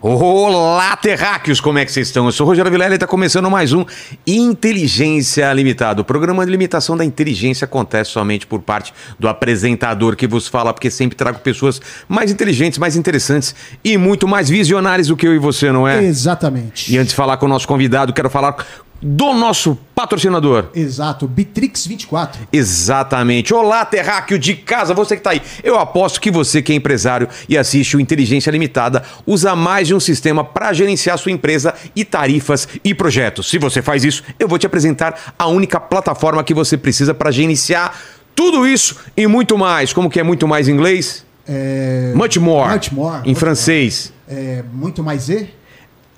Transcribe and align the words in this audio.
Olá, 0.00 0.96
terráqueos, 0.96 1.60
como 1.60 1.76
é 1.76 1.84
que 1.84 1.90
vocês 1.90 2.06
estão? 2.06 2.26
Eu 2.26 2.30
sou 2.30 2.46
o 2.46 2.48
Rogério 2.48 2.70
Vilela 2.70 2.92
e 2.92 2.94
está 2.94 3.06
começando 3.06 3.50
mais 3.50 3.72
um 3.72 3.84
Inteligência 4.24 5.52
Limitada. 5.52 6.02
O 6.02 6.04
programa 6.04 6.46
de 6.46 6.52
limitação 6.52 6.96
da 6.96 7.04
inteligência 7.04 7.64
acontece 7.64 8.12
somente 8.12 8.46
por 8.46 8.62
parte 8.62 8.94
do 9.18 9.28
apresentador 9.28 10.14
que 10.14 10.28
vos 10.28 10.46
fala, 10.46 10.72
porque 10.72 10.88
sempre 10.88 11.16
trago 11.16 11.40
pessoas 11.40 11.82
mais 12.06 12.30
inteligentes, 12.30 12.78
mais 12.78 12.94
interessantes 12.94 13.56
e 13.82 13.98
muito 13.98 14.28
mais 14.28 14.48
visionárias 14.48 15.08
do 15.08 15.16
que 15.16 15.26
eu 15.26 15.34
e 15.34 15.38
você, 15.38 15.72
não 15.72 15.88
é? 15.88 16.04
Exatamente. 16.04 16.94
E 16.94 16.96
antes 16.96 17.10
de 17.10 17.16
falar 17.16 17.36
com 17.36 17.46
o 17.46 17.48
nosso 17.48 17.66
convidado, 17.66 18.12
quero 18.12 18.30
falar 18.30 18.64
do 19.00 19.32
nosso 19.32 19.78
patrocinador. 19.94 20.66
Exato, 20.74 21.26
Bitrix 21.26 21.86
24. 21.86 22.48
Exatamente. 22.52 23.54
Olá, 23.54 23.84
terráqueo 23.84 24.38
de 24.38 24.54
casa, 24.54 24.92
você 24.92 25.16
que 25.16 25.22
tá 25.22 25.30
aí. 25.30 25.42
Eu 25.62 25.78
aposto 25.78 26.20
que 26.20 26.30
você 26.30 26.60
que 26.60 26.72
é 26.72 26.76
empresário 26.76 27.28
e 27.48 27.56
assiste 27.56 27.96
o 27.96 28.00
Inteligência 28.00 28.50
Limitada 28.50 29.02
usa 29.26 29.54
mais 29.54 29.86
de 29.88 29.94
um 29.94 30.00
sistema 30.00 30.44
para 30.44 30.72
gerenciar 30.72 31.18
sua 31.18 31.32
empresa 31.32 31.74
e 31.94 32.04
tarifas 32.04 32.68
e 32.84 32.94
projetos. 32.94 33.48
Se 33.48 33.58
você 33.58 33.80
faz 33.80 34.04
isso, 34.04 34.22
eu 34.38 34.48
vou 34.48 34.58
te 34.58 34.66
apresentar 34.66 35.34
a 35.38 35.46
única 35.46 35.78
plataforma 35.78 36.42
que 36.42 36.54
você 36.54 36.76
precisa 36.76 37.14
para 37.14 37.30
gerenciar 37.30 37.94
tudo 38.34 38.66
isso 38.66 38.96
e 39.16 39.26
muito 39.26 39.56
mais. 39.56 39.92
Como 39.92 40.10
que 40.10 40.20
é 40.20 40.22
muito 40.22 40.46
mais 40.46 40.68
em 40.68 40.72
inglês? 40.72 41.24
É... 41.46 42.12
Much 42.14 42.36
more. 42.38 42.74
Much 42.74 42.92
more. 42.92 43.22
Em 43.24 43.30
Much 43.30 43.38
francês. 43.38 44.12
É, 44.28 44.62
muito 44.72 45.02
mais 45.02 45.28
E? 45.28 45.48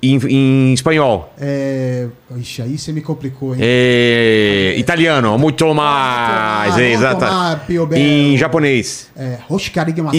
Em, 0.01 0.19
em 0.27 0.73
espanhol. 0.73 1.33
É... 1.39 2.07
Ixi, 2.37 2.61
aí 2.61 2.77
você 2.77 2.93
me 2.93 3.01
complicou, 3.01 3.53
hein? 3.53 3.59
É, 3.61 4.75
italiano, 4.77 5.37
muito 5.37 5.73
mais. 5.73 6.77
exatamente. 6.77 7.33
mais, 7.33 7.61
più 7.63 7.85
bello. 7.85 8.01
Em 8.01 8.37
japonês. 8.37 9.09
É. 9.17 9.39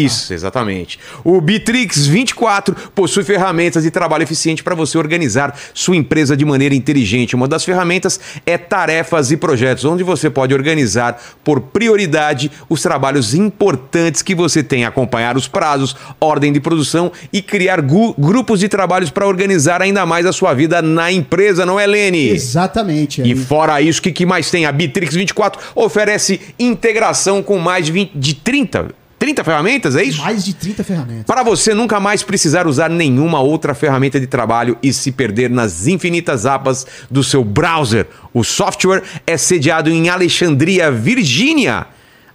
Isso, 0.05 0.34
exatamente. 0.34 0.98
O 1.25 1.41
Bitrix 1.41 2.07
24 2.07 2.75
possui 2.95 3.25
ferramentas 3.25 3.83
de 3.83 3.91
trabalho 3.91 4.23
eficiente 4.23 4.62
para 4.62 4.75
você 4.75 4.98
organizar 4.98 5.59
sua 5.73 5.97
empresa 5.97 6.37
de 6.37 6.45
maneira 6.45 6.75
inteligente. 6.75 7.35
Uma 7.35 7.48
das 7.48 7.64
ferramentas 7.64 8.20
é 8.45 8.59
tarefas 8.59 9.31
e 9.31 9.37
projetos, 9.37 9.85
onde 9.85 10.03
você 10.03 10.29
pode 10.29 10.53
organizar 10.53 11.19
por 11.42 11.61
prioridade 11.61 12.51
os 12.69 12.83
trabalhos 12.83 13.35
importantes 13.35 14.20
que 14.20 14.35
você 14.35 14.62
tem, 14.62 14.85
acompanhar 14.85 15.37
os 15.37 15.48
prazos, 15.48 15.97
ordem 16.20 16.53
de 16.53 16.61
produção 16.61 17.11
e 17.33 17.41
criar 17.41 17.81
grupos 17.81 18.61
de 18.61 18.69
trabalhos 18.69 19.11
para 19.11 19.27
organizar 19.27 19.72
ainda 19.81 20.05
mais 20.05 20.27
a 20.27 20.33
sua 20.33 20.53
vida 20.53 20.83
na 20.83 21.11
empresa, 21.11 21.65
não 21.65 21.78
é, 21.78 21.87
Lene? 21.87 22.28
Exatamente. 22.28 23.23
E 23.23 23.33
aí. 23.33 23.34
fora 23.34 23.81
isso, 23.81 24.01
o 24.01 24.03
que, 24.03 24.12
que 24.12 24.27
mais 24.27 24.51
tem? 24.51 24.67
A 24.67 24.73
Bitrix 24.73 25.14
24 25.14 25.61
oferece 25.75 26.41
integração 26.59 27.42
com 27.42 27.59
mais 27.59 27.87
de, 27.87 27.92
20, 27.92 28.12
de 28.14 28.34
30, 28.34 28.89
30 29.19 29.45
ferramentas, 29.45 29.95
é 29.95 30.03
isso? 30.03 30.20
Mais 30.20 30.45
de 30.45 30.53
30 30.53 30.83
ferramentas. 30.83 31.25
Para 31.25 31.45
você 31.45 31.73
nunca 31.73 32.01
mais 32.01 32.25
precisar 32.25 32.67
usar 32.67 32.91
nenhuma 32.91 33.41
outra 33.41 33.73
ferramenta 33.73 34.19
de 34.19 34.27
trabalho 34.27 34.77
e 34.83 34.92
se 34.92 35.12
perder 35.12 35.48
nas 35.48 35.86
infinitas 35.86 36.45
abas 36.45 36.84
do 37.09 37.23
seu 37.23 37.45
browser. 37.45 38.09
O 38.34 38.42
software 38.42 39.03
é 39.25 39.36
sediado 39.36 39.91
em 39.91 40.09
Alexandria, 40.09 40.91
Virgínia. 40.91 41.86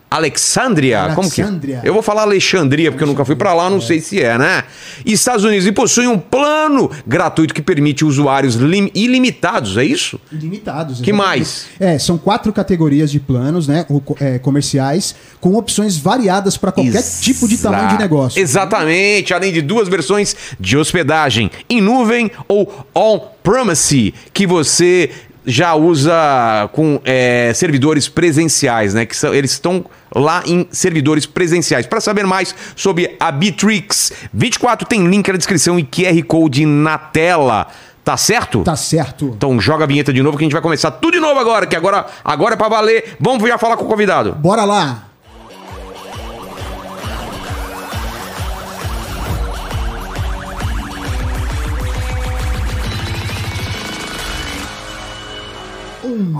Alexandria, 0.09 1.11
como 1.13 1.29
que? 1.29 1.41
Alexandria. 1.41 1.81
Eu 1.83 1.93
vou 1.93 2.01
falar 2.01 2.21
Alexandria 2.21 2.91
porque 2.91 3.03
eu 3.03 3.07
nunca 3.07 3.25
fui 3.25 3.35
para 3.35 3.53
lá, 3.53 3.69
não 3.69 3.81
sei 3.81 3.99
se 3.99 4.21
é, 4.21 4.37
né? 4.37 4.63
Estados 5.05 5.43
Unidos 5.43 5.67
e 5.67 5.71
possui 5.71 6.07
um 6.07 6.17
plano 6.17 6.89
gratuito 7.05 7.53
que 7.53 7.61
permite 7.61 8.05
usuários 8.05 8.55
lim- 8.55 8.89
ilimitados, 8.95 9.75
é 9.75 9.83
isso? 9.83 10.19
Ilimitados. 10.31 11.01
Que 11.01 11.11
exatamente. 11.11 11.27
mais? 11.39 11.65
É, 11.79 11.99
são 11.99 12.17
quatro 12.17 12.53
categorias 12.53 13.11
de 13.11 13.19
planos, 13.19 13.67
né? 13.67 13.85
é, 14.21 14.39
comerciais, 14.39 15.13
com 15.41 15.55
opções 15.55 15.97
variadas 15.97 16.55
para 16.57 16.71
qualquer 16.71 17.03
tipo 17.21 17.47
de 17.47 17.57
tamanho 17.57 17.89
de 17.89 17.97
negócio. 17.97 18.41
Exatamente, 18.41 19.33
além 19.33 19.51
de 19.51 19.61
duas 19.61 19.89
versões 19.89 20.35
de 20.59 20.77
hospedagem 20.77 21.51
em 21.69 21.81
nuvem 21.81 22.31
ou 22.47 22.85
on-premise, 22.95 24.13
que 24.33 24.47
você 24.47 25.09
já 25.47 25.73
usa 25.73 26.69
com 26.73 26.99
é, 27.05 27.53
servidores 27.55 28.09
presenciais, 28.09 28.93
né? 28.93 29.05
Que 29.05 29.15
são, 29.15 29.33
eles 29.33 29.51
estão 29.51 29.85
lá 30.13 30.43
em 30.45 30.67
servidores 30.69 31.25
presenciais. 31.25 31.87
Para 31.87 32.01
saber 32.01 32.27
mais 32.27 32.53
sobre 32.75 33.15
a 33.17 33.31
Bitrix 33.31 34.11
24, 34.33 34.85
tem 34.85 35.07
link 35.07 35.25
na 35.31 35.37
descrição 35.37 35.79
e 35.79 35.83
QR 35.83 36.21
Code 36.27 36.65
na 36.65 36.97
tela. 36.97 37.67
Tá 38.03 38.17
certo? 38.17 38.63
Tá 38.63 38.75
certo. 38.75 39.33
Então 39.35 39.59
joga 39.59 39.85
a 39.85 39.87
vinheta 39.87 40.11
de 40.11 40.21
novo 40.21 40.37
que 40.37 40.43
a 40.43 40.45
gente 40.45 40.53
vai 40.53 40.61
começar 40.61 40.91
tudo 40.91 41.13
de 41.13 41.19
novo 41.19 41.39
agora, 41.39 41.65
que 41.65 41.75
agora, 41.75 42.05
agora 42.23 42.53
é 42.53 42.57
pra 42.57 42.67
valer. 42.67 43.15
Vamos 43.19 43.47
já 43.47 43.57
falar 43.57 43.77
com 43.77 43.85
o 43.85 43.87
convidado. 43.87 44.33
Bora 44.33 44.65
lá. 44.65 45.07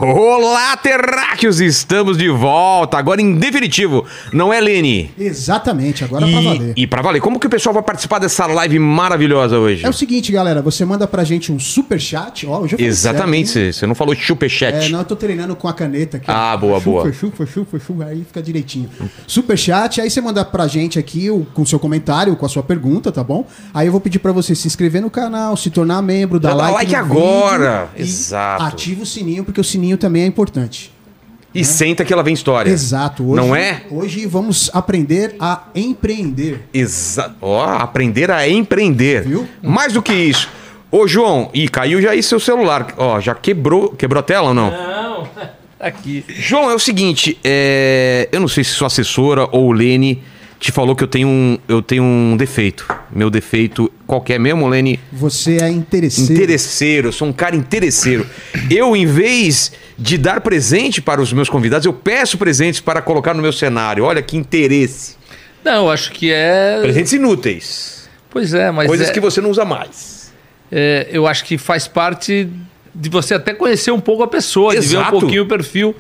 Olá, 0.02 0.78
terráqueos! 0.78 1.60
Estamos 1.60 2.18
de 2.18 2.30
volta, 2.30 2.98
agora 2.98 3.22
em 3.22 3.36
definitivo, 3.36 4.06
não 4.32 4.54
é, 4.54 4.62
Lene? 4.62 5.12
Exatamente, 5.18 6.04
agora 6.04 6.26
pra 6.26 6.40
valer. 6.40 6.74
E, 6.76 6.84
e 6.84 6.88
pra 6.88 7.02
valer, 7.02 7.22
como 7.22 7.40
que 7.40 7.48
o 7.48 7.50
pessoal 7.50 7.74
vai 7.74 7.84
participar 7.84 8.20
dessa 8.20 8.46
live 8.46 8.80
maravilhosa 8.80 9.58
hoje? 9.58 9.86
É 9.86 9.90
o 9.90 9.94
seguinte, 9.94 10.32
galera, 10.32 10.62
você 10.62 10.86
manda 10.86 11.06
pra 11.08 11.24
gente 11.24 11.52
um 11.52 11.60
super 11.60 12.00
chat, 12.00 12.48
ó, 12.48 12.66
eu 12.66 12.78
Exatamente, 12.80 13.50
certo, 13.50 13.76
você 13.76 13.88
não 13.88 13.96
falou 13.96 14.16
superchat. 14.16 14.86
É, 14.86 14.90
não, 14.90 15.00
eu 15.00 15.06
tô 15.06 15.16
treinando 15.16 15.56
com 15.56 15.68
a 15.68 15.74
caneta 15.74 16.18
aqui. 16.18 16.26
Ah, 16.30 16.54
ó. 16.54 16.58
boa, 16.58 16.80
chufa, 16.80 16.90
boa. 16.90 17.14
Chufa, 17.14 17.46
chufa, 17.46 17.80
chufa, 17.80 18.06
aí 18.06 18.24
fica 18.24 18.42
direitinho. 18.42 18.90
Super 19.26 19.58
chat, 19.58 20.00
aí 20.00 20.10
você 20.10 20.22
manda 20.22 20.46
pra 20.46 20.68
gente 20.68 20.98
aqui 20.98 21.30
o, 21.30 21.46
com 21.54 21.66
seu 21.66 21.80
comentário, 21.80 22.36
com 22.36 22.46
a 22.46 22.50
sua 22.50 22.64
pergunta, 22.64 23.12
tá 23.12 23.24
bom? 23.24 23.46
Aí 23.74 23.88
eu 23.88 23.92
vou 23.92 24.00
pedir 24.00 24.20
pra 24.20 24.32
você 24.32 24.56
se 24.56 24.68
inscrever 24.68 25.02
no 25.02 25.10
canal, 25.10 25.58
se 25.58 25.70
tornar 25.70 26.02
membro, 26.02 26.40
dar 26.40 26.54
like, 26.54 26.74
like 26.74 26.96
agora. 26.96 27.90
vídeo 27.94 28.06
e 28.06 28.08
Exato. 28.08 28.64
Ativa 28.64 29.04
o 29.04 29.06
sininho, 29.06 29.44
porque 29.44 29.57
o 29.60 29.64
sininho 29.64 29.98
também 29.98 30.24
é 30.24 30.26
importante. 30.26 30.92
E 31.54 31.64
senta 31.66 32.06
que 32.06 32.14
ela 32.14 32.22
vem 32.22 32.34
história. 32.34 32.70
Exato. 32.70 33.24
Hoje, 33.28 33.36
Não 33.36 33.56
é? 33.56 33.82
Hoje 33.90 34.26
vamos 34.28 34.70
aprender 34.74 35.36
a 35.40 35.64
empreender. 35.74 36.62
Exato. 36.74 37.36
Ó, 37.42 37.64
aprender 37.66 38.30
a 38.30 38.48
empreender. 38.48 39.24
Viu? 39.24 39.48
Mais 39.64 39.94
do 39.94 40.02
que 40.02 40.14
isso. 40.14 40.50
Ô, 40.92 41.08
João, 41.08 41.50
e 41.54 41.68
caiu 41.68 42.02
já 42.02 42.12
aí 42.12 42.22
seu 42.22 42.40
celular. 42.40 42.94
Ó, 42.98 43.20
já 43.20 43.34
quebrou, 43.34 43.90
quebrou 43.90 44.20
a 44.20 44.24
tela 44.24 44.50
ou 44.50 44.54
não? 44.54 44.70
Não, 44.70 45.24
tá 45.36 45.52
aqui. 45.80 46.24
João, 46.30 46.70
é 46.70 46.76
o 46.76 46.80
seguinte, 46.80 47.38
é, 47.44 48.30
eu 48.32 48.40
não 48.40 48.48
sei 48.48 48.64
se 48.64 48.72
sua 48.72 48.88
assessora 48.88 49.48
ou 49.52 49.68
o 49.68 49.72
Lene 49.72 50.22
te 50.60 50.72
falou 50.72 50.96
que 50.96 51.04
eu 51.04 51.08
tenho 51.08 51.28
um, 51.28 51.58
eu 51.68 51.82
tenho 51.82 52.04
um 52.04 52.36
defeito. 52.36 52.88
Meu 53.12 53.30
defeito, 53.30 53.92
qualquer 54.06 54.40
mesmo, 54.40 54.68
Lene? 54.68 55.00
Você 55.12 55.58
é 55.62 55.70
interesseiro. 55.70 56.34
Interesseiro, 56.34 57.08
eu 57.10 57.12
sou 57.12 57.28
um 57.28 57.34
cara 57.34 57.56
interesseiro. 57.56 58.26
Eu, 58.70 58.96
em 58.96 59.06
vez 59.06 59.72
de 59.98 60.18
dar 60.18 60.42
presente 60.42 61.02
para 61.02 61.22
os 61.22 61.32
meus 61.32 61.50
convidados, 61.50 61.86
eu 61.86 61.94
peço 61.94 62.38
presentes 62.38 62.82
para 62.82 63.02
colocar 63.02 63.34
no 63.34 63.42
meu 63.42 63.54
cenário. 63.54 64.04
Olha 64.04 64.22
que 64.22 64.36
interesse. 64.36 65.16
Não, 65.64 65.86
eu 65.86 65.92
acho 65.92 66.12
que 66.12 66.32
é. 66.32 66.80
Presentes 66.82 67.14
inúteis. 67.14 68.10
Pois 68.30 68.54
é, 68.54 68.72
mas. 68.72 68.88
Coisas 68.88 69.10
é- 69.10 69.14
que 69.14 69.20
você 69.20 69.40
não 69.42 69.50
usa 69.52 69.64
mais. 69.66 70.32
é, 70.72 71.08
eu 71.12 71.28
acho 71.28 71.46
que 71.46 71.58
faz 71.58 71.88
parte 71.88 72.48
de 72.94 73.10
você 73.10 73.36
até 73.36 73.54
conhecer 73.54 73.92
um 73.92 74.00
pouco 74.00 74.24
a 74.24 74.28
pessoa, 74.28 74.74
de 74.74 74.86
ver 74.88 74.98
um 74.98 75.02
Exato. 75.02 75.20
pouquinho 75.20 75.44
o 75.44 75.48
perfil 75.48 75.96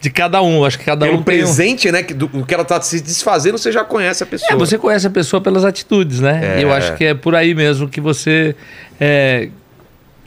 de 0.00 0.10
cada 0.10 0.40
um. 0.42 0.64
Acho 0.64 0.78
que 0.78 0.84
cada 0.84 1.06
Pelo 1.06 1.18
um 1.18 1.22
tem 1.22 1.34
um- 1.42 1.44
presente, 1.44 1.90
né? 1.90 2.02
que 2.02 2.14
Do, 2.14 2.30
o 2.32 2.44
que 2.46 2.54
ela 2.54 2.64
tá 2.64 2.80
se 2.80 3.00
desfazendo, 3.00 3.58
você 3.58 3.72
já 3.72 3.84
conhece 3.84 4.22
a 4.22 4.26
pessoa. 4.26 4.52
É, 4.52 4.56
você 4.56 4.78
conhece 4.78 5.06
a 5.06 5.10
pessoa 5.10 5.40
pelas 5.40 5.64
atitudes, 5.64 6.20
né? 6.20 6.58
É. 6.58 6.64
Eu 6.64 6.72
acho 6.72 6.94
que 6.96 7.04
é 7.04 7.14
por 7.14 7.34
aí 7.34 7.54
mesmo 7.54 7.88
que 7.88 8.00
você. 8.00 8.54
é, 9.00 9.48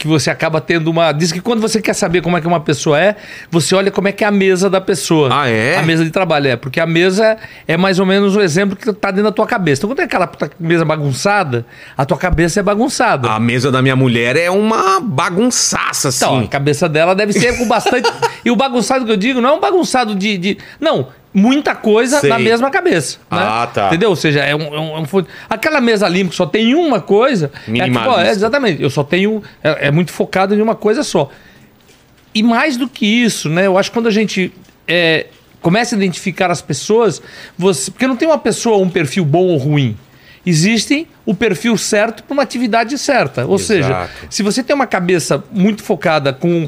que 0.02 0.08
você 0.08 0.32
acaba 0.32 0.60
tendo 0.60 0.90
uma. 0.90 1.12
Diz 1.12 1.32
que 1.32 1.40
quando 1.40 1.62
você 1.62 1.80
quer 1.80 1.94
saber 1.94 2.22
como 2.22 2.36
é 2.36 2.42
que 2.42 2.48
uma 2.48 2.60
pessoa 2.60 3.00
é, 3.00 3.16
você 3.52 3.76
olha 3.76 3.92
como 3.92 4.08
é 4.08 4.12
que 4.12 4.24
é 4.24 4.28
a 4.28 4.32
mesa 4.32 4.68
da 4.68 4.82
pessoa. 4.82 5.30
Ah, 5.32 5.48
é? 5.48 5.78
A 5.78 5.84
mesa 5.84 6.04
de 6.04 6.10
trabalho, 6.10 6.48
é. 6.48 6.56
Porque 6.56 6.80
a 6.80 6.88
mesa 6.88 7.38
é 7.68 7.78
mais 7.78 8.00
ou 8.00 8.06
menos 8.06 8.36
o 8.36 8.42
exemplo 8.42 8.76
que 8.76 8.92
tá 8.94 9.12
dentro 9.12 9.26
da 9.26 9.32
tua 9.32 9.46
cabeça. 9.46 9.80
Então, 9.82 9.90
quando 9.92 10.00
é 10.00 10.04
aquela 10.06 10.30
mesa 10.60 10.84
bagunçada, 10.84 11.66
a 11.96 12.04
tua 12.04 12.18
cabeça 12.18 12.60
é 12.60 12.64
bagunçada. 12.64 13.30
A 13.30 13.40
mesa 13.40 13.72
da 13.72 13.80
minha 13.80 13.96
mulher 13.96 14.36
é 14.36 14.50
uma 14.50 15.00
bagunçaça, 15.00 16.10
assim. 16.10 16.26
Então, 16.26 16.40
a 16.40 16.48
cabeça 16.48 16.90
dela 16.90 17.14
deve 17.14 17.32
ser 17.34 17.56
com 17.60 17.68
bastante. 17.68 18.10
e 18.44 18.50
o 18.50 18.56
bagunçado 18.56 19.06
que 19.06 19.12
eu 19.12 19.18
digo 19.18 19.40
não 19.40 19.50
é 19.50 19.54
um 19.54 19.60
bagunçado 19.60 20.16
de. 20.16 20.36
de- 20.38 20.58
Não, 20.80 21.10
muita 21.34 21.74
coisa 21.76 22.20
Sei. 22.20 22.30
na 22.30 22.38
mesma 22.38 22.70
cabeça. 22.70 23.18
né? 23.32 23.38
Ah, 23.40 23.70
tá. 23.74 23.88
Entendeu? 23.88 24.10
Ou 24.10 24.16
seja, 24.16 24.42
é 24.42 24.56
um, 24.56 24.62
é 24.76 24.80
um- 24.80 24.98
é 24.98 25.00
um 25.00 25.06
Aquela 25.50 25.80
mesa 25.80 26.08
limpa 26.08 26.32
que 26.32 26.36
só 26.36 26.46
tem 26.46 26.76
uma 26.76 27.00
coisa. 27.00 27.46
É, 27.46 27.58
tipo, 27.60 27.72
Minimalista. 27.72 28.10
ó, 28.12 28.22
é, 28.22 28.30
exatamente. 28.32 28.82
Eu 28.82 28.90
só 28.90 29.04
tenho. 29.04 29.42
É, 29.64 29.88
é 29.88 29.92
muito 29.92 30.12
focado 30.12 30.54
em 30.54 30.62
uma 30.62 30.76
coisa 30.76 31.04
só. 31.04 31.30
E 32.34 32.42
mais 32.44 32.78
do 32.78 32.88
que 32.88 33.06
isso, 33.06 33.50
né? 33.50 33.66
Eu 33.68 33.78
acho 33.78 33.90
que 33.90 33.94
quando 33.96 34.08
a 34.08 34.12
gente. 34.12 34.54
é, 34.88 35.28
começa 35.62 35.94
a 35.94 35.98
identificar 35.98 36.50
as 36.50 36.60
pessoas, 36.62 37.22
você, 37.58 37.92
porque 37.92 38.08
não 38.08 38.16
tem 38.16 38.28
uma 38.28 38.38
pessoa, 38.40 38.78
um 38.78 38.90
perfil 38.90 39.24
bom 39.24 39.46
ou 39.48 39.58
ruim. 39.58 39.96
Existem 40.44 41.08
o 41.24 41.36
perfil 41.36 41.78
certo 41.78 42.24
para 42.24 42.34
uma 42.34 42.42
atividade 42.42 42.98
certa. 42.98 43.46
Ou 43.46 43.56
Exato. 43.56 43.68
seja, 43.68 44.10
se 44.28 44.42
você 44.42 44.64
tem 44.64 44.76
uma 44.76 44.88
cabeça 44.88 45.44
muito 45.52 45.84
focada 45.84 46.34
com 46.34 46.68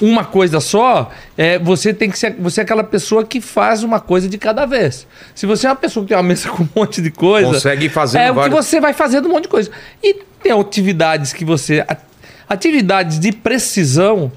uma 0.00 0.24
coisa 0.24 0.60
só, 0.60 1.10
é, 1.36 1.58
você 1.58 1.92
tem 1.92 2.10
que 2.10 2.18
ser 2.18 2.34
você 2.38 2.60
é 2.60 2.64
aquela 2.64 2.84
pessoa 2.84 3.24
que 3.24 3.40
faz 3.40 3.82
uma 3.82 4.00
coisa 4.00 4.28
de 4.28 4.38
cada 4.38 4.66
vez. 4.66 5.06
Se 5.34 5.46
você 5.46 5.66
é 5.66 5.70
uma 5.70 5.76
pessoa 5.76 6.04
que 6.04 6.08
tem 6.08 6.16
uma 6.16 6.22
mesa 6.22 6.48
com 6.50 6.62
um 6.62 6.68
monte 6.74 7.00
de 7.00 7.10
coisa, 7.10 7.52
Consegue 7.52 7.88
fazendo 7.88 8.22
é 8.22 8.32
o 8.32 8.42
que 8.42 8.50
você 8.50 8.80
vai 8.80 8.92
fazendo 8.92 9.28
um 9.28 9.32
monte 9.32 9.44
de 9.44 9.48
coisa. 9.48 9.70
E 10.02 10.14
tem 10.42 10.52
atividades 10.52 11.32
que 11.32 11.44
você. 11.44 11.84
Atividades 12.48 13.18
de 13.18 13.32
precisão, 13.32 14.30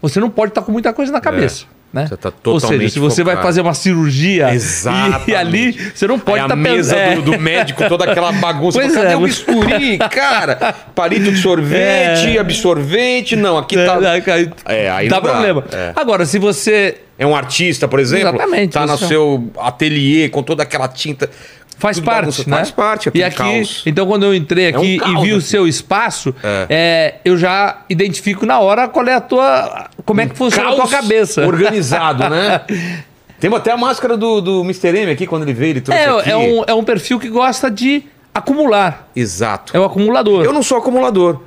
você 0.00 0.20
não 0.20 0.30
pode 0.30 0.52
estar 0.52 0.62
com 0.62 0.70
muita 0.70 0.92
coisa 0.92 1.10
na 1.10 1.20
cabeça. 1.20 1.66
Né? 1.90 2.06
Você 2.06 2.16
tá 2.18 2.30
Ou 2.44 2.60
seja, 2.60 2.88
se 2.90 2.98
você 2.98 3.24
vai 3.24 3.34
focado. 3.34 3.48
fazer 3.48 3.60
uma 3.62 3.72
cirurgia 3.72 4.52
Exatamente. 4.52 5.30
e 5.30 5.34
ali 5.34 5.72
você 5.94 6.06
não 6.06 6.18
pode 6.18 6.42
estar 6.42 6.52
a 6.52 6.56
mesa 6.56 6.94
do, 7.16 7.22
do 7.32 7.40
médico, 7.40 7.88
toda 7.88 8.04
aquela 8.04 8.30
bagunça. 8.32 8.78
Pois 8.78 8.94
Cadê 8.94 9.12
é, 9.14 9.16
o 9.16 9.20
bisturi, 9.20 9.96
cara? 10.10 10.74
Palito 10.94 11.32
de 11.32 11.38
sorvete, 11.40 12.36
É. 12.36 12.38
absorvente. 12.38 13.36
Não, 13.36 13.56
aqui 13.56 13.74
tá... 13.76 13.98
É, 14.66 14.90
aí 14.90 15.08
dá 15.08 15.16
não 15.16 15.22
dá. 15.22 15.30
problema. 15.30 15.64
É. 15.72 15.92
Agora, 15.96 16.26
se 16.26 16.38
você 16.38 16.98
É 17.18 17.26
um 17.26 17.34
artista, 17.34 17.88
por 17.88 17.98
exemplo, 17.98 18.28
Exatamente, 18.36 18.72
tá 18.74 18.86
no 18.86 18.98
seu 18.98 19.50
ateliê 19.58 20.28
com 20.28 20.42
toda 20.42 20.62
aquela 20.62 20.88
tinta. 20.88 21.28
Faz 21.78 22.00
parte, 22.00 22.20
bagunça. 22.20 22.44
né? 22.50 22.56
Faz 22.56 22.70
parte, 22.72 23.08
é 23.08 23.12
E 23.14 23.22
aqui, 23.22 23.36
caos. 23.36 23.82
então 23.86 24.04
quando 24.06 24.24
eu 24.24 24.34
entrei 24.34 24.72
um 24.74 24.76
aqui 24.78 24.94
e 24.96 24.98
caos 24.98 25.22
vi 25.22 25.32
o 25.32 25.36
aqui. 25.36 25.44
seu 25.46 25.66
espaço, 25.68 26.34
É. 26.42 26.66
é, 26.68 27.14
eu 27.24 27.36
já 27.38 27.82
identifico 27.88 28.44
na 28.44 28.58
hora 28.58 28.88
qual 28.88 29.06
é 29.06 29.14
a 29.14 29.20
tua, 29.20 29.88
como 30.04 30.20
é 30.20 30.26
que 30.26 30.34
funciona 30.36 30.70
a 30.70 30.74
tua 30.74 30.88
cabeça. 30.88 31.46
organizado, 31.46 32.28
né? 32.28 32.62
Temos 33.38 33.58
até 33.60 33.70
a 33.70 33.76
máscara 33.76 34.16
do, 34.16 34.40
do 34.40 34.60
Mr. 34.62 34.88
M 34.98 35.12
aqui, 35.12 35.24
quando 35.24 35.44
ele 35.44 35.52
veio, 35.54 35.70
ele 35.70 35.80
trouxe 35.80 36.02
aqui. 36.02 36.28
É, 36.28 36.32
é, 36.32 36.36
um, 36.36 36.64
é 36.66 36.74
um 36.74 36.82
perfil 36.82 37.20
que 37.20 37.28
gosta 37.28 37.70
de 37.70 38.02
acumular. 38.34 39.08
Exato. 39.14 39.76
É 39.76 39.78
o 39.78 39.84
acumulador. 39.84 40.44
Eu 40.44 40.52
não 40.52 40.62
sou 40.62 40.78
acumulador. 40.78 41.40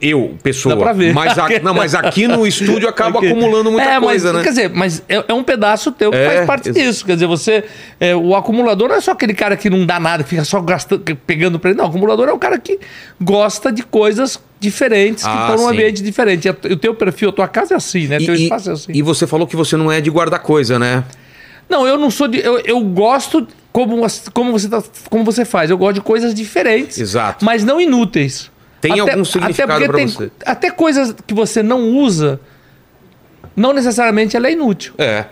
Eu, 0.00 0.34
pessoa. 0.42 0.74
Dá 0.74 0.80
pra 0.82 0.92
ver. 0.92 1.12
Mas, 1.14 1.38
a- 1.38 1.48
não, 1.62 1.74
mas 1.74 1.94
aqui 1.94 2.26
no 2.26 2.46
estúdio 2.46 2.86
eu 2.86 2.88
acabo 2.88 3.12
Porque- 3.14 3.28
acumulando 3.28 3.70
muita 3.70 3.88
é, 3.88 4.00
coisa, 4.00 4.28
mas, 4.32 4.36
né? 4.38 4.42
Quer 4.42 4.48
dizer, 4.48 4.70
mas 4.70 5.02
é, 5.08 5.24
é 5.28 5.34
um 5.34 5.44
pedaço 5.44 5.92
teu 5.92 6.10
que 6.10 6.16
É, 6.16 6.26
faz 6.28 6.46
parte 6.46 6.68
ex- 6.70 6.76
disso. 6.76 7.04
Quer 7.06 7.14
dizer, 7.14 7.26
você. 7.26 7.62
é, 8.00 8.16
o 8.16 8.34
acumulador 8.34 8.88
não 8.88 8.96
é 8.96 9.00
só 9.00 9.12
aquele 9.12 9.34
cara 9.34 9.56
que 9.56 9.68
não 9.70 9.84
dá 9.86 10.00
nada, 10.00 10.22
que 10.24 10.30
fica 10.30 10.44
só 10.44 10.60
gastando, 10.60 11.02
pegando 11.26 11.58
pra 11.58 11.70
ele. 11.70 11.78
Não, 11.78 11.84
o 11.84 11.88
acumulador 11.88 12.28
é 12.28 12.32
o 12.32 12.38
cara 12.38 12.58
que 12.58 12.78
gosta 13.20 13.70
de 13.70 13.82
coisas 13.82 14.40
diferentes, 14.58 15.22
que 15.24 15.30
Ah, 15.30 15.48
estão 15.50 15.64
num 15.64 15.68
ambiente 15.70 16.02
diferente. 16.02 16.48
E 16.48 16.72
o 16.72 16.76
teu 16.76 16.94
perfil, 16.94 17.28
a 17.28 17.32
tua 17.32 17.48
casa 17.48 17.74
é 17.74 17.76
assim, 17.76 18.06
né? 18.08 18.16
E, 18.20 18.24
teu 18.24 18.34
espaço 18.34 18.70
é 18.70 18.72
assim. 18.72 18.92
e 18.94 19.02
você 19.02 19.26
falou 19.26 19.46
que 19.46 19.54
você 19.56 19.76
não 19.76 19.92
é 19.92 20.00
de 20.00 20.10
guardar 20.10 20.40
coisa, 20.40 20.78
né? 20.78 21.04
Não, 21.68 21.86
eu 21.86 21.98
não 21.98 22.10
sou 22.10 22.26
de. 22.28 22.38
Eu, 22.38 22.58
eu 22.60 22.80
gosto 22.80 23.46
como, 23.72 24.00
como, 24.32 24.52
você 24.52 24.68
tá, 24.68 24.82
como 25.10 25.24
você 25.24 25.44
faz. 25.44 25.68
Eu 25.70 25.76
gosto 25.76 25.96
de 25.96 26.00
coisas 26.00 26.32
diferentes. 26.32 26.98
Exato. 26.98 27.44
Mas 27.44 27.62
não 27.62 27.80
inúteis. 27.80 28.50
Tem 28.88 29.00
algum 29.00 29.24
significado 29.24 29.92
tem- 29.92 30.06
você. 30.06 30.30
Até 30.44 30.70
coisas 30.70 31.14
que 31.26 31.34
você 31.34 31.62
não 31.62 31.80
usa, 31.90 32.40
não 33.54 33.72
necessariamente 33.72 34.36
ela 34.36 34.48
é 34.48 34.52
inútil. 34.52 34.94
É. 34.98 35.24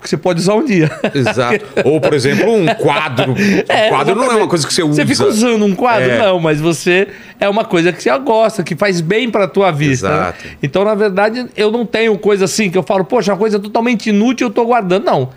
Que 0.00 0.08
você 0.08 0.16
pode 0.16 0.40
usar 0.40 0.54
um 0.54 0.64
dia. 0.64 0.90
Exato. 1.14 1.64
Ou, 1.84 2.00
por 2.00 2.12
exemplo, 2.12 2.52
um 2.52 2.66
quadro. 2.74 3.36
É, 3.68 3.86
um 3.86 3.90
quadro 3.90 4.14
não 4.16 4.32
é 4.32 4.36
uma 4.36 4.48
coisa 4.48 4.66
que 4.66 4.74
você 4.74 4.82
usa. 4.82 4.94
Você 5.00 5.06
fica 5.06 5.28
usando 5.28 5.64
um 5.64 5.76
quadro? 5.76 6.10
É. 6.10 6.18
Não, 6.18 6.40
mas 6.40 6.60
você 6.60 7.06
é 7.38 7.48
uma 7.48 7.64
coisa 7.64 7.92
que 7.92 8.02
você 8.02 8.18
gosta, 8.18 8.64
que 8.64 8.74
faz 8.74 9.00
bem 9.00 9.30
pra 9.30 9.46
tua 9.46 9.70
vista. 9.70 10.08
né? 10.08 10.14
Exato. 10.16 10.44
Então, 10.60 10.84
na 10.84 10.96
verdade, 10.96 11.46
eu 11.56 11.70
não 11.70 11.86
tenho 11.86 12.18
coisa 12.18 12.46
assim 12.46 12.68
que 12.68 12.76
eu 12.76 12.82
falo, 12.82 13.04
poxa, 13.04 13.30
uma 13.32 13.38
coisa 13.38 13.60
totalmente 13.60 14.10
inútil 14.10 14.48
eu 14.48 14.52
tô 14.52 14.64
guardando. 14.64 15.04
Não. 15.04 15.30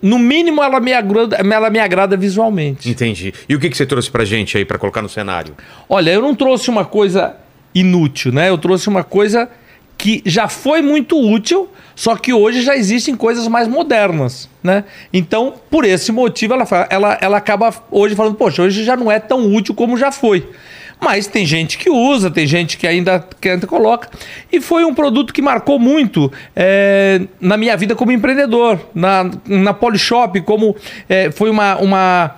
No 0.00 0.18
mínimo, 0.18 0.62
ela 0.62 0.80
me 0.80 0.92
agrada, 0.92 1.36
ela 1.36 1.70
me 1.70 1.78
agrada 1.78 2.16
visualmente. 2.16 2.90
Entendi. 2.90 3.32
E 3.48 3.54
o 3.54 3.60
que, 3.60 3.70
que 3.70 3.76
você 3.76 3.86
trouxe 3.86 4.10
pra 4.10 4.24
gente 4.24 4.56
aí 4.56 4.64
pra 4.64 4.78
colocar 4.78 5.00
no 5.00 5.08
cenário? 5.08 5.54
Olha, 5.88 6.10
eu 6.10 6.20
não 6.20 6.34
trouxe 6.34 6.68
uma 6.68 6.84
coisa 6.84 7.36
inútil, 7.74 8.32
né? 8.32 8.48
Eu 8.48 8.58
trouxe 8.58 8.88
uma 8.88 9.02
coisa 9.02 9.48
que 9.96 10.22
já 10.26 10.48
foi 10.48 10.82
muito 10.82 11.18
útil, 11.18 11.68
só 11.94 12.16
que 12.16 12.32
hoje 12.32 12.62
já 12.62 12.76
existem 12.76 13.14
coisas 13.16 13.48
mais 13.48 13.66
modernas, 13.68 14.48
né? 14.62 14.84
Então, 15.12 15.54
por 15.70 15.84
esse 15.84 16.12
motivo, 16.12 16.54
ela, 16.54 16.66
ela, 16.90 17.18
ela 17.20 17.36
acaba 17.36 17.72
hoje 17.90 18.14
falando, 18.14 18.34
poxa, 18.34 18.62
hoje 18.62 18.84
já 18.84 18.96
não 18.96 19.10
é 19.10 19.18
tão 19.18 19.54
útil 19.54 19.74
como 19.74 19.96
já 19.96 20.12
foi. 20.12 20.46
Mas 21.04 21.26
tem 21.26 21.44
gente 21.44 21.76
que 21.76 21.90
usa, 21.90 22.30
tem 22.30 22.46
gente 22.46 22.76
que 22.78 22.86
ainda, 22.86 23.22
que 23.40 23.48
ainda 23.48 23.66
coloca. 23.66 24.08
E 24.50 24.60
foi 24.60 24.84
um 24.84 24.94
produto 24.94 25.32
que 25.34 25.42
marcou 25.42 25.78
muito 25.78 26.32
é, 26.56 27.20
na 27.40 27.56
minha 27.56 27.76
vida 27.76 27.94
como 27.94 28.10
empreendedor, 28.10 28.80
na, 28.94 29.30
na 29.46 29.74
Polishop, 29.74 30.40
como 30.40 30.74
é, 31.08 31.30
foi 31.30 31.50
uma, 31.50 31.76
uma, 31.76 32.34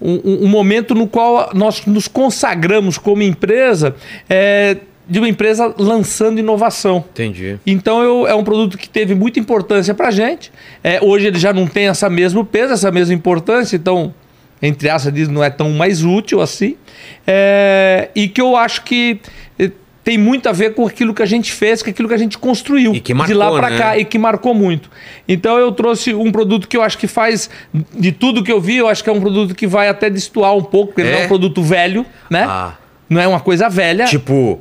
um, 0.00 0.14
um- 0.24 0.44
um 0.44 0.48
momento 0.48 0.94
no 0.94 1.06
qual 1.06 1.50
nós 1.54 1.84
nos 1.86 2.08
consagramos 2.08 2.96
como 2.98 3.22
empresa, 3.22 3.94
é, 4.28 4.78
de 5.08 5.18
uma 5.20 5.28
empresa 5.28 5.72
lançando 5.78 6.40
inovação. 6.40 7.04
Entendi. 7.12 7.58
Então 7.66 8.02
eu- 8.02 8.26
é 8.26 8.34
um 8.34 8.42
produto 8.42 8.76
que 8.76 8.88
teve 8.88 9.14
muita 9.14 9.38
importância 9.38 9.94
para 9.94 10.10
gente. 10.10 10.50
É, 10.82 10.98
hoje 11.02 11.26
ele 11.26 11.38
já 11.38 11.52
não 11.52 11.66
tem 11.66 11.86
essa 11.88 12.08
mesmo 12.10 12.44
peso, 12.44 12.72
essa 12.72 12.90
mesma 12.90 13.14
importância, 13.14 13.76
então, 13.76 14.12
entre 14.62 14.88
aspas, 14.88 15.12
diz, 15.12 15.28
não 15.28 15.42
é 15.44 15.50
tão 15.50 15.70
mais 15.72 16.02
útil 16.04 16.40
assim. 16.40 16.76
É, 17.26 18.08
e 18.14 18.28
que 18.28 18.40
eu 18.40 18.56
acho 18.56 18.82
que 18.82 19.20
eh, 19.58 19.70
tem 20.02 20.16
muito 20.16 20.48
a 20.48 20.52
ver 20.52 20.74
com 20.74 20.86
aquilo 20.86 21.12
que 21.12 21.22
a 21.22 21.26
gente 21.26 21.52
fez, 21.52 21.82
com 21.82 21.90
aquilo 21.90 22.08
que 22.08 22.14
a 22.14 22.18
gente 22.18 22.38
construiu 22.38 22.94
E 22.94 23.00
que 23.00 23.12
de 23.12 23.14
marcou, 23.14 23.36
lá 23.36 23.50
para 23.52 23.70
né? 23.70 23.78
cá 23.78 23.98
e 23.98 24.04
que 24.04 24.18
marcou 24.18 24.54
muito. 24.54 24.88
Então 25.28 25.58
eu 25.58 25.72
trouxe 25.72 26.14
um 26.14 26.30
produto 26.30 26.68
que 26.68 26.76
eu 26.76 26.82
acho 26.82 26.96
que 26.96 27.06
faz 27.06 27.50
de 27.92 28.12
tudo 28.12 28.42
que 28.44 28.50
eu 28.52 28.60
vi, 28.60 28.76
eu 28.76 28.88
acho 28.88 29.02
que 29.02 29.10
é 29.10 29.12
um 29.12 29.20
produto 29.20 29.54
que 29.54 29.66
vai 29.66 29.88
até 29.88 30.08
destoar 30.08 30.54
um 30.56 30.62
pouco, 30.62 30.92
porque 30.94 31.02
não 31.08 31.16
é 31.18 31.22
É? 31.22 31.24
um 31.24 31.28
produto 31.28 31.62
velho, 31.62 32.06
né? 32.30 32.44
Ah. 32.48 32.74
Não 33.10 33.20
é 33.20 33.26
uma 33.26 33.40
coisa 33.40 33.68
velha. 33.68 34.04
Tipo, 34.06 34.60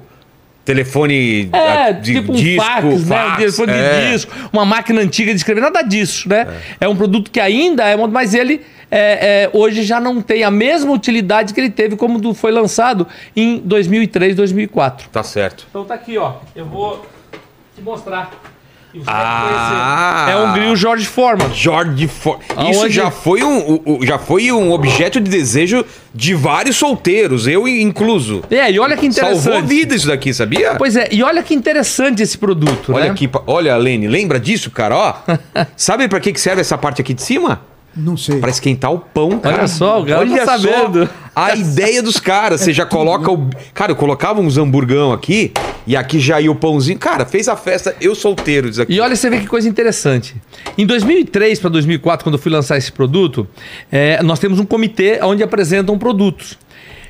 telefone 0.65 1.49
É, 1.53 1.93
de 1.93 2.15
tipo 2.15 2.31
um 2.33 2.35
disco, 2.35 2.61
fax, 2.65 2.83
né? 2.83 2.93
Um 2.95 2.99
fax, 3.05 3.37
telefone 3.37 3.71
é. 3.71 3.99
de 4.05 4.11
disco, 4.11 4.33
uma 4.51 4.65
máquina 4.65 4.99
antiga 5.01 5.31
de 5.31 5.37
escrever, 5.37 5.61
nada 5.61 5.81
disso, 5.83 6.27
né? 6.27 6.47
É, 6.81 6.87
um 6.87 6.95
produto 6.95 7.29
que 7.31 7.39
ainda 7.39 7.83
é, 7.87 7.95
mas 8.07 8.33
ele 8.33 8.61
é, 8.91 9.43
é, 9.45 9.49
hoje 9.53 9.83
já 9.83 9.99
não 9.99 10.21
tem 10.21 10.43
a 10.43 10.51
mesma 10.51 10.91
utilidade 10.91 11.53
que 11.53 11.59
ele 11.59 11.69
teve 11.69 11.95
como 11.95 12.19
do- 12.19 12.33
foi 12.33 12.51
lançado 12.51 13.07
em 13.35 13.59
2003, 13.59 14.35
2004. 14.35 15.09
Tá 15.09 15.23
certo. 15.23 15.65
Então 15.69 15.85
tá 15.85 15.93
aqui, 15.93 16.17
ó. 16.17 16.33
Eu 16.55 16.65
vou 16.65 17.05
te 17.75 17.81
mostrar. 17.81 18.31
Ah! 19.07 20.27
É 20.29 20.35
um 20.37 20.53
grill 20.53 20.75
George 20.75 21.05
Foreman. 21.05 21.49
George 21.53 22.07
For... 22.07 22.39
Isso 22.69 22.81
Aonde- 22.81 22.93
já 22.93 23.11
foi, 23.11 23.43
um, 23.43 23.79
o- 23.85 24.05
já 24.05 24.17
foi 24.17 24.51
um 24.51 24.71
objeto 24.71 25.19
de 25.19 25.29
desejo 25.29 25.85
de 26.13 26.33
vários 26.33 26.75
solteiros, 26.77 27.47
eu 27.47 27.67
incluso. 27.67 28.43
É, 28.49 28.71
e 28.71 28.79
olha 28.79 28.95
que 28.95 29.05
interessante. 29.05 29.41
Salvou 29.43 29.61
vida 29.63 29.95
isso 29.95 30.07
daqui, 30.07 30.33
sabia? 30.33 30.75
Pois 30.75 30.95
é, 30.95 31.07
e 31.11 31.21
olha 31.23 31.43
que 31.43 31.53
interessante 31.53 32.23
esse 32.23 32.37
produto, 32.37 32.93
Olha 32.93 33.05
né? 33.05 33.11
aqui, 33.11 33.29
olha, 33.47 33.75
Lene, 33.77 34.07
lembra 34.07 34.39
disso, 34.39 34.71
cara? 34.71 34.95
Ó, 34.95 35.13
sabe 35.75 36.07
pra 36.07 36.19
que 36.19 36.31
que 36.31 36.39
serve 36.39 36.61
essa 36.61 36.77
parte 36.77 37.01
aqui 37.01 37.13
de 37.13 37.21
cima? 37.21 37.61
Não 37.95 38.17
sei. 38.17 38.39
Pra 38.39 38.49
esquentar 38.49 38.91
o 38.91 38.99
pão, 38.99 39.39
cara. 39.39 39.57
Olha 39.59 39.67
só, 39.67 40.01
o 40.01 40.05
cara 40.05 40.19
Olha 40.19 40.45
tá 40.45 40.57
só 40.57 40.67
sabendo. 40.67 41.09
a 41.35 41.55
ideia 41.55 42.03
dos 42.03 42.19
caras. 42.19 42.61
Você 42.61 42.73
já 42.73 42.85
coloca 42.85 43.31
o. 43.31 43.49
Cara, 43.73 43.93
eu 43.93 43.95
colocava 43.95 44.41
uns 44.41 44.57
hamburgão 44.57 45.13
aqui 45.13 45.53
e 45.87 45.95
aqui 45.95 46.19
já 46.19 46.41
ia 46.41 46.51
o 46.51 46.55
pãozinho. 46.55 46.99
Cara, 46.99 47.25
fez 47.25 47.47
a 47.47 47.55
festa, 47.55 47.95
eu 48.01 48.13
solteiro, 48.13 48.69
diz 48.69 48.79
aqui. 48.79 48.93
E 48.93 48.99
olha, 48.99 49.15
você 49.15 49.29
vê 49.29 49.39
que 49.39 49.47
coisa 49.47 49.69
interessante. 49.69 50.35
Em 50.77 50.85
2003 50.85 51.59
para 51.59 51.69
2004, 51.69 52.23
quando 52.25 52.35
eu 52.35 52.39
fui 52.39 52.51
lançar 52.51 52.77
esse 52.77 52.91
produto, 52.91 53.47
é, 53.91 54.21
nós 54.23 54.39
temos 54.39 54.59
um 54.59 54.65
comitê 54.65 55.19
onde 55.21 55.41
apresentam 55.41 55.97
produtos. 55.97 56.57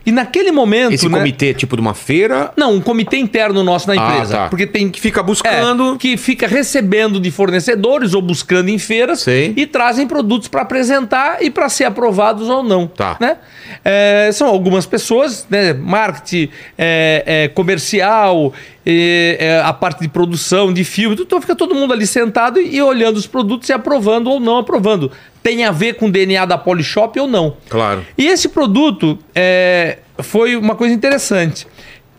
E 0.06 0.12
naquele 0.12 0.52
momento. 0.52 0.94
Esse 0.94 1.10
né, 1.10 1.18
comitê 1.18 1.54
tipo 1.54 1.76
de 1.76 1.82
uma 1.82 1.94
feira 1.94 2.52
Não, 2.56 2.74
um 2.74 2.82
comitê 2.82 3.18
interno 3.18 3.64
nosso 3.64 3.88
na 3.88 3.96
empresa. 3.96 4.36
Ah, 4.36 4.44
tá. 4.44 4.50
Porque 4.50 4.68
tem 4.68 4.90
que 4.90 5.02
fica 5.02 5.24
buscando. 5.24 5.96
É, 5.96 5.98
que 5.98 6.16
fica 6.18 6.48
recebendo 6.48 7.20
de 7.20 7.32
fornecedores 7.32 8.14
ou 8.14 8.22
buscando 8.22 8.70
em 8.70 8.78
feiras 8.78 9.22
Sei. 9.22 9.54
e 9.56 9.66
trazem 9.66 10.08
produtos 10.08 10.48
para 10.48 10.62
apresentar 10.62 11.42
e 11.42 11.50
para 11.50 11.68
ser 11.70 11.86
aprovados 11.86 12.50
ou 12.50 12.62
não. 12.62 12.88
Tá. 12.88 13.18
Né? 13.20 13.38
É, 13.84 14.30
são 14.34 14.48
algumas 14.48 14.86
pessoas, 14.86 15.48
né? 15.50 15.74
marketing, 15.74 16.50
é, 16.78 17.24
é, 17.26 17.48
comercial, 17.48 18.54
é, 18.86 19.38
é, 19.40 19.62
a 19.62 19.74
parte 19.74 20.02
de 20.02 20.08
produção, 20.08 20.72
de 20.72 20.84
filme, 20.84 21.16
então 21.20 21.42
fica 21.42 21.56
todo 21.56 21.74
mundo 21.74 21.94
ali 21.94 22.06
sentado 22.06 22.60
e, 22.62 22.76
e 22.76 22.82
olhando 22.82 23.18
os 23.18 23.26
produtos 23.26 23.68
e 23.70 23.74
aprovando 23.74 24.30
ou 24.30 24.40
não 24.40 24.58
aprovando. 24.60 25.12
Tem 25.42 25.64
a 25.66 25.72
ver 25.72 25.94
com 25.96 26.08
o 26.08 26.12
DNA 26.12 26.46
da 26.46 26.58
Polishop 26.58 27.20
ou 27.20 27.28
não. 27.28 27.58
Claro. 27.70 28.06
E 28.18 28.28
esse 28.28 28.50
produto 28.50 29.18
é, 29.34 30.00
foi 30.20 30.56
uma 30.56 30.76
coisa 30.76 30.94
interessante. 30.94 31.68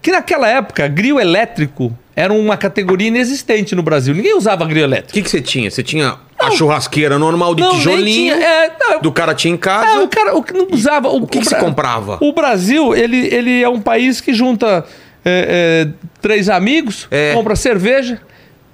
Que 0.02 0.12
naquela 0.12 0.48
época, 0.48 0.86
grill 0.86 1.18
elétrico 1.18 1.96
era 2.14 2.32
uma 2.32 2.56
categoria 2.56 3.08
inexistente 3.08 3.74
no 3.74 3.82
Brasil. 3.82 4.14
Ninguém 4.14 4.36
usava 4.36 4.64
grill 4.64 4.82
O 4.82 4.86
elétrico. 4.86 5.12
que, 5.12 5.22
que 5.22 5.28
você 5.28 5.40
tinha? 5.42 5.70
Você 5.70 5.82
tinha 5.82 6.16
a 6.38 6.50
churrasqueira 6.50 7.18
normal 7.18 7.54
de 7.54 7.62
nem 7.62 7.70
tijolinho. 7.72 8.34
tinha- 8.34 8.36
é, 8.46 8.72
não, 8.80 9.00
Do 9.00 9.10
cara 9.12 9.34
tinha 9.34 9.52
em 9.52 9.56
é, 9.56 9.58
casa. 9.58 10.02
o 10.02 10.08
cara 10.08 10.34
o 10.36 10.42
que 10.42 10.52
não 10.52 10.68
usava. 10.70 11.08
O, 11.08 11.22
O 11.22 11.26
que, 11.26 11.38
que 11.38 11.44
o 11.46 11.48
você 11.48 11.56
Bra- 11.56 11.64
comprava? 11.64 12.18
O 12.20 12.32
Brasil, 12.32 12.94
ele, 12.94 13.26
ele 13.34 13.62
é 13.62 13.68
um 13.68 13.80
país 13.80 14.20
que 14.20 14.32
junta 14.32 14.84
é, 15.28 15.86
é, 15.88 16.08
três 16.22 16.48
amigos, 16.48 17.08
É. 17.10 17.32
compra 17.34 17.56
cerveja, 17.56 18.20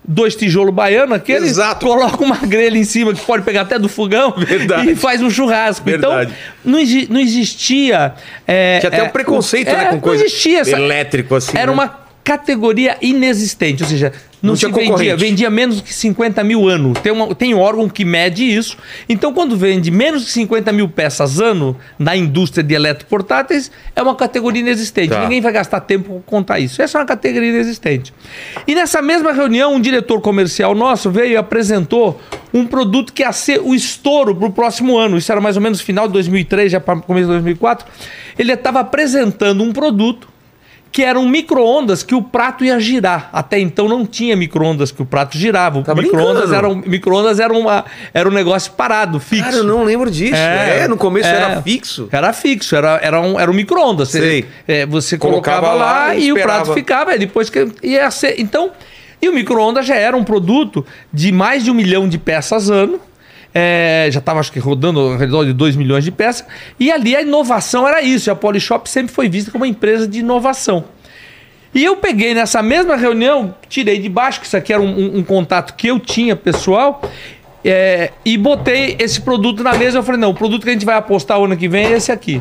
dois 0.07 0.37
tijolos 0.37 0.75
baianos, 0.75 1.15
aqueles, 1.17 1.53
Exato. 1.53 1.87
coloca 1.87 2.23
uma 2.23 2.37
grelha 2.37 2.77
em 2.77 2.85
cima 2.85 3.15
que 3.15 3.21
pode 3.25 3.43
pegar 3.43 3.63
até 3.63 3.79
do 3.79 3.89
fogão 3.89 4.35
Verdade. 4.37 4.91
e 4.91 4.95
faz 4.97 5.23
um 5.23 5.31
churrasco. 5.31 5.85
Verdade. 5.85 6.33
Então, 6.61 6.73
não, 6.73 6.79
não 7.09 7.21
existia. 7.21 8.13
é, 8.47 8.81
Tinha 8.81 8.89
até 8.89 8.99
é, 8.99 9.03
um 9.05 9.09
preconceito, 9.09 9.69
né? 9.69 9.87
Com 9.87 10.01
coisa 10.01 10.23
não 10.23 10.27
existia 10.27 10.61
elétrico 10.71 11.35
assim. 11.37 11.57
Era 11.57 11.69
né? 11.69 11.73
uma 11.73 12.03
categoria 12.23 12.97
inexistente, 13.01 13.83
ou 13.83 13.89
seja, 13.89 14.13
Não, 14.43 14.57
tinha 14.57 14.73
vendia, 14.73 15.17
vendia 15.17 15.49
menos 15.49 15.81
que 15.81 15.95
50 15.95 16.43
mil 16.43 16.69
ano. 16.69 16.95
Tem, 16.95 17.13
uma, 17.13 17.33
tem 17.33 17.55
órgão 17.55 17.89
que 17.89 18.05
mede 18.05 18.45
isso. 18.45 18.77
Então, 19.09 19.33
quando 19.33 19.57
vende 19.57 19.89
menos 19.89 20.25
que 20.25 20.33
50 20.33 20.73
mil 20.73 20.89
peças 20.89 21.39
ano 21.39 21.77
na 21.97 22.17
indústria 22.17 22.65
de 22.65 22.75
eletroportáteis, 22.75 23.71
é 23.95 24.03
uma 24.03 24.17
categoria 24.17 24.61
inexistente. 24.61 25.11
Tá. 25.11 25.23
Ninguém 25.23 25.41
vai 25.41 25.53
gastar 25.53 25.81
tempo 25.81 26.15
para 26.15 26.23
contar 26.27 26.59
isso. 26.59 26.83
Essa 26.83 26.99
é 26.99 27.01
uma 27.01 27.07
categoria 27.07 27.51
inexistente. 27.51 28.13
E 28.67 28.75
nessa 28.75 29.01
mesma 29.01 29.33
reunião, 29.33 29.75
um 29.75 29.81
diretor 29.81 30.21
comercial 30.21 30.75
nosso 30.75 31.09
veio 31.09 31.33
e 31.33 31.37
apresentou 31.37 32.21
um 32.53 32.67
produto 32.67 33.13
que 33.13 33.23
ia 33.23 33.33
ser 33.33 33.61
o 33.61 33.73
estouro 33.73 34.35
para 34.35 34.49
o 34.49 34.53
próximo 34.53 34.99
ano. 34.99 35.17
Isso 35.17 35.31
era 35.31 35.41
mais 35.41 35.57
ou 35.57 35.63
menos 35.63 35.81
final 35.81 36.09
de 36.09 36.15
2003, 36.15 36.73
já 36.73 36.81
para 36.81 37.01
começo 37.01 37.27
de 37.27 37.33
2004. 37.35 37.87
Ele 38.37 38.53
estava 38.53 38.81
apresentando 38.81 39.63
um 39.63 39.73
produto 39.73 40.32
que 40.93 41.03
eram 41.03 41.27
micro-ondas 41.27 42.03
que 42.03 42.15
o 42.15 42.21
prato 42.23 42.63
ia 42.63 42.79
girar. 42.79 43.31
Até 43.33 43.59
então 43.59 43.89
não 43.89 44.05
tinha 44.05 44.37
micro-ondas 44.37 44.93
que 44.93 45.01
o 45.01 45.07
prato 45.07 45.39
girava. 45.39 45.83
Tá 45.83 45.95
micro-ondas 45.95 46.51
brincando? 46.51 46.55
era, 46.55 46.69
um, 46.69 46.83
micro-ondas 46.87 47.41
era, 47.41 47.53
uma, 47.53 47.85
era 48.13 48.29
um 48.29 48.33
negócio 48.33 48.73
parado, 48.73 49.19
fixo. 49.19 49.43
Cara, 49.43 49.57
eu 49.57 49.65
não 49.65 49.85
lembro 49.85 50.11
disso. 50.11 50.37
É, 50.37 50.87
no 50.87 50.99
começo 50.99 51.29
era 51.29 51.63
fixo. 51.63 52.09
Era 52.13 52.33
fixo, 52.35 52.77
era, 52.77 53.01
era 53.03 53.21
um, 53.23 53.41
era 53.41 53.51
um 53.51 53.55
micro-ondas. 53.55 54.11
Você, 54.11 54.45
é, 54.69 54.85
você 54.85 55.17
Colocava 55.17 55.63
colocava, 55.63 55.79
lá, 55.79 56.07
lá 56.09 56.15
e 56.15 56.27
e 56.27 56.33
o 56.33 56.37
prato 56.37 56.75
ficava. 56.75 57.13
aí 57.13 57.19
Depois 57.19 57.49
que 57.49 57.67
ia 57.83 58.11
ser. 58.11 58.39
Então, 58.39 58.71
e 59.21 59.29
o 59.31 59.33
micro-ondas 59.33 59.87
já 59.87 59.95
era 59.95 60.15
um 60.15 60.25
produto 60.25 60.85
de 61.11 61.33
mais 61.33 61.65
de 61.65 61.71
um 61.71 61.75
milhão 61.75 62.07
de 62.07 62.19
peças 62.19 62.69
ano. 62.69 63.01
É, 63.55 64.09
já 64.11 64.19
estava, 64.19 64.41
acho 64.41 64.51
que, 64.51 64.59
rodando 64.59 64.99
ao 64.99 65.17
redor 65.17 65.45
de 65.45 65.53
2 65.53 65.77
milhões 65.77 66.05
de 66.05 66.11
peças. 66.11 66.47
E 66.81 66.91
ali 66.91 67.15
a 67.15 67.21
inovação 67.23 67.87
era 67.87 68.01
isso. 68.01 68.31
A 68.31 68.35
Polishop 68.35 68.89
sempre 68.89 69.13
foi 69.13 69.29
vista 69.29 69.51
como 69.51 69.65
uma 69.65 69.69
empresa 69.69 70.09
de 70.09 70.21
inovação. 70.21 70.85
E 71.75 71.85
eu 71.85 71.97
peguei 71.97 72.35
nessa 72.35 72.63
mesma 72.63 72.97
reunião, 72.97 73.55
tirei 73.69 73.99
de 73.99 74.09
baixo, 74.09 74.41
que 74.41 74.47
isso 74.47 74.57
aqui 74.57 74.73
era 74.73 74.81
um, 74.83 74.89
um- 74.89 75.19
um 75.19 75.23
contato 75.23 75.75
que 75.75 75.87
eu 75.89 75.99
tinha 75.99 76.35
pessoal, 76.37 77.01
é, 77.65 78.11
e 78.25 78.37
botei 78.37 78.97
esse 78.99 79.21
produto 79.21 79.63
na 79.63 79.73
mesa. 79.75 79.99
Eu 79.99 80.03
falei: 80.03 80.21
não, 80.21 80.31
o 80.31 80.35
produto 80.35 80.63
que 80.65 80.69
a 80.71 80.73
gente 80.73 80.85
vai 80.87 80.97
apostar 80.97 81.39
o 81.39 81.45
ano 81.45 81.57
que 81.57 81.69
vem 81.69 81.87
é 81.87 81.93
esse 81.93 82.11
aqui. 82.13 82.41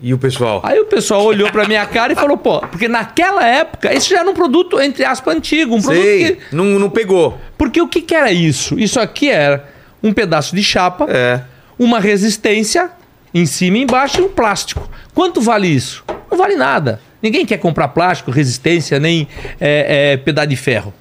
E 0.00 0.14
o 0.14 0.18
pessoal? 0.18 0.60
Aí 0.62 0.78
o 0.78 0.84
pessoal 0.86 1.24
olhou 1.24 1.50
pra 1.50 1.66
minha 1.66 1.84
cara 1.84 2.12
e 2.12 2.16
falou: 2.16 2.36
pô, 2.36 2.60
porque 2.60 2.86
naquela 2.86 3.44
época, 3.46 3.92
isso 3.94 4.08
já 4.10 4.20
era 4.20 4.30
um 4.30 4.34
produto, 4.34 4.80
entre 4.80 5.04
aspas, 5.04 5.34
antigo. 5.34 5.74
Um 5.74 5.82
produto 5.82 6.02
Sei, 6.02 6.36
que. 6.36 6.54
não, 6.54 6.64
não 6.78 6.88
pegou. 6.88 7.36
Porque 7.58 7.80
o 7.82 7.88
que, 7.88 8.00
que 8.00 8.14
era 8.14 8.30
isso? 8.30 8.78
Isso 8.78 8.98
aqui 9.00 9.28
era 9.28 9.76
um 10.02 10.12
pedaço 10.12 10.54
de 10.54 10.62
chapa, 10.62 11.06
É. 11.10 11.40
uma 11.78 11.98
resistência 12.00 12.90
em 13.34 13.44
cima 13.46 13.78
e 13.78 13.82
embaixo 13.82 14.20
e 14.20 14.24
um 14.24 14.28
plástico. 14.28 14.88
Quanto 15.14 15.40
vale 15.40 15.68
isso? 15.68 16.04
Não 16.30 16.36
vale 16.38 16.56
nada. 16.56 17.00
Ninguém 17.22 17.44
quer 17.44 17.58
comprar 17.58 17.88
plástico, 17.88 18.30
resistência, 18.30 18.98
nem 19.00 19.26
é, 19.60 20.12
é, 20.12 20.16
pedaço 20.16 20.48
de 20.48 20.56
ferro. 20.56 20.94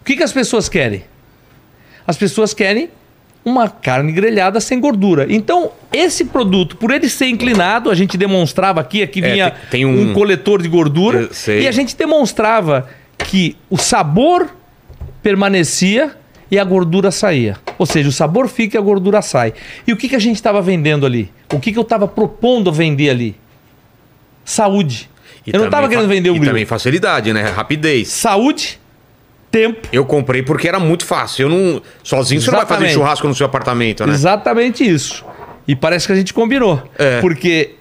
O 0.00 0.04
que, 0.04 0.16
que 0.16 0.22
as 0.22 0.32
pessoas 0.32 0.68
querem? 0.68 1.04
As 2.06 2.16
pessoas 2.16 2.52
querem 2.52 2.90
uma 3.44 3.68
carne 3.68 4.12
grelhada 4.12 4.60
sem 4.60 4.78
gordura. 4.78 5.26
Então, 5.28 5.72
esse 5.92 6.26
produto, 6.26 6.76
por 6.76 6.90
ele 6.92 7.08
ser 7.08 7.26
inclinado, 7.26 7.90
a 7.90 7.94
gente 7.94 8.16
demonstrava 8.16 8.80
aqui, 8.80 9.02
aqui 9.02 9.24
É, 9.24 9.32
vinha 9.32 9.50
tem- 9.50 9.60
tem 9.70 9.86
um- 9.86 10.10
um 10.10 10.14
coletor 10.14 10.62
de 10.62 10.68
gordura, 10.68 11.28
e 11.48 11.66
a 11.66 11.72
gente 11.72 11.96
demonstrava 11.96 12.88
que 13.18 13.56
o 13.70 13.76
sabor 13.78 14.48
permanecia 15.22 16.16
e 16.52 16.58
a 16.58 16.64
gordura 16.64 17.10
saía. 17.10 17.56
Ou 17.78 17.86
seja, 17.86 18.10
o 18.10 18.12
sabor 18.12 18.46
fica 18.46 18.76
e 18.76 18.78
a 18.78 18.82
gordura 18.82 19.22
sai. 19.22 19.54
E 19.86 19.92
o 19.92 19.96
que, 19.96 20.06
que 20.06 20.14
a 20.14 20.18
gente 20.18 20.36
estava 20.36 20.60
vendendo 20.60 21.06
ali? 21.06 21.32
O 21.50 21.58
que, 21.58 21.72
que 21.72 21.78
eu 21.78 21.82
estava 21.82 22.06
propondo 22.06 22.70
vender 22.70 23.08
ali? 23.08 23.34
Saúde. 24.44 25.08
E 25.46 25.50
eu 25.50 25.58
não 25.58 25.64
estava 25.66 25.88
querendo 25.88 26.06
vender 26.08 26.28
um 26.28 26.34
E 26.34 26.38
grilo. 26.38 26.52
também 26.52 26.66
facilidade, 26.66 27.32
né? 27.32 27.44
Rapidez. 27.48 28.08
Saúde, 28.08 28.78
tempo. 29.50 29.88
Eu 29.90 30.04
comprei 30.04 30.42
porque 30.42 30.68
era 30.68 30.78
muito 30.78 31.06
fácil. 31.06 31.44
Eu 31.44 31.48
não. 31.48 31.82
Sozinho 32.04 32.38
você 32.38 32.50
não 32.50 32.58
vai 32.58 32.66
fazer 32.66 32.84
Exatamente. 32.84 32.94
churrasco 32.94 33.26
no 33.28 33.34
seu 33.34 33.46
apartamento, 33.46 34.06
né? 34.06 34.12
Exatamente 34.12 34.84
isso. 34.86 35.24
E 35.66 35.74
parece 35.74 36.06
que 36.06 36.12
a 36.12 36.16
gente 36.16 36.34
combinou. 36.34 36.82
É. 36.98 37.18
Porque 37.22 37.76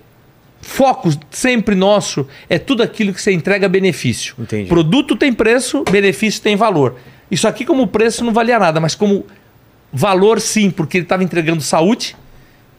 foco 0.62 1.10
sempre 1.30 1.75
nosso 1.75 2.25
é 2.50 2.58
tudo 2.58 2.82
aquilo 2.84 3.13
que 3.13 3.22
você 3.22 3.34
entrega 3.34 3.68
benefício. 3.68 4.34
Entendi. 4.40 4.70
Produto 4.70 5.18
tem 5.18 5.34
preço, 5.34 5.84
benefício 5.92 6.42
tem 6.42 6.56
valor. 6.56 6.96
Isso 7.31 7.47
aqui 7.47 7.63
como 7.63 7.88
preço 7.88 8.25
não 8.25 8.33
valia 8.33 8.59
nada, 8.59 8.81
mas 8.81 8.93
como 8.93 9.25
valor 9.91 10.41
sim, 10.41 10.69
porque 10.69 10.97
ele 10.97 11.05
estava 11.05 11.23
entregando 11.23 11.61
saúde, 11.61 12.15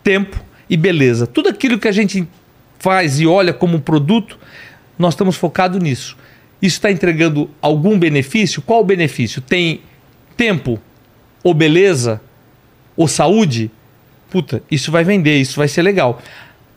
tempo 0.04 0.38
e 0.68 0.76
beleza. 0.76 1.26
Tudo 1.26 1.48
aquilo 1.48 1.78
que 1.78 1.88
a 1.88 1.92
gente 1.92 2.28
faz 2.78 3.18
e 3.18 3.26
olha 3.26 3.52
como 3.54 3.80
produto, 3.80 4.38
nós 4.98 5.14
estamos 5.14 5.36
focados 5.36 5.82
nisso. 5.82 6.16
Isso 6.60 6.76
está 6.76 6.92
entregando 6.92 7.50
algum 7.60 7.98
benefício? 7.98 8.62
Qual 8.62 8.80
o 8.80 8.84
benefício? 8.84 9.40
Tem 9.40 9.80
tempo 10.36 10.78
ou 11.42 11.54
beleza 11.54 12.20
ou 12.96 13.08
saúde? 13.08 13.70
Puta, 14.30 14.62
isso 14.70 14.92
vai 14.92 15.02
vender, 15.02 15.38
isso 15.38 15.56
vai 15.56 15.68
ser 15.68 15.82
legal. 15.82 16.22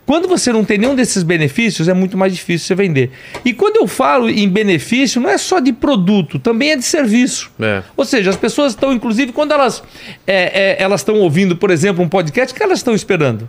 Quando 0.06 0.28
você 0.28 0.52
não 0.52 0.64
tem 0.64 0.78
nenhum 0.78 0.94
desses 0.94 1.24
benefícios, 1.24 1.88
é 1.88 1.92
muito 1.92 2.16
mais 2.16 2.32
difícil 2.32 2.68
você 2.68 2.74
vender. 2.76 3.10
E 3.44 3.52
quando 3.52 3.76
eu 3.78 3.88
falo 3.88 4.30
em 4.30 4.48
benefício, 4.48 5.20
não 5.20 5.28
é 5.28 5.36
só 5.36 5.58
de 5.58 5.72
produto, 5.72 6.38
também 6.38 6.70
é 6.70 6.76
de 6.76 6.84
serviço. 6.84 7.50
É. 7.60 7.82
Ou 7.96 8.04
seja, 8.04 8.30
as 8.30 8.36
pessoas 8.36 8.72
estão, 8.72 8.92
inclusive, 8.92 9.32
quando 9.32 9.50
elas 9.52 9.82
é, 10.24 10.76
é, 10.78 10.82
elas 10.82 11.00
estão 11.00 11.16
ouvindo, 11.16 11.56
por 11.56 11.72
exemplo, 11.72 12.04
um 12.04 12.08
podcast, 12.08 12.52
o 12.54 12.56
que 12.56 12.62
elas 12.62 12.78
estão 12.78 12.94
esperando? 12.94 13.48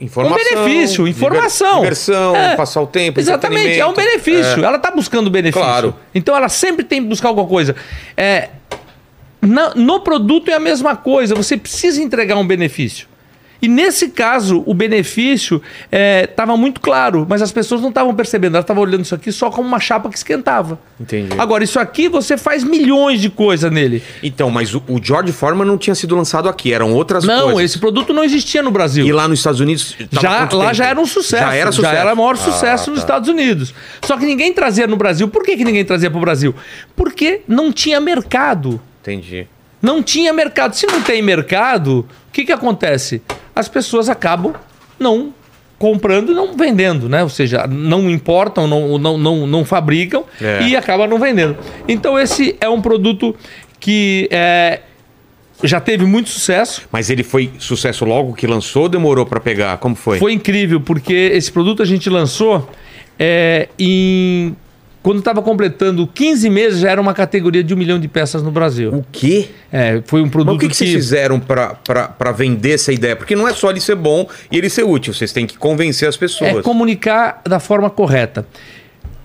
Informação. 0.00 0.36
um 0.38 0.64
benefício, 0.64 1.06
informação. 1.06 1.80
Diversão, 1.80 2.34
É, 2.34 2.56
passar 2.56 2.80
o 2.80 2.86
tempo. 2.86 3.20
Exatamente, 3.20 3.78
é 3.78 3.84
um 3.86 3.92
benefício. 3.92 4.64
Ela 4.64 4.76
está 4.76 4.90
buscando 4.90 5.28
benefício. 5.30 5.60
Claro. 5.62 5.94
Então 6.14 6.34
ela 6.34 6.48
sempre 6.48 6.84
tem 6.84 7.02
que 7.02 7.08
buscar 7.08 7.28
alguma 7.28 7.46
coisa. 7.46 7.76
É, 8.16 8.48
na- 9.42 9.74
no 9.74 10.00
produto 10.00 10.48
é 10.50 10.54
a 10.54 10.60
mesma 10.60 10.96
coisa, 10.96 11.34
você 11.34 11.56
precisa 11.56 12.00
entregar 12.02 12.36
um 12.36 12.46
benefício. 12.46 13.06
E 13.64 13.68
nesse 13.68 14.10
caso, 14.10 14.62
o 14.66 14.74
benefício 14.74 15.62
estava 15.90 16.54
muito 16.54 16.82
claro, 16.82 17.24
mas 17.26 17.40
as 17.40 17.50
pessoas 17.50 17.80
não 17.80 17.88
estavam 17.88 18.14
percebendo. 18.14 18.56
Elas 18.56 18.64
estavam 18.64 18.82
olhando 18.82 19.00
isso 19.02 19.14
aqui 19.14 19.32
só 19.32 19.50
como 19.50 19.66
uma 19.66 19.80
chapa 19.80 20.10
que 20.10 20.18
esquentava. 20.18 20.78
Entendi. 21.00 21.30
Agora, 21.38 21.64
isso 21.64 21.80
aqui 21.80 22.06
você 22.06 22.36
faz 22.36 22.62
milhões 22.62 23.22
de 23.22 23.30
coisas 23.30 23.72
nele. 23.72 24.02
Então, 24.22 24.50
mas 24.50 24.74
o, 24.74 24.82
o 24.86 25.00
George 25.02 25.32
Foreman 25.32 25.64
não 25.66 25.78
tinha 25.78 25.94
sido 25.94 26.14
lançado 26.14 26.46
aqui, 26.46 26.74
eram 26.74 26.92
outras 26.92 27.24
Não, 27.24 27.52
coisas. 27.52 27.70
esse 27.70 27.78
produto 27.78 28.12
não 28.12 28.22
existia 28.22 28.62
no 28.62 28.70
Brasil. 28.70 29.06
E 29.06 29.12
lá 29.12 29.26
nos 29.26 29.38
Estados 29.38 29.60
Unidos. 29.60 29.96
Já, 30.12 30.46
lá 30.52 30.74
já 30.74 30.84
era 30.88 31.00
um 31.00 31.06
sucesso. 31.06 31.42
Já 31.42 31.54
era 31.54 31.72
sucesso. 31.72 31.94
Já 31.94 32.00
era 32.00 32.14
maior 32.14 32.34
Ah, 32.34 32.36
sucesso 32.36 32.90
nos 32.90 33.00
tá. 33.00 33.04
Estados 33.06 33.28
Unidos. 33.30 33.74
Só 34.04 34.18
que 34.18 34.26
ninguém 34.26 34.52
trazia 34.52 34.86
no 34.86 34.96
Brasil. 34.96 35.26
Por 35.28 35.42
que, 35.42 35.56
que 35.56 35.64
ninguém 35.64 35.86
trazia 35.86 36.10
para 36.10 36.18
o 36.18 36.20
Brasil? 36.20 36.54
Porque 36.94 37.40
não 37.48 37.72
tinha 37.72 37.98
mercado. 37.98 38.78
Entendi. 39.00 39.46
Não 39.80 40.02
tinha 40.02 40.34
mercado. 40.34 40.74
Se 40.74 40.86
não 40.86 41.00
tem 41.00 41.22
mercado, 41.22 42.06
o 42.28 42.32
que, 42.32 42.44
que 42.44 42.52
acontece? 42.52 43.22
As 43.54 43.68
pessoas 43.68 44.08
acabam 44.08 44.54
não 44.98 45.32
comprando 45.78 46.32
e 46.32 46.34
não 46.34 46.56
vendendo, 46.56 47.08
né? 47.08 47.22
Ou 47.22 47.28
seja, 47.28 47.66
não 47.66 48.08
importam, 48.08 48.66
não, 48.66 48.96
não, 48.96 49.18
não, 49.18 49.46
não 49.46 49.64
fabricam 49.64 50.24
É. 50.40 50.62
e 50.62 50.76
acabam 50.76 51.08
não 51.08 51.18
vendendo. 51.18 51.56
Então 51.86 52.18
esse 52.18 52.56
é 52.60 52.68
um 52.68 52.80
produto 52.80 53.34
que 53.80 54.28
é, 54.30 54.80
já 55.62 55.80
teve 55.80 56.04
muito 56.06 56.30
sucesso. 56.30 56.82
Mas 56.90 57.10
ele 57.10 57.22
foi 57.22 57.50
sucesso 57.58 58.04
logo 58.04 58.32
que 58.34 58.46
lançou 58.46 58.84
ou 58.84 58.88
demorou 58.88 59.26
pra 59.26 59.40
pegar? 59.40 59.76
Como 59.78 59.94
foi? 59.94 60.18
Foi 60.18 60.32
incrível, 60.32 60.80
porque 60.80 61.12
esse 61.12 61.52
produto 61.52 61.82
a 61.82 61.86
gente 61.86 62.08
lançou 62.08 62.68
é, 63.18 63.68
em. 63.78 64.56
Quando 65.04 65.18
estava 65.18 65.42
completando 65.42 66.06
15 66.06 66.48
meses, 66.48 66.80
já 66.80 66.90
era 66.90 66.98
uma 66.98 67.12
categoria 67.12 67.62
de 67.62 67.74
um 67.74 67.76
milhão 67.76 68.00
de 68.00 68.08
peças 68.08 68.42
no 68.42 68.50
Brasil. 68.50 68.90
O 68.90 69.04
quê? 69.12 69.50
É, 69.70 70.02
foi 70.06 70.22
um 70.22 70.24
Mas 70.24 70.32
produto 70.32 70.56
o 70.56 70.58
que, 70.58 70.68
que 70.70 70.74
vocês 70.74 70.90
fizeram 70.90 71.38
pra 71.38 72.32
vender 72.32 72.72
essa 72.72 72.90
ideia? 72.90 73.14
Porque 73.14 73.36
não 73.36 73.46
é 73.46 73.52
só 73.52 73.68
ele 73.68 73.82
ser 73.82 73.96
bom 73.96 74.26
e 74.50 74.56
ele 74.56 74.70
ser 74.70 74.82
útil, 74.82 75.12
vocês 75.12 75.30
têm 75.30 75.46
que 75.46 75.58
convencer 75.58 76.08
as 76.08 76.16
pessoas. 76.16 76.56
é 76.56 76.62
comunicar 76.62 77.42
da 77.44 77.60
forma 77.60 77.90
correta. 77.90 78.46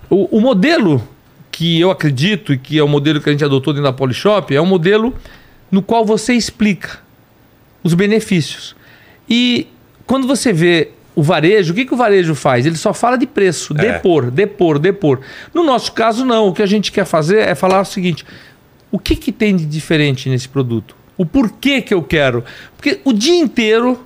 O, 0.10 0.38
o 0.38 0.42
modelo 0.42 1.02
que 1.50 1.80
eu 1.80 1.90
acredito 1.90 2.52
e 2.52 2.58
que 2.58 2.78
é 2.78 2.84
o 2.84 2.88
modelo 2.88 3.22
que 3.22 3.30
a 3.30 3.32
gente 3.32 3.46
adotou 3.46 3.72
dentro 3.72 3.90
da 3.90 3.94
Polishop 3.94 4.54
é 4.54 4.62
um 4.62 4.66
modelo 4.66 5.16
no 5.72 5.82
qual 5.82 6.04
você 6.04 6.34
explica 6.34 7.00
os 7.82 7.94
benefícios. 7.94 8.76
E 9.30 9.66
quando 10.06 10.28
você 10.28 10.52
vê 10.52 10.90
o 11.20 11.24
varejo, 11.24 11.74
o 11.74 11.76
que, 11.76 11.86
que 11.86 11.94
o 11.94 11.98
varejo 11.98 12.34
faz? 12.34 12.66
Ele 12.66 12.78
só 12.78 12.94
fala 12.94 13.18
de 13.18 13.28
preço, 13.28 13.74
É. 13.78 13.82
depor, 13.82 14.32
depor, 14.32 14.80
depor. 14.80 15.20
No 15.54 15.64
nosso 15.64 15.92
caso, 15.92 16.24
não. 16.24 16.48
O 16.48 16.54
que 16.54 16.62
a 16.64 16.66
gente 16.66 16.92
quer 16.92 17.06
fazer 17.06 17.40
é 17.40 17.54
falar 17.56 17.82
o 17.82 17.86
seguinte: 17.86 18.26
o 18.92 18.98
que, 18.98 19.16
que 19.16 19.32
tem 19.32 19.56
de 19.56 19.66
diferente 19.66 20.30
nesse 20.30 20.48
produto? 20.48 20.96
O 21.18 21.26
porquê 21.26 21.82
que 21.82 21.94
eu 21.94 22.02
quero? 22.02 22.44
Porque 22.78 23.02
o 23.04 23.12
dia 23.12 23.36
inteiro 23.38 24.00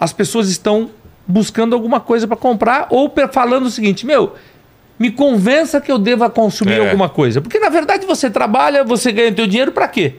as 0.00 0.12
pessoas 0.12 0.48
estão 0.48 0.90
buscando 1.26 1.74
alguma 1.74 2.00
coisa 2.00 2.26
para 2.26 2.36
comprar 2.36 2.86
ou 2.90 3.12
falando 3.30 3.66
o 3.66 3.70
seguinte: 3.70 4.06
meu, 4.06 4.34
me 4.98 5.10
convença 5.10 5.80
que 5.80 5.92
eu 5.92 5.98
deva 5.98 6.30
consumir 6.30 6.72
É. 6.72 6.78
alguma 6.88 7.08
coisa. 7.10 7.40
Porque 7.42 7.58
na 7.58 7.68
verdade 7.68 8.06
você 8.06 8.30
trabalha, 8.30 8.82
você 8.82 9.12
ganha 9.12 9.30
teu 9.32 9.46
dinheiro 9.46 9.72
para 9.72 9.86
quê? 9.88 10.14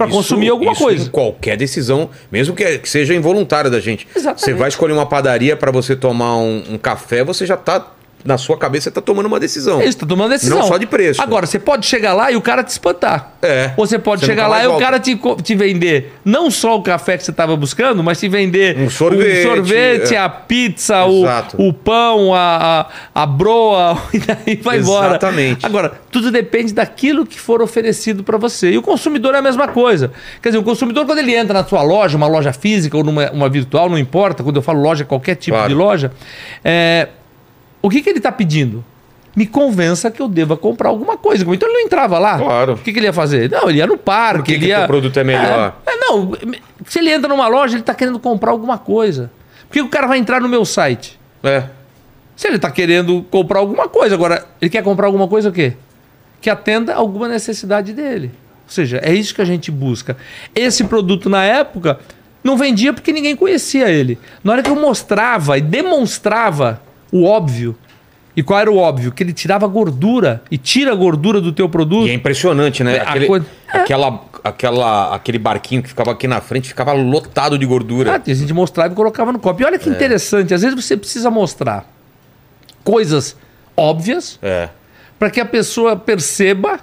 Para 0.00 0.10
consumir 0.10 0.48
alguma 0.48 0.72
isso 0.72 0.82
coisa. 0.82 1.06
Em 1.06 1.10
qualquer 1.10 1.58
decisão, 1.58 2.08
mesmo 2.32 2.56
que, 2.56 2.78
que 2.78 2.88
seja 2.88 3.14
involuntária 3.14 3.70
da 3.70 3.78
gente. 3.80 4.08
Exatamente. 4.16 4.40
Você 4.40 4.54
vai 4.54 4.70
escolher 4.70 4.94
uma 4.94 5.04
padaria 5.04 5.54
para 5.54 5.70
você 5.70 5.94
tomar 5.94 6.38
um, 6.38 6.64
um 6.70 6.78
café, 6.78 7.22
você 7.22 7.44
já 7.44 7.54
tá 7.54 7.86
na 8.24 8.36
sua 8.38 8.56
cabeça 8.56 8.84
você 8.84 8.90
tá 8.90 9.00
tomando 9.00 9.26
uma 9.26 9.40
decisão. 9.40 9.80
Isso, 9.82 9.98
tá 9.98 10.06
tomando 10.06 10.30
decisão. 10.30 10.58
Não 10.58 10.66
só 10.66 10.76
de 10.76 10.86
preço. 10.86 11.20
Agora, 11.22 11.46
você 11.46 11.58
pode 11.58 11.86
chegar 11.86 12.12
lá 12.14 12.30
e 12.30 12.36
o 12.36 12.40
cara 12.42 12.62
te 12.62 12.68
espantar. 12.68 13.32
É. 13.42 13.72
Ou 13.76 13.86
você 13.86 13.98
pode 13.98 14.20
Você 14.20 14.26
chegar 14.26 14.44
nunca 14.44 14.56
lá 14.56 14.62
e 14.62 14.66
o 14.66 14.70
volta. 14.70 14.84
cara 14.84 15.00
te, 15.00 15.18
te 15.42 15.54
vender 15.54 16.14
não 16.24 16.50
só 16.50 16.76
o 16.76 16.82
café 16.82 17.16
que 17.16 17.24
você 17.24 17.30
estava 17.30 17.56
buscando, 17.56 18.02
mas 18.02 18.18
te 18.20 18.28
vender 18.28 18.78
Um 18.78 18.90
sorvete, 18.90 19.46
o 19.46 19.54
sorvete, 19.54 20.14
é. 20.14 20.18
a 20.18 20.28
pizza, 20.28 21.04
o, 21.04 21.22
Exato. 21.24 21.56
o 21.62 21.72
pão, 21.72 22.34
a, 22.34 22.86
a, 23.14 23.22
a 23.22 23.26
broa, 23.26 24.00
e 24.12 24.18
daí 24.18 24.56
vai 24.62 24.78
embora. 24.78 25.08
Exatamente. 25.12 25.64
Agora, 25.64 25.92
tudo 26.10 26.30
depende 26.30 26.72
daquilo 26.74 27.24
que 27.24 27.38
for 27.40 27.62
oferecido 27.62 28.22
para 28.22 28.36
você. 28.36 28.70
E 28.72 28.78
o 28.78 28.82
consumidor 28.82 29.34
é 29.34 29.38
a 29.38 29.42
mesma 29.42 29.68
coisa. 29.68 30.12
Quer 30.42 30.50
dizer, 30.50 30.58
o 30.58 30.62
consumidor, 30.62 31.06
quando 31.06 31.18
ele 31.18 31.34
entra 31.34 31.54
na 31.54 31.64
sua 31.64 31.82
loja, 31.82 32.16
uma 32.16 32.26
loja 32.26 32.52
física 32.52 32.96
ou 32.96 33.04
numa 33.04 33.30
uma 33.30 33.48
virtual, 33.48 33.88
não 33.88 33.98
importa, 33.98 34.42
quando 34.42 34.56
eu 34.56 34.62
falo 34.62 34.80
loja, 34.82 35.04
qualquer 35.04 35.34
tipo 35.36 35.56
Claro. 35.56 35.68
de 35.68 35.74
loja, 35.74 36.12
é, 36.64 37.08
o 37.82 37.88
que, 37.88 38.02
que 38.02 38.08
ele 38.08 38.18
está 38.18 38.30
pedindo? 38.32 38.84
Me 39.34 39.46
convença 39.46 40.10
que 40.10 40.20
eu 40.20 40.28
deva 40.28 40.56
comprar 40.56 40.88
alguma 40.88 41.16
coisa. 41.16 41.44
Então 41.44 41.68
ele 41.68 41.78
não 41.78 41.86
entrava 41.86 42.18
lá. 42.18 42.38
Claro. 42.38 42.72
O 42.74 42.78
que, 42.78 42.92
que 42.92 42.98
ele 42.98 43.06
ia 43.06 43.12
fazer? 43.12 43.50
Não, 43.50 43.68
ele 43.68 43.78
ia 43.78 43.86
no 43.86 43.96
parque. 43.96 44.38
Por 44.38 44.44
que 44.44 44.52
ele 44.52 44.60
que 44.60 44.66
ia... 44.66 44.78
teu 44.78 44.86
produto 44.88 45.16
é 45.18 45.24
melhor? 45.24 45.76
É, 45.86 45.92
é, 45.92 45.96
não, 45.96 46.32
se 46.86 46.98
ele 46.98 47.10
entra 47.10 47.28
numa 47.28 47.46
loja, 47.46 47.74
ele 47.74 47.80
está 47.82 47.94
querendo 47.94 48.18
comprar 48.18 48.50
alguma 48.50 48.76
coisa. 48.76 49.30
Por 49.68 49.74
que 49.74 49.80
o 49.80 49.88
cara 49.88 50.06
vai 50.06 50.18
entrar 50.18 50.40
no 50.40 50.48
meu 50.48 50.64
site? 50.64 51.18
É. 51.44 51.64
Se 52.34 52.48
ele 52.48 52.56
está 52.56 52.70
querendo 52.70 53.24
comprar 53.30 53.60
alguma 53.60 53.88
coisa, 53.88 54.14
agora, 54.14 54.46
ele 54.60 54.70
quer 54.70 54.82
comprar 54.82 55.06
alguma 55.06 55.28
coisa 55.28 55.50
o 55.50 55.52
quê? 55.52 55.74
Que 56.40 56.50
atenda 56.50 56.94
alguma 56.94 57.28
necessidade 57.28 57.92
dele. 57.92 58.32
Ou 58.64 58.72
seja, 58.72 59.00
é 59.02 59.12
isso 59.12 59.34
que 59.34 59.42
a 59.42 59.44
gente 59.44 59.70
busca. 59.70 60.16
Esse 60.54 60.84
produto, 60.84 61.28
na 61.28 61.44
época, 61.44 62.00
não 62.42 62.56
vendia 62.56 62.92
porque 62.92 63.12
ninguém 63.12 63.36
conhecia 63.36 63.90
ele. 63.90 64.18
Na 64.42 64.52
hora 64.52 64.62
que 64.62 64.70
eu 64.70 64.76
mostrava 64.76 65.58
e 65.58 65.60
demonstrava 65.60 66.80
o 67.12 67.24
óbvio, 67.24 67.76
e 68.36 68.42
qual 68.42 68.58
era 68.60 68.70
o 68.70 68.76
óbvio? 68.76 69.10
Que 69.12 69.22
ele 69.22 69.32
tirava 69.32 69.66
gordura 69.66 70.42
e 70.50 70.56
tira 70.56 70.92
a 70.92 70.94
gordura 70.94 71.40
do 71.40 71.52
teu 71.52 71.68
produto. 71.68 72.06
E 72.06 72.10
é 72.10 72.14
impressionante, 72.14 72.82
né? 72.84 72.96
É, 72.96 73.00
Aquele, 73.00 73.26
É. 73.72 73.78
aquela, 73.78 74.24
aquela, 74.44 75.14
aquele 75.14 75.38
barquinho 75.38 75.82
que 75.82 75.88
ficava 75.88 76.12
aqui 76.12 76.26
na 76.28 76.40
frente 76.40 76.68
ficava 76.68 76.92
lotado 76.92 77.58
de 77.58 77.66
gordura. 77.66 78.16
Ah, 78.16 78.22
a 78.30 78.34
gente 78.34 78.52
mostrava 78.54 78.92
e 78.92 78.96
colocava 78.96 79.32
no 79.32 79.38
copo. 79.38 79.60
E 79.60 79.64
olha 79.64 79.78
que 79.78 79.88
É. 79.88 79.92
interessante, 79.92 80.54
às 80.54 80.62
vezes 80.62 80.76
você 80.84 80.96
precisa 80.96 81.30
mostrar 81.30 81.84
coisas 82.84 83.36
óbvias 83.76 84.38
É. 84.42 84.68
para 85.18 85.30
que 85.30 85.40
a 85.40 85.44
pessoa 85.44 85.96
perceba 85.96 86.80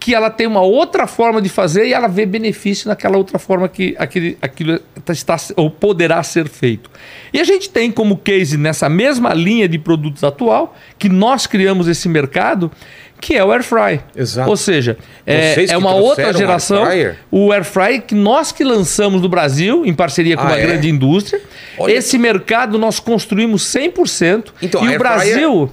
que 0.00 0.14
ela 0.14 0.30
tem 0.30 0.46
uma 0.46 0.62
outra 0.62 1.06
forma 1.06 1.42
de 1.42 1.50
fazer 1.50 1.86
e 1.86 1.92
ela 1.92 2.08
vê 2.08 2.24
benefício 2.24 2.88
naquela 2.88 3.18
outra 3.18 3.38
forma 3.38 3.68
que 3.68 3.94
aquele, 3.98 4.38
aquilo 4.40 4.80
está 5.06 5.36
ou 5.56 5.70
poderá 5.70 6.22
ser 6.22 6.48
feito. 6.48 6.90
E 7.34 7.38
a 7.38 7.44
gente 7.44 7.68
tem 7.68 7.92
como 7.92 8.16
case 8.16 8.56
nessa 8.56 8.88
mesma 8.88 9.34
linha 9.34 9.68
de 9.68 9.78
produtos 9.78 10.24
atual 10.24 10.74
que 10.98 11.10
nós 11.10 11.46
criamos 11.46 11.86
esse 11.86 12.08
mercado, 12.08 12.72
que 13.20 13.36
é 13.36 13.44
o 13.44 13.52
air 13.52 13.62
fry. 13.62 14.00
Exato. 14.16 14.48
Ou 14.48 14.56
seja, 14.56 14.96
é, 15.26 15.52
é 15.52 15.66
que 15.66 15.76
uma 15.76 15.94
outra 15.94 16.28
air 16.28 16.36
geração. 16.36 16.86
fryer? 16.86 17.18
O 17.30 17.52
air 17.52 17.64
fry 17.64 18.00
que 18.00 18.14
nós 18.14 18.50
que 18.50 18.64
lançamos 18.64 19.20
no 19.20 19.28
Brasil 19.28 19.84
em 19.84 19.92
parceria 19.92 20.34
com 20.34 20.44
Ah, 20.44 20.46
uma 20.46 20.58
é? 20.58 20.66
grande 20.66 20.88
indústria. 20.88 21.42
Olha 21.76 21.92
Esse 21.92 22.16
mercado 22.16 22.78
nós 22.78 22.98
construímos 22.98 23.62
100%. 23.64 24.46
Então, 24.62 24.82
e 24.82 24.88
air 24.88 24.96
o 24.96 24.98
Brasil 24.98 25.70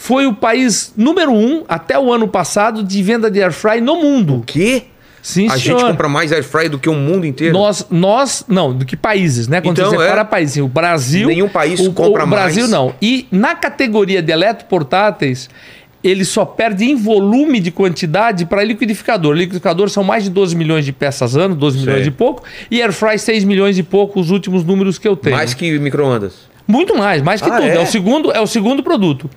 foi 0.00 0.26
o 0.26 0.32
país 0.32 0.92
número 0.96 1.32
um 1.32 1.64
até 1.68 1.98
o 1.98 2.12
ano 2.12 2.28
passado 2.28 2.82
de 2.84 3.02
venda 3.02 3.28
de 3.30 3.42
air 3.42 3.52
fry 3.52 3.80
no 3.80 3.96
mundo. 3.96 4.42
Que? 4.46 4.84
Sim, 5.20 5.48
a 5.48 5.58
senhor. 5.58 5.80
gente 5.80 5.90
compra 5.90 6.08
mais 6.08 6.32
air 6.32 6.44
fry 6.44 6.68
do 6.68 6.78
que 6.78 6.88
o 6.88 6.94
mundo 6.94 7.26
inteiro. 7.26 7.52
Nós, 7.52 7.84
nós, 7.90 8.44
não, 8.48 8.72
do 8.72 8.86
que 8.86 8.96
países, 8.96 9.48
né? 9.48 9.60
Quando 9.60 9.76
Então, 9.78 9.90
você 9.90 9.98
separa 9.98 10.20
é. 10.20 10.24
países, 10.24 10.56
o 10.62 10.68
Brasil. 10.68 11.26
Nenhum 11.26 11.48
país 11.48 11.80
o, 11.80 11.92
compra 11.92 12.24
o 12.24 12.26
Brasil 12.28 12.62
mais. 12.62 12.70
não. 12.70 12.94
E 13.02 13.26
na 13.30 13.54
categoria 13.56 14.22
de 14.22 14.30
eletroportáteis, 14.32 15.50
ele 16.02 16.24
só 16.24 16.44
perde 16.44 16.84
em 16.84 16.94
volume 16.94 17.58
de 17.58 17.72
quantidade 17.72 18.46
para 18.46 18.62
liquidificador. 18.62 19.34
Liquidificador 19.34 19.90
são 19.90 20.04
mais 20.04 20.22
de 20.24 20.30
12 20.30 20.54
milhões 20.54 20.84
de 20.84 20.92
peças 20.92 21.36
ano, 21.36 21.56
12 21.56 21.78
milhões 21.80 21.98
Sei. 21.98 22.06
e 22.06 22.10
pouco. 22.12 22.44
E 22.70 22.80
air 22.80 22.92
fry 22.92 23.18
6 23.18 23.42
milhões 23.44 23.76
e 23.76 23.82
pouco, 23.82 24.20
os 24.20 24.30
últimos 24.30 24.64
números 24.64 24.96
que 24.98 25.08
eu 25.08 25.16
tenho. 25.16 25.34
mais 25.36 25.52
que 25.52 25.76
micro-ondas. 25.78 26.48
Muito 26.66 26.96
mais, 26.96 27.20
mais 27.20 27.42
que 27.42 27.50
Ah, 27.50 27.56
tudo. 27.56 27.66
É? 27.68 27.76
é? 27.76 27.80
o 27.80 27.86
segundo, 27.86 28.30
é 28.30 28.40
o 28.40 28.46
segundo 28.46 28.82
produto. 28.82 29.28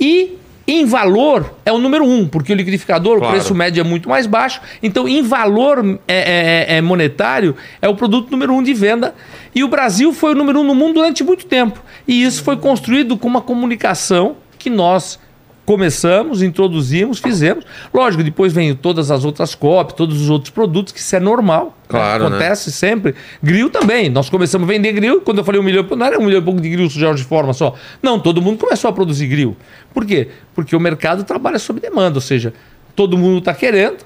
E 0.00 0.36
em 0.66 0.86
valor 0.86 1.54
é 1.64 1.70
o 1.72 1.78
número 1.78 2.04
um, 2.06 2.26
porque 2.26 2.52
o 2.52 2.56
liquidificador, 2.56 3.18
Claro. 3.18 3.32
o 3.34 3.36
preço 3.36 3.54
médio 3.54 3.80
é 3.80 3.84
muito 3.84 4.08
mais 4.08 4.26
baixo. 4.26 4.60
Então, 4.82 5.06
em 5.06 5.20
valor 5.22 5.98
é, 6.08 6.66
é- 6.72 6.76
é 6.76 6.80
monetário, 6.80 7.54
é 7.82 7.88
o 7.88 7.94
produto 7.94 8.30
número 8.30 8.52
um 8.54 8.62
de 8.62 8.72
venda. 8.72 9.14
E 9.54 9.62
o 9.62 9.68
Brasil 9.68 10.12
foi 10.12 10.32
o 10.32 10.34
número 10.34 10.60
um 10.60 10.64
no 10.64 10.74
mundo 10.74 10.94
durante 10.94 11.22
muito 11.22 11.44
tempo. 11.46 11.82
E 12.08 12.22
isso 12.24 12.42
foi 12.42 12.56
construído 12.56 13.16
com 13.16 13.28
uma 13.28 13.42
comunicação 13.42 14.36
que 14.58 14.70
nós 14.70 15.18
começamos, 15.64 16.42
introduzimos, 16.42 17.18
fizemos. 17.18 17.64
Lógico, 17.92 18.22
depois 18.22 18.52
vem 18.52 18.74
todas 18.74 19.10
as 19.10 19.24
outras 19.24 19.54
cópias, 19.54 19.96
todos 19.96 20.20
os 20.20 20.30
outros 20.30 20.50
produtos, 20.50 20.92
que 20.92 21.00
isso 21.00 21.16
é 21.16 21.20
normal. 21.20 21.66
né? 21.66 21.72
Claro, 21.88 22.24
né? 22.24 22.36
Acontece 22.36 22.70
sempre. 22.70 23.14
Grill 23.42 23.70
também. 23.70 24.08
Nós 24.10 24.28
começamos 24.28 24.68
a 24.68 24.72
vender 24.72 24.92
grill. 24.92 25.20
Quando 25.20 25.38
eu 25.38 25.44
falei 25.44 25.60
um 25.60 25.64
milhão, 25.64 25.84
não 25.96 26.06
era 26.06 26.18
um 26.18 26.24
milhão 26.24 26.40
e 26.40 26.44
pouco 26.44 26.60
de 26.60 26.68
grill 26.68 26.88
sujar 26.90 27.14
de 27.14 27.24
forma 27.24 27.52
só. 27.52 27.74
Não, 28.02 28.20
todo 28.20 28.42
mundo 28.42 28.58
começou 28.58 28.88
a 28.90 28.92
produzir 28.92 29.26
grill. 29.26 29.56
Por 29.92 30.04
quê? 30.04 30.28
Porque 30.54 30.74
o 30.76 30.80
mercado 30.80 31.24
trabalha 31.24 31.58
sob 31.58 31.80
demanda, 31.80 32.16
ou 32.16 32.22
seja, 32.22 32.52
todo 32.94 33.16
mundo 33.16 33.38
está 33.38 33.54
querendo 33.54 34.04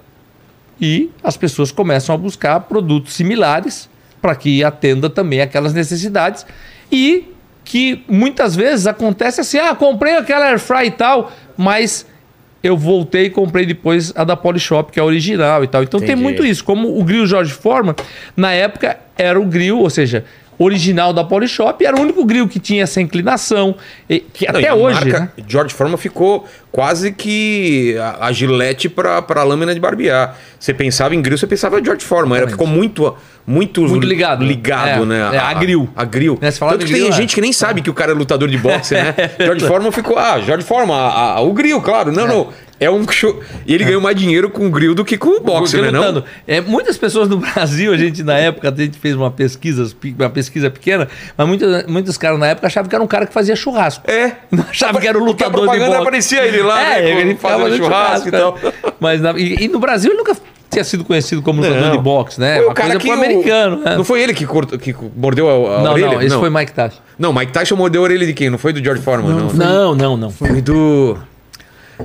e 0.80 1.10
as 1.22 1.36
pessoas 1.36 1.72
começam 1.72 2.14
a 2.14 2.18
buscar 2.18 2.60
produtos 2.60 3.14
similares 3.14 3.88
para 4.20 4.34
que 4.34 4.62
atenda 4.62 5.10
também 5.10 5.40
aquelas 5.40 5.72
necessidades 5.72 6.46
e 6.90 7.32
que 7.64 8.02
muitas 8.08 8.56
vezes 8.56 8.86
acontece 8.86 9.40
assim, 9.40 9.58
ah, 9.58 9.74
comprei 9.74 10.16
aquela 10.16 10.46
air 10.46 10.58
fry 10.58 10.86
e 10.86 10.90
tal, 10.90 11.30
mas 11.58 12.06
eu 12.62 12.76
voltei 12.76 13.26
e 13.26 13.30
comprei 13.30 13.66
depois 13.66 14.12
a 14.16 14.24
da 14.24 14.36
Polishop, 14.36 14.90
que 14.90 14.98
é 14.98 15.02
a 15.02 15.04
original 15.04 15.62
e 15.62 15.66
tal. 15.66 15.82
Então 15.82 16.00
tem 16.00 16.08
Entendi. 16.10 16.22
muito 16.22 16.44
isso. 16.46 16.64
Como 16.64 16.98
o 16.98 17.04
grill 17.04 17.26
Jorge 17.26 17.52
Forma, 17.52 17.94
na 18.36 18.52
época 18.52 18.96
era 19.16 19.38
o 19.38 19.44
grill, 19.44 19.78
ou 19.78 19.90
seja, 19.90 20.24
original 20.58 21.12
da 21.12 21.22
Polishop, 21.22 21.84
era 21.84 21.96
o 21.96 22.00
único 22.00 22.24
grill 22.24 22.48
que 22.48 22.58
tinha 22.58 22.82
essa 22.82 23.00
inclinação, 23.00 23.76
e- 24.10 24.18
que 24.20 24.50
Não, 24.50 24.58
até 24.58 24.74
hoje, 24.74 25.04
marca 25.04 25.20
né? 25.20 25.30
George 25.46 25.72
Foreman 25.72 25.96
ficou 25.96 26.48
quase 26.72 27.12
que 27.12 27.96
a, 27.98 28.26
a 28.26 28.32
gilete 28.32 28.88
para 28.88 29.24
a 29.28 29.42
lâmina 29.44 29.72
de 29.72 29.78
barbear. 29.78 30.36
Você 30.58 30.74
pensava 30.74 31.14
em 31.14 31.22
grill, 31.22 31.38
você 31.38 31.46
pensava 31.46 31.78
em 31.78 31.84
George 31.84 32.04
Foreman. 32.04 32.38
Era, 32.38 32.48
ficou 32.48 32.66
muito, 32.66 33.16
muito, 33.48 33.80
Muito 33.82 34.06
ligado. 34.06 34.44
ligado 34.44 35.02
É, 35.02 35.06
né? 35.06 35.30
é, 35.32 35.38
a 35.38 35.54
grill. 35.54 35.88
A, 35.96 36.04
grill. 36.04 36.38
Né, 36.40 36.50
Tanto 36.52 36.78
que 36.78 36.84
tem 36.84 36.94
grill, 36.94 37.12
gente 37.12 37.32
é. 37.32 37.34
que 37.34 37.40
nem 37.40 37.52
sabe 37.52 37.80
que 37.80 37.88
o 37.88 37.94
cara 37.94 38.12
é 38.12 38.14
lutador 38.14 38.48
de 38.48 38.58
boxe, 38.58 38.94
né? 38.94 39.14
George 39.40 39.66
Foreman 39.66 39.90
ficou, 39.90 40.18
ah, 40.18 40.38
George 40.40 40.64
Foreman, 40.66 40.94
a- 40.94 41.34
a- 41.36 41.40
o 41.40 41.52
grill, 41.54 41.80
claro. 41.80 42.12
Não, 42.12 42.26
não. 42.26 42.48
É 42.80 42.88
um 42.88 43.08
show. 43.10 43.40
E 43.66 43.74
ele 43.74 43.82
ganhou 43.84 44.00
mais 44.00 44.14
dinheiro 44.14 44.48
com 44.50 44.66
o 44.66 44.70
grill 44.70 44.94
do 44.94 45.04
que 45.04 45.18
com 45.18 45.30
o 45.30 45.40
boxe, 45.40 45.80
né? 45.80 45.90
Não? 45.90 45.98
lutando. 46.00 46.24
É, 46.46 46.60
muitas 46.60 46.96
pessoas 46.96 47.28
no 47.28 47.38
Brasil, 47.42 47.92
a 47.92 47.96
gente 47.96 48.22
na 48.22 48.34
época, 48.38 48.68
a 48.68 48.74
gente 48.76 48.96
fez 48.98 49.16
uma 49.16 49.32
pesquisa, 49.32 49.90
uma 50.16 50.30
pesquisa 50.30 50.70
pequena, 50.70 51.08
mas 51.36 51.48
muitos, 51.48 51.86
muitos 51.88 52.16
caras 52.16 52.38
na 52.38 52.46
época 52.48 52.68
achavam 52.68 52.88
que 52.88 52.94
era 52.94 53.02
um 53.02 53.08
cara 53.08 53.26
que 53.26 53.32
fazia 53.32 53.56
churrasco. 53.56 54.08
É. 54.08 54.32
Não 54.50 54.64
achava 54.70 55.00
que 55.00 55.08
era 55.08 55.18
o 55.18 55.22
a 55.22 55.24
lutador 55.26 55.52
de 55.62 55.66
propaganda 55.66 55.86
boxe. 55.90 56.02
aparecia 56.02 56.46
ele 56.46 56.62
lá, 56.62 56.80
é, 56.80 57.02
né, 57.02 57.10
ele 57.20 57.34
fazendo 57.34 57.36
ficava 57.36 57.68
no 57.68 57.76
churrasco 57.76 58.28
e 58.28 58.30
tal. 58.30 58.58
Mas 59.00 59.20
na- 59.20 59.32
e, 59.36 59.64
e 59.64 59.68
no 59.68 59.80
Brasil 59.80 60.10
ele 60.12 60.18
nunca 60.18 60.36
tinha 60.70 60.84
sido 60.84 61.04
conhecido 61.04 61.40
como 61.42 61.60
lutador 61.62 61.82
Não. 61.82 61.92
de 61.96 62.02
boxe, 62.02 62.40
né? 62.40 62.56
Foi 62.56 62.64
uma 62.66 62.72
o 62.72 62.74
cara 62.74 62.88
coisa 62.90 63.00
que 63.00 63.06
pro 63.08 63.16
o- 63.16 63.24
americano. 63.24 63.76
né? 63.84 63.96
Não 63.96 64.04
foi 64.04 64.22
ele 64.22 64.34
que, 64.34 64.46
cortou, 64.46 64.78
que 64.78 64.94
mordeu 65.16 65.48
a, 65.48 65.78
a 65.78 65.82
Não, 65.82 65.92
orelha? 65.92 66.12
não, 66.12 66.22
esse 66.22 66.36
foi 66.36 66.50
Mike 66.50 66.72
Tyson. 66.72 66.98
Não, 67.18 67.32
Mike 67.32 67.52
Tyson 67.52 67.76
mordeu 67.76 68.00
a 68.02 68.04
orelha 68.04 68.26
de 68.26 68.32
quem? 68.34 68.50
Não 68.50 68.58
foi 68.58 68.72
do 68.72 68.82
George 68.82 69.02
Foreman, 69.02 69.30
não. 69.34 69.46
Não, 69.46 69.54
Não, 69.54 69.94
não, 69.94 70.16
não. 70.16 70.30
Foi 70.30 70.60
do. 70.60 71.18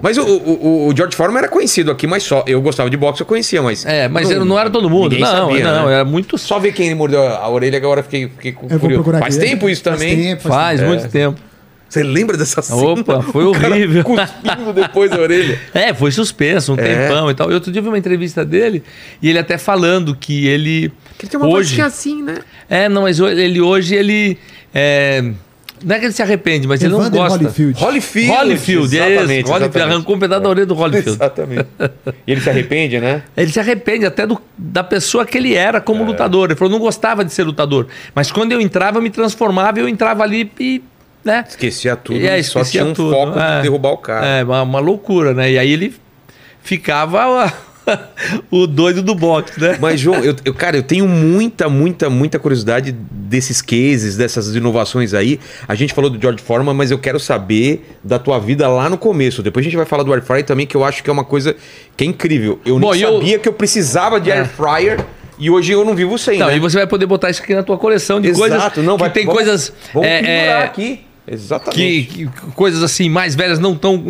Mas 0.01 0.17
o, 0.17 0.23
o, 0.23 0.87
o 0.87 0.97
George 0.97 1.15
Foreman 1.15 1.37
era 1.37 1.47
conhecido 1.47 1.91
aqui, 1.91 2.07
mas 2.07 2.23
só. 2.23 2.43
Eu 2.47 2.59
gostava 2.63 2.89
de 2.89 2.97
boxe, 2.97 3.21
eu 3.21 3.27
conhecia, 3.27 3.61
mas. 3.61 3.85
É, 3.85 4.07
mas 4.07 4.27
não, 4.29 4.43
não 4.43 4.57
era 4.59 4.67
todo 4.69 4.89
mundo. 4.89 5.15
Não, 5.19 5.27
sabia, 5.27 5.63
não, 5.63 5.85
né? 5.85 5.93
era 5.93 6.03
muito 6.05 6.35
Só 6.35 6.57
ver 6.57 6.71
quem 6.73 6.95
mordeu 6.95 7.21
a 7.21 7.47
orelha, 7.47 7.77
agora 7.77 8.01
fiquei, 8.01 8.27
fiquei 8.27 8.55
Eu 8.71 8.79
curioso. 8.79 9.03
Faz 9.19 9.37
aqui. 9.37 9.45
tempo 9.45 9.69
isso 9.69 9.83
Faz 9.83 9.99
também. 9.99 10.15
tempo, 10.15 10.41
faz 10.41 10.53
Faz 10.53 10.79
tempo. 10.79 10.89
muito 10.91 11.09
tempo. 11.11 11.39
Você 11.93 12.01
lembra 12.03 12.35
dessa 12.35 12.59
cena? 12.61 12.81
Opa, 12.81 13.21
foi 13.31 13.45
O 13.45 13.51
cara 13.51 13.69
horrível. 13.75 14.03
Cuspindo 14.03 14.73
depois 14.73 15.11
da 15.11 15.19
orelha. 15.19 15.59
É, 15.75 15.93
foi 15.93 16.11
suspenso 16.11 16.73
um 16.73 16.77
É. 16.79 16.81
tempão 16.81 17.29
e 17.29 17.35
tal. 17.35 17.51
E 17.51 17.53
outro 17.53 17.71
dia 17.71 17.79
eu 17.79 17.83
vi 17.83 17.89
uma 17.89 17.97
entrevista 17.97 18.43
dele 18.43 18.81
e 19.21 19.29
ele 19.29 19.37
até 19.37 19.57
falando 19.59 20.15
que 20.15 20.47
ele. 20.47 20.91
Que 21.19 21.25
ele 21.25 21.29
tem 21.31 21.39
uma 21.39 21.47
hoje, 21.49 21.69
vozinha 21.69 21.85
assim, 21.85 22.23
né? 22.23 22.39
É, 22.69 22.89
não, 22.89 23.03
mas 23.03 23.19
ele 23.19 23.61
hoje 23.61 23.93
ele. 23.95 24.37
é, 24.73 25.21
não 25.83 25.95
é 25.95 25.99
que 25.99 26.05
ele 26.05 26.13
se 26.13 26.21
arrepende, 26.21 26.65
mas 26.67 26.81
ele 26.81 26.93
não 26.93 27.01
Evander 27.01 27.19
gosta. 27.21 27.37
Holyfield. 27.39 27.79
Holyfield. 27.83 28.31
Holyfield, 28.31 28.83
é 28.83 28.85
esse. 28.87 28.95
exatamente, 29.11 29.27
Holyfield, 29.49 29.63
exatamente. 29.65 29.91
arrancou 29.93 30.15
um 30.15 30.19
pedaço 30.19 30.41
da 30.41 30.49
orelha 30.49 30.65
do 30.65 30.73
Holyfield. 30.73 31.09
Exatamente. 31.09 31.67
E 32.25 32.31
ele 32.31 32.41
se 32.41 32.49
arrepende, 32.49 32.99
né? 32.99 33.21
Ele 33.37 33.51
se 33.51 33.59
arrepende 33.59 34.05
até 34.05 34.25
do- 34.25 34.39
da 34.57 34.83
pessoa 34.83 35.25
que 35.25 35.37
ele 35.37 35.53
era 35.55 35.77
É. 35.79 35.81
como 35.81 36.03
lutador. 36.05 36.49
Ele 36.49 36.55
falou, 36.57 36.71
não 36.71 36.79
gostava 36.79 37.23
de 37.25 37.33
ser 37.33 37.43
lutador. 37.43 37.87
Mas 38.15 38.31
quando 38.31 38.51
eu 38.53 38.61
entrava, 38.61 38.97
eu 38.97 39.01
me 39.01 39.09
transformava, 39.09 39.77
eu 39.79 39.87
entrava 39.87 40.23
ali 40.23 40.49
e. 40.59 40.81
Né? 41.23 41.45
Esquecia 41.47 41.95
tudo, 41.95 42.19
E 42.19 42.27
aí, 42.27 42.43
só 42.43 42.63
tinha 42.63 42.83
um 42.85 42.93
tudo. 42.93 43.13
foco 43.13 43.39
É. 43.39 43.57
de 43.57 43.61
derrubar 43.63 43.91
o 43.91 43.97
cara. 43.97 44.25
É, 44.25 44.43
uma, 44.43 44.61
uma 44.63 44.79
loucura, 44.79 45.33
né? 45.33 45.51
E 45.51 45.57
aí 45.57 45.71
ele 45.71 45.95
ficava 46.61 47.51
o 48.51 48.65
doido 48.67 49.01
do 49.01 49.13
boxe, 49.15 49.59
né? 49.59 49.77
Mas, 49.79 49.99
João, 49.99 50.23
eu, 50.23 50.35
eu- 50.45 50.53
cara, 50.53 50.77
eu 50.77 50.83
tenho 50.83 51.07
muita, 51.07 51.67
muita, 51.69 52.09
muita 52.09 52.39
curiosidade 52.39 52.91
desses 52.91 53.61
cases, 53.61 54.15
dessas 54.17 54.55
inovações 54.55 55.13
aí. 55.13 55.39
A 55.67 55.75
gente 55.75 55.93
falou 55.93 56.09
do 56.09 56.21
George 56.21 56.41
Foreman, 56.41 56.73
mas 56.73 56.91
eu 56.91 56.99
quero 56.99 57.19
saber 57.19 57.95
da 58.03 58.19
tua 58.19 58.39
vida 58.39 58.67
lá 58.67 58.89
no 58.89 58.97
começo. 58.97 59.41
Depois 59.43 59.63
a 59.63 59.67
gente 59.69 59.75
vai 59.77 59.85
falar 59.85 60.03
do 60.03 60.13
Air 60.13 60.23
Fryer 60.23 60.45
também, 60.45 60.65
que 60.65 60.75
eu 60.75 60.83
acho 60.83 61.03
que 61.03 61.09
é 61.09 61.13
uma 61.13 61.25
coisa 61.25 61.55
que 61.97 62.03
é 62.03 62.07
incrível. 62.07 62.59
Eu 62.65 62.79
Bom, 62.79 62.93
eu- 62.95 63.13
sabia 63.19 63.39
que 63.39 63.47
eu 63.47 63.53
precisava 63.53 64.19
de 64.19 64.29
É. 64.31 64.39
Air 64.39 64.47
Fryer 64.49 64.99
e 65.39 65.49
hoje 65.49 65.71
eu 65.73 65.83
não 65.83 65.95
vivo 65.95 66.17
sem, 66.17 66.37
Não, 66.39 66.47
né? 66.47 66.55
e 66.55 66.59
você 66.59 66.77
vai 66.77 66.87
poder 66.87 67.05
botar 67.05 67.29
isso 67.29 67.41
aqui 67.41 67.53
na 67.55 67.63
tua 67.63 67.77
coleção 67.77 68.21
de 68.21 68.31
coisas 68.33 68.61
não, 68.77 68.95
que 68.95 69.01
vai, 69.01 69.09
tem 69.09 69.25
vamos- 69.25 69.41
coisas 69.41 69.73
Vamos 69.93 70.07
é, 70.07 70.45
é, 70.45 70.63
aqui. 70.63 71.01
Exatamente. 71.25 72.05
que, 72.07 72.25
que- 72.27 72.51
coisas 72.53 72.83
assim 72.83 73.07
mais 73.09 73.33
velhas 73.35 73.57
não 73.57 73.75
tão 73.75 74.03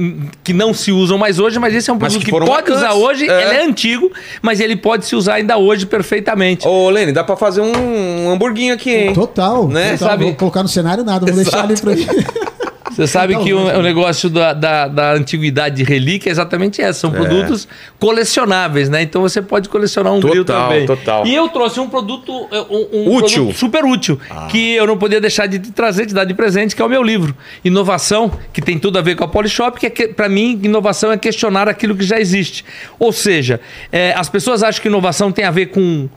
que 0.43 0.51
não 0.51 0.73
se 0.73 0.91
usam 0.91 1.17
mais 1.17 1.37
hoje, 1.39 1.59
mas 1.59 1.73
esse 1.75 1.89
é 1.89 1.93
um 1.93 1.97
Mas 1.99 2.13
produto 2.13 2.25
que 2.25 2.31
que, 2.39 2.45
pode 2.45 2.71
usar 2.71 2.93
hoje. 2.93 3.29
É. 3.29 3.41
Ele 3.43 3.53
é 3.59 3.65
antigo, 3.65 4.11
mas 4.41 4.59
ele 4.59 4.75
pode 4.75 5.05
se 5.05 5.15
usar 5.15 5.35
ainda 5.35 5.57
hoje 5.57 5.85
perfeitamente. 5.85 6.67
Ô, 6.67 6.89
Lene, 6.89 7.11
dá 7.11 7.23
pra 7.23 7.35
fazer 7.35 7.61
um, 7.61 8.31
hamburguinho 8.31 8.73
aqui, 8.73 8.89
hein? 8.89 9.13
Total. 9.13 9.67
Né? 9.67 9.91
total. 9.93 10.09
Sabe- 10.09 10.23
Vou 10.25 10.33
colocar 10.35 10.63
no 10.63 10.69
cenário 10.69 11.03
nada, 11.03 11.25
vou 11.25 11.35
deixar 11.35 11.63
ali 11.65 11.79
pra 11.79 11.93
Você 12.95 13.07
sabe 13.07 13.33
Então, 13.33 13.45
que 13.45 13.53
o, 13.53 13.59
o 13.59 13.81
negócio 13.81 14.29
da, 14.29 14.53
da, 14.53 14.87
da 14.87 15.11
antiguidade 15.13 15.75
de 15.77 15.83
relíquia 15.83 16.29
é 16.29 16.31
exatamente 16.31 16.81
essa. 16.81 16.99
São 17.01 17.11
produtos 17.11 17.67
colecionáveis, 17.99 18.89
né? 18.89 19.01
Então 19.01 19.21
você 19.21 19.41
pode 19.41 19.69
colecionar 19.69 20.13
um 20.13 20.19
grill 20.19 20.45
Total, 20.45 20.69
também. 20.69 20.85
total. 20.85 21.25
E 21.25 21.33
eu 21.33 21.49
trouxe 21.49 21.79
um 21.79 21.89
produto, 21.89 22.31
um, 22.69 22.87
um 22.99 23.15
Útil. 23.15 23.37
produto 23.45 23.57
super 23.57 23.85
útil, 23.85 24.19
que 24.49 24.73
eu 24.73 24.85
não 24.85 24.97
podia 24.97 25.19
deixar 25.19 25.47
de 25.47 25.59
te 25.59 25.71
trazer, 25.71 26.05
te 26.05 26.13
dar 26.13 26.25
de 26.25 26.33
presente, 26.33 26.75
que 26.75 26.81
é 26.81 26.85
o 26.85 26.89
meu 26.89 27.01
livro. 27.03 27.35
Inovação, 27.63 28.31
que 28.51 28.61
tem 28.61 28.77
tudo 28.77 28.99
a 28.99 29.01
ver 29.01 29.15
com 29.15 29.23
a 29.23 29.27
Polishop, 29.27 29.79
que, 29.79 29.85
é 29.87 29.89
que 29.89 30.07
para 30.09 30.29
mim, 30.29 30.59
inovação 30.63 31.11
é 31.11 31.17
questionar 31.17 31.67
aquilo 31.67 31.95
que 31.95 32.03
já 32.03 32.19
existe. 32.19 32.63
Ou 32.99 33.11
seja, 33.11 33.59
é, 33.91 34.13
as 34.15 34.29
pessoas 34.29 34.63
acham 34.63 34.81
que 34.81 34.87
inovação 34.87 35.31
tem 35.31 35.45
a 35.45 35.51
ver 35.51 35.67
com 35.67 36.07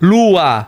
lua, 0.00 0.66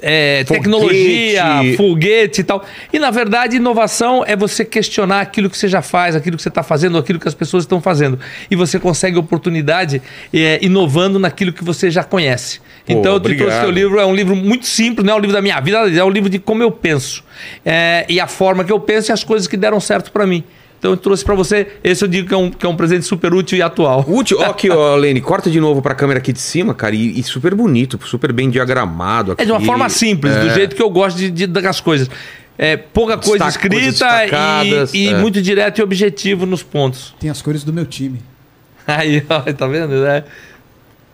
é, 0.00 0.44
Foguete. 0.46 0.62
tecnologia, 0.62 1.44
foguete 1.76 2.40
e 2.40 2.44
tal. 2.44 2.64
E 2.92 2.98
na 2.98 3.10
verdade, 3.10 3.56
inovação 3.56 4.24
é 4.26 4.36
você 4.36 4.64
questionar 4.64 5.20
aquilo 5.20 5.48
que 5.48 5.56
você 5.56 5.68
já 5.68 5.82
faz, 5.82 6.14
aquilo 6.14 6.36
que 6.36 6.42
você 6.42 6.48
está 6.48 6.62
fazendo, 6.62 6.98
aquilo 6.98 7.18
que 7.18 7.28
as 7.28 7.34
pessoas 7.34 7.64
estão 7.64 7.80
fazendo. 7.80 8.18
E 8.50 8.56
você 8.56 8.78
consegue 8.78 9.16
oportunidade 9.16 10.02
é, 10.32 10.58
inovando 10.62 11.18
naquilo 11.18 11.52
que 11.52 11.64
você 11.64 11.90
já 11.90 12.04
conhece. 12.04 12.60
Pô, 12.86 12.92
então, 12.92 13.14
eu 13.14 13.20
te 13.20 13.36
trouxe 13.36 13.60
teu 13.60 13.70
livro, 13.70 13.98
é 13.98 14.06
um 14.06 14.14
livro 14.14 14.36
muito 14.36 14.66
simples, 14.66 15.04
não 15.04 15.14
é 15.14 15.16
um 15.16 15.20
livro 15.20 15.34
da 15.34 15.42
minha 15.42 15.58
vida, 15.60 15.90
é 15.90 16.04
um 16.04 16.10
livro 16.10 16.30
de 16.30 16.38
como 16.38 16.62
eu 16.62 16.70
penso. 16.70 17.24
É, 17.64 18.04
e 18.08 18.20
a 18.20 18.26
forma 18.26 18.64
que 18.64 18.72
eu 18.72 18.78
penso 18.78 19.10
e 19.10 19.12
as 19.12 19.24
coisas 19.24 19.48
que 19.48 19.56
deram 19.56 19.80
certo 19.80 20.12
para 20.12 20.26
mim. 20.26 20.44
Então, 20.86 20.92
eu 20.92 20.96
trouxe 20.96 21.24
para 21.24 21.34
você, 21.34 21.66
esse 21.82 22.04
eu 22.04 22.08
digo 22.08 22.28
que 22.28 22.34
é, 22.34 22.36
um, 22.36 22.48
que 22.48 22.64
é 22.64 22.68
um 22.68 22.76
presente 22.76 23.04
super 23.04 23.34
útil 23.34 23.58
e 23.58 23.62
atual. 23.62 24.04
Útil, 24.06 24.38
ó, 24.40 24.44
aqui, 24.50 24.70
ó, 24.70 24.94
Lene, 24.94 25.20
corta 25.20 25.50
de 25.50 25.58
novo 25.60 25.82
pra 25.82 25.96
câmera 25.96 26.18
aqui 26.20 26.32
de 26.32 26.38
cima, 26.38 26.74
cara, 26.74 26.94
e, 26.94 27.18
e 27.18 27.22
super 27.24 27.54
bonito, 27.56 27.98
super 28.06 28.32
bem 28.32 28.48
diagramado 28.48 29.32
aqui. 29.32 29.42
É 29.42 29.44
de 29.44 29.50
uma 29.50 29.60
forma 29.60 29.88
simples, 29.88 30.36
do 30.36 30.50
jeito 30.50 30.76
que 30.76 30.82
eu 30.82 30.88
gosto 30.88 31.16
de, 31.16 31.28
de- 31.30 31.46
das 31.48 31.80
coisas. 31.80 32.08
É, 32.56 32.76
pouca 32.76 33.18
coisa 33.18 33.44
Destaca- 33.44 33.68
coisas 33.68 33.94
escrita 33.94 34.94
e, 34.94 35.06
e 35.06 35.08
é. 35.08 35.18
muito 35.18 35.42
direto 35.42 35.78
e 35.80 35.82
objetivo 35.82 36.46
nos 36.46 36.62
pontos. 36.62 37.14
Tem 37.18 37.28
as 37.28 37.42
cores 37.42 37.64
do 37.64 37.72
meu 37.72 37.84
time. 37.84 38.20
Aí, 38.86 39.22
ó, 39.28 39.40
tá 39.52 39.66
vendo? 39.66 40.02
né? 40.02 40.22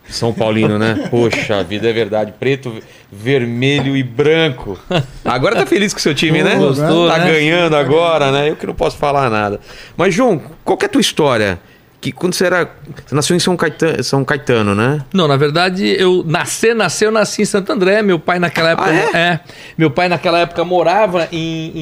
São 0.09 0.33
Paulino, 0.33 0.79
né? 0.79 1.09
Poxa, 1.11 1.57
a 1.57 1.63
vida 1.63 1.89
é 1.89 1.93
verdade. 1.93 2.35
Preto, 2.39 2.75
vermelho 3.11 3.97
e 3.97 4.03
branco. 4.03 4.79
Agora 5.25 5.57
tá 5.57 5.67
feliz 5.67 5.93
com 5.93 5.99
o 5.99 6.03
seu 6.03 6.15
time, 6.15 6.43
né? 6.43 6.57
Gostou, 6.57 7.09
tá 7.09 7.19
né? 7.19 7.33
ganhando 7.33 7.77
agora, 7.77 8.31
né? 8.31 8.51
Eu 8.51 8.57
que 8.57 8.67
não 8.67 8.75
posso 8.75 8.97
falar 8.97 9.31
nada. 9.31 9.61
Mas, 9.97 10.15
João, 10.15 10.41
qual 10.65 10.77
que 10.77 10.85
é 10.85 10.89
a 10.89 10.91
tua 10.91 11.01
história? 11.01 11.59
Que 12.01 12.11
quando 12.11 12.35
você 12.35 12.47
era. 12.47 12.69
Você 13.07 13.15
nasceu 13.15 13.37
em 13.37 13.39
São 13.39 13.57
Caetano, 13.57 14.03
São 14.03 14.25
Caetano 14.25 14.75
né? 14.75 15.05
Não, 15.15 15.29
na 15.29 15.37
verdade, 15.37 15.87
eu 15.87 16.25
nasci, 16.27 16.75
nasci, 16.75 17.05
eu 17.05 17.13
nasci 17.13 17.43
em 17.43 17.45
Santo 17.45 17.73
André. 17.73 18.03
Meu 18.03 18.19
pai 18.19 18.41
naquela 18.41 18.71
época. 18.71 18.91
Ah, 18.91 19.19
é? 19.19 19.41
Meu 19.79 19.89
pai 19.89 20.09
naquela 20.09 20.41
época 20.41 20.65
morava 20.65 21.29
em, 21.31 21.73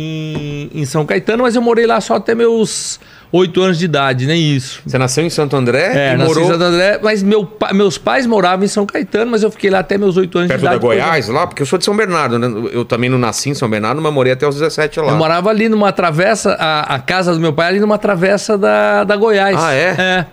em, 0.74 0.80
em 0.80 0.84
São 0.84 1.06
Caetano, 1.06 1.44
mas 1.44 1.56
eu 1.56 1.62
morei 1.62 1.86
lá 1.86 2.00
só 2.02 2.16
até 2.16 2.34
meus 2.34 3.00
oito 3.32 3.62
anos 3.62 3.78
de 3.78 3.84
idade, 3.84 4.26
nem 4.26 4.54
isso. 4.54 4.82
Você 4.84 4.98
nasceu 4.98 5.24
em 5.24 5.30
Santo 5.30 5.56
André 5.56 5.92
É, 5.94 6.14
e 6.14 6.16
nasci 6.16 6.28
morou 6.28 6.44
em 6.44 6.52
Santo 6.52 6.64
André, 6.64 7.00
mas 7.02 7.22
meu, 7.22 7.50
meus 7.72 7.96
pais 7.96 8.26
moravam 8.26 8.64
em 8.64 8.68
São 8.68 8.84
Caetano, 8.84 9.30
mas 9.30 9.42
eu 9.42 9.50
fiquei 9.50 9.70
lá 9.70 9.80
até 9.80 9.96
meus 9.96 10.16
oito 10.16 10.36
anos 10.38 10.48
perto 10.48 10.60
de 10.60 10.64
da 10.64 10.70
idade. 10.72 10.82
Goiás, 10.82 11.28
lá, 11.28 11.46
porque 11.46 11.62
eu 11.62 11.66
sou 11.66 11.78
de 11.78 11.84
São 11.84 11.96
Bernardo, 11.96 12.38
né? 12.38 12.70
Eu 12.72 12.84
também 12.84 13.08
não 13.08 13.18
nasci 13.18 13.50
em 13.50 13.54
São 13.54 13.68
Bernardo, 13.68 14.00
mas 14.00 14.12
morei 14.12 14.32
até 14.32 14.46
os 14.46 14.56
17 14.56 15.00
lá. 15.00 15.12
Eu 15.12 15.16
morava 15.16 15.50
ali 15.50 15.68
numa 15.68 15.92
travessa, 15.92 16.56
a, 16.58 16.94
a 16.94 16.98
casa 16.98 17.32
do 17.32 17.40
meu 17.40 17.52
pai 17.52 17.66
era 17.66 17.74
ali 17.74 17.80
numa 17.80 17.98
travessa 17.98 18.58
da, 18.58 19.04
da 19.04 19.16
Goiás. 19.16 19.56
Ah, 19.58 19.72
é? 19.72 19.94
É. 19.98 20.26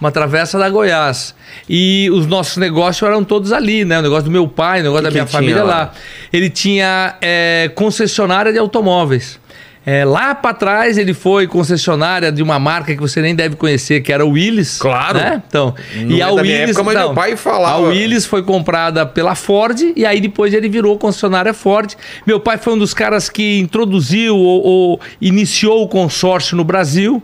Uma 0.00 0.12
travessa 0.12 0.56
da 0.58 0.70
Goiás. 0.70 1.34
E 1.68 2.08
os 2.12 2.24
nossos 2.26 2.56
negócios 2.56 3.06
eram 3.08 3.24
todos 3.24 3.52
ali, 3.52 3.84
né? 3.84 3.98
O 3.98 4.02
negócio 4.02 4.24
do 4.24 4.30
meu 4.30 4.46
pai, 4.46 4.80
o 4.80 4.84
negócio 4.84 5.02
da 5.02 5.08
que 5.08 5.14
minha 5.14 5.24
ele 5.24 5.30
família 5.30 5.64
lá? 5.64 5.74
lá. 5.74 5.92
Ele 6.32 6.48
tinha 6.48 7.16
é, 7.20 7.70
concessionária 7.74 8.52
de 8.52 8.58
automóveis. 8.58 9.40
É, 9.90 10.04
lá 10.04 10.34
para 10.34 10.52
trás 10.52 10.98
ele 10.98 11.14
foi 11.14 11.46
concessionária 11.46 12.30
de 12.30 12.42
uma 12.42 12.58
marca 12.58 12.94
que 12.94 13.00
você 13.00 13.22
nem 13.22 13.34
deve 13.34 13.56
conhecer, 13.56 14.02
que 14.02 14.12
era 14.12 14.22
o 14.22 14.32
Willis. 14.32 14.76
Claro. 14.76 15.16
Né? 15.16 15.42
Então, 15.48 15.74
Não 15.96 16.14
é 16.14 16.36
da 16.36 16.42
minha 16.42 16.56
época, 16.56 16.82
mas 16.82 16.94
meu 16.94 17.14
pai 17.14 17.36
falava. 17.36 17.86
A 17.86 17.88
Willis 17.88 18.26
foi 18.26 18.42
comprada 18.42 19.06
pela 19.06 19.34
Ford 19.34 19.80
e 19.96 20.04
aí 20.04 20.20
depois 20.20 20.52
ele 20.52 20.68
virou 20.68 20.98
concessionária 20.98 21.54
Ford. 21.54 21.94
Meu 22.26 22.38
pai 22.38 22.58
foi 22.58 22.74
um 22.74 22.78
dos 22.78 22.92
caras 22.92 23.30
que 23.30 23.58
introduziu 23.60 24.36
ou, 24.36 24.62
ou 24.62 25.00
iniciou 25.22 25.82
o 25.82 25.88
consórcio 25.88 26.54
no 26.54 26.64
Brasil. 26.64 27.22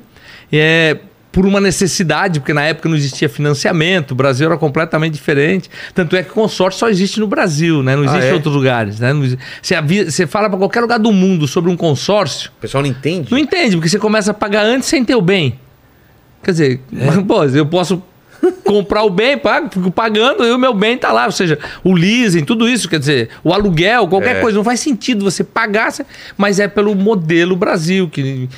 É, 0.50 0.96
por 1.34 1.44
uma 1.44 1.60
necessidade, 1.60 2.38
porque 2.38 2.54
na 2.54 2.62
época 2.62 2.88
não 2.88 2.96
existia 2.96 3.28
financiamento, 3.28 4.12
o 4.12 4.14
Brasil 4.14 4.46
era 4.46 4.56
completamente 4.56 5.14
diferente. 5.14 5.68
Tanto 5.92 6.14
é 6.14 6.22
que 6.22 6.30
o 6.30 6.32
consórcio 6.32 6.78
só 6.78 6.88
existe 6.88 7.18
no 7.18 7.26
Brasil, 7.26 7.82
né? 7.82 7.96
não 7.96 8.04
existe 8.04 8.22
Ah, 8.22 8.26
é? 8.26 8.30
em 8.30 8.34
outros 8.34 8.54
lugares. 8.54 9.00
Né? 9.00 9.12
Não 9.12 9.24
Você, 9.60 9.74
avisa- 9.74 10.10
você 10.12 10.26
fala 10.28 10.48
para 10.48 10.56
qualquer 10.58 10.80
lugar 10.80 10.98
do 11.00 11.10
mundo 11.12 11.48
sobre 11.48 11.70
um 11.70 11.76
consórcio, 11.76 12.50
O 12.56 12.60
pessoal 12.60 12.82
não 12.82 12.88
entende. 12.90 13.32
não 13.32 13.38
entende, 13.38 13.76
porque 13.76 13.88
você 13.88 13.98
começa 13.98 14.30
a 14.30 14.34
pagar 14.34 14.64
antes 14.64 14.88
sem 14.88 15.04
ter 15.04 15.16
o 15.16 15.20
bem. 15.20 15.58
Quer 16.42 16.50
dizer, 16.52 16.80
pô, 17.26 17.42
eu 17.44 17.66
posso 17.66 18.00
comprar 18.52 19.02
o 19.04 19.10
bem, 19.10 19.36
pago, 19.38 19.68
fico 19.72 19.90
pagando 19.90 20.44
e 20.44 20.50
o 20.52 20.58
meu 20.58 20.72
bem 20.74 20.96
tá 20.96 21.12
lá. 21.12 21.26
Ou 21.26 21.32
seja, 21.32 21.58
o 21.82 21.92
leasing, 21.94 22.44
tudo 22.44 22.68
isso, 22.68 22.88
quer 22.88 22.98
dizer, 22.98 23.28
o 23.42 23.52
aluguel, 23.52 24.06
qualquer 24.08 24.36
É. 24.36 24.40
coisa. 24.40 24.56
Não 24.56 24.64
faz 24.64 24.80
sentido 24.80 25.24
você 25.24 25.44
pagar, 25.44 25.92
mas 26.36 26.58
é 26.58 26.66
pelo 26.68 26.94
modelo 26.94 27.56
Brasil, 27.56 28.08
que 28.08 28.48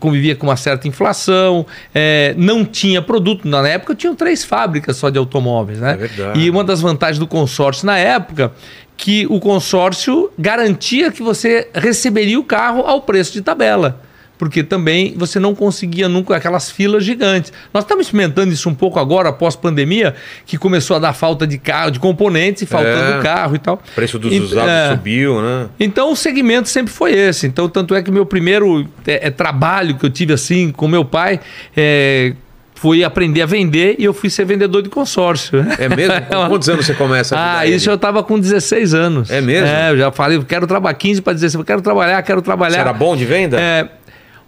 convivia 0.00 0.34
com 0.36 0.46
uma 0.46 0.56
certa 0.56 0.88
inflação, 0.88 1.66
é, 1.94 2.34
não 2.36 2.64
tinha 2.64 3.00
produto. 3.00 3.46
Na 3.48 3.66
época 3.68 3.94
tinham 3.94 4.14
três 4.14 4.44
fábricas 4.44 4.96
só 4.96 5.10
de 5.10 5.18
automóveis, 5.18 5.78
né? 5.80 5.92
É 5.92 5.96
verdade. 5.96 6.40
E 6.40 6.50
uma 6.50 6.64
das 6.64 6.80
vantagens 6.80 7.18
do 7.18 7.26
consórcio 7.26 7.86
na 7.86 7.98
época 7.98 8.52
que 8.96 9.26
o 9.28 9.40
consórcio 9.40 10.30
garantia 10.38 11.10
que 11.10 11.22
você 11.22 11.68
receberia 11.74 12.38
o 12.38 12.44
carro 12.44 12.82
ao 12.82 13.00
preço 13.00 13.32
de 13.32 13.42
tabela. 13.42 14.00
Porque 14.36 14.62
também 14.64 15.14
você 15.16 15.38
não 15.38 15.54
conseguia 15.54 16.08
nunca 16.08 16.34
aquelas 16.36 16.68
filas 16.70 17.04
gigantes. 17.04 17.52
Nós 17.72 17.84
estamos 17.84 18.06
experimentando 18.06 18.52
isso 18.52 18.68
um 18.68 18.74
pouco 18.74 18.98
agora, 18.98 19.28
após 19.28 19.54
pandemia, 19.54 20.14
que 20.44 20.58
começou 20.58 20.96
a 20.96 20.98
dar 20.98 21.12
falta 21.12 21.46
de 21.46 21.56
carro, 21.56 21.92
de 21.92 22.00
componentes 22.00 22.62
e 22.62 22.66
faltando 22.66 23.20
É. 23.20 23.22
carro 23.22 23.54
e 23.54 23.58
tal. 23.60 23.74
O 23.76 23.94
preço 23.94 24.18
dos 24.18 24.32
E- 24.32 24.40
usados 24.40 24.68
é. 24.70 24.90
subiu, 24.90 25.40
né? 25.40 25.66
Então 25.78 26.10
o 26.10 26.16
segmento 26.16 26.68
sempre 26.68 26.92
foi 26.92 27.12
esse. 27.12 27.46
Então, 27.46 27.68
tanto 27.68 27.94
é 27.94 28.02
que 28.02 28.10
meu 28.10 28.26
primeiro 28.26 28.88
é, 29.06 29.28
é, 29.28 29.30
trabalho 29.30 29.94
que 29.96 30.04
eu 30.04 30.10
tive 30.10 30.32
assim 30.32 30.72
com 30.72 30.88
meu 30.88 31.04
pai 31.04 31.38
é, 31.76 32.32
foi 32.74 33.04
aprender 33.04 33.40
a 33.40 33.46
vender 33.46 33.94
e 33.98 34.04
eu 34.04 34.12
fui 34.12 34.28
ser 34.28 34.44
vendedor 34.44 34.82
de 34.82 34.88
consórcio. 34.90 35.64
É 35.78 35.88
mesmo? 35.88 36.14
Com 36.28 36.48
quantos 36.48 36.68
anos 36.68 36.84
você 36.84 36.92
começa 36.92 37.36
a 37.38 37.58
Ah, 37.60 37.66
isso 37.66 37.88
eu 37.88 37.96
tava 37.96 38.22
com 38.22 38.38
16 38.38 38.92
anos. 38.92 39.30
É 39.30 39.40
mesmo? 39.40 39.68
É, 39.68 39.90
eu 39.92 39.96
já 39.96 40.10
falei, 40.12 40.42
quero 40.44 40.66
trabalhar 40.66 40.94
15 40.94 41.22
para 41.22 41.32
16, 41.32 41.54
eu 41.54 41.64
quero 41.64 41.80
trabalhar, 41.80 42.20
quero 42.22 42.42
trabalhar. 42.42 42.74
Você 42.74 42.80
era 42.80 42.92
bom 42.92 43.16
de 43.16 43.24
venda? 43.24 43.58
É, 43.58 43.88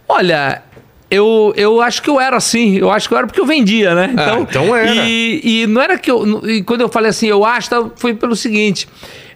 olha, 0.07 0.61
eu, 1.09 1.53
eu 1.55 1.81
acho 1.81 2.01
que 2.01 2.09
eu 2.09 2.19
era 2.19 2.35
assim. 2.37 2.77
Eu 2.77 2.91
acho 2.91 3.07
que 3.07 3.13
eu 3.13 3.17
era 3.17 3.27
porque 3.27 3.39
eu 3.39 3.45
vendia, 3.45 3.95
né? 3.95 4.13
Ah, 4.17 4.39
então 4.39 4.75
era. 4.75 4.93
E, 4.93 5.41
e 5.63 5.67
não 5.67 5.81
era 5.81 5.97
que 5.97 6.11
eu. 6.11 6.47
E 6.49 6.63
quando 6.63 6.81
eu 6.81 6.89
falei 6.89 7.09
assim, 7.09 7.27
eu 7.27 7.45
acho, 7.45 7.69
tá, 7.69 7.89
foi 7.95 8.13
pelo 8.13 8.35
seguinte: 8.35 8.87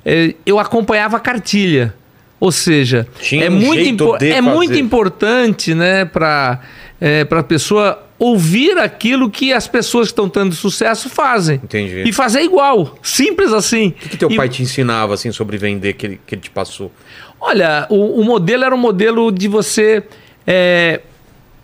é, 0.06 0.34
eu 0.46 0.60
acompanhava 0.60 1.18
a 1.18 1.20
cartilha. 1.20 1.94
Ou 2.40 2.52
seja, 2.52 3.08
Tinha 3.20 3.46
é, 3.46 3.50
um 3.52 3.54
muito, 3.54 4.16
é 4.16 4.42
muito 4.42 4.70
fazer. 4.70 4.80
importante 4.82 5.76
né, 5.76 6.06
para 6.06 6.60
é, 7.00 7.24
a 7.30 7.44
pessoa 7.44 8.04
ouvir 8.18 8.80
aquilo 8.80 9.30
que 9.30 9.54
as 9.54 9.68
pessoas 9.68 10.08
que 10.08 10.14
estão 10.14 10.28
tendo 10.28 10.54
sucesso 10.56 11.08
fazem. 11.08 11.62
Entendi. 11.64 12.02
E 12.04 12.12
fazer 12.12 12.42
igual. 12.42 12.98
Simples 13.04 13.54
assim. 13.54 13.90
O 13.90 13.92
que, 13.92 14.10
que 14.10 14.18
teu 14.18 14.32
E- 14.32 14.36
pai 14.36 14.50
te 14.50 14.64
ensinava 14.64 15.14
assim 15.14 15.32
sobre 15.32 15.56
vender 15.58 15.94
que 15.94 16.06
ele, 16.08 16.22
que 16.26 16.34
ele 16.34 16.42
te 16.42 16.50
passou? 16.50 16.92
Olha, 17.40 17.86
o, 17.92 18.20
o 18.20 18.24
modelo 18.26 18.64
era 18.64 18.74
um 18.74 18.78
modelo 18.80 19.32
de 19.32 19.48
você 19.48 20.04
é, 20.46 21.02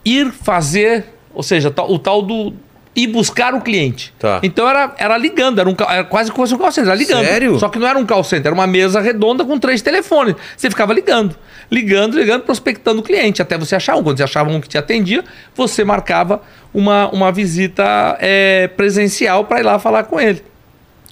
ir 0.04 0.32
fazer, 0.32 1.06
ou 1.34 1.44
seja, 1.44 1.70
o 1.70 2.00
tal 2.00 2.22
do 2.22 2.54
ir 2.96 3.08
buscar 3.08 3.54
o 3.54 3.62
cliente. 3.62 4.12
Tá. 4.18 4.40
Então 4.42 4.68
era, 4.68 4.96
era 4.98 5.18
ligando, 5.18 5.60
era, 5.60 5.70
um, 5.70 5.76
era 5.88 6.04
quase 6.04 6.32
como 6.32 6.48
se 6.48 6.54
fosse 6.54 6.56
um 6.56 6.58
call 6.58 6.72
center, 6.72 6.90
era 6.90 6.98
ligando. 6.98 7.26
Sério? 7.26 7.60
Só 7.60 7.70
que 7.70 7.78
não 7.78 7.88
era 7.88 8.00
um 8.00 8.06
call 8.06 8.24
center, 8.24 8.48
era 8.48 8.56
uma 8.56 8.66
mesa 8.66 9.00
redonda 9.00 9.46
com 9.46 9.60
três 9.60 9.84
telefones. 9.84 10.36
Você 10.58 10.68
ficava 10.68 10.94
ligando, 10.94 11.36
ligando, 11.70 12.18
ligando, 12.18 12.42
prospectando 12.42 13.02
o 13.02 13.04
cliente, 13.04 13.40
até 13.40 13.56
você 13.56 13.76
achar 13.76 13.96
um. 13.96 14.04
Quando 14.04 14.18
você 14.18 14.24
achava 14.24 14.50
um 14.50 14.60
que 14.60 14.68
te 14.68 14.80
atendia, 14.80 15.24
você 15.56 15.84
marcava 15.84 16.42
uma, 16.74 17.08
uma 17.10 17.32
visita 17.32 18.18
é, 18.20 18.68
presencial 18.70 19.46
para 19.46 19.60
ir 19.60 19.63
lá 19.63 19.78
falar 19.78 20.04
com 20.06 20.20
ele 20.20 20.44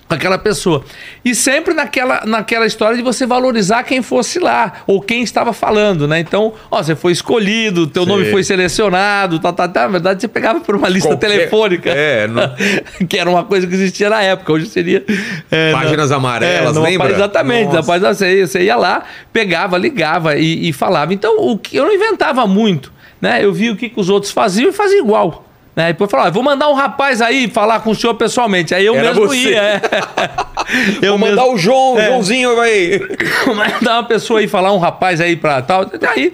aquela 0.07 0.37
pessoa. 0.37 0.83
E 1.23 1.33
sempre 1.33 1.73
naquela, 1.73 2.23
naquela 2.25 2.65
história 2.65 2.95
de 2.95 3.01
você 3.01 3.25
valorizar 3.25 3.83
quem 3.83 4.01
fosse 4.01 4.37
lá, 4.39 4.73
ou 4.85 5.01
quem 5.01 5.23
estava 5.23 5.51
falando, 5.51 6.07
né? 6.07 6.19
Então, 6.19 6.53
ó, 6.69 6.81
você 6.83 6.95
foi 6.95 7.11
escolhido, 7.11 7.87
teu 7.87 8.03
Sim. 8.03 8.09
nome 8.09 8.25
foi 8.31 8.43
selecionado, 8.43 9.39
tá, 9.39 9.51
tá, 9.51 9.67
tá. 9.67 9.81
Na 9.81 9.87
verdade, 9.87 10.21
você 10.21 10.27
pegava 10.27 10.59
por 10.59 10.75
uma 10.75 10.87
lista 10.87 11.09
Qualquer- 11.09 11.29
telefônica. 11.29 11.89
É, 11.89 12.27
não- 12.27 12.53
que 13.07 13.17
era 13.17 13.29
uma 13.29 13.43
coisa 13.43 13.65
que 13.65 13.73
existia 13.73 14.09
na 14.09 14.21
época. 14.21 14.53
Hoje 14.53 14.67
seria. 14.67 15.03
é, 15.49 15.71
Páginas 15.71 16.09
na- 16.11 16.17
amarelas, 16.17 16.75
numa 16.75 16.87
lembra? 16.87 17.11
Exatamente. 17.11 17.73
Nossa. 17.73 17.83
Página, 17.83 18.13
você, 18.13 18.37
ia- 18.39 18.47
você 18.47 18.61
ia 18.63 18.75
lá, 18.75 19.03
pegava, 19.33 19.77
ligava 19.77 20.35
e, 20.37 20.69
e 20.69 20.73
falava. 20.73 21.13
Então, 21.13 21.37
o 21.39 21.57
que 21.57 21.75
eu 21.77 21.83
não 21.85 21.93
inventava 21.93 22.45
muito, 22.45 22.93
né? 23.19 23.43
Eu 23.43 23.51
vi 23.51 23.69
o 23.71 23.75
que, 23.75 23.89
que 23.89 23.99
os 23.99 24.09
outros 24.09 24.31
faziam 24.31 24.69
e 24.69 24.73
fazia 24.73 24.99
igual. 24.99 25.44
Né? 25.75 25.87
Depois 25.87 26.09
falava, 26.09 26.31
vou 26.31 26.41
mandar 26.41 26.69
um 26.69 26.73
rapaz 26.73 27.21
aí 27.21 27.49
falar 27.49 27.81
com 27.81 27.91
o 27.91 27.95
senhor 27.95 28.13
pessoalmente. 28.15 28.73
Aí 28.73 28.85
eu 28.85 28.95
Era 28.95 29.09
mesmo 29.09 29.27
você. 29.27 29.37
ia. 29.49 29.61
é. 29.61 29.81
Vou 30.95 31.03
Eu 31.03 31.17
mandar 31.17 31.41
mesmo- 31.43 31.53
o 31.53 31.57
João, 31.57 31.99
É. 31.99 32.07
Joãozinho 32.07 32.55
vai. 32.57 32.99
mandar 33.47 33.93
uma 33.97 34.03
pessoa 34.05 34.39
aí 34.39 34.47
falar, 34.47 34.71
um 34.73 34.77
rapaz 34.79 35.19
aí 35.21 35.35
pra 35.35 35.61
tal. 35.61 35.85
Aí, 36.15 36.33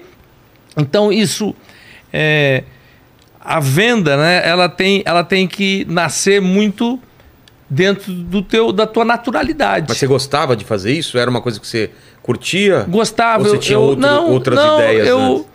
então 0.77 1.12
isso 1.12 1.54
é, 2.13 2.63
a 3.39 3.60
venda, 3.60 4.15
né? 4.15 4.41
Ela 4.47 4.69
tem, 4.69 5.01
ela 5.06 5.23
tem 5.23 5.47
que 5.47 5.86
nascer 5.89 6.39
muito 6.39 6.97
dentro 7.69 8.13
do 8.13 8.41
teu, 8.41 8.71
da 8.71 8.86
tua 8.88 9.04
naturalidade. 9.04 9.88
Mas 9.89 9.97
você 9.97 10.08
gostava 10.08 10.56
de 10.56 10.63
fazer 10.63 10.93
isso? 10.93 11.17
Era 11.17 11.30
uma 11.30 11.41
coisa 11.41 11.60
que 11.60 11.67
você 11.67 11.89
curtia? 12.21 12.86
Gostava. 12.88 13.43
Ou 13.43 13.49
você 13.49 13.56
eu, 13.56 13.60
tinha 13.60 13.75
eu- 13.77 13.82
outro- 13.82 14.01
não, 14.01 14.30
outras 14.30 14.56
não, 14.58 14.80
ideias 14.80 15.08
Eu, 15.08 15.19
antes? 15.19 15.45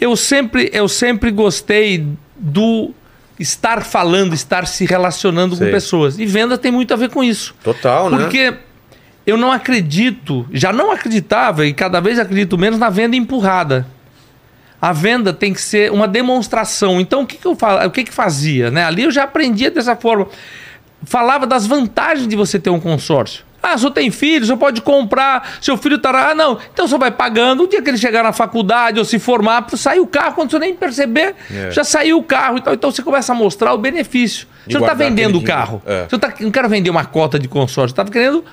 eu 0.00 0.16
sempre, 0.16 0.70
eu 0.72 0.88
sempre 0.88 1.30
gostei 1.30 2.06
do 2.36 2.92
estar 3.38 3.82
falando, 3.82 4.34
estar 4.34 4.66
se 4.66 4.84
relacionando 4.84 5.56
Sei. 5.56 5.66
com 5.66 5.72
pessoas. 5.72 6.18
E 6.18 6.26
venda 6.26 6.56
tem 6.56 6.70
muito 6.70 6.92
a 6.92 6.96
ver 6.96 7.10
com 7.10 7.22
isso. 7.22 7.54
Total, 7.62 8.10
né? 8.10 8.18
Porque 8.18 8.54
eu 9.26 9.36
não 9.36 9.52
acredito, 9.52 10.46
já 10.52 10.72
não 10.72 10.90
acreditava 10.90 11.66
e 11.66 11.72
cada 11.72 12.00
vez 12.00 12.18
acredito 12.18 12.58
menos 12.58 12.78
na 12.78 12.90
venda 12.90 13.16
empurrada. 13.16 13.86
A 14.80 14.92
venda 14.92 15.32
tem 15.32 15.52
que 15.52 15.60
ser 15.60 15.92
uma 15.92 16.08
demonstração. 16.08 17.00
Então, 17.00 17.22
o 17.22 17.26
que, 17.26 17.36
que 17.36 17.46
eu 17.46 17.54
falo, 17.54 17.86
o 17.86 17.90
que, 17.90 18.02
que 18.02 18.12
fazia? 18.12 18.68
Né? 18.70 18.84
Ali 18.84 19.04
eu 19.04 19.12
já 19.12 19.22
aprendia 19.22 19.70
dessa 19.70 19.94
forma. 19.94 20.26
Falava 21.04 21.46
das 21.46 21.66
vantagens 21.66 22.26
de 22.26 22.34
você 22.34 22.58
ter 22.58 22.70
um 22.70 22.80
consórcio. 22.80 23.44
Ah, 23.62 23.76
eu 23.80 23.90
tem 23.90 24.10
filho, 24.10 24.44
você 24.44 24.56
pode 24.56 24.80
comprar, 24.80 25.56
seu 25.60 25.76
filho 25.76 25.96
estará. 25.96 26.30
Ah, 26.30 26.34
não. 26.34 26.58
Então 26.72 26.86
você 26.88 26.98
vai 26.98 27.10
pagando. 27.10 27.62
O 27.62 27.68
dia 27.68 27.80
que 27.80 27.88
ele 27.90 27.96
chegar 27.98 28.22
na 28.24 28.32
faculdade 28.32 28.98
ou 28.98 29.04
se 29.04 29.18
formar, 29.18 29.64
sai 29.76 30.00
o 30.00 30.06
carro, 30.06 30.34
quando 30.34 30.50
você 30.50 30.58
nem 30.58 30.74
perceber, 30.74 31.34
É. 31.50 31.70
já 31.70 31.84
saiu 31.84 32.18
o 32.18 32.22
carro. 32.22 32.58
Então, 32.58 32.72
então 32.74 32.90
você 32.90 33.02
começa 33.02 33.32
a 33.32 33.34
mostrar 33.36 33.72
o 33.72 33.78
benefício. 33.78 34.46
Você 34.66 34.74
não 34.74 34.80
está 34.82 34.94
vendendo 34.94 35.38
o 35.38 35.42
carro. 35.42 35.82
É. 35.86 36.02
Você 36.08 36.08
não, 36.16 36.20
tá, 36.20 36.32
não 36.40 36.50
quero 36.50 36.68
vender 36.68 36.90
uma 36.90 37.04
cota 37.04 37.38
de 37.38 37.48
consórcio. 37.48 37.92
Estava 37.92 38.10
querendo 38.10 38.44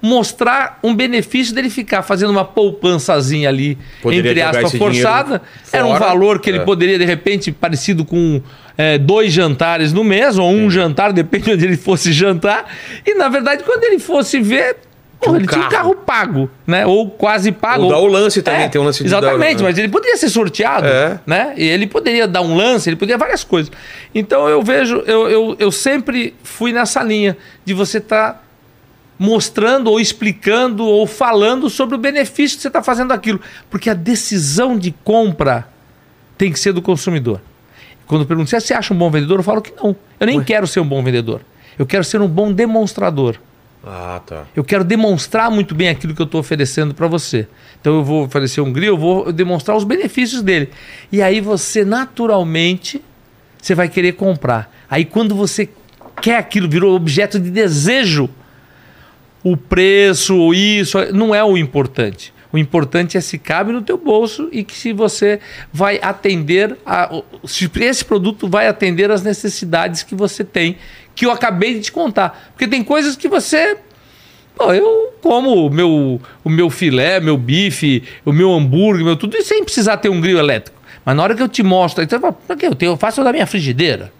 mostrar 0.00 0.78
um 0.82 0.94
benefício 0.94 1.54
dele 1.54 1.68
ficar 1.70 2.02
fazendo 2.02 2.30
uma 2.30 2.44
poupançazinha 2.44 3.48
ali, 3.48 3.76
Poderia 4.00 4.30
entre 4.30 4.42
aspas, 4.42 4.74
forçada. 4.78 5.42
Era 5.72 5.84
um 5.86 5.98
valor 5.98 6.38
que 6.40 6.48
ele 6.50 6.58
É. 6.58 6.64
poderia, 6.64 6.98
de 6.98 7.04
repente, 7.04 7.50
parecido 7.52 8.04
com 8.04 8.40
é, 8.76 8.96
dois 8.96 9.32
jantares 9.32 9.92
no 9.92 10.04
mês, 10.04 10.38
ou 10.38 10.48
um 10.50 10.70
jantar, 10.70 11.12
depende 11.12 11.46
de 11.46 11.52
onde 11.54 11.64
ele 11.64 11.76
fosse 11.76 12.12
jantar. 12.12 12.64
E, 13.04 13.14
na 13.14 13.28
verdade, 13.28 13.64
quando 13.64 13.82
ele 13.84 13.98
fosse 13.98 14.40
ver. 14.40 14.76
Porra, 15.20 15.32
um 15.32 15.36
ele 15.38 15.48
tinha 15.48 15.58
um 15.58 15.68
carro. 15.68 15.72
carro 15.72 15.94
pago, 15.96 16.50
né? 16.64 16.86
Ou 16.86 17.10
quase 17.10 17.50
pago. 17.50 17.82
Ou 17.82 17.90
dá 17.90 17.98
o 17.98 18.06
lance 18.06 18.40
também, 18.40 18.68
tem 18.70 18.80
um 18.80 18.84
lance 18.84 19.02
de 19.02 19.10
dar- 19.10 19.18
Exatamente, 19.18 19.56
né? 19.64 19.68
mas 19.68 19.76
ele 19.76 19.88
poderia 19.88 20.16
ser 20.16 20.28
sorteado, 20.28 20.86
É. 20.86 21.18
né? 21.26 21.54
E 21.56 21.64
ele 21.66 21.88
poderia 21.88 22.28
dar 22.28 22.40
um 22.40 22.54
lance, 22.54 22.88
ele 22.88 22.94
poderia 22.94 23.18
várias 23.18 23.42
coisas. 23.42 23.72
Então 24.14 24.46
eu 24.48 24.62
vejo, 24.62 25.02
eu, 25.08 25.28
eu, 25.28 25.56
eu 25.58 25.72
sempre 25.72 26.36
fui 26.44 26.72
nessa 26.72 27.02
linha 27.02 27.36
de 27.64 27.74
você 27.74 27.98
estar 27.98 28.46
mostrando 29.18 29.90
ou 29.90 29.98
explicando 29.98 30.84
ou 30.84 31.06
falando 31.06 31.68
sobre 31.68 31.96
o 31.96 31.98
benefício 31.98 32.56
que 32.56 32.62
você 32.62 32.68
está 32.68 32.82
fazendo 32.82 33.12
aquilo. 33.12 33.40
Porque 33.68 33.90
a 33.90 33.94
decisão 33.94 34.78
de 34.78 34.92
compra 34.92 35.68
tem 36.36 36.52
que 36.52 36.58
ser 36.58 36.72
do 36.72 36.80
consumidor. 36.80 37.40
Quando 38.06 38.24
perguntam 38.24 38.58
se 38.58 38.66
você 38.66 38.74
acha 38.74 38.94
um 38.94 38.96
bom 38.96 39.10
vendedor, 39.10 39.40
eu 39.40 39.42
falo 39.42 39.60
que 39.60 39.72
não. 39.76 39.94
Eu 40.18 40.26
nem 40.26 40.42
quero 40.42 40.66
ser 40.66 40.80
um 40.80 40.86
bom 40.86 41.02
vendedor. 41.02 41.42
Eu 41.78 41.84
quero 41.84 42.04
ser 42.04 42.20
um 42.20 42.28
bom 42.28 42.52
demonstrador. 42.52 43.36
Ah, 43.84 44.20
tá. 44.26 44.44
Eu 44.56 44.64
quero 44.64 44.82
demonstrar 44.82 45.50
muito 45.50 45.74
bem 45.74 45.88
aquilo 45.88 46.14
que 46.14 46.20
eu 46.20 46.26
estou 46.26 46.40
oferecendo 46.40 46.94
para 46.94 47.06
você. 47.06 47.46
Então 47.80 47.94
eu 47.96 48.04
vou 48.04 48.24
oferecer 48.24 48.60
um 48.60 48.72
grill, 48.72 48.94
eu 48.94 48.98
vou 48.98 49.32
demonstrar 49.32 49.76
os 49.76 49.84
benefícios 49.84 50.42
dele. 50.42 50.70
E 51.12 51.22
aí 51.22 51.40
você 51.40 51.84
naturalmente 51.84 53.02
você 53.60 53.74
vai 53.74 53.88
querer 53.88 54.12
comprar. 54.12 54.72
Aí 54.90 55.04
quando 55.04 55.34
você 55.34 55.68
quer 56.20 56.38
aquilo, 56.38 56.68
virou 56.68 56.94
objeto 56.94 57.38
de 57.38 57.50
desejo, 57.50 58.28
o 59.52 59.56
preço, 59.56 60.52
isso, 60.54 60.98
não 61.12 61.34
é 61.34 61.42
o 61.42 61.56
importante. 61.56 62.32
O 62.52 62.56
importante 62.56 63.16
é 63.16 63.20
se 63.20 63.38
cabe 63.38 63.72
no 63.72 63.82
teu 63.82 63.98
bolso 63.98 64.48
e 64.50 64.64
que 64.64 64.74
se 64.74 64.92
você 64.92 65.38
vai 65.72 65.98
atender 66.02 66.76
a, 66.84 67.22
se 67.44 67.70
esse 67.80 68.04
produto 68.04 68.48
vai 68.48 68.66
atender 68.66 69.10
as 69.10 69.22
necessidades 69.22 70.02
que 70.02 70.14
você 70.14 70.42
tem, 70.42 70.76
que 71.14 71.26
eu 71.26 71.30
acabei 71.30 71.74
de 71.74 71.80
te 71.80 71.92
contar. 71.92 72.50
Porque 72.52 72.66
tem 72.66 72.82
coisas 72.82 73.16
que 73.16 73.28
você 73.28 73.76
Pô, 74.56 74.72
eu 74.72 75.12
como 75.22 75.70
meu, 75.70 76.20
o 76.42 76.50
meu 76.50 76.68
filé, 76.68 77.20
meu 77.20 77.36
bife, 77.36 78.02
o 78.24 78.32
meu 78.32 78.52
hambúrguer, 78.52 79.04
meu 79.04 79.16
tudo, 79.16 79.36
isso 79.36 79.48
sem 79.48 79.62
precisar 79.62 79.98
ter 79.98 80.08
um 80.08 80.20
grill 80.20 80.38
elétrico. 80.38 80.76
Mas 81.04 81.16
na 81.16 81.22
hora 81.22 81.34
que 81.34 81.42
eu 81.42 81.48
te 81.48 81.62
mostro, 81.62 82.06
fala, 82.08 82.32
pra 82.32 82.56
que 82.56 82.66
eu 82.66 82.74
tenho? 82.74 82.92
Eu 82.92 82.96
faço 82.96 83.22
da 83.22 83.32
minha 83.32 83.46
frigideira. 83.46 84.12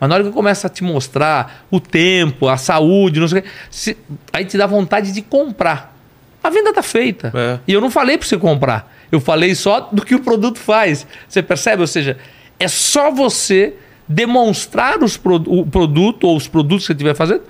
Mas 0.00 0.08
na 0.08 0.14
hora 0.14 0.24
que 0.24 0.30
eu 0.30 0.34
começo 0.34 0.66
a 0.66 0.70
te 0.70 0.82
mostrar 0.82 1.66
o 1.70 1.78
tempo, 1.78 2.48
a 2.48 2.56
saúde, 2.56 3.20
não 3.20 3.28
sei 3.28 3.40
o 3.40 3.42
quê, 3.42 3.48
se- 3.70 3.96
aí 4.32 4.44
te 4.46 4.56
dá 4.56 4.66
vontade 4.66 5.12
de 5.12 5.20
comprar. 5.20 5.94
A 6.42 6.48
venda 6.48 6.72
tá 6.72 6.82
feita. 6.82 7.30
É. 7.34 7.58
E 7.68 7.72
eu 7.74 7.80
não 7.82 7.90
falei 7.90 8.16
para 8.16 8.26
você 8.26 8.38
comprar. 8.38 8.90
Eu 9.12 9.20
falei 9.20 9.54
só 9.54 9.80
do 9.92 10.02
que 10.04 10.14
o 10.14 10.20
produto 10.20 10.58
faz. 10.58 11.06
Você 11.28 11.42
percebe? 11.42 11.82
Ou 11.82 11.86
seja, 11.86 12.16
é 12.58 12.66
só 12.66 13.10
você 13.10 13.74
demonstrar 14.08 15.02
os 15.02 15.16
pro- 15.16 15.42
o 15.46 15.66
produto 15.66 16.24
ou 16.26 16.36
os 16.36 16.48
produtos 16.48 16.84
que 16.84 16.86
você 16.88 16.92
estiver 16.94 17.14
fazendo 17.14 17.42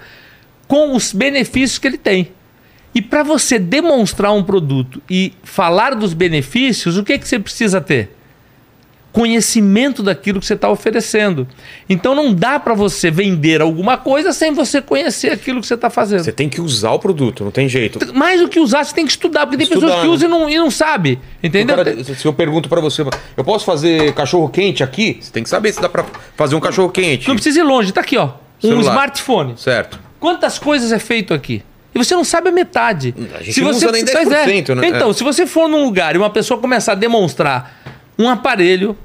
com 0.67 0.95
os 0.95 1.13
benefícios 1.13 1.79
que 1.79 1.87
ele 1.87 1.99
tem. 1.99 2.29
E 2.95 3.01
para 3.01 3.23
você 3.23 3.59
demonstrar 3.59 4.33
um 4.33 4.43
produto 4.43 5.01
e 5.09 5.33
falar 5.45 5.95
dos 5.95 6.13
benefícios, 6.13 6.97
o 6.99 7.05
que, 7.05 7.17
que 7.19 7.27
você 7.29 7.39
precisa 7.39 7.81
ter? 7.81 8.17
Conhecimento 9.13 10.03
daquilo 10.03 10.39
que 10.41 10.47
você 10.47 10.55
está 10.55 10.71
oferecendo. 10.71 11.47
Então 11.89 12.15
não 12.15 12.33
dá 12.33 12.61
para 12.61 12.75
você 12.75 13.11
vender 13.11 13.61
alguma 13.61 13.97
coisa 13.99 14.33
sem 14.33 14.53
você 14.53 14.81
conhecer 14.81 15.31
aquilo 15.33 15.61
que 15.61 15.67
você 15.67 15.75
está 15.75 15.91
fazendo. 15.91 16.23
Você 16.25 16.33
tem 16.33 16.49
que 16.49 16.61
usar 16.61 16.93
o 16.93 16.99
produto, 16.99 17.43
não 17.45 17.51
tem 17.51 17.69
jeito. 17.69 17.99
Mais 18.15 18.41
do 18.41 18.49
que 18.49 18.61
usar, 18.61 18.85
você 18.85 18.95
tem 18.95 19.05
que 19.05 19.11
estudar, 19.11 19.47
porque 19.47 19.57
tem 19.57 19.65
Estudar, 19.65 19.87
pessoas 19.87 20.01
que 20.03 20.07
né? 20.09 20.15
usam 20.15 20.29
e 20.29 20.31
não, 20.31 20.51
e 20.51 20.59
não 20.59 20.71
sabem. 20.71 21.19
Entendeu? 21.43 21.77
Se 22.15 22.25
eu 22.25 22.33
pergunto 22.33 22.69
pra 22.69 22.81
você, 22.81 23.03
eu 23.37 23.45
posso 23.45 23.65
fazer 23.65 24.13
cachorro 24.15 24.49
quente 24.49 24.83
aqui? 24.83 25.19
Você 25.21 25.33
tem 25.33 25.43
que 25.43 25.49
saber 25.49 25.73
se 25.73 25.81
dá 25.81 25.89
pra 25.89 26.05
fazer 26.37 26.55
um 26.55 26.61
cachorro 26.61 26.91
quente. 26.91 27.27
Não 27.29 27.35
precisa 27.35 27.61
ir 27.61 27.65
longe, 27.65 27.93
tá 27.93 28.01
aqui, 28.01 28.17
ó. 28.17 28.27
Um 28.63 28.69
Celular. 28.69 28.83
smartphone. 28.93 29.55
Certo. 29.57 29.99
Quantas 30.21 30.59
coisas 30.59 30.93
é 30.93 30.99
feito 30.99 31.35
aqui? 31.35 31.63
E 31.93 31.99
você 31.99 32.15
não 32.15 32.23
sabe 32.23 32.51
a 32.51 32.53
metade. 32.53 33.13
A 33.37 33.43
gente 33.43 33.61
não 33.63 33.71
usa 33.71 33.91
nem 33.91 34.05
Pois 34.05 34.29
10%, 34.29 34.75
né? 34.77 34.87
Então, 34.89 35.11
É. 35.11 35.13
se 35.13 35.25
você 35.25 35.45
for 35.45 35.69
num 35.69 35.83
lugar 35.83 36.15
e 36.15 36.19
uma 36.19 36.31
pessoa 36.31 36.61
começar 36.61 36.93
a 36.93 36.95
demonstrar 36.95 37.80
um 38.19 38.29
aparelho 38.29 38.97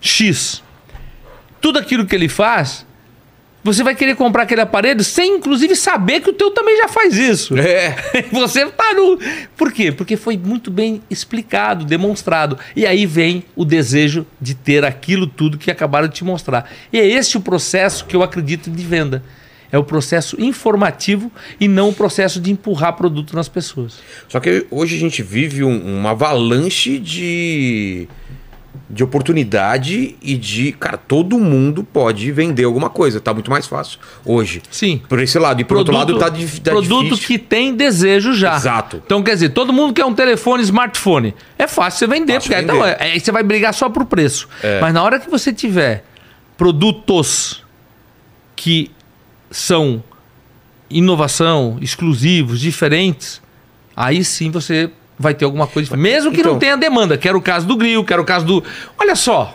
X, 0.00 0.62
tudo 1.60 1.78
aquilo 1.78 2.06
que 2.06 2.14
ele 2.14 2.28
faz, 2.28 2.86
você 3.62 3.82
vai 3.82 3.94
querer 3.94 4.16
comprar 4.16 4.44
aquele 4.44 4.62
aparelho 4.62 5.04
sem, 5.04 5.36
inclusive, 5.36 5.76
saber 5.76 6.20
que 6.20 6.30
o 6.30 6.32
teu 6.32 6.50
também 6.50 6.78
já 6.78 6.88
faz 6.88 7.18
isso. 7.18 7.54
É. 7.58 7.94
Você 8.32 8.64
tá 8.70 8.94
no. 8.94 9.18
Por 9.54 9.70
quê? 9.70 9.92
Porque 9.92 10.16
foi 10.16 10.38
muito 10.38 10.70
bem 10.70 11.02
explicado, 11.10 11.84
demonstrado. 11.84 12.58
E 12.74 12.86
aí 12.86 13.04
vem 13.04 13.44
o 13.54 13.62
desejo 13.62 14.26
de 14.40 14.54
ter 14.54 14.82
aquilo 14.82 15.26
tudo 15.26 15.58
que 15.58 15.70
acabaram 15.70 16.08
de 16.08 16.14
te 16.14 16.24
mostrar. 16.24 16.70
E 16.90 16.98
é 16.98 17.06
esse 17.06 17.36
o 17.36 17.40
processo 17.42 18.06
que 18.06 18.16
eu 18.16 18.22
acredito 18.22 18.70
de 18.70 18.82
venda. 18.82 19.22
É 19.70 19.76
o 19.76 19.84
processo 19.84 20.40
informativo 20.40 21.30
e 21.60 21.68
não 21.68 21.90
o 21.90 21.94
processo 21.94 22.40
de 22.40 22.50
empurrar 22.50 22.94
produto 22.94 23.36
nas 23.36 23.46
pessoas. 23.46 23.98
Só 24.26 24.40
que 24.40 24.66
hoje 24.70 24.96
a 24.96 24.98
gente 24.98 25.22
vive 25.22 25.62
um- 25.62 25.98
uma 25.98 26.12
avalanche 26.12 26.98
de, 26.98 28.08
de 28.88 29.02
oportunidade 29.04 30.16
e 30.22 30.36
de. 30.36 30.72
Cara, 30.72 30.96
todo 30.96 31.38
mundo 31.38 31.82
pode 31.84 32.30
vender 32.32 32.64
alguma 32.64 32.88
coisa. 32.90 33.20
Tá 33.20 33.32
muito 33.34 33.50
mais 33.50 33.66
fácil 33.66 33.98
hoje. 34.24 34.62
Sim. 34.70 35.00
Por 35.08 35.20
esse 35.20 35.38
lado. 35.38 35.60
E 35.60 35.64
por 35.64 35.76
outro 35.76 35.94
lado, 35.94 36.18
tá, 36.18 36.28
dif- 36.28 36.60
tá 36.60 36.70
produto 36.72 37.04
difícil. 37.14 37.26
que 37.26 37.38
tem 37.38 37.74
desejo 37.74 38.32
já. 38.32 38.56
Exato. 38.56 39.02
Então, 39.04 39.22
quer 39.22 39.34
dizer, 39.34 39.50
todo 39.50 39.72
mundo 39.72 39.92
quer 39.94 40.04
um 40.04 40.14
telefone 40.14 40.62
smartphone. 40.62 41.34
É 41.58 41.66
fácil 41.66 41.98
você 42.00 42.06
vender, 42.06 42.34
Fácil 42.34 42.50
porque 42.50 42.60
vender. 42.62 42.72
Então, 42.76 42.86
é- 42.86 42.96
aí 43.12 43.20
você 43.20 43.30
vai 43.32 43.42
brigar 43.42 43.72
só 43.74 43.88
por 43.88 44.04
preço. 44.04 44.48
É. 44.62 44.80
Mas 44.80 44.92
na 44.94 45.02
hora 45.02 45.18
que 45.20 45.30
você 45.30 45.52
tiver 45.52 46.04
produtos 46.56 47.64
que 48.56 48.90
são 49.50 50.02
inovação, 50.88 51.78
exclusivos, 51.80 52.60
diferentes, 52.60 53.40
aí 53.96 54.24
sim 54.24 54.50
você 54.50 54.90
vai 55.20 55.34
ter 55.34 55.44
alguma 55.44 55.66
coisa. 55.66 55.84
diferente. 55.84 56.02
Mesmo 56.02 56.32
que 56.32 56.40
Então- 56.40 56.52
não 56.54 56.58
tenha 56.58 56.76
demanda, 56.78 57.18
que 57.18 57.28
era 57.28 57.36
o 57.36 57.42
caso 57.42 57.66
do 57.66 57.76
grill, 57.76 58.02
que 58.02 58.12
era 58.12 58.22
o 58.22 58.24
caso 58.24 58.46
do. 58.46 58.64
Olha 58.98 59.14
só, 59.14 59.54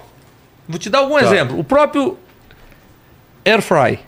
vou 0.70 0.78
te 0.78 0.90
dar 0.92 1.00
algum 1.00 1.16
Tá. 1.18 1.24
exemplo. 1.26 1.60
O 1.60 1.64
próprio 1.64 2.18
Air 3.44 3.62
Fry. 3.64 4.00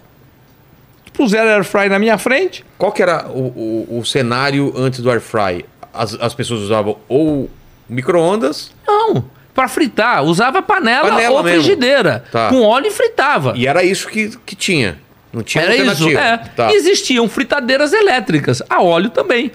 Puseram 1.13 1.49
Air 1.49 1.63
Fry 1.63 1.89
na 1.89 1.97
minha 1.97 2.15
frente, 2.19 2.63
Qual 2.77 2.91
que 2.91 3.01
era 3.01 3.27
o, 3.27 3.87
o, 3.89 3.99
o 3.99 4.05
cenário 4.05 4.71
antes 4.77 4.99
do 4.99 5.09
air 5.09 5.19
fry? 5.19 5.65
As, 5.91 6.13
as 6.21 6.35
pessoas 6.35 6.61
usavam 6.61 6.97
ou 7.09 7.49
micro-ondas 7.89 8.71
não. 8.87 9.25
Para 9.55 9.67
fritar, 9.67 10.23
usava 10.23 10.61
panela, 10.61 11.09
Panela 11.09 11.37
ou 11.37 11.43
mesmo. 11.43 11.63
frigideira. 11.63 12.23
Tá. 12.31 12.49
Com 12.49 12.61
óleo 12.61 12.85
e 12.85 12.91
fritava. 12.91 13.53
e 13.55 13.65
era 13.65 13.83
isso 13.83 14.07
que, 14.07 14.29
que 14.45 14.55
tinha. 14.55 14.99
Não 15.33 15.41
tinha 15.41 15.63
Era 15.63 15.75
isso. 15.75 16.07
É. 16.09 16.37
Tá. 16.55 16.71
Existiam 16.71 17.27
fritadeiras 17.27 17.91
elétricas, 17.93 18.61
a 18.69 18.83
óleo 18.83 19.09
também. 19.09 19.51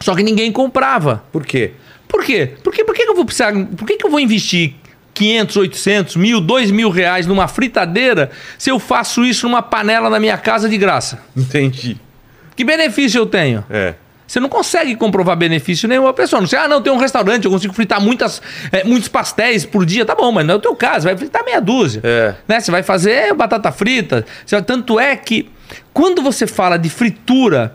Só 0.00 0.14
que 0.14 0.22
ninguém 0.22 0.52
comprava. 0.52 1.24
Por 1.32 1.44
quê? 1.44 1.72
Por 2.06 2.24
quê? 2.24 2.54
Por 2.62 2.72
que, 2.72 2.84
que 2.84 3.02
eu 3.02 3.14
vou 3.14 3.24
precisar. 3.24 3.52
Por 3.52 3.86
que, 3.86 3.96
que 3.96 4.06
eu 4.06 4.10
vou 4.10 4.20
investir 4.20 4.74
500, 5.14 5.56
800, 5.56 6.16
mil, 6.16 6.40
2 6.40 6.70
mil 6.70 6.90
reais 6.90 7.26
numa 7.26 7.48
fritadeira 7.48 8.30
se 8.56 8.70
eu 8.70 8.78
faço 8.78 9.24
isso 9.24 9.46
numa 9.46 9.60
panela 9.60 10.08
na 10.08 10.20
minha 10.20 10.38
casa 10.38 10.68
de 10.68 10.78
graça? 10.78 11.20
Entendi. 11.36 11.96
Que 12.54 12.64
benefício 12.64 13.18
eu 13.18 13.26
tenho? 13.26 13.64
É. 13.68 13.94
Você 14.28 14.40
não 14.40 14.48
consegue 14.48 14.94
comprovar 14.94 15.36
benefício 15.36 15.88
nenhuma 15.88 16.12
pessoa. 16.12 16.40
Não 16.40 16.46
sei, 16.46 16.58
ah, 16.58 16.68
não, 16.68 16.82
tem 16.82 16.92
um 16.92 16.98
restaurante, 16.98 17.46
eu 17.46 17.50
consigo 17.50 17.72
fritar 17.72 17.98
muitas, 17.98 18.42
é, 18.70 18.84
muitos 18.84 19.08
pastéis 19.08 19.64
por 19.64 19.86
dia. 19.86 20.04
Tá 20.04 20.14
bom, 20.14 20.30
mas 20.30 20.46
não 20.46 20.54
é 20.54 20.56
o 20.58 20.60
teu 20.60 20.76
caso, 20.76 21.06
vai 21.06 21.16
fritar 21.16 21.42
meia 21.44 21.60
dúzia. 21.60 22.02
É. 22.04 22.34
Né? 22.46 22.60
Você 22.60 22.70
vai 22.70 22.82
fazer 22.82 23.32
batata 23.32 23.72
frita. 23.72 24.26
Tanto 24.66 25.00
é 25.00 25.16
que 25.16 25.50
quando 25.94 26.20
você 26.20 26.46
fala 26.46 26.76
de 26.76 26.90
fritura, 26.90 27.74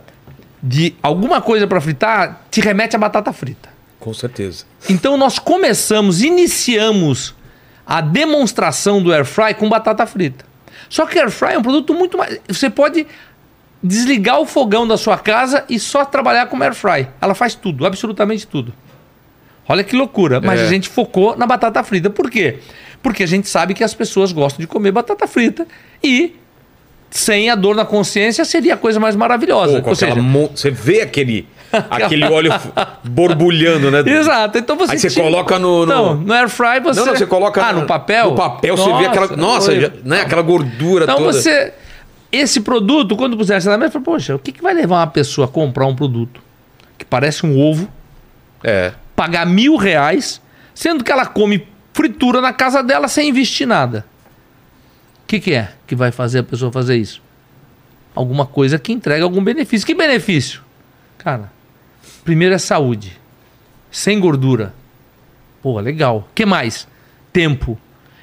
de 0.66 0.96
alguma 1.04 1.42
coisa 1.42 1.68
para 1.68 1.82
fritar, 1.82 2.44
te 2.50 2.62
remete 2.62 2.96
a 2.96 3.00
batata 3.00 3.34
frita. 3.34 3.68
Com 4.00 4.14
certeza. 4.14 4.64
Então 4.90 5.18
nós 5.18 5.38
começamos, 5.38 6.22
iniciamos 6.22 7.36
a 7.86 8.00
demonstração 8.00 9.04
do 9.04 9.12
air 9.12 9.26
fry 9.26 9.54
com 9.54 9.68
batata 9.68 10.06
frita. 10.06 10.46
Só 10.90 11.06
que 11.06 11.20
air 11.20 11.30
fry 11.30 11.54
é 11.54 11.58
um 11.58 11.62
produto 11.62 11.94
muito 11.94 12.18
mais. 12.18 12.40
Você 12.48 12.70
pode 12.70 13.06
desligar 13.82 14.40
o 14.40 14.46
fogão 14.46 14.88
da 14.88 14.96
sua 14.98 15.18
casa 15.18 15.66
e 15.70 15.78
só 15.78 16.06
trabalhar 16.06 16.46
com 16.48 16.62
air 16.64 16.74
fry. 16.74 17.08
Ela 17.20 17.36
faz 17.36 17.56
tudo, 17.56 17.86
absolutamente 17.86 18.48
tudo. 18.48 18.74
Olha 19.68 19.84
que 19.84 19.96
loucura. 19.96 20.40
Mas 20.40 20.62
É. 20.62 20.66
a 20.66 20.70
gente 20.70 20.88
focou 20.88 21.36
na 21.38 21.46
batata 21.46 21.84
frita. 21.84 22.10
Por 22.10 22.30
quê? 22.30 22.60
Porque 23.02 23.24
a 23.24 23.28
gente 23.28 23.50
sabe 23.50 23.74
que 23.74 23.84
as 23.84 23.94
pessoas 23.94 24.32
gostam 24.32 24.62
de 24.62 24.68
comer 24.68 24.92
batata 24.92 25.28
frita 25.28 25.68
e 26.02 26.36
sem 27.16 27.48
a 27.50 27.56
dor 27.56 27.76
na 27.76 27.86
consciência 27.86 28.44
seria 28.44 28.74
a 28.74 28.78
coisa 28.78 29.00
mais 29.00 29.16
maravilhosa. 29.16 29.82
Pô, 29.84 29.90
Ou 29.90 29.96
seja, 29.96 30.16
mon- 30.16 30.50
Você 30.54 30.72
vê 30.72 31.02
aquele, 31.02 31.48
aquele 31.92 32.26
óleo 32.26 32.52
borbulhando, 33.04 33.92
né? 33.92 34.00
Exato. 34.06 34.58
Então 34.58 34.76
você 34.76 34.94
Aí 34.94 35.00
você 35.00 35.10
tira- 35.10 35.24
coloca 35.24 35.60
no- 35.60 35.86
no- 35.86 35.94
Não, 35.94 36.16
no 36.16 36.34
air 36.34 36.50
fry 36.50 36.80
você 36.84 37.00
Não, 37.00 37.08
não, 37.08 37.16
você 37.16 37.26
coloca 37.26 37.64
Ah, 37.64 37.72
no 37.74 37.86
papel? 37.86 38.32
No 38.32 38.36
papel 38.36 38.76
você 38.76 38.94
vê 38.98 39.06
aquela. 39.06 39.28
Nossa, 39.38 39.80
já- 39.80 39.92
né? 40.04 40.22
aquela 40.22 40.42
gordura 40.42 41.04
Então 41.06 41.18
toda. 41.18 41.34
você 41.34 41.74
esse 42.32 42.62
produto, 42.62 43.16
quando 43.16 43.38
pusesse 43.38 43.68
na 43.68 43.78
mesa, 43.78 43.92
fala, 43.92 44.06
poxa, 44.06 44.34
o 44.36 44.40
que, 44.40 44.52
que 44.52 44.64
vai 44.64 44.74
levar 44.74 44.98
uma 45.02 45.08
pessoa 45.08 45.46
a 45.46 45.48
comprar 45.48 45.86
um 45.86 45.94
produto 45.96 46.42
que 46.98 47.06
parece 47.06 47.46
um 47.46 47.60
ovo, 47.62 47.88
É. 48.64 48.92
pagar 49.16 49.46
mil 49.46 49.76
reais, 49.76 50.42
sendo 50.74 51.04
que 51.04 51.12
ela 51.12 51.28
come 51.28 51.68
fritura 51.94 52.42
na 52.42 52.52
casa 52.52 52.82
dela 52.82 53.08
sem 53.08 53.30
investir 53.30 53.68
nada? 53.68 54.04
O 55.34 55.36
que, 55.36 55.40
que 55.40 55.54
é 55.56 55.70
que 55.88 55.96
vai 55.96 56.12
fazer 56.12 56.40
a 56.40 56.44
pessoa 56.44 56.72
fazer 56.72 56.96
isso? 56.96 57.20
Alguma 58.14 58.46
coisa 58.46 58.78
que 58.78 58.94
entrega 58.94 59.24
algum 59.24 59.44
benefício. 59.44 59.84
Que 59.88 59.96
benefício? 59.96 60.62
Cara, 61.18 61.52
primeiro 62.24 62.54
é 62.54 62.60
saúde. 62.60 63.20
Sem 63.90 64.20
gordura. 64.20 64.76
Pô, 65.60 65.80
legal. 65.80 66.30
que 66.36 66.46
mais? 66.46 66.88
Tempo. 67.32 67.80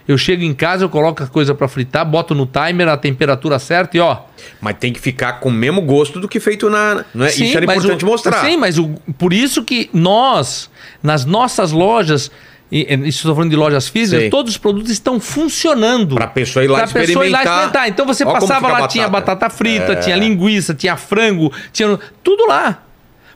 Eu 0.07 0.17
chego 0.17 0.45
em 0.45 0.55
casa, 0.55 0.85
eu 0.85 0.89
coloco 0.89 1.21
a 1.25 1.27
coisa 1.27 1.53
pra 1.53 1.67
fritar, 1.67 2.07
boto 2.09 2.33
no 2.33 2.47
timer 2.47 2.87
a 2.87 2.97
temperatura 2.97 3.59
certa 3.59 3.97
e 3.97 4.01
ó. 4.01 4.19
Mas 4.61 4.77
tem 4.79 4.93
que 4.93 5.01
ficar 5.01 5.41
com 5.41 5.49
o 5.49 5.53
mesmo 5.53 5.83
gosto 5.83 6.21
do 6.21 6.29
que 6.29 6.39
feito 6.39 6.71
na. 6.71 7.05
Não 7.13 7.27
é? 7.27 7.31
Sim, 7.31 7.47
isso 7.47 7.57
era 7.57 7.67
mas 7.67 7.79
importante 7.79 8.05
o- 8.05 8.09
mostrar. 8.09 8.45
Sim, 8.45 8.57
mas 8.57 8.79
o, 8.79 8.89
por 9.19 9.33
isso 9.33 9.65
que 9.65 9.91
nós, 9.93 10.71
nas 11.03 11.25
nossas 11.25 11.73
lojas, 11.73 12.31
e, 12.71 12.83
e 12.95 13.09
isso 13.09 13.19
estou 13.19 13.35
falando 13.35 13.51
de 13.51 13.57
lojas 13.57 13.89
físicas, 13.89 14.21
Sei. 14.23 14.31
todos 14.31 14.53
os 14.53 14.59
produtos 14.59 14.91
estão 14.91 15.19
funcionando. 15.19 16.15
Pra 16.15 16.27
pessoa 16.27 16.65
ir 16.65 16.69
lá 16.69 16.79
Pra 16.79 16.87
pessoa 16.89 17.27
ir 17.27 17.31
lá 17.31 17.39
experimentar. 17.41 17.55
experimentar. 17.67 17.89
Então 17.89 18.07
você 18.07 18.25
passava 18.25 18.69
lá, 18.69 18.85
a 18.85 18.89
tinha 18.89 19.09
batata. 19.09 19.35
batata 19.37 19.55
frita, 19.57 19.93
É. 19.93 19.97
tinha 19.97 20.17
linguiça, 20.17 20.75
tinha 20.75 20.97
frango, 20.97 21.53
tinha 21.73 21.99
tudo 22.23 22.47
lá. 22.47 22.83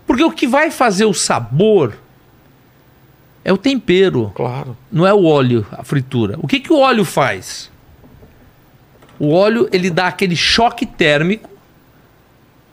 Porque 0.07 0.23
o 0.23 0.31
que 0.31 0.47
vai 0.47 0.71
fazer 0.71 1.05
o 1.07 1.15
sabor 1.15 1.95
é 3.45 3.53
o 3.53 3.57
tempero, 3.59 4.31
Claro. 4.35 4.77
não 4.93 5.07
é 5.07 5.13
o 5.13 5.25
óleo, 5.25 5.67
a 5.73 5.83
fritura. 5.83 6.37
O 6.41 6.47
que, 6.47 6.61
que 6.61 6.73
o 6.73 6.79
óleo 6.79 7.05
faz? 7.05 7.71
O 9.19 9.33
óleo 9.33 9.69
ele 9.73 9.91
dá 9.91 10.07
aquele 10.09 10.37
choque 10.37 10.85
térmico 10.87 11.49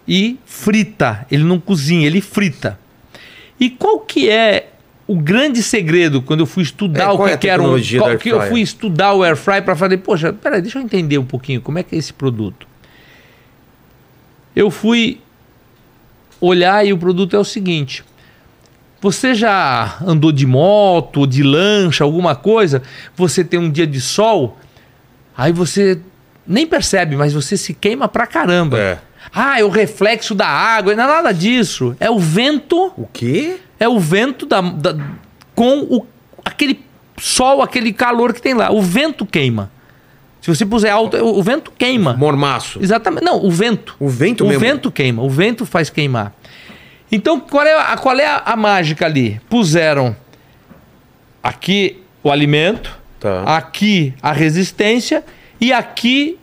e 0.08 0.38
frita. 0.46 1.26
Ele 1.32 1.44
não 1.44 1.60
cozinha, 1.60 2.06
ele 2.08 2.22
frita. 2.22 2.80
E 3.60 3.70
qual 3.70 4.00
que 4.00 4.30
é 4.30 4.70
o 5.12 5.16
grande 5.18 5.62
segredo 5.62 6.22
quando 6.22 6.40
eu 6.40 6.46
fui 6.46 6.64
estudar 6.64 7.04
É, 7.04 7.10
o 7.10 7.18
que, 7.18 7.30
é 7.30 7.34
a 7.34 7.38
que 7.38 7.50
era 7.50 7.62
um, 7.62 7.82
qual 7.98 8.18
que 8.18 8.30
eu 8.30 8.42
fui 8.44 8.62
estudar 8.62 9.14
o 9.14 9.24
air 9.24 9.36
fry 9.36 9.62
para 9.62 9.76
fazer, 9.76 9.98
poxa, 9.98 10.32
peraí, 10.32 10.62
deixa 10.62 10.80
eu 10.80 10.82
entender 10.82 11.18
um 11.18 11.26
pouquinho 11.26 11.60
como 11.60 11.78
é 11.78 11.84
que 11.84 11.94
é 11.94 11.98
esse 11.98 12.14
produto. 12.14 12.66
Eu 14.56 14.72
fui 14.72 15.20
olhar 16.40 16.86
e 16.86 16.94
o 16.94 16.98
produto 16.98 17.36
é 17.36 17.40
o 17.40 17.44
seguinte: 17.44 18.06
você 19.02 19.36
já 19.36 19.98
andou 20.02 20.32
de 20.32 20.46
moto, 20.46 21.28
de 21.28 21.44
lancha, 21.44 22.06
alguma 22.06 22.34
coisa? 22.34 22.82
Você 23.18 23.44
tem 23.44 23.60
um 23.60 23.70
dia 23.70 23.86
de 23.86 24.00
sol, 24.00 24.58
aí 25.36 25.52
você 25.52 26.00
nem 26.48 26.66
percebe, 26.66 27.18
mas 27.18 27.34
você 27.34 27.58
se 27.58 27.74
queima 27.74 28.08
pra 28.08 28.26
caramba. 28.26 28.80
É. 28.80 28.98
Ah, 29.34 29.60
é 29.60 29.64
o 29.64 29.70
reflexo 29.70 30.34
da 30.34 30.48
água, 30.48 30.96
não 30.96 31.04
é 31.04 31.08
nada 31.08 31.34
disso. 31.34 31.96
É 32.00 32.10
o 32.10 32.18
vento, 32.18 32.94
O 32.98 33.08
quê? 33.12 33.60
É 33.82 33.90
o 33.90 34.00
vento 34.00 34.46
da, 34.46 34.62
da- 34.62 34.96
com 35.56 35.80
o, 35.82 36.06
aquele 36.46 36.80
sol, 37.20 37.62
aquele 37.62 37.92
calor 37.92 38.32
que 38.34 38.42
tem 38.42 38.54
lá. 38.54 38.72
O 38.72 38.82
vento 38.82 39.26
queima. 39.26 39.72
Se 40.40 40.48
você 40.54 40.66
puser 40.66 40.92
alto, 40.92 41.18
o, 41.18 41.40
o 41.40 41.44
vento 41.44 41.72
queima. 41.78 42.14
Mormaço. 42.14 42.80
Exatamente. 42.82 43.24
Não, 43.24 43.44
o 43.44 43.52
vento. 43.52 43.96
O 44.00 44.08
vento 44.08 44.44
o 44.44 44.48
mesmo? 44.48 44.60
vento 44.62 44.92
queima. 44.92 45.22
O 45.22 45.30
vento 45.30 45.66
faz 45.66 45.90
queimar. 45.90 46.34
Então, 47.12 47.40
qual 47.40 47.66
é, 47.66 47.74
a, 47.78 47.98
qual 47.98 48.18
é 48.18 48.26
a, 48.26 48.38
a 48.46 48.56
mágica 48.56 49.06
ali? 49.06 49.42
Puseram 49.50 50.16
aqui 51.44 52.02
o 52.24 52.32
alimento, 52.32 53.00
Tá. 53.20 53.44
aqui 53.58 54.14
a 54.22 54.32
resistência 54.32 55.24
e 55.60 55.72
aqui 55.72 56.40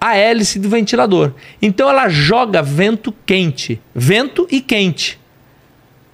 a 0.00 0.16
hélice 0.16 0.58
do 0.58 0.68
ventilador. 0.68 1.32
Então 1.62 1.88
ela 1.88 2.08
joga 2.08 2.62
vento 2.62 3.14
quente, 3.24 3.80
vento 3.94 4.44
e 4.50 4.60
quente, 4.60 5.19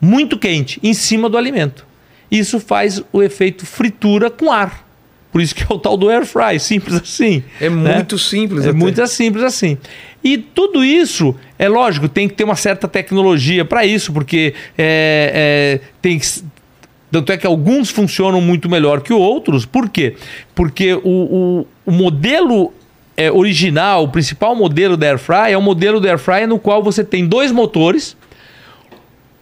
muito 0.07 0.39
quente, 0.39 0.79
em 0.83 0.95
cima 0.95 1.29
do 1.29 1.37
alimento. 1.37 1.85
Isso 2.31 2.59
faz 2.61 3.03
o 3.13 3.23
efeito 3.23 3.67
fritura 3.67 4.31
com 4.31 4.53
ar. 4.53 4.87
Por 5.33 5.43
isso 5.43 5.55
que 5.55 5.63
é 5.63 5.67
o 5.69 5.79
tal 5.79 5.97
do 5.97 6.09
air 6.09 6.25
fry, 6.25 6.59
simples 6.59 6.97
assim. 6.97 7.43
É 7.61 7.69
né? 7.69 7.97
muito 7.97 8.19
simples. 8.19 8.65
É 8.65 8.71
até. 8.71 8.79
muito 8.79 9.07
simples 9.07 9.45
assim. 9.45 9.77
E 10.25 10.39
tudo 10.39 10.85
isso, 10.85 11.35
é 11.59 11.69
lógico, 11.69 12.09
tem 12.09 12.27
que 12.27 12.35
ter 12.35 12.45
uma 12.45 12.57
certa 12.57 12.89
tecnologia 12.89 13.65
para 13.65 13.85
isso, 13.85 14.13
porque 14.13 14.55
é, 14.79 15.81
é, 15.83 15.89
tem 16.01 16.19
que. 16.19 16.27
Tanto 17.11 17.33
é 17.33 17.37
que 17.37 17.47
alguns 17.47 17.91
funcionam 17.91 18.41
muito 18.41 18.69
melhor 18.69 19.01
que 19.01 19.13
outros. 19.13 19.65
Por 19.65 19.89
quê? 19.89 20.15
Porque 20.55 20.95
o, 20.95 21.01
o, 21.05 21.67
o 21.87 21.93
modelo 21.93 22.73
é, 23.17 23.31
original, 23.31 24.05
o 24.05 24.09
principal 24.09 24.55
modelo 24.57 24.97
da 24.97 25.09
Airfry 25.09 25.53
é 25.53 25.59
o 25.59 25.63
modelo 25.63 26.01
da 26.01 26.09
Airfry 26.11 26.47
no 26.47 26.59
qual 26.59 26.83
você 26.83 27.05
tem 27.05 27.27
dois 27.27 27.53
motores 27.53 28.17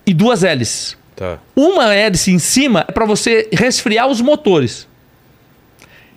e 0.06 0.12
duas 0.14 0.42
hélices. 0.44 0.96
Tá. 1.16 1.38
Uma 1.54 1.94
hélice 1.94 2.32
em 2.32 2.38
cima 2.38 2.84
é 2.88 2.92
para 2.92 3.04
você 3.04 3.48
resfriar 3.52 4.08
os 4.08 4.20
motores. 4.20 4.88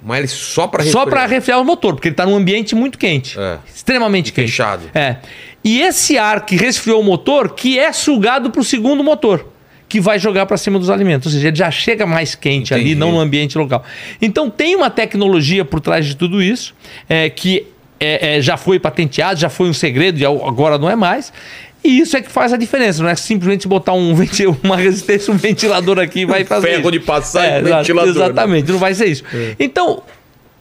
Mas 0.02 0.20
ele 0.20 0.28
só 0.28 0.70
Só 0.70 0.78
resfriar. 0.78 1.08
para 1.08 1.26
resfriar 1.26 1.60
o 1.60 1.66
motor, 1.66 1.94
porque 1.94 2.08
ele 2.08 2.14
está 2.14 2.26
num 2.26 2.36
ambiente 2.36 2.76
muito 2.76 2.98
quente. 2.98 3.38
É. 3.40 3.58
Extremamente 3.74 4.32
quente. 4.32 4.50
Fechado. 4.52 4.90
É. 4.94 5.18
E 5.64 5.82
esse 5.82 6.18
ar 6.18 6.46
que 6.46 6.56
resfriou 6.56 7.02
o 7.02 7.04
motor, 7.04 7.54
que 7.56 7.78
é 7.78 7.92
sugado 7.92 8.50
para 8.50 8.62
o 8.62 8.64
segundo 8.64 9.04
motor, 9.04 9.46
que 9.90 10.00
vai 10.00 10.20
jogar 10.20 10.46
para 10.46 10.58
cima 10.58 10.78
dos 10.80 10.90
alimentos. 10.90 11.28
Ou 11.28 11.32
seja, 11.34 11.48
ele 11.48 11.58
já 11.58 11.72
chega 11.72 12.06
mais 12.06 12.36
quente 12.36 12.74
ali, 12.74 12.84
Entendi. 12.84 12.96
não 12.96 13.12
no 13.12 13.20
ambiente 13.20 13.58
local. 13.58 13.84
Então 14.22 14.50
tem 14.50 14.76
uma 14.76 14.90
tecnologia 14.90 15.66
por 15.66 15.80
trás 15.80 16.06
de 16.06 16.16
tudo 16.16 16.42
isso, 16.42 16.76
é, 17.10 17.30
que 17.30 17.68
é, 18.00 18.38
é, 18.38 18.42
já 18.42 18.58
foi 18.58 18.80
patenteado, 18.80 19.40
já 19.40 19.50
foi 19.50 19.68
um 19.70 19.74
segredo, 19.74 20.20
e 20.20 20.26
agora 20.26 20.78
não 20.78 20.90
é 20.90 20.96
mais. 20.96 21.34
E 21.88 22.00
isso 22.00 22.18
é 22.18 22.22
que 22.22 22.30
faz 22.30 22.52
a 22.52 22.58
diferença, 22.58 23.02
não 23.02 23.10
é 23.10 23.16
simplesmente 23.16 23.68
botar 23.68 23.94
um 23.94 24.14
uma 24.62 24.76
resistência, 24.76 25.34
um 25.34 25.38
ventilador 25.38 26.00
aqui 26.00 26.22
e 26.22 26.26
vai 26.26 26.44
fazer. 26.44 26.68
ferro 26.68 26.82
isso. 26.82 26.92
de 26.92 27.00
passar 27.00 27.46
É, 27.46 27.60
um 27.60 27.64
ventilador, 27.64 28.14
né? 28.14 28.20
Exatamente, 28.26 28.72
não 28.72 28.80
vai 28.80 28.94
ser 28.94 29.06
isso. 29.06 29.24
Então, 29.58 30.04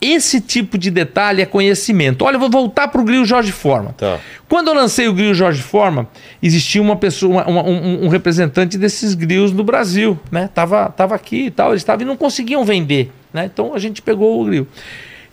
esse 0.01 0.41
tipo 0.41 0.77
de 0.79 0.91
detalhe 0.91 1.43
é 1.43 1.47
conhecimento. 1.47 2.25
Olha, 2.25 2.37
eu 2.37 2.41
vou 2.41 2.51
voltar 2.51 2.87
para 2.89 3.01
o 3.01 3.05
grill 3.05 3.25
Jorge 3.25 3.51
Forma. 3.51 3.95
Tá. 3.97 4.19
Quando 4.49 4.69
eu 4.69 4.75
lancei 4.75 5.09
o 5.09 5.13
grill 5.13 5.35
Jorge 5.35 5.63
Forma, 5.63 6.07
existia 6.43 6.81
uma 6.83 6.95
pessoa, 6.97 7.45
uma- 7.49 7.63
um, 7.65 8.05
um 8.05 8.09
representante 8.09 8.77
desses 8.79 9.15
grills 9.15 9.53
no 9.55 9.65
Brasil, 9.65 10.19
né? 10.31 10.49
Tava, 10.55 10.91
tava 10.91 11.15
aqui 11.15 11.47
e 11.47 11.51
tal, 11.51 11.71
eles 11.71 11.81
estavam 11.81 12.03
e 12.03 12.05
não 12.07 12.17
conseguiam 12.17 12.65
vender, 12.65 13.11
né? 13.33 13.47
Então 13.53 13.75
a 13.75 13.79
gente 13.79 14.01
pegou 14.03 14.41
o 14.41 14.45
grill. 14.45 14.69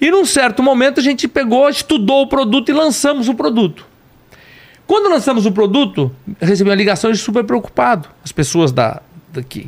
E 0.02 0.10
num 0.10 0.26
certo 0.26 0.64
momento 0.64 1.00
a 1.00 1.04
gente 1.04 1.28
pegou, 1.28 1.70
estudou 1.70 2.24
o 2.24 2.28
produto 2.28 2.70
e 2.70 2.74
lançamos 2.74 3.28
o 3.30 3.34
produto. 3.36 3.86
Quando 4.94 5.10
lançamos 5.10 5.48
o 5.48 5.52
produto, 5.52 6.12
recebi 6.40 6.70
uma 6.70 6.76
ligação 6.76 7.12
de 7.12 7.18
super 7.18 7.44
preocupado. 7.44 8.08
As 8.24 8.32
pessoas 8.32 8.72
da, 8.72 9.02
da- 9.34 9.42
que 9.42 9.68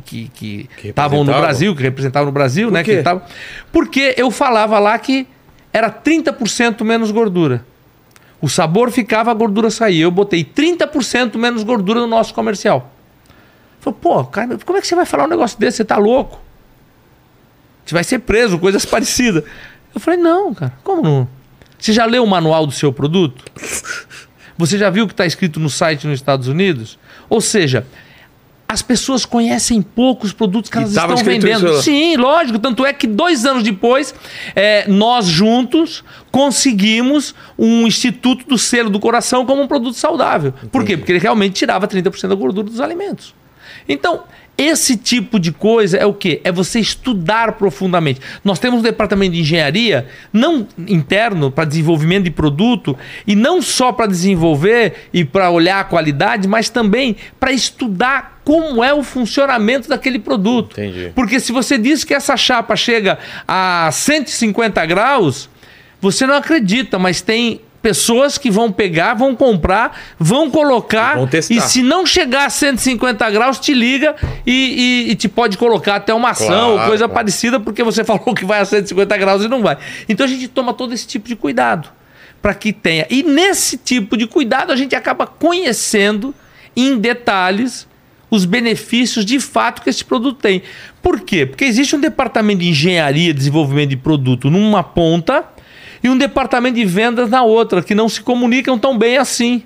estavam 0.84 1.24
no? 1.24 1.32
Brasil, 1.32 1.74
que 1.74 1.82
representavam 1.82 2.26
no 2.26 2.32
Brasil, 2.32 2.70
né? 2.70 2.84
quê? 2.84 2.98
Que 2.98 3.02
tavam, 3.02 3.22
porque 3.72 4.14
eu 4.16 4.30
falava 4.30 4.78
lá 4.78 4.96
que 5.00 5.26
era 5.72 5.90
30% 5.90 6.84
menos 6.84 7.10
gordura. 7.10 7.66
O 8.40 8.48
sabor 8.48 8.92
ficava, 8.92 9.32
a 9.32 9.34
gordura 9.34 9.68
saía. 9.68 10.04
Eu 10.04 10.12
botei 10.12 10.44
30% 10.44 11.36
menos 11.36 11.64
gordura 11.64 11.98
no 11.98 12.06
nosso 12.06 12.32
comercial. 12.32 12.92
Falei, 13.80 13.98
pô, 14.00 14.24
cara, 14.26 14.56
como 14.64 14.78
é 14.78 14.80
que 14.80 14.86
você 14.86 14.94
vai 14.94 15.06
falar 15.06 15.24
um 15.24 15.28
negócio 15.28 15.58
desse? 15.58 15.78
Você 15.78 15.84
tá 15.84 15.96
louco? 15.96 16.40
Você 17.84 17.94
vai 17.96 18.04
ser 18.04 18.20
preso, 18.20 18.60
coisas 18.60 18.84
parecidas. 18.86 19.42
Eu 19.92 20.00
falei, 20.00 20.20
não, 20.20 20.54
cara, 20.54 20.72
como 20.84 21.02
não? 21.02 21.28
Você 21.78 21.92
já 21.92 22.06
leu 22.06 22.24
o 22.24 22.26
manual 22.26 22.64
do 22.64 22.72
seu 22.72 22.92
produto? 22.92 23.44
Você 24.58 24.78
já 24.78 24.88
viu 24.90 25.04
o 25.04 25.06
que 25.06 25.12
está 25.12 25.26
escrito 25.26 25.60
no 25.60 25.68
site 25.70 26.06
nos 26.06 26.18
Estados 26.18 26.48
Unidos? 26.48 26.98
Ou 27.28 27.40
seja, 27.40 27.86
as 28.68 28.82
pessoas 28.82 29.24
conhecem 29.24 29.80
pouco 29.80 30.26
os 30.26 30.32
produtos 30.32 30.70
que 30.70 30.76
elas 30.78 30.90
estão 31.14 31.24
vendendo. 31.40 31.66
isso- 31.74 31.82
Sim, 31.84 32.16
lógico. 32.16 32.58
Tanto 32.58 32.84
é 32.84 32.92
que 32.92 33.06
dois 33.06 33.44
anos 33.46 33.62
depois, 33.62 34.14
é, 34.56 34.88
nós 34.88 35.26
juntos 35.26 36.02
conseguimos 36.32 37.34
um 37.58 37.86
instituto 37.86 38.46
do 38.46 38.58
selo 38.58 38.90
do 38.90 38.98
coração 39.00 39.44
como 39.46 39.62
um 39.62 39.66
produto 39.68 39.94
saudável. 39.96 40.52
Por 40.72 40.84
quê? 40.84 40.96
Porque 40.96 41.12
ele 41.12 41.18
realmente 41.18 41.54
tirava 41.54 41.86
30% 41.86 42.28
da 42.28 42.34
gordura 42.34 42.68
dos 42.68 42.80
alimentos. 42.80 43.34
Então, 43.88 44.22
esse 44.58 44.96
tipo 44.96 45.38
de 45.38 45.52
coisa 45.52 45.98
é 45.98 46.06
o 46.06 46.14
quê? 46.14 46.40
É 46.42 46.50
você 46.50 46.80
estudar 46.80 47.52
profundamente. 47.52 48.20
Nós 48.42 48.58
temos 48.58 48.80
um 48.80 48.82
departamento 48.82 49.32
de 49.32 49.40
engenharia, 49.40 50.06
não 50.32 50.66
interno, 50.88 51.50
para 51.50 51.64
desenvolvimento 51.64 52.24
de 52.24 52.30
produto, 52.30 52.96
e 53.26 53.34
não 53.34 53.60
só 53.60 53.92
para 53.92 54.06
desenvolver 54.06 55.08
e 55.12 55.24
para 55.24 55.50
olhar 55.50 55.80
a 55.80 55.84
qualidade, 55.84 56.48
mas 56.48 56.68
também 56.70 57.16
para 57.38 57.52
estudar 57.52 58.40
como 58.44 58.82
é 58.82 58.94
o 58.94 59.02
funcionamento 59.02 59.88
daquele 59.88 60.18
produto. 60.18 60.80
Entendi. 60.80 61.12
Porque 61.14 61.38
se 61.40 61.52
você 61.52 61.76
diz 61.76 62.04
que 62.04 62.14
essa 62.14 62.36
chapa 62.36 62.76
chega 62.76 63.18
a 63.46 63.90
150 63.92 64.86
graus, 64.86 65.50
você 66.00 66.26
não 66.26 66.34
acredita, 66.34 66.98
mas 66.98 67.20
tem 67.20 67.60
pessoas 67.86 68.36
que 68.36 68.50
vão 68.50 68.72
pegar, 68.72 69.14
vão 69.14 69.36
comprar, 69.36 69.96
vão 70.18 70.50
colocar 70.50 71.14
Vão 71.14 71.28
testar. 71.28 71.54
e 71.54 71.60
se 71.60 71.84
não 71.84 72.04
chegar 72.04 72.46
a 72.46 72.50
150 72.50 73.30
graus, 73.30 73.60
te 73.60 73.72
liga 73.72 74.16
e, 74.44 75.04
e- 75.06 75.10
e 75.12 75.14
te 75.14 75.28
pode 75.28 75.56
colocar 75.56 75.94
até 75.94 76.12
uma 76.12 76.30
ação 76.30 76.46
Claro, 76.48 76.70
ou 76.72 76.78
coisa 76.80 77.04
claro. 77.04 77.12
parecida 77.12 77.60
porque 77.60 77.84
você 77.84 78.02
falou 78.04 78.34
que 78.34 78.44
vai 78.44 78.58
a 78.58 78.64
150 78.64 79.16
graus 79.18 79.44
e 79.44 79.48
não 79.48 79.62
vai. 79.62 79.78
Então 80.08 80.26
a 80.26 80.28
gente 80.28 80.48
toma 80.48 80.74
todo 80.74 80.92
esse 80.92 81.06
tipo 81.06 81.28
de 81.28 81.36
cuidado 81.36 81.88
para 82.42 82.54
que 82.54 82.72
tenha. 82.72 83.06
E 83.08 83.22
nesse 83.22 83.76
tipo 83.76 84.16
de 84.16 84.26
cuidado 84.26 84.72
a 84.72 84.76
gente 84.76 84.96
acaba 84.96 85.24
conhecendo 85.28 86.34
em 86.74 86.98
detalhes 86.98 87.86
os 88.28 88.44
benefícios 88.44 89.24
de 89.24 89.38
fato 89.38 89.80
que 89.80 89.88
esse 89.90 90.04
produto 90.04 90.38
tem. 90.40 90.60
Por 91.00 91.20
quê? 91.20 91.46
Porque 91.46 91.64
existe 91.64 91.94
um 91.94 92.00
departamento 92.00 92.58
de 92.62 92.68
engenharia, 92.70 93.32
desenvolvimento 93.32 93.90
de 93.90 93.96
produto 93.96 94.50
numa 94.50 94.82
ponta 94.82 95.44
e 96.06 96.10
um 96.10 96.16
departamento 96.16 96.76
de 96.76 96.84
vendas 96.84 97.28
na 97.30 97.42
outra, 97.42 97.82
que 97.82 97.94
não 97.94 98.08
se 98.08 98.20
comunicam 98.20 98.78
tão 98.78 98.96
bem 98.96 99.16
assim. 99.18 99.62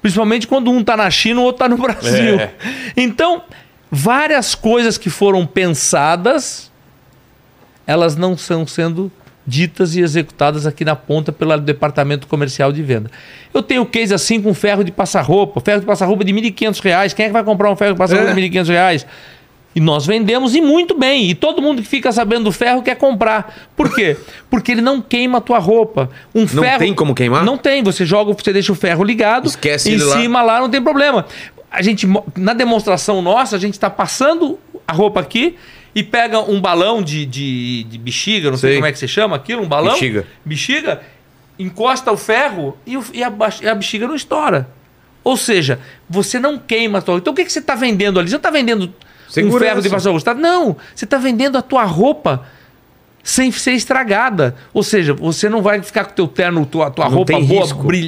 Principalmente 0.00 0.46
quando 0.46 0.70
um 0.70 0.80
está 0.80 0.96
na 0.96 1.08
China 1.10 1.40
e 1.40 1.42
o 1.42 1.46
outro 1.46 1.64
está 1.64 1.68
no 1.68 1.76
Brasil. 1.82 2.38
É. 2.40 2.52
Então, 2.96 3.42
várias 3.90 4.54
coisas 4.54 4.96
que 4.98 5.10
foram 5.10 5.46
pensadas, 5.46 6.70
elas 7.86 8.16
não 8.16 8.32
estão 8.34 8.66
sendo 8.66 9.10
ditas 9.44 9.96
e 9.96 10.00
executadas 10.00 10.66
aqui 10.66 10.84
na 10.84 10.94
ponta 10.94 11.32
pelo 11.32 11.56
departamento 11.58 12.26
comercial 12.28 12.72
de 12.72 12.80
venda. 12.82 13.10
Eu 13.52 13.60
tenho 13.62 13.84
case 13.84 14.14
assim 14.14 14.40
com 14.40 14.54
ferro 14.54 14.84
de 14.84 14.92
passar 14.92 15.20
roupa, 15.22 15.60
ferro 15.60 15.80
de 15.80 15.86
passar 15.86 16.06
roupa 16.06 16.24
de 16.24 16.32
1.500 16.32 16.80
reais. 16.80 17.12
Quem 17.12 17.24
é 17.24 17.28
que 17.28 17.32
vai 17.32 17.42
comprar 17.42 17.70
um 17.70 17.74
ferro 17.76 17.92
de 17.94 17.98
passar 17.98 18.16
roupa 18.16 18.30
É. 18.30 18.34
de 18.34 18.40
1.500 18.40 18.68
reais? 18.68 19.06
E 19.74 19.80
nós 19.80 20.06
vendemos 20.06 20.54
e 20.54 20.60
muito 20.60 20.96
bem. 20.96 21.30
E 21.30 21.34
todo 21.34 21.62
mundo 21.62 21.80
que 21.82 21.88
fica 21.88 22.12
sabendo 22.12 22.44
do 22.44 22.52
ferro 22.52 22.82
quer 22.82 22.96
comprar. 22.96 23.70
Por 23.74 23.94
quê? 23.94 24.16
Porque 24.50 24.72
ele 24.72 24.82
não 24.82 25.00
queima 25.00 25.38
a 25.38 25.40
tua 25.40 25.58
roupa. 25.58 26.10
Um 26.34 26.40
Não 26.40 26.62
ferro 26.62 26.78
tem 26.78 26.94
como 26.94 27.14
queimar? 27.14 27.44
Não 27.44 27.56
tem. 27.56 27.82
Você 27.82 28.04
joga, 28.04 28.32
você 28.32 28.52
deixa 28.52 28.70
o 28.72 28.74
ferro 28.74 29.02
ligado. 29.02 29.46
Esquece 29.46 29.90
em 29.90 29.94
ele 29.94 30.04
lá. 30.04 30.20
cima 30.20 30.42
lá 30.42 30.60
não 30.60 30.68
tem 30.68 30.82
problema. 30.82 31.26
A 31.70 31.80
gente 31.80 32.06
na 32.36 32.52
demonstração 32.52 33.22
nossa, 33.22 33.56
a 33.56 33.58
gente 33.58 33.74
está 33.74 33.88
passando 33.88 34.58
a 34.86 34.92
roupa 34.92 35.20
aqui 35.20 35.56
e 35.94 36.02
pega 36.02 36.40
um 36.40 36.60
balão 36.60 37.02
de, 37.02 37.24
de, 37.24 37.84
de 37.84 37.98
bexiga, 37.98 38.50
não 38.50 38.58
sei, 38.58 38.70
Sei. 38.70 38.76
como 38.78 38.86
é 38.86 38.92
que 38.92 38.98
se 38.98 39.08
chama 39.08 39.36
aquilo, 39.36 39.62
um 39.62 39.68
balão. 39.68 39.92
Bexiga. 39.92 40.26
Bexiga, 40.44 41.02
encosta 41.58 42.10
o 42.12 42.16
ferro 42.16 42.76
e, 42.86 42.98
e 43.14 43.22
a, 43.22 43.32
e 43.62 43.68
a 43.68 43.74
bexiga 43.74 44.06
não 44.06 44.14
estoura. 44.14 44.68
Ou 45.24 45.36
seja, 45.36 45.78
você 46.08 46.38
não 46.38 46.58
queima 46.58 46.98
a 46.98 47.02
tua 47.02 47.16
Então 47.18 47.32
o 47.32 47.36
que, 47.36 47.44
que 47.44 47.52
você 47.52 47.60
está 47.60 47.74
vendendo 47.74 48.18
ali? 48.18 48.28
Você 48.28 48.34
não 48.34 48.38
está 48.38 48.50
vendendo 48.50 48.92
um 49.40 49.44
Segurança. 49.44 49.64
ferro 49.70 49.82
de 49.82 49.90
passar 49.90 50.10
roupa. 50.10 50.40
Não, 50.40 50.76
você 50.94 51.04
está 51.04 51.18
vendendo 51.18 51.56
a 51.56 51.62
tua 51.62 51.84
roupa 51.84 52.46
sem 53.22 53.50
ser 53.52 53.72
estragada. 53.72 54.54
Ou 54.74 54.82
seja, 54.82 55.14
você 55.14 55.48
não 55.48 55.62
vai 55.62 55.80
ficar 55.82 56.04
com 56.04 56.12
o 56.12 56.14
teu 56.14 56.28
terno, 56.28 56.66
tua, 56.66 56.90
tua 56.90 57.06
Não 57.08 57.16
roupa 57.16 57.38
boa, 57.40 57.66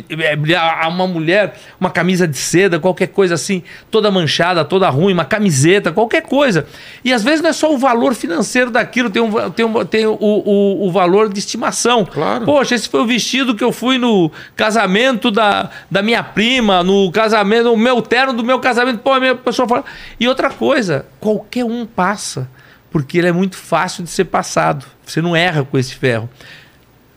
é, 0.09 0.37
brilhar. 0.37 0.89
Uma 0.89 1.07
mulher, 1.07 1.55
uma 1.81 1.91
camisa 1.91 2.27
de 2.27 2.37
seda, 2.37 2.79
qualquer 2.81 3.09
coisa 3.09 3.35
assim, 3.35 3.63
toda 3.91 4.11
manchada, 4.11 4.65
toda 4.65 4.89
ruim, 4.91 5.13
uma 5.13 5.25
camiseta, 5.25 5.93
qualquer 5.93 6.23
coisa. 6.23 6.67
E 7.05 7.13
às 7.13 7.23
vezes 7.23 7.41
não 7.41 7.51
é 7.51 7.53
só 7.53 7.73
o 7.73 7.79
valor 7.79 8.15
financeiro 8.15 8.71
daquilo, 8.71 9.11
tem, 9.11 9.23
um, 9.23 9.51
tem, 9.51 9.65
um, 9.65 9.85
tem 9.85 10.07
o, 10.07 10.17
o, 10.21 10.87
o 10.87 10.91
valor 10.91 11.33
de 11.33 11.39
estimação. 11.39 12.05
Claro. 12.05 12.45
Poxa, 12.45 12.75
esse 12.75 12.89
foi 12.89 13.01
o 13.01 13.07
vestido 13.07 13.55
que 13.55 13.63
eu 13.63 13.73
fui 13.73 13.99
no 13.99 14.31
casamento 14.57 15.31
da, 15.31 15.71
da 15.91 16.03
minha 16.03 16.23
prima, 16.23 16.83
no 16.83 17.11
casamento, 17.13 17.73
o 17.73 17.77
meu 17.77 18.03
terno 18.03 18.33
do 18.33 18.45
meu 18.45 18.59
casamento. 18.59 18.99
Pô, 18.99 19.13
a 19.13 19.21
minha 19.21 19.35
pessoa 19.35 19.69
fala. 19.69 19.85
E 20.19 20.29
outra 20.29 20.51
coisa, 20.51 21.07
qualquer 21.21 21.65
um 21.65 21.87
passa, 21.87 22.49
porque 22.95 23.19
ele 23.19 23.27
é 23.27 23.33
muito 23.33 23.57
fácil 23.57 24.05
de 24.05 24.11
ser 24.11 24.27
passado. 24.27 24.87
Você 25.05 25.21
não 25.21 25.35
erra 25.35 25.65
com 25.65 25.77
esse 25.77 25.97
ferro. 25.97 26.31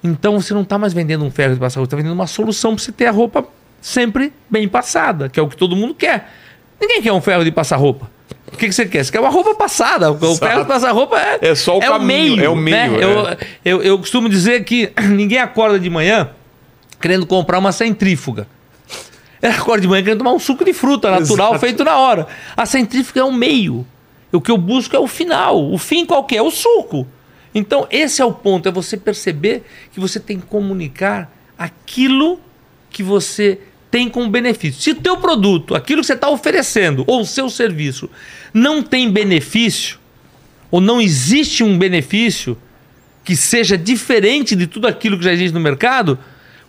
Então 0.04 0.42
você 0.42 0.52
não 0.52 0.64
está 0.64 0.76
mais 0.76 0.92
vendendo 0.92 1.24
um 1.24 1.30
ferro 1.30 1.54
de 1.54 1.60
passar 1.60 1.80
roupa, 1.80 1.92
você 1.92 1.96
está 1.96 1.98
vendendo 1.98 2.16
uma 2.16 2.26
solução 2.26 2.74
para 2.74 2.84
você 2.84 2.92
ter 2.92 3.06
a 3.06 3.12
roupa 3.12 3.46
sempre 3.80 4.34
bem 4.50 4.68
passada, 4.68 5.30
que 5.30 5.40
é 5.40 5.44
o 5.44 5.48
que 5.48 5.56
todo 5.56 5.76
mundo 5.76 5.94
quer. 5.94 6.34
Ninguém 6.82 7.00
quer 7.00 7.14
um 7.14 7.22
ferro 7.22 7.44
de 7.44 7.52
passar 7.52 7.76
roupa. 7.76 8.10
O 8.52 8.58
que, 8.58 8.66
que 8.66 8.74
você 8.74 8.88
quer? 8.88 9.06
Você 9.06 9.12
quer 9.12 9.20
uma 9.20 9.30
roupa 9.30 9.54
passada. 9.54 10.12
O 10.12 10.36
ferro 10.36 10.64
de 10.64 10.68
passar 10.68 10.92
roupa 10.94 11.20
é, 11.20 11.50
É 11.50 11.54
só 11.54 11.78
o 11.78 11.80
caminho, 11.80 12.44
é 12.44 12.50
o 12.50 12.56
meio, 12.56 12.94
né? 12.94 12.98
é. 13.00 13.04
Eu, 13.04 13.78
eu, 13.78 13.84
eu 13.84 14.00
costumo 14.00 14.28
dizer 14.28 14.64
que 14.64 14.92
ninguém 15.14 15.38
acorda 15.38 15.80
de 15.80 15.92
manhã 15.92 16.32
querendo 17.00 17.28
comprar 17.28 17.60
uma 17.60 17.72
centrífuga. 17.72 18.48
Ele 19.40 19.54
acorda 19.54 19.82
de 19.82 19.88
manhã 19.88 20.02
querendo 20.02 20.18
tomar 20.18 20.34
um 20.34 20.40
suco 20.40 20.66
de 20.66 20.74
fruta 20.74 21.12
natural 21.12 21.50
Exato. 21.50 21.60
feito 21.60 21.84
na 21.84 22.00
hora. 22.00 22.26
A 22.56 22.66
centrífuga 22.66 23.20
é 23.20 23.24
o 23.24 23.32
meio. 23.32 23.86
O 24.32 24.42
que 24.42 24.52
eu 24.52 24.58
busco 24.58 24.96
é 24.96 25.00
o 25.00 25.08
final. 25.08 25.72
O 25.72 25.78
fim 25.78 26.06
qual 26.06 26.24
que 26.24 26.36
é? 26.36 26.42
O 26.42 26.52
suco. 26.52 27.08
Então, 27.54 27.88
esse 27.90 28.22
é 28.22 28.26
o 28.26 28.34
ponto, 28.34 28.70
é 28.70 28.72
você 28.72 28.98
perceber 28.98 29.64
que 29.92 30.00
você 30.00 30.20
tem 30.20 30.40
que 30.40 30.46
comunicar 30.46 31.32
aquilo 31.58 32.40
que 32.90 33.02
você 33.02 33.60
tem 33.90 34.10
como 34.10 34.30
benefício. 34.30 34.82
Se 34.82 34.92
o 34.92 34.96
teu 34.96 35.18
produto, 35.18 35.74
aquilo 35.74 36.02
que 36.02 36.08
você 36.08 36.14
está 36.14 36.30
oferecendo, 36.30 37.04
ou 37.08 37.22
o 37.22 37.26
seu 37.26 37.50
serviço, 37.50 38.10
não 38.54 38.84
tem 38.84 39.10
benefício, 39.10 39.98
ou 40.70 40.80
não 40.80 41.02
existe 41.02 41.64
um 41.64 41.78
benefício 41.78 42.58
que 43.24 43.36
seja 43.36 43.78
diferente 43.78 44.56
de 44.56 44.68
tudo 44.68 44.88
aquilo 44.88 45.18
que 45.18 45.24
já 45.24 45.34
existe 45.34 45.54
no 45.54 45.60
mercado, 45.60 46.20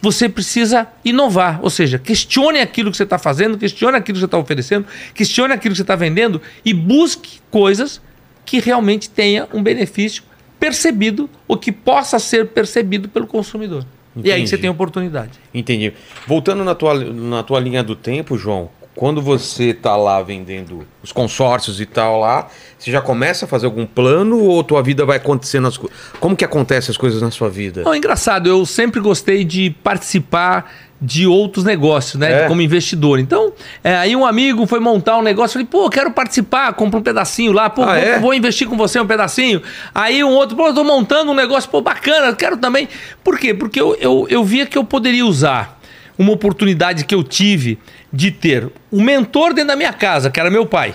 você 0.00 0.28
precisa 0.28 0.86
inovar. 1.04 1.60
Ou 1.62 1.70
seja, 1.70 1.98
questione 1.98 2.60
aquilo 2.60 2.90
que 2.90 2.96
você 2.96 3.02
está 3.02 3.18
fazendo, 3.18 3.58
questione 3.58 3.96
aquilo 3.96 4.16
que 4.16 4.20
você 4.20 4.26
está 4.26 4.38
oferecendo, 4.38 4.86
questione 5.14 5.52
aquilo 5.52 5.72
que 5.72 5.78
você 5.78 5.82
está 5.82 5.96
vendendo 5.96 6.40
e 6.64 6.72
busque 6.72 7.40
coisas 7.50 8.00
que 8.44 8.60
realmente 8.60 9.10
tenha 9.10 9.48
um 9.52 9.62
benefício 9.62 10.22
percebido 10.58 11.28
ou 11.46 11.56
que 11.56 11.70
possa 11.70 12.18
ser 12.18 12.48
percebido 12.48 13.08
pelo 13.08 13.26
consumidor. 13.26 13.84
E 14.16 14.32
aí 14.32 14.38
Entendi. 14.38 14.50
você 14.50 14.58
tem 14.58 14.70
oportunidade. 14.70 15.32
Entendi. 15.54 15.92
Voltando 16.26 16.64
na 16.64 16.74
tua, 16.74 16.94
na 16.94 17.42
tua 17.42 17.60
linha 17.60 17.84
do 17.84 17.94
tempo, 17.94 18.36
João, 18.36 18.70
quando 18.98 19.22
você 19.22 19.72
tá 19.72 19.94
lá 19.96 20.20
vendendo 20.20 20.84
os 21.00 21.12
consórcios 21.12 21.80
e 21.80 21.86
tal 21.86 22.18
lá, 22.18 22.48
você 22.76 22.90
já 22.90 23.00
começa 23.00 23.44
a 23.44 23.48
fazer 23.48 23.66
algum 23.66 23.86
plano 23.86 24.40
ou 24.42 24.64
tua 24.64 24.82
vida 24.82 25.06
vai 25.06 25.18
acontecendo 25.18 25.68
as 25.68 25.76
coisas? 25.76 25.96
Como 26.18 26.34
que 26.34 26.44
acontecem 26.44 26.90
as 26.90 26.96
coisas 26.96 27.22
na 27.22 27.30
sua 27.30 27.48
vida? 27.48 27.84
Não, 27.84 27.94
é 27.94 27.96
engraçado, 27.96 28.48
eu 28.48 28.66
sempre 28.66 28.98
gostei 28.98 29.44
de 29.44 29.70
participar 29.84 30.68
de 31.00 31.28
outros 31.28 31.64
negócios, 31.64 32.16
né? 32.16 32.46
É. 32.46 32.48
Como 32.48 32.60
investidor. 32.60 33.20
Então, 33.20 33.52
é, 33.84 33.94
aí 33.94 34.16
um 34.16 34.26
amigo 34.26 34.66
foi 34.66 34.80
montar 34.80 35.16
um 35.16 35.22
negócio, 35.22 35.52
falei, 35.52 35.68
pô, 35.70 35.88
quero 35.88 36.10
participar, 36.10 36.72
compra 36.72 36.98
um 36.98 37.02
pedacinho 37.02 37.52
lá, 37.52 37.70
pô, 37.70 37.82
Ah, 37.84 37.86
vou, 37.86 37.94
é? 37.94 38.18
vou 38.18 38.34
investir 38.34 38.66
com 38.66 38.76
você 38.76 38.98
um 38.98 39.06
pedacinho. 39.06 39.62
Aí 39.94 40.24
um 40.24 40.30
outro, 40.32 40.56
pô, 40.56 40.66
eu 40.66 40.74
tô 40.74 40.82
montando 40.82 41.30
um 41.30 41.34
negócio, 41.36 41.70
pô, 41.70 41.80
bacana, 41.80 42.34
quero 42.34 42.56
também. 42.56 42.88
Por 43.22 43.38
quê? 43.38 43.54
Porque 43.54 43.80
eu, 43.80 43.96
eu, 44.00 44.26
eu 44.28 44.42
via 44.42 44.66
que 44.66 44.76
eu 44.76 44.82
poderia 44.82 45.24
usar 45.24 45.77
uma 46.18 46.32
oportunidade 46.32 47.04
que 47.04 47.14
eu 47.14 47.22
tive 47.22 47.78
de 48.12 48.30
ter 48.30 48.68
um 48.92 49.02
mentor 49.02 49.54
dentro 49.54 49.68
da 49.68 49.76
minha 49.76 49.92
casa, 49.92 50.30
que 50.30 50.40
era 50.40 50.50
meu 50.50 50.66
pai. 50.66 50.94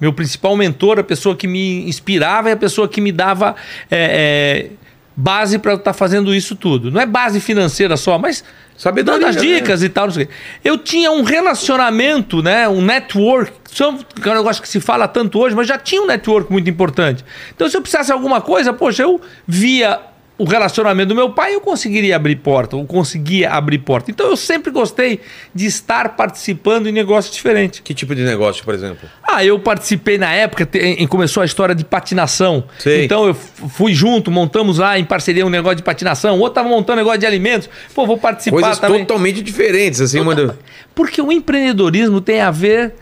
Meu 0.00 0.12
principal 0.12 0.56
mentor, 0.56 0.98
a 0.98 1.04
pessoa 1.04 1.36
que 1.36 1.46
me 1.46 1.88
inspirava 1.88 2.48
e 2.50 2.52
a 2.52 2.56
pessoa 2.56 2.88
que 2.88 3.00
me 3.00 3.12
dava 3.12 3.54
é, 3.90 4.66
é, 4.68 4.70
base 5.16 5.58
para 5.58 5.74
estar 5.74 5.92
fazendo 5.92 6.34
isso 6.34 6.56
tudo. 6.56 6.90
Não 6.90 7.00
é 7.00 7.06
base 7.06 7.38
financeira 7.40 7.96
só, 7.96 8.18
mas 8.18 8.44
Sabedoria, 8.76 9.20
dando 9.20 9.30
as 9.30 9.36
né? 9.36 9.42
dicas 9.42 9.82
e 9.84 9.88
tal. 9.88 10.06
Não 10.06 10.12
sei 10.14 10.24
o. 10.24 10.28
Eu 10.64 10.76
tinha 10.78 11.12
um 11.12 11.22
relacionamento, 11.22 12.42
né, 12.42 12.68
um 12.68 12.82
network, 12.82 13.52
só- 13.70 13.92
que 14.20 14.28
é 14.28 14.32
um 14.32 14.36
negócio 14.36 14.60
que 14.60 14.68
se 14.68 14.80
fala 14.80 15.06
tanto 15.06 15.38
hoje, 15.38 15.54
mas 15.54 15.68
já 15.68 15.78
tinha 15.78 16.02
um 16.02 16.06
network 16.06 16.50
muito 16.50 16.68
importante. 16.68 17.24
Então, 17.54 17.68
se 17.68 17.76
eu 17.76 17.80
precisasse 17.80 18.08
de 18.08 18.12
alguma 18.12 18.40
coisa, 18.40 18.72
poxa, 18.72 19.04
eu 19.04 19.20
via 19.46 20.00
o 20.36 20.44
relacionamento 20.44 21.10
do 21.10 21.14
meu 21.14 21.30
pai, 21.30 21.54
eu 21.54 21.60
conseguiria 21.60 22.16
abrir 22.16 22.36
porta, 22.36 22.74
eu 22.74 22.84
conseguia 22.84 23.50
abrir 23.52 23.78
porta. 23.78 24.10
Então, 24.10 24.26
eu 24.28 24.36
sempre 24.36 24.70
gostei 24.72 25.20
de 25.54 25.66
estar 25.66 26.16
participando 26.16 26.88
em 26.88 26.92
negócios 26.92 27.32
diferentes. 27.34 27.78
Que 27.80 27.94
tipo 27.94 28.14
de 28.16 28.22
negócio, 28.24 28.64
por 28.64 28.74
exemplo? 28.74 29.08
Ah, 29.22 29.44
eu 29.44 29.58
participei 29.60 30.18
na 30.18 30.32
época, 30.32 30.68
em- 30.76 31.06
começou 31.06 31.40
a 31.42 31.46
história 31.46 31.74
de 31.74 31.84
patinação. 31.84 32.64
Sei. 32.78 33.04
Então 33.04 33.26
eu 33.28 33.34
fui 33.34 33.94
junto, 33.94 34.30
montamos 34.30 34.78
lá 34.78 34.98
em 34.98 35.04
parceria 35.04 35.46
um 35.46 35.50
negócio 35.50 35.76
de 35.76 35.82
patinação. 35.84 36.36
O 36.36 36.40
outro 36.40 36.54
tava 36.56 36.68
montando 36.68 36.94
um 36.94 37.02
negócio 37.02 37.20
de 37.20 37.26
alimentos. 37.26 37.68
Pô, 37.94 38.04
vou 38.04 38.18
participar 38.18 38.56
Coisas 38.60 38.78
também. 38.80 39.04
totalmente 39.04 39.40
diferentes, 39.40 40.00
assim, 40.00 40.22
do- 40.22 40.58
Porque 40.94 41.22
o 41.22 41.30
empreendedorismo 41.30 42.20
tem 42.20 42.40
a 42.40 42.50
ver 42.50 42.92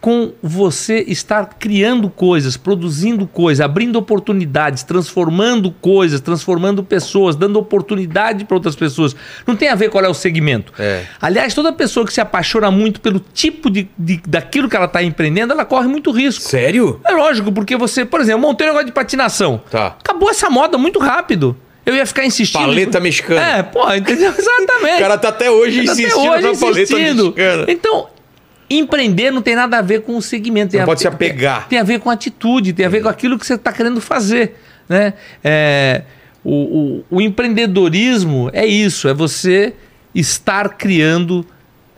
com 0.00 0.32
você 0.42 1.04
estar 1.08 1.44
criando 1.58 2.08
coisas, 2.08 2.56
produzindo 2.56 3.26
coisas, 3.26 3.60
abrindo 3.64 3.96
oportunidades, 3.96 4.82
transformando 4.82 5.70
coisas, 5.80 6.20
transformando 6.20 6.84
pessoas, 6.84 7.34
dando 7.34 7.58
oportunidade 7.58 8.44
para 8.44 8.56
outras 8.56 8.76
pessoas. 8.76 9.16
Não 9.46 9.56
tem 9.56 9.68
a 9.68 9.74
ver 9.74 9.90
qual 9.90 10.04
é 10.04 10.08
o 10.08 10.14
segmento. 10.14 10.72
É. 10.78 11.04
Aliás, 11.20 11.52
toda 11.54 11.72
pessoa 11.72 12.06
que 12.06 12.12
se 12.12 12.20
apaixona 12.20 12.70
muito 12.70 13.00
pelo 13.00 13.18
tipo 13.34 13.68
de, 13.68 13.88
de- 13.98 14.20
daquilo 14.26 14.68
que 14.68 14.76
ela 14.76 14.86
está 14.86 15.02
empreendendo, 15.02 15.52
ela 15.52 15.64
corre 15.64 15.88
muito 15.88 16.10
risco. 16.10 16.44
Sério? 16.44 17.00
É 17.04 17.12
lógico, 17.12 17.50
porque 17.50 17.76
você, 17.76 18.04
por 18.04 18.20
exemplo, 18.20 18.42
montei 18.42 18.66
um 18.66 18.70
negócio 18.70 18.86
de 18.86 18.92
patinação. 18.92 19.60
Tá. 19.70 19.96
Acabou 19.98 20.30
essa 20.30 20.48
moda 20.48 20.78
muito 20.78 20.98
rápido. 20.98 21.56
Eu 21.84 21.94
ia 21.96 22.04
ficar 22.04 22.24
insistindo. 22.26 22.60
Paleta 22.66 23.00
mexicana. 23.00 23.40
É, 23.58 23.62
pô, 23.62 23.90
entendeu? 23.94 24.30
Exatamente. 24.36 24.96
O 24.96 24.98
cara 25.00 25.16
tá 25.18 25.28
até 25.30 25.50
hoje 25.50 25.84
Tá 25.84 25.92
insistindo 25.92 26.20
até 26.20 26.30
hoje 26.30 26.42
na 26.52 26.54
paleta 26.58 26.82
insistindo. 26.82 27.24
mexicana. 27.34 27.64
Então, 27.66 28.06
empreender 28.70 29.30
não 29.30 29.40
tem 29.42 29.54
nada 29.54 29.78
a 29.78 29.82
ver 29.82 30.02
com 30.02 30.16
o 30.16 30.22
segmento. 30.22 30.70
Tem 30.72 30.78
Não 30.78 30.84
a- 30.84 30.86
pode 30.86 31.00
se 31.00 31.06
tem- 31.06 31.14
apegar. 31.14 31.68
Tem 31.68 31.78
a 31.78 31.82
ver 31.82 32.00
com 32.00 32.10
atitude, 32.10 32.72
tem 32.72 32.84
a 32.84 32.88
ver 32.88 33.02
com 33.02 33.08
aquilo 33.08 33.38
que 33.38 33.46
você 33.46 33.54
está 33.54 33.72
querendo 33.72 34.00
fazer. 34.00 34.56
Né? 34.88 35.14
É, 35.44 36.02
o, 36.44 36.52
o- 37.10 37.16
o 37.16 37.20
empreendedorismo 37.20 38.50
é 38.52 38.66
isso, 38.66 39.08
é 39.08 39.14
você 39.14 39.74
estar 40.14 40.70
criando, 40.70 41.44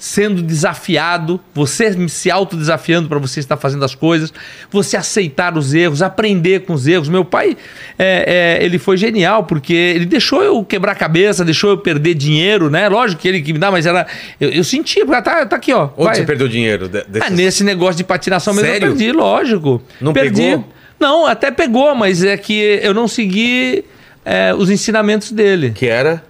sendo 0.01 0.43
desafiado, 0.43 1.39
você 1.55 2.09
se 2.09 2.31
autodesafiando 2.31 3.07
para 3.07 3.19
você 3.19 3.39
estar 3.39 3.59
fazendo 3.59 3.85
as 3.85 3.95
coisas, 3.95 4.33
você 4.71 4.97
aceitar 4.97 5.57
os 5.59 5.75
erros, 5.75 6.01
aprender 6.01 6.61
com 6.61 6.73
os 6.73 6.87
erros. 6.87 7.07
Meu 7.11 7.23
pai, 7.23 7.55
é, 7.99 8.59
é, 8.59 8.65
ele 8.65 8.79
foi 8.79 8.97
genial, 8.97 9.45
porque 9.45 9.75
ele 9.75 10.07
deixou 10.07 10.43
eu 10.43 10.65
quebrar 10.65 10.93
a 10.93 10.95
cabeça, 10.95 11.45
deixou 11.45 11.69
eu 11.71 11.79
perder 11.79 12.15
dinheiro, 12.15 12.71
né? 12.71 12.89
Lógico 12.89 13.21
que 13.21 13.29
ele 13.29 13.43
que 13.43 13.53
me 13.53 13.59
dá, 13.59 13.71
mas 13.71 13.85
era. 13.85 14.07
Eu, 14.41 14.49
eu 14.49 14.65
sentia, 14.65 15.05
porque 15.05 15.21
tá, 15.21 15.45
tá 15.45 15.57
aqui, 15.57 15.71
ó. 15.73 15.91
Onde 15.95 16.05
vai. 16.07 16.15
você 16.15 16.23
perdeu 16.25 16.49
dinheiro? 16.49 16.89
de- 16.89 17.05
desses- 17.05 17.29
Ah, 17.29 17.31
nesse 17.31 17.63
negócio 17.63 17.97
de 17.97 18.05
patinação 18.05 18.55
mesmo 18.55 18.71
Sério? 18.71 18.87
eu 18.89 18.93
perdi, 18.97 19.13
lógico. 19.13 19.83
Não 20.01 20.15
perdi. 20.15 20.41
pegou? 20.43 20.69
Não, 20.99 21.27
até 21.27 21.51
pegou, 21.51 21.95
mas 21.95 22.25
é 22.25 22.39
que 22.39 22.81
eu 22.83 22.95
não 22.95 23.07
segui 23.07 23.85
é, 24.25 24.55
os 24.55 24.71
ensinamentos 24.71 25.31
dele. 25.31 25.73
Que 25.75 25.87
era? 25.87 26.23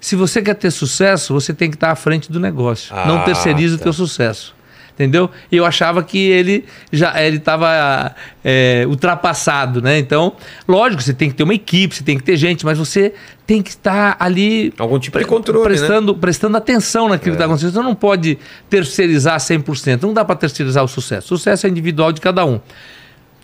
Se 0.00 0.16
você 0.16 0.40
quer 0.40 0.54
ter 0.54 0.70
sucesso, 0.70 1.34
você 1.34 1.52
tem 1.52 1.68
que 1.70 1.76
estar 1.76 1.90
à 1.90 1.94
frente 1.94 2.32
do 2.32 2.40
negócio. 2.40 2.94
Ah, 2.96 3.06
não 3.06 3.22
terceirize 3.24 3.76
tá. 3.76 3.80
o 3.80 3.84
teu 3.84 3.92
sucesso. 3.92 4.54
Entendeu? 4.94 5.30
E 5.50 5.56
eu 5.56 5.64
achava 5.64 6.02
que 6.02 6.18
ele 6.18 6.64
já 6.92 7.22
ele 7.22 7.38
estava 7.38 8.14
ultrapassado, 8.86 9.80
né? 9.80 9.98
Então, 9.98 10.34
lógico, 10.68 11.02
você 11.02 11.14
tem 11.14 11.30
que 11.30 11.34
ter 11.36 11.42
uma 11.42 11.54
equipe, 11.54 11.94
você 11.94 12.04
tem 12.04 12.16
que 12.18 12.22
ter 12.22 12.36
gente, 12.36 12.64
mas 12.66 12.76
você 12.78 13.14
tem 13.46 13.62
que 13.62 13.70
estar 13.70 14.16
ali 14.20 14.72
Algum 14.78 14.98
tipo 14.98 15.18
de 15.18 15.24
controle, 15.24 15.60
né? 15.60 15.64
prestando, 15.78 16.14
prestando 16.14 16.56
atenção 16.56 17.08
naquilo 17.08 17.32
que 17.34 17.36
está 17.36 17.46
acontecendo. 17.46 17.72
Você 17.72 17.82
não 17.82 17.94
pode 17.94 18.38
terceirizar 18.68 19.38
100%. 19.38 20.02
Não 20.02 20.12
dá 20.12 20.24
para 20.24 20.36
terceirizar 20.36 20.84
o 20.84 20.88
sucesso. 20.88 21.34
O 21.34 21.38
sucesso 21.38 21.66
é 21.66 21.70
individual 21.70 22.12
de 22.12 22.20
cada 22.20 22.44
um. 22.44 22.60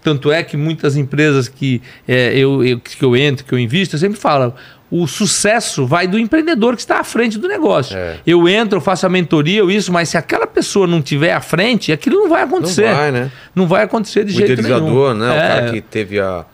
Tanto 0.02 0.30
é 0.30 0.42
que 0.44 0.56
muitas 0.56 0.96
empresas 0.96 1.48
que, 1.48 1.82
é, 2.06 2.36
eu, 2.36 2.62
eu- 2.64 2.78
que 2.78 3.02
eu 3.02 3.16
entro, 3.16 3.44
que 3.44 3.52
eu 3.52 3.58
invisto, 3.58 3.96
eu 3.96 4.00
sempre 4.00 4.18
falo, 4.18 4.54
o 4.90 5.06
sucesso 5.06 5.84
vai 5.86 6.06
do 6.06 6.18
empreendedor 6.18 6.74
que 6.76 6.80
está 6.82 7.00
à 7.00 7.04
frente 7.04 7.38
do 7.38 7.48
negócio. 7.48 7.96
É. 7.96 8.18
Eu 8.26 8.48
entro, 8.48 8.76
eu 8.78 8.80
faço 8.80 9.04
a 9.04 9.08
mentoria, 9.08 9.58
eu 9.58 9.70
isso, 9.70 9.92
mas 9.92 10.08
se 10.08 10.16
aquela 10.16 10.46
pessoa 10.46 10.86
não 10.86 11.02
tiver 11.02 11.32
à 11.32 11.40
frente, 11.40 11.90
aquilo 11.92 12.20
não 12.22 12.28
vai 12.28 12.42
acontecer. 12.42 12.94
vai, 12.94 13.10
né? 13.10 13.30
Não 13.54 13.66
vai 13.66 13.82
acontecer 13.82 14.24
de 14.24 14.32
O 14.32 14.36
jeito 14.36 14.62
nenhum. 14.62 14.76
idealizador, 14.76 15.14
né? 15.14 15.28
O 15.28 15.32
É, 15.32 15.48
cara 15.48 15.70
que 15.72 15.80
teve 15.80 16.20
a, 16.20 16.44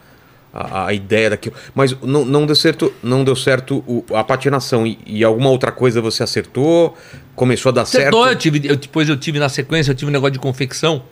a, 0.54 0.86
a 0.86 0.92
ideia 0.94 1.30
daquilo. 1.30 1.54
Mas 1.74 1.94
não, 2.02 2.24
não 2.24 2.46
deu 2.46 2.56
certo, 2.56 2.92
não 3.02 3.22
deu 3.22 3.36
certo 3.36 3.84
o- 3.86 4.04
a 4.14 4.24
patinação. 4.24 4.86
E, 4.86 4.98
e 5.06 5.22
alguma 5.22 5.50
outra 5.50 5.70
coisa 5.70 6.00
você 6.00 6.22
acertou? 6.22 6.96
Começou 7.36 7.68
a 7.70 7.72
dar 7.74 7.82
Acertou, 7.82 8.24
certo? 8.24 8.34
eu 8.34 8.38
tive, 8.38 8.68
eu, 8.68 8.76
depois 8.76 9.08
eu 9.10 9.16
tive 9.16 9.38
na 9.38 9.48
sequência, 9.50 9.90
eu 9.90 9.94
tive 9.94 10.10
um 10.10 10.12
negócio 10.12 10.32
de 10.32 10.38
confecção. 10.38 11.02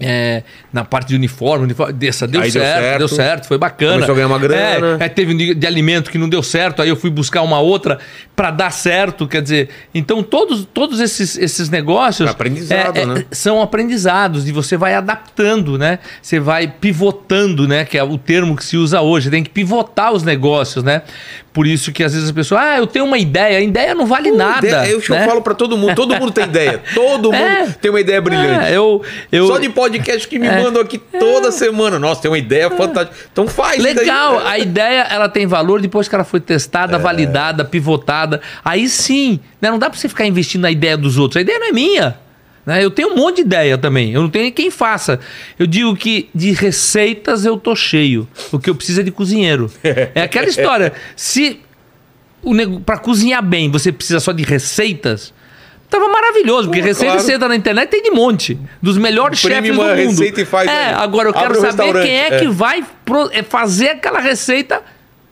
É, 0.00 0.42
na 0.72 0.84
parte 0.84 1.08
de 1.08 1.16
uniforme, 1.16 1.64
uniforme 1.64 1.92
dessa, 1.92 2.26
deu, 2.26 2.40
Aí 2.40 2.50
deu 2.50 2.62
certo, 2.62 2.80
certo. 2.82 2.98
deu 2.98 3.08
certo, 3.08 3.46
foi 3.48 3.58
bacana. 3.58 3.92
Começou 3.94 4.12
a 4.12 4.16
ganhar 4.16 4.26
uma 4.28 4.38
grana. 4.38 4.96
É, 5.00 5.06
é, 5.06 5.08
teve 5.08 5.34
de, 5.34 5.54
de 5.54 5.66
alimento 5.66 6.10
que 6.10 6.18
não 6.18 6.28
deu 6.28 6.42
certo, 6.42 6.80
aí 6.82 6.88
eu 6.88 6.96
fui 6.96 7.10
buscar 7.10 7.42
uma 7.42 7.58
outra 7.60 7.98
para 8.36 8.50
dar 8.52 8.70
certo, 8.70 9.26
quer 9.26 9.42
dizer, 9.42 9.68
então 9.92 10.22
todos, 10.22 10.64
todos 10.72 11.00
esses, 11.00 11.36
esses 11.36 11.68
negócios 11.68 12.28
É 12.28 12.30
aprendizado, 12.30 12.96
é, 12.96 13.02
é, 13.02 13.06
né? 13.06 13.24
são 13.32 13.60
aprendizados 13.60 14.48
e 14.48 14.52
você 14.52 14.76
vai 14.76 14.94
adaptando, 14.94 15.76
né? 15.76 15.98
Você 16.22 16.38
vai 16.38 16.68
pivotando, 16.68 17.66
né? 17.66 17.84
Que 17.84 17.98
é 17.98 18.04
o 18.04 18.16
termo 18.18 18.56
que 18.56 18.64
se 18.64 18.76
usa 18.76 19.00
hoje. 19.00 19.30
Tem 19.30 19.42
que 19.42 19.50
pivotar 19.50 20.12
os 20.12 20.22
negócios, 20.22 20.84
né? 20.84 21.02
Por 21.52 21.66
isso 21.66 21.90
que 21.90 22.04
às 22.04 22.12
vezes 22.12 22.28
as 22.28 22.32
pessoas, 22.34 22.60
ah, 22.60 22.78
eu 22.78 22.86
tenho 22.86 23.04
uma 23.04 23.18
ideia. 23.18 23.58
A 23.58 23.60
ideia 23.60 23.94
não 23.94 24.06
vale 24.06 24.30
nada. 24.30 24.64
Ideia- 24.66 24.86
Eu, 24.92 24.98
né? 25.08 25.24
eu 25.24 25.28
falo 25.28 25.42
pra 25.42 25.54
todo 25.54 25.76
mundo, 25.76 25.94
todo 25.96 26.14
mundo 26.14 26.30
tem 26.30 26.44
ideia. 26.44 26.80
Todo 26.94 27.32
mundo 27.32 27.34
É. 27.34 27.66
tem 27.80 27.90
uma 27.90 28.00
ideia 28.00 28.20
brilhante. 28.20 28.66
É, 28.66 28.76
eu, 28.76 29.02
eu, 29.32 29.46
Só 29.48 29.58
de 29.58 29.68
podcast 29.88 30.28
que 30.28 30.38
me 30.38 30.46
É. 30.46 30.62
mandam 30.62 30.82
aqui 30.82 30.98
toda 30.98 31.50
semana. 31.50 31.98
Nossa, 31.98 32.22
tem 32.22 32.30
uma 32.30 32.38
ideia 32.38 32.70
fantástica. 32.70 33.16
Então 33.32 33.46
faz 33.48 33.82
Legal, 33.82 34.38
a 34.46 34.58
ideia 34.58 35.02
ela 35.10 35.28
tem 35.28 35.46
valor 35.46 35.80
depois 35.80 36.08
que 36.08 36.14
ela 36.14 36.24
foi 36.24 36.40
testada, 36.40 36.98
validada, 36.98 37.64
pivotada. 37.64 38.40
Aí 38.64 38.88
sim, 38.88 39.40
né? 39.60 39.70
não 39.70 39.78
dá 39.78 39.88
pra 39.90 39.98
você 39.98 40.08
ficar 40.08 40.26
investindo 40.26 40.62
na 40.62 40.70
ideia 40.70 40.96
dos 40.96 41.18
outros. 41.18 41.38
A 41.38 41.40
ideia 41.40 41.58
não 41.58 41.68
é 41.68 41.72
minha. 41.72 42.16
Né? 42.66 42.84
Eu 42.84 42.90
tenho 42.90 43.12
um 43.12 43.16
monte 43.16 43.36
de 43.36 43.42
ideia 43.42 43.78
também. 43.78 44.12
Eu 44.12 44.20
não 44.20 44.28
tenho 44.28 44.52
quem 44.52 44.70
faça. 44.70 45.18
Eu 45.58 45.66
digo 45.66 45.96
que 45.96 46.28
de 46.34 46.52
receitas 46.52 47.46
eu 47.46 47.56
tô 47.56 47.74
cheio. 47.74 48.28
O 48.52 48.58
que 48.58 48.68
eu 48.68 48.74
preciso 48.74 49.00
é 49.00 49.02
de 49.04 49.10
cozinheiro. 49.10 49.70
É 50.14 50.22
aquela 50.22 50.46
história. 50.46 50.92
Se 51.16 51.60
para 52.84 52.98
cozinhar 52.98 53.42
bem 53.42 53.70
você 53.70 53.90
precisa 53.90 54.20
só 54.20 54.32
de 54.32 54.42
receitas. 54.42 55.32
Tava 55.90 56.08
maravilhoso, 56.08 56.68
porque 56.68 56.80
Pô, 56.80 56.86
receita 56.86 57.12
claro. 57.12 57.26
você 57.26 57.32
entra 57.34 57.48
na 57.48 57.56
internet 57.56 57.88
tem 57.88 58.02
de 58.02 58.10
monte. 58.10 58.58
Dos 58.82 58.98
melhores 58.98 59.38
chefes 59.38 59.70
do 59.74 59.80
uma 59.80 59.94
mundo. 59.94 60.10
receita 60.10 60.40
e 60.42 60.44
faz 60.44 60.68
é, 60.68 60.88
aí. 60.88 60.94
agora 60.94 61.28
eu 61.30 61.34
Abre 61.36 61.54
quero 61.54 61.58
um 61.58 61.70
saber 61.70 61.92
quem 62.02 62.14
é, 62.16 62.34
é. 62.34 62.38
que 62.40 62.48
vai 62.48 62.84
pro- 63.04 63.30
é, 63.32 63.42
fazer 63.42 63.90
aquela 63.90 64.20
receita 64.20 64.82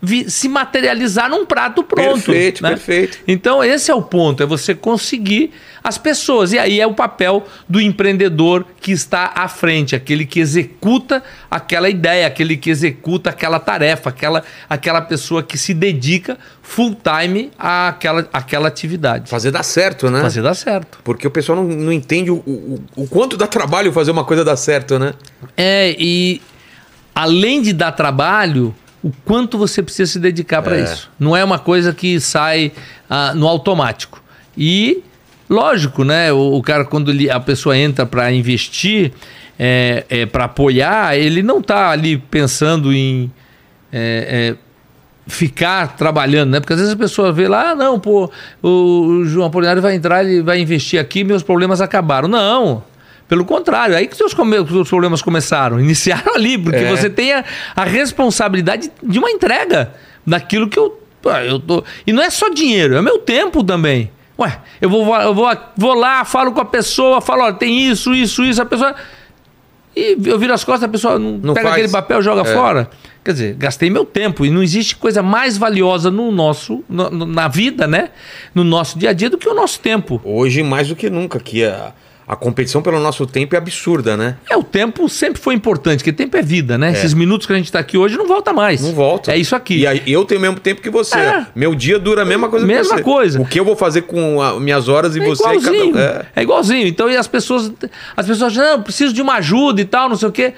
vi- 0.00 0.30
se 0.30 0.48
materializar 0.48 1.28
num 1.28 1.44
prato 1.44 1.82
pronto. 1.82 2.12
Perfeito, 2.24 2.62
né? 2.62 2.70
perfeito. 2.70 3.18
Então 3.28 3.62
esse 3.62 3.90
é 3.90 3.94
o 3.94 4.00
ponto, 4.02 4.42
é 4.42 4.46
você 4.46 4.74
conseguir 4.74 5.52
as 5.84 5.98
pessoas. 5.98 6.52
E 6.52 6.58
aí 6.58 6.80
é 6.80 6.86
o 6.86 6.94
papel 6.94 7.46
do 7.68 7.80
empreendedor 7.80 8.64
que 8.80 8.92
está 8.92 9.32
à 9.34 9.46
frente, 9.48 9.94
aquele 9.94 10.24
que 10.26 10.40
executa 10.40 11.22
aquela 11.50 11.88
ideia, 11.88 12.26
aquele 12.26 12.56
que 12.56 12.70
executa 12.70 13.30
aquela 13.30 13.58
tarefa, 13.60 14.08
aquela, 14.10 14.42
aquela 14.68 15.00
pessoa 15.02 15.42
que 15.42 15.56
se 15.58 15.72
dedica 15.74 16.36
full 16.68 16.96
time 16.96 17.50
àquela, 17.56 18.28
àquela 18.32 18.66
atividade. 18.66 19.30
Fazer 19.30 19.52
dar 19.52 19.62
certo, 19.62 20.10
né? 20.10 20.20
Fazer 20.20 20.42
dar 20.42 20.54
certo. 20.54 20.98
Porque 21.04 21.24
o 21.26 21.30
pessoal 21.30 21.56
não, 21.56 21.64
não 21.64 21.92
entende 21.92 22.28
o, 22.30 22.36
o, 22.38 22.82
o 22.96 23.06
quanto 23.06 23.36
dá 23.36 23.46
trabalho 23.46 23.92
fazer 23.92 24.10
uma 24.10 24.24
coisa 24.24 24.44
dar 24.44 24.56
certo, 24.56 24.98
né? 24.98 25.14
É, 25.56 25.94
e 25.96 26.42
além 27.14 27.62
de 27.62 27.72
dar 27.72 27.92
trabalho, 27.92 28.74
o 29.02 29.12
quanto 29.24 29.56
você 29.56 29.80
precisa 29.80 30.10
se 30.12 30.18
dedicar 30.18 30.60
para 30.60 30.76
É. 30.76 30.82
isso. 30.82 31.08
Não 31.20 31.36
é 31.36 31.44
uma 31.44 31.58
coisa 31.60 31.94
que 31.94 32.18
sai 32.20 32.72
ah, 33.08 33.32
no 33.32 33.46
automático. 33.46 34.20
E, 34.58 35.02
lógico, 35.48 36.02
né? 36.02 36.32
O, 36.32 36.56
o 36.56 36.62
cara, 36.62 36.84
quando 36.84 37.12
ele- 37.12 37.30
a 37.30 37.38
pessoa 37.38 37.78
entra 37.78 38.04
para 38.04 38.30
investir, 38.32 39.12
é, 39.56 40.26
para 40.26 40.44
apoiar, 40.46 41.16
ele 41.16 41.42
não 41.44 41.60
está 41.60 41.90
ali 41.90 42.18
pensando 42.18 42.92
em. 42.92 43.30
é, 43.92 44.54
é, 44.58 44.65
ficar 45.26 45.96
trabalhando, 45.96 46.50
né? 46.50 46.60
Porque 46.60 46.72
às 46.72 46.78
vezes 46.78 46.94
a 46.94 46.96
pessoa 46.96 47.32
vê 47.32 47.48
lá, 47.48 47.70
ah, 47.70 47.74
não, 47.74 47.98
pô, 47.98 48.30
o 48.62 49.24
João 49.24 49.46
Apolinário 49.46 49.82
vai 49.82 49.94
entrar, 49.94 50.24
ele 50.24 50.42
vai 50.42 50.60
investir 50.60 51.00
aqui, 51.00 51.24
meus 51.24 51.42
problemas 51.42 51.80
acabaram. 51.80 52.28
Não. 52.28 52.84
Pelo 53.28 53.44
contrário, 53.44 53.96
aí 53.96 54.06
que 54.06 54.16
seus, 54.16 54.32
seus 54.32 54.88
problemas 54.88 55.20
começaram, 55.20 55.80
iniciaram 55.80 56.34
ali, 56.34 56.56
porque 56.56 56.78
É. 56.78 56.88
você 56.88 57.10
tem 57.10 57.32
a, 57.32 57.44
a 57.74 57.84
responsabilidade 57.84 58.90
de 59.02 59.18
uma 59.18 59.30
entrega 59.30 59.92
daquilo 60.24 60.68
que 60.68 60.78
eu, 60.78 61.00
eu 61.44 61.58
tô. 61.58 61.82
E 62.06 62.12
não 62.12 62.22
é 62.22 62.30
só 62.30 62.48
dinheiro, 62.48 62.96
é 62.96 63.02
meu 63.02 63.18
tempo 63.18 63.64
também. 63.64 64.10
Ué, 64.38 64.58
eu 64.80 64.90
vou, 64.90 65.14
eu 65.16 65.34
vou, 65.34 65.50
vou 65.76 65.94
lá, 65.94 66.24
falo 66.24 66.52
com 66.52 66.60
a 66.60 66.64
pessoa, 66.64 67.20
falo, 67.20 67.42
olha, 67.42 67.54
tem 67.54 67.88
isso, 67.88 68.14
isso, 68.14 68.44
isso, 68.44 68.60
a 68.62 68.66
pessoa. 68.66 68.94
E 69.96 70.16
eu 70.26 70.38
viro 70.38 70.52
as 70.52 70.62
costas, 70.62 70.84
a 70.84 70.88
pessoa 70.88 71.18
não, 71.18 71.38
Não 71.38 71.54
pega 71.54 71.68
faz. 71.68 71.72
aquele 71.80 71.92
papel, 71.92 72.20
joga 72.20 72.42
É. 72.42 72.52
fora. 72.54 72.90
Quer 73.24 73.32
dizer, 73.32 73.54
gastei 73.54 73.88
meu 73.88 74.04
tempo 74.04 74.44
e 74.44 74.50
não 74.50 74.62
existe 74.62 74.94
coisa 74.94 75.22
mais 75.22 75.56
valiosa 75.56 76.10
no 76.10 76.30
nosso, 76.30 76.84
no- 76.88 77.10
na 77.10 77.48
vida, 77.48 77.86
né? 77.86 78.10
No 78.54 78.62
nosso 78.62 78.98
dia 78.98 79.10
a 79.10 79.12
dia 79.12 79.30
do 79.30 79.38
que 79.38 79.48
o 79.48 79.54
nosso 79.54 79.80
tempo. 79.80 80.20
Hoje, 80.22 80.62
mais 80.62 80.88
do 80.88 80.94
que 80.94 81.08
nunca, 81.08 81.40
que 81.40 81.64
a, 81.64 81.92
a 82.28 82.34
competição 82.34 82.82
pelo 82.82 82.98
nosso 82.98 83.24
tempo 83.26 83.54
é 83.54 83.58
absurda, 83.58 84.16
né? 84.16 84.36
É, 84.50 84.56
o 84.56 84.62
tempo 84.64 85.08
sempre 85.08 85.40
foi 85.40 85.54
importante, 85.54 85.98
porque 85.98 86.12
tempo 86.12 86.36
é 86.36 86.42
vida, 86.42 86.76
né? 86.76 86.90
Esses 86.92 87.14
minutos 87.14 87.46
que 87.46 87.52
a 87.52 87.56
gente 87.56 87.70
tá 87.70 87.78
aqui 87.78 87.96
hoje 87.96 88.16
não 88.16 88.26
volta 88.26 88.52
mais. 88.52 88.80
Não 88.82 88.92
volta. 88.92 89.32
É 89.32 89.38
isso 89.38 89.54
aqui. 89.54 89.78
E 89.78 89.86
aí, 89.86 90.02
eu 90.06 90.24
tenho 90.24 90.40
o 90.40 90.42
mesmo 90.42 90.58
tempo 90.58 90.80
que 90.82 90.90
você. 90.90 91.16
É. 91.16 91.46
Meu 91.54 91.74
dia 91.74 91.98
dura 91.98 92.22
a 92.22 92.24
mesma 92.24 92.48
coisa 92.48 92.66
que 92.66 92.72
Mesma 92.72 92.96
você. 92.96 93.02
coisa. 93.02 93.40
O 93.40 93.46
que 93.46 93.60
eu 93.60 93.64
vou 93.64 93.76
fazer 93.76 94.02
com 94.02 94.42
a- 94.42 94.58
minhas 94.58 94.88
horas 94.88 95.14
e 95.14 95.20
É 95.20 95.24
você 95.24 95.42
igualzinho. 95.42 95.92
cada 95.94 96.18
um. 96.26 96.30
É. 96.34 96.42
igualzinho. 96.42 96.86
Então, 96.88 97.08
e 97.08 97.16
as 97.16 97.28
pessoas. 97.28 97.72
As 98.16 98.26
pessoas 98.26 98.52
dizem, 98.52 98.66
não, 98.66 98.72
eu 98.78 98.82
preciso 98.82 99.12
de 99.14 99.22
uma 99.22 99.34
ajuda 99.34 99.80
e 99.80 99.84
tal, 99.84 100.08
não 100.08 100.16
sei 100.16 100.28
o 100.28 100.32
quê. 100.32 100.52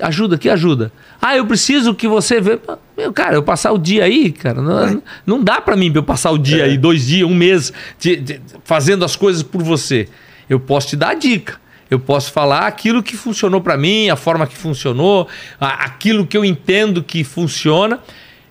Ajuda, 0.00 0.38
que 0.38 0.48
ajuda? 0.48 0.92
Ah, 1.20 1.36
eu 1.36 1.44
preciso 1.44 1.92
que 1.92 2.06
você 2.06 2.40
vê. 2.40 2.56
Meu, 2.96 3.12
cara, 3.12 3.34
eu 3.34 3.42
passar 3.42 3.72
o 3.72 3.78
dia 3.78 4.04
aí, 4.04 4.30
cara, 4.30 4.62
não, 4.62 5.02
não 5.26 5.42
dá 5.42 5.60
pra 5.60 5.74
mim 5.76 5.90
eu 5.92 6.04
passar 6.04 6.30
o 6.30 6.38
dia 6.38 6.62
É. 6.62 6.66
aí, 6.66 6.78
dois 6.78 7.06
dias, 7.06 7.28
um 7.28 7.34
mês, 7.34 7.72
de- 7.98 8.14
de- 8.16 8.40
fazendo 8.64 9.04
as 9.04 9.16
coisas 9.16 9.42
por 9.42 9.60
você. 9.60 10.08
Eu 10.48 10.60
posso 10.60 10.88
te 10.88 10.96
dar 10.96 11.10
a 11.10 11.14
dica. 11.14 11.60
Eu 11.90 11.98
posso 11.98 12.32
falar 12.32 12.66
aquilo 12.66 13.02
que 13.02 13.16
funcionou 13.16 13.60
pra 13.60 13.76
mim, 13.76 14.10
a 14.10 14.16
forma 14.16 14.46
que 14.46 14.56
funcionou, 14.56 15.26
aquilo 15.58 16.26
que 16.26 16.36
eu 16.36 16.44
entendo 16.44 17.02
que 17.02 17.24
funciona. 17.24 18.00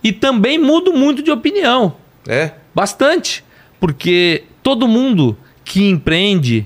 E 0.04 0.12
também 0.12 0.58
mudo 0.58 0.94
muito 0.94 1.22
de 1.22 1.32
opinião. 1.32 1.96
É. 2.28 2.52
Bastante. 2.74 3.44
Porque 3.80 4.44
todo 4.64 4.88
mundo 4.88 5.38
que 5.64 5.88
empreende 5.88 6.66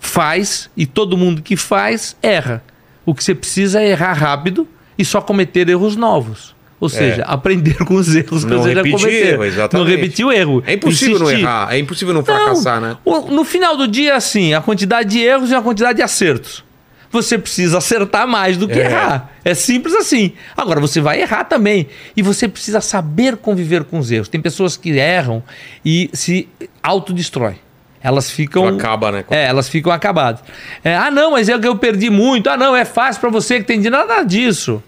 faz 0.00 0.68
e 0.76 0.84
todo 0.84 1.16
mundo 1.16 1.42
que 1.42 1.56
faz 1.56 2.16
erra. 2.20 2.62
O 3.06 3.14
que 3.14 3.22
você 3.22 3.34
precisa 3.34 3.80
é 3.80 3.90
errar 3.90 4.14
rápido 4.14 4.66
e 4.98 5.04
só 5.04 5.20
cometer 5.20 5.68
erros 5.68 5.96
novos. 5.96 6.54
Ou 6.82 6.88
seja, 6.88 7.22
aprender 7.22 7.76
com 7.84 7.94
os 7.94 8.12
erros 8.12 8.44
que 8.44 8.50
Não 8.50 8.58
você 8.60 8.70
já 8.74 8.82
repetir 8.82 8.98
cometeu. 8.98 9.26
erro, 9.34 9.44
exatamente. 9.44 9.88
Não 9.88 9.96
repetir 9.96 10.24
o 10.26 10.32
erro. 10.32 10.64
É 10.66 10.72
impossível 10.74 11.18
não 11.20 11.26
Insistir. 11.26 11.44
errar, 11.44 11.72
é 11.72 11.78
impossível 11.78 12.12
não 12.12 12.24
fracassar, 12.24 12.80
né? 12.80 12.96
O- 13.04 13.30
no 13.30 13.44
final 13.44 13.76
do 13.76 13.86
dia, 13.86 14.16
assim, 14.16 14.52
a 14.52 14.60
quantidade 14.60 15.10
de 15.10 15.20
erros 15.20 15.50
e 15.50 15.54
a 15.54 15.62
quantidade 15.62 15.98
de 15.98 16.02
acertos. 16.02 16.64
Você 17.12 17.38
precisa 17.38 17.78
acertar 17.78 18.26
mais 18.26 18.56
do 18.56 18.66
que 18.66 18.80
É. 18.80 18.86
errar. 18.86 19.30
É 19.44 19.54
simples 19.54 19.94
assim. 19.94 20.32
Agora, 20.56 20.80
você 20.80 21.00
vai 21.00 21.20
errar 21.20 21.44
também. 21.44 21.86
E 22.16 22.22
você 22.22 22.48
precisa 22.48 22.80
saber 22.80 23.36
conviver 23.36 23.84
com 23.84 23.98
os 24.00 24.10
erros. 24.10 24.26
Tem 24.28 24.40
pessoas 24.40 24.76
que 24.76 24.90
erram 24.98 25.40
e 25.84 26.10
se 26.12 26.48
autodestroem. 26.82 27.60
Elas 28.02 28.28
ficam. 28.30 28.66
Acaba, 28.66 29.12
né? 29.12 29.24
É, 29.30 29.44
elas 29.44 29.68
ficam 29.68 29.92
acabadas. 29.92 30.42
É, 30.82 30.96
ah, 30.96 31.10
não, 31.12 31.30
mas 31.32 31.48
é 31.48 31.56
que 31.56 31.68
eu 31.68 31.76
perdi 31.76 32.10
muito. 32.10 32.50
Ah, 32.50 32.56
não, 32.56 32.74
é 32.74 32.84
fácil 32.84 33.20
para 33.20 33.30
você 33.30 33.58
que 33.60 33.64
tem 33.66 33.80
de 33.80 33.88
nada 33.88 34.22
disso. 34.24 34.82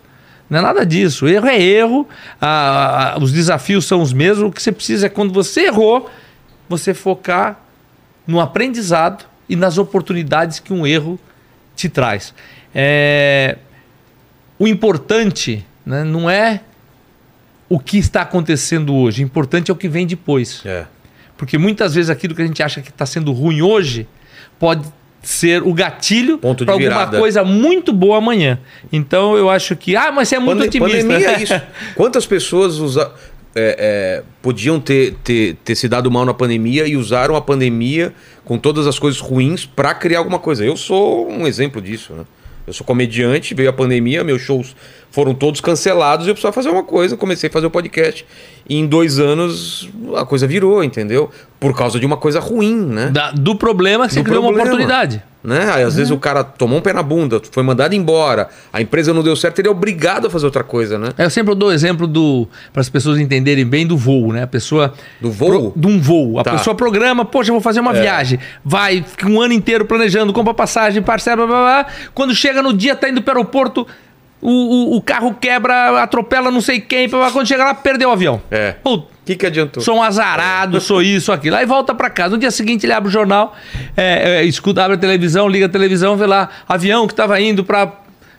Não 0.49 0.59
é 0.59 0.63
nada 0.63 0.85
disso. 0.85 1.27
Erro 1.27 1.47
é 1.47 1.61
erro. 1.61 2.09
Ah, 2.41 3.15
ah, 3.15 3.19
os 3.21 3.33
desafios 3.33 3.87
são 3.87 4.03
os 4.03 4.13
mesmos. 4.13 4.49
O 4.49 4.53
que 4.53 4.63
você 4.63 4.73
precisa 4.73 5.07
é 5.07 5.09
quando 5.09 5.33
você 5.33 5.63
errou, 5.63 6.11
você 6.69 6.93
focar 6.95 7.59
no 8.27 8.41
aprendizado 8.41 9.25
e 9.49 9.57
nas 9.57 9.79
oportunidades 9.79 10.59
que 10.59 10.73
um 10.73 10.87
erro 10.87 11.19
te 11.75 11.89
traz. 11.89 12.35
É, 12.75 13.59
O 14.59 14.67
importante 14.67 15.65
né, 15.85 16.05
não 16.05 16.29
é 16.29 16.61
o 17.69 17.79
que 17.79 17.99
está 17.99 18.23
acontecendo 18.23 18.95
hoje. 18.95 19.23
O 19.23 19.25
importante 19.25 19.71
é 19.71 19.75
o 19.75 19.77
que 19.77 19.89
vem 19.89 20.07
depois. 20.07 20.63
É. 20.65 20.87
Porque 21.37 21.59
muitas 21.59 21.95
vezes 21.95 22.11
aquilo 22.11 22.35
que 22.35 22.43
a 22.43 22.47
gente 22.47 22.63
acha 22.63 22.81
que 22.81 22.91
está 22.91 23.05
sendo 23.05 23.33
ruim 23.33 23.63
hoje 23.63 24.07
pode 24.59 24.87
ser 25.29 25.63
o 25.63 25.73
gatilho 25.73 26.39
para 26.39 26.73
alguma 26.73 27.07
coisa 27.09 27.43
muito 27.45 27.93
boa 27.93 28.19
amanhã. 28.19 28.59
Então 28.93 29.37
eu 29.37 29.49
acho 29.51 29.75
que. 29.75 29.97
Ah, 29.97 30.13
mas 30.13 30.29
você 30.29 30.37
é 30.37 30.39
muito 30.39 30.59
Pande- 30.59 30.69
otimista. 30.69 31.07
Pandemia 31.07 31.31
é 31.31 31.43
isso. 31.43 31.61
Quantas 31.97 32.27
pessoas 32.27 32.79
usa, 32.79 33.11
é, 33.55 33.77
é, 33.79 34.23
podiam 34.43 34.79
ter, 34.79 35.15
ter, 35.25 35.57
ter 35.65 35.75
se 35.75 35.89
dado 35.89 36.11
mal 36.11 36.25
na 36.25 36.35
pandemia 36.35 36.87
e 36.87 36.97
usaram 36.97 37.37
a 37.37 37.41
pandemia 37.41 38.13
com 38.45 38.59
todas 38.59 38.87
as 38.87 38.99
coisas 38.99 39.21
ruins 39.21 39.65
para 39.65 39.95
criar 39.95 40.19
alguma 40.19 40.39
coisa? 40.39 40.65
Eu 40.65 40.77
sou 40.77 41.31
um 41.31 41.47
exemplo 41.47 41.81
disso, 41.81 42.13
né? 42.13 42.25
Eu 42.67 42.73
sou 42.73 42.87
comediante, 42.87 43.55
veio 43.55 43.69
a 43.69 43.73
pandemia, 43.73 44.25
meus 44.25 44.41
shows 44.41 44.75
foram 45.15 45.33
todos 45.33 45.61
cancelados 45.61 46.27
e 46.27 46.31
eu 46.31 46.35
precisava 46.35 46.53
fazer 46.53 46.71
uma 46.71 46.83
coisa. 46.83 47.17
Comecei 47.17 47.49
a 47.49 47.53
fazer 47.53 47.67
o 47.67 47.71
podcast. 47.71 48.27
E 48.69 48.77
em 48.77 48.85
dois 48.85 49.21
anos 49.21 49.89
a 50.17 50.25
coisa 50.25 50.45
virou, 50.45 50.83
entendeu? 50.83 51.31
Por 51.61 51.73
causa 51.77 52.01
de 52.01 52.05
uma 52.07 52.17
coisa 52.17 52.41
ruim, 52.41 52.75
né? 52.85 53.11
Da- 53.13 53.31
do 53.31 53.55
problema 53.55 54.09
que 54.09 54.15
você 54.15 54.21
Do 54.21 54.25
criou 54.25 54.43
uma 54.43 54.51
oportunidade. 54.51 55.23
Né? 55.45 55.71
Aí, 55.73 55.83
às 55.85 55.95
vezes 55.95 56.11
o 56.11 56.17
cara 56.19 56.43
tomou 56.43 56.79
um 56.79 56.81
pé 56.83 56.93
na 56.95 57.03
bunda, 57.03 57.39
foi 57.53 57.63
mandado 57.63 57.95
embora, 57.95 58.49
a 58.73 58.81
empresa 58.81 59.13
não 59.13 59.23
deu 59.23 59.37
certo, 59.37 59.59
ele 59.59 59.69
é 59.69 59.71
obrigado 59.71 60.27
a 60.27 60.31
fazer 60.31 60.47
outra 60.47 60.65
coisa, 60.65 60.99
né? 60.99 61.11
Eu 61.19 61.29
sempre 61.29 61.55
dou 61.55 61.69
o 61.69 61.73
exemplo 61.73 62.07
do 62.07 62.49
para 62.73 62.81
as 62.81 62.89
pessoas 62.89 63.19
entenderem 63.21 63.65
bem 63.67 63.87
do 63.87 63.95
voo, 63.97 64.33
né? 64.33 64.43
A 64.45 64.47
pessoa 64.47 64.95
Do 65.21 65.31
voo? 65.31 65.73
de 65.77 65.87
um 65.87 66.01
voo. 66.01 66.41
A 66.41 66.43
Tá. 66.43 66.53
pessoa 66.53 66.75
programa, 66.75 67.27
poxa, 67.27 67.51
eu 67.51 67.55
vou 67.55 67.61
fazer 67.61 67.79
uma 67.81 67.93
viagem. 67.93 68.39
Vai, 68.65 69.05
fica 69.07 69.29
um 69.29 69.39
ano 69.41 69.53
inteiro 69.53 69.85
planejando, 69.85 70.33
compra 70.33 70.55
passagem, 70.55 71.03
parcela, 71.03 71.47
blá, 71.47 71.61
blá, 71.61 71.83
blá. 71.85 71.93
Quando 72.15 72.35
chega 72.35 72.63
no 72.63 72.73
dia, 72.73 72.97
tá 72.97 73.07
indo 73.11 73.21
para 73.21 73.35
o 73.35 73.37
aeroporto, 73.37 73.87
o, 74.45 74.51
o, 74.51 74.97
o 74.97 75.01
carro 75.01 75.35
quebra, 75.41 76.03
atropela 76.03 76.51
não 76.51 76.61
sei 76.61 76.79
quem, 76.79 77.09
quando 77.09 77.47
chega 77.47 77.65
lá, 77.65 77.75
perdeu 77.75 78.11
o 78.11 78.13
avião. 78.13 78.43
É. 78.51 78.73
Puta, 78.73 79.05
O 79.05 79.25
que, 79.25 79.37
que 79.37 79.47
adiantou? 79.47 79.83
Sou 79.83 79.97
um 79.97 80.03
azarado, 80.03 80.81
sou 80.83 81.01
isso, 81.01 81.33
aquilo. 81.33 81.57
Aí 81.57 81.65
volta 81.65 81.95
pra 81.95 82.11
casa. 82.11 82.35
No 82.35 82.39
dia 82.39 82.51
seguinte 82.51 82.85
ele 82.85 82.93
abre 82.93 83.09
o 83.09 83.11
jornal, 83.11 83.55
é, 83.97 84.41
é, 84.41 84.45
escuta, 84.45 84.85
abre 84.85 84.97
a 84.97 85.01
televisão, 85.01 85.49
liga 85.49 85.65
a 85.65 85.69
televisão, 85.69 86.15
vê 86.15 86.27
lá, 86.27 86.51
avião 86.69 87.07
que 87.07 87.15
tava 87.15 87.41
indo 87.41 87.65
pra 87.65 87.91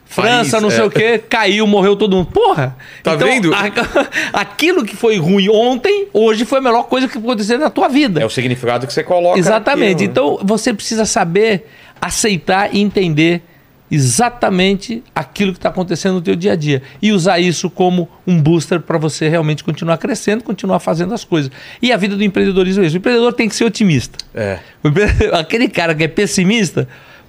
França, 0.05 0.51
Paris, 0.51 0.61
não 0.61 0.69
sei 0.69 0.81
é. 0.81 0.83
o 0.83 0.89
quê, 0.91 1.17
caiu, 1.27 1.65
morreu 1.65 1.95
todo 1.95 2.15
mundo. 2.15 2.27
Porra! 2.31 2.77
Tá 3.01 3.15
vendo? 3.15 3.51
a- 3.51 3.63
aquilo 4.39 4.85
que 4.85 4.95
foi 4.95 5.17
ruim 5.17 5.49
ontem, 5.49 6.07
hoje 6.13 6.45
foi 6.45 6.59
a 6.59 6.61
melhor 6.61 6.83
coisa 6.83 7.07
que 7.07 7.17
aconteceu 7.17 7.57
na 7.57 7.71
tua 7.71 7.87
vida. 7.87 8.21
É 8.21 8.25
o 8.25 8.29
significado 8.29 8.85
que 8.85 8.93
você 8.93 9.03
coloca. 9.03 9.39
Exatamente. 9.39 10.03
naquilo, 10.05 10.05
né? 10.05 10.11
Então 10.35 10.39
você 10.45 10.71
precisa 10.71 11.03
saber 11.05 11.67
aceitar 11.99 12.73
e 12.75 12.79
entender 12.79 13.41
exatamente 13.89 15.03
aquilo 15.13 15.51
que 15.51 15.59
está 15.59 15.69
acontecendo 15.69 16.15
no 16.15 16.21
teu 16.21 16.35
dia 16.35 16.53
a 16.53 16.55
dia 16.55 16.81
e 17.01 17.11
usar 17.11 17.39
isso 17.39 17.69
como 17.69 18.09
um 18.25 18.41
booster 18.41 18.79
para 18.79 18.97
você 18.97 19.29
realmente 19.29 19.63
continuar 19.63 19.97
crescendo, 19.97 20.43
continuar 20.43 20.79
fazendo 20.79 21.13
as 21.13 21.23
coisas. 21.23 21.51
E 21.81 21.91
a 21.91 21.97
vida 21.97 22.15
do 22.15 22.23
empreendedorismo 22.23 22.83
é 22.83 22.87
isso. 22.87 22.95
O 22.95 22.99
empreendedor 22.99 23.33
tem 23.33 23.47
que 23.47 23.55
ser 23.55 23.65
otimista. 23.65 24.17
É. 24.33 24.59
Aquele 25.33 25.67
cara 25.67 25.93
que 25.93 26.03
é 26.03 26.07
pessimista, 26.07 26.87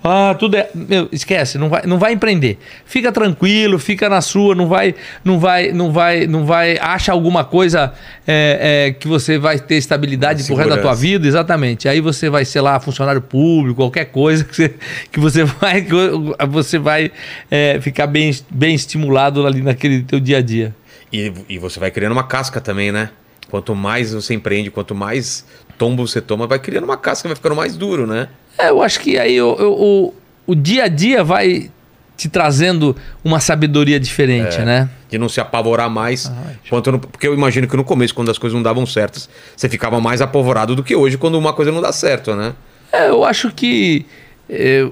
ah, 0.08 0.34
tudo 0.34 0.56
é. 0.56 0.70
Meu, 0.72 1.08
esquece, 1.10 1.58
não 1.58 1.68
vai, 1.68 1.82
não 1.84 1.98
vai 1.98 2.12
empreender. 2.12 2.58
Fica 2.84 3.10
tranquilo, 3.10 3.76
fica 3.76 4.08
na 4.08 4.20
sua, 4.20 4.54
não 4.54 4.68
vai, 4.68 4.94
não 5.24 5.40
vai, 5.40 5.72
não 5.72 5.90
vai, 5.90 6.28
não 6.28 6.46
vai. 6.46 6.78
Acha 6.80 7.10
alguma 7.10 7.44
coisa 7.44 7.92
é, 8.24 8.86
é, 8.86 8.92
que 8.92 9.08
você 9.08 9.36
vai 9.36 9.58
ter 9.58 9.74
estabilidade 9.74 10.44
pro 10.44 10.54
resto 10.54 10.70
da 10.70 10.78
tua 10.80 10.94
vida, 10.94 11.26
exatamente. 11.26 11.88
Aí 11.88 12.00
você 12.00 12.30
vai 12.30 12.44
ser 12.44 12.60
lá 12.60 12.78
funcionário 12.78 13.20
público, 13.20 13.82
qualquer 13.82 14.04
coisa 14.04 14.44
que 14.44 14.54
você, 14.54 14.74
que 15.10 15.18
você 15.18 15.42
vai, 15.42 15.82
que 15.82 16.46
você 16.48 16.78
vai 16.78 17.10
é, 17.50 17.80
ficar 17.80 18.06
bem, 18.06 18.30
bem 18.48 18.76
estimulado 18.76 19.44
ali 19.44 19.60
naquele 19.60 20.02
teu 20.02 20.20
dia 20.20 20.38
a 20.38 20.40
dia. 20.40 20.72
E, 21.12 21.32
e 21.48 21.58
você 21.58 21.80
vai 21.80 21.90
criando 21.90 22.12
uma 22.12 22.24
casca 22.24 22.60
também, 22.60 22.92
né? 22.92 23.10
Quanto 23.50 23.74
mais 23.74 24.12
você 24.12 24.34
empreende, 24.34 24.70
quanto 24.70 24.94
mais 24.94 25.44
tombo 25.76 26.06
você 26.06 26.20
toma, 26.20 26.46
vai 26.46 26.60
criando 26.60 26.84
uma 26.84 26.96
casca, 26.96 27.28
vai 27.28 27.34
ficando 27.34 27.56
mais 27.56 27.76
duro, 27.76 28.06
né? 28.06 28.28
É, 28.58 28.70
eu 28.70 28.82
acho 28.82 29.00
que 29.00 29.18
aí 29.18 29.40
o, 29.40 29.48
o, 29.52 30.06
o, 30.06 30.14
o 30.48 30.54
dia 30.54 30.84
a 30.84 30.88
dia 30.88 31.22
vai 31.22 31.70
te 32.16 32.28
trazendo 32.28 32.96
uma 33.22 33.38
sabedoria 33.40 34.00
diferente, 34.00 34.58
né? 34.60 34.88
De 35.10 35.18
não 35.18 35.28
se 35.28 35.40
apavorar 35.40 35.90
mais. 35.90 36.26
Ah, 36.34 36.52
quanto 36.68 36.98
porque 36.98 37.28
eu 37.28 37.34
imagino 37.34 37.68
que 37.68 37.76
no 37.76 37.84
começo, 37.84 38.14
quando 38.14 38.30
as 38.30 38.38
coisas 38.38 38.54
não 38.54 38.62
davam 38.62 38.86
certas, 38.86 39.28
você 39.54 39.68
ficava 39.68 40.00
mais 40.00 40.22
apavorado 40.22 40.74
do 40.74 40.82
que 40.82 40.96
hoje 40.96 41.18
quando 41.18 41.38
uma 41.38 41.52
coisa 41.52 41.70
não 41.70 41.82
dá 41.82 41.92
certo, 41.92 42.34
né? 42.34 42.54
É, 42.92 43.10
eu 43.10 43.24
acho 43.24 43.52
que. 43.52 44.06
é, 44.48 44.88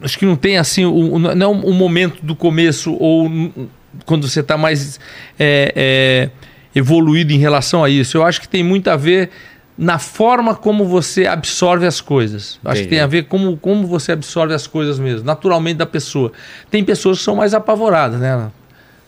acho 0.00 0.18
que 0.18 0.24
não 0.24 0.36
tem 0.36 0.56
assim. 0.56 0.84
o- 0.86 1.18
não 1.18 1.46
é 1.46 1.48
um, 1.48 1.72
momento 1.74 2.24
do 2.24 2.34
começo 2.34 2.94
ou 2.94 3.30
quando 4.06 4.26
você 4.28 4.40
está 4.40 4.56
mais 4.56 4.98
é, 5.38 5.72
é, 5.76 6.30
evoluído 6.74 7.32
em 7.32 7.38
relação 7.38 7.84
a 7.84 7.90
isso. 7.90 8.16
Eu 8.16 8.24
acho 8.24 8.40
que 8.40 8.48
tem 8.48 8.62
muito 8.62 8.88
a 8.88 8.96
ver 8.96 9.30
na 9.78 9.96
forma 9.96 10.56
como 10.56 10.84
você 10.84 11.24
absorve 11.24 11.86
as 11.86 12.00
coisas. 12.00 12.58
Acho 12.64 12.82
que 12.82 12.88
tem 12.88 12.98
a 12.98 13.06
ver 13.06 13.26
como, 13.26 13.56
como 13.56 13.86
você 13.86 14.10
absorve 14.10 14.52
as 14.52 14.66
coisas 14.66 14.98
mesmo, 14.98 15.24
naturalmente 15.24 15.76
da 15.76 15.86
pessoa. 15.86 16.32
Tem 16.68 16.82
pessoas 16.82 17.18
que 17.18 17.24
são 17.24 17.36
mais 17.36 17.54
apavoradas, 17.54 18.18
né? 18.18 18.50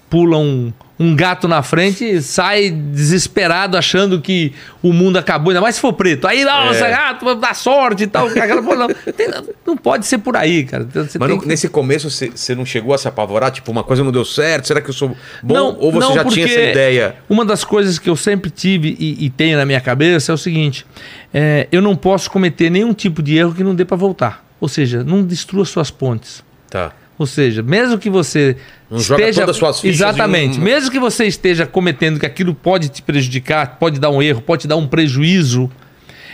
Pulam 0.08 0.72
um, 1.00 1.16
gato 1.16 1.48
na 1.48 1.62
frente, 1.62 2.20
sai 2.20 2.70
desesperado 2.70 3.76
achando 3.76 4.20
que 4.20 4.52
o 4.82 4.92
mundo 4.92 5.16
acabou, 5.18 5.50
ainda 5.50 5.60
mais 5.60 5.74
se 5.76 5.80
for 5.80 5.92
preto. 5.94 6.26
Aí, 6.28 6.44
nossa, 6.44 6.86
É. 6.86 6.90
gato, 6.90 7.34
dá 7.34 7.54
sorte 7.54 8.04
e 8.04 8.06
tal. 8.06 8.26
Aquela, 8.38 8.60
não, 8.60 8.88
tem- 8.88 9.28
não 9.66 9.76
pode 9.76 10.06
ser 10.06 10.18
por 10.18 10.36
aí, 10.36 10.64
cara. 10.64 10.86
Você 10.92 11.18
Mas 11.18 11.40
que- 11.40 11.48
nesse 11.48 11.68
começo 11.68 12.10
você, 12.10 12.30
você 12.34 12.54
não 12.54 12.64
chegou 12.66 12.94
a 12.94 12.98
se 12.98 13.08
apavorar? 13.08 13.50
Tipo, 13.50 13.72
uma 13.72 13.82
coisa 13.82 14.04
não 14.04 14.12
deu 14.12 14.24
certo? 14.24 14.66
Será 14.68 14.80
que 14.80 14.90
eu 14.90 14.94
sou 14.94 15.16
bom? 15.42 15.54
Não, 15.54 15.76
Ou 15.78 15.90
você 15.90 16.06
não, 16.08 16.14
já 16.14 16.24
tinha 16.24 16.44
essa 16.46 16.60
ideia? 16.60 17.16
Uma 17.28 17.44
das 17.44 17.64
coisas 17.64 17.98
que 17.98 18.08
eu 18.10 18.16
sempre 18.16 18.50
tive 18.50 18.96
e, 19.00 19.24
e 19.24 19.30
tenho 19.30 19.56
na 19.56 19.64
minha 19.64 19.80
cabeça 19.80 20.30
é 20.30 20.34
o 20.34 20.38
seguinte: 20.38 20.84
é, 21.32 21.66
eu 21.72 21.80
não 21.80 21.96
posso 21.96 22.30
cometer 22.30 22.70
nenhum 22.70 22.92
tipo 22.92 23.22
de 23.22 23.36
erro 23.36 23.54
que 23.54 23.64
não 23.64 23.74
dê 23.74 23.84
para 23.84 23.96
voltar. 23.96 24.44
Ou 24.60 24.68
seja, 24.68 25.02
não 25.02 25.22
destrua 25.22 25.64
suas 25.64 25.90
pontes. 25.90 26.44
Tá. 26.68 26.92
Ou 27.20 27.26
seja, 27.26 27.62
mesmo 27.62 27.98
que 27.98 28.08
você 28.08 28.56
Não 28.90 28.98
joga 28.98 29.30
todas 29.30 29.50
as 29.50 29.56
suas 29.58 29.84
Exatamente. 29.84 30.58
um- 30.58 30.62
Mesmo 30.62 30.90
que 30.90 30.98
você 30.98 31.26
esteja 31.26 31.66
cometendo 31.66 32.18
que 32.18 32.24
aquilo 32.24 32.54
pode 32.54 32.88
te 32.88 33.02
prejudicar, 33.02 33.76
pode 33.78 34.00
dar 34.00 34.08
um 34.08 34.22
erro, 34.22 34.40
pode 34.40 34.66
dar 34.66 34.76
um 34.76 34.86
prejuízo, 34.88 35.70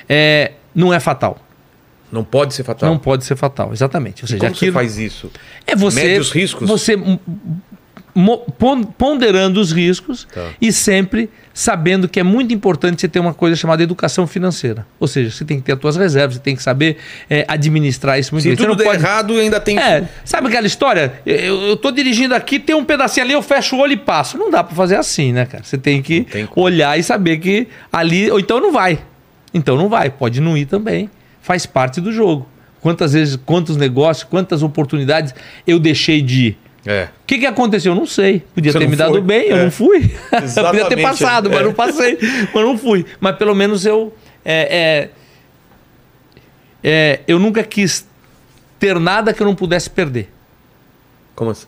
é, 0.08 0.52
não 0.72 0.94
é 0.94 1.00
fatal. 1.00 1.40
Não 2.12 2.22
pode 2.22 2.54
ser 2.54 2.62
fatal. 2.62 2.88
Não 2.88 2.98
pode 3.00 3.24
ser 3.24 3.34
fatal, 3.34 3.72
exatamente. 3.72 4.22
Ou 4.22 4.26
E 4.26 4.28
seja, 4.28 4.38
como 4.38 4.52
aquilo 4.52 4.70
você 4.72 4.78
faz 4.78 4.96
isso? 4.96 5.28
é 5.66 5.74
você 5.74 6.04
Mede 6.04 6.20
os 6.20 6.30
riscos? 6.30 6.68
Você 6.68 6.96
ponderando 8.98 9.60
os 9.60 9.72
riscos 9.72 10.26
Tá. 10.32 10.48
e 10.60 10.72
sempre 10.72 11.28
sabendo 11.52 12.08
que 12.08 12.20
é 12.20 12.22
muito 12.22 12.52
importante 12.52 13.00
você 13.00 13.08
ter 13.08 13.18
uma 13.18 13.32
coisa 13.34 13.56
chamada 13.56 13.82
educação 13.82 14.26
financeira. 14.26 14.86
Ou 15.00 15.06
seja, 15.06 15.30
você 15.30 15.44
tem 15.44 15.58
que 15.58 15.64
ter 15.64 15.72
as 15.72 15.80
suas 15.80 15.96
reservas, 15.96 16.36
você 16.36 16.42
tem 16.42 16.54
que 16.56 16.62
saber 16.62 16.96
é, 17.30 17.44
administrar 17.48 18.18
isso 18.18 18.34
muito 18.34 18.42
Se 18.42 18.48
bem. 18.48 18.56
Tudo 18.56 18.68
não 18.68 18.76
der 18.76 18.84
pode- 18.84 19.02
errado, 19.02 19.34
ainda 19.34 19.60
tem... 19.60 19.78
É, 19.78 20.08
sabe 20.24 20.48
aquela 20.48 20.66
história? 20.66 21.14
Eu, 21.24 21.76
tô 21.76 21.90
dirigindo 21.90 22.34
aqui, 22.34 22.58
tem 22.58 22.74
um 22.74 22.84
pedacinho 22.84 23.24
ali, 23.24 23.32
eu 23.34 23.42
fecho 23.42 23.76
o 23.76 23.80
olho 23.80 23.92
e 23.92 23.96
passo. 23.96 24.36
Não 24.36 24.50
dá 24.50 24.62
pra 24.64 24.74
fazer 24.74 24.96
assim, 24.96 25.32
né, 25.32 25.46
cara? 25.46 25.64
Você 25.64 25.78
tem 25.78 26.02
que 26.02 26.22
tem 26.24 26.48
olhar 26.56 26.98
e 26.98 27.02
saber 27.02 27.38
que 27.38 27.68
ali. 27.92 28.30
Ou 28.30 28.38
então 28.38 28.60
não 28.60 28.72
vai. 28.72 28.98
Então 29.54 29.76
não 29.76 29.88
vai. 29.88 30.10
Pode 30.10 30.40
não 30.40 30.56
ir 30.56 30.66
também. 30.66 31.08
Faz 31.40 31.64
parte 31.64 32.00
do 32.00 32.12
jogo. 32.12 32.46
Quantas 32.80 33.14
vezes, 33.14 33.36
quantos 33.36 33.76
negócios, 33.76 34.24
quantas 34.24 34.62
oportunidades 34.62 35.34
eu 35.66 35.78
deixei 35.78 36.20
de 36.22 36.46
ir. 36.48 36.58
É. 36.86 37.04
O 37.22 37.26
que, 37.26 37.38
que 37.38 37.46
aconteceu? 37.46 37.94
Não 37.94 38.06
sei. 38.06 38.42
Podia 38.54 38.70
Você 38.72 38.78
ter 38.78 38.88
me 38.88 38.94
dado 38.96 39.12
foi? 39.12 39.20
bem, 39.20 39.48
eu 39.48 39.56
É. 39.56 39.64
não 39.64 39.70
fui. 39.70 40.14
eu 40.32 40.64
podia 40.64 40.84
ter 40.86 41.02
passado, 41.02 41.50
é. 41.50 41.54
mas 41.54 41.64
não 41.64 41.72
passei. 41.74 42.18
Mas 42.54 42.64
não 42.64 42.78
fui. 42.78 43.04
Mas 43.18 43.36
pelo 43.36 43.54
menos 43.54 43.84
eu. 43.84 44.14
é, 44.44 45.10
é, 46.84 46.88
é, 46.88 47.20
eu 47.26 47.38
nunca 47.38 47.64
quis 47.64 48.06
ter 48.78 48.98
nada 49.00 49.32
que 49.34 49.42
eu 49.42 49.46
não 49.46 49.54
pudesse 49.56 49.90
perder. 49.90 50.30
Como 51.34 51.50
assim? 51.50 51.66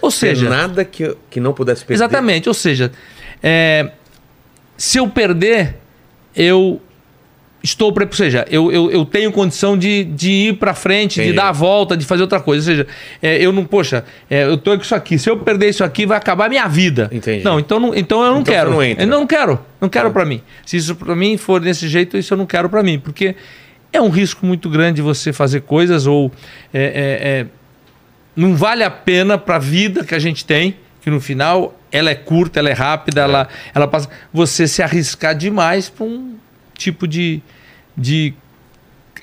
Ou 0.00 0.10
seja, 0.10 0.48
Tem 0.48 0.56
nada 0.56 0.84
que, 0.84 1.16
que 1.28 1.40
não 1.40 1.52
pudesse 1.52 1.84
perder. 1.84 1.94
exatamente. 2.04 2.48
Ou 2.48 2.54
seja, 2.54 2.92
se 4.76 4.98
eu 4.98 5.08
perder, 5.08 5.76
eu 6.34 6.80
estou 7.62 7.92
pre... 7.92 8.04
ou 8.04 8.12
seja, 8.12 8.46
eu, 8.50 8.70
eu, 8.72 8.90
eu 8.90 9.04
tenho 9.04 9.30
condição 9.30 9.76
de, 9.76 10.04
de 10.04 10.30
ir 10.30 10.56
para 10.56 10.74
frente, 10.74 11.14
Entendi. 11.20 11.30
de 11.30 11.36
dar 11.36 11.48
a 11.48 11.52
volta, 11.52 11.96
de 11.96 12.04
fazer 12.04 12.22
outra 12.22 12.40
coisa. 12.40 12.70
Ou 12.70 12.76
seja, 12.76 12.86
é, 13.22 13.44
eu 13.44 13.52
não, 13.52 13.64
poxa, 13.64 14.04
é, 14.28 14.44
eu 14.44 14.56
tô 14.56 14.76
com 14.76 14.82
isso 14.82 14.94
aqui. 14.94 15.18
Se 15.18 15.28
eu 15.28 15.36
perder 15.36 15.68
isso 15.68 15.84
aqui, 15.84 16.06
vai 16.06 16.16
acabar 16.16 16.46
a 16.46 16.48
minha 16.48 16.66
vida. 16.66 17.08
Entendi. 17.12 17.44
Não, 17.44 17.58
então, 17.60 17.78
não, 17.78 17.94
então 17.94 18.22
eu 18.24 18.32
não 18.32 18.40
Então 18.40 18.54
quero. 18.54 18.70
não 18.70 18.82
entra. 18.82 19.04
Eu 19.04 19.06
não 19.08 19.26
quero. 19.26 19.60
Não 19.80 19.88
quero 19.88 20.10
para 20.10 20.24
mim. 20.24 20.42
Se 20.64 20.76
isso 20.76 20.94
para 20.94 21.14
mim 21.14 21.36
for 21.36 21.60
desse 21.60 21.88
jeito, 21.88 22.16
isso 22.16 22.32
eu 22.34 22.38
não 22.38 22.46
quero 22.46 22.68
para 22.68 22.82
mim, 22.82 22.98
porque 22.98 23.34
é 23.92 24.00
um 24.00 24.08
risco 24.08 24.46
muito 24.46 24.68
grande 24.68 25.02
você 25.02 25.32
fazer 25.32 25.62
coisas 25.62 26.06
ou 26.06 26.30
é, 26.72 26.82
é, 26.82 27.28
é, 27.40 27.46
não 28.36 28.54
vale 28.54 28.84
a 28.84 28.90
pena 28.90 29.36
para 29.36 29.56
a 29.56 29.58
vida 29.58 30.04
que 30.04 30.14
a 30.14 30.18
gente 30.18 30.44
tem, 30.44 30.76
que 31.02 31.10
no 31.10 31.20
final 31.20 31.74
ela 31.90 32.10
é 32.10 32.14
curta, 32.14 32.60
ela 32.60 32.70
é 32.70 32.72
rápida, 32.72 33.22
Ela, 33.22 33.48
ela 33.74 33.88
passa. 33.88 34.08
Você 34.32 34.68
se 34.68 34.82
arriscar 34.82 35.34
demais 35.34 35.88
para 35.88 36.04
um 36.06 36.36
tipo 36.80 37.06
de, 37.06 37.42
de 37.96 38.32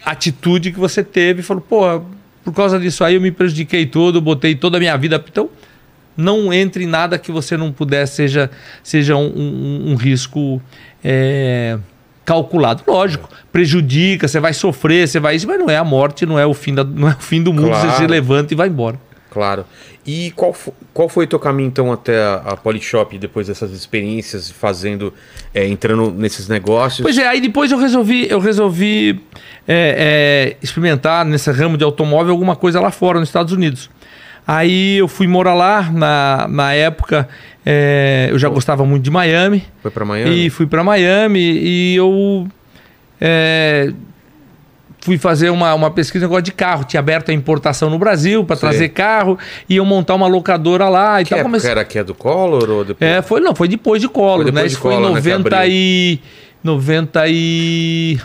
atitude 0.05 0.71
que 0.71 0.79
você 0.79 1.03
teve 1.03 1.41
falou, 1.41 1.61
pô, 1.67 2.01
por 2.43 2.53
causa 2.53 2.79
disso 2.79 3.03
aí 3.03 3.15
eu 3.15 3.21
me 3.21 3.31
prejudiquei 3.31 3.85
todo, 3.85 4.21
botei 4.21 4.55
toda 4.55 4.77
a 4.77 4.79
minha 4.79 4.95
vida. 4.95 5.21
Então, 5.29 5.49
não 6.15 6.53
entre 6.53 6.83
em 6.83 6.87
nada 6.87 7.17
que 7.19 7.31
você 7.31 7.57
não 7.57 7.71
puder, 7.71 8.05
seja, 8.07 8.49
seja 8.83 9.15
um, 9.15 9.25
um- 9.27 9.91
um 9.91 9.95
risco 9.95 10.61
é, 11.03 11.77
calculado. 12.25 12.83
Lógico, 12.87 13.29
prejudica, 13.51 14.27
você 14.27 14.39
vai 14.39 14.53
sofrer, 14.53 15.07
você 15.07 15.19
vai 15.19 15.35
isso, 15.35 15.47
mas 15.47 15.59
não 15.59 15.69
é 15.69 15.77
a 15.77 15.83
morte, 15.83 16.25
não 16.25 16.39
é 16.39 16.45
o 16.45 16.53
fim, 16.53 16.73
da, 16.73 16.83
não 16.83 17.07
é 17.09 17.13
o 17.13 17.19
fim 17.21 17.41
do 17.43 17.51
mundo, 17.53 17.67
Claro. 17.69 17.89
você 17.91 17.97
se 17.97 18.07
levanta 18.07 18.53
e 18.53 18.57
vai 18.57 18.67
embora. 18.67 18.99
Claro. 19.37 19.65
E 20.03 20.31
qual, 20.31 20.55
qual 20.95 21.07
foi 21.07 21.25
o 21.25 21.27
teu 21.27 21.37
caminho, 21.37 21.67
então, 21.67 21.93
até 21.93 22.17
a, 22.17 22.35
a 22.37 22.57
Polishop, 22.57 23.15
depois 23.19 23.45
dessas 23.45 23.71
experiências, 23.71 24.49
fazendo, 24.49 25.13
é, 25.53 25.67
entrando 25.67 26.09
nesses 26.09 26.47
negócios? 26.47 27.03
Pois 27.03 27.15
é, 27.19 27.27
aí 27.27 27.39
depois 27.39 27.71
eu 27.71 27.77
resolvi, 27.77 28.27
eu 28.27 28.39
resolvi 28.39 29.21
é, 29.67 30.55
é, 30.57 30.57
experimentar 30.63 31.23
nesse 31.23 31.51
ramo 31.51 31.77
de 31.77 31.83
automóvel 31.83 32.31
alguma 32.31 32.55
coisa 32.55 32.81
lá 32.81 32.89
fora, 32.89 33.19
nos 33.19 33.29
Estados 33.29 33.53
Unidos. 33.53 33.91
Aí 34.47 34.97
eu 34.97 35.07
fui 35.07 35.27
morar 35.27 35.53
lá, 35.53 35.83
na, 35.91 36.47
na 36.49 36.73
época 36.73 37.29
é, 37.63 38.29
eu 38.31 38.39
já 38.39 38.49
gostava 38.49 38.83
muito 38.83 39.03
de 39.03 39.11
Miami, 39.11 39.63
Foi 39.83 39.91
pra 39.91 40.03
Miami? 40.03 40.47
e 40.47 40.49
fui 40.49 40.65
para 40.65 40.83
Miami 40.83 41.39
e 41.39 41.95
eu 41.95 42.47
é, 43.21 43.93
fui 45.07 45.17
fazer 45.17 45.49
uma, 45.51 45.73
uma 45.73 45.89
pesquisa 45.89 46.25
negócio 46.25 46.43
de 46.43 46.51
carro. 46.51 46.83
Tinha 46.83 46.99
aberto 46.99 47.29
a 47.29 47.33
importação 47.33 47.89
no 47.89 47.97
Brasil 47.97 48.43
para 48.43 48.57
trazer 48.57 48.89
carro, 48.89 49.39
e 49.69 49.77
eu 49.77 49.85
montar 49.85 50.15
uma 50.15 50.27
locadora 50.27 50.89
lá 50.89 51.21
e 51.21 51.23
Que 51.23 51.29
tal. 51.29 51.39
época 51.39 51.49
Comecei- 51.49 51.71
era 51.71 51.85
que 51.85 51.97
é 51.97 52.03
do 52.03 52.13
Collor 52.13 52.69
ou 52.69 52.83
depois? 52.83 53.09
é, 53.09 53.21
foi, 53.21 53.39
não, 53.39 53.55
foi 53.55 53.69
depois 53.69 54.01
de 54.01 54.09
Collor, 54.09 54.43
Foi 54.43 54.45
depois 54.51 54.63
né? 54.63 54.67
de 54.67 54.73
Isso 54.73 54.81
foi 54.81 54.93
em 54.93 54.97
Collor, 54.97 55.13
né, 55.15 55.21
que 55.21 55.29
90 55.29 55.55
abriu. 55.57 55.71
e... 55.71 56.19
90 56.61 57.23
e... 57.29 58.19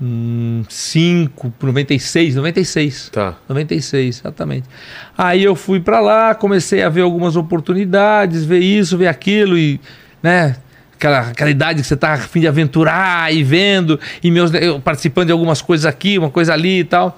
Hum, 0.00 0.62
5, 0.68 1.52
96, 1.60 2.34
96. 2.36 3.08
Tá. 3.12 3.34
96, 3.48 4.20
exatamente. 4.20 4.68
Aí 5.16 5.42
eu 5.42 5.54
fui 5.56 5.80
pra 5.80 6.00
lá, 6.00 6.34
comecei 6.34 6.82
a 6.82 6.88
ver 6.88 7.02
algumas 7.02 7.34
oportunidades, 7.36 8.44
ver 8.44 8.60
isso, 8.60 8.96
ver 8.98 9.08
aquilo 9.08 9.56
e, 9.58 9.80
né, 10.22 10.56
aquela, 10.98 11.20
aquela 11.30 11.50
idade 11.50 11.80
que 11.80 11.86
você 11.88 11.96
tá 11.96 12.12
a 12.14 12.18
fim 12.18 12.40
de 12.40 12.48
aventurar 12.48 13.32
e 13.32 13.42
vendo 13.42 13.98
e 14.22 14.30
meus 14.30 14.52
eu 14.52 14.80
participando 14.80 15.26
de 15.26 15.32
algumas 15.32 15.62
coisas 15.62 15.86
aqui, 15.86 16.18
uma 16.18 16.30
coisa 16.30 16.52
ali 16.52 16.80
e 16.80 16.84
tal. 16.84 17.16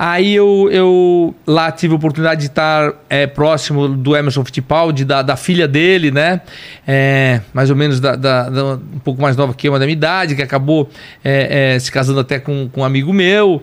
Aí 0.00 0.32
eu, 0.32 0.68
eu 0.70 1.34
lá 1.44 1.72
tive 1.72 1.92
a 1.92 1.96
oportunidade 1.96 2.42
de 2.42 2.46
estar 2.46 2.92
é, 3.10 3.26
próximo 3.26 3.88
do 3.88 4.14
Emerson 4.16 4.44
Fittipaldi, 4.44 5.04
da, 5.04 5.22
da 5.22 5.34
filha 5.36 5.66
dele, 5.66 6.12
né? 6.12 6.40
É, 6.86 7.40
mais 7.52 7.68
ou 7.68 7.74
menos 7.74 7.98
da, 7.98 8.14
da- 8.14 8.48
da- 8.48 8.64
um 8.74 9.00
pouco 9.02 9.20
mais 9.20 9.36
nova 9.36 9.52
que 9.52 9.66
eu, 9.66 9.72
uma 9.72 9.78
da 9.80 9.86
minha 9.86 9.94
idade, 9.94 10.36
que 10.36 10.42
acabou 10.42 10.88
é, 11.24 11.76
se 11.80 11.90
casando 11.90 12.20
até 12.20 12.38
com, 12.38 12.68
com 12.68 12.82
um 12.82 12.84
amigo 12.84 13.12
meu 13.12 13.60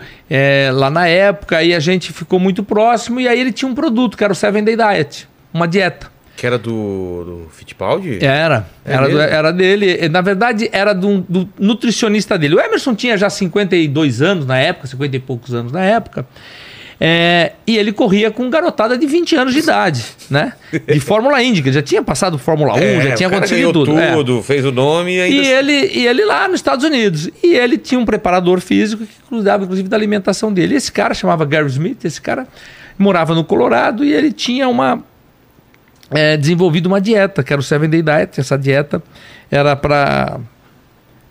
lá 0.74 0.89
na 0.89 1.07
época. 1.07 1.63
E 1.63 1.74
a 1.74 1.80
gente 1.80 2.11
ficou 2.11 2.38
muito 2.38 2.63
próximo. 2.66 3.22
E 3.22 3.30
aí 3.30 3.39
ele 3.39 3.53
tinha 3.53 3.72
um 3.72 3.74
produto, 3.76 4.18
que 4.18 4.24
era 4.24 4.34
o 4.34 4.36
Seven 4.36 4.61
Day 4.61 4.76
Diet, 4.76 5.30
uma 5.53 5.66
dieta. 5.70 6.11
Que 6.38 6.46
era 6.46 6.58
do, 6.58 7.24
do 7.24 7.48
Fittipaldi? 7.52 8.20
Era, 8.24 8.68
É 8.84 8.94
era, 8.94 9.08
do- 9.08 9.16
mesmo? 9.16 9.22
era 9.34 9.54
dele. 9.54 10.10
Na 10.10 10.22
verdade, 10.22 10.70
era 10.72 10.94
do, 10.94 11.20
do 11.28 11.48
nutricionista 11.58 12.38
dele. 12.38 12.56
O 12.56 12.60
Emerson 12.60 12.94
tinha 12.94 13.18
já 13.18 13.30
52 13.30 14.22
anos 14.22 14.46
na 14.46 14.58
época, 14.58 14.88
50 14.88 15.16
e 15.16 15.20
poucos 15.20 15.54
anos 15.54 15.72
na 15.72 15.84
época. 15.84 16.26
É, 17.00 17.52
e 17.68 17.78
ele 17.78 17.92
corria 17.92 18.32
com 18.32 18.50
garotada 18.50 18.98
de 18.98 19.06
20 19.06 19.36
anos 19.36 19.54
de 19.54 19.60
idade, 19.60 20.02
né? 20.30 20.54
De 20.88 21.00
Fórmula 21.02 21.44
Indy, 21.44 21.62
que 21.62 21.72
já 21.72 21.82
tinha 21.82 22.02
passado 22.02 22.38
Fórmula 22.38 22.74
1, 22.74 22.78
É, 22.78 23.02
já 23.10 23.16
tinha 23.16 23.28
acontecido 23.28 23.58
ganhou 23.58 23.74
tudo. 23.74 24.00
é. 24.00 24.14
tudo, 24.14 24.42
fez 24.42 24.64
o 24.66 24.72
nome 24.72 25.14
e 25.18 25.22
ainda... 25.22 25.42
E 25.44 25.46
ele, 25.46 25.92
e 25.94 26.08
ele 26.08 26.24
lá 26.24 26.48
nos 26.48 26.56
Estados 26.60 26.86
Unidos. 26.86 27.30
E 27.44 27.54
ele 27.54 27.78
tinha 27.78 28.00
um 28.00 28.06
preparador 28.06 28.62
físico 28.62 29.06
que 29.06 29.12
cuidava, 29.28 29.64
inclusive, 29.66 29.90
da 29.90 29.98
alimentação 29.98 30.54
dele. 30.54 30.76
Esse 30.76 30.90
cara 30.90 31.14
chamava 31.14 31.44
Gary 31.44 31.68
Smith, 31.68 32.06
esse 32.06 32.22
cara 32.22 32.48
morava 32.98 33.36
no 33.36 33.44
Colorado 33.44 34.04
e 34.06 34.14
ele 34.14 34.32
tinha 34.32 34.70
uma. 34.70 35.04
É, 36.12 36.38
desenvolvido 36.38 36.88
uma 36.88 37.01
dieta, 37.01 37.43
que 37.43 37.51
era 37.53 37.60
o 37.60 37.64
Seven 37.64 37.89
Day 37.89 38.01
Diet. 38.01 38.39
Essa 38.39 38.58
dieta 38.58 39.01
era 39.51 39.76
para 39.76 40.39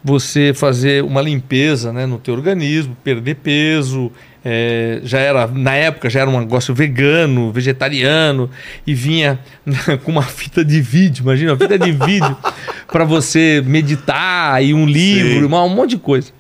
você 0.02 0.52
fazer 0.54 1.02
uma 1.02 1.22
limpeza 1.22 1.92
né, 1.92 2.04
no 2.04 2.18
teu 2.18 2.34
organismo, 2.34 2.94
perder 3.02 3.36
peso. 3.36 4.12
é, 4.44 5.00
já 5.02 5.18
era, 5.18 5.46
na 5.46 5.74
época, 5.74 6.10
já 6.10 6.20
era 6.20 6.28
um 6.28 6.38
negócio 6.38 6.74
vegano, 6.74 7.50
vegetariano, 7.50 8.50
e 8.86 8.92
vinha 8.92 9.38
com 10.04 10.12
uma 10.12 10.22
fita 10.22 10.62
de 10.62 10.80
vídeo, 10.82 11.22
imagina, 11.22 11.52
uma 11.52 11.58
fita 11.58 11.78
de 11.78 11.90
vídeo 11.92 12.36
para 12.92 13.04
você 13.04 13.62
meditar 13.64 14.62
e 14.62 14.74
um 14.74 14.84
livro, 14.84 15.46
uma- 15.46 15.64
um 15.64 15.70
monte 15.70 15.90
de 15.90 15.98
coisa. 15.98 16.30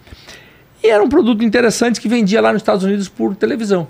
E 0.82 0.88
era 0.90 1.02
um 1.02 1.08
produto 1.08 1.42
interessante 1.42 1.98
que 1.98 2.08
vendia 2.08 2.42
lá 2.42 2.52
nos 2.52 2.60
Estados 2.60 2.84
Unidos 2.84 3.08
por 3.08 3.34
televisão. 3.34 3.88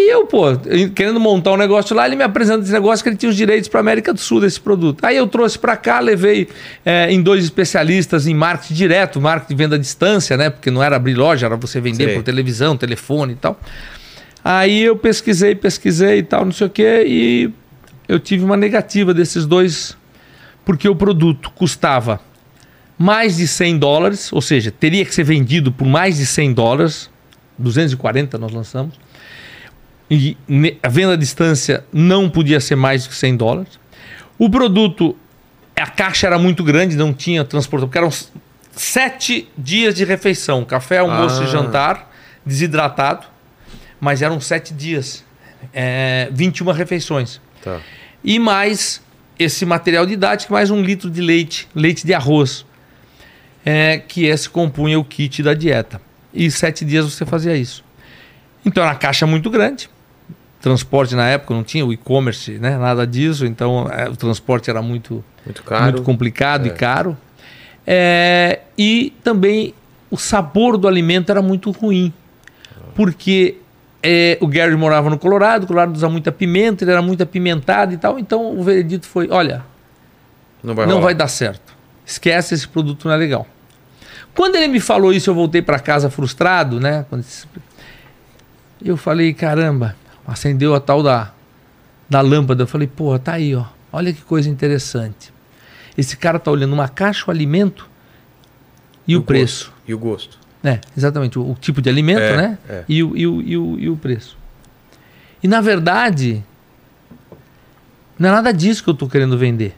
E 0.00 0.12
eu, 0.12 0.24
pô, 0.26 0.56
querendo 0.94 1.18
montar 1.18 1.52
um 1.52 1.56
negócio 1.56 1.94
lá, 1.94 2.06
ele 2.06 2.14
me 2.14 2.22
apresenta 2.22 2.62
esse 2.62 2.72
negócio 2.72 3.02
que 3.02 3.08
ele 3.08 3.16
tinha 3.16 3.28
os 3.28 3.36
direitos 3.36 3.68
para 3.68 3.80
América 3.80 4.14
do 4.14 4.20
Sul 4.20 4.40
desse 4.40 4.60
produto. 4.60 5.04
Aí 5.04 5.16
eu 5.16 5.26
trouxe 5.26 5.58
para 5.58 5.76
cá, 5.76 5.98
levei 5.98 6.46
é, 6.86 7.10
em 7.10 7.20
dois 7.20 7.42
especialistas 7.42 8.28
em 8.28 8.32
marketing 8.32 8.74
direto, 8.74 9.20
marketing 9.20 9.48
de 9.56 9.62
venda 9.64 9.74
à 9.74 9.78
distância, 9.78 10.36
né? 10.36 10.50
Porque 10.50 10.70
não 10.70 10.80
era 10.80 10.94
abrir 10.94 11.14
loja, 11.14 11.46
era 11.46 11.56
você 11.56 11.80
vender 11.80 12.04
Sei. 12.04 12.14
por 12.14 12.22
televisão, 12.22 12.76
telefone 12.76 13.32
e 13.32 13.36
tal. 13.36 13.60
Aí 14.44 14.84
eu 14.84 14.96
pesquisei, 14.96 15.56
pesquisei 15.56 16.18
e 16.18 16.22
tal, 16.22 16.44
não 16.44 16.52
sei 16.52 16.68
o 16.68 16.70
quê, 16.70 17.04
e 17.04 17.50
eu 18.06 18.20
tive 18.20 18.44
uma 18.44 18.56
negativa 18.56 19.12
desses 19.12 19.46
dois, 19.46 19.96
porque 20.64 20.88
o 20.88 20.94
produto 20.94 21.50
custava 21.56 22.20
mais 22.96 23.36
de 23.36 23.48
100 23.48 23.78
dólares, 23.78 24.32
ou 24.32 24.40
seja, 24.40 24.70
teria 24.70 25.04
que 25.04 25.12
ser 25.12 25.24
vendido 25.24 25.72
por 25.72 25.88
mais 25.88 26.18
de 26.18 26.24
100 26.24 26.52
dólares, 26.52 27.10
240 27.58 28.38
nós 28.38 28.52
lançamos, 28.52 28.94
e 30.10 30.36
a 30.82 30.88
venda 30.88 31.12
à 31.14 31.16
distância 31.16 31.84
não 31.92 32.28
podia 32.30 32.60
ser 32.60 32.76
mais 32.76 33.04
do 33.04 33.10
que 33.10 33.16
100 33.16 33.36
dólares. 33.36 33.78
O 34.38 34.48
produto, 34.48 35.16
a 35.76 35.86
caixa 35.86 36.26
era 36.26 36.38
muito 36.38 36.64
grande, 36.64 36.96
não 36.96 37.12
tinha 37.12 37.44
transporte, 37.44 37.82
porque 37.84 37.98
eram 37.98 38.10
sete 38.72 39.48
dias 39.56 39.94
de 39.94 40.04
refeição, 40.04 40.64
café, 40.64 40.98
almoço 40.98 41.42
Ah. 41.42 41.44
e 41.44 41.48
jantar, 41.48 42.10
desidratado, 42.46 43.26
mas 44.00 44.22
eram 44.22 44.40
sete 44.40 44.72
dias, 44.72 45.24
é, 45.74 46.28
21 46.32 46.72
refeições. 46.72 47.40
Tá. 47.62 47.80
E 48.24 48.38
mais 48.38 49.02
esse 49.38 49.66
material 49.66 50.06
didático, 50.06 50.52
mais 50.52 50.70
um 50.70 50.80
litro 50.82 51.10
de 51.10 51.20
leite, 51.20 51.68
leite 51.74 52.06
de 52.06 52.14
arroz, 52.14 52.64
é, 53.64 53.98
que 53.98 54.24
esse 54.24 54.48
compunha 54.48 54.98
o 54.98 55.04
kit 55.04 55.42
da 55.42 55.54
dieta. 55.54 56.00
E 56.32 56.50
sete 56.50 56.84
dias 56.84 57.04
você 57.04 57.26
fazia 57.26 57.56
isso. 57.56 57.84
Então 58.64 58.82
era 58.82 58.92
uma 58.92 58.98
caixa 58.98 59.26
muito 59.26 59.50
grande. 59.50 59.88
Transporte 60.60 61.14
na 61.14 61.26
época 61.28 61.54
não 61.54 61.62
tinha 61.62 61.86
o 61.86 61.92
e-commerce, 61.92 62.52
né? 62.58 62.76
nada 62.76 63.06
disso. 63.06 63.46
Então 63.46 63.88
é, 63.90 64.08
o 64.08 64.16
transporte 64.16 64.68
era 64.68 64.82
muito, 64.82 65.24
Muito 65.44 65.62
caro. 65.62 65.84
muito 65.84 66.02
complicado 66.02 66.66
É. 66.66 66.68
e 66.68 66.70
caro. 66.72 67.16
É, 67.86 68.60
e 68.76 69.12
também 69.22 69.72
o 70.10 70.16
sabor 70.16 70.76
do 70.76 70.88
alimento 70.88 71.30
era 71.30 71.40
muito 71.40 71.70
ruim. 71.70 72.12
Porque 72.94 73.56
é, 74.02 74.36
o 74.40 74.46
Gary 74.48 74.74
morava 74.76 75.08
no 75.08 75.16
Colorado, 75.18 75.62
o 75.62 75.66
Colorado 75.66 75.94
usa 75.94 76.08
muita 76.08 76.32
pimenta, 76.32 76.82
ele 76.84 76.90
era 76.90 77.00
muito 77.02 77.22
apimentado 77.22 77.94
e 77.94 77.96
tal. 77.96 78.18
Então 78.18 78.58
o 78.58 78.62
veredito 78.62 79.06
foi: 79.06 79.28
olha, 79.30 79.64
Não 80.62 80.74
vai 80.74 80.86
não 80.86 81.00
vai 81.00 81.14
dar 81.14 81.28
certo. 81.28 81.72
Esquece, 82.04 82.54
esse 82.54 82.66
produto 82.66 83.06
não 83.06 83.14
é 83.14 83.16
legal. 83.16 83.46
Quando 84.34 84.56
ele 84.56 84.68
me 84.68 84.80
falou 84.80 85.12
isso, 85.12 85.30
eu 85.30 85.34
voltei 85.34 85.62
para 85.62 85.78
casa 85.78 86.10
frustrado, 86.10 86.80
né? 86.80 87.04
Eu 88.84 88.96
falei, 88.96 89.32
caramba, 89.34 89.96
acendeu 90.28 90.74
a 90.74 90.80
tal 90.80 91.02
da, 91.02 91.32
da 92.08 92.20
lâmpada. 92.20 92.62
Eu 92.62 92.66
falei, 92.66 92.86
porra, 92.86 93.18
tá 93.18 93.32
aí, 93.32 93.54
ó. 93.54 93.64
Olha 93.92 94.12
que 94.12 94.20
coisa 94.22 94.48
interessante. 94.48 95.32
Esse 95.96 96.16
cara 96.16 96.38
tá 96.38 96.50
olhando 96.50 96.72
uma 96.74 96.88
caixa, 96.88 97.24
o 97.26 97.30
alimento 97.30 97.88
e 99.06 99.16
o, 99.16 99.20
gosto. 99.20 99.26
preço. 99.26 99.72
E 99.86 99.94
o 99.94 99.98
gosto. 99.98 100.38
É, 100.62 100.80
exatamente, 100.96 101.38
o, 101.38 101.52
o 101.52 101.54
tipo 101.58 101.80
de 101.80 101.88
alimento, 101.88 102.20
É, 102.20 102.36
né? 102.36 102.58
é. 102.68 102.84
E, 102.88 103.02
o, 103.02 103.16
e, 103.16 103.26
o, 103.26 103.42
e, 103.42 103.56
o, 103.56 103.78
e 103.78 103.88
o 103.88 103.96
preço. 103.96 104.36
E 105.42 105.48
na 105.48 105.60
verdade, 105.60 106.44
não 108.18 108.28
é 108.28 108.32
nada 108.32 108.52
disso 108.52 108.82
que 108.84 108.90
eu 108.90 108.94
estou 108.94 109.08
querendo 109.08 109.38
vender. 109.38 109.74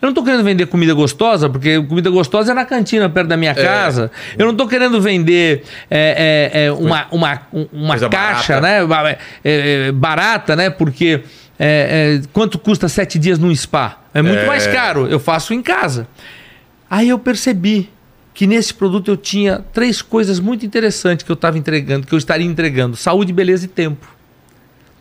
Eu 0.00 0.06
não 0.06 0.10
estou 0.10 0.24
querendo 0.24 0.44
vender 0.44 0.66
comida 0.66 0.94
gostosa, 0.94 1.48
porque 1.48 1.82
comida 1.82 2.08
gostosa 2.08 2.52
é 2.52 2.54
na 2.54 2.64
cantina 2.64 3.08
perto 3.10 3.26
da 3.28 3.36
minha 3.36 3.52
casa. 3.54 4.10
Eu 4.38 4.44
não 4.46 4.52
estou 4.52 4.68
querendo 4.68 5.00
vender 5.00 5.64
é, 5.90 6.50
é, 6.52 6.64
é, 6.66 6.72
uma, 6.72 7.06
uma, 7.10 7.42
um- 7.52 7.66
uma 7.72 7.98
caixa 7.98 8.60
barata. 8.60 8.88
né, 9.04 9.18
é, 9.44 9.88
é, 9.88 9.92
barata, 9.92 10.54
né? 10.54 10.70
Porque 10.70 11.22
é, 11.58 12.20
é, 12.22 12.28
quanto 12.32 12.58
custa 12.60 12.88
sete 12.88 13.18
dias 13.18 13.40
num 13.40 13.52
spa? 13.54 13.98
É 14.14 14.22
muito 14.22 14.38
É. 14.42 14.46
mais 14.46 14.66
caro. 14.68 15.08
Eu 15.08 15.18
faço 15.18 15.52
em 15.52 15.60
casa. 15.60 16.06
Aí 16.88 17.08
eu 17.08 17.18
percebi 17.18 17.90
que 18.32 18.46
nesse 18.46 18.72
produto 18.72 19.10
eu 19.10 19.16
tinha 19.16 19.64
três 19.72 20.00
coisas 20.00 20.38
muito 20.38 20.64
interessantes 20.64 21.24
que 21.24 21.32
eu 21.32 21.34
estava 21.34 21.58
entregando, 21.58 22.06
que 22.06 22.14
eu 22.14 22.18
estaria 22.18 22.46
entregando: 22.46 22.96
saúde, 22.96 23.32
beleza 23.32 23.64
e 23.64 23.68
tempo. 23.68 24.06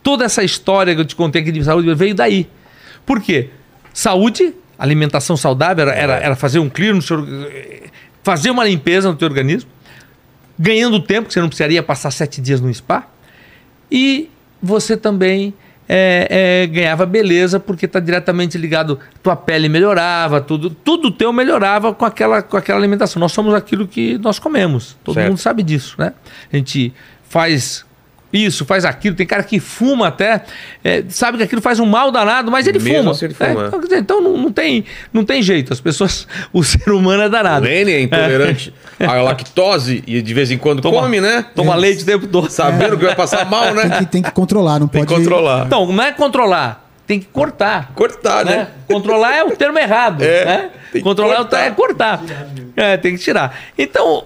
Toda 0.01 0.25
essa 0.25 0.43
história 0.43 0.95
que 0.95 1.01
eu 1.01 1.05
te 1.05 1.15
contei 1.15 1.43
aqui 1.43 1.51
de 1.51 1.63
saúde 1.63 1.93
veio 1.93 2.15
daí. 2.15 2.47
Por 3.05 3.21
quê? 3.21 3.49
Saúde, 3.93 4.53
alimentação 4.77 5.35
saudável, 5.35 5.87
era, 5.87 5.95
era, 5.95 6.13
era 6.17 6.35
fazer 6.35 6.59
um 6.59 6.69
clear 6.69 6.93
no 6.93 7.01
seu, 7.01 7.25
fazer 8.23 8.51
uma 8.51 8.65
limpeza 8.65 9.09
no 9.09 9.15
teu 9.15 9.27
organismo, 9.27 9.69
ganhando 10.57 10.99
tempo, 10.99 11.27
que 11.27 11.33
você 11.33 11.41
não 11.41 11.47
precisaria 11.47 11.81
passar 11.81 12.11
sete 12.11 12.41
dias 12.41 12.61
no 12.61 12.73
spa, 12.73 13.07
e 13.91 14.29
você 14.61 14.97
também 14.97 15.53
é, 15.87 16.63
é, 16.63 16.67
ganhava 16.67 17.05
beleza, 17.05 17.59
porque 17.59 17.85
está 17.85 17.99
diretamente 17.99 18.57
ligado, 18.57 18.99
tua 19.23 19.35
pele 19.35 19.69
melhorava, 19.69 20.41
tudo, 20.41 20.69
tudo 20.69 21.09
teu 21.09 21.31
melhorava 21.31 21.93
com 21.93 22.05
aquela, 22.05 22.41
com 22.41 22.57
aquela 22.57 22.77
alimentação. 22.77 23.19
Nós 23.19 23.31
somos 23.31 23.53
aquilo 23.53 23.87
que 23.87 24.17
nós 24.17 24.37
comemos, 24.39 24.97
todo 25.03 25.15
Certo. 25.15 25.29
mundo 25.29 25.37
sabe 25.37 25.63
disso, 25.63 25.95
né? 25.97 26.13
A 26.51 26.57
gente 26.57 26.93
faz 27.29 27.85
isso, 28.31 28.65
faz 28.65 28.83
aquilo, 28.83 29.15
tem 29.15 29.25
cara 29.25 29.41
que 29.43 29.59
fuma 29.59 30.07
até, 30.07 30.43
é, 30.83 31.03
sabe 31.07 31.37
que 31.37 31.43
aquilo 31.43 31.61
faz 31.61 31.79
um 31.79 31.85
mal 31.85 32.11
danado, 32.11 32.51
mas 32.51 32.67
ele 32.67 32.77
Mesmo 32.79 32.99
fuma. 32.99 33.11
assim 33.11 33.25
ele 33.25 33.33
fuma. 33.33 33.67
Então, 33.67 33.79
quer 33.79 33.87
dizer, 33.87 33.99
então 33.99 34.21
não, 34.21 34.37
não 34.37 34.51
tem, 34.51 34.83
não 35.13 35.23
tem 35.23 35.41
jeito, 35.41 35.71
as 35.71 35.79
pessoas, 35.79 36.27
o 36.51 36.63
ser 36.63 36.89
humano 36.91 37.23
é 37.23 37.27
O 37.27 37.29
danado. 37.29 37.65
Lene 37.65 37.91
é 37.93 38.01
intolerante 38.01 38.73
à 38.99 39.13
lactose 39.21 40.03
e 40.05 40.21
de 40.21 40.33
vez 40.33 40.51
em 40.51 40.57
quando 40.57 40.81
Toma- 40.81 41.01
come, 41.01 41.21
né? 41.21 41.45
Toma 41.55 41.73
leite 41.75 42.03
o 42.03 42.05
tempo 42.05 42.27
todo. 42.27 42.49
Sabendo 42.49 42.97
que 42.97 43.05
vai 43.05 43.15
passar 43.15 43.45
mal, 43.49 43.73
Tem 43.73 43.87
né? 43.89 43.97
que, 43.99 44.05
tem 44.05 44.21
que 44.21 44.31
controlar, 44.31 44.79
não 44.79 44.87
Tem 44.87 45.05
pode. 45.05 45.13
que 45.13 45.19
controlar. 45.29 45.65
Então, 45.65 45.85
não 45.91 46.03
é 46.03 46.11
controlar, 46.11 46.89
tem 47.07 47.19
que 47.19 47.25
cortar. 47.27 47.91
Cortar, 47.95 48.43
né? 48.43 48.55
né? 48.57 48.67
Controlar 48.91 49.35
é 49.37 49.43
o 49.45 49.51
termo 49.55 49.79
errado. 49.79 50.21
É, 50.21 50.45
né? 50.45 50.69
tem 50.91 51.01
Controlar 51.01 51.37
cortar. 51.37 51.59
é 51.61 51.71
cortar. 51.71 52.21
É, 52.75 52.97
tem 52.97 53.15
que 53.15 53.23
tirar. 53.23 53.57
Então, 53.77 54.25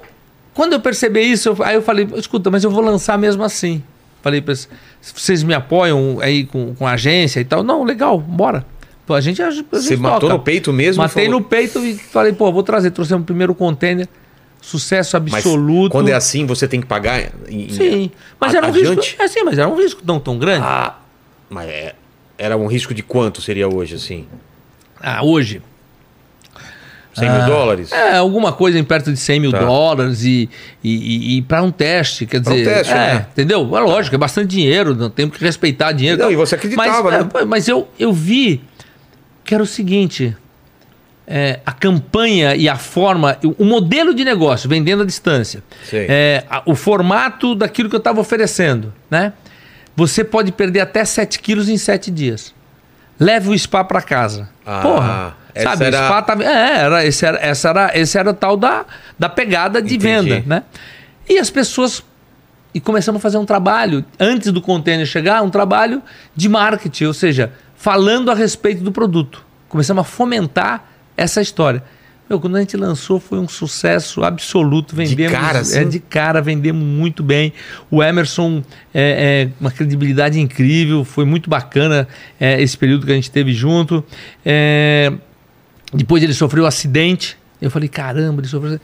quando 0.53 0.73
eu 0.73 0.79
percebi 0.79 1.21
isso, 1.21 1.49
eu- 1.49 1.57
aí 1.63 1.75
eu 1.75 1.81
falei, 1.81 2.07
escuta, 2.15 2.49
mas 2.49 2.63
eu 2.63 2.71
vou 2.71 2.81
lançar 2.83 3.17
mesmo 3.17 3.43
assim. 3.43 3.83
Falei 4.21 4.41
para 4.41 4.51
eles, 4.53 4.69
vocês 5.01 5.41
me 5.43 5.53
apoiam 5.53 6.19
aí 6.21 6.45
com, 6.45 6.75
com 6.75 6.85
a 6.85 6.91
agência 6.93 7.39
e 7.39 7.45
tal? 7.45 7.63
Não, 7.63 7.83
legal, 7.83 8.19
bora. 8.19 8.65
A 9.09 9.19
gente, 9.19 9.41
a 9.41 9.51
gente 9.51 9.65
Você 9.69 9.97
matou 9.97 10.21
toca. 10.21 10.33
no 10.35 10.39
peito 10.39 10.71
mesmo? 10.71 11.03
Matei 11.03 11.25
Falou- 11.25 11.41
no 11.41 11.45
peito 11.45 11.79
e 11.83 11.95
falei, 11.97 12.31
pô, 12.31 12.49
vou 12.49 12.63
trazer. 12.63 12.91
Trouxemos 12.91 13.23
o 13.23 13.25
primeiro 13.25 13.53
container, 13.53 14.07
sucesso 14.61 15.19
Mas 15.19 15.33
absoluto. 15.33 15.91
quando 15.91 16.07
é 16.07 16.13
assim, 16.13 16.45
você 16.45 16.65
tem 16.65 16.79
que 16.79 16.87
pagar 16.87 17.19
em, 17.49 17.65
em- 17.65 17.69
Sim, 17.69 18.11
mas 18.39 18.53
a- 18.55 18.59
era 18.59 18.67
um 18.67 18.69
adiante? 18.69 18.95
risco. 19.09 19.21
É 19.21 19.27
sim, 19.27 19.43
mas 19.43 19.57
era 19.57 19.67
um 19.67 19.75
risco 19.75 20.01
não 20.05 20.17
tão 20.17 20.37
grande. 20.39 20.63
Ah, 20.65 20.95
mas 21.49 21.67
é, 21.69 21.93
era 22.37 22.55
um 22.55 22.67
risco 22.67 22.93
de 22.93 23.03
quanto 23.03 23.41
seria 23.41 23.67
hoje, 23.67 23.95
assim? 23.95 24.27
Ah, 24.97 25.25
hoje. 25.25 25.61
100 27.13 27.29
mil 27.29 27.45
dólares? 27.45 27.91
É, 27.91 28.17
alguma 28.17 28.53
coisa 28.53 28.79
em 28.79 28.83
perto 28.83 29.11
de 29.11 29.17
100 29.17 29.39
mil 29.39 29.51
Tá. 29.51 29.59
dólares 29.59 30.23
e, 30.23 30.49
e, 30.83 31.37
e, 31.37 31.41
para 31.41 31.61
um 31.61 31.71
teste, 31.71 32.25
quer 32.25 32.41
Pra 32.41 32.53
um 32.53 32.55
dizer. 32.55 32.73
teste, 32.73 32.93
é, 32.93 32.95
né? 32.95 33.25
Entendeu? 33.31 33.77
É 33.77 33.79
lógico, 33.81 34.15
é 34.15 34.17
bastante 34.17 34.47
dinheiro, 34.47 34.95
não 34.95 35.09
temos 35.09 35.37
que 35.37 35.43
respeitar 35.43 35.91
dinheiro. 35.91 36.21
Não, 36.21 36.31
e 36.31 36.35
você 36.35 36.55
acreditava, 36.55 37.11
mas, 37.11 37.23
né? 37.25 37.29
é, 37.41 37.45
mas 37.45 37.67
eu, 37.67 37.87
eu 37.99 38.13
vi 38.13 38.61
que 39.43 39.53
era 39.53 39.61
o 39.63 39.67
seguinte: 39.67 40.35
é, 41.27 41.59
a 41.65 41.71
campanha 41.71 42.55
e 42.55 42.67
a 42.69 42.75
forma, 42.77 43.37
o 43.57 43.63
modelo 43.65 44.13
de 44.13 44.23
negócio, 44.25 44.67
vendendo 44.69 45.03
à 45.03 45.05
distância, 45.05 45.63
é, 45.93 46.43
a- 46.49 46.61
o 46.65 46.75
formato 46.75 47.55
daquilo 47.55 47.89
que 47.89 47.95
eu 47.95 47.99
estava 47.99 48.19
oferecendo, 48.21 48.93
né? 49.09 49.33
Você 49.95 50.23
pode 50.23 50.51
perder 50.53 50.79
até 50.79 51.03
7 51.03 51.39
quilos 51.39 51.67
em 51.67 51.77
7 51.77 52.09
dias. 52.09 52.53
Leve 53.19 53.49
o 53.49 53.57
spa 53.59 53.83
para 53.83 54.01
casa. 54.01 54.49
Ah, 54.65 54.79
Porra, 54.81 55.37
essa 55.53 55.69
sabe? 55.69 55.85
era- 55.85 56.01
O 56.01 56.05
spa 56.07 56.21
tava, 56.21 56.43
é, 56.43 56.77
era, 56.79 57.05
esse 57.05 57.25
era, 57.25 57.37
essa 57.39 57.69
era, 57.69 57.91
esse 57.99 58.17
era 58.17 58.29
o 58.29 58.33
tal 58.33 58.55
da, 58.57 58.85
da 59.17 59.29
pegada 59.29 59.81
de 59.81 59.95
Entendi. 59.95 60.29
venda, 60.31 60.43
né? 60.45 60.63
E 61.29 61.37
as 61.37 61.49
pessoas 61.49 62.03
e 62.73 62.79
começamos 62.79 63.19
a 63.19 63.21
fazer 63.21 63.37
um 63.37 63.45
trabalho 63.45 64.03
antes 64.19 64.51
do 64.51 64.61
container 64.61 65.05
chegar, 65.05 65.41
um 65.41 65.49
trabalho 65.49 66.01
de 66.35 66.47
marketing, 66.47 67.05
ou 67.05 67.13
seja, 67.13 67.51
falando 67.75 68.31
a 68.31 68.33
respeito 68.33 68.81
do 68.81 68.91
produto. 68.93 69.43
Começamos 69.67 70.01
a 70.01 70.03
fomentar 70.05 70.85
essa 71.17 71.41
história. 71.41 71.83
Meu, 72.29 72.39
quando 72.39 72.55
a 72.55 72.59
gente 72.61 72.77
lançou 72.77 73.19
foi 73.19 73.39
um 73.39 73.47
sucesso 73.47 74.23
absoluto, 74.23 74.95
vendemos 74.95 75.33
cara, 75.37 75.59
assim? 75.59 75.79
é 75.79 75.83
de 75.83 75.99
cara, 75.99 76.41
vendemos 76.41 76.81
muito 76.81 77.21
bem. 77.21 77.51
O 77.89 78.01
Emerson 78.01 78.63
é, 78.93 79.49
é 79.49 79.49
uma 79.59 79.69
credibilidade 79.69 80.39
incrível, 80.39 81.03
foi 81.03 81.25
muito 81.25 81.49
bacana 81.49 82.07
é, 82.39 82.61
esse 82.61 82.77
período 82.77 83.05
que 83.05 83.11
a 83.11 83.15
gente 83.15 83.29
teve 83.29 83.51
junto. 83.53 84.01
É, 84.45 85.11
depois 85.93 86.23
ele 86.23 86.33
sofreu 86.33 86.63
um 86.63 86.67
acidente. 86.67 87.37
Eu 87.61 87.69
falei, 87.69 87.89
caramba, 87.89 88.41
ele 88.41 88.47
sofreu. 88.47 88.79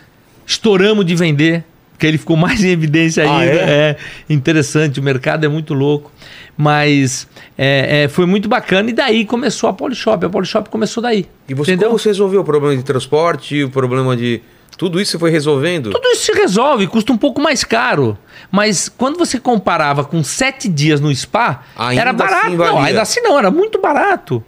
Estouramos 0.45 1.05
de 1.05 1.15
vender, 1.15 1.63
porque 1.91 2.05
ele 2.07 2.17
ficou 2.17 2.37
mais 2.37 2.63
em 2.63 2.69
evidência 2.69 3.27
Ah, 3.27 3.39
ainda. 3.39 3.53
é? 3.53 3.97
é 4.29 4.33
interessante, 4.33 4.99
o 4.99 5.03
mercado 5.03 5.45
é 5.45 5.47
muito 5.49 5.73
louco. 5.73 6.11
Mas 6.55 7.27
é, 7.57 8.03
é, 8.03 8.07
foi 8.07 8.25
muito 8.25 8.47
bacana. 8.49 8.89
E 8.89 8.93
daí 8.93 9.25
começou 9.25 9.69
a 9.69 9.73
Polishop. 9.73 10.25
A 10.25 10.29
Polishop 10.29 10.69
começou 10.69 11.01
daí. 11.03 11.25
E 11.47 11.53
você, 11.53 11.71
entendeu? 11.71 11.89
como 11.89 11.99
você 11.99 12.09
resolveu 12.09 12.41
o 12.41 12.43
problema 12.43 12.75
de 12.75 12.83
transporte, 12.83 13.63
o 13.63 13.69
problema 13.69 14.15
de... 14.17 14.41
Tudo 14.77 15.01
isso 15.01 15.13
você 15.13 15.17
foi 15.19 15.31
resolvendo? 15.31 15.89
Tudo 15.89 16.07
isso 16.09 16.25
se 16.25 16.31
resolve, 16.33 16.85
custa 16.85 17.11
um 17.11 17.17
pouco 17.17 17.41
mais 17.41 17.63
caro. 17.63 18.15
Mas 18.51 18.87
quando 18.87 19.17
você 19.17 19.39
comparava 19.39 20.03
com 20.05 20.23
sete 20.23 20.69
dias 20.69 20.99
no 21.01 21.13
spa, 21.15 21.63
Ainda 21.75 22.01
era 22.01 22.13
barato. 22.13 22.45
assim 22.47 22.55
não, 22.55 22.79
ainda 22.79 23.01
assim 23.01 23.21
não, 23.21 23.39
era 23.39 23.49
muito 23.49 23.81
barato. 23.81 24.43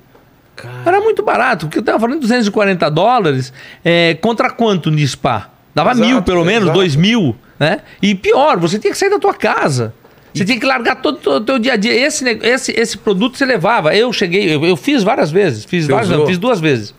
Cara, 0.62 0.82
Era 0.86 1.02
muito 1.02 1.24
barato, 1.24 1.68
porque 1.68 1.80
eu 1.80 1.84
tava 1.84 2.00
falando 2.00 2.16
de 2.16 2.22
240 2.22 2.90
dólares, 2.90 3.54
é, 3.84 4.16
contra 4.22 4.50
quanto 4.50 4.92
de 4.92 5.08
spa? 5.08 5.50
Dava 5.74 5.92
Exato, 5.92 6.08
mil, 6.08 6.22
pelo 6.22 6.44
menos, 6.44 6.64
exato. 6.64 6.78
dois 6.78 6.96
mil, 6.96 7.36
né? 7.60 7.82
E 8.02 8.14
pior, 8.16 8.58
você 8.58 8.78
tinha 8.80 8.92
que 8.92 8.98
sair 8.98 9.10
da 9.10 9.20
tua 9.20 9.34
casa. 9.34 9.94
Você 10.34 10.46
tinha 10.46 10.60
que 10.60 10.66
largar 10.66 10.98
todo 10.98 11.36
o 11.36 11.42
teu 11.42 11.58
dia 11.58 11.74
a 11.74 11.76
dia. 11.76 11.94
Esse, 11.94 12.24
esse, 12.44 12.72
esse 12.72 12.98
produto 12.98 13.38
você 13.38 13.46
levava. 13.46 13.96
Eu 13.96 14.14
cheguei, 14.14 14.54
eu, 14.54 14.64
eu 14.64 14.78
fiz 14.78 15.04
várias 15.04 15.32
vezes. 15.32 15.66
Fiz 15.66 15.86
Você 15.86 15.92
várias, 15.92 16.10
não, 16.10 16.26
fiz 16.26 16.38
duas 16.38 16.60
vezes. 16.60 16.94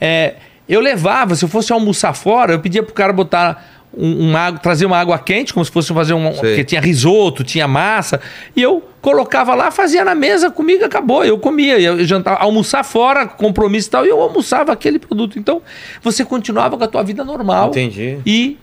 É, 0.00 0.34
eu 0.68 0.80
levava, 0.80 1.34
se 1.34 1.44
eu 1.44 1.48
fosse 1.48 1.72
almoçar 1.72 2.14
fora, 2.14 2.52
eu 2.52 2.60
pedia 2.60 2.82
pro 2.82 2.94
cara 2.94 3.12
botar 3.12 3.73
um, 3.96 4.30
uma 4.30 4.40
água, 4.40 4.60
trazer 4.60 4.86
uma 4.86 4.98
água 4.98 5.18
quente, 5.18 5.52
como 5.52 5.64
se 5.64 5.70
fosse 5.70 5.92
fazer 5.92 6.14
um. 6.14 6.32
Sei. 6.32 6.40
Porque 6.40 6.64
tinha 6.64 6.80
risoto, 6.80 7.44
tinha 7.44 7.66
massa. 7.68 8.20
E 8.54 8.62
eu 8.62 8.82
colocava 9.00 9.54
lá, 9.54 9.70
fazia 9.70 10.04
na 10.04 10.14
mesa 10.14 10.50
comigo, 10.50 10.84
acabou. 10.84 11.24
Eu 11.24 11.38
comia, 11.38 11.78
eu 11.78 12.04
jantava, 12.04 12.38
almoçar 12.40 12.82
fora, 12.84 13.26
compromisso 13.26 13.88
e 13.88 13.90
tal, 13.90 14.06
e 14.06 14.08
eu 14.08 14.20
almoçava 14.20 14.72
aquele 14.72 14.98
produto. 14.98 15.38
Então, 15.38 15.62
você 16.02 16.24
continuava 16.24 16.76
com 16.76 16.84
a 16.84 16.88
tua 16.88 17.02
vida 17.02 17.24
normal. 17.24 17.68
Entendi. 17.68 18.18
E 18.24 18.58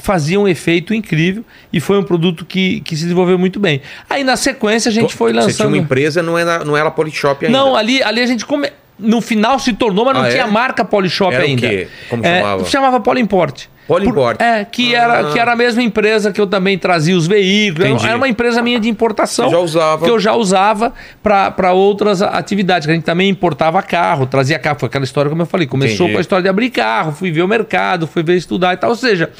fazia 0.00 0.40
um 0.40 0.48
efeito 0.48 0.94
incrível 0.94 1.44
e 1.72 1.78
foi 1.78 1.98
um 1.98 2.02
produto 2.02 2.44
que, 2.44 2.80
que 2.80 2.96
se 2.96 3.02
desenvolveu 3.02 3.38
muito 3.38 3.60
bem. 3.60 3.82
Aí 4.08 4.24
na 4.24 4.36
sequência 4.36 4.88
a 4.88 4.92
gente 4.92 5.14
foi 5.14 5.30
Você 5.30 5.38
tinha 5.38 5.46
lançando. 5.46 5.66
uma 5.68 5.76
empresa, 5.76 6.22
não 6.22 6.38
era, 6.38 6.64
não 6.64 6.76
era 6.76 6.90
Polishop 6.90 7.44
ainda. 7.44 7.56
Não, 7.56 7.76
ali, 7.76 8.02
ali 8.02 8.20
a 8.20 8.26
gente 8.26 8.46
come... 8.46 8.70
no 9.00 9.20
final 9.20 9.58
se 9.58 9.72
tornou, 9.72 10.04
mas 10.04 10.14
não 10.14 10.22
Ah, 10.24 10.30
tinha 10.30 10.42
é? 10.44 10.46
marca 10.46 10.84
Polishop 10.84 11.34
Era 11.34 11.44
o 11.44 11.46
ainda. 11.46 11.68
quê? 11.68 11.88
Como 12.08 12.24
É, 12.24 12.40
chamava? 12.40 12.64
chamava 12.64 13.00
Polimport. 13.00 13.64
Polimport. 13.88 14.36
Por- 14.38 14.44
É, 14.44 14.64
que, 14.64 14.94
Ah. 14.94 15.02
era, 15.02 15.24
que 15.32 15.38
era 15.38 15.52
a 15.52 15.56
mesma 15.56 15.82
empresa 15.82 16.30
que 16.30 16.40
eu 16.40 16.46
também 16.46 16.78
trazia 16.78 17.16
os 17.16 17.26
veículos. 17.26 17.80
Era- 17.84 17.94
Entendi. 17.94 18.06
Era 18.08 18.16
uma 18.16 18.28
empresa 18.28 18.62
minha 18.62 18.78
de 18.78 18.88
importação. 18.88 19.46
Você 19.46 19.50
já 19.56 19.58
usava. 19.60 20.04
Que 20.04 20.10
eu 20.12 20.20
já 20.20 20.32
usava 20.34 20.92
para 21.22 21.72
outras 21.72 22.22
atividades. 22.22 22.86
Que 22.86 22.92
a 22.92 22.94
gente 22.94 23.04
também 23.04 23.28
importava 23.28 23.82
carro, 23.82 24.26
trazia 24.26 24.58
carro. 24.60 24.76
Foi 24.78 24.86
aquela 24.86 25.04
história, 25.04 25.28
como 25.28 25.42
eu 25.42 25.46
falei. 25.46 25.66
Começou 25.66 26.04
Entendi. 26.06 26.12
com 26.12 26.18
a 26.18 26.20
história 26.20 26.42
de 26.44 26.48
abrir 26.48 26.70
carro, 26.70 27.10
fui 27.12 27.32
ver 27.32 27.42
o 27.42 27.48
mercado, 27.48 28.06
fui 28.06 28.22
ver 28.22 28.36
estudar 28.36 28.74
e 28.74 28.76
tal. 28.76 28.90
Ou 28.90 28.96
seja, 28.96 29.30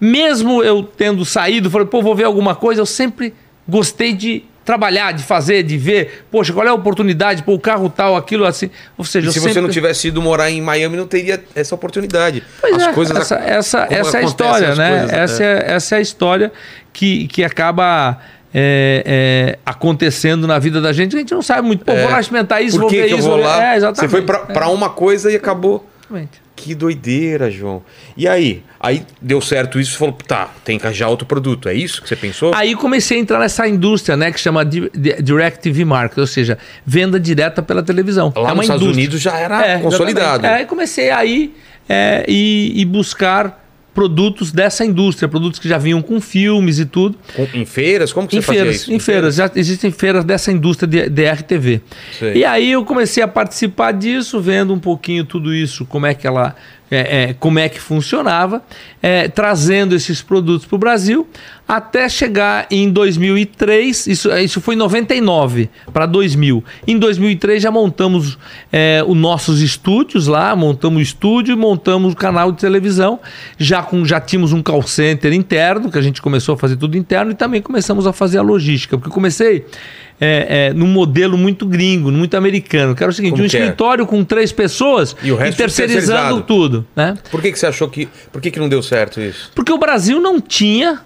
mesmo 0.00 0.62
eu 0.62 0.82
tendo 0.82 1.24
saído, 1.24 1.68
falei, 1.70 1.86
pô, 1.86 2.00
vou 2.00 2.14
ver 2.14 2.24
alguma 2.24 2.54
coisa, 2.54 2.80
eu 2.80 2.86
sempre 2.86 3.34
gostei 3.66 4.12
de 4.12 4.44
trabalhar, 4.68 5.12
de 5.12 5.24
fazer, 5.24 5.62
de 5.62 5.78
ver, 5.78 6.26
poxa, 6.30 6.52
qual 6.52 6.66
é 6.66 6.68
a 6.68 6.74
oportunidade, 6.74 7.42
pô, 7.42 7.54
o 7.54 7.58
carro 7.58 7.88
tal, 7.88 8.14
aquilo 8.14 8.44
assim. 8.44 8.68
Ou 8.98 9.04
seja, 9.04 9.24
E 9.24 9.28
eu 9.28 9.32
se 9.32 9.38
sempre... 9.40 9.54
você 9.54 9.60
não 9.62 9.70
tivesse 9.70 10.08
ido 10.08 10.20
morar 10.20 10.50
em 10.50 10.60
Miami, 10.60 10.94
não 10.94 11.06
teria 11.06 11.42
essa 11.54 11.74
oportunidade. 11.74 12.42
Pois 12.60 12.74
as 12.74 12.82
é, 12.82 12.92
coisas 12.92 13.16
essa, 13.16 13.36
essa, 13.36 13.86
essa 13.88 14.18
é 14.18 14.20
a 14.20 14.24
história, 14.24 14.74
né? 14.74 14.98
coisas, 14.98 15.12
essa, 15.16 15.42
é. 15.42 15.64
essa 15.68 15.94
é 15.94 15.98
a 15.98 16.00
história 16.02 16.52
que, 16.92 17.26
que 17.28 17.42
acaba 17.42 18.18
é, 18.52 19.02
é, 19.06 19.58
acontecendo 19.64 20.46
na 20.46 20.58
vida 20.58 20.82
da 20.82 20.92
gente. 20.92 21.16
A 21.16 21.18
gente 21.18 21.32
não 21.32 21.40
sabe 21.40 21.66
muito. 21.66 21.82
Pô, 21.82 21.94
vou 21.94 22.10
lá 22.10 22.20
experimentar 22.20 22.62
isso, 22.62 22.76
Por 22.76 22.82
vou 22.82 22.90
que, 22.90 23.00
ver 23.00 23.06
que 23.06 23.14
eu 23.14 23.18
isso. 23.20 23.26
vou 23.26 23.38
vou 23.38 23.46
lá? 23.46 23.72
É, 23.72 23.76
exatamente. 23.78 24.10
Você 24.10 24.16
foi 24.18 24.20
pra, 24.20 24.40
pra 24.40 24.68
uma 24.68 24.90
coisa 24.90 25.32
e 25.32 25.36
acabou. 25.36 25.88
Exatamente. 26.10 26.42
Que 26.60 26.74
doideira, 26.74 27.50
João. 27.50 27.82
E 28.16 28.26
aí? 28.26 28.62
Aí 28.80 29.02
deu 29.22 29.40
certo 29.40 29.78
isso, 29.78 29.92
você 29.92 29.98
falou, 29.98 30.14
tá, 30.26 30.50
tem 30.64 30.78
que 30.78 30.84
arranjar 30.86 31.08
outro 31.08 31.24
produto. 31.26 31.68
É 31.68 31.74
isso 31.74 32.02
que 32.02 32.08
você 32.08 32.16
pensou? 32.16 32.52
Aí 32.54 32.74
comecei 32.74 33.16
a 33.16 33.20
entrar 33.20 33.38
nessa 33.38 33.66
indústria, 33.68 34.16
né, 34.16 34.30
que 34.32 34.40
chama 34.40 34.64
di- 34.64 34.90
di- 34.94 35.22
Direct 35.22 35.60
TV 35.60 35.84
Market, 35.84 36.18
ou 36.18 36.26
seja, 36.26 36.58
venda 36.84 37.18
direta 37.18 37.62
pela 37.62 37.82
televisão. 37.82 38.32
Lá 38.36 38.50
é 38.50 38.54
nos 38.54 38.62
Estados 38.62 38.82
indústria. 38.82 38.92
Unidos 38.92 39.20
já 39.20 39.36
era 39.38 39.64
É, 39.66 39.78
consolidado. 39.78 40.20
exatamente. 40.26 40.52
É, 40.52 40.54
Aí 40.58 40.66
comecei 40.66 41.10
aí 41.10 41.54
é, 41.88 42.24
e, 42.28 42.72
e 42.80 42.84
buscar 42.84 43.67
produtos 43.98 44.52
dessa 44.52 44.84
indústria, 44.84 45.28
produtos 45.28 45.58
que 45.58 45.68
já 45.68 45.76
vinham 45.76 46.00
com 46.00 46.20
filmes 46.20 46.78
e 46.78 46.84
tudo. 46.86 47.18
Em 47.52 47.64
feiras? 47.64 48.12
Como 48.12 48.28
que 48.28 48.36
Em 48.36 48.40
você 48.40 48.46
fazia 48.46 48.62
feiras, 48.62 48.80
isso? 48.82 48.92
em 48.92 48.98
feiras, 49.00 49.34
já 49.34 49.50
existem 49.56 49.90
feiras 49.90 50.24
dessa 50.24 50.52
indústria 50.52 50.86
de, 50.86 51.10
de 51.10 51.28
RTV. 51.28 51.80
Sei. 52.16 52.34
E 52.36 52.44
aí 52.44 52.70
eu 52.70 52.84
comecei 52.84 53.24
a 53.24 53.26
participar 53.26 53.90
disso, 53.90 54.40
vendo 54.40 54.72
um 54.72 54.78
pouquinho 54.78 55.24
tudo 55.24 55.52
isso, 55.52 55.84
como 55.84 56.06
é 56.06 56.14
que 56.14 56.28
ela, 56.28 56.54
é, 56.88 57.22
é, 57.22 57.32
como 57.32 57.58
é 57.58 57.68
que 57.68 57.80
funcionava, 57.80 58.62
é, 59.02 59.26
trazendo 59.26 59.96
esses 59.96 60.22
produtos 60.22 60.64
para 60.64 60.76
o 60.76 60.78
Brasil, 60.78 61.26
até 61.68 62.08
chegar 62.08 62.66
em 62.70 62.88
2003, 62.90 64.06
isso, 64.06 64.32
isso 64.38 64.58
foi 64.58 64.74
em 64.74 64.78
99 64.78 65.68
para 65.92 66.06
2000. 66.06 66.64
Em 66.86 66.98
2003 66.98 67.62
já 67.62 67.70
montamos 67.70 68.38
é, 68.72 69.04
os 69.06 69.14
nossos 69.14 69.60
estúdios 69.60 70.26
lá, 70.26 70.56
montamos 70.56 70.98
o 70.98 71.02
estúdio 71.02 71.52
e 71.52 71.56
montamos 71.56 72.14
o 72.14 72.16
canal 72.16 72.50
de 72.50 72.58
televisão, 72.58 73.20
já, 73.58 73.82
com, 73.82 74.02
já 74.06 74.18
tínhamos 74.18 74.54
um 74.54 74.62
call 74.62 74.82
center 74.82 75.34
interno, 75.34 75.90
que 75.92 75.98
a 75.98 76.02
gente 76.02 76.22
começou 76.22 76.54
a 76.54 76.58
fazer 76.58 76.76
tudo 76.76 76.96
interno, 76.96 77.32
e 77.32 77.34
também 77.34 77.60
começamos 77.60 78.06
a 78.06 78.14
fazer 78.14 78.38
a 78.38 78.42
logística, 78.42 78.96
porque 78.96 79.10
eu 79.10 79.14
comecei 79.14 79.66
é, 80.20 80.68
é, 80.68 80.72
num 80.72 80.86
modelo 80.86 81.36
muito 81.36 81.66
gringo, 81.66 82.10
muito 82.10 82.34
americano, 82.34 82.94
que 82.94 83.02
era 83.02 83.10
o 83.10 83.14
seguinte, 83.14 83.32
Como 83.32 83.42
um 83.42 83.44
é? 83.44 83.48
escritório 83.48 84.06
com 84.06 84.24
três 84.24 84.50
pessoas 84.52 85.14
E 85.22 85.30
resto 85.32 85.58
terceirizando 85.58 86.40
tudo, 86.42 86.86
né? 86.96 87.16
Por 87.30 87.40
que, 87.40 87.52
que 87.52 87.58
você 87.58 87.66
achou 87.66 87.88
que. 87.88 88.08
Por 88.32 88.40
que, 88.40 88.50
que 88.50 88.58
não 88.58 88.68
deu 88.68 88.82
certo 88.82 89.20
isso? 89.20 89.52
Porque 89.54 89.72
o 89.72 89.78
Brasil 89.78 90.20
não 90.20 90.40
tinha 90.40 91.00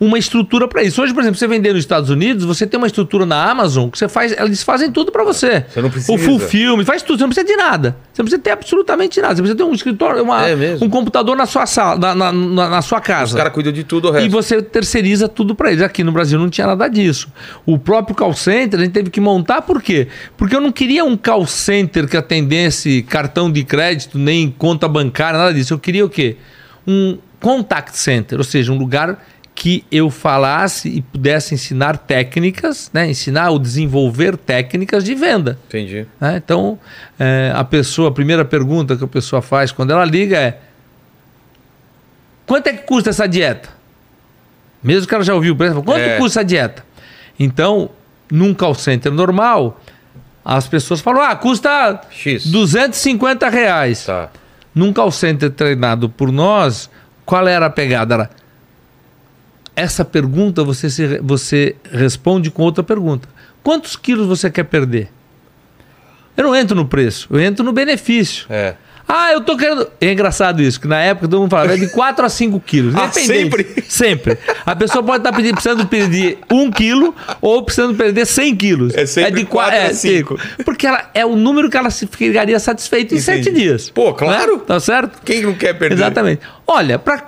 uma 0.00 0.16
estrutura 0.16 0.68
para 0.68 0.82
isso. 0.82 1.02
Hoje, 1.02 1.12
por 1.12 1.20
exemplo, 1.20 1.36
você 1.38 1.48
vender 1.48 1.70
nos 1.72 1.80
Estados 1.82 2.08
Unidos, 2.08 2.44
você 2.44 2.66
tem 2.66 2.78
uma 2.78 2.86
estrutura 2.86 3.26
na 3.26 3.50
Amazon 3.50 3.88
que 3.90 3.98
você 3.98 4.08
faz, 4.08 4.30
eles 4.38 4.62
fazem 4.62 4.92
tudo 4.92 5.10
para 5.10 5.24
você. 5.24 5.64
Você 5.68 5.82
não 5.82 5.90
precisa. 5.90 6.12
O 6.12 6.18
full 6.18 6.38
filme, 6.38 6.84
faz 6.84 7.02
tudo, 7.02 7.18
você 7.18 7.24
não 7.24 7.30
precisa 7.30 7.46
de 7.46 7.56
nada. 7.56 7.96
Você 8.12 8.22
não 8.22 8.24
precisa 8.26 8.40
ter 8.40 8.50
absolutamente 8.52 9.20
nada. 9.20 9.34
Você 9.34 9.42
precisa 9.42 9.56
ter 9.58 9.64
um 9.64 9.72
escritório, 9.74 10.22
uma- 10.22 10.46
É 10.48 10.78
um 10.80 10.88
computador 10.88 11.36
na 11.36 11.46
sua 11.46 11.66
sala, 11.66 11.98
na, 11.98 12.14
na- 12.14 12.32
na- 12.32 12.68
na 12.68 12.82
sua 12.82 12.98
Os 13.00 13.04
casa. 13.04 13.36
caras 13.36 13.52
cuidam 13.52 13.72
de 13.72 13.82
tudo 13.82 14.08
o 14.08 14.10
resto. 14.12 14.26
E 14.26 14.28
você 14.28 14.62
terceiriza 14.62 15.28
tudo 15.28 15.54
para 15.54 15.72
eles. 15.72 15.82
Aqui 15.82 16.04
no 16.04 16.12
Brasil 16.12 16.38
não 16.38 16.48
tinha 16.48 16.66
nada 16.68 16.86
disso. 16.86 17.28
O 17.66 17.76
próprio 17.78 18.14
call 18.14 18.32
center 18.34 18.78
a 18.78 18.82
gente 18.84 18.92
teve 18.92 19.10
que 19.10 19.20
montar, 19.20 19.62
por 19.62 19.82
quê? 19.82 20.06
Porque 20.36 20.54
eu 20.54 20.60
não 20.60 20.70
queria 20.70 21.04
um 21.04 21.16
call 21.16 21.44
center 21.46 22.06
que 22.06 22.16
atendesse 22.16 23.02
cartão 23.02 23.50
de 23.50 23.64
crédito, 23.64 24.16
nem 24.16 24.48
conta 24.48 24.86
bancária, 24.86 25.38
nada 25.38 25.52
disso. 25.52 25.74
Eu 25.74 25.78
queria 25.80 26.04
o 26.04 26.08
quê? 26.08 26.36
Um 26.86 27.18
contact 27.40 27.96
center, 27.98 28.38
ou 28.38 28.44
seja, 28.44 28.72
um 28.72 28.78
lugar 28.78 29.24
que 29.60 29.84
eu 29.90 30.08
falasse 30.08 30.88
e 30.88 31.02
pudesse 31.02 31.52
ensinar 31.52 31.96
técnicas, 31.98 32.88
né? 32.94 33.10
ensinar 33.10 33.50
ou 33.50 33.58
desenvolver 33.58 34.36
técnicas 34.36 35.02
de 35.02 35.16
venda. 35.16 35.58
Entendi. 35.66 36.06
né? 36.20 36.36
Então, 36.36 36.78
é, 37.18 37.50
a 37.52 37.64
pessoa, 37.64 38.08
a 38.08 38.12
primeira 38.12 38.44
pergunta 38.44 38.96
que 38.96 39.02
a 39.02 39.08
pessoa 39.08 39.42
faz 39.42 39.72
quando 39.72 39.90
ela 39.90 40.04
liga 40.04 40.36
é: 40.38 40.60
quanto 42.46 42.68
é 42.68 42.72
que 42.72 42.84
custa 42.84 43.10
essa 43.10 43.26
dieta? 43.26 43.68
Mesmo 44.80 45.08
que 45.08 45.14
ela 45.16 45.24
já 45.24 45.34
ouviu 45.34 45.54
o 45.54 45.56
preço, 45.56 45.82
quanto 45.82 45.98
É. 46.02 46.16
custa 46.18 46.38
essa 46.38 46.44
dieta? 46.44 46.84
Então, 47.36 47.90
num 48.30 48.54
call 48.54 48.76
center 48.76 49.10
normal, 49.10 49.80
as 50.44 50.68
pessoas 50.68 51.00
falam: 51.00 51.20
ah, 51.20 51.34
custa 51.34 52.00
X. 52.12 52.46
250 52.46 53.48
reais. 53.48 54.04
Tá. 54.06 54.30
Num 54.72 54.92
call 54.92 55.10
center 55.10 55.50
treinado 55.50 56.08
por 56.08 56.30
nós, 56.30 56.88
qual 57.26 57.48
era 57.48 57.66
a 57.66 57.70
pegada? 57.70 58.14
Era, 58.14 58.30
essa 59.78 60.04
pergunta 60.04 60.64
você, 60.64 60.90
se, 60.90 61.18
você 61.20 61.76
responde 61.92 62.50
com 62.50 62.62
outra 62.62 62.82
pergunta. 62.82 63.28
Quantos 63.62 63.96
quilos 63.96 64.26
você 64.26 64.50
quer 64.50 64.64
perder? 64.64 65.08
Eu 66.36 66.44
não 66.44 66.54
entro 66.54 66.76
no 66.76 66.86
preço, 66.86 67.28
eu 67.30 67.40
entro 67.40 67.64
no 67.64 67.72
benefício. 67.72 68.46
É. 68.48 68.74
Ah, 69.10 69.32
eu 69.32 69.40
tô 69.40 69.56
querendo. 69.56 69.88
É 70.02 70.12
engraçado 70.12 70.60
isso, 70.60 70.78
que 70.78 70.86
na 70.86 71.00
época 71.00 71.26
todo 71.26 71.40
mundo 71.40 71.50
falava 71.50 71.72
é 71.72 71.76
de 71.78 71.88
4 71.92 72.26
a 72.26 72.28
5 72.28 72.60
quilos. 72.60 72.94
Ah, 72.94 73.10
sempre? 73.10 73.66
Sempre. 73.88 74.36
A 74.66 74.76
pessoa 74.76 75.02
pode 75.02 75.18
estar 75.26 75.32
pedindo, 75.34 75.54
precisando 75.54 75.86
perder 75.86 76.38
1 76.52 76.70
quilo 76.70 77.14
ou 77.40 77.62
precisando 77.62 77.96
perder 77.96 78.26
100 78.26 78.56
quilos. 78.56 78.94
É 78.94 79.06
sempre 79.06 79.46
qua- 79.46 79.64
quatro 79.64 79.78
a 79.80 79.84
é, 79.84 79.94
cinco. 79.94 80.38
Porque 80.62 80.86
ela, 80.86 81.08
é 81.14 81.24
o 81.24 81.34
número 81.34 81.70
que 81.70 81.76
ela 81.78 81.88
se 81.88 82.06
ficaria 82.06 82.60
satisfeita 82.60 83.14
em 83.14 83.18
Entendi. 83.18 83.44
7 83.44 83.50
dias. 83.56 83.88
Pô, 83.90 84.12
claro. 84.12 84.58
Né? 84.58 84.62
Tá 84.66 84.78
certo? 84.78 85.22
Quem 85.24 85.40
não 85.40 85.54
quer 85.54 85.72
perder? 85.72 85.94
Exatamente. 85.94 86.42
Olha, 86.70 86.98
para 86.98 87.22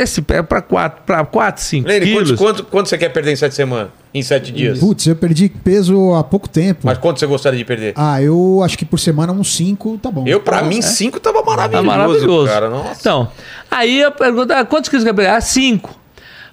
esse 0.00 0.22
para 0.22 0.62
4, 0.62 1.02
para 1.04 1.22
4, 1.22 1.62
5 1.62 1.86
Lene, 1.86 2.06
quanto, 2.06 2.24
quilos. 2.24 2.38
quanto, 2.40 2.64
quanto 2.64 2.88
você 2.88 2.96
quer 2.96 3.10
perder 3.10 3.32
em 3.32 3.36
sete 3.36 3.54
semanas? 3.54 3.90
Em 4.14 4.22
sete 4.22 4.50
dias? 4.50 4.78
Putz, 4.78 5.06
eu 5.06 5.14
perdi 5.14 5.50
peso 5.50 6.14
há 6.14 6.24
pouco 6.24 6.48
tempo. 6.48 6.80
Mas 6.84 6.96
quanto 6.96 7.20
você 7.20 7.26
gostaria 7.26 7.58
de 7.58 7.66
perder? 7.66 7.92
Ah, 7.94 8.22
eu 8.22 8.62
acho 8.64 8.78
que 8.78 8.86
por 8.86 8.98
semana 8.98 9.30
uns 9.30 9.54
5 9.54 9.98
tá 9.98 10.10
bom. 10.10 10.26
Eu, 10.26 10.40
pra 10.40 10.62
mim, 10.62 10.80
cinco 10.80 11.20
tava 11.20 11.42
maravilhoso, 11.42 11.86
Tá 11.86 11.96
maravilhoso. 11.98 12.48
cara. 12.48 12.70
Nossa. 12.70 12.98
Então, 12.98 13.30
aí 13.70 14.02
a 14.02 14.10
pergunta, 14.10 14.58
ah, 14.58 14.64
quantos 14.64 14.88
quilos 14.88 15.02
você 15.02 15.10
quer 15.10 15.16
pegar? 15.16 15.36
Ah, 15.36 15.40
cinco. 15.42 15.94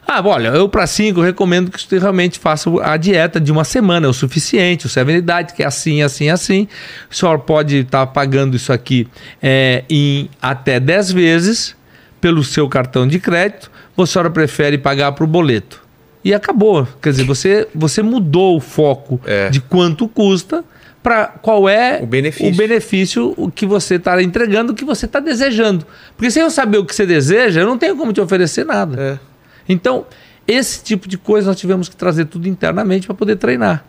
Ah, 0.06 0.22
bom, 0.22 0.32
olha, 0.32 0.50
eu 0.50 0.68
para 0.68 0.86
cinco 0.86 1.22
recomendo 1.22 1.72
que 1.72 1.82
você 1.82 1.98
realmente 1.98 2.38
faça 2.38 2.70
a 2.84 2.98
dieta 2.98 3.40
de 3.40 3.50
uma 3.50 3.64
semana, 3.64 4.08
é 4.08 4.10
o 4.10 4.14
suficiente, 4.14 4.86
o 4.86 4.90
Seven 4.90 5.22
Diet, 5.22 5.54
que 5.54 5.64
é 5.64 5.66
assim, 5.66 6.04
assim, 6.04 6.30
assim. 6.30 6.68
O 7.10 7.16
senhor 7.16 7.40
pode 7.40 7.78
estar 7.78 8.06
pagando 8.08 8.58
isso 8.58 8.74
aqui 8.74 9.08
é, 9.42 9.86
em 9.90 10.30
até 10.42 10.80
10 10.82 11.12
vezes 11.14 11.75
pelo 12.26 12.44
seu 12.44 12.68
cartão 12.68 13.08
de 13.08 13.20
crédito, 13.20 13.70
ou 13.96 14.04
a 14.04 14.08
senhora 14.08 14.32
prefere 14.32 14.80
pagar 14.80 15.12
para 15.12 15.24
o 15.24 15.28
boleto. 15.28 15.80
E 16.24 16.34
acabou. 16.34 16.88
Quer 17.00 17.12
dizer, 17.12 17.24
você, 17.24 17.68
você 17.76 18.02
mudou 18.02 18.58
o 18.58 18.60
foco 18.60 19.22
É. 19.28 19.48
de 19.52 19.62
quanto 19.62 20.08
custa 20.08 20.64
para 21.04 21.28
qual 21.28 21.70
é 21.70 22.00
O 22.02 22.08
benefício. 22.08 22.52
o 22.52 22.56
benefício 22.56 23.52
que 23.54 23.64
você 23.68 23.98
está 23.98 24.20
entregando, 24.24 24.72
o 24.72 24.76
que 24.76 24.84
você 24.84 25.06
está 25.06 25.20
desejando. 25.20 25.86
Porque 26.18 26.32
sem 26.32 26.42
eu 26.42 26.50
saber 26.50 26.80
o 26.80 26.86
que 26.86 26.96
você 26.96 27.06
deseja, 27.06 27.62
eu 27.62 27.68
não 27.68 27.78
tenho 27.78 27.96
como 27.96 28.12
te 28.12 28.20
oferecer 28.20 28.66
nada. 28.66 29.00
É. 29.00 29.20
Então, 29.70 30.04
esse 30.48 30.84
tipo 30.84 31.08
de 31.08 31.20
coisa 31.20 31.50
nós 31.50 31.60
tivemos 31.60 31.88
que 31.88 31.96
trazer 31.96 32.26
tudo 32.26 32.48
internamente 32.50 33.06
para 33.06 33.16
poder 33.16 33.36
treinar. 33.36 33.86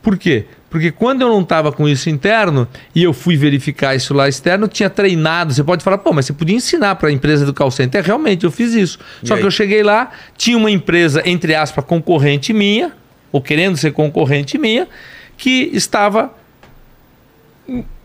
Por 0.00 0.16
quê? 0.16 0.44
Porque 0.74 0.90
quando 0.90 1.22
eu 1.22 1.28
não 1.28 1.42
estava 1.42 1.70
com 1.70 1.88
isso 1.88 2.10
interno 2.10 2.66
e 2.92 3.04
eu 3.04 3.12
fui 3.12 3.36
verificar 3.36 3.94
isso 3.94 4.12
lá 4.12 4.28
externo, 4.28 4.64
eu 4.64 4.68
tinha 4.68 4.90
treinado. 4.90 5.54
Você 5.54 5.62
pode 5.62 5.84
falar, 5.84 5.98
pô, 5.98 6.12
mas 6.12 6.26
você 6.26 6.32
podia 6.32 6.56
ensinar 6.56 6.96
para 6.96 7.10
a 7.10 7.12
empresa 7.12 7.46
do 7.46 7.54
call 7.54 7.70
center. 7.70 8.02
Realmente, 8.02 8.42
eu 8.42 8.50
fiz 8.50 8.74
isso. 8.74 8.98
E 9.22 9.28
Só 9.28 9.34
aí? 9.34 9.40
que 9.40 9.46
eu 9.46 9.52
cheguei 9.52 9.84
lá, 9.84 10.10
tinha 10.36 10.56
uma 10.58 10.72
empresa, 10.72 11.22
entre 11.24 11.54
aspas, 11.54 11.84
concorrente 11.84 12.52
minha, 12.52 12.90
ou 13.30 13.40
querendo 13.40 13.76
ser 13.76 13.92
concorrente 13.92 14.58
minha, 14.58 14.88
que 15.36 15.70
estava 15.72 16.32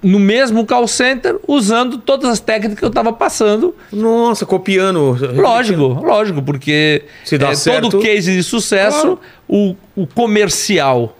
no 0.03 0.19
mesmo 0.19 0.63
call 0.63 0.87
center 0.87 1.37
usando 1.47 1.97
todas 1.97 2.29
as 2.29 2.39
técnicas 2.39 2.77
que 2.77 2.85
eu 2.85 2.89
estava 2.89 3.11
passando. 3.11 3.75
Nossa, 3.91 4.45
copiando. 4.45 5.17
Lógico, 5.35 5.87
lógico, 6.05 6.43
porque 6.43 7.01
Se 7.25 7.35
dá 7.35 7.49
é, 7.49 7.55
certo- 7.55 7.89
todo 7.89 8.01
case 8.03 8.31
de 8.31 8.43
sucesso, 8.43 9.17
Claro. 9.17 9.19
o, 9.47 9.75
o 9.95 10.05
comercial 10.05 11.15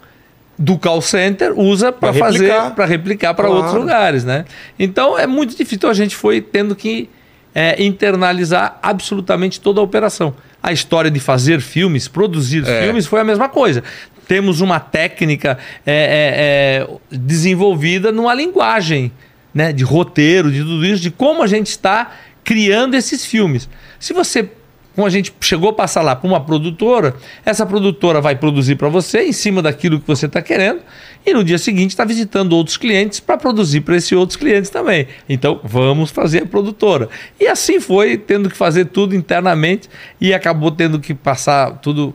do 0.62 0.76
call 0.76 1.00
center 1.00 1.58
usa 1.58 1.90
para 1.90 2.12
fazer, 2.12 2.52
para 2.76 2.84
replicar 2.84 3.32
para 3.34 3.46
Claro. 3.46 3.62
outros 3.62 3.80
lugares, 3.80 4.24
né? 4.24 4.44
Então 4.78 5.18
é 5.18 5.26
muito 5.26 5.50
difícil. 5.56 5.76
Então 5.76 5.88
a 5.88 5.94
gente 5.94 6.14
foi 6.14 6.42
tendo 6.42 6.76
que 6.76 7.08
é, 7.54 7.82
internalizar 7.82 8.78
absolutamente 8.82 9.58
toda 9.58 9.80
a 9.80 9.82
operação. 9.82 10.34
A 10.62 10.70
história 10.70 11.10
de 11.10 11.18
fazer 11.18 11.62
filmes, 11.62 12.06
produzir 12.08 12.62
É. 12.68 12.82
filmes 12.82 13.06
foi 13.06 13.20
a 13.20 13.24
mesma 13.24 13.48
coisa. 13.48 13.82
Temos 14.28 14.60
uma 14.60 14.78
técnica 14.78 15.56
é, 15.86 16.84
é, 16.84 16.86
é, 16.86 17.16
desenvolvida 17.16 18.12
numa 18.12 18.34
linguagem 18.34 19.10
né, 19.54 19.72
de 19.72 19.82
roteiro, 19.82 20.52
de 20.52 20.60
tudo 20.60 20.84
isso, 20.84 21.00
de 21.02 21.10
como 21.10 21.42
a 21.42 21.46
gente 21.46 21.68
está 21.68 22.12
criando 22.44 22.94
esses 22.94 23.24
filmes. 23.24 23.66
Se 23.98 24.12
você, 24.12 24.48
como 24.94 25.06
a 25.06 25.10
gente 25.10 25.32
chegou 25.40 25.70
a 25.70 25.72
passar 25.72 26.02
lá 26.02 26.16
para 26.16 26.28
uma 26.28 26.40
produtora, 26.40 27.14
essa 27.44 27.64
produtora 27.64 28.20
vai 28.20 28.36
produzir 28.36 28.76
para 28.76 28.88
você 28.88 29.22
em 29.22 29.32
cima 29.32 29.62
daquilo 29.62 30.00
que 30.00 30.06
você 30.06 30.26
está 30.26 30.42
querendo 30.42 30.80
e 31.24 31.32
no 31.32 31.44
dia 31.44 31.58
seguinte 31.58 31.90
está 31.90 32.04
visitando 32.04 32.52
outros 32.52 32.76
clientes 32.76 33.20
para 33.20 33.36
produzir 33.36 33.82
para 33.82 33.96
esses 33.96 34.12
outros 34.12 34.36
clientes 34.36 34.70
também. 34.70 35.06
Então 35.28 35.60
vamos 35.62 36.10
fazer 36.10 36.42
a 36.42 36.46
produtora. 36.46 37.08
E 37.38 37.46
assim 37.46 37.78
foi, 37.78 38.16
tendo 38.16 38.50
que 38.50 38.56
fazer 38.56 38.86
tudo 38.86 39.14
internamente 39.14 39.88
e 40.20 40.34
acabou 40.34 40.70
tendo 40.70 40.98
que 40.98 41.14
passar 41.14 41.78
tudo 41.78 42.14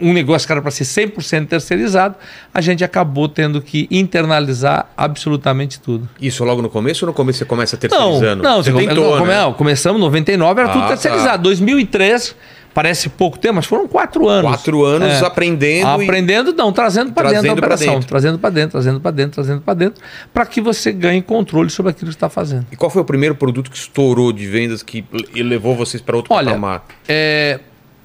um 0.00 0.12
negócio 0.12 0.46
que 0.46 0.52
era 0.52 0.62
para 0.62 0.70
ser 0.70 0.84
100% 0.84 1.46
terceirizado, 1.48 2.14
a 2.54 2.60
gente 2.60 2.84
acabou 2.84 3.28
tendo 3.28 3.60
que 3.60 3.86
internalizar 3.90 4.88
absolutamente 4.96 5.80
tudo. 5.80 6.08
Isso 6.20 6.44
logo 6.44 6.62
no 6.62 6.70
começo 6.70 7.04
ou 7.04 7.08
no 7.08 7.14
começo 7.14 7.38
você 7.40 7.44
começa 7.44 7.76
Não, 7.76 7.80
terceirizando? 7.80 8.42
não, 8.42 8.62
você 8.62 8.72
come- 8.72 8.86
tentou, 8.86 9.10
não, 9.10 9.18
come- 9.18 9.30
né? 9.32 9.40
não, 9.42 9.52
começamos 9.54 9.98
em 10.00 10.04
99, 10.04 10.60
era 10.60 10.70
Ah, 10.70 10.72
tudo 10.72 10.82
tá. 10.82 10.88
terceirizado. 10.88 11.42
2003, 11.42 12.34
parece 12.72 13.08
pouco 13.08 13.38
tempo, 13.38 13.54
mas 13.56 13.66
foram 13.66 13.88
quatro 13.88 14.28
anos. 14.28 14.48
Quatro 14.50 14.84
anos 14.84 15.08
É. 15.20 15.26
aprendendo. 15.26 16.00
e- 16.00 16.04
Aprendendo, 16.04 16.52
não, 16.52 16.72
trazendo 16.72 17.12
para 17.12 17.30
dentro 17.30 17.46
da 17.48 17.52
operação. 17.54 17.94
dentro. 17.94 18.08
Trazendo 18.08 18.38
para 18.38 18.50
dentro, 18.50 18.70
trazendo 18.72 19.00
para 19.00 19.10
dentro, 19.10 19.34
trazendo 19.34 19.60
para 19.62 19.74
dentro, 19.74 20.02
para 20.32 20.46
que 20.46 20.60
você 20.60 20.92
ganhe 20.92 21.20
controle 21.22 21.70
sobre 21.70 21.90
aquilo 21.90 22.08
que 22.10 22.16
está 22.16 22.28
fazendo. 22.28 22.66
E 22.70 22.76
qual 22.76 22.88
foi 22.90 23.02
o 23.02 23.04
primeiro 23.04 23.34
produto 23.34 23.68
que 23.70 23.76
estourou 23.76 24.32
de 24.32 24.46
vendas 24.46 24.82
que 24.82 25.04
e 25.34 25.42
levou 25.42 25.74
vocês 25.74 26.00
para 26.00 26.16
outro 26.16 26.32
Olha, 26.32 26.46
patamar? 26.50 26.84
é, 27.08 27.58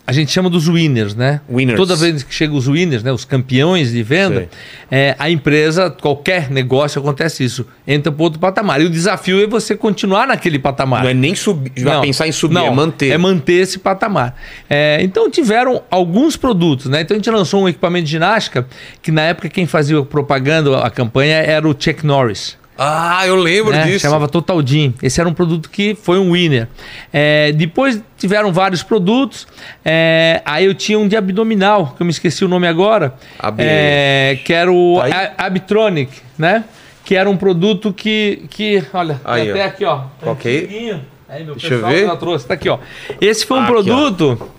a 0.05 0.11
gente 0.11 0.31
chama 0.31 0.49
dos 0.49 0.67
winners, 0.67 1.15
né? 1.15 1.39
Winners. 1.49 1.77
Toda 1.77 1.95
vez 1.95 2.23
que 2.23 2.33
chega 2.33 2.53
os 2.53 2.67
winners, 2.67 3.03
né, 3.03 3.11
os 3.11 3.23
campeões 3.23 3.91
de 3.91 4.03
venda, 4.03 4.49
é, 4.91 5.15
a 5.17 5.29
empresa, 5.29 5.89
qualquer 5.89 6.51
negócio 6.51 6.99
acontece 6.99 7.43
isso, 7.43 7.65
entra 7.87 8.11
para 8.11 8.23
outro 8.23 8.39
patamar. 8.39 8.81
E 8.81 8.85
o 8.85 8.89
desafio 8.89 9.41
é 9.41 9.47
você 9.47 9.77
continuar 9.77 10.27
naquele 10.27 10.59
patamar. 10.59 11.03
Não 11.03 11.09
é 11.09 11.13
nem 11.13 11.33
subir, 11.33 11.71
Não, 11.81 12.01
pensar 12.01 12.27
em 12.27 12.33
subir, 12.33 12.55
não, 12.55 12.67
é 12.67 12.71
manter. 12.71 13.11
É 13.11 13.17
manter 13.17 13.53
esse 13.53 13.79
patamar. 13.79 14.35
É, 14.69 14.99
então 15.01 15.29
tiveram 15.31 15.81
alguns 15.89 16.35
produtos, 16.35 16.87
né? 16.87 17.01
Então 17.01 17.15
a 17.15 17.17
gente 17.17 17.29
lançou 17.29 17.63
um 17.63 17.69
equipamento 17.69 18.05
de 18.05 18.11
ginástica 18.11 18.67
que 19.01 19.11
na 19.11 19.21
época 19.21 19.47
quem 19.47 19.65
fazia 19.65 19.99
a 19.99 20.03
propaganda, 20.03 20.79
a 20.79 20.89
campanha 20.89 21.37
era 21.37 21.65
o 21.67 21.71
Chuck 21.77 22.05
Norris. 22.05 22.57
Ah, 22.77 23.21
eu 23.27 23.35
lembro 23.35 23.71
né? 23.71 23.83
disso. 23.83 23.99
Chamava 23.99 24.27
Total 24.27 24.59
Gym. 24.65 24.93
Esse 25.01 25.19
era 25.19 25.29
um 25.29 25.33
produto 25.33 25.69
que 25.69 25.93
foi 25.95 26.17
um 26.17 26.31
winner. 26.31 26.67
É, 27.11 27.51
depois 27.51 28.01
tiveram 28.17 28.51
vários 28.51 28.81
produtos. 28.81 29.47
É, 29.85 30.41
aí 30.43 30.65
eu 30.65 30.73
tinha 30.73 30.97
um 30.97 31.07
de 31.07 31.15
abdominal, 31.15 31.93
que 31.95 32.01
eu 32.01 32.05
me 32.05 32.11
esqueci 32.11 32.43
o 32.43 32.47
nome 32.47 32.67
agora. 32.67 33.13
Ab- 33.37 33.57
É, 33.59 34.39
que 34.43 34.51
era 34.53 34.71
o 34.71 34.99
Tá? 35.07 35.33
A- 35.37 35.45
Abtronic, 35.45 36.11
né? 36.37 36.63
Que 37.05 37.15
era 37.15 37.29
um 37.29 37.37
produto 37.37 37.93
que, 37.93 38.45
que 38.49 38.83
olha, 38.93 39.19
Aí, 39.25 39.51
até 39.51 39.63
ó. 39.63 39.67
aqui, 39.67 39.85
ó. 39.85 40.01
Ok. 40.25 41.01
Aí, 41.29 41.43
meu 41.43 41.55
Deixa 41.55 41.73
eu 41.73 41.85
ver. 41.87 42.17
trouxe. 42.17 42.47
Tá 42.47 42.53
aqui, 42.53 42.69
ó. 42.69 42.79
Esse 43.19 43.45
foi 43.45 43.57
um 43.59 43.61
Aqui, 43.63 43.71
ó. 43.71 43.73
produto. 43.73 44.49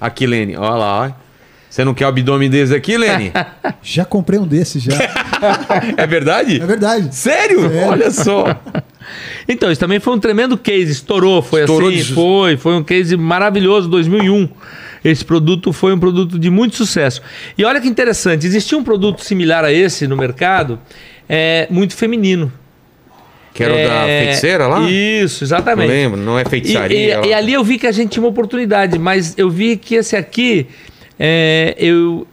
Aqui, 0.00 0.26
Lene, 0.26 0.56
olha 0.56 0.70
lá. 0.74 1.06
ó. 1.08 1.29
Você 1.70 1.84
não 1.84 1.94
quer 1.94 2.04
o 2.04 2.08
abdômen 2.08 2.50
desse 2.50 2.74
aqui, 2.74 2.98
Lene? 2.98 3.32
Já 3.80 4.04
comprei 4.04 4.40
um 4.40 4.46
desses 4.46 4.82
já. 4.82 4.92
é 5.96 6.04
verdade? 6.06 6.60
É 6.60 6.66
verdade. 6.66 7.14
Sério? 7.14 7.60
Sério. 7.70 7.86
Olha 7.88 8.10
só. 8.10 8.44
Então, 9.48 9.70
isso 9.70 9.80
também 9.80 10.00
foi 10.00 10.12
um 10.14 10.18
tremendo 10.18 10.58
case, 10.58 10.90
estourou, 10.92 11.40
foi 11.40 11.60
Estourou 11.60 11.88
assim, 11.88 11.98
de- 11.98 12.12
foi, 12.12 12.56
foi 12.56 12.74
um 12.74 12.82
case 12.82 13.16
maravilhoso, 13.16 13.88
2001. 13.88 14.48
Esse 15.04 15.24
produto 15.24 15.72
foi 15.72 15.94
um 15.94 15.98
produto 15.98 16.38
de 16.38 16.50
muito 16.50 16.76
sucesso. 16.76 17.22
E 17.56 17.64
olha 17.64 17.80
que 17.80 17.88
interessante, 17.88 18.46
existia 18.46 18.76
um 18.76 18.84
produto 18.84 19.24
similar 19.24 19.64
a 19.64 19.72
esse 19.72 20.06
no 20.08 20.16
mercado, 20.16 20.78
é, 21.28 21.66
muito 21.70 21.94
feminino. 21.96 22.52
Que 23.54 23.62
era 23.64 23.72
o 23.72 23.76
da 23.76 24.08
É, 24.08 24.24
feiticeira 24.24 24.66
lá? 24.66 24.88
Isso, 24.90 25.42
Não 25.42 25.46
exatamente. 25.46 25.88
lembro, 25.88 26.20
não 26.20 26.38
é 26.38 26.42
E, 26.42 26.48
feitiçaria. 26.48 27.20
e- 27.24 27.28
e 27.28 27.32
ali 27.34 27.52
eu 27.52 27.64
vi 27.64 27.78
que 27.78 27.86
a 27.86 27.92
gente 27.92 28.10
tinha 28.10 28.22
uma 28.22 28.28
oportunidade, 28.28 28.98
mas 28.98 29.34
eu 29.38 29.48
vi 29.50 29.76
que 29.76 29.94
esse 29.96 30.14
aqui 30.16 30.66
é, 31.22 31.74
eu, 31.78 32.26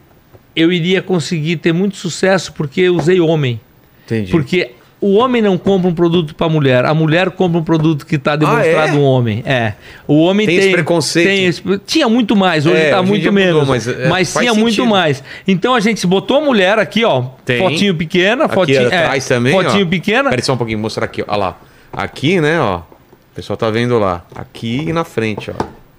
eu 0.56 0.72
iria 0.72 1.02
conseguir 1.02 1.56
ter 1.58 1.72
muito 1.74 1.96
sucesso 1.98 2.52
porque 2.54 2.80
eu 2.80 2.96
usei 2.96 3.20
homem. 3.20 3.60
Entendi. 4.06 4.30
Porque 4.32 4.70
o 5.00 5.14
homem 5.16 5.40
não 5.42 5.56
compra 5.58 5.88
um 5.88 5.94
produto 5.94 6.34
para 6.34 6.46
a 6.46 6.50
mulher, 6.50 6.84
a 6.86 6.92
mulher 6.94 7.30
compra 7.30 7.60
um 7.60 7.62
produto 7.62 8.04
que 8.06 8.16
está 8.16 8.34
demonstrado 8.34 8.92
Ah, 8.92 8.94
é? 8.94 8.98
um 8.98 9.02
homem. 9.04 9.42
É. 9.46 9.74
O 10.08 10.16
homem 10.22 10.46
Tem 10.46 10.56
tem, 10.56 10.64
esse 10.64 10.72
preconceito? 10.74 11.26
tem 11.28 11.44
esse- 11.44 11.62
tinha 11.86 12.08
muito 12.08 12.34
mais, 12.34 12.64
hoje 12.66 12.76
É, 12.78 12.84
está 12.86 13.00
hoje 13.00 13.06
em 13.06 13.10
muito 13.10 13.32
menos. 13.32 13.54
mudou, 13.60 13.66
mas 13.68 13.86
mas, 13.86 13.96
é, 13.96 14.08
faz 14.08 14.32
tinha 14.46 14.54
muito 14.54 14.74
sentido. 14.76 14.90
mais. 14.90 15.22
Então 15.46 15.74
a 15.74 15.80
gente 15.80 16.04
botou 16.06 16.38
a 16.38 16.40
mulher 16.40 16.78
aqui, 16.80 17.04
ó, 17.04 17.22
Tem. 17.44 17.58
fotinho 17.58 17.94
pequena, 17.94 18.46
Aqui 18.46 18.54
fotinho, 18.54 18.80
é, 18.80 18.86
atrás 18.86 19.28
também, 19.28 19.52
fotinho 19.52 19.86
ó. 19.86 19.88
pequena. 19.88 20.30
Peraí 20.30 20.42
só 20.44 20.54
um 20.54 20.56
pouquinho, 20.56 20.78
mostrar 20.80 21.04
aqui, 21.04 21.22
ó. 21.22 21.26
Olha 21.28 21.36
lá. 21.36 21.60
Aqui, 21.92 22.40
né, 22.40 22.58
ó. 22.60 22.78
O 22.78 23.34
pessoal 23.36 23.56
tá 23.56 23.70
vendo 23.70 23.98
lá. 24.00 24.24
Aqui 24.34 24.86
e 24.88 24.92
na 24.92 25.04
frente, 25.04 25.50
ó. 25.52 25.54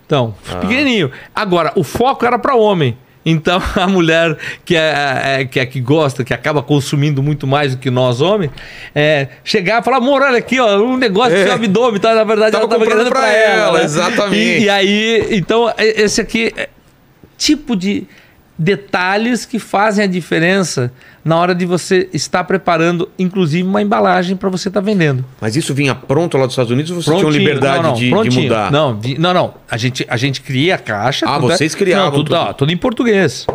Então, 0.10 0.34
Ah. 0.50 0.56
pequenininho. 0.56 1.12
Agora, 1.36 1.72
o 1.76 1.84
foco 1.84 2.26
era 2.26 2.40
para 2.40 2.56
homem. 2.56 2.98
Então, 3.24 3.62
a 3.76 3.86
mulher 3.86 4.36
que 4.66 4.76
é, 4.76 5.42
é- 5.42 5.46
que 5.46 5.60
é 5.60 5.66
que 5.68 5.80
gosta, 5.80 6.24
que 6.24 6.34
acaba 6.34 6.64
consumindo 6.64 7.22
muito 7.22 7.46
mais 7.46 7.76
do 7.76 7.80
que 7.80 7.92
nós 7.92 8.20
homens, 8.20 8.50
é, 8.96 9.28
chegar 9.44 9.82
e 9.82 9.86
falar, 9.86 9.98
amor, 9.98 10.24
olha 10.24 10.40
aqui, 10.40 10.60
ó, 10.60 10.80
um 10.80 10.98
negócio 10.98 11.36
É. 11.38 11.44
de 11.44 11.52
abdômen, 11.52 12.00
tá? 12.02 12.16
na 12.16 12.24
verdade 12.24 12.54
Tava 12.54 12.64
ela 12.64 12.74
tava 12.74 12.88
querendo 12.88 13.10
pra 13.10 13.20
para 13.20 13.32
ela, 13.32 13.62
ela. 13.68 13.78
né? 13.78 13.86
exatamente. 13.86 14.36
E, 14.36 14.64
e 14.64 14.70
aí, 14.70 15.28
então, 15.30 15.72
esse 15.78 16.20
aqui 16.20 16.52
é 16.58 16.70
tipo 17.38 17.76
de 17.76 18.08
detalhes 18.60 19.46
que 19.46 19.58
fazem 19.58 20.04
a 20.04 20.08
diferença 20.08 20.92
na 21.24 21.38
hora 21.38 21.56
de 21.56 21.66
você 21.66 22.10
estar 22.14 22.44
preparando, 22.44 23.10
inclusive, 23.18 23.68
uma 23.68 23.82
embalagem 23.82 24.36
para 24.36 24.50
você 24.50 24.68
estar 24.68 24.82
vendendo. 24.82 25.24
Mas 25.40 25.56
isso 25.56 25.74
vinha 25.74 25.96
pronto 25.96 26.38
lá 26.38 26.46
dos 26.46 26.54
Estados 26.54 26.72
Unidos 26.72 26.92
ou 26.92 27.02
vocês 27.02 27.18
tinham 27.18 27.30
liberdade 27.32 27.78
Não, 27.84 27.90
não, 28.12 28.24
de, 28.24 28.30
de 28.30 28.42
mudar? 28.42 28.72
Não, 28.72 29.00
vi- 29.00 29.18
não, 29.18 29.34
não. 29.34 29.54
A 29.72 29.78
gente, 29.78 30.06
a 30.10 30.18
gente 30.18 30.42
cria 30.42 30.76
a 30.76 30.78
caixa. 30.78 31.26
Ah, 31.26 31.40
tudo 31.40 31.52
é- 31.52 31.58
vocês 31.58 31.74
criavam 31.74 32.06
Não, 32.06 32.12
tudo, 32.12 32.26
tudo. 32.28 32.36
ó, 32.36 32.54
tudo 32.54 32.72
em 32.72 32.78
português. 32.78 33.48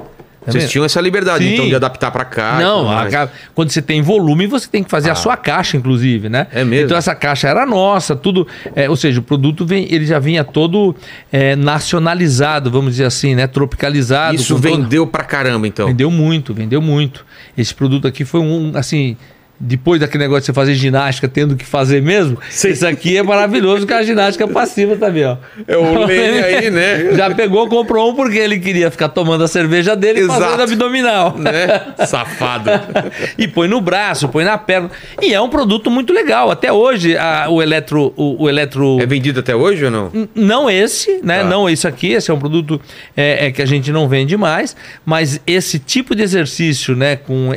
Tá 0.45 0.53
Vocês 0.53 0.71
tinham 0.71 0.85
essa 0.85 1.01
liberdade, 1.01 1.43
Sim. 1.45 1.55
então, 1.55 1.67
de 1.69 1.75
adaptar 1.75 2.11
pra 2.11 2.25
cá. 2.25 2.59
Não, 2.61 2.91
a 2.91 3.07
ca- 3.09 3.29
quando 3.55 3.71
você 3.71 3.81
tem 3.81 4.03
volume, 4.03 4.47
você 4.47 4.69
tem 4.69 4.85
que 4.85 4.91
fazer 4.91 5.11
a 5.11 5.15
sua 5.15 5.37
caixa, 5.37 5.77
inclusive, 5.77 6.29
né? 6.29 6.47
É 6.53 6.63
mesmo? 6.65 6.85
Então 6.87 6.99
essa 6.99 7.15
caixa 7.15 7.49
era 7.49 7.65
nossa, 7.65 8.15
tudo. 8.15 8.47
é, 8.77 8.89
ou 8.91 8.95
seja, 8.97 9.21
o 9.21 9.23
produto 9.23 9.65
vem, 9.65 9.87
ele 9.93 10.05
já 10.05 10.19
vinha 10.19 10.45
todo 10.45 10.95
é, 11.33 11.57
nacionalizado, 11.57 12.71
vamos 12.71 12.93
dizer 12.93 13.05
assim, 13.07 13.35
né? 13.35 13.47
Tropicalizado. 13.47 14.35
Isso 14.35 14.55
com 14.57 14.61
todo- 14.61 14.77
vendeu 14.83 15.07
pra 15.07 15.25
caramba, 15.25 15.67
então. 15.67 15.87
Vendeu 15.87 16.11
muito, 16.11 16.53
vendeu 16.53 16.83
muito. 16.83 17.25
Esse 17.57 17.75
produto 17.75 18.07
aqui 18.07 18.25
foi 18.25 18.41
um, 18.41 18.73
assim, 18.75 19.17
depois 19.59 20.01
daquele 20.01 20.25
negócio 20.25 20.43
de 20.43 20.47
você 20.47 20.53
fazer 20.53 20.75
ginástica 20.75 21.29
tendo 21.29 21.57
que 21.57 21.65
fazer 21.65 22.03
mesmo, 22.03 22.39
esse 22.51 22.87
aqui 22.87 23.17
é 23.17 23.23
maravilhoso 23.23 23.81
porque 23.81 23.93
é 23.95 23.99
a 23.99 24.03
ginástica 24.03 24.47
passiva 24.49 24.97
também, 24.97 25.25
ó. 25.25 25.37
É 25.67 25.77
o 25.77 25.99
Lene 26.05 26.39
aí, 26.39 26.71
né? 26.71 27.15
Já 27.15 27.35
pegou, 27.35 27.69
comprou 27.69 28.11
um 28.11 28.15
porque 28.15 28.39
ele 28.39 28.59
queria 28.59 28.91
ficar 28.91 29.09
tomando 29.09 29.45
a 29.45 29.49
cerveja 29.49 29.95
dele 29.97 30.21
e 30.21 30.23
Exato. 30.25 30.41
fazendo 30.41 30.63
abdominal. 30.63 31.37
né? 31.39 31.95
Safado. 32.07 32.71
E 33.39 33.49
põe 33.49 33.69
no 33.69 33.81
braço, 33.81 34.29
põe 34.29 34.45
na 34.45 34.57
perna. 34.59 34.91
E 35.21 35.33
é 35.35 35.41
um 35.41 35.49
produto 35.49 35.91
muito 35.91 36.13
legal. 36.13 36.51
Até 36.51 36.73
hoje, 36.73 37.17
a- 37.17 37.47
o 37.49 37.63
eletro. 37.63 38.13
O, 38.17 38.45
o 38.45 38.49
eletro 38.49 38.99
É 39.01 39.07
vendido 39.07 39.41
até 39.41 39.55
hoje 39.55 39.85
ou 39.85 39.91
não? 39.91 40.11
N- 40.13 40.29
Não 40.35 40.71
esse, 40.71 41.21
né? 41.23 41.39
Tá. 41.39 41.45
Não 41.45 41.69
esse 41.69 41.87
aqui. 41.87 42.13
Esse 42.13 42.31
é 42.31 42.35
um 42.35 42.39
produto 42.39 42.81
é, 43.17 43.47
é, 43.47 43.53
que 43.53 43.63
a 43.63 43.67
gente 43.67 43.91
não 43.93 44.09
vende 44.09 44.37
mais. 44.37 44.77
Mas 45.05 45.41
esse 45.47 45.79
tipo 45.79 46.15
de 46.15 46.23
exercício, 46.23 46.95
né, 46.95 47.17
com 47.17 47.53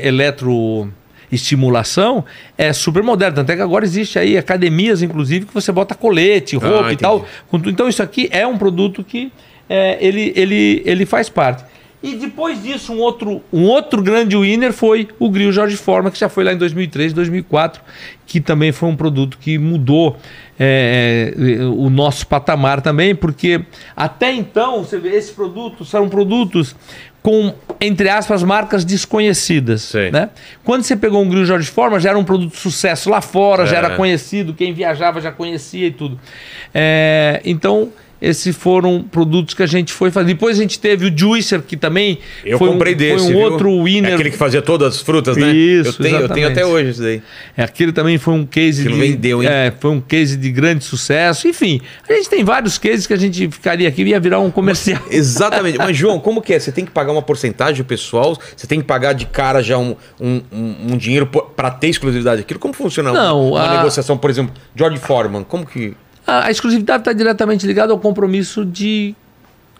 eletroestimulação, 1.31 2.25
é 2.57 2.71
super 2.73 3.03
moderno. 3.03 3.35
Tanto 3.37 3.51
é 3.51 3.55
que 3.55 3.61
agora 3.61 3.85
existe 3.85 4.17
aí 4.17 4.37
academias, 4.37 5.01
inclusive, 5.01 5.45
que 5.45 5.53
você 5.53 5.71
bota 5.71 5.93
colete, 5.95 6.55
roupa 6.55 6.75
e 6.75 6.77
Ah, 6.77 6.81
entendi. 6.93 6.97
tal. 6.97 7.25
Então 7.65 7.87
isso 7.87 8.01
aqui 8.01 8.27
é 8.31 8.45
um 8.45 8.57
produto 8.57 9.03
que 9.03 9.31
é, 9.69 9.97
ele, 9.99 10.31
ele, 10.35 10.81
ele 10.85 11.05
faz 11.05 11.29
parte. 11.29 11.63
E 12.01 12.15
depois 12.15 12.61
disso, 12.61 12.93
um 12.93 12.99
outro, 12.99 13.41
um 13.51 13.63
outro 13.63 14.03
grande 14.03 14.37
winner 14.37 14.71
foi 14.71 15.07
o 15.17 15.29
Grill 15.31 15.51
Jorge 15.51 15.75
Forma, 15.75 16.11
que 16.11 16.19
já 16.19 16.29
foi 16.29 16.43
lá 16.43 16.53
em 16.53 16.57
2003, 16.57 17.11
2004, 17.11 17.81
que 18.25 18.39
também 18.39 18.71
foi 18.71 18.87
um 18.87 18.95
produto 18.95 19.37
que 19.39 19.57
mudou 19.57 20.15
é, 20.59 21.33
é, 21.35 21.63
o 21.65 21.89
nosso 21.89 22.27
patamar 22.27 22.81
também, 22.81 23.15
porque 23.15 23.61
até 23.95 24.31
então, 24.31 24.83
você 24.83 24.99
vê, 24.99 25.09
esses 25.15 25.31
produtos 25.31 25.89
são 25.89 26.07
produtos 26.07 26.75
com, 27.27 27.53
entre 27.81 28.07
aspas, 28.07 28.41
marcas 28.41 28.85
desconhecidas. 28.85 29.81
Sei. 29.81 30.09
Né? 30.09 30.29
Quando 30.63 30.83
você 30.83 30.95
pegou 30.95 31.21
um 31.21 31.27
grill 31.27 31.43
Jorge 31.43 31.69
Forma, 31.69 31.99
já 31.99 32.11
era 32.11 32.17
um 32.17 32.23
produto 32.23 32.53
de 32.53 32.57
sucesso 32.57 33.09
lá 33.09 33.19
fora, 33.19 33.65
já 33.65 33.75
É. 33.75 33.79
era 33.79 33.89
conhecido, 33.97 34.53
quem 34.53 34.71
viajava 34.73 35.19
já 35.19 35.29
conhecia 35.29 35.87
e 35.87 35.91
tudo. 35.91 36.17
É, 36.73 37.41
então, 37.43 37.89
esses 38.22 38.56
foram 38.56 39.03
produtos 39.03 39.53
que 39.53 39.61
a 39.64 39.68
gente 39.68 39.94
foi 39.94 40.10
fazer. 40.11 40.27
Depois 40.27 40.57
a 40.57 40.61
gente 40.61 40.80
teve 40.80 41.06
o 41.07 41.18
Juicer, 41.18 41.61
que 41.61 41.77
também 41.77 42.18
Eu 42.44 42.57
foi 42.57 42.69
comprei 42.69 42.94
um, 42.94 42.98
desse. 42.98 43.18
foi 43.26 43.26
um 43.26 43.38
viu? 43.38 43.39
outro 43.39 43.84
winner. 43.84 44.11
É 44.11 44.14
aquele 44.15 44.31
que 44.31 44.38
fazia 44.38 44.61
todas 44.61 44.95
as 44.95 45.02
frutas, 45.02 45.38
né? 45.38 45.52
Isso, 45.53 45.89
eu 45.89 45.94
tenho, 46.03 46.18
eu 46.22 46.30
tenho 46.30 46.48
até 46.48 46.65
hoje 46.65 46.89
isso 46.91 47.02
daí. 47.02 47.22
É, 47.56 47.64
aquele 47.64 47.91
também 47.91 48.18
foi 48.18 48.34
um 48.34 48.45
case 48.45 48.81
Aquilo 48.81 48.95
de. 48.95 49.02
vendeu, 49.02 49.44
hein? 49.44 49.49
É, 49.49 49.73
foi 49.80 49.91
um 49.91 50.02
case 50.02 50.35
de 50.38 50.52
grande 50.52 50.84
sucesso. 50.84 51.48
Enfim, 51.48 51.80
a 52.10 52.14
gente 52.14 52.30
tem 52.30 52.44
vários 52.44 52.77
cases 52.77 53.06
que 53.06 53.14
a 53.14 53.18
gente 53.18 53.49
ficaria 53.52 53.88
aqui 53.88 54.02
e 54.03 54.07
ia 54.10 54.19
virar 54.19 54.39
um 54.39 54.49
comercial. 54.52 55.02
Exatamente. 55.11 55.77
Mas, 55.77 55.95
João, 55.95 56.19
como 56.19 56.41
que 56.41 56.53
é? 56.53 56.60
Você 56.60 56.72
tem 56.72 56.85
que 56.85 56.91
pagar 56.91 57.11
uma 57.11 57.22
porcentagem 57.22 57.84
pessoal? 57.84 58.38
Você 58.56 58.65
tem 58.68 58.80
que 58.80 58.85
pagar 58.85 59.14
de 59.14 59.26
cara 59.26 59.61
já 59.61 59.77
um, 59.77 59.95
um, 60.19 60.41
um- 60.52 60.98
dinheiro 60.98 61.27
para 61.27 61.69
ter 61.72 61.88
exclusividade 61.89 62.41
daquilo? 62.41 62.60
Como 62.60 62.73
funciona 62.73 63.11
uma- 63.11 63.19
Não, 63.23 63.49
uma, 63.49 63.61
a- 63.61 63.77
negociação, 63.77 64.18
por 64.18 64.30
exemplo, 64.30 64.53
George 64.76 64.98
Foreman? 64.98 65.44
Como 65.44 65.65
que. 65.65 65.94
A, 66.27 66.47
a 66.47 66.51
exclusividade 66.51 67.01
está 67.01 67.13
diretamente 67.13 67.65
ligada 67.65 67.93
ao 67.93 67.99
compromisso 67.99 68.65
de 68.65 69.15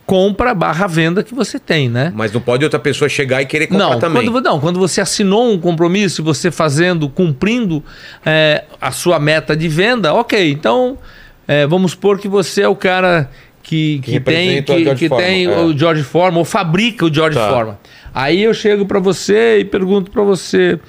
compra 0.08 0.54
barra 0.54 0.88
venda 0.88 1.22
que 1.22 1.36
você 1.36 1.60
tem, 1.60 1.90
né? 1.90 2.14
Mas 2.16 2.32
não 2.32 2.40
pode 2.40 2.64
outra 2.64 2.80
pessoa 2.80 3.10
chegar 3.10 3.42
e 3.42 3.46
querer 3.46 3.68
comprar 3.68 3.90
Não 3.90 4.00
também. 4.00 4.24
quando, 4.24 4.42
não, 4.42 4.58
quando 4.58 4.80
você 4.80 5.02
assinou 5.02 5.52
um 5.52 5.60
compromisso 5.60 6.22
e 6.22 6.24
você 6.24 6.50
fazendo, 6.50 7.10
cumprindo 7.10 7.84
é, 8.26 8.64
a 8.80 8.90
sua 8.90 9.20
meta 9.20 9.56
de 9.56 9.68
venda, 9.68 10.14
ok. 10.14 10.50
Então, 10.50 10.98
é, 11.46 11.68
vamos 11.68 11.92
supor 11.92 12.18
que 12.18 12.30
você 12.30 12.62
é 12.62 12.68
o 12.70 12.76
cara 12.76 13.30
que, 13.62 14.00
que, 14.00 14.12
tem, 14.12 14.14
representa 14.14 14.72
o 14.72 14.76
que, 14.78 14.84
George 14.86 15.00
que 15.00 15.10
Foreman, 15.10 15.30
tem 15.30 15.46
é. 15.46 15.60
o 15.60 15.78
George 15.78 16.04
Foreman, 16.04 16.40
ou 16.40 16.46
fabrica 16.46 17.06
o 17.06 17.14
George 17.14 17.38
Tá. 17.38 17.50
Foreman. 17.50 17.78
Aí 18.16 18.42
eu 18.42 18.54
chego 18.54 18.86
para 18.86 19.00
você 19.00 19.60
e 19.60 19.66
pergunto 19.66 20.10
para 20.10 20.24
você, 20.24 20.80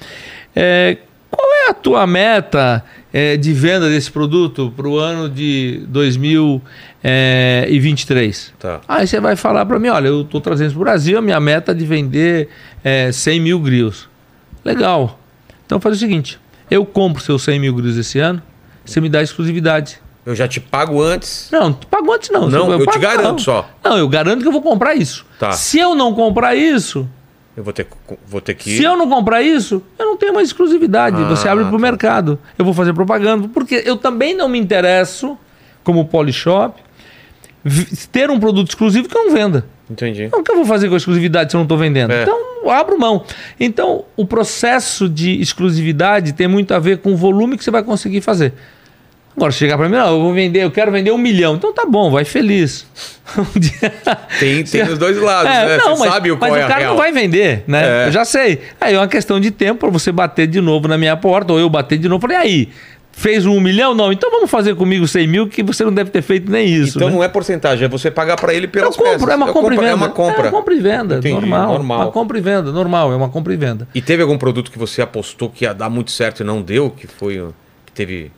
é, 0.55 0.95
qual 1.29 1.45
é 1.65 1.69
a 1.69 1.73
tua 1.73 2.07
meta 2.07 2.83
é, 3.13 3.37
de 3.37 3.53
venda 3.53 3.87
desse 3.89 4.11
produto 4.11 4.73
para 4.75 4.87
o 4.87 4.97
ano 4.97 5.29
de 5.29 5.83
2023? 5.87 8.53
Tá. 8.59 8.81
Aí 8.87 9.07
você 9.07 9.19
vai 9.19 9.35
falar 9.35 9.65
para 9.65 9.79
mim, 9.79 9.87
olha, 9.89 10.07
eu 10.07 10.21
estou 10.21 10.39
trazendo 10.41 10.71
para 10.71 10.77
o 10.79 10.83
Brasil, 10.83 11.17
a 11.17 11.21
minha 11.21 11.39
meta 11.39 11.71
é 11.71 11.75
de 11.75 11.85
vender 11.85 12.49
é, 12.83 13.11
100 13.11 13.39
mil 13.39 13.59
grills. 13.59 14.07
Legal. 14.63 15.19
Então 15.65 15.79
faz 15.79 15.95
o 15.95 15.99
seguinte, 15.99 16.39
eu 16.69 16.85
compro 16.85 17.21
seus 17.23 17.41
100 17.43 17.59
mil 17.59 17.73
grills 17.73 17.99
esse 17.99 18.19
ano, 18.19 18.41
você 18.85 18.99
me 19.01 19.09
dá 19.09 19.21
exclusividade. 19.21 19.99
Eu 20.25 20.35
já 20.35 20.47
te 20.47 20.59
pago 20.59 21.01
antes. 21.01 21.49
Não, 21.51 21.73
tu 21.73 21.87
pagou 21.87 22.13
antes 22.13 22.29
não. 22.29 22.47
Não, 22.49 22.71
eu 22.71 22.79
te 22.79 22.85
pago- 22.85 22.99
garanto 22.99 23.31
não. 23.31 23.37
só. 23.39 23.69
Não, 23.83 23.97
eu 23.97 24.07
garanto 24.07 24.41
que 24.41 24.47
eu 24.47 24.51
vou 24.51 24.61
comprar 24.61 24.93
isso. 24.93 25.25
Tá. 25.39 25.51
Se 25.53 25.79
eu 25.79 25.95
não 25.95 26.13
comprar 26.13 26.55
isso, 26.55 27.09
Eu 27.57 27.63
vou 27.63 27.73
ter, 27.73 27.87
vou 28.25 28.39
ter 28.39 28.53
que. 28.53 28.77
se 28.77 28.83
eu 28.83 28.95
não 28.95 29.09
comprar 29.09 29.41
isso, 29.41 29.81
eu 29.97 30.05
não 30.05 30.17
tenho 30.17 30.33
mais 30.33 30.47
exclusividade. 30.47 31.21
Ah, 31.21 31.27
Você 31.27 31.47
abre 31.47 31.65
para 31.65 31.75
o 31.75 31.77
tá. 31.77 31.81
mercado. 31.81 32.39
Eu 32.57 32.63
vou 32.63 32.73
fazer 32.73 32.93
propaganda. 32.93 33.47
Porque 33.49 33.83
eu 33.85 33.97
também 33.97 34.33
não 34.33 34.47
me 34.47 34.59
interesso, 34.59 35.37
como 35.83 36.05
Polishop, 36.05 36.79
ter 38.11 38.29
um 38.29 38.39
produto 38.39 38.69
exclusivo 38.69 39.09
que 39.09 39.17
eu 39.17 39.25
não 39.25 39.33
venda. 39.33 39.65
Entendi. 39.89 40.23
Então, 40.23 40.39
o 40.39 40.43
que 40.43 40.51
eu 40.51 40.55
vou 40.55 40.65
fazer 40.65 40.87
com 40.87 40.93
a 40.93 40.97
exclusividade 40.97 41.51
se 41.51 41.55
eu 41.57 41.59
não 41.59 41.65
estou 41.65 41.77
vendendo? 41.77 42.11
É. 42.11 42.21
Então, 42.21 42.69
abro 42.69 42.97
mão. 42.99 43.25
Então, 43.59 44.05
o 44.15 44.25
processo 44.25 45.09
de 45.09 45.41
exclusividade 45.41 46.33
tem 46.33 46.47
muito 46.47 46.73
a 46.73 46.79
ver 46.79 46.99
com 46.99 47.11
o 47.11 47.17
volume 47.17 47.57
que 47.57 47.63
você 47.63 47.71
vai 47.71 47.83
conseguir 47.83 48.21
fazer. 48.21 48.53
Agora, 49.39 49.51
chegar 49.53 49.77
para 49.77 49.87
mim, 49.87 49.95
não, 49.95 50.07
eu 50.15 50.21
vou 50.21 50.33
vender, 50.33 50.63
eu 50.63 50.69
quero 50.71 50.91
vender 50.91 51.11
um 51.11 51.17
milhão. 51.17 51.55
Então 51.55 51.73
tá 51.73 51.85
bom, 51.85 52.11
vai 52.11 52.25
feliz. 52.25 52.85
Um 53.37 53.59
dia- 53.59 53.93
Tem, 54.39 54.63
tem 54.65 54.81
os 54.83 54.97
dois 54.97 55.15
lados, 55.21 55.51
É, 55.51 55.65
né? 55.65 55.77
não, 55.77 55.95
Você 55.95 55.99
mas, 56.03 56.13
sabe 56.13 56.31
o 56.31 56.37
mas 56.39 56.49
qual 56.49 56.59
é 56.59 56.65
o 56.65 56.67
cara 56.67 56.85
não 56.87 56.97
vai 56.97 57.11
vender, 57.11 57.63
né? 57.67 58.05
É. 58.05 58.07
Eu 58.07 58.11
já 58.11 58.25
sei. 58.25 58.59
Aí 58.81 58.95
é 58.95 58.97
uma 58.97 59.07
questão 59.07 59.39
de 59.39 59.51
tempo 59.51 59.79
para 59.81 59.89
você 59.89 60.11
bater 60.11 60.47
de 60.47 60.59
novo 60.59 60.87
na 60.87 60.97
minha 60.97 61.15
porta, 61.15 61.53
ou 61.53 61.59
eu 61.59 61.69
bater 61.69 61.99
de 61.99 62.09
novo. 62.09 62.19
Falei, 62.21 62.35
aí, 62.37 62.69
fez 63.11 63.45
um 63.45 63.59
milhão? 63.61 63.93
Não, 63.93 64.11
então 64.11 64.31
vamos 64.31 64.49
fazer 64.49 64.73
comigo 64.75 65.07
100 65.07 65.27
mil, 65.27 65.47
que 65.47 65.61
você 65.61 65.85
não 65.85 65.93
deve 65.93 66.09
ter 66.09 66.23
feito 66.23 66.51
nem 66.51 66.67
isso. 66.67 66.97
Então 66.97 67.07
né? 67.09 67.15
não 67.17 67.23
é 67.23 67.27
porcentagem, 67.27 67.85
é 67.85 67.87
você 67.87 68.09
pagar 68.09 68.35
para 68.35 68.51
ele 68.51 68.65
Eu 68.65 68.71
pelas 68.71 68.95
compro, 68.95 69.11
peças. 69.13 69.29
é 69.29 69.35
uma 69.35 69.47
Eu 69.47 69.53
compra 69.53 69.73
e 69.75 69.77
compro- 69.77 69.85
venda. 69.85 69.91
É 69.91 69.95
uma 70.07 70.09
compra. 70.09 70.41
É 70.41 70.49
uma 70.49 70.51
compra 70.51 70.73
e 70.73 70.79
venda, 70.79 71.15
Entendi, 71.17 71.35
normal. 71.35 71.67
normal. 71.73 71.99
Uma 72.01 72.11
compra 72.11 72.37
e 72.39 72.41
venda, 72.41 72.71
normal, 72.71 73.13
é 73.13 73.15
uma 73.15 73.29
compra 73.29 73.53
e 73.53 73.57
venda. 73.57 73.87
E 73.93 74.01
teve 74.01 74.23
algum 74.23 74.39
produto 74.39 74.71
que 74.71 74.79
você 74.79 75.03
apostou 75.03 75.51
que 75.51 75.65
ia 75.65 75.73
dar 75.73 75.89
muito 75.89 76.09
certo 76.09 76.39
e 76.39 76.43
não 76.43 76.63
deu? 76.63 76.89
Que 76.89 77.05
foi. 77.05 77.35
Que 77.85 77.91
teve. 77.93 78.31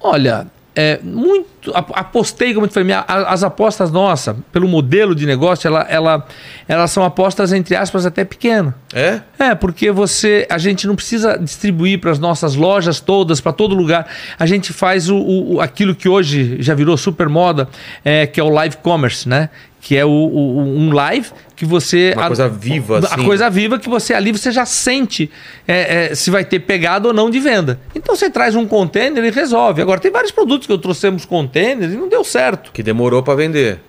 Olha, 0.00 0.46
é 0.74 0.98
muito. 1.02 1.48
ap- 1.74 1.90
Apostei, 1.94 2.54
como 2.54 2.64
eu 2.66 2.70
falei, 2.70 2.84
minha- 2.86 3.04
as 3.06 3.42
apostas 3.42 3.90
nossas, 3.90 4.34
pelo 4.52 4.66
modelo 4.68 5.14
de 5.14 5.26
negócio, 5.26 5.66
ela, 5.68 5.82
ela, 5.90 6.26
elas 6.66 6.90
são 6.90 7.04
apostas, 7.04 7.52
entre 7.52 7.74
aspas, 7.76 8.06
até 8.06 8.24
pequenas. 8.24 8.72
É? 8.94 9.20
É, 9.38 9.54
porque 9.54 9.90
você, 9.90 10.46
a 10.48 10.56
gente 10.58 10.86
não 10.86 10.94
precisa 10.96 11.36
distribuir 11.38 12.00
para 12.00 12.10
as 12.12 12.18
nossas 12.18 12.54
lojas 12.54 12.98
todas, 13.00 13.40
para 13.40 13.52
todo 13.52 13.74
lugar. 13.74 14.06
A 14.38 14.46
gente 14.46 14.72
faz 14.72 15.10
o- 15.10 15.18
o- 15.18 15.60
aquilo 15.60 15.94
que 15.94 16.08
hoje 16.08 16.56
já 16.60 16.74
virou 16.74 16.96
super 16.96 17.28
moda, 17.28 17.68
é, 18.04 18.26
que 18.26 18.40
é 18.40 18.42
o 18.42 18.48
live 18.48 18.76
commerce, 18.78 19.28
né? 19.28 19.50
Que 19.80 19.96
é 19.96 20.04
o, 20.04 20.08
o- 20.10 20.58
um 20.60 20.92
live 20.92 21.30
que 21.56 21.64
você. 21.64 22.12
Uma 22.14 22.26
coisa 22.26 22.48
viva, 22.48 22.96
A 22.98 23.14
assim. 23.14 23.24
coisa 23.24 23.48
viva 23.48 23.78
que 23.78 23.88
você 23.88 24.12
ali 24.12 24.30
você 24.30 24.52
já 24.52 24.66
sente 24.66 25.30
é, 25.66 26.10
é, 26.10 26.14
se 26.14 26.30
vai 26.30 26.44
ter 26.44 26.60
pegada 26.60 27.08
ou 27.08 27.14
não 27.14 27.30
de 27.30 27.40
venda. 27.40 27.80
Então 27.94 28.14
você 28.14 28.28
traz 28.28 28.54
um 28.54 28.66
container 28.66 29.24
e 29.24 29.30
resolve. 29.30 29.80
Agora, 29.80 29.98
tem 29.98 30.10
vários 30.10 30.30
produtos 30.32 30.66
que 30.66 30.72
eu 30.72 30.78
trouxemos 30.78 31.24
containers 31.24 31.94
e 31.94 31.96
não 31.96 32.08
deu 32.10 32.22
certo. 32.22 32.70
Que 32.72 32.82
demorou 32.82 33.22
para 33.22 33.34
vender. 33.34 33.80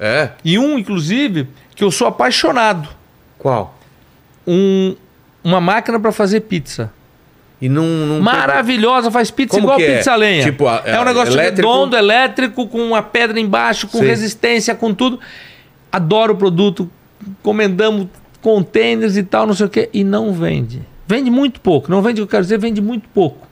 É? 0.00 0.30
E 0.44 0.58
um, 0.58 0.76
inclusive, 0.76 1.46
que 1.76 1.84
eu 1.84 1.90
sou 1.92 2.08
apaixonado. 2.08 2.88
Qual? 3.38 3.78
Um, 4.44 4.96
uma 5.44 5.60
máquina 5.60 6.00
para 6.00 6.10
fazer 6.10 6.40
pizza. 6.40 6.92
E 7.62 7.68
não. 7.68 7.84
não 7.86 8.20
Maravilhosa, 8.20 9.08
faz 9.10 9.30
pizza 9.30 9.54
Como 9.54 9.66
igual 9.66 9.78
que 9.78 9.84
é? 9.84 9.96
pizza 9.98 10.12
a 10.12 10.16
lenha. 10.16 10.42
Tipo, 10.42 10.66
a- 10.66 10.82
é 10.84 11.00
um 11.00 11.04
negócio 11.04 11.32
elétrico? 11.32 11.68
redondo, 11.70 11.96
elétrico, 11.96 12.66
com 12.66 12.78
uma 12.88 13.02
pedra 13.02 13.38
embaixo, 13.38 13.86
com 13.86 13.98
Sei. 13.98 14.08
resistência, 14.08 14.74
com 14.74 14.92
tudo. 14.92 15.20
Adoro 15.92 16.32
o 16.32 16.36
produto, 16.36 16.90
encomendamos 17.26 18.08
containers 18.40 19.16
e 19.16 19.22
tal, 19.22 19.46
não 19.46 19.54
sei 19.54 19.66
o 19.66 19.68
quê, 19.70 19.88
e 19.92 20.02
não 20.02 20.32
vende. 20.32 20.82
Vende 21.06 21.30
muito 21.30 21.60
pouco. 21.60 21.88
Não 21.88 22.02
vende 22.02 22.20
o 22.20 22.26
que 22.26 22.30
eu 22.30 22.30
quero 22.38 22.42
dizer, 22.42 22.58
vende 22.58 22.80
muito 22.80 23.08
pouco. 23.10 23.46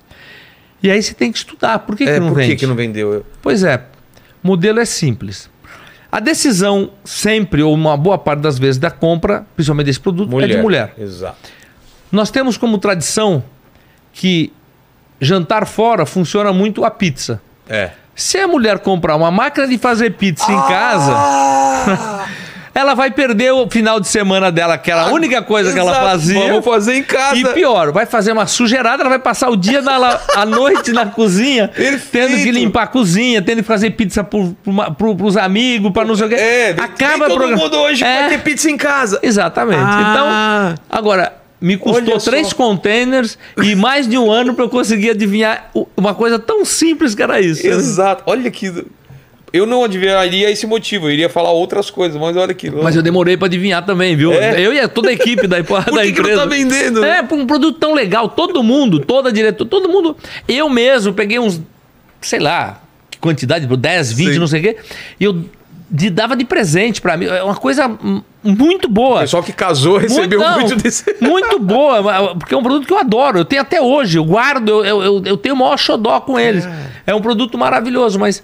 E 0.82 0.91
aí 0.91 1.01
você 1.01 1.15
tem 1.15 1.31
que 1.31 1.39
estudar. 1.39 1.78
Por 1.81 1.95
que, 1.97 2.03
É, 2.05 2.15
que 2.15 2.20
não 2.20 2.28
por 2.31 2.35
vende? 2.37 2.49
que, 2.51 2.57
que 2.57 2.66
não 2.66 2.74
vendeu? 2.74 3.24
Pois 3.41 3.62
é, 3.62 3.77
o 4.43 4.47
modelo 4.49 4.81
é 4.81 4.85
simples. 4.85 5.49
A 6.11 6.19
decisão 6.19 6.91
sempre, 7.05 7.62
ou 7.62 7.73
uma 7.73 7.97
boa 7.97 8.19
parte 8.19 8.41
das 8.41 8.59
vezes, 8.59 8.78
da 8.78 8.91
compra, 8.91 9.47
principalmente 9.55 9.87
desse 9.87 10.01
produto, 10.01 10.41
é 10.41 10.47
de 10.49 10.57
mulher. 10.57 10.95
Exato. 10.99 11.37
Nós 12.11 12.31
temos 12.32 12.57
como 12.57 12.77
tradição 12.78 13.45
que 14.12 14.53
jantar 15.20 15.66
fora 15.66 16.05
funciona 16.07 16.53
muito 16.53 16.85
a 16.85 16.91
pizza. 16.91 17.41
É. 17.69 17.91
Se 18.15 18.39
a 18.39 18.47
mulher 18.49 18.78
comprar 18.81 19.16
uma 19.16 19.31
máquina 19.31 19.66
de 19.66 19.78
fazer 19.78 20.11
pizza 20.12 20.51
em 20.51 20.61
casa, 20.62 21.15
ela 22.74 22.95
vai 22.95 23.11
perder 23.11 23.51
o 23.53 23.69
final 23.70 23.99
de 24.01 24.09
semana 24.09 24.51
dela, 24.53 24.77
que 24.78 24.91
era 24.91 25.03
a 25.03 25.07
única 25.12 25.41
coisa 25.43 25.73
que 25.73 25.78
ela 25.78 25.91
Exato. 25.93 26.07
fazia. 26.07 26.49
Vamos 26.49 26.65
fazer 26.65 26.95
em 26.97 27.03
casa. 27.03 27.37
E 27.37 27.45
pior, 27.55 27.93
vai 27.93 28.07
fazer 28.07 28.32
uma 28.32 28.47
sujeirada, 28.47 29.03
ela 29.03 29.09
vai 29.11 29.19
passar 29.19 29.49
o 29.51 29.57
dia 29.57 29.81
na, 29.82 30.19
à 30.37 30.45
noite 30.45 30.93
na 30.93 31.07
cozinha, 31.07 31.69
Perfeito. 31.74 32.11
tendo 32.28 32.43
que 32.43 32.51
limpar 32.51 32.82
a 32.85 32.87
cozinha, 32.89 33.41
tendo 33.43 33.59
que 33.59 33.62
fazer 33.69 33.91
pizza 33.91 34.23
pro, 34.23 34.55
pro, 34.99 35.16
pros 35.16 35.37
amigos, 35.37 35.91
para 35.93 36.05
não 36.05 36.15
sei 36.16 36.27
o 36.27 36.28
quê. 36.28 36.35
É, 36.37 36.70
Acaba 36.78 37.11
nem 37.11 37.19
todo 37.28 37.35
programa- 37.39 37.57
mundo 37.62 37.77
hoje 37.78 38.05
É. 38.05 38.20
vai 38.20 38.28
ter 38.31 38.39
pizza 38.43 38.70
em 38.70 38.77
casa. 38.77 39.19
Exatamente. 39.23 39.82
Ah. 39.82 40.74
Então, 40.74 40.85
agora, 40.99 41.40
me 41.61 41.77
custou 41.77 42.19
três 42.19 42.53
containers 42.53 43.37
e 43.62 43.74
mais 43.74 44.09
de 44.09 44.16
um 44.16 44.31
ano 44.31 44.55
para 44.55 44.65
eu 44.65 44.69
conseguir 44.69 45.11
adivinhar 45.11 45.70
uma 45.97 46.15
coisa 46.15 46.39
tão 46.39 46.65
simples 46.65 47.15
que 47.15 47.23
era 47.23 47.41
isso. 47.41 47.66
Exato. 47.66 48.23
Olha 48.27 48.51
que. 48.51 48.85
Eu 49.53 49.66
não 49.66 49.82
adivinharia 49.82 50.49
esse 50.49 50.65
motivo, 50.65 51.09
eu 51.09 51.12
iria 51.12 51.28
falar 51.28 51.51
outras 51.51 51.91
coisas, 51.91 52.19
mas 52.20 52.37
olha 52.37 52.55
que. 52.55 52.70
Mas 52.70 52.95
eu 52.95 53.03
demorei 53.03 53.37
para 53.37 53.47
adivinhar 53.47 53.85
também, 53.85 54.15
viu? 54.15 54.32
É? 54.32 54.61
Eu 54.61 54.73
e 54.73 54.87
toda 54.89 55.11
a 55.11 55.12
equipe 55.12 55.47
da, 55.49 55.57
Por 55.65 55.82
da 55.93 56.03
que, 56.03 56.12
que 56.12 56.23
não 56.23 56.31
empresa. 56.31 56.41
tá 56.41 56.47
vendendo? 56.47 57.01
né? 57.01 57.19
É, 57.28 57.35
um 57.35 57.45
produto 57.47 57.77
tão 57.78 57.93
legal, 57.93 58.28
todo 58.28 58.62
mundo, 58.62 59.01
toda 59.01 59.28
a 59.28 59.32
diretora, 59.32 59.69
todo 59.69 59.89
mundo. 59.89 60.16
Eu 60.47 60.69
mesmo 60.69 61.12
peguei 61.12 61.41
uns, 61.41 61.61
sei 62.20 62.39
lá, 62.39 62.81
que 63.11 63.19
quantidade, 63.19 63.66
10, 63.66 64.12
20, 64.12 64.32
Sim. 64.35 64.39
não 64.39 64.47
sei 64.47 64.61
o 64.61 64.62
quê, 64.62 64.77
e 65.19 65.24
eu 65.24 65.45
de- 65.91 66.11
dava 66.11 66.37
de 66.37 66.45
presente 66.45 67.01
para 67.03 67.16
mim. 67.16 67.27
É 67.27 67.43
uma 67.43 67.57
coisa 67.57 67.91
muito 68.43 68.89
boa. 68.89 69.19
O 69.19 69.21
pessoal 69.21 69.43
que 69.43 69.53
casou 69.53 69.99
recebeu 69.99 70.41
muito 70.53 70.77
desse. 70.77 71.05
Muito 71.21 71.59
boa, 71.59 72.35
porque 72.37 72.55
é 72.55 72.57
um 72.57 72.62
produto 72.62 72.87
que 72.87 72.93
eu 72.93 72.99
adoro. 72.99 73.39
Eu 73.39 73.45
tenho 73.45 73.61
até 73.62 73.81
hoje, 73.81 74.19
eu 74.19 74.25
guardo, 74.25 74.85
eu, 74.85 75.03
eu, 75.03 75.23
eu- 75.25 75.37
tenho 75.37 75.55
o 75.55 75.59
maior 75.59 75.77
xodó 75.79 76.19
com 76.21 76.39
eles. 76.39 76.67
É 77.07 77.15
um 77.15 77.21
produto 77.21 77.59
maravilhoso, 77.59 78.19
mas 78.19 78.43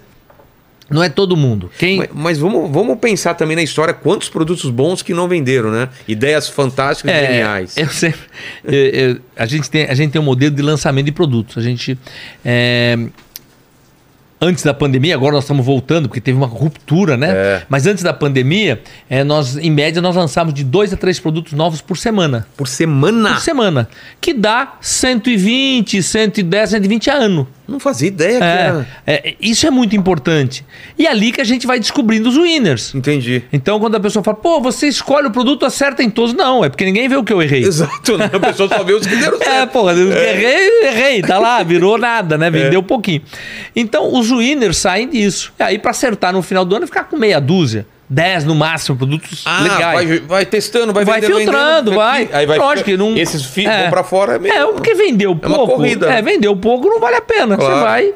não 0.91 1.03
é 1.03 1.09
todo 1.09 1.37
mundo. 1.37 1.71
Quem. 1.79 1.99
Mas, 1.99 2.09
mas 2.15 2.39
vamos, 2.39 2.71
vamos 2.71 2.99
pensar 2.99 3.35
também 3.35 3.57
na 3.57 3.63
história 3.63 3.93
quantos 3.95 4.29
produtos 4.29 4.71
bons 4.71 5.03
que 5.03 5.13
não 5.15 5.27
venderam, 5.27 5.71
né? 5.71 5.89
Ideias 6.07 6.49
fantásticas 6.49 7.13
e 7.13 7.27
geniais. 7.27 7.77
eu 7.77 7.89
sempre, 7.89 8.21
eu- 8.65 8.75
eu- 8.75 9.19
a, 9.37 9.47
gente 9.47 9.69
tem, 9.71 9.85
a 9.87 9.95
gente 9.95 10.13
tem 10.13 10.21
um 10.21 10.25
modelo 10.25 10.55
de 10.55 10.63
lançamento 10.63 11.07
de 11.07 11.13
produtos. 11.13 11.57
A 11.59 11.61
gente. 11.63 11.99
é, 12.45 12.99
antes 14.41 14.63
da 14.65 14.75
pandemia, 14.75 15.15
agora 15.15 15.35
nós 15.35 15.45
estamos 15.45 15.65
voltando, 15.65 16.09
porque 16.09 16.21
teve 16.21 16.37
uma 16.37 16.47
ruptura, 16.47 17.17
né? 17.17 17.31
É. 17.31 17.63
Mas 17.69 17.87
antes 17.87 18.03
da 18.03 18.13
pandemia, 18.13 18.81
é, 19.09 19.25
nós, 19.25 19.57
em 19.57 19.71
média, 19.71 20.01
nós 20.03 20.15
lançávamos 20.17 20.55
de 20.55 20.65
dois 20.65 20.93
a 20.93 20.97
três 20.97 21.19
produtos 21.19 21.53
novos 21.53 21.81
por 21.81 21.97
semana. 21.97 22.47
Por 22.57 22.69
semana? 22.69 23.31
Por 23.35 23.41
semana. 23.41 23.89
Que 24.21 24.33
dá 24.35 24.75
120, 24.81 26.03
110, 26.03 26.71
120 26.71 27.11
a 27.11 27.15
ano. 27.15 27.49
Não 27.67 27.81
fazia 27.81 28.07
ideia. 28.07 28.87
É, 29.05 29.13
é, 29.31 29.35
isso 29.41 29.67
é 29.67 29.71
muito 29.73 29.97
importante. 29.97 30.65
E 30.97 31.05
é 31.05 31.11
ali 31.11 31.33
que 31.33 31.41
a 31.41 31.45
gente 31.45 31.67
vai 31.67 31.81
descobrindo 31.81 32.29
os 32.29 32.37
winners. 32.37 32.95
Entendi. 32.95 33.43
Então, 33.53 33.81
quando 33.81 33.97
a 33.97 34.01
pessoa 34.01 34.23
fala, 34.23 34.37
pô, 34.37 34.61
você 34.61 34.87
escolhe 34.87 35.27
o 35.27 35.31
produto, 35.33 35.67
acerta 35.67 36.01
em 36.01 36.09
todos. 36.09 36.33
Não, 36.33 36.65
é 36.65 36.69
porque 36.69 36.85
ninguém 36.85 37.09
vê 37.09 37.17
o 37.17 37.25
que 37.25 37.33
eu 37.33 37.43
errei. 37.43 37.65
Exato, 37.65 38.17
né? 38.17 38.31
a 38.33 38.39
pessoa 38.39 38.69
só 38.69 38.85
vê 38.85 38.93
os 38.93 39.05
que 39.05 39.17
deram 39.17 39.37
É, 39.43 39.45
certo. 39.45 39.71
porra, 39.73 39.93
eu 39.95 40.13
errei, 40.13 40.69
errei, 40.85 41.23
tá 41.23 41.39
lá, 41.41 41.61
virou 41.65 41.99
nada, 41.99 42.39
né? 42.39 42.49
Vendeu 42.51 42.75
É. 42.75 42.79
um 42.79 42.87
pouquinho. 42.87 43.21
Então, 43.75 44.15
os 44.15 44.26
winners 44.31 44.79
saem 44.79 45.09
disso. 45.09 45.53
E 45.59 45.63
aí, 45.63 45.79
pra 45.79 45.91
acertar 45.91 46.33
no 46.33 46.43
final 46.43 46.65
do 46.65 46.75
ano, 46.77 46.87
ficar 46.87 47.05
com 47.05 47.17
meia 47.17 47.41
dúzia, 47.41 47.87
10 48.09 48.45
no 48.45 48.55
máximo, 48.55 48.97
produtos 48.97 49.43
Ah, 49.45 49.61
legais. 49.63 50.09
vai, 50.09 50.19
vai 50.21 50.47
testando, 50.47 50.93
vai, 50.93 51.05
Vai 51.05 51.21
vendendo, 51.21 51.39
filtrando, 51.39 51.91
vendendo. 51.91 51.95
vai. 51.97 52.29
Aí 52.33 52.47
vai 52.47 52.59
Lógico 52.59 52.85
que 52.91 52.97
não- 52.97 53.17
Esses 53.17 53.45
fi- 53.45 53.67
É. 53.67 53.83
vão 53.83 53.91
pra 53.91 54.05
fora 54.05 54.35
é 54.37 54.39
meio... 54.39 54.55
É, 54.55 54.67
porque 54.73 54.95
vendeu 54.95 55.39
É 55.43 55.47
uma 55.47 55.57
pouco. 55.57 55.75
corrida. 55.75 56.09
É, 56.11 56.23
vendeu 56.23 56.55
pouco, 56.57 56.89
não 56.89 57.01
vale 57.01 57.17
a 57.17 57.21
pena. 57.21 57.57
Claro. 57.57 57.75
Você 57.75 57.81
vai 57.83 58.15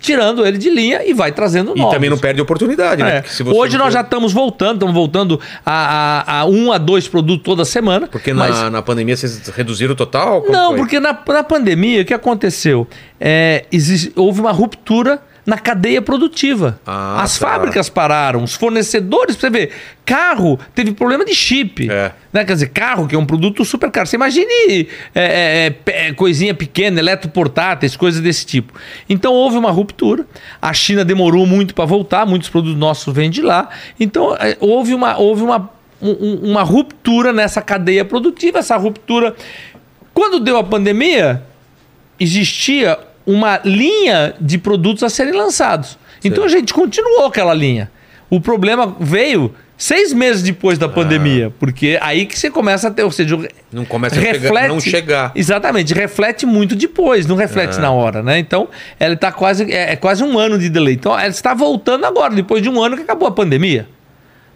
tirando 0.00 0.46
ele 0.46 0.56
de 0.58 0.70
linha 0.70 1.02
e 1.04 1.12
vai 1.12 1.30
trazendo 1.32 1.72
E 1.76 1.78
novos. 1.78 1.94
também 1.94 2.08
não 2.10 2.18
perde 2.18 2.40
oportunidade, 2.40 3.02
né? 3.02 3.18
É. 3.18 3.22
Você 3.22 3.42
Hoje 3.42 3.76
nós 3.76 3.92
já 3.92 4.00
estamos 4.00 4.32
voltando, 4.32 4.74
estamos 4.74 4.94
voltando 4.94 5.40
a, 5.64 6.22
a, 6.26 6.40
a 6.40 6.44
um 6.46 6.72
a 6.72 6.78
dois 6.78 7.06
produtos 7.06 7.44
toda 7.44 7.64
semana. 7.64 8.06
Porque 8.06 8.32
mas- 8.32 8.54
na, 8.54 8.70
na 8.70 8.82
pandemia 8.82 9.16
vocês 9.16 9.48
reduziram 9.48 9.92
o 9.92 9.96
total? 9.96 10.44
Não, 10.48 10.68
foi? 10.70 10.78
porque 10.78 10.98
na, 11.00 11.16
na 11.28 11.42
pandemia, 11.44 12.02
o 12.02 12.04
que 12.04 12.14
aconteceu? 12.14 12.86
É, 13.20 13.64
existe- 13.70 14.12
houve 14.16 14.40
uma 14.40 14.52
ruptura 14.52 15.20
na 15.46 15.58
cadeia 15.58 16.00
produtiva. 16.00 16.80
Ah, 16.86 17.22
As 17.22 17.38
tá. 17.38 17.46
fábricas 17.48 17.88
pararam, 17.90 18.42
os 18.42 18.54
fornecedores, 18.54 19.36
pra 19.36 19.48
você 19.48 19.50
ver, 19.50 19.72
carro 20.06 20.58
teve 20.74 20.92
problema 20.92 21.24
de 21.24 21.34
chip. 21.34 21.90
É. 21.90 22.12
Né? 22.32 22.44
Quer 22.44 22.54
dizer, 22.54 22.68
carro, 22.68 23.06
que 23.06 23.14
é 23.14 23.18
um 23.18 23.26
produto 23.26 23.62
super 23.64 23.90
caro. 23.90 24.06
Você 24.06 24.16
imagine 24.16 24.88
é, 25.14 25.22
é, 25.22 25.66
é, 25.66 25.70
pe- 25.70 26.14
coisinha 26.14 26.54
pequena, 26.54 26.98
eletroportáteis, 26.98 27.94
coisas 27.96 28.20
desse 28.22 28.46
tipo. 28.46 28.72
Então 29.08 29.32
houve 29.34 29.58
uma 29.58 29.70
ruptura. 29.70 30.26
A 30.62 30.72
China 30.72 31.04
demorou 31.04 31.46
muito 31.46 31.74
para 31.74 31.84
voltar, 31.84 32.24
muitos 32.24 32.48
produtos 32.48 32.78
nossos 32.78 33.12
vêm 33.14 33.28
de 33.28 33.42
lá. 33.42 33.68
Então 34.00 34.34
é, 34.36 34.56
houve 34.60 34.94
uma, 34.94 35.18
houve 35.18 35.42
uma, 35.42 35.70
um- 36.00 36.10
um- 36.10 36.50
uma 36.52 36.62
ruptura 36.62 37.32
nessa 37.34 37.60
cadeia 37.60 38.04
produtiva. 38.04 38.60
Essa 38.60 38.76
ruptura. 38.76 39.34
Quando 40.14 40.40
deu 40.40 40.56
a 40.56 40.64
pandemia, 40.64 41.42
existia 42.18 42.98
uma 43.26 43.60
linha 43.64 44.34
de 44.40 44.58
produtos 44.58 45.02
a 45.02 45.08
serem 45.08 45.32
lançados. 45.34 45.98
Então 46.24 46.44
a 46.44 46.48
gente 46.48 46.72
continuou 46.72 47.26
aquela 47.26 47.52
linha. 47.54 47.90
O 48.30 48.40
problema 48.40 48.96
veio 48.98 49.54
seis 49.76 50.12
meses 50.12 50.42
depois 50.42 50.78
da 50.78 50.88
pandemia, 50.88 51.52
porque 51.58 51.98
aí 52.00 52.26
que 52.26 52.38
você 52.38 52.50
começa 52.50 52.88
a 52.88 52.90
ter, 52.90 53.02
ou 53.02 53.10
seja, 53.10 53.36
Ah. 53.36 53.48
Não 53.72 53.84
começa 53.84 54.14
a 54.18 54.22
chegar- 54.22 54.68
não 54.68 54.80
chegar. 54.80 55.32
Exatamente, 55.34 55.92
reflete 55.92 56.46
muito 56.46 56.76
depois, 56.76 57.26
não 57.26 57.34
reflete 57.36 57.78
Ah. 57.78 57.82
na 57.82 57.90
hora, 57.90 58.22
né? 58.22 58.38
Então, 58.38 58.68
ela 59.00 59.14
está 59.14 59.32
quase 59.32 59.70
é, 59.72 59.92
é 59.92 59.96
quase 59.96 60.22
um 60.22 60.38
ano 60.38 60.58
de 60.58 60.68
delay. 60.68 60.94
Então, 60.94 61.12
ela 61.18 61.28
está 61.28 61.52
voltando 61.54 62.06
agora, 62.06 62.32
depois 62.34 62.62
de 62.62 62.68
um 62.68 62.80
ano 62.82 62.96
que 62.96 63.02
acabou 63.02 63.26
a 63.28 63.32
pandemia. 63.32 63.86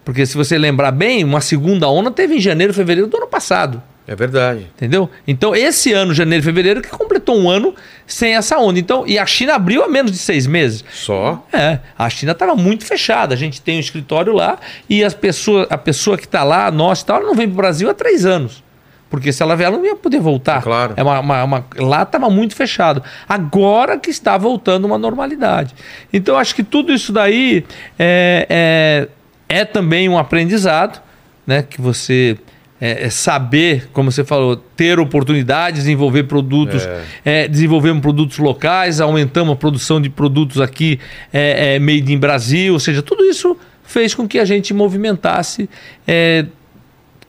Porque 0.04 0.24
se 0.24 0.36
você 0.36 0.56
lembrar 0.56 0.92
bem, 0.92 1.22
uma 1.24 1.40
segunda 1.40 1.88
onda 1.88 2.10
teve 2.10 2.36
em 2.36 2.40
janeiro, 2.40 2.72
fevereiro 2.72 3.08
do 3.08 3.16
ano 3.16 3.26
passado. 3.26 3.82
É 4.10 4.16
verdade. 4.16 4.66
Entendeu? 4.74 5.10
Então, 5.26 5.54
esse 5.54 5.92
ano, 5.92 6.14
janeiro 6.14 6.42
e 6.42 6.44
fevereiro, 6.46 6.80
que 6.80 6.88
completou 6.88 7.36
um 7.38 7.50
ano 7.50 7.74
sem 8.06 8.34
essa 8.34 8.56
onda. 8.58 8.78
Então, 8.78 9.06
e 9.06 9.18
a 9.18 9.26
China 9.26 9.54
abriu 9.54 9.84
há 9.84 9.88
menos 9.88 10.10
de 10.10 10.16
seis 10.16 10.46
meses. 10.46 10.82
Só? 10.90 11.46
É, 11.52 11.78
a 11.96 12.08
China 12.08 12.32
estava 12.32 12.54
muito 12.56 12.86
fechada. 12.86 13.34
A 13.34 13.36
gente 13.36 13.60
tem 13.60 13.76
um 13.76 13.80
escritório 13.80 14.32
lá 14.32 14.58
e 14.88 15.04
as 15.04 15.12
pessoas, 15.12 15.66
a 15.68 15.76
pessoa 15.76 16.16
que 16.16 16.24
está 16.24 16.42
lá, 16.42 16.70
nós 16.70 17.02
e 17.02 17.04
tal, 17.04 17.18
ela 17.18 17.26
não 17.26 17.34
vem 17.34 17.46
para 17.46 17.52
o 17.52 17.56
Brasil 17.56 17.90
há 17.90 17.92
três 17.92 18.24
anos. 18.24 18.64
Porque 19.10 19.30
se 19.30 19.42
ela 19.42 19.54
vier, 19.56 19.68
ela 19.68 19.76
não 19.78 19.84
ia 19.84 19.94
poder 19.96 20.20
voltar. 20.20 20.62
Claro. 20.62 20.94
É 20.96 21.02
uma, 21.02 21.20
uma- 21.20 21.44
uma- 21.44 21.66
lá 21.76 22.02
estava 22.02 22.30
muito 22.30 22.54
fechado. 22.56 23.02
Agora 23.28 23.98
que 23.98 24.08
está 24.10 24.38
voltando 24.38 24.86
uma 24.86 24.96
normalidade. 24.98 25.74
Então, 26.12 26.36
acho 26.38 26.54
que 26.54 26.62
tudo 26.62 26.92
isso 26.94 27.12
daí 27.12 27.64
é, 27.98 29.06
é, 29.48 29.60
é 29.60 29.64
também 29.66 30.08
um 30.08 30.18
aprendizado, 30.18 31.00
né? 31.46 31.62
Que 31.62 31.80
você 31.80 32.36
é, 32.80 33.04
é 33.06 33.10
saber, 33.10 33.88
como 33.92 34.10
você 34.10 34.24
falou, 34.24 34.56
ter 34.56 34.98
oportunidades, 34.98 35.80
desenvolver 35.84 36.24
produtos, 36.24 36.88
é, 37.24 37.48
desenvolvemos 37.48 38.00
produtos 38.00 38.38
locais, 38.38 39.00
aumentamos 39.00 39.52
a 39.54 39.56
produção 39.56 40.00
de 40.00 40.08
produtos 40.08 40.60
aqui 40.60 41.00
é, 41.32 41.74
é, 41.74 41.78
made 41.78 42.12
in 42.12 42.18
Brasil, 42.18 42.72
ou 42.72 42.80
seja, 42.80 43.02
tudo 43.02 43.24
isso 43.24 43.56
fez 43.82 44.14
com 44.14 44.28
que 44.28 44.38
a 44.38 44.44
gente 44.44 44.72
movimentasse 44.74 45.68
é, 46.06 46.46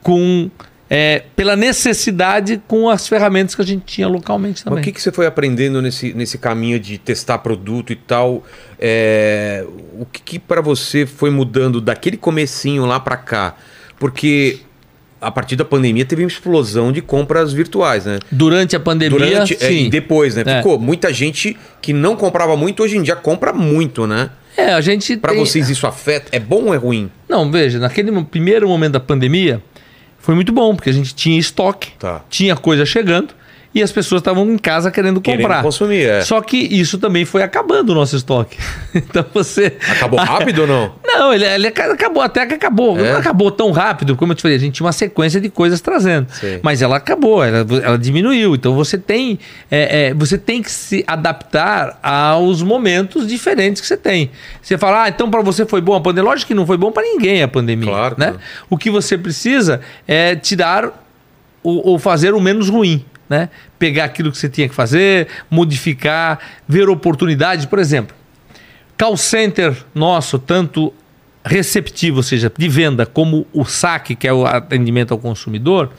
com 0.02 0.50
é, 0.92 1.22
pela 1.36 1.54
necessidade 1.54 2.60
com 2.66 2.90
as 2.90 3.06
ferramentas 3.06 3.54
que 3.54 3.62
a 3.62 3.64
gente 3.64 3.84
tinha 3.84 4.08
localmente 4.08 4.56
Mas 4.56 4.64
também. 4.64 4.80
o 4.80 4.84
que, 4.84 4.90
que 4.90 5.00
você 5.00 5.12
foi 5.12 5.24
aprendendo 5.24 5.80
nesse, 5.80 6.12
nesse 6.12 6.36
caminho 6.36 6.80
de 6.80 6.98
testar 6.98 7.38
produto 7.38 7.92
e 7.92 7.96
tal? 7.96 8.44
É, 8.76 9.64
o 9.94 10.04
que, 10.04 10.20
que 10.20 10.38
para 10.40 10.60
você 10.60 11.06
foi 11.06 11.30
mudando 11.30 11.80
daquele 11.80 12.16
comecinho 12.16 12.86
lá 12.86 12.98
para 12.98 13.16
cá? 13.16 13.54
Porque 14.00 14.58
a 15.20 15.30
partir 15.30 15.56
da 15.56 15.64
pandemia 15.64 16.04
teve 16.04 16.22
uma 16.22 16.28
explosão 16.28 16.90
de 16.92 17.00
compras 17.02 17.52
virtuais, 17.52 18.06
né? 18.06 18.18
Durante 18.30 18.74
a 18.74 18.80
pandemia, 18.80 19.18
Durante 19.18 19.54
é, 19.54 19.68
sim. 19.68 19.86
e 19.86 19.90
depois, 19.90 20.34
né? 20.34 20.42
É. 20.46 20.56
Ficou 20.58 20.78
muita 20.78 21.12
gente 21.12 21.56
que 21.82 21.92
não 21.92 22.16
comprava 22.16 22.56
muito 22.56 22.82
hoje 22.82 22.96
em 22.96 23.02
dia 23.02 23.14
compra 23.16 23.52
muito, 23.52 24.06
né? 24.06 24.30
É, 24.56 24.72
a 24.72 24.80
gente 24.80 25.16
Para 25.16 25.32
tem- 25.32 25.40
vocês 25.44 25.68
isso 25.70 25.86
afeta? 25.86 26.28
É 26.32 26.40
bom 26.40 26.64
ou 26.66 26.74
é 26.74 26.76
ruim? 26.76 27.10
Não, 27.28 27.50
veja, 27.50 27.78
naquele 27.78 28.10
primeiro 28.24 28.68
momento 28.68 28.92
da 28.92 29.00
pandemia 29.00 29.62
foi 30.18 30.34
muito 30.34 30.52
bom, 30.52 30.74
porque 30.74 30.90
a 30.90 30.92
gente 30.92 31.14
tinha 31.14 31.38
estoque, 31.38 31.92
Tá. 31.98 32.22
tinha 32.28 32.56
coisa 32.56 32.84
chegando 32.84 33.34
e 33.72 33.82
as 33.82 33.92
pessoas 33.92 34.20
estavam 34.20 34.50
em 34.50 34.58
casa 34.58 34.90
querendo 34.90 35.20
Querendo 35.20 35.42
comprar. 35.42 35.62
consumir, 35.62 36.04
é. 36.04 36.22
Só 36.22 36.40
que 36.40 36.56
isso 36.56 36.98
também 36.98 37.24
foi 37.24 37.42
acabando 37.42 37.90
o 37.90 37.94
nosso 37.94 38.16
estoque. 38.16 38.58
então 38.94 39.24
você. 39.32 39.76
Acabou 39.88 40.18
rápido 40.24 40.62
ou 40.62 40.66
não? 40.66 40.92
Não, 41.04 41.32
ele, 41.32 41.44
ele 41.44 41.68
acabou, 41.68 42.20
até 42.22 42.46
que 42.46 42.54
acabou. 42.54 42.98
É? 42.98 43.12
Não 43.12 43.20
acabou 43.20 43.50
tão 43.50 43.70
rápido, 43.70 44.16
como 44.16 44.32
eu 44.32 44.36
te 44.36 44.42
falei, 44.42 44.56
a 44.56 44.60
gente 44.60 44.74
tinha 44.74 44.86
uma 44.86 44.92
sequência 44.92 45.40
de 45.40 45.48
coisas 45.48 45.80
trazendo. 45.80 46.26
Sei. 46.32 46.58
Mas 46.62 46.82
ela 46.82 46.96
acabou, 46.96 47.44
ela, 47.44 47.64
ela 47.82 47.96
diminuiu. 47.96 48.56
Então 48.56 48.74
você 48.74 48.98
tem, 48.98 49.38
é, 49.70 50.08
é, 50.08 50.14
você 50.14 50.36
tem 50.36 50.62
que 50.62 50.70
se 50.70 51.04
adaptar 51.06 51.98
aos 52.02 52.62
momentos 52.62 53.26
diferentes 53.26 53.80
que 53.80 53.86
você 53.86 53.96
tem. 53.96 54.30
Você 54.60 54.76
fala, 54.76 55.04
ah, 55.04 55.08
então 55.08 55.30
para 55.30 55.42
você 55.42 55.64
foi 55.64 55.80
bom 55.80 55.94
a 55.94 56.00
pandemia. 56.00 56.28
Lógico 56.30 56.48
que 56.48 56.54
não 56.54 56.66
foi 56.66 56.76
bom 56.76 56.90
para 56.90 57.04
ninguém 57.04 57.42
a 57.42 57.48
pandemia. 57.48 57.88
Claro, 57.88 58.16
né? 58.18 58.34
O 58.68 58.76
que 58.76 58.90
você 58.90 59.16
precisa 59.16 59.80
é 60.08 60.34
tirar 60.34 61.06
ou, 61.62 61.86
ou 61.86 61.98
fazer 61.98 62.34
o 62.34 62.40
menos 62.40 62.68
ruim. 62.68 63.04
Né? 63.30 63.48
Pegar 63.78 64.06
aquilo 64.06 64.32
que 64.32 64.36
você 64.36 64.48
tinha 64.48 64.68
que 64.68 64.74
fazer, 64.74 65.28
modificar, 65.48 66.40
ver 66.68 66.88
oportunidades. 66.88 67.64
Por 67.64 67.78
exemplo, 67.78 68.14
call 68.98 69.16
center 69.16 69.74
nosso, 69.94 70.36
tanto 70.36 70.92
receptivo, 71.44 72.18
ou 72.18 72.22
seja, 72.24 72.52
de 72.54 72.68
venda, 72.68 73.06
como 73.06 73.46
o 73.52 73.64
saque, 73.64 74.16
que 74.16 74.26
é 74.26 74.32
o 74.32 74.44
atendimento 74.44 75.12
ao 75.12 75.18
consumidor, 75.18 75.92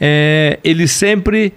é, 0.00 0.58
ele 0.62 0.88
sempre 0.88 1.54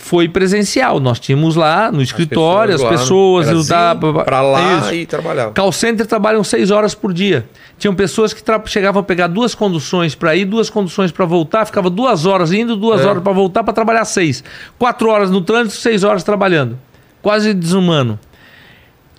foi 0.00 0.28
presencial. 0.28 0.98
Nós 0.98 1.20
tínhamos 1.20 1.54
lá 1.54 1.92
no 1.92 2.00
escritório 2.00 2.74
as 2.74 2.82
pessoas, 2.82 3.46
lá, 3.46 3.52
ajudar 3.52 3.96
para 4.24 4.40
lá 4.40 4.78
Isso. 4.78 4.94
e 4.94 5.06
trabalhar. 5.06 5.50
Call 5.50 5.70
center 5.70 6.06
trabalham 6.06 6.42
seis 6.42 6.70
horas 6.70 6.94
por 6.94 7.12
dia. 7.12 7.46
Tinham 7.78 7.94
pessoas 7.94 8.32
que 8.32 8.42
chegavam 8.66 9.00
a 9.00 9.02
pegar 9.04 9.26
duas 9.26 9.54
conduções 9.54 10.14
para 10.14 10.34
ir, 10.34 10.46
duas 10.46 10.70
conduções 10.70 11.12
para 11.12 11.26
voltar, 11.26 11.66
ficava 11.66 11.90
duas 11.90 12.24
horas 12.24 12.50
indo, 12.50 12.76
duas 12.76 13.02
É. 13.02 13.06
horas 13.06 13.22
para 13.22 13.32
voltar 13.32 13.62
para 13.62 13.74
trabalhar 13.74 14.04
seis. 14.06 14.42
Quatro 14.78 15.10
horas 15.10 15.30
no 15.30 15.42
trânsito, 15.42 15.76
seis 15.76 16.02
horas 16.02 16.24
trabalhando. 16.24 16.78
Quase 17.22 17.52
desumano. 17.52 18.18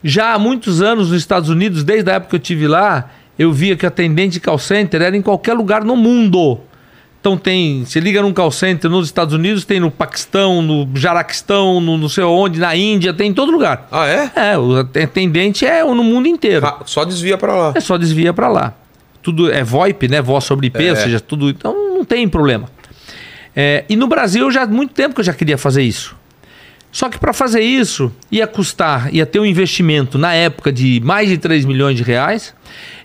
Já 0.04 0.34
há 0.34 0.40
muitos 0.40 0.82
anos 0.82 1.12
nos 1.12 1.20
Estados 1.20 1.48
Unidos, 1.48 1.84
desde 1.84 2.10
a 2.10 2.16
época 2.16 2.32
que 2.32 2.36
eu 2.38 2.40
tive 2.40 2.68
lá, 2.68 3.12
eu 3.38 3.54
via 3.54 3.76
que 3.76 3.86
atendente 3.86 4.34
de 4.34 4.40
call 4.40 4.58
center 4.58 5.02
era 5.02 5.16
em 5.16 5.22
qualquer 5.22 5.54
lugar 5.54 5.84
no 5.84 5.96
mundo. 5.96 6.60
Então 7.22 7.38
tem, 7.38 7.86
você 7.86 8.00
liga 8.00 8.20
num 8.20 8.34
call 8.34 8.50
center 8.50 8.90
nos 8.90 9.06
Estados 9.06 9.32
Unidos, 9.36 9.64
tem 9.64 9.80
no 9.80 9.92
Paquistão, 9.92 10.60
no 10.60 10.90
Jaraquistão, 10.96 11.80
no 11.80 11.96
não 11.96 12.10
sei 12.10 12.24
onde, 12.24 12.60
na 12.60 12.76
Índia, 12.76 13.14
tem 13.14 13.30
em 13.30 13.34
todo 13.34 13.52
lugar. 13.52 13.88
Ah, 13.92 14.08
é? 14.08 14.32
É, 14.54 14.58
o 14.58 14.76
atendente 14.80 15.64
é 15.64 15.84
no 15.84 16.04
mundo 16.04 16.28
inteiro. 16.28 16.66
Ah, 16.66 16.80
só 16.84 17.06
desvia 17.06 17.38
para 17.38 17.54
lá. 17.54 17.74
É 17.76 17.80
só 17.80 17.96
desvia 17.96 18.34
para 18.34 18.48
lá. 18.48 18.74
Tudo 19.22 19.52
é 19.52 19.64
VoIP, 19.64 20.08
né? 20.08 20.20
Voz 20.20 20.46
sobre 20.46 20.66
IP, 20.66 20.84
É. 20.84 20.90
ou 20.90 20.96
seja, 20.96 21.20
tudo. 21.20 21.48
Então 21.48 21.96
não 21.96 22.04
tem 22.04 22.28
problema. 22.28 22.68
É, 23.56 23.86
e 23.88 23.96
no 23.96 24.08
Brasil 24.08 24.50
já 24.50 24.64
há 24.64 24.68
muito 24.68 24.96
tempo 24.96 25.14
que 25.14 25.22
eu 25.22 25.26
já 25.26 25.34
queria 25.34 25.60
fazer 25.60 25.84
isso. 25.84 26.16
Só 26.92 27.08
que 27.08 27.20
para 27.20 27.34
fazer 27.34 27.62
isso 27.62 28.12
ia 28.32 28.48
custar, 28.48 29.14
ia 29.14 29.28
ter 29.28 29.40
um 29.40 29.46
investimento 29.46 30.18
na 30.18 30.34
época 30.34 30.72
de 30.74 31.00
mais 31.04 31.30
de 31.30 31.38
3 31.38 31.66
milhões 31.66 31.96
de 31.96 32.04
reais 32.04 32.54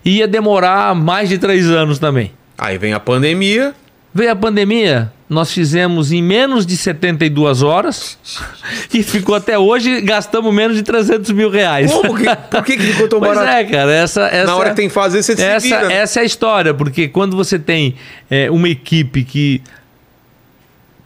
e 0.03 0.17
ia 0.17 0.27
demorar 0.27 0.95
mais 0.95 1.29
de 1.29 1.37
3 1.37 1.69
anos 1.69 1.99
também. 1.99 2.31
Aí 2.57 2.79
vem 2.79 2.93
a 2.93 2.99
pandemia. 2.99 3.75
Veio 4.17 4.31
a 4.31 4.35
pandemia, 4.35 5.13
nós 5.29 5.53
fizemos 5.53 6.11
em 6.11 6.23
menos 6.23 6.65
de 6.65 6.75
72 6.75 7.61
horas 7.61 8.17
e 8.91 9.03
ficou 9.03 9.35
até 9.35 9.59
hoje, 9.59 10.01
gastamos 10.01 10.51
menos 10.51 10.75
de 10.75 10.81
300 10.81 11.29
mil 11.33 11.51
reais. 11.51 11.91
Como 11.91 12.17
que, 12.17 12.25
por 12.49 12.63
que, 12.65 12.77
que 12.77 12.83
ficou 12.83 13.07
tão 13.07 13.19
Pois 13.21 13.35
barato? 13.37 13.55
é, 13.55 13.63
cara, 13.65 13.93
essa, 13.93 14.23
essa, 14.23 14.47
Na 14.47 14.55
hora 14.55 14.71
que 14.71 14.75
tem 14.75 14.87
que 14.87 14.93
fazer, 14.95 15.21
você 15.21 15.35
se 15.35 15.43
essa, 15.43 15.67
vira. 15.67 15.93
essa 15.93 16.19
é 16.19 16.23
a 16.23 16.25
história, 16.25 16.73
porque 16.73 17.07
quando 17.07 17.37
você 17.37 17.59
tem 17.59 17.93
é, 18.27 18.49
uma 18.49 18.67
equipe 18.67 19.23
que 19.23 19.61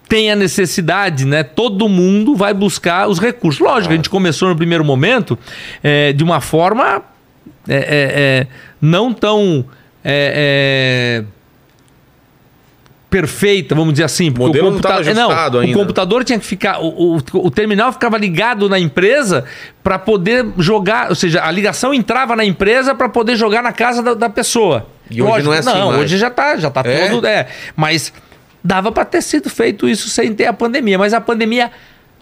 tem 0.08 0.32
a 0.32 0.36
necessidade, 0.36 1.26
né? 1.26 1.44
Todo 1.44 1.90
mundo 1.90 2.34
vai 2.34 2.54
buscar 2.54 3.10
os 3.10 3.20
recursos. 3.20 3.60
Lógico, 3.60 3.92
a 3.92 3.96
gente 3.98 4.10
começou 4.10 4.48
no 4.48 4.56
primeiro 4.56 4.86
momento 4.86 5.38
é, 5.84 6.14
de 6.14 6.24
uma 6.24 6.40
forma 6.40 7.02
é, 7.68 7.76
é, 7.76 7.82
é, 7.84 8.48
não 8.82 9.14
tão 9.14 9.66
é, 10.02 11.26
perfeita, 13.12 13.76
vamos 13.76 13.94
dizer 13.94 14.06
assim. 14.06 14.32
porque 14.32 14.48
modelo 14.48 14.72
não 14.72 14.80
tava 14.80 15.02
ajustado 15.02 15.58
não, 15.58 15.66
ainda. 15.66 15.78
O 15.78 15.80
computador 15.82 16.24
tinha 16.24 16.40
que 16.40 16.46
ficar. 16.46 16.80
O, 16.80 17.18
o, 17.18 17.22
o 17.34 17.52
terminal 17.52 17.92
ficava 17.92 18.18
ligado 18.18 18.68
na 18.70 18.80
empresa 18.80 19.44
para 19.84 20.00
poder 20.00 20.46
jogar. 20.58 21.10
Ou 21.10 21.16
seja, 21.16 21.44
a 21.44 21.52
ligação 21.52 21.94
entrava 21.94 22.36
na 22.38 22.46
empresa 22.46 22.96
para 22.96 23.10
poder 23.10 23.36
jogar 23.36 23.62
na 23.62 23.74
casa 23.74 24.02
da, 24.02 24.14
da 24.14 24.30
pessoa. 24.30 24.88
E 25.10 25.22
hoje 25.22 25.46
não 25.46 25.54
é 25.54 25.60
assim 25.60 25.70
Não, 25.78 25.90
mais. 25.90 26.02
hoje 26.04 26.18
já 26.18 26.30
tá, 26.30 26.56
já 26.56 26.72
tá 26.72 26.82
É? 26.86 27.10
todo. 27.10 27.28
É, 27.28 27.48
mas 27.76 28.14
dava 28.64 28.94
para 28.94 29.04
ter 29.04 29.22
sido 29.22 29.50
feito 29.50 29.90
isso 29.90 30.08
sem 30.08 30.34
ter 30.34 30.46
a 30.46 30.54
pandemia. 30.54 30.98
Mas 30.98 31.14
a 31.14 31.20
pandemia 31.20 31.70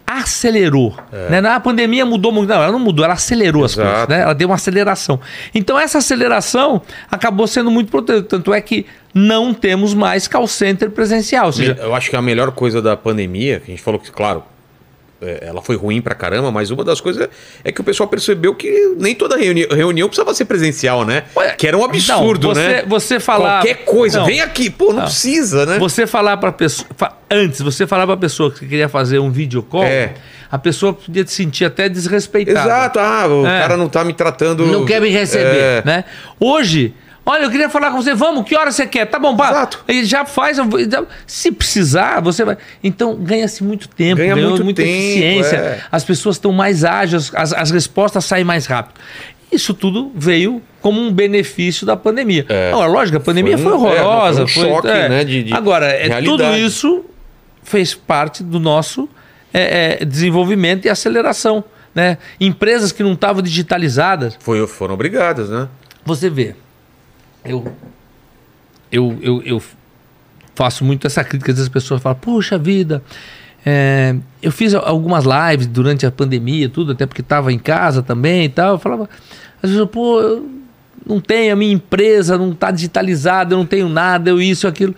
acelerou. 0.07 0.97
Né? 1.29 1.39
Não, 1.39 1.51
A 1.51 1.59
pandemia 1.59 2.03
mudou 2.03 2.31
muito. 2.31 2.49
Não, 2.49 2.55
ela 2.63 2.71
não 2.71 2.79
mudou, 2.79 3.05
ela 3.05 3.13
acelerou 3.13 3.63
as 3.63 3.77
É. 3.77 3.81
Exato. 3.81 3.91
coisas. 3.91 4.09
Né? 4.09 4.21
Ela 4.23 4.33
deu 4.33 4.49
uma 4.49 4.55
aceleração. 4.55 5.19
Então, 5.53 5.79
essa 5.79 5.99
aceleração 5.99 6.81
acabou 7.11 7.45
sendo 7.45 7.69
muito 7.69 7.89
importante. 7.89 8.23
Tanto 8.23 8.51
é 8.51 8.59
que 8.59 8.87
não 9.13 9.53
temos 9.53 9.93
mais 9.93 10.27
call 10.27 10.47
center 10.47 10.89
presencial. 10.91 11.47
Ou 11.47 11.51
seja, 11.53 11.77
Eu 11.81 11.93
acho 11.95 12.09
que 12.09 12.15
a 12.15 12.21
melhor 12.21 12.51
coisa 12.51 12.81
da 12.81 12.95
pandemia, 12.95 13.59
que 13.59 13.71
a 13.71 13.73
gente 13.75 13.81
falou 13.83 13.99
que, 13.99 14.11
claro, 14.11 14.43
é, 15.21 15.43
ela 15.47 15.61
foi 15.61 15.75
ruim 15.75 15.99
pra 15.99 16.15
caramba, 16.15 16.49
mas 16.51 16.71
uma 16.71 16.83
das 16.83 17.01
coisas 17.01 17.27
é 17.63 17.71
que 17.73 17.81
o 17.81 17.83
pessoal 17.83 18.07
percebeu 18.07 18.55
que 18.55 18.95
nem 18.97 19.13
toda 19.13 19.35
reuni 19.35 19.65
reunião 19.69 20.07
precisava 20.07 20.33
ser 20.33 20.45
presencial, 20.45 21.03
né? 21.03 21.23
Ué, 21.35 21.55
que 21.57 21.67
era 21.67 21.77
um 21.77 21.83
absurdo, 21.83 22.49
então, 22.51 22.53
você- 22.55 22.67
né? 22.69 22.83
você 22.87 23.19
falar- 23.19 23.59
Qualquer 23.61 23.83
coisa, 23.83 24.19
Não. 24.19 24.25
vem 24.25 24.39
aqui, 24.39 24.69
pô, 24.69 24.87
não, 24.93 24.93
Não. 24.99 25.03
precisa, 25.03 25.65
né? 25.65 25.77
Você 25.77 26.07
falar 26.07 26.37
para 26.37 26.51
pessoa. 26.53 26.87
Antes, 27.29 27.59
você 27.61 27.85
falar 27.85 28.07
para 28.07 28.15
pessoa 28.15 28.49
que 28.49 28.65
queria 28.65 28.87
fazer 28.87 29.19
um 29.19 29.29
video 29.29 29.61
call, 29.61 29.83
É. 29.83 30.13
a 30.49 30.57
pessoa 30.57 30.93
podia 30.93 31.27
se 31.27 31.33
sentir 31.33 31.65
até 31.65 31.89
desrespeitada. 31.89 32.61
Exato, 32.61 32.99
ah, 32.99 33.27
o 33.27 33.45
É. 33.45 33.59
cara 33.59 33.75
não 33.75 33.89
tá 33.89 34.05
me 34.05 34.13
tratando. 34.13 34.65
Não 34.67 34.85
quer 34.85 35.01
me 35.01 35.09
receber, 35.09 35.43
É. 35.57 35.83
né? 35.85 36.05
Hoje, 36.39 36.93
olha, 37.29 37.43
eu 37.43 37.51
queria 37.51 37.69
falar 37.69 37.91
com 37.91 38.01
você, 38.01 38.13
vamos, 38.13 38.43
que 38.45 38.55
hora 38.55 38.71
você 38.71 38.85
quer? 38.85 39.05
Tá 39.05 39.19
bom, 39.19 39.35
pá. 39.35 39.49
Exato. 39.51 39.83
Ele 39.87 40.05
já 40.05 40.25
faz, 40.25 40.57
se 41.27 41.51
precisar, 41.51 42.21
você 42.21 42.43
vai. 42.43 42.57
Então, 42.83 43.15
ganha-se 43.15 43.63
muito 43.63 43.87
tempo, 43.87 44.17
Ganha 44.17 44.35
muito 44.35 44.63
muita 44.63 44.81
tempo, 44.81 44.93
eficiência, 44.95 45.55
é. 45.55 45.81
as 45.91 46.03
pessoas 46.03 46.35
estão 46.35 46.51
mais 46.51 46.83
ágeis, 46.83 47.31
as, 47.35 47.53
as 47.53 47.71
respostas 47.71 48.25
saem 48.25 48.43
mais 48.43 48.65
rápido. 48.65 48.99
Isso 49.51 49.73
tudo 49.73 50.11
veio 50.15 50.61
como 50.81 51.01
um 51.01 51.11
benefício 51.11 51.85
da 51.85 51.97
pandemia. 51.97 52.45
É. 52.49 52.69
Agora, 52.71 52.87
lógico, 52.91 53.17
a 53.17 53.21
pandemia 53.21 53.57
Foi 53.57 53.71
foi, 53.71 53.79
um- 53.79 53.87
é, 53.93 54.01
horrorosa. 54.01 54.47
foi 54.47 54.65
um 54.65 54.69
choque, 54.75 54.87
né, 54.87 55.23
de- 55.23 55.43
de 55.43 55.53
Agora, 55.53 55.87
é, 55.87 56.21
tudo 56.21 56.43
isso 56.55 57.03
fez 57.63 57.93
parte 57.95 58.43
do 58.43 58.59
nosso 58.59 59.09
é, 59.53 59.97
é, 60.01 60.05
desenvolvimento 60.05 60.85
e 60.85 60.89
aceleração. 60.89 61.63
Né? 61.95 62.19
Empresas 62.39 62.91
que 62.91 63.01
não 63.01 63.13
estavam 63.13 63.41
digitalizadas, 63.41 64.37
Foi, 64.39 64.65
foram 64.67 64.93
obrigadas, 64.93 65.49
né? 65.49 65.67
você 66.05 66.29
vê, 66.29 66.55
eu, 67.43 67.71
eu, 68.91 69.17
eu, 69.21 69.41
eu 69.43 69.63
faço 70.55 70.83
muito 70.83 71.07
essa 71.07 71.23
crítica, 71.23 71.51
às 71.51 71.57
vezes 71.57 71.67
as 71.67 71.73
pessoas 71.73 72.01
falam, 72.01 72.17
puxa 72.19 72.57
vida, 72.57 73.01
é, 73.65 74.15
eu 74.41 74.51
fiz 74.51 74.73
algumas 74.73 75.25
lives 75.25 75.67
durante 75.67 76.05
a 76.05 76.11
pandemia, 76.11 76.69
tudo, 76.69 76.93
até 76.93 77.05
porque 77.05 77.21
estava 77.21 77.51
em 77.51 77.59
casa 77.59 78.01
também 78.01 78.45
e 78.45 78.49
tal. 78.49 78.73
Eu 78.73 78.79
falava, 78.79 79.09
às 79.61 79.69
vezes, 79.69 79.85
pô, 79.89 80.21
eu 80.21 80.49
não 81.05 81.19
tenho, 81.19 81.53
a 81.53 81.55
minha 81.55 81.73
empresa 81.73 82.37
não 82.37 82.51
está 82.51 82.71
digitalizada, 82.71 83.53
eu 83.53 83.57
não 83.57 83.65
tenho 83.65 83.89
nada, 83.89 84.29
eu 84.29 84.41
isso, 84.41 84.67
aquilo. 84.67 84.95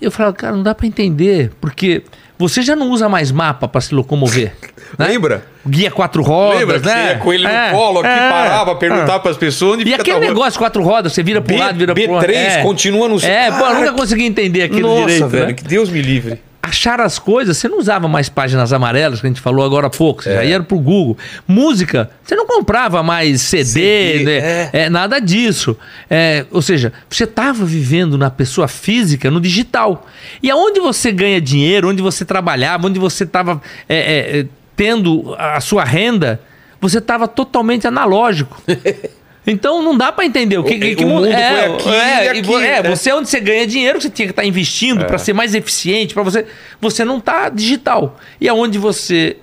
Eu 0.00 0.10
falava, 0.10 0.34
cara, 0.34 0.56
não 0.56 0.62
dá 0.62 0.74
para 0.74 0.86
entender, 0.86 1.52
porque 1.60 2.02
você 2.48 2.62
já 2.62 2.74
não 2.76 2.90
usa 2.90 3.08
mais 3.08 3.30
mapa 3.30 3.66
para 3.68 3.80
se 3.80 3.94
locomover. 3.94 4.52
né? 4.98 5.06
Lembra? 5.08 5.44
Guia 5.66 5.90
quatro 5.90 6.22
rodas, 6.22 6.60
Lembra 6.60 6.80
que 6.80 6.86
né? 6.86 6.92
você 6.92 7.08
ia 7.12 7.18
com 7.18 7.32
ele 7.32 7.46
É, 7.46 7.70
no 7.70 7.76
colo 7.78 8.00
aqui, 8.00 8.08
é, 8.08 8.28
parava, 8.30 8.70
é. 8.72 8.74
perguntava 8.74 9.20
pras 9.20 9.36
pessoas 9.36 9.80
E 9.84 9.94
aquele 9.94 10.18
negócio, 10.18 10.58
quatro 10.58 10.82
rodas, 10.82 11.12
você 11.12 11.22
vira 11.22 11.40
pro 11.40 11.54
B- 11.54 11.60
lado, 11.60 11.78
vira 11.78 11.94
pro 11.94 12.12
lado. 12.12 12.26
B3 12.26 12.62
continua 12.62 13.08
no- 13.08 13.18
É, 13.24 13.50
pô, 13.50 13.58
eu 13.58 13.66
Ah, 13.66 13.74
nunca 13.74 13.92
consegui 13.92 14.24
entender 14.24 14.62
aquele 14.62 14.82
Nossa, 14.82 15.00
direito. 15.06 15.28
velho, 15.28 15.46
né? 15.46 15.52
que 15.52 15.64
Deus 15.64 15.88
me 15.88 16.02
livre. 16.02 16.40
Achar 16.72 17.02
as 17.02 17.18
coisas, 17.18 17.58
você 17.58 17.68
não 17.68 17.78
usava 17.78 18.08
mais 18.08 18.30
páginas 18.30 18.72
amarelas, 18.72 19.20
que 19.20 19.26
a 19.26 19.28
gente 19.28 19.42
falou 19.42 19.62
agora 19.62 19.88
há 19.88 19.90
pouco, 19.90 20.22
você 20.22 20.30
É. 20.30 20.34
já 20.36 20.44
ia 20.44 20.62
pro 20.62 20.78
Google. 20.78 21.18
Música, 21.46 22.08
você 22.24 22.34
não 22.34 22.46
comprava 22.46 23.02
mais 23.02 23.42
CD, 23.42 23.64
CD, 23.64 24.24
né? 24.24 24.32
é. 24.38 24.70
É, 24.72 24.88
nada 24.88 25.20
disso. 25.20 25.76
É, 26.08 26.46
ou 26.50 26.62
seja, 26.62 26.90
você 27.10 27.24
estava 27.24 27.62
vivendo 27.66 28.16
na 28.16 28.30
pessoa 28.30 28.66
física, 28.68 29.30
no 29.30 29.38
digital. 29.38 30.06
E 30.42 30.50
aonde 30.50 30.80
você 30.80 31.12
ganha 31.12 31.42
dinheiro, 31.42 31.90
onde 31.90 32.00
você 32.00 32.24
trabalhava, 32.24 32.86
onde 32.86 32.98
você 32.98 33.24
estava 33.24 33.60
tendo 34.74 35.34
a 35.38 35.60
sua 35.60 35.84
renda, 35.84 36.40
você 36.80 36.98
estava 36.98 37.28
totalmente 37.28 37.86
analógico. 37.86 38.60
Então 39.46 39.82
não 39.82 39.96
dá 39.96 40.12
para 40.12 40.24
entender 40.24 40.56
o 40.58 40.62
que, 40.62 40.74
O- 40.76 40.80
que, 40.80 40.94
que 40.94 41.04
o 41.04 41.08
mundo 41.08 41.26
é, 41.26 41.66
foi 41.66 41.74
aqui 41.74 41.88
é, 41.88 42.30
aqui, 42.30 42.54
é, 42.54 42.82
né? 42.82 42.88
você 42.90 43.10
é 43.10 43.14
onde 43.14 43.28
você 43.28 43.40
ganha 43.40 43.66
dinheiro, 43.66 44.00
você 44.00 44.08
tinha 44.08 44.26
que 44.26 44.32
estar 44.32 44.44
investindo 44.44 45.02
É. 45.02 45.04
para 45.04 45.18
ser 45.18 45.32
mais 45.32 45.54
eficiente, 45.54 46.14
para 46.14 46.22
você. 46.22 46.46
Você 46.80 47.04
não 47.04 47.18
está 47.18 47.48
digital. 47.48 48.18
E 48.40 48.48
aonde 48.48 48.78
você 48.78 49.36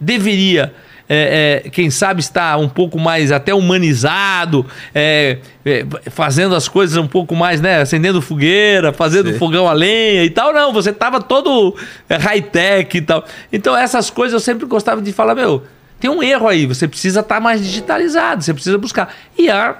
deveria, 0.00 0.72
é, 1.08 1.62
é, 1.66 1.70
quem 1.70 1.90
sabe, 1.90 2.20
estar 2.20 2.56
um 2.58 2.68
pouco 2.68 2.96
mais 2.98 3.32
até 3.32 3.52
humanizado, 3.52 4.64
é, 4.94 5.38
é, 5.66 5.84
fazendo 6.10 6.54
as 6.54 6.68
coisas 6.68 6.96
um 6.96 7.08
pouco 7.08 7.34
mais, 7.34 7.60
né? 7.60 7.80
Acendendo 7.80 8.22
fogueira, 8.22 8.92
fazendo 8.92 9.32
Sim. 9.32 9.38
fogão 9.38 9.66
a 9.66 9.72
lenha 9.72 10.22
e 10.24 10.30
tal. 10.30 10.52
Não, 10.52 10.72
você 10.72 10.90
estava 10.90 11.20
todo 11.20 11.74
é, 12.08 12.14
high-tech 12.16 12.96
e 12.96 13.02
tal. 13.02 13.24
Então, 13.52 13.76
essas 13.76 14.08
coisas 14.10 14.34
eu 14.34 14.40
sempre 14.40 14.64
gostava 14.66 15.02
de 15.02 15.12
falar, 15.12 15.34
meu. 15.34 15.64
Tem 16.00 16.10
um 16.10 16.22
erro 16.22 16.48
aí, 16.48 16.66
você 16.66 16.88
precisa 16.88 17.20
estar 17.20 17.40
mais 17.40 17.62
digitalizado, 17.62 18.42
você 18.42 18.54
precisa 18.54 18.78
buscar. 18.78 19.14
E 19.38 19.50
a 19.50 19.76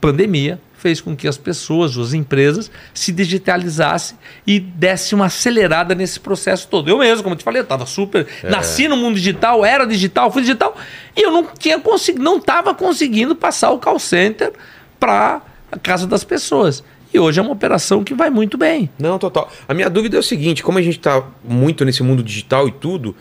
pandemia 0.00 0.60
fez 0.84 1.00
com 1.00 1.16
que 1.16 1.26
as 1.26 1.38
pessoas, 1.38 1.96
as 1.96 2.12
empresas, 2.12 2.70
se 2.92 3.10
digitalizassem 3.10 4.18
e 4.46 4.60
desse 4.60 5.14
uma 5.14 5.26
acelerada 5.26 5.94
nesse 5.94 6.20
processo 6.20 6.68
todo. 6.68 6.90
Eu 6.90 6.98
mesmo, 6.98 7.22
como 7.22 7.34
eu 7.34 7.38
te 7.38 7.42
falei, 7.42 7.60
eu 7.60 7.64
estava 7.64 7.86
super. 7.86 8.26
Nasci 8.42 8.86
no 8.86 8.94
mundo 8.94 9.14
digital, 9.14 9.64
era 9.64 9.86
digital, 9.86 10.30
fui 10.30 10.42
digital, 10.42 10.76
e 11.16 11.22
eu 11.22 11.30
não 11.30 11.48
tinha 11.58 11.80
conseguido, 11.80 12.22
não 12.22 12.36
estava 12.36 12.74
conseguindo 12.74 13.34
passar 13.34 13.70
o 13.70 13.78
call 13.78 13.98
center 13.98 14.52
para 15.00 15.40
a 15.72 15.78
casa 15.78 16.06
das 16.06 16.22
pessoas. 16.22 16.84
E 17.14 17.18
hoje 17.18 17.40
é 17.40 17.42
uma 17.42 17.52
operação 17.52 18.04
que 18.04 18.12
vai 18.12 18.28
muito 18.28 18.58
bem. 18.58 18.90
Não, 18.98 19.18
total. 19.18 19.50
A 19.66 19.72
minha 19.72 19.88
dúvida 19.88 20.16
é 20.16 20.20
o 20.20 20.22
seguinte: 20.22 20.62
como 20.62 20.78
a 20.78 20.82
gente 20.82 20.98
tá 20.98 21.22
muito 21.42 21.82
nesse 21.84 22.02
mundo 22.02 22.22
digital 22.22 22.68
e 22.68 22.72
tudo, 22.72 23.16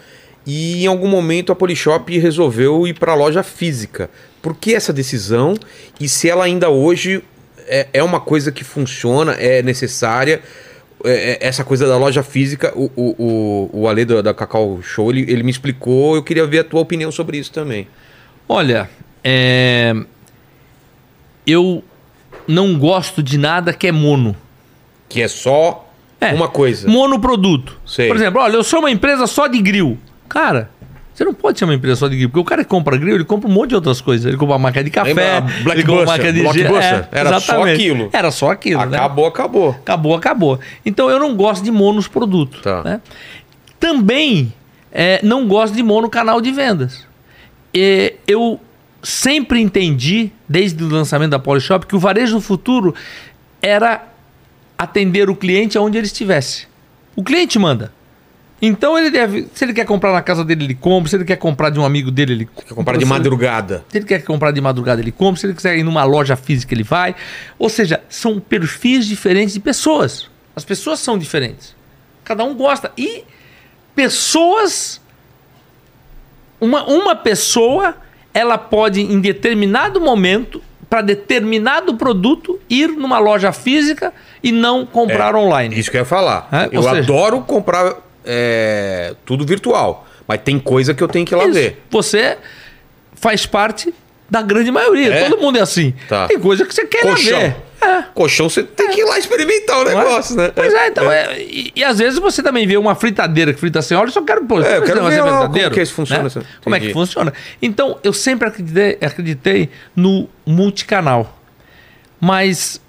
e 0.45 0.84
em 0.84 0.88
algum 0.88 1.07
momento 1.07 1.52
a 1.52 1.56
Polishop 1.56 2.18
resolveu 2.18 2.86
ir 2.88 2.94
para 2.94 3.14
a 3.14 3.15
loja 3.15 3.44
física. 3.44 4.10
Por 4.41 4.56
que 4.56 4.74
essa 4.74 4.91
decisão? 4.91 5.56
E 5.99 6.10
se 6.10 6.30
ela 6.30 6.44
ainda 6.44 6.70
hoje 6.70 7.24
é, 7.68 7.88
é 7.94 8.03
uma 8.03 8.20
coisa 8.20 8.52
que 8.52 8.64
funciona, 8.64 9.34
é 9.34 9.61
necessária? 9.61 10.41
É, 11.06 11.32
é, 11.44 11.48
essa 11.48 11.64
coisa 11.64 11.88
da 11.88 11.98
loja 11.98 12.24
física, 12.24 12.72
o, 12.76 12.90
o, 12.95 13.70
o, 13.74 13.82
o 13.82 13.88
Ale 13.88 14.06
da, 14.06 14.22
da 14.22 14.34
Cacau 14.34 14.82
Show, 14.82 15.11
ele, 15.11 15.22
ele 15.32 15.44
me 15.44 15.52
explicou, 15.52 16.15
eu 16.15 16.24
queria 16.24 16.45
ver 16.45 16.60
a 16.60 16.64
tua 16.64 16.82
opinião 16.82 17.11
sobre 17.11 17.38
isso 17.38 17.52
também. 17.52 17.88
Olha, 18.48 18.90
é, 19.24 19.94
eu 21.45 21.84
não 22.48 22.78
gosto 22.78 23.22
de 23.24 23.38
nada 23.38 23.74
que 23.74 23.88
é 23.88 23.91
mono. 23.91 24.36
Que 25.10 25.22
é 25.22 25.28
só 25.28 25.90
É. 26.20 26.34
uma 26.34 26.48
coisa. 26.48 26.88
Monoproduto. 26.88 27.80
Sei. 27.86 28.07
Por 28.07 28.15
exemplo, 28.15 28.41
olha, 28.41 28.56
eu 28.56 28.64
sou 28.64 28.80
uma 28.80 28.91
empresa 28.91 29.28
só 29.28 29.48
de 29.48 29.61
grill. 29.61 29.98
Cara, 30.28 30.70
você 31.14 31.24
não 31.24 31.34
pode 31.34 31.60
ser 31.60 31.66
uma 31.66 31.76
empresa 31.76 31.98
só 31.98 32.08
de 32.08 32.16
grill, 32.16 32.30
porque 32.30 32.40
o 32.40 32.44
cara 32.44 32.64
que 32.64 32.70
compra 32.70 32.98
grill, 32.98 33.16
ele 33.16 33.24
compra 33.24 33.48
um 33.48 33.54
monte 33.54 33.70
de 33.70 33.76
outras 33.76 34.02
coisas. 34.02 34.26
Ele 34.26 34.36
compra 34.36 34.56
uma 34.56 34.60
máquina 34.60 34.84
de 34.84 34.90
café, 34.90 35.14
Lembra 35.14 35.74
ele 35.74 35.84
compra 35.84 36.02
uma 36.02 36.06
máquina 36.06 36.34
de 36.34 36.41
Blockbuster? 36.41 37.08
Era 37.12 37.30
só 37.30 37.38
exatamente. 37.38 37.74
aquilo. 37.76 38.10
Era 38.12 38.32
só 38.32 38.52
aquilo, 38.52 38.86
né? 38.86 38.98
Acabou, 38.98 39.28
acabou. 39.28 39.70
Acabou, 39.70 40.16
acabou. 40.16 40.60
Então 40.84 41.10
eu 41.10 41.20
não 41.20 41.36
gosto 41.36 41.64
de 41.64 41.72
monos 41.72 42.08
produto. 42.08 42.62
Tá. 42.62 42.84
né? 42.84 43.02
Também 43.80 44.54
é, 44.91 45.20
não 45.24 45.48
gosto 45.48 45.76
de 45.76 45.84
mono 45.84 46.10
canal 46.10 46.41
de 46.41 46.52
vendas. 46.52 47.06
E 47.74 48.16
eu 48.28 48.60
sempre 49.04 49.60
entendi, 49.60 50.32
desde 50.48 50.84
o 50.84 50.88
lançamento 50.88 51.32
da 51.32 51.40
Polishop, 51.40 51.86
que 51.86 51.95
o 51.95 52.00
varejo 52.00 52.36
do 52.36 52.41
futuro 52.41 52.95
era 53.62 54.08
atender 54.78 55.30
o 55.30 55.36
cliente 55.36 55.78
aonde 55.78 55.98
ele 55.98 56.08
estivesse. 56.08 56.68
O 57.16 57.24
cliente 57.24 57.60
manda. 57.60 57.91
Então 58.65 58.98
ele 58.98 59.11
deve, 59.11 59.45
se 59.53 59.65
ele 59.65 59.73
quer 59.73 59.84
comprar 59.85 60.14
na 60.14 60.22
casa 60.22 60.45
dele, 60.45 60.64
ele 60.64 60.73
compra. 60.73 61.10
Se 61.10 61.18
ele 61.18 61.26
quer 61.26 61.35
comprar 61.35 61.69
de 61.69 61.77
um 61.80 61.84
amigo 61.85 62.10
dele, 62.10 62.31
ele 62.31 62.45
Quer 62.65 62.73
comprar 62.73 62.95
de 62.98 63.03
madrugada. 63.03 63.84
se 63.90 63.98
ele 63.98 64.06
quer 64.06 64.23
comprar 64.23 64.52
de 64.52 64.61
madrugada, 64.61 65.02
ele 65.02 65.11
compra. 65.11 65.38
Se 65.41 65.45
ele 65.45 65.53
quiser 65.53 65.77
ir 65.77 65.84
numa 65.84 66.06
loja 66.06 66.38
física, 66.38 66.73
ele 66.73 66.84
vai. 66.84 67.14
Ou 67.60 67.68
seja, 67.68 68.02
são 68.07 68.40
perfis 68.40 69.06
diferentes 69.06 69.53
de 69.53 69.60
pessoas. 69.60 70.30
As 70.56 70.64
pessoas 70.64 70.99
são 71.02 71.18
diferentes. 71.18 71.76
Cada 72.23 72.45
um 72.45 72.56
gosta. 72.56 72.90
E 72.98 73.26
pessoas. 73.94 75.02
Uma, 76.61 76.85
uma 76.85 77.15
pessoa, 77.15 77.95
ela 78.34 78.57
pode, 78.57 79.02
em 79.02 79.19
determinado 79.19 79.99
momento, 79.99 80.61
para 80.90 81.02
determinado 81.02 81.95
produto, 81.95 82.60
ir 82.69 82.88
numa 82.88 83.19
loja 83.19 83.52
física 83.52 84.14
e 84.41 84.52
não 84.52 84.85
comprar 84.85 85.35
online. 85.35 85.77
Isso 85.77 85.91
que 85.91 85.98
eu 85.98 86.02
ia 86.02 86.06
falar. 86.06 86.48
É, 86.49 86.69
eu 86.72 86.81
seja- 86.84 86.99
adoro 86.99 87.41
comprar 87.41 87.95
é, 88.26 89.16
tudo 89.26 89.45
virtual. 89.45 90.08
Mas 90.28 90.41
tem 90.41 90.58
coisa 90.60 90.94
que 90.94 91.04
eu 91.04 91.08
tenho 91.08 91.26
que 91.26 91.34
ir 91.34 91.38
lá 91.38 91.45
Isso. 91.45 91.54
ver. 91.54 91.84
Você 91.91 92.38
faz 93.16 93.45
parte 93.45 93.94
da 94.30 94.41
grande 94.41 94.72
maioria. 94.72 95.14
É? 95.14 95.30
Todo 95.30 95.41
mundo 95.41 95.58
é 95.58 95.62
assim. 95.62 95.94
Tá. 96.08 96.28
Tem 96.28 96.40
coisa 96.40 96.66
que 96.66 96.74
você 96.74 96.86
quer 96.86 97.02
Colchão. 97.02 97.40
ver. 97.40 97.56
É. 97.82 98.04
Colchão, 98.14 98.50
você 98.50 98.64
tem 98.64 98.90
que 98.90 99.02
ir 99.02 99.04
lá 99.04 99.20
experimentar 99.20 99.80
o 99.86 99.90
é? 99.90 99.95
negócio, 99.95 100.36
né? 100.38 100.52
Pois 100.56 100.74
é, 100.74 100.88
então. 100.88 101.12
é, 101.12 101.38
e, 101.40 101.72
e 101.76 101.84
às 101.84 102.00
vezes 102.00 102.18
você 102.18 102.41
também 102.41 102.66
vê 102.66 102.78
uma 102.78 102.95
fritadeira 102.95 103.54
que 103.54 103.60
frita 103.60 103.82
sem 103.82 103.98
óleo, 103.98 104.08
eu 104.08 104.12
só 104.14 104.22
quero 104.22 104.45
pô, 104.45 104.62
É, 104.62 104.78
eu 104.78 104.84
quero 104.84 105.04
ver 105.06 105.18
é 105.18 105.22
lá 105.22 105.48
como 105.50 105.72
que 105.72 105.82
isso 105.82 105.94
funciona, 105.94 106.22
né? 106.22 106.28
assim. 106.28 106.41
Como 106.64 106.76
é 106.76 106.80
que 106.80 106.94
funciona? 106.94 107.34
Então, 107.62 108.00
eu 108.04 108.14
sempre 108.14 108.48
acreditei, 108.48 108.98
acreditei 109.02 109.70
no 109.95 110.30
multicanal. 110.45 111.40
Mas 112.20 112.80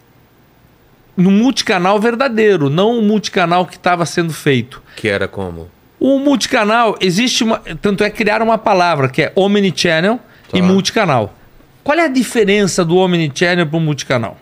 no 1.16 1.30
multicanal 1.30 1.98
verdadeiro, 2.00 2.68
não 2.68 2.98
o 2.98 3.02
multicanal 3.02 3.66
que 3.66 3.76
estava 3.76 4.04
sendo 4.06 4.32
feito. 4.32 4.82
Que 4.96 5.08
era 5.08 5.28
como? 5.28 5.68
O 6.00 6.18
multicanal, 6.18 6.96
existe 7.00 7.44
uma. 7.44 7.58
Tanto 7.80 8.04
é 8.04 8.10
criar 8.10 8.42
uma 8.42 8.58
palavra 8.58 9.08
que 9.08 9.22
é 9.22 9.32
omnichannel 9.34 10.18
e 10.52 10.60
Tá. 10.60 10.66
multicanal. 10.66 11.34
Qual 11.82 11.98
é 11.98 12.04
a 12.04 12.08
diferença 12.08 12.84
do 12.84 12.96
omnichannel 12.96 13.66
para 13.66 13.76
o 13.76 13.80
multicanal? 13.80 14.36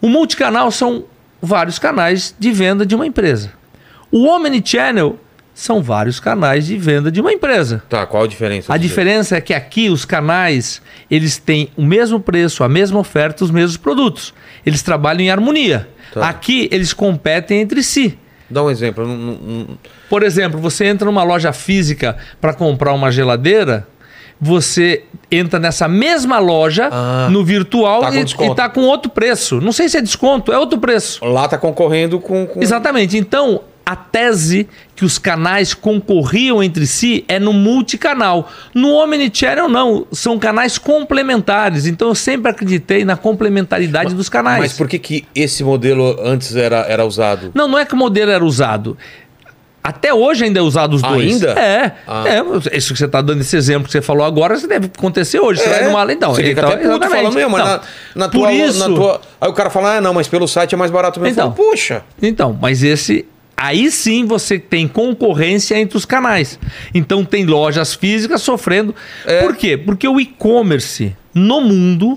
O 0.00 0.08
multicanal 0.08 0.70
são 0.70 1.04
vários 1.40 1.78
canais 1.78 2.34
de 2.38 2.50
venda 2.52 2.86
de 2.86 2.94
uma 2.94 3.06
empresa. 3.06 3.52
O 4.10 4.26
omnichannel 4.26 5.18
são 5.60 5.82
vários 5.82 6.20
canais 6.20 6.66
de 6.66 6.76
venda 6.76 7.10
de 7.10 7.20
uma 7.20 7.32
empresa. 7.32 7.82
Tá, 7.88 8.06
qual 8.06 8.22
a 8.22 8.26
diferença? 8.28 8.72
A 8.72 8.76
diferença 8.76 9.36
é 9.36 9.40
que 9.40 9.52
aqui 9.52 9.90
os 9.90 10.04
canais, 10.04 10.80
eles 11.10 11.36
têm 11.36 11.68
o 11.76 11.82
mesmo 11.84 12.20
preço, 12.20 12.62
a 12.62 12.68
mesma 12.68 13.00
oferta, 13.00 13.44
os 13.44 13.50
mesmos 13.50 13.76
produtos. 13.76 14.32
Eles 14.64 14.82
trabalham 14.82 15.22
em 15.22 15.30
harmonia. 15.30 15.88
Tá. 16.14 16.28
Aqui 16.28 16.68
eles 16.70 16.92
competem 16.92 17.60
entre 17.60 17.82
si. 17.82 18.16
Dá 18.48 18.62
um 18.62 18.70
exemplo. 18.70 19.06
não- 19.06 19.16
não- 19.16 19.66
Por 20.08 20.22
exemplo, 20.22 20.60
você 20.60 20.86
entra 20.86 21.04
numa 21.06 21.24
loja 21.24 21.52
física 21.52 22.16
para 22.40 22.54
comprar 22.54 22.92
uma 22.94 23.10
geladeira, 23.10 23.86
você 24.40 25.02
entra 25.30 25.58
nessa 25.58 25.88
mesma 25.88 26.38
loja 26.38 26.88
Ah, 26.92 27.28
no 27.30 27.44
virtual 27.44 28.00
tá 28.02 28.14
e 28.14 28.20
está 28.22 28.68
com 28.68 28.82
outro 28.82 29.10
preço. 29.10 29.60
Não 29.60 29.72
sei 29.72 29.88
se 29.88 29.96
é 29.98 30.00
desconto, 30.00 30.52
é 30.52 30.58
outro 30.58 30.78
preço. 30.78 31.24
Lá 31.24 31.48
tá 31.48 31.58
concorrendo 31.58 32.20
com. 32.20 32.46
com... 32.46 32.62
Exatamente. 32.62 33.18
Então, 33.18 33.60
a 33.88 33.96
tese 33.96 34.68
que 34.94 35.02
os 35.02 35.18
canais 35.18 35.72
concorriam 35.72 36.62
entre 36.62 36.86
si 36.86 37.24
é 37.26 37.38
no 37.38 37.54
multicanal. 37.54 38.52
No 38.74 38.92
Omnichannel, 38.92 39.66
não. 39.66 40.06
São 40.12 40.38
canais 40.38 40.76
complementares. 40.76 41.86
Então, 41.86 42.08
eu 42.08 42.14
sempre 42.14 42.50
acreditei 42.50 43.02
na 43.02 43.16
complementaridade 43.16 44.14
dos 44.14 44.28
canais. 44.28 44.58
Mas 44.58 44.72
por 44.74 44.86
que, 44.86 44.98
que 44.98 45.24
esse 45.34 45.64
modelo 45.64 46.18
antes 46.22 46.54
era, 46.54 46.80
era 46.80 47.06
usado? 47.06 47.50
Não, 47.54 47.66
não 47.66 47.78
é 47.78 47.86
que 47.86 47.94
o 47.94 47.96
modelo 47.96 48.30
era 48.30 48.44
usado. 48.44 48.94
Até 49.82 50.12
hoje 50.12 50.44
ainda 50.44 50.58
é 50.58 50.62
usado 50.62 50.92
os 50.92 51.00
dois. 51.00 51.32
Ainda? 51.32 51.52
É. 51.58 51.92
Ah. 52.06 52.24
é. 52.28 52.76
Isso 52.76 52.92
que 52.92 52.98
você 52.98 53.06
está 53.06 53.22
dando 53.22 53.40
esse 53.40 53.56
exemplo 53.56 53.86
que 53.86 53.92
você 53.92 54.02
falou 54.02 54.26
agora, 54.26 54.54
isso 54.54 54.68
deve 54.68 54.90
acontecer 54.94 55.40
hoje. 55.40 55.62
Você 55.62 55.68
vai 55.70 55.84
numa 55.84 56.12
então. 56.12 56.34
Você 56.34 56.42
fica 56.42 56.60
então, 56.60 56.72
até 56.72 56.76
puto 56.76 56.90
exatamente. 56.90 57.16
falando, 57.16 57.34
meu, 57.34 57.48
mas 57.48 57.62
Então, 57.62 57.80
na, 58.14 58.26
na 58.26 58.28
tua, 58.28 58.52
isso, 58.52 58.86
na 58.86 58.94
tua. 58.94 59.20
Aí 59.40 59.48
o 59.48 59.54
cara 59.54 59.70
fala, 59.70 59.96
ah, 59.96 60.00
não, 60.02 60.12
mas 60.12 60.28
pelo 60.28 60.46
site 60.46 60.74
é 60.74 60.76
mais 60.76 60.90
barato 60.90 61.18
mesmo. 61.18 61.32
Então. 61.32 61.52
Puxa. 61.52 62.02
Então, 62.20 62.58
mas 62.60 62.82
esse. 62.82 63.24
Aí 63.60 63.90
sim 63.90 64.24
você 64.24 64.56
tem 64.56 64.86
concorrência 64.86 65.76
entre 65.76 65.96
os 65.96 66.04
canais. 66.04 66.60
Então 66.94 67.24
tem 67.24 67.44
lojas 67.44 67.92
físicas 67.92 68.40
sofrendo. 68.40 68.94
É. 69.26 69.42
Por 69.42 69.56
quê? 69.56 69.76
Porque 69.76 70.06
o 70.06 70.20
e-commerce 70.20 71.16
no 71.34 71.60
mundo, 71.60 72.16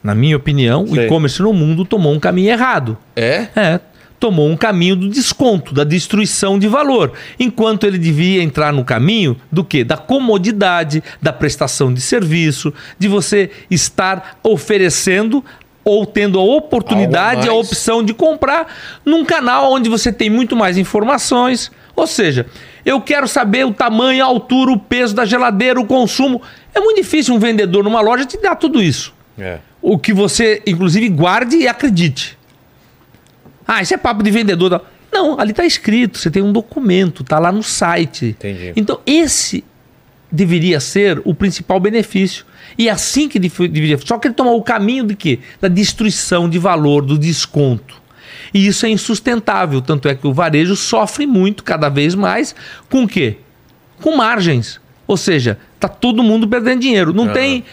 na 0.00 0.14
minha 0.14 0.36
opinião, 0.36 0.84
o 0.84 0.96
e-commerce 0.96 1.42
no 1.42 1.52
mundo 1.52 1.84
tomou 1.84 2.12
um 2.12 2.20
caminho 2.20 2.50
errado. 2.50 2.96
É? 3.16 3.48
É, 3.56 3.80
tomou 4.20 4.48
um 4.48 4.56
caminho 4.56 4.94
do 4.94 5.08
desconto, 5.08 5.74
da 5.74 5.82
destruição 5.82 6.56
de 6.56 6.68
valor, 6.68 7.12
enquanto 7.40 7.84
ele 7.84 7.98
devia 7.98 8.40
entrar 8.40 8.72
no 8.72 8.84
caminho 8.84 9.36
do 9.50 9.64
que? 9.64 9.82
Da 9.82 9.96
comodidade, 9.96 11.02
da 11.20 11.32
prestação 11.32 11.92
de 11.92 12.00
serviço, 12.00 12.72
de 12.96 13.08
você 13.08 13.50
estar 13.68 14.38
oferecendo 14.44 15.44
ou 15.84 16.06
tendo 16.06 16.38
a 16.38 16.42
oportunidade, 16.42 17.48
a 17.48 17.52
opção 17.52 18.02
de 18.04 18.14
comprar 18.14 18.66
num 19.04 19.24
canal 19.24 19.72
onde 19.72 19.88
você 19.90 20.12
tem 20.12 20.30
muito 20.30 20.54
mais 20.56 20.78
informações. 20.78 21.70
Ou 21.94 22.06
seja, 22.06 22.46
eu 22.84 23.00
quero 23.00 23.26
saber 23.28 23.66
o 23.66 23.72
tamanho, 23.72 24.22
a 24.22 24.26
altura, 24.26 24.72
o 24.72 24.78
peso 24.78 25.14
da 25.14 25.24
geladeira, 25.24 25.80
o 25.80 25.86
consumo. 25.86 26.40
É 26.74 26.80
muito 26.80 26.96
difícil 26.96 27.34
um 27.34 27.38
vendedor 27.38 27.84
numa 27.84 28.00
loja 28.00 28.24
te 28.24 28.38
dar 28.40 28.54
tudo 28.56 28.82
isso 28.82 29.12
É. 29.38 29.58
o 29.80 29.98
que 29.98 30.12
você, 30.12 30.62
inclusive, 30.66 31.08
guarde 31.08 31.56
e 31.56 31.68
acredite. 31.68 32.38
Ah, 33.66 33.82
isso 33.82 33.92
é 33.94 33.96
papo 33.96 34.22
de 34.22 34.30
vendedor. 34.30 34.70
Não, 35.12 35.32
não 35.32 35.40
ali 35.40 35.50
está 35.50 35.64
escrito, 35.64 36.18
você 36.18 36.30
tem 36.30 36.42
um 36.42 36.52
documento, 36.52 37.22
está 37.22 37.38
lá 37.38 37.52
no 37.52 37.62
site. 37.62 38.26
Entendi. 38.38 38.72
Então, 38.76 39.00
esse 39.04 39.64
deveria 40.30 40.80
ser 40.80 41.20
o 41.24 41.34
principal 41.34 41.78
benefício. 41.78 42.46
E 42.78 42.88
é 42.88 42.92
assim 42.92 43.28
que 43.28 43.38
deveria. 43.38 43.98
Só 44.04 44.18
que 44.18 44.28
ele 44.28 44.34
tomou 44.34 44.56
o 44.58 44.62
caminho 44.62 45.04
de 45.06 45.14
quê? 45.14 45.38
Da 45.60 45.68
destruição 45.68 46.48
de 46.48 46.58
valor, 46.58 47.02
do 47.04 47.18
desconto. 47.18 48.00
E 48.54 48.66
isso 48.66 48.84
é 48.86 48.90
insustentável. 48.90 49.80
Tanto 49.80 50.08
é 50.08 50.14
que 50.14 50.26
o 50.26 50.32
varejo 50.32 50.76
sofre 50.76 51.26
muito, 51.26 51.62
cada 51.64 51.88
vez 51.88 52.14
mais, 52.14 52.54
com 52.90 53.04
o 53.04 53.08
quê? 53.08 53.36
Com 54.00 54.16
margens. 54.16 54.80
Ou 55.06 55.16
seja, 55.16 55.58
tá 55.78 55.88
todo 55.88 56.22
mundo 56.22 56.46
perdendo 56.48 56.80
dinheiro. 56.80 57.12
Não 57.12 57.28
tem. 57.32 57.64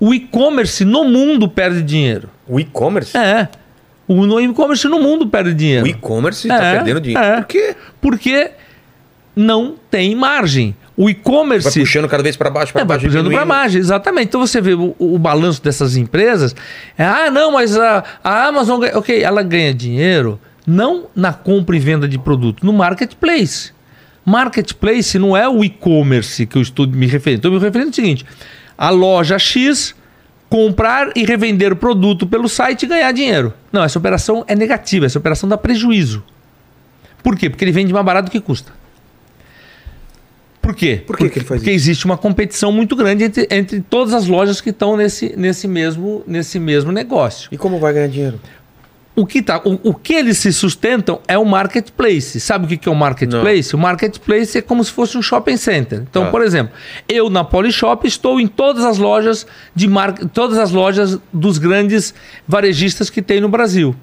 O 0.00 0.12
e-commerce 0.12 0.84
no 0.84 1.04
mundo 1.04 1.48
perde 1.48 1.82
dinheiro. 1.82 2.28
O 2.46 2.58
e-commerce? 2.60 3.16
É. 3.16 3.48
O 4.06 4.40
e-commerce 4.40 4.86
no 4.86 5.00
mundo 5.00 5.26
perde 5.26 5.54
dinheiro. 5.54 5.84
O 5.84 5.88
e-commerce 5.88 6.46
tá 6.46 6.62
É, 6.62 6.72
perdendo 6.76 7.00
dinheiro. 7.00 7.24
é. 7.24 7.36
Por 7.36 7.46
quê? 7.46 7.76
Porque 8.00 8.50
não 9.34 9.74
tem 9.90 10.14
margem. 10.14 10.74
O 10.96 11.04
Vai 11.04 11.12
e-commerce. 11.12 11.80
puxando 11.80 12.08
cada 12.08 12.22
vez 12.22 12.36
para 12.36 12.48
baixo, 12.50 12.72
para 12.72 12.82
É, 12.82 12.84
vai 12.84 12.96
baixo. 12.98 13.06
puxando 13.10 13.30
para 13.30 13.44
margem, 13.44 13.80
exatamente. 13.80 14.28
Então 14.28 14.40
você 14.40 14.60
vê 14.60 14.74
o, 14.74 14.94
o 14.98 15.18
balanço 15.18 15.60
dessas 15.62 15.96
empresas. 15.96 16.54
É, 16.96 17.04
ah, 17.04 17.30
não, 17.32 17.52
mas 17.52 17.76
a, 17.76 18.04
a 18.22 18.46
Amazon, 18.46 18.78
ganha- 18.80 18.96
ok, 18.96 19.22
ela 19.22 19.42
ganha 19.42 19.74
dinheiro 19.74 20.38
não 20.66 21.06
na 21.14 21.32
compra 21.32 21.76
e 21.76 21.80
venda 21.80 22.06
de 22.08 22.16
produto, 22.18 22.64
no 22.64 22.72
marketplace. 22.72 23.72
Marketplace 24.24 25.18
não 25.18 25.36
é 25.36 25.48
o 25.48 25.62
e-commerce 25.64 26.46
que 26.46 26.56
eu 26.56 26.62
estou 26.62 26.86
me 26.86 27.06
referindo. 27.06 27.38
Estou 27.40 27.50
me 27.52 27.58
referindo 27.58 27.90
ao 27.90 27.94
seguinte: 27.94 28.24
a 28.78 28.90
loja 28.90 29.38
X 29.38 29.94
comprar 30.48 31.10
e 31.16 31.24
revender 31.24 31.72
o 31.72 31.76
produto 31.76 32.26
pelo 32.26 32.48
site 32.48 32.84
e 32.84 32.86
ganhar 32.86 33.10
dinheiro. 33.12 33.52
Não, 33.72 33.82
essa 33.82 33.98
operação 33.98 34.44
é 34.46 34.54
negativa, 34.54 35.04
essa 35.04 35.18
operação 35.18 35.48
dá 35.48 35.58
prejuízo. 35.58 36.22
Por 37.22 37.36
quê? 37.36 37.50
Porque 37.50 37.64
ele 37.64 37.72
vende 37.72 37.92
mais 37.92 38.04
barato 38.06 38.26
do 38.28 38.30
que 38.30 38.40
custa. 38.40 38.72
Por 40.64 40.74
quê? 40.74 41.02
Por 41.06 41.16
que 41.16 41.24
Porque, 41.24 41.28
que 41.30 41.38
ele 41.40 41.46
faz 41.46 41.60
porque 41.60 41.70
isso? 41.70 41.84
existe 41.90 42.04
uma 42.06 42.16
competição 42.16 42.72
muito 42.72 42.96
grande 42.96 43.22
entre, 43.24 43.46
entre 43.50 43.80
todas 43.80 44.14
as 44.14 44.26
lojas 44.26 44.60
que 44.60 44.70
estão 44.70 44.96
nesse, 44.96 45.34
nesse, 45.36 45.68
mesmo, 45.68 46.22
nesse 46.26 46.58
mesmo 46.58 46.90
negócio. 46.90 47.48
E 47.52 47.56
como 47.58 47.78
vai 47.78 47.92
ganhar 47.92 48.08
dinheiro? 48.08 48.40
O 49.16 49.24
que, 49.24 49.40
tá, 49.42 49.60
o, 49.64 49.90
o 49.90 49.94
que 49.94 50.12
eles 50.12 50.38
se 50.38 50.52
sustentam 50.52 51.20
é 51.28 51.38
o 51.38 51.44
marketplace. 51.44 52.40
Sabe 52.40 52.64
o 52.64 52.68
que, 52.68 52.76
que 52.76 52.88
é 52.88 52.90
o 52.92 52.96
marketplace? 52.96 53.72
O 53.72 53.78
marketplace 53.78 54.58
é 54.58 54.60
como 54.60 54.82
se 54.82 54.90
fosse 54.90 55.16
um 55.16 55.22
shopping 55.22 55.56
center. 55.56 56.02
Então, 56.08 56.24
Tá. 56.24 56.30
por 56.32 56.42
exemplo, 56.42 56.74
eu 57.08 57.30
na 57.30 57.44
Polishop 57.44 58.04
estou 58.08 58.40
em 58.40 58.48
todas 58.48 58.82
as 58.84 58.98
lojas 58.98 59.46
de 59.72 59.86
mar... 59.86 60.14
todas 60.30 60.58
as 60.58 60.72
lojas 60.72 61.16
dos 61.32 61.58
grandes 61.58 62.12
varejistas 62.48 63.08
que 63.08 63.22
tem 63.22 63.40
no 63.40 63.48
Brasil. 63.48 63.94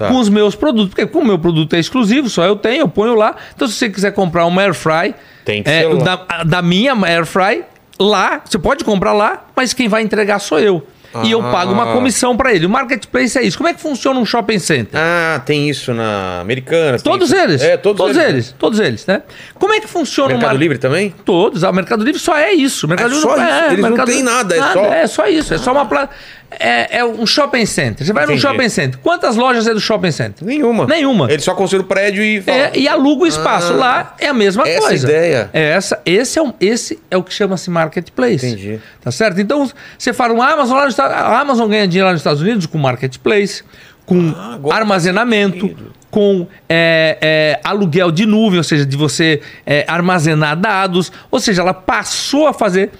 Tá. 0.00 0.08
Com 0.08 0.18
os 0.18 0.30
meus 0.30 0.54
produtos, 0.54 0.88
porque 0.88 1.06
como 1.06 1.24
o 1.26 1.28
meu 1.28 1.38
produto 1.38 1.74
é 1.74 1.78
exclusivo, 1.78 2.30
só 2.30 2.42
eu 2.46 2.56
tenho, 2.56 2.80
eu 2.80 2.88
ponho 2.88 3.14
lá. 3.14 3.36
Então, 3.54 3.68
se 3.68 3.74
você 3.74 3.90
quiser 3.90 4.12
comprar 4.12 4.46
uma 4.46 4.62
air 4.62 4.72
fry, 4.72 5.14
Tem 5.44 5.62
que 5.62 5.68
é, 5.68 5.82
ser 5.82 5.94
da, 5.98 6.16
da 6.42 6.62
minha 6.62 6.94
air 7.04 7.26
fry, 7.26 7.62
lá, 7.98 8.40
você 8.42 8.58
pode 8.58 8.82
comprar 8.82 9.12
lá, 9.12 9.44
mas 9.54 9.74
quem 9.74 9.88
vai 9.88 10.00
entregar 10.02 10.38
sou 10.38 10.58
eu. 10.58 10.86
E 11.24 11.30
eu 11.32 11.44
Ah. 11.44 11.50
pago 11.50 11.72
uma 11.72 11.92
comissão 11.92 12.36
para 12.36 12.54
ele. 12.54 12.64
O 12.66 12.70
marketplace 12.70 13.36
é 13.36 13.42
isso. 13.42 13.58
Como 13.58 13.68
é 13.68 13.74
que 13.74 13.80
funciona 13.80 14.18
um 14.20 14.24
shopping 14.24 14.60
center? 14.60 14.98
Ah, 14.98 15.42
tem 15.44 15.68
isso 15.68 15.92
na 15.92 16.38
Americanas. 16.40 17.02
tem 17.02 17.12
Todos 17.12 17.32
eles. 17.32 17.60
É, 17.60 17.76
todos, 17.76 18.16
eles. 18.16 18.54
Todos 18.56 18.78
eles, 18.78 19.04
né? 19.06 19.22
Como 19.56 19.74
é 19.74 19.80
que 19.80 19.88
funciona 19.88 20.28
Mercado 20.28 20.52
mar- 20.52 20.56
Livre 20.56 20.78
também? 20.78 21.12
Todos. 21.24 21.64
Ah, 21.64 21.70
O 21.70 21.74
Mercado 21.74 22.04
Livre 22.04 22.20
só 22.20 22.36
é 22.38 22.52
isso. 22.52 22.86
O 22.86 22.88
Mercado 22.88 23.10
É 23.10 23.14
Livre 23.14 23.28
só 23.28 23.36
não- 23.36 23.44
isso. 23.44 23.64
Eles 23.66 23.78
não 23.80 23.88
Mercado 23.90 24.06
têm 24.06 24.16
Livre- 24.18 24.32
nada, 24.32 24.54
é 24.56 24.72
só- 24.72 24.84
É 24.84 25.06
só 25.08 25.26
isso. 25.26 25.52
É 25.54 25.58
só 25.58 25.72
uma 25.72 25.84
pla... 25.84 26.08
é, 26.50 26.98
é 26.98 27.04
um 27.04 27.24
shopping 27.26 27.64
center. 27.64 28.06
Você 28.06 28.12
vai 28.12 28.24
Entendi. 28.24 28.42
num 28.42 28.50
shopping 28.50 28.68
center. 28.68 28.98
Quantas 29.00 29.36
lojas 29.36 29.66
é 29.66 29.72
do 29.74 29.80
shopping 29.80 30.10
center? 30.10 30.46
Nenhuma. 30.46 30.86
Nenhuma. 30.86 31.30
Ele 31.30 31.40
só 31.40 31.54
construiu 31.54 31.84
o 31.84 31.86
prédio 31.86 32.22
e 32.22 32.40
fala. 32.42 32.56
É, 32.58 32.72
e 32.74 32.88
aluga 32.88 33.24
o 33.24 33.26
espaço. 33.26 33.72
Ah, 33.74 33.76
Lá 33.76 34.14
é 34.18 34.26
a 34.26 34.34
mesma 34.34 34.66
essa 34.68 34.80
coisa. 34.88 35.06
ideia. 35.06 35.50
É 35.52 35.70
essa, 35.70 36.00
esse, 36.04 36.38
é 36.38 36.42
um, 36.42 36.52
esse 36.60 36.98
é 37.10 37.16
o 37.16 37.22
que 37.22 37.32
chama-se 37.32 37.70
marketplace. 37.70 38.44
Entendi. 38.46 38.80
Tá 39.00 39.10
certo? 39.10 39.40
Então, 39.40 39.70
você 39.96 40.12
fala, 40.12 40.34
um 40.34 40.42
Amazon 40.42 40.76
lá 40.76 40.84
nos 40.86 40.98
A 40.98 41.40
Amazon 41.40 41.68
ganha 41.68 41.86
dinheiro 41.86 42.06
lá 42.06 42.12
nos 42.12 42.20
Estados 42.20 42.42
Unidos 42.42 42.66
com 42.66 42.78
marketplace, 42.78 43.62
com 44.04 44.34
Ah, 44.36 44.58
armazenamento, 44.72 45.60
sentido. 45.68 45.92
com 46.10 46.46
é, 46.68 47.16
é, 47.20 47.60
aluguel 47.62 48.10
de 48.10 48.26
nuvem, 48.26 48.58
ou 48.58 48.64
seja, 48.64 48.84
de 48.84 48.96
você 48.96 49.40
é, 49.64 49.84
armazenar 49.86 50.56
dados. 50.56 51.12
Ou 51.30 51.38
seja, 51.38 51.62
ela 51.62 51.72
passou 51.74 52.48
a 52.48 52.52
fazer. 52.52 52.90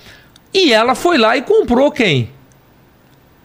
E 0.55 0.73
ela 0.73 0.95
foi 0.95 1.19
lá 1.19 1.37
e 1.37 1.43
comprou 1.43 1.91
quem? 1.91 2.31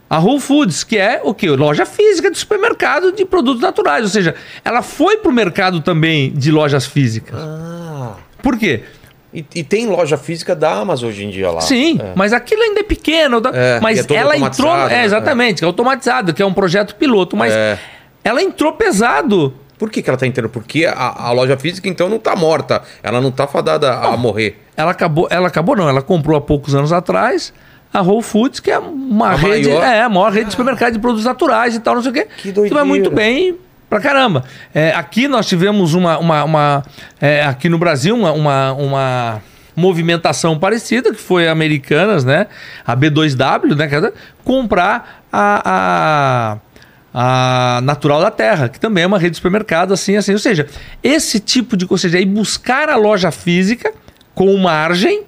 A 0.09 0.19
Whole 0.19 0.39
Foods, 0.39 0.83
que 0.83 0.97
é 0.97 1.19
o 1.23 1.33
quê? 1.33 1.49
Loja 1.49 1.85
física 1.85 2.29
de 2.29 2.37
supermercado 2.37 3.11
de 3.11 3.25
produtos 3.25 3.61
naturais. 3.61 4.03
Ou 4.03 4.09
seja, 4.09 4.35
ela 4.63 4.81
foi 4.81 5.17
para 5.17 5.29
o 5.29 5.33
mercado 5.33 5.81
também 5.81 6.31
de 6.31 6.51
lojas 6.51 6.85
físicas. 6.85 7.39
Ah. 7.39 8.13
Por 8.41 8.57
quê? 8.57 8.83
E, 9.33 9.43
e 9.55 9.63
tem 9.63 9.87
loja 9.87 10.15
física 10.15 10.55
da 10.55 10.71
Amazon 10.71 11.09
hoje 11.09 11.25
em 11.25 11.29
dia 11.29 11.49
lá. 11.51 11.59
Sim, 11.61 11.99
É. 12.01 12.13
mas 12.15 12.31
aquilo 12.33 12.61
ainda 12.61 12.79
é 12.81 12.83
pequeno. 12.83 13.41
É, 13.53 13.79
mas 13.81 13.99
é 14.09 14.13
ela 14.13 14.37
entrou. 14.37 14.69
automatizado, 14.69 14.93
É, 14.93 14.97
né? 14.97 15.05
exatamente, 15.05 15.57
que 15.59 15.63
é 15.65 15.67
automatizado, 15.67 16.33
que 16.33 16.41
é 16.41 16.45
um 16.45 16.53
projeto 16.53 16.95
piloto. 16.95 17.35
Mas 17.35 17.51
É. 17.51 17.77
ela 18.23 18.41
entrou 18.41 18.71
pesado. 18.73 19.53
Por 19.77 19.89
que, 19.89 20.01
que 20.01 20.09
ela 20.09 20.17
tá 20.17 20.25
entrando? 20.25 20.47
Porque 20.49 20.85
a, 20.85 21.25
a 21.27 21.31
loja 21.33 21.57
física, 21.57 21.89
então, 21.89 22.07
não 22.07 22.17
tá 22.17 22.33
morta. 22.33 22.81
Ela 23.03 23.19
não 23.19 23.29
tá 23.31 23.45
fadada 23.45 23.91
a 23.91 24.15
morrer. 24.15 24.57
Ela 24.77 24.91
acabou, 24.91 25.27
ela 25.29 25.47
acabou 25.47 25.75
não, 25.75 25.89
ela 25.89 26.01
comprou 26.01 26.37
há 26.37 26.41
poucos 26.41 26.73
anos 26.75 26.93
atrás 26.93 27.51
a 27.97 28.01
Whole 28.01 28.21
Foods, 28.21 28.59
que 28.59 28.69
é 28.69 28.77
uma 28.77 29.29
A 29.29 29.35
rede, 29.35 29.69
maior? 29.69 29.83
é, 29.83 30.01
a 30.01 30.09
maior 30.09 30.31
rede 30.31 30.45
de 30.45 30.51
supermercado 30.51 30.93
de 30.93 30.99
produtos 30.99 31.25
naturais 31.25 31.75
e 31.75 31.79
tal, 31.79 31.95
não 31.95 32.01
sei 32.01 32.11
o 32.11 32.13
quê. 32.13 32.27
Que 32.37 32.51
doideira. 32.51 32.75
vai 32.75 32.83
muito 32.83 33.09
bem 33.09 33.55
pra 33.89 33.99
caramba. 33.99 34.43
É, 34.73 34.91
aqui 34.91 35.27
nós 35.27 35.45
tivemos 35.47 35.93
uma, 35.93 36.17
uma, 36.17 36.43
uma, 36.43 36.85
é, 37.21 37.43
aqui 37.43 37.69
no 37.69 37.77
Brasil 37.77 38.15
uma, 38.15 38.31
uma, 38.33 38.73
uma 38.73 39.41
movimentação 39.75 40.57
parecida, 40.59 41.11
que 41.13 41.19
foi 41.19 41.47
a 41.47 41.51
Americanas, 41.51 42.23
né? 42.25 42.47
A 42.85 42.95
B2W, 42.95 43.75
né? 43.75 44.11
Comprar 44.43 45.23
a, 45.31 46.57
a, 47.13 47.77
a 47.77 47.81
Natural 47.81 48.21
da 48.21 48.31
Terra, 48.31 48.69
que 48.69 48.79
também 48.79 49.03
é 49.03 49.07
uma 49.07 49.17
rede 49.19 49.31
de 49.31 49.37
supermercado, 49.37 49.93
assim, 49.93 50.15
assim. 50.17 50.33
Ou 50.33 50.39
seja, 50.39 50.67
esse 51.03 51.39
tipo 51.39 51.77
de 51.77 51.85
coisa, 51.85 52.07
ou 52.07 52.09
seja, 52.11 52.17
aí 52.17 52.25
buscar 52.25 52.89
a 52.89 52.95
loja 52.95 53.31
física 53.31 53.93
com 54.33 54.55
margem, 54.57 55.23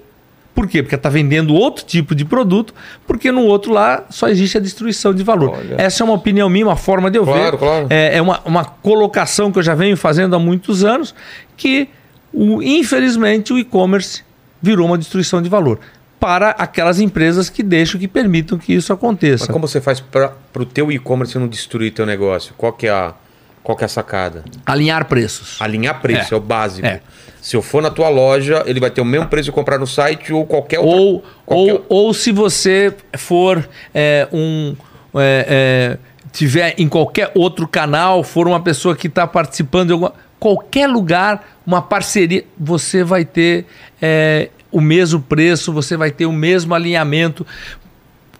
por 0.58 0.66
quê? 0.66 0.82
Porque 0.82 0.96
está 0.96 1.08
vendendo 1.08 1.54
outro 1.54 1.84
tipo 1.84 2.16
de 2.16 2.24
produto, 2.24 2.74
porque 3.06 3.30
no 3.30 3.42
outro 3.42 3.72
lá 3.72 4.04
só 4.10 4.28
existe 4.28 4.56
a 4.58 4.60
destruição 4.60 5.14
de 5.14 5.22
valor. 5.22 5.50
Olha. 5.50 5.76
Essa 5.78 6.02
é 6.02 6.04
uma 6.04 6.14
opinião 6.14 6.48
minha, 6.50 6.66
uma 6.66 6.74
forma 6.74 7.08
de 7.12 7.16
eu 7.16 7.24
Claro, 7.24 7.52
ver. 7.52 7.58
claro. 7.58 7.86
É, 7.90 8.16
é 8.16 8.20
uma, 8.20 8.40
uma 8.44 8.64
colocação 8.64 9.52
que 9.52 9.58
eu 9.60 9.62
já 9.62 9.76
venho 9.76 9.96
fazendo 9.96 10.34
há 10.34 10.38
muitos 10.40 10.82
anos, 10.84 11.14
que 11.56 11.88
o, 12.32 12.60
infelizmente 12.60 13.52
o 13.52 13.58
e-commerce 13.58 14.24
virou 14.60 14.86
uma 14.88 14.98
destruição 14.98 15.40
de 15.40 15.48
valor 15.48 15.78
para 16.18 16.50
aquelas 16.50 16.98
empresas 16.98 17.48
que 17.48 17.62
deixam, 17.62 18.00
que 18.00 18.08
permitam 18.08 18.58
que 18.58 18.72
isso 18.74 18.92
aconteça. 18.92 19.44
Mas 19.46 19.52
como 19.52 19.68
você 19.68 19.80
faz 19.80 20.00
para 20.00 20.32
o 20.56 20.64
teu 20.66 20.90
e-commerce 20.90 21.38
não 21.38 21.46
destruir 21.46 21.92
teu 21.92 22.04
negócio? 22.04 22.52
Qual 22.58 22.72
que 22.72 22.88
é 22.88 22.90
a, 22.90 23.14
qual 23.62 23.76
que 23.78 23.84
é 23.84 23.86
a 23.86 23.88
sacada? 23.88 24.44
Alinhar 24.66 25.04
preços. 25.04 25.56
Alinhar 25.60 26.00
preço, 26.00 26.34
é, 26.34 26.36
É. 26.36 26.36
o 26.36 26.40
básico. 26.40 26.84
É. 26.86 27.00
Se 27.48 27.56
eu 27.56 27.62
for 27.62 27.80
na 27.80 27.90
tua 27.90 28.10
loja, 28.10 28.62
ele 28.66 28.78
vai 28.78 28.90
ter 28.90 29.00
o 29.00 29.06
mesmo 29.06 29.26
preço 29.26 29.46
de 29.46 29.52
comprar 29.52 29.78
no 29.78 29.86
site 29.86 30.34
ou 30.34 30.44
qualquer 30.44 30.80
outra... 30.80 31.00
Ou, 31.00 31.24
qualquer- 31.46 31.72
ou, 31.88 32.06
ou 32.06 32.12
se 32.12 32.30
você 32.30 32.94
for 33.16 33.66
é, 33.94 34.28
um. 34.30 34.76
é, 35.14 35.96
é, 35.96 35.98
tiver 36.30 36.74
em 36.76 36.86
qualquer 36.86 37.32
outro 37.34 37.66
canal, 37.66 38.22
for 38.22 38.46
uma 38.46 38.60
pessoa 38.60 38.94
que 38.94 39.06
está 39.06 39.26
participando 39.26 39.86
de 39.86 39.92
alguma. 39.94 40.12
Qualquer 40.38 40.88
lugar, 40.88 41.42
uma 41.66 41.80
parceria, 41.80 42.44
você 42.54 43.02
vai 43.02 43.24
ter 43.24 43.64
é, 43.98 44.50
o 44.70 44.78
mesmo 44.82 45.18
preço, 45.18 45.72
você 45.72 45.96
vai 45.96 46.10
ter 46.10 46.26
o 46.26 46.32
mesmo 46.32 46.74
alinhamento 46.74 47.46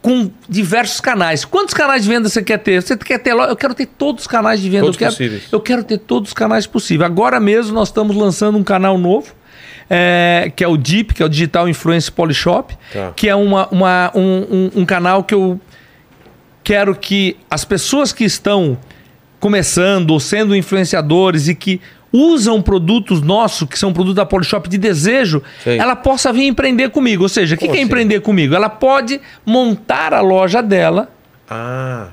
com 0.01 0.31
diversos 0.47 1.01
canais. 1.01 1.43
Quantos 1.43 1.73
canais 1.73 2.03
de 2.03 2.09
venda 2.09 2.29
você 2.29 2.41
quer 2.41 2.57
ter? 2.59 2.81
Você 2.81 2.95
quer 2.95 3.19
ter? 3.19 3.31
Eu 3.31 3.55
quero 3.55 3.73
ter 3.73 3.85
todos 3.85 4.21
os 4.23 4.27
canais 4.27 4.61
de 4.61 4.69
venda. 4.69 4.83
Todos 4.85 4.95
eu, 4.95 4.99
quero, 4.99 5.11
possíveis. 5.11 5.43
eu 5.51 5.59
quero 5.59 5.83
ter 5.83 5.97
todos 5.97 6.29
os 6.29 6.33
canais 6.33 6.65
possíveis. 6.65 7.09
Agora 7.09 7.39
mesmo 7.39 7.73
nós 7.73 7.89
estamos 7.89 8.15
lançando 8.15 8.57
um 8.57 8.63
canal 8.63 8.97
novo, 8.97 9.33
é, 9.89 10.51
que 10.55 10.63
é 10.63 10.67
o 10.67 10.77
DIP, 10.77 11.13
que 11.15 11.21
é 11.21 11.25
o 11.25 11.29
Digital 11.29 11.67
Influence 11.67 12.09
Polishop, 12.11 12.77
Tá. 12.93 13.11
que 13.15 13.27
é 13.27 13.35
uma, 13.35 13.67
uma- 13.69 14.11
um, 14.15 14.21
um- 14.49 14.71
um 14.81 14.85
canal 14.85 15.23
que 15.23 15.33
eu 15.33 15.59
quero 16.63 16.95
que 16.95 17.35
as 17.49 17.65
pessoas 17.65 18.13
que 18.13 18.23
estão 18.23 18.77
começando 19.39 20.11
ou 20.11 20.19
sendo 20.19 20.55
influenciadores 20.55 21.47
e 21.47 21.55
que 21.55 21.81
usam 22.11 22.61
produtos 22.61 23.21
nossos, 23.21 23.67
que 23.67 23.77
são 23.77 23.93
produtos 23.93 24.15
da 24.15 24.25
Polishop 24.25 24.67
de 24.67 24.77
desejo, 24.77 25.43
Sei. 25.63 25.77
ela 25.77 25.95
possa 25.95 26.33
vir 26.33 26.45
empreender 26.45 26.89
comigo. 26.89 27.23
Ou 27.23 27.29
seja, 27.29 27.55
o 27.55 27.57
que, 27.57 27.67
é 27.67 27.71
assim? 27.71 27.81
empreender 27.81 28.21
comigo? 28.21 28.55
Ela 28.55 28.69
pode 28.69 29.21
montar 29.45 30.13
a 30.13 30.21
loja 30.21 30.61
dela 30.61 31.09
Ah. 31.49 32.07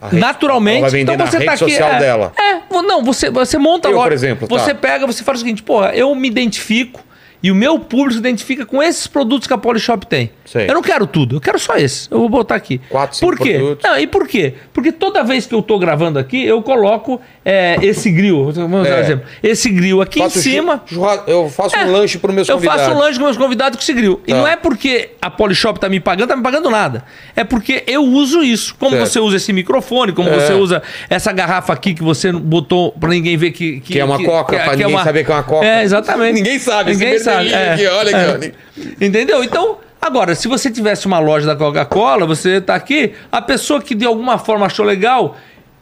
A 0.00 0.06
rede- 0.08 0.20
naturalmente. 0.20 0.96
Então 0.96 1.16
você 1.16 1.36
rede 1.38 1.44
tá 1.46 1.52
aqui, 1.52 1.58
social 1.58 1.90
é, 1.90 1.98
dela. 1.98 2.32
É, 2.38 2.60
não, 2.82 3.04
você, 3.04 3.28
você 3.30 3.58
monta 3.58 3.88
a 3.88 3.90
Eu, 3.90 3.96
loja. 3.96 4.08
por 4.08 4.12
exemplo, 4.14 4.48
tá. 4.48 4.58
Você 4.58 4.72
pega, 4.72 5.06
você 5.06 5.22
fala 5.22 5.36
o 5.36 5.38
seguinte, 5.38 5.62
porra, 5.62 5.94
eu 5.94 6.14
me 6.14 6.26
identifico 6.26 7.00
e 7.42 7.50
o 7.50 7.54
meu 7.54 7.78
público 7.78 8.12
se 8.12 8.18
identifica 8.18 8.66
com 8.66 8.82
esses 8.82 9.06
produtos 9.06 9.46
que 9.46 9.54
a 9.54 9.58
Polishop 9.58 10.06
tem. 10.06 10.30
Sei. 10.44 10.68
Eu 10.68 10.74
não 10.74 10.82
quero 10.82 11.06
tudo, 11.06 11.36
eu 11.36 11.40
quero 11.40 11.58
só 11.58 11.76
esse. 11.76 12.08
Eu 12.10 12.18
vou 12.20 12.28
botar 12.28 12.56
aqui. 12.56 12.80
Quatro, 12.88 13.16
cinco 13.16 13.36
por 13.36 13.38
quê? 13.44 13.54
produtos. 13.54 13.88
Não, 13.88 13.98
e 13.98 14.06
por 14.06 14.26
quê? 14.26 14.54
Porque 14.72 14.90
toda 14.92 15.22
vez 15.22 15.46
que 15.46 15.54
eu 15.54 15.62
tô 15.62 15.78
gravando 15.78 16.18
aqui, 16.18 16.44
eu 16.44 16.60
coloco 16.62 17.20
é, 17.44 17.76
esse 17.82 18.10
grill. 18.10 18.50
Vamos 18.52 18.54
dar 18.56 18.66
um 18.66 18.84
É. 18.96 19.00
exemplo. 19.00 19.26
Esse 19.42 19.70
grill 19.70 20.02
aqui 20.02 20.18
Faço 20.18 20.38
em 20.38 20.42
cima. 20.42 20.82
churra- 20.86 21.22
Eu 21.26 21.48
faço 21.48 21.76
É, 21.76 21.84
um 21.84 21.92
lanche 21.92 22.18
para 22.18 22.32
meus 22.32 22.48
eu 22.48 22.56
convidados. 22.56 22.82
faço 22.82 22.94
um 22.96 22.98
lanche 22.98 23.18
com 23.18 23.24
meus 23.24 23.36
convidados 23.36 23.76
com 23.76 23.82
esse 23.82 23.92
grill. 23.92 24.20
E 24.26 24.32
Tá. 24.32 24.38
não 24.38 24.46
é 24.46 24.56
porque 24.56 25.10
a 25.22 25.30
Polishop 25.30 25.78
tá 25.80 25.88
me 25.88 26.00
pagando, 26.00 26.28
tá 26.28 26.36
me 26.36 26.42
pagando 26.42 26.68
nada. 26.70 27.04
É 27.36 27.44
porque 27.44 27.84
eu 27.86 28.02
uso 28.04 28.42
isso. 28.42 28.74
Como 28.78 28.90
Certo. 28.92 29.06
você 29.08 29.18
usa 29.20 29.36
esse 29.36 29.52
microfone, 29.52 30.12
como 30.12 30.28
É. 30.28 30.32
você 30.38 30.52
usa 30.52 30.82
essa 31.08 31.32
garrafa 31.32 31.72
aqui 31.72 31.94
que 31.94 32.02
você 32.02 32.30
botou 32.32 32.92
pra 32.92 33.08
ninguém 33.08 33.36
ver 33.36 33.52
que... 33.52 33.80
Que 33.80 33.98
é 33.98 34.04
uma 34.04 34.22
coca, 34.22 34.56
pra 34.58 34.72
ninguém 34.72 34.86
uma- 34.94 35.04
saber 35.04 35.24
que 35.24 35.30
é 35.30 35.34
uma 35.34 35.42
coca. 35.42 35.64
É, 35.64 35.82
exatamente. 35.82 36.34
Ninguém 36.40 36.58
sabe, 36.58 36.92
Ninguém 36.92 37.18
sabe. 37.18 37.29
Vermelhinho 37.30 37.56
é. 37.56 37.72
aqui, 37.74 37.86
olha 37.86 38.10
É. 38.16 38.30
aqui, 38.30 38.52
Entendeu? 39.00 39.42
Então... 39.44 39.78
Agora, 40.02 40.34
se 40.34 40.48
você 40.48 40.70
tivesse 40.70 41.04
uma 41.06 41.18
loja 41.18 41.46
da 41.46 41.54
Coca-Cola, 41.54 42.24
você 42.24 42.58
tá 42.58 42.74
aqui, 42.74 43.12
a 43.30 43.42
pessoa 43.42 43.82
que 43.82 43.94
de 43.94 44.06
alguma 44.06 44.38
forma 44.38 44.64
achou 44.64 44.82
legal 44.86 45.36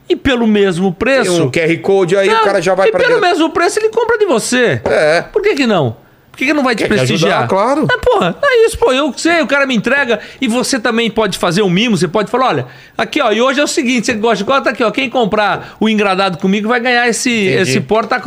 e 0.08 0.16
pelo 0.16 0.44
mesmo 0.44 0.86
Tem 0.90 0.98
preço. 0.98 1.44
um 1.44 1.50
QR 1.52 1.78
Code 1.78 2.16
aí, 2.16 2.26
Não, 2.28 2.40
o 2.40 2.44
cara 2.44 2.60
já 2.60 2.74
vai 2.74 2.88
e 2.88 2.90
para 2.90 2.98
pelo 2.98 3.14
dentro. 3.14 3.28
mesmo 3.28 3.50
preço 3.50 3.78
ele 3.78 3.90
compra 3.90 4.18
de 4.18 4.24
você. 4.26 4.82
É. 4.84 5.22
Por 5.22 5.40
que 5.40 5.54
que 5.54 5.68
não? 5.68 5.96
Por 6.32 6.38
que, 6.38 6.46
que 6.46 6.52
não 6.52 6.62
vai 6.64 6.74
te 6.74 6.82
Quer 6.84 6.88
prestigiar? 6.88 7.38
ajudar, 7.42 7.48
claro. 7.48 7.86
É, 7.92 7.96
porra, 7.98 8.36
é 8.42 8.66
isso, 8.66 8.78
pô. 8.78 8.92
Eu 8.92 9.12
sei, 9.16 9.40
o 9.40 9.46
cara 9.46 9.66
me 9.66 9.74
entrega 9.76 10.20
e 10.40 10.46
você 10.46 10.78
também 10.78 11.10
pode 11.10 11.36
fazer 11.36 11.62
um 11.62 11.70
mimo. 11.70 11.96
Você 11.96 12.06
pode 12.06 12.30
falar: 12.30 12.46
olha, 12.48 12.66
aqui, 12.96 13.20
ó, 13.20 13.32
e 13.32 13.40
hoje 13.40 13.58
é 13.60 13.64
o 13.64 13.66
seguinte: 13.68 14.06
você 14.06 14.14
gosta 14.14 14.36
de 14.38 14.44
cola, 14.44 14.60
tá 14.60 14.70
aqui, 14.70 14.84
ó. 14.84 14.90
Quem 14.92 15.10
comprar 15.10 15.76
o 15.80 15.88
engradado 15.88 16.38
comigo 16.38 16.68
vai 16.68 16.78
ganhar 16.78 17.08
esse, 17.08 17.30
esse 17.30 17.80
porta 17.80 18.22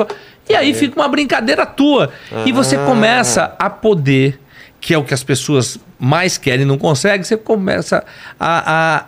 E 0.50 0.56
aí 0.56 0.74
fica 0.74 1.00
uma 1.00 1.08
brincadeira 1.08 1.66
tua. 1.66 2.12
E 2.46 2.52
você 2.52 2.76
Ah. 2.76 2.86
começa 2.86 3.56
a 3.58 3.70
poder, 3.70 4.40
que 4.80 4.94
é 4.94 4.98
o 4.98 5.04
que 5.04 5.14
as 5.14 5.24
pessoas 5.24 5.78
mais 6.00 6.38
querem 6.38 6.64
e 6.64 6.66
não 6.66 6.78
conseguem, 6.78 7.24
você 7.24 7.38
começa 7.38 8.04
a, 8.40 9.06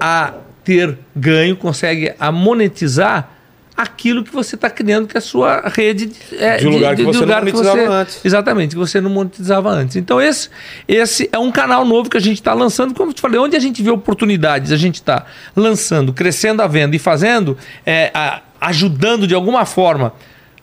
a, 0.00 0.26
a 0.26 0.32
ter 0.64 0.98
ganho, 1.14 1.56
consegue 1.56 2.12
a 2.18 2.32
monetizar 2.32 3.30
aquilo 3.76 4.24
que 4.24 4.32
você 4.32 4.54
está 4.54 4.70
criando, 4.70 5.06
que 5.06 5.16
é 5.16 5.18
a 5.18 5.20
sua 5.20 5.60
rede 5.68 6.06
de, 6.06 6.16
é, 6.42 6.56
De 6.56 6.66
um 6.66 6.70
lugar 6.72 6.96
que 6.96 7.02
você 7.04 7.26
não 7.26 7.34
monetizava 7.38 7.76
você- 7.76 7.86
antes. 7.86 8.24
Exatamente, 8.24 8.70
que 8.70 8.76
você 8.78 9.00
não 9.02 9.10
monetizava 9.10 9.68
antes. 9.70 9.96
Então, 9.96 10.20
esse, 10.20 10.48
esse 10.88 11.28
é 11.30 11.38
um 11.38 11.52
canal 11.52 11.84
novo 11.84 12.08
que 12.08 12.16
a 12.16 12.20
gente 12.20 12.38
está 12.38 12.54
lançando. 12.54 12.94
Como 12.94 13.10
eu 13.10 13.14
te 13.14 13.20
falei, 13.20 13.38
onde 13.38 13.54
a 13.54 13.60
gente 13.60 13.82
vê 13.82 13.90
oportunidades, 13.90 14.72
a 14.72 14.76
gente 14.78 14.94
está 14.96 15.26
lançando, 15.54 16.12
crescendo 16.12 16.62
a 16.62 16.66
venda 16.66 16.96
e 16.96 16.98
fazendo, 16.98 17.56
é, 17.84 18.10
a- 18.14 18.40
ajudando 18.62 19.26
de 19.26 19.34
alguma 19.34 19.66
forma, 19.66 20.14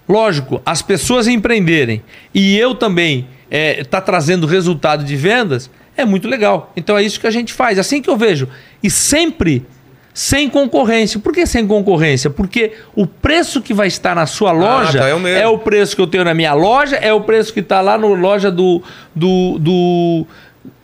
lógico, 0.08 0.62
as 0.66 0.82
pessoas 0.82 1.28
empreenderem 1.28 2.04
e 2.34 2.58
eu 2.58 2.76
também 2.76 3.28
está 3.50 4.02
trazendo 4.02 4.48
resultado 4.48 5.04
de 5.04 5.16
vendas, 5.16 5.70
é 5.96 6.04
muito 6.04 6.28
legal. 6.28 6.72
Então 6.76 6.98
é 6.98 7.04
isso 7.04 7.20
que 7.20 7.28
a 7.28 7.32
gente 7.32 7.54
faz. 7.54 7.78
Assim 7.78 8.02
que 8.02 8.10
eu 8.10 8.18
vejo. 8.18 8.48
E 8.82 8.90
sempre 8.90 9.66
sem 10.14 10.50
concorrência. 10.50 11.20
Por 11.20 11.34
que 11.34 11.46
sem 11.46 11.66
concorrência? 11.66 12.30
Porque 12.30 12.74
o 12.96 13.08
preço 13.08 13.62
que 13.62 13.74
vai 13.74 13.88
estar 13.88 14.16
na 14.16 14.26
sua 14.26 14.52
loja 14.52 15.00
tá, 15.00 15.08
é 15.08 15.14
o 15.14 15.20
mesmo. 15.20 15.54
o 15.54 15.58
preço 15.58 15.96
que 15.96 16.02
eu 16.02 16.08
tenho 16.08 16.24
na 16.24 16.34
minha 16.34 16.54
loja, 16.54 16.96
é 16.98 17.12
o 17.12 17.22
preço 17.22 17.52
que 17.52 17.62
está 17.62 17.82
lá 17.82 17.98
na 17.98 18.08
loja 18.08 18.52
do, 18.52 18.82
do, 19.16 19.58
do, 19.60 20.28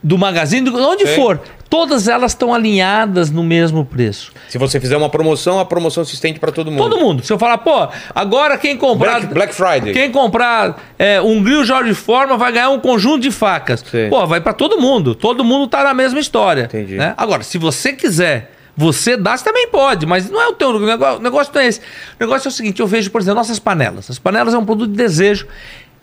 do 0.04 0.18
magazine, 0.18 0.70
do- 0.70 0.78
onde 0.82 1.08
Sim. 1.08 1.16
for. 1.16 1.40
Todas 1.70 2.08
elas 2.08 2.32
estão 2.32 2.52
alinhadas 2.52 3.30
no 3.30 3.44
mesmo 3.44 3.86
preço. 3.86 4.32
Se 4.50 4.58
você 4.58 4.80
fizer 4.80 4.98
uma 4.98 5.08
promoção, 5.10 5.60
a 5.60 5.66
promoção 5.66 6.04
se 6.04 6.16
estende 6.16 6.40
para 6.40 6.52
todo 6.52 6.72
mundo. 6.72 6.80
Todo 6.90 6.98
mundo. 7.00 7.24
Se 7.24 7.32
eu 7.32 7.38
falar, 7.38 7.60
pô, 7.60 7.88
agora 8.16 8.58
quem 8.58 8.76
comprar. 8.76 9.20
Black, 9.20 9.34
Black 9.36 9.54
Friday. 9.54 9.94
Quem 9.94 10.12
comprar 10.12 10.82
é, 10.98 11.22
um 11.22 11.44
grill 11.44 11.64
Jorge 11.64 11.94
Forma 11.94 12.38
vai 12.38 12.52
ganhar 12.52 12.72
um 12.72 12.80
conjunto 12.80 13.20
de 13.20 13.30
facas. 13.30 13.86
Sim. 13.90 14.10
Pô, 14.10 14.26
vai 14.26 14.42
pra 14.42 14.52
todo 14.52 14.82
mundo. 14.82 15.14
Todo 15.14 15.44
mundo 15.44 15.68
tá 15.68 15.84
na 15.84 15.94
mesma 15.94 16.20
história. 16.20 16.64
Entendi. 16.64 16.96
né? 16.96 17.14
Agora, 17.16 17.44
se 17.44 17.60
você 17.60 17.94
quiser, 17.94 18.52
você 18.76 19.16
dá, 19.16 19.38
você 19.38 19.44
também 19.44 19.68
pode, 19.68 20.08
mas 20.08 20.28
não 20.28 20.42
é 20.42 20.48
o 20.48 20.54
teu 20.54 20.70
o 20.70 20.80
negócio. 20.80 21.20
O 21.20 21.22
negócio 21.22 21.52
não 21.54 21.62
é 21.62 21.68
esse. 21.68 21.82
O 21.82 21.84
negócio 22.24 22.48
é 22.48 22.50
o 22.50 22.52
seguinte: 22.52 22.80
eu 22.80 22.88
vejo, 22.88 23.12
por 23.12 23.22
exemplo, 23.22 23.38
nossas 23.38 23.60
panelas. 23.60 24.10
As 24.10 24.18
panelas 24.18 24.56
é 24.56 24.58
um 24.58 24.66
produto 24.66 24.90
de 24.90 24.98
desejo. 24.98 25.46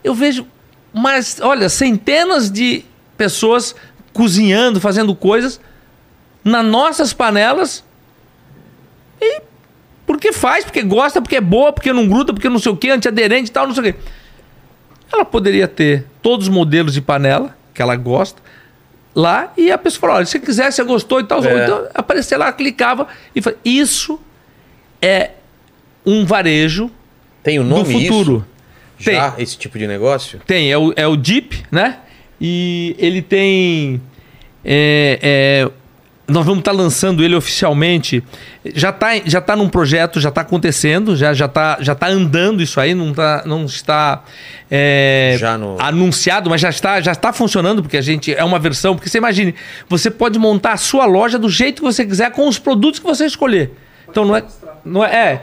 Eu 0.04 0.14
vejo, 0.14 0.46
mas, 0.94 1.40
olha, 1.42 1.68
centenas 1.68 2.48
de 2.52 2.84
pessoas 3.16 3.74
cozinhando, 4.12 4.80
fazendo 4.80 5.14
coisas 5.14 5.60
nas 6.44 6.64
nossas 6.64 7.12
panelas 7.12 7.84
e 9.20 9.42
Porque 10.06 10.32
faz, 10.32 10.64
porque 10.64 10.82
gosta, 10.82 11.20
porque 11.20 11.36
é 11.36 11.40
boa, 11.40 11.72
porque 11.72 11.92
não 11.92 12.06
gruda, 12.08 12.32
porque 12.32 12.48
não 12.48 12.58
sei 12.58 12.72
o 12.72 12.76
que, 12.76 12.90
antiaderente 12.90 13.50
e 13.50 13.52
tal, 13.52 13.66
não 13.66 13.74
sei 13.74 13.90
o 13.90 13.92
quê. 13.92 13.98
Ela 15.12 15.24
poderia 15.24 15.66
ter 15.66 16.06
todos 16.22 16.48
os 16.48 16.54
modelos 16.54 16.94
de 16.94 17.00
panela 17.00 17.56
que 17.74 17.82
ela 17.82 17.96
gosta 17.96 18.40
lá 19.14 19.52
e 19.56 19.72
a 19.72 19.78
pessoa 19.78 20.00
falou: 20.00 20.16
olha, 20.16 20.26
se 20.26 20.38
quiser, 20.38 20.70
você 20.70 20.84
gostou 20.84 21.20
e 21.20 21.24
tal. 21.24 21.44
É. 21.44 21.64
Então 21.64 21.88
aparecer 21.94 22.36
lá, 22.36 22.52
clicava 22.52 23.08
e 23.34 23.42
falava, 23.42 23.60
isso 23.64 24.20
é 25.00 25.30
um 26.04 26.24
varejo 26.24 26.90
Tem 27.42 27.58
o 27.58 27.62
do 27.62 27.68
nome 27.68 28.08
futuro. 28.08 28.46
isso? 28.98 29.10
Já, 29.10 29.34
esse 29.38 29.58
tipo 29.58 29.78
de 29.78 29.86
negócio? 29.86 30.40
Tem, 30.46 30.70
é 30.70 30.78
o, 30.78 30.92
é 30.96 31.06
o 31.06 31.22
Jeep, 31.22 31.64
né? 31.70 31.98
E 32.40 32.94
ele 32.98 33.22
tem. 33.22 34.00
é, 34.64 35.18
é, 35.22 35.70
nós 36.28 36.44
vamos 36.44 36.58
estar 36.58 36.72
lançando 36.72 37.22
ele 37.22 37.36
oficialmente. 37.36 38.22
Já 38.74 38.90
está 38.90 39.10
já 39.24 39.40
tá 39.40 39.54
num 39.54 39.68
projeto, 39.68 40.20
já 40.20 40.28
está 40.28 40.40
acontecendo, 40.40 41.14
já 41.16 41.30
está 41.32 41.38
já 41.38 41.48
tá, 41.48 41.76
já 41.80 41.94
tá 41.94 42.08
andando 42.08 42.60
isso 42.62 42.80
aí, 42.80 42.94
não, 42.94 43.14
tá, 43.14 43.44
não 43.46 43.64
está 43.64 44.24
é, 44.68 45.38
no- 45.58 45.76
anunciado, 45.80 46.50
mas 46.50 46.60
já 46.60 46.68
está, 46.68 47.00
já 47.00 47.12
está 47.12 47.32
funcionando, 47.32 47.80
porque 47.80 47.96
a 47.96 48.02
gente 48.02 48.34
é 48.34 48.42
uma 48.42 48.58
versão. 48.58 48.96
Porque 48.96 49.08
você 49.08 49.18
imagine, 49.18 49.54
você 49.88 50.10
pode 50.10 50.36
montar 50.38 50.72
a 50.72 50.76
sua 50.76 51.06
loja 51.06 51.38
do 51.38 51.48
jeito 51.48 51.76
que 51.76 51.84
você 51.84 52.04
quiser, 52.04 52.32
com 52.32 52.48
os 52.48 52.58
produtos 52.58 52.98
que 52.98 53.06
você 53.06 53.24
escolher. 53.24 53.70
Então 54.08 54.24
não 54.24 54.36
é. 54.36 54.44
Não 54.84 55.04
é, 55.04 55.14
é 55.14 55.40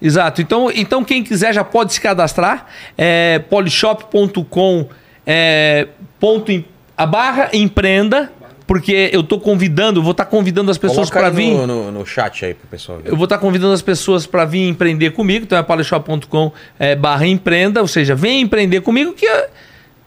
Exato. 0.00 0.42
Então, 0.42 0.70
então 0.74 1.02
quem 1.02 1.24
quiser 1.24 1.54
já 1.54 1.64
pode 1.64 1.94
se 1.94 2.00
cadastrar. 2.00 2.66
É 2.98 3.38
polishop.com 3.38 4.88
é, 5.26 5.88
ponto 6.20 6.50
em- 6.52 6.64
a 6.96 7.04
barra 7.04 7.50
empreenda, 7.52 8.30
porque 8.66 9.10
eu 9.12 9.20
estou 9.20 9.38
convidando, 9.38 10.02
vou 10.02 10.12
estar 10.12 10.24
convidando 10.24 10.70
as 10.70 10.78
pessoas 10.78 11.08
para 11.10 11.28
vir. 11.30 11.50
no, 11.52 11.66
no, 11.66 11.92
no 11.92 12.06
chat 12.06 12.44
aí 12.44 12.54
pro 12.54 12.66
pessoal 12.68 12.98
ver. 12.98 13.10
Eu 13.10 13.16
vou 13.16 13.24
estar 13.24 13.38
convidando 13.38 13.72
as 13.72 13.82
pessoas 13.82 14.26
para 14.26 14.44
vir 14.44 14.66
empreender 14.68 15.10
comigo, 15.10 15.44
então 15.44 15.56
é 15.58 15.62
polishop.com 15.62 16.52
é, 16.78 16.96
barra 16.96 17.26
empreenda, 17.26 17.80
ou 17.80 17.86
seja, 17.88 18.14
vem 18.14 18.40
empreender 18.40 18.80
comigo 18.80 19.12
que 19.12 19.26
é- 19.26 19.48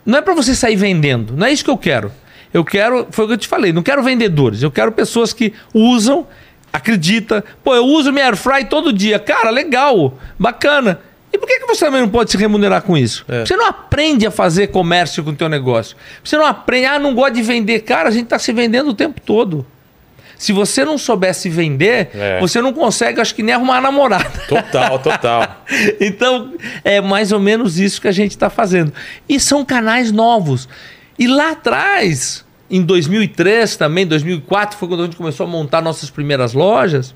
não 0.06 0.18
é 0.18 0.22
para 0.22 0.34
você 0.34 0.56
sair 0.56 0.76
vendendo, 0.76 1.36
não 1.38 1.46
é 1.46 1.52
isso 1.52 1.64
que 1.64 1.70
eu 1.70 1.78
quero. 1.78 2.12
Eu 2.54 2.66
quero, 2.66 3.06
foi 3.12 3.26
o 3.26 3.28
que 3.28 3.34
eu 3.36 3.38
te 3.38 3.48
falei, 3.48 3.72
não 3.72 3.84
quero 3.84 4.02
vendedores, 4.02 4.64
eu 4.64 4.72
quero 4.72 4.92
pessoas 4.92 5.32
que 5.32 5.54
usam, 5.74 6.26
acredita, 6.74 7.44
pô, 7.64 7.76
eu 7.76 7.86
uso 7.86 8.12
minha 8.12 8.26
airfry 8.26 8.66
todo 8.66 8.92
dia, 8.92 9.20
cara, 9.20 9.50
legal, 9.52 10.18
bacana. 10.38 11.00
Por 11.40 11.48
que, 11.48 11.60
que 11.60 11.66
você 11.68 11.86
também 11.86 12.02
não 12.02 12.10
pode 12.10 12.32
se 12.32 12.38
remunerar 12.38 12.82
com 12.82 12.98
isso? 12.98 13.24
É. 13.28 13.46
Você 13.46 13.56
não 13.56 13.68
aprende 13.68 14.28
a 14.28 14.32
fazer 14.32 14.68
comércio 14.68 15.24
com 15.24 15.32
o 15.32 15.36
teu 15.36 15.48
negócio. 15.50 15.96
Você 16.24 16.38
não 16.38 16.46
aprende, 16.46 16.86
ah, 16.86 17.00
não 17.00 17.14
gosta 17.16 17.32
de 17.32 17.42
vender. 17.42 17.80
Cara, 17.82 18.10
a 18.10 18.12
gente 18.12 18.26
está 18.26 18.38
se 18.38 18.52
vendendo 18.52 18.90
o 18.90 18.94
tempo 18.94 19.20
todo. 19.22 19.66
Se 20.38 20.54
você 20.54 20.86
não 20.86 20.98
soubesse 20.98 21.50
vender, 21.50 22.12
É. 22.14 22.40
você 22.40 22.62
não 22.62 22.72
consegue, 22.72 23.20
acho 23.20 23.36
que 23.36 23.44
nem 23.44 23.54
arrumar 23.54 23.74
uma 23.76 23.82
namorada. 23.82 24.30
Total, 24.48 24.98
total. 25.00 25.66
então, 26.00 26.54
é 26.84 27.02
mais 27.02 27.32
ou 27.34 27.40
menos 27.42 27.78
isso 27.78 28.00
que 28.00 28.08
a 28.08 28.12
gente 28.12 28.32
está 28.32 28.50
fazendo. 28.50 28.94
E 29.28 29.38
são 29.40 29.66
canais 29.66 30.12
novos. 30.14 30.70
E 31.18 31.28
lá 31.28 31.52
atrás, 31.52 32.46
em 32.72 32.82
2003 32.82 33.76
também, 33.76 34.08
2004, 34.08 34.78
foi 34.78 34.88
quando 34.88 35.02
a 35.02 35.06
gente 35.06 35.18
começou 35.18 35.46
a 35.46 35.50
montar 35.50 35.82
nossas 35.82 36.10
primeiras 36.10 36.54
lojas, 36.54 37.14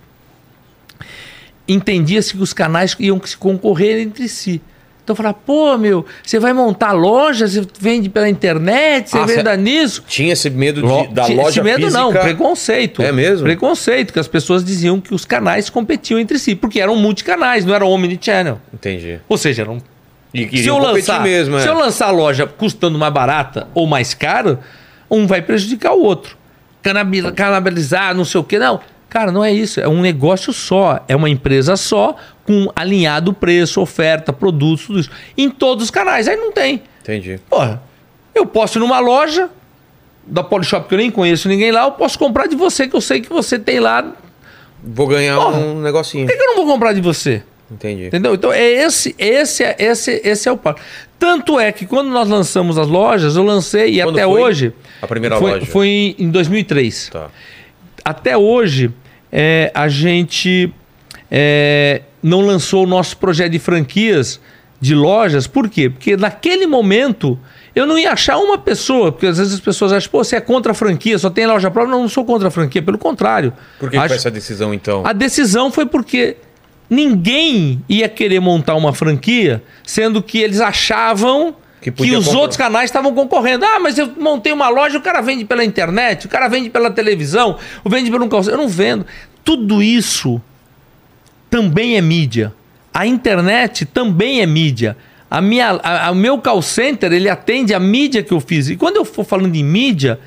entendia-se 1.67 2.33
que 2.35 2.41
os 2.41 2.53
canais 2.53 2.95
iam 2.99 3.21
se 3.23 3.37
concorrer 3.37 3.99
entre 4.01 4.27
si. 4.27 4.61
Então, 5.03 5.11
eu 5.13 5.17
falava, 5.17 5.35
pô, 5.45 5.77
meu, 5.77 6.05
você 6.23 6.39
vai 6.39 6.53
montar 6.53 6.93
loja, 6.93 7.45
você 7.45 7.61
vende 7.77 8.07
pela 8.07 8.29
internet, 8.29 9.09
você 9.09 9.17
Ah, 9.17 9.25
vende 9.25 9.49
cê- 9.49 9.57
nisso. 9.57 10.03
Tinha 10.07 10.31
esse 10.31 10.49
medo 10.49 10.81
de- 10.81 10.87
Lo- 10.87 11.07
da 11.11 11.23
Esse 11.23 11.33
loja 11.33 11.61
medo 11.63 11.81
física. 11.83 11.99
não, 12.01 12.13
preconceito. 12.13 13.01
É 13.01 13.11
mesmo? 13.11 13.43
Preconceito, 13.43 14.13
que 14.13 14.19
as 14.19 14.29
pessoas 14.29 14.63
diziam 14.63 15.01
que 15.01 15.13
os 15.13 15.25
canais 15.25 15.69
competiam 15.69 16.17
entre 16.19 16.39
si, 16.39 16.55
porque 16.55 16.79
eram 16.79 16.95
multicanais, 16.95 17.65
não 17.65 17.75
era 17.75 17.85
omnichannel. 17.85 18.61
Entendi. 18.73 19.19
Ou 19.27 19.37
seja, 19.37 19.63
eram 19.63 19.81
E 20.33 20.57
se 20.59 20.67
eu, 20.67 20.77
lançar, 20.77 21.21
mesmo, 21.21 21.57
é. 21.57 21.61
se 21.61 21.67
eu 21.67 21.73
lançar 21.77 22.07
a 22.07 22.11
loja 22.11 22.47
custando 22.47 22.97
mais 22.97 23.13
barata 23.13 23.67
ou 23.73 23.85
mais 23.85 24.13
caro, 24.13 24.57
um 25.11 25.27
vai 25.27 25.41
prejudicar 25.41 25.91
o 25.93 26.01
outro. 26.01 26.37
Canabil- 26.81 27.31
Canibalizar, 27.33 28.15
não 28.15 28.23
sei 28.25 28.39
o 28.39 28.43
quê. 28.43 28.57
Não, 28.57 28.79
cara, 29.13 29.31
não 29.31 29.43
é 29.43 29.51
isso. 29.53 29.79
É 29.79 29.87
um 29.87 30.01
negócio 30.01 30.51
só. 30.51 31.03
É 31.07 31.15
uma 31.15 31.29
empresa 31.29 31.75
só, 31.77 32.15
com 32.45 32.67
alinhado 32.75 33.31
preço, 33.31 33.79
oferta, 33.79 34.33
produtos, 34.33 34.87
tudo 34.87 34.99
isso. 34.99 35.11
Em 35.37 35.49
todos 35.49 35.85
os 35.85 35.91
canais. 35.91 36.27
Aí 36.27 36.35
não 36.35 36.51
tem. 36.51 36.81
Entendi. 37.01 37.39
Porra, 37.49 37.81
eu 38.33 38.45
posso 38.45 38.77
ir 38.77 38.81
numa 38.81 38.99
loja 38.99 39.49
da 40.25 40.41
Polishop 40.43 40.87
que 40.87 40.93
eu 40.95 40.97
nem 40.97 41.11
conheço 41.11 41.47
ninguém 41.47 41.71
lá, 41.71 41.83
eu 41.83 41.91
posso 41.91 42.17
comprar 42.17 42.47
de 42.47 42.55
você, 42.55 42.87
que 42.87 42.95
eu 42.95 43.01
sei 43.01 43.21
que 43.21 43.29
você 43.29 43.59
tem 43.59 43.79
lá. 43.79 44.01
Por 44.03 44.13
Vou 44.83 45.07
ganhar 45.07 45.35
Porra. 45.37 45.57
um 45.59 45.81
negocinho. 45.81 46.25
que, 46.27 46.33
que 46.35 46.41
eu 46.41 46.47
não 46.47 46.55
vou 46.55 46.65
comprar 46.65 46.93
de 46.93 47.01
você? 47.01 47.43
Entendi. 47.71 48.07
Entendeu? 48.07 48.33
Então, 48.33 48.51
é 48.51 48.63
esse, 48.63 49.15
esse, 49.17 49.63
é- 49.63 49.75
esse, 49.79 50.21
esse 50.23 50.47
é 50.47 50.51
o 50.51 50.57
papo. 50.57 50.79
Tanto 51.19 51.59
é 51.59 51.71
que 51.71 51.85
quando 51.85 52.09
nós 52.09 52.27
lançamos 52.29 52.77
as 52.77 52.87
lojas, 52.87 53.35
eu 53.35 53.43
lancei 53.43 53.99
e 53.99 54.03
Quando 54.03 54.15
até 54.17 54.27
hoje. 54.27 54.73
a 55.01 55.07
primeira 55.07 55.37
foi, 55.37 55.51
loja? 55.51 55.65
Foi 55.65 55.87
em- 55.87 56.15
em 56.19 56.29
2003. 56.29 57.09
Tá. 57.11 57.27
Até 58.05 58.37
hoje, 58.37 58.91
é, 59.35 59.71
a 59.73 59.87
gente 59.87 60.71
é, 61.31 62.01
não 62.21 62.41
lançou 62.41 62.83
o 62.83 62.87
nosso 62.87 63.17
projeto 63.17 63.51
de 63.53 63.57
franquias 63.59 64.39
de 64.79 64.93
lojas. 64.93 65.47
Por 65.47 65.67
quê? 65.67 65.89
Porque 65.89 66.15
naquele 66.15 66.67
momento 66.67 67.39
eu 67.75 67.87
não 67.87 67.97
ia 67.97 68.11
achar 68.11 68.37
uma 68.37 68.59
pessoa, 68.59 69.11
porque 69.11 69.25
às 69.25 69.39
vezes 69.39 69.55
as 69.55 69.59
pessoas 69.59 69.91
acham, 69.91 70.11
pô, 70.11 70.23
você 70.23 70.35
é 70.35 70.41
contra 70.41 70.73
a 70.73 70.75
franquia, 70.75 71.17
só 71.17 71.31
tem 71.31 71.47
loja 71.47 71.71
própria. 71.71 71.91
Não, 71.91 72.03
não 72.03 72.09
sou 72.09 72.23
contra 72.23 72.49
a 72.49 72.51
franquia, 72.51 72.83
pelo 72.83 72.99
contrário. 72.99 73.51
Por 73.79 73.89
que, 73.89 73.95
que 73.95 73.97
Acho- 73.97 74.09
foi 74.09 74.17
essa 74.17 74.29
decisão, 74.29 74.71
então? 74.73 75.03
a 75.03 75.11
decisão 75.13 75.71
foi 75.71 75.87
porque 75.87 76.37
ninguém 76.89 77.81
ia 77.89 78.07
querer 78.07 78.39
montar 78.39 78.75
uma 78.75 78.93
franquia, 78.93 79.63
sendo 79.83 80.21
que 80.21 80.37
eles 80.37 80.61
achavam 80.61 81.55
Que 81.91 82.03
que, 82.03 82.15
os 82.15 82.25
comprar. 82.25 82.39
outros 82.41 82.57
canais 82.57 82.85
estavam 82.85 83.13
concorrendo. 83.13 83.65
Ah, 83.65 83.79
mas 83.79 83.97
eu 83.97 84.11
montei 84.19 84.51
uma 84.53 84.69
loja, 84.69 84.97
o 84.97 85.01
cara 85.01 85.21
vende 85.21 85.45
pela 85.45 85.63
internet, 85.65 86.25
o 86.25 86.29
cara 86.29 86.47
vende 86.47 86.69
pela 86.69 86.89
televisão, 86.91 87.57
o 87.83 87.89
vende 87.89 88.09
pelo 88.11 88.27
calçado. 88.29 88.55
Eu 88.55 88.61
não 88.61 88.67
vendo. 88.69 89.05
Tudo 89.43 89.81
isso 89.83 90.41
também 91.49 91.97
é 91.97 92.01
mídia. 92.01 92.53
A 92.93 93.05
internet 93.05 93.85
também 93.85 94.41
é 94.41 94.45
mídia. 94.45 94.95
A 95.29 95.41
minha, 95.41 95.71
a- 95.71 96.07
a- 96.07 96.11
o 96.11 96.15
meu 96.15 96.37
call 96.37 96.61
center, 96.61 97.11
ele 97.11 97.27
atende 97.29 97.73
a 97.73 97.79
mídia 97.79 98.21
que 98.21 98.31
eu 98.33 98.39
fiz. 98.39 98.69
E 98.69 98.75
quando 98.75 98.97
eu 98.97 99.05
for 99.05 99.25
falando 99.25 99.55
em 99.55 99.63
mídia, 99.63 100.19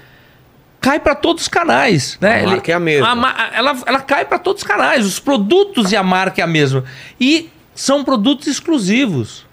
cai 0.80 0.98
para 0.98 1.14
todos 1.14 1.42
os 1.42 1.48
canais. 1.48 2.18
Né? 2.20 2.42
A 2.42 2.46
marca 2.46 2.72
é 2.72 2.74
a 2.74 2.80
mesma. 2.80 3.14
ma- 3.14 3.50
ela, 3.54 3.76
ela 3.86 4.00
cai 4.00 4.24
para 4.24 4.38
todos 4.38 4.62
os 4.62 4.66
canais. 4.68 5.06
Os 5.06 5.20
produtos 5.20 5.92
e 5.92 5.96
a 5.96 6.02
marca 6.02 6.40
é 6.40 6.44
a 6.44 6.46
mesma. 6.46 6.84
E 7.20 7.48
são 7.74 8.02
produtos 8.02 8.48
exclusivos. 8.48 9.46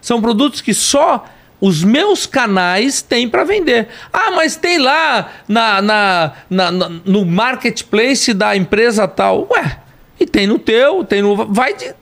São 0.00 0.20
produtos 0.22 0.60
que 0.62 0.72
só 0.72 1.24
os 1.60 1.82
meus 1.82 2.26
canais 2.26 3.00
têm 3.02 3.28
para 3.28 3.44
vender. 3.44 3.88
Ah, 4.12 4.30
mas 4.32 4.56
tem 4.56 4.78
lá 4.78 5.30
na, 5.48 5.80
na, 5.82 6.32
na- 6.50 6.90
no 7.04 7.24
marketplace 7.24 8.34
da 8.34 8.56
empresa 8.56 9.08
tal. 9.08 9.48
Ué, 9.50 9.78
e 10.20 10.26
tem 10.26 10.46
no 10.46 10.58
teu, 10.58 11.02
tem 11.04 11.22
no. 11.22 11.34
Vai, 11.52 11.74
de, 11.74 11.94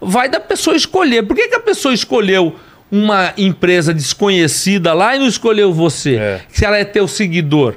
vai 0.00 0.28
da 0.28 0.40
pessoa 0.40 0.76
escolher. 0.76 1.22
Por 1.26 1.34
que, 1.34 1.48
que 1.48 1.54
a 1.56 1.60
pessoa 1.60 1.94
escolheu 1.94 2.54
uma 2.90 3.32
empresa 3.36 3.92
desconhecida 3.94 4.92
lá 4.92 5.16
e 5.16 5.18
não 5.18 5.26
escolheu 5.26 5.72
você? 5.72 6.16
É. 6.16 6.40
Se 6.50 6.64
ela 6.64 6.76
é 6.76 6.84
teu 6.84 7.08
seguidor. 7.08 7.76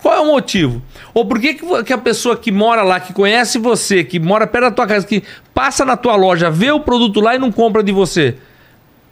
Qual 0.00 0.14
é 0.16 0.20
o 0.20 0.26
motivo? 0.26 0.82
Ou 1.14 1.24
por 1.24 1.38
que, 1.38 1.54
que 1.84 1.92
a 1.92 1.98
pessoa 1.98 2.36
que 2.36 2.50
mora 2.50 2.82
lá, 2.82 2.98
que 2.98 3.12
conhece 3.12 3.56
você, 3.56 4.02
que 4.02 4.18
mora 4.18 4.48
perto 4.48 4.64
da 4.64 4.70
tua 4.72 4.86
casa, 4.86 5.06
que 5.06 5.22
passa 5.54 5.84
na 5.84 5.96
tua 5.96 6.16
loja, 6.16 6.50
vê 6.50 6.72
o 6.72 6.80
produto 6.80 7.20
lá 7.20 7.36
e 7.36 7.38
não 7.38 7.52
compra 7.52 7.84
de 7.84 7.92
você? 7.92 8.34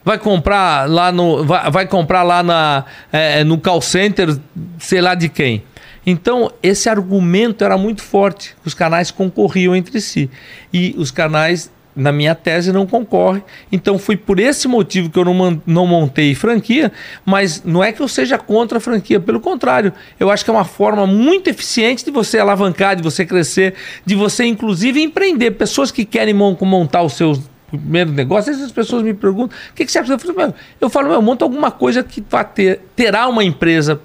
Vai 0.05 0.19
comprar 0.19 0.89
lá 0.89 1.13
no. 1.13 1.45
Vai, 1.45 1.71
vai 1.71 1.87
comprar 1.87 2.23
lá 2.23 2.43
na, 2.43 2.85
é, 3.13 3.45
no 3.45 3.59
call 3.59 3.81
center, 3.83 4.37
sei 4.79 5.01
lá 5.01 5.15
de 5.15 5.29
quem. 5.29 5.63
Então, 6.07 6.51
esse 6.63 6.89
argumento 6.89 7.63
era 7.63 7.77
muito 7.77 8.03
forte. 8.03 8.57
Os 8.65 8.73
canais 8.73 9.11
concorriam 9.11 9.77
entre 9.77 10.01
si. 10.01 10.31
E 10.73 10.95
os 10.97 11.11
canais, 11.11 11.71
na 11.95 12.11
minha 12.11 12.35
tese, 12.35 12.73
não 12.73 12.87
concorrem. 12.87 13.45
Então, 13.71 13.99
foi 13.99 14.17
por 14.17 14.41
esse 14.41 14.67
motivo 14.67 15.11
que 15.11 15.19
eu 15.19 15.25
não, 15.27 15.61
não 15.67 15.87
montei 15.87 16.35
franquia, 16.35 16.91
mas 17.23 17.63
não 17.63 17.85
é 17.85 17.93
que 17.93 18.01
eu 18.01 18.09
seja 18.09 18.39
contra 18.39 18.79
a 18.79 18.81
franquia. 18.81 19.21
Pelo 19.21 19.41
contrário, 19.41 19.93
eu 20.19 20.31
acho 20.31 20.43
que 20.43 20.51
é 20.51 20.55
uma 20.55 20.65
forma 20.65 21.07
muito 21.07 21.51
eficiente 21.51 22.03
de 22.03 22.11
você 22.11 22.39
alavancar, 22.39 22.97
de 22.97 23.03
você 23.03 23.27
crescer, 23.27 23.75
de 24.07 24.15
você, 24.15 24.47
inclusive, 24.47 25.03
empreender. 25.03 25.51
Pessoas 25.51 25.91
que 25.93 26.07
querem 26.07 26.33
mon- 26.33 26.57
montar 26.63 27.03
os 27.03 27.13
seus 27.13 27.43
primeiro 27.79 28.11
negócio, 28.11 28.53
essas 28.53 28.73
pessoas 28.73 29.03
me 29.03 29.15
perguntam, 29.15 29.57
o 29.71 29.75
que, 29.75 29.85
que 29.85 29.93
você 29.93 29.99
acha? 29.99 30.13
Eu 30.13 30.19
falo, 30.19 30.55
eu 30.81 30.91
falo, 30.91 31.09
meu, 31.09 31.23
monta 31.23 31.45
alguma 31.45 31.71
coisa 31.71 32.03
que 32.03 32.25
vá 32.29 32.43
ter, 32.43 32.81
terá 32.97 33.29
uma 33.29 33.45
empresa 33.45 34.01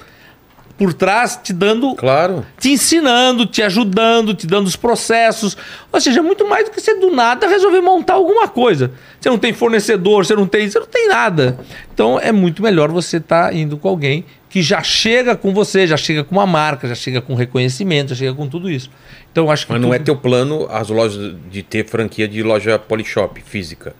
por 0.77 0.93
trás 0.93 1.39
te 1.41 1.53
dando 1.53 1.95
Claro. 1.95 2.45
te 2.59 2.71
ensinando, 2.71 3.45
te 3.45 3.61
ajudando, 3.61 4.33
te 4.33 4.45
dando 4.45 4.67
os 4.67 4.75
processos. 4.75 5.57
Ou 5.91 6.01
seja, 6.01 6.19
é 6.19 6.23
muito 6.23 6.47
mais 6.47 6.65
do 6.65 6.71
que 6.71 6.81
você 6.81 6.99
do 6.99 7.11
nada 7.11 7.47
resolver 7.47 7.81
montar 7.81 8.15
alguma 8.15 8.47
coisa. 8.47 8.91
Você 9.19 9.29
não 9.29 9.37
tem 9.37 9.53
fornecedor, 9.53 10.25
você 10.25 10.35
não 10.35 10.47
tem, 10.47 10.69
você 10.69 10.79
não 10.79 10.87
tem 10.87 11.07
nada. 11.07 11.57
Então 11.93 12.19
é 12.19 12.31
muito 12.31 12.61
melhor 12.61 12.91
você 12.91 13.17
estar 13.17 13.55
indo 13.55 13.77
com 13.77 13.87
alguém 13.87 14.25
que 14.49 14.61
já 14.61 14.81
chega 14.81 15.35
com 15.35 15.53
você, 15.53 15.85
já 15.85 15.97
chega 15.97 16.23
com 16.23 16.35
uma 16.35 16.45
marca, 16.45 16.87
já 16.87 16.95
chega 16.95 17.21
com 17.21 17.35
reconhecimento, 17.35 18.09
já 18.09 18.15
chega 18.15 18.33
com 18.33 18.47
tudo 18.47 18.69
isso. 18.69 18.89
Então 19.35 19.51
acho 19.51 19.65
que 19.65 19.73
Mas 19.73 19.81
não 19.81 19.89
tudo- 19.89 19.95
é 19.97 19.99
teu 19.99 20.15
plano 20.15 20.65
as 20.71 20.87
lojas 20.87 21.35
de 21.51 21.61
ter 21.61 21.85
franquia 21.85 22.25
de 22.25 22.41
loja 22.41 22.79
Polishop 22.79 23.41
física? 23.41 23.93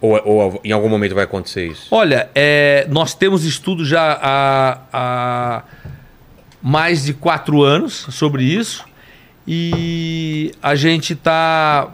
Ou, 0.00 0.20
ou 0.24 0.60
em 0.64 0.72
algum 0.72 0.88
momento 0.88 1.14
vai 1.14 1.22
acontecer 1.22 1.66
isso? 1.68 1.86
Olha, 1.92 2.28
é, 2.34 2.84
nós 2.90 3.14
temos 3.14 3.44
estudo 3.44 3.84
já 3.84 4.18
há, 4.20 4.78
há 4.92 5.62
mais 6.60 7.04
de 7.04 7.12
quatro 7.14 7.62
anos 7.62 8.06
sobre 8.10 8.42
isso 8.42 8.84
e 9.46 10.50
a 10.60 10.74
gente 10.74 11.12
está 11.12 11.92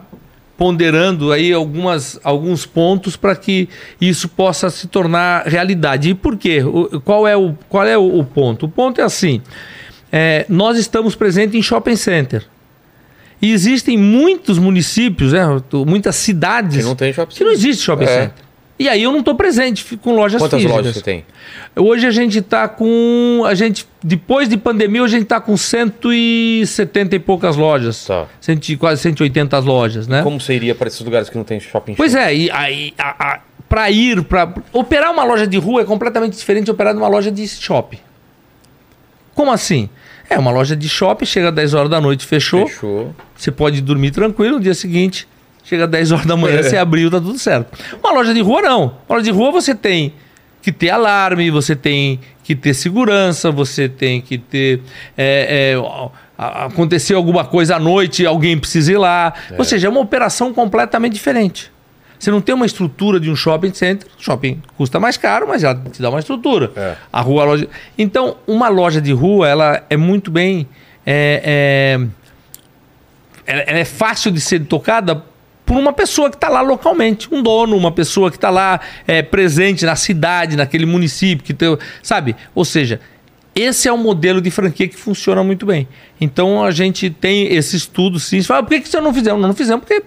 ponderando 0.57 1.31
aí 1.31 1.53
algumas, 1.53 2.19
alguns 2.23 2.65
pontos 2.65 3.15
para 3.15 3.35
que 3.35 3.69
isso 4.01 4.27
possa 4.27 4.71
se 4.71 4.87
tornar 4.87 5.45
realidade. 5.45 6.09
E 6.09 6.13
por 6.15 6.35
quê? 6.35 6.63
O- 6.63 6.99
qual 7.01 7.27
é 7.27 7.37
o, 7.37 7.53
qual 7.69 7.85
é 7.85 7.95
o, 7.97 8.19
o 8.19 8.23
ponto? 8.25 8.65
O 8.65 8.69
ponto 8.69 8.99
é 9.01 9.03
assim: 9.03 9.41
é, 10.11 10.45
nós 10.49 10.77
estamos 10.77 11.13
presentes 11.15 11.55
em 11.55 11.61
shopping 11.61 11.95
center. 11.95 12.43
E 13.41 13.51
existem 13.51 13.97
muitos 13.97 14.57
municípios, 14.57 15.33
né, 15.33 15.41
muitas 15.85 16.15
cidades 16.15 16.77
Que 16.77 16.83
não 16.83 16.95
tem 16.95 17.11
shopping 17.13 17.35
que 17.35 17.43
não 17.43 17.51
existe 17.51 17.83
shopping 17.83 18.05
É. 18.05 18.07
center. 18.07 18.45
E 18.77 18.89
aí 18.89 19.01
eu 19.03 19.11
não 19.11 19.19
estou 19.19 19.35
presente 19.35 19.95
com 19.97 20.13
lojas 20.13 20.41
Quantas 20.41 20.57
físicas. 20.59 20.77
lojas 20.77 20.95
você 20.95 21.01
tem? 21.01 21.25
Hoje 21.77 22.05
a 22.05 22.11
gente 22.11 22.39
está 22.39 22.67
com. 22.67 23.43
A 23.45 23.53
gente, 23.55 23.87
depois 24.03 24.49
de 24.49 24.57
pandemia, 24.57 25.01
hoje 25.01 25.15
a 25.15 25.19
gente 25.19 25.25
está 25.27 25.39
com 25.39 25.55
170 25.55 27.15
e 27.15 27.19
poucas 27.19 27.55
lojas. 27.55 28.05
Tá. 28.05 28.25
Cento, 28.41 28.77
quase 28.77 29.01
180 29.01 29.57
lojas, 29.59 30.07
né? 30.09 30.21
Como 30.23 30.41
seria 30.41 30.75
para 30.75 30.89
esses 30.89 30.99
lugares 30.99 31.29
que 31.29 31.37
não 31.37 31.45
tem 31.45 31.57
shopping? 31.57 31.95
Pois 31.95 32.13
é, 32.15 32.35
e 32.35 32.51
aí 32.51 32.93
para 33.69 33.89
ir, 33.89 34.21
para 34.23 34.53
operar 34.73 35.09
uma 35.11 35.23
loja 35.23 35.47
de 35.47 35.57
rua 35.57 35.81
é 35.81 35.85
completamente 35.85 36.37
diferente 36.37 36.65
de 36.65 36.71
operar 36.71 36.93
numa 36.93 37.07
loja 37.07 37.31
de 37.31 37.47
shopping. 37.47 37.99
Como 39.33 39.51
assim? 39.51 39.89
É 40.29 40.37
uma 40.39 40.51
loja 40.51 40.75
de 40.75 40.89
shopping, 40.89 41.25
chega 41.25 41.49
às 41.49 41.55
10 41.55 41.73
horas 41.73 41.89
da 41.89 42.01
noite, 42.01 42.25
fechou. 42.25 42.67
Fechou. 42.67 43.15
Você 43.35 43.51
pode 43.51 43.81
dormir 43.81 44.11
tranquilo, 44.11 44.55
no 44.55 44.61
dia 44.61 44.73
seguinte, 44.73 45.27
chega 45.63 45.85
às 45.85 45.89
10 45.89 46.11
horas 46.11 46.25
da 46.25 46.35
manhã, 46.35 46.59
É. 46.59 46.63
você 46.63 46.77
abriu, 46.77 47.09
tá 47.11 47.19
tudo 47.19 47.37
certo. 47.37 47.77
Uma 48.03 48.11
loja 48.13 48.33
de 48.33 48.41
rua 48.41 48.61
não. 48.61 48.83
Uma 49.07 49.17
loja 49.17 49.23
de 49.25 49.31
rua 49.31 49.51
você 49.51 49.75
tem 49.75 50.13
que 50.61 50.71
ter 50.71 50.89
alarme, 50.89 51.51
você 51.51 51.75
tem 51.75 52.19
que 52.43 52.55
ter 52.55 52.73
segurança, 52.73 53.51
você 53.51 53.87
tem 53.87 54.19
que 54.19 54.37
ter. 54.37 54.81
é, 55.15 55.73
é, 55.77 56.09
aconteceu 56.37 57.17
alguma 57.17 57.45
coisa 57.45 57.75
à 57.75 57.79
noite, 57.79 58.25
alguém 58.25 58.57
precisa 58.57 58.91
ir 58.91 58.97
lá. 58.97 59.33
Ou 59.57 59.63
seja, 59.63 59.87
é 59.87 59.89
uma 59.89 59.99
operação 60.01 60.53
completamente 60.53 61.13
diferente. 61.13 61.71
Você 62.17 62.31
não 62.31 62.41
tem 62.41 62.55
uma 62.55 62.65
estrutura 62.65 63.19
de 63.19 63.29
um 63.29 63.35
shopping 63.35 63.73
center. 63.73 64.07
Shopping 64.17 64.61
custa 64.77 64.99
mais 64.99 65.17
caro, 65.17 65.47
mas 65.47 65.63
ela 65.63 65.75
te 65.75 66.01
dá 66.01 66.09
uma 66.09 66.19
estrutura. 66.19 66.71
É. 66.75 66.95
A 67.11 67.21
rua, 67.21 67.43
a 67.43 67.45
loja. 67.45 67.67
Então, 67.97 68.37
uma 68.47 68.67
loja 68.69 69.01
de 69.01 69.11
rua, 69.11 69.47
ela 69.47 69.83
é 69.89 69.97
muito 69.97 70.31
bem. 70.31 70.67
é, 71.05 71.99
é, 72.01 72.07
ela, 73.45 73.61
ela 73.61 73.79
é 73.79 73.85
fácil 73.85 74.31
de 74.31 74.41
ser 74.41 74.65
tocada 74.65 75.23
por 75.65 75.77
uma 75.77 75.91
pessoa 75.91 76.29
que 76.29 76.35
está 76.35 76.47
lá 76.47 76.61
localmente, 76.61 77.27
um 77.31 77.41
dono, 77.41 77.75
uma 77.75 77.91
pessoa 77.91 78.29
que 78.29 78.37
está 78.37 78.49
lá 78.49 78.79
é, 79.07 79.21
presente 79.21 79.85
na 79.85 79.95
cidade, 79.95 80.55
naquele 80.55 80.85
município, 80.85 81.43
que 81.43 81.53
tem, 81.53 81.75
sabe? 82.03 82.35
Ou 82.53 82.63
seja, 82.63 82.99
esse 83.55 83.87
é 83.87 83.93
um 83.93 83.97
modelo 83.97 84.41
de 84.41 84.51
franquia 84.51 84.87
que 84.87 84.95
funciona 84.95 85.43
muito 85.43 85.65
bem. 85.65 85.87
Então 86.21 86.63
a 86.63 86.71
gente 86.71 87.09
tem 87.09 87.53
esse 87.53 87.75
estudo 87.75 88.19
sim. 88.19 88.41
Você 88.41 88.47
fala, 88.47 88.61
por 88.61 88.69
que, 88.69 88.81
que 88.81 88.89
você 88.89 89.01
não 89.01 89.13
fizemos? 89.13 89.41
Não, 89.41 89.47
não 89.47 89.55
fizemos 89.55 89.83
porque 89.83 90.03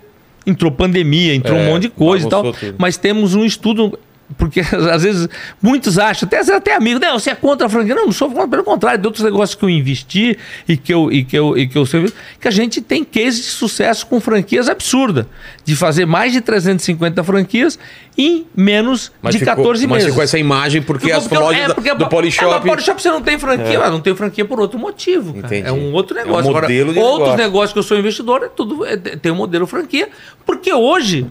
entrou 0.48 0.70
pandemia, 0.72 1.34
entrou 1.34 1.56
É, 1.58 1.62
um 1.62 1.66
monte 1.72 1.82
de 1.82 1.88
coisa 1.90 2.26
e 2.26 2.30
tal. 2.30 2.52
tudo. 2.52 2.74
Mas 2.78 2.96
temos 2.96 3.34
um 3.34 3.44
estudo. 3.44 3.98
Porque 4.36 4.60
às 4.92 5.02
vezes 5.02 5.26
muitos 5.60 5.98
acham, 5.98 6.26
até, 6.26 6.38
até 6.54 6.74
amigos, 6.76 7.00
não, 7.00 7.18
você 7.18 7.30
é 7.30 7.34
contra 7.34 7.66
a 7.66 7.70
franquia. 7.70 7.94
Não, 7.94 8.04
não 8.06 8.12
sou 8.12 8.28
contra, 8.30 8.46
pelo 8.48 8.62
contrário, 8.64 9.00
de 9.00 9.06
outros 9.06 9.24
negócios 9.24 9.54
que 9.54 9.64
eu 9.64 9.70
investi 9.70 10.38
e 10.68 10.76
que 10.76 10.92
eu, 10.92 11.10
e 11.10 11.24
que 11.24 11.38
eu, 11.38 11.56
e 11.56 11.66
que 11.66 11.78
eu 11.78 11.86
servi, 11.86 12.12
que 12.38 12.46
a 12.46 12.50
gente 12.50 12.80
tem 12.82 13.02
cases 13.04 13.36
de 13.44 13.50
sucesso 13.50 14.06
com 14.06 14.20
franquias 14.20 14.68
absurdas. 14.68 15.24
De 15.64 15.74
fazer 15.74 16.04
mais 16.06 16.32
de 16.32 16.40
350 16.42 17.24
franquias 17.24 17.78
em 18.18 18.46
menos 18.54 19.10
de 19.30 19.38
ficou- 19.38 19.54
14 19.56 19.86
mas 19.86 19.96
meses. 19.98 20.08
ficou 20.10 20.22
essa 20.24 20.38
imagem 20.38 20.82
porque 20.82 21.06
Ficou 21.06 21.18
as 21.20 21.26
porque- 21.28 21.42
lojas 21.44 21.70
é, 21.70 21.74
porque- 21.74 21.94
do 21.94 22.04
É, 22.04 22.08
Polishop... 22.08 22.46
mas 22.50 22.62
Polishop 22.62 23.00
você 23.02 23.08
não 23.10 23.22
tem 23.22 23.38
franquia, 23.38 23.78
mas 23.78 23.90
não 23.90 24.00
tem 24.00 24.14
franquia 24.14 24.44
por 24.44 24.60
outro 24.60 24.78
motivo. 24.78 25.34
É 25.50 25.72
um 25.72 25.92
outro 25.92 26.18
É 26.18 26.22
um 26.22 26.24
negócio. 26.26 26.50
Agora, 26.50 26.66
outros 26.66 26.94
negócio. 26.94 27.36
negócios 27.36 27.72
que 27.72 27.78
eu 27.78 27.82
sou 27.82 27.98
investidor, 27.98 28.42
é 28.44 28.48
tudo, 28.48 28.84
é- 28.84 28.96
tem 28.96 29.32
um 29.32 29.36
modelo 29.36 29.66
franquia. 29.66 30.08
Porque 30.44 30.72
hoje, 30.72 31.26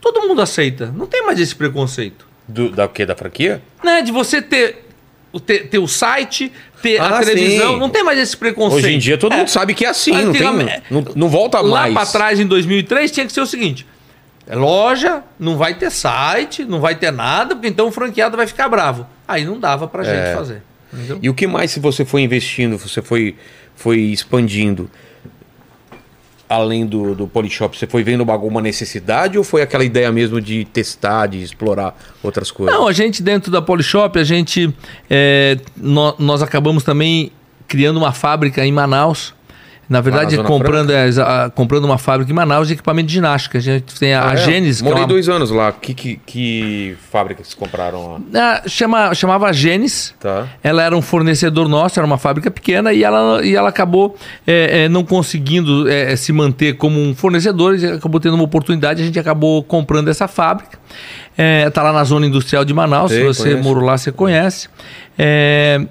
todo 0.00 0.26
mundo 0.26 0.42
aceita. 0.42 0.92
Não 0.96 1.06
tem 1.06 1.24
mais 1.24 1.38
esse 1.40 1.54
preconceito. 1.54 2.25
Do, 2.48 2.70
da 2.70 2.86
quê? 2.88 3.04
Da 3.06 3.16
franquia? 3.16 3.60
Né? 3.82 4.02
De 4.02 4.12
você 4.12 4.40
ter, 4.40 4.84
o- 5.32 5.40
ter, 5.40 5.68
ter 5.68 5.78
o 5.78 5.86
site, 5.88 6.52
ter 6.82 7.00
Ah, 7.00 7.08
a 7.08 7.18
televisão. 7.20 7.74
sim. 7.74 7.80
Não 7.80 7.90
tem 7.90 8.04
mais 8.04 8.18
esse 8.18 8.36
preconceito. 8.36 8.84
Hoje 8.84 8.94
em 8.94 8.98
dia 8.98 9.18
todo 9.18 9.32
É. 9.32 9.36
mundo 9.38 9.48
sabe 9.48 9.74
que 9.74 9.84
é 9.84 9.88
assim, 9.88 10.12
não, 10.12 10.32
tem, 10.32 10.42
não, 10.90 11.04
não 11.14 11.28
volta 11.28 11.60
Lá 11.60 11.82
mais. 11.82 11.94
para 11.94 12.06
trás, 12.06 12.40
em 12.40 12.46
2003, 12.46 13.10
tinha 13.10 13.26
que 13.26 13.32
ser 13.32 13.40
o 13.40 13.46
seguinte: 13.46 13.86
é 14.46 14.54
loja, 14.54 15.22
não 15.38 15.56
vai 15.56 15.74
ter 15.74 15.90
site, 15.90 16.64
não 16.64 16.80
vai 16.80 16.94
ter 16.94 17.10
nada, 17.10 17.54
porque 17.56 17.68
então 17.68 17.88
o 17.88 17.92
franqueado 17.92 18.36
vai 18.36 18.46
ficar 18.46 18.68
bravo. 18.68 19.06
Aí 19.26 19.44
não 19.44 19.58
dava 19.58 19.88
pra 19.88 20.04
gente 20.04 20.34
fazer. 20.36 20.62
Entendeu? 20.92 21.18
E 21.20 21.28
o 21.28 21.34
que 21.34 21.46
mais 21.48 21.72
se 21.72 21.80
você 21.80 22.04
foi 22.04 22.22
investindo, 22.22 22.78
você 22.78 23.02
foi, 23.02 23.34
foi 23.74 23.98
expandindo, 23.98 24.88
além 26.48 26.86
do, 26.86 27.14
do 27.14 27.26
Polishop, 27.26 27.76
você 27.76 27.86
foi 27.86 28.02
vendo 28.02 28.28
alguma 28.30 28.60
necessidade 28.62 29.36
ou 29.36 29.44
foi 29.44 29.62
aquela 29.62 29.84
ideia 29.84 30.10
mesmo 30.12 30.40
de 30.40 30.64
testar, 30.64 31.26
de 31.26 31.42
explorar 31.42 31.96
outras 32.22 32.50
coisas? 32.50 32.74
Não, 32.74 32.86
a 32.86 32.92
gente 32.92 33.22
dentro 33.22 33.50
da 33.50 33.60
Polishop, 33.60 34.18
a 34.18 34.24
gente. 34.24 34.72
é, 35.10 35.58
nó- 35.76 36.14
nós 36.18 36.42
acabamos 36.42 36.82
também 36.84 37.30
criando 37.68 37.96
uma 37.96 38.12
fábrica 38.12 38.64
em 38.64 38.70
Manaus. 38.72 39.34
Na 39.88 40.00
verdade, 40.00 40.34
Zona 40.34 40.48
comprando, 40.48 40.90
é, 40.90 41.06
exa- 41.06 41.50
comprando 41.54 41.84
uma 41.84 41.96
fábrica 41.96 42.30
em 42.30 42.34
Manaus 42.34 42.66
de 42.66 42.74
equipamento 42.74 43.06
de 43.06 43.14
ginástica. 43.14 43.58
A 43.58 43.60
gente 43.60 43.94
tem 43.98 44.14
a, 44.14 44.20
Ah, 44.22 44.30
a 44.30 44.34
é? 44.34 44.36
Gênesis, 44.36 44.80
que 44.82 44.86
é 44.86 44.90
Morei 44.90 45.02
uma- 45.04 45.08
dois 45.08 45.28
anos 45.28 45.50
lá. 45.50 45.70
Que, 45.70 45.94
que, 45.94 46.20
que 46.26 46.96
fábrica 47.10 47.42
vocês 47.44 47.54
compraram 47.54 48.14
lá? 48.14 48.20
Ah, 48.34 48.62
chama, 48.68 49.14
chamava 49.14 49.52
Gênesis. 49.52 50.12
Tá. 50.18 50.46
Ela 50.62 50.82
era 50.82 50.96
um 50.96 51.00
fornecedor 51.02 51.68
nosso, 51.68 52.00
era 52.00 52.06
uma 52.06 52.18
fábrica 52.18 52.50
pequena 52.50 52.92
e 52.92 53.04
ela, 53.04 53.44
e 53.44 53.54
ela 53.54 53.68
acabou 53.68 54.16
é, 54.46 54.84
é, 54.84 54.88
não 54.88 55.04
conseguindo 55.04 55.88
é, 55.88 56.16
se 56.16 56.32
manter 56.32 56.76
como 56.76 57.00
um 57.00 57.14
fornecedor, 57.14 57.76
e 57.78 57.86
acabou 57.86 58.18
tendo 58.20 58.34
uma 58.34 58.44
oportunidade, 58.44 59.02
a 59.02 59.04
gente 59.06 59.18
acabou 59.20 59.62
comprando 59.62 60.08
essa 60.08 60.26
fábrica. 60.26 60.78
Está 61.66 61.82
lá 61.82 61.92
na 61.92 62.02
zona 62.02 62.26
industrial 62.26 62.64
de 62.64 62.72
Manaus, 62.72 63.12
se 63.12 63.22
você 63.22 63.54
morou 63.56 63.84
lá, 63.84 63.96
você 63.98 64.10
conhece. 64.10 64.68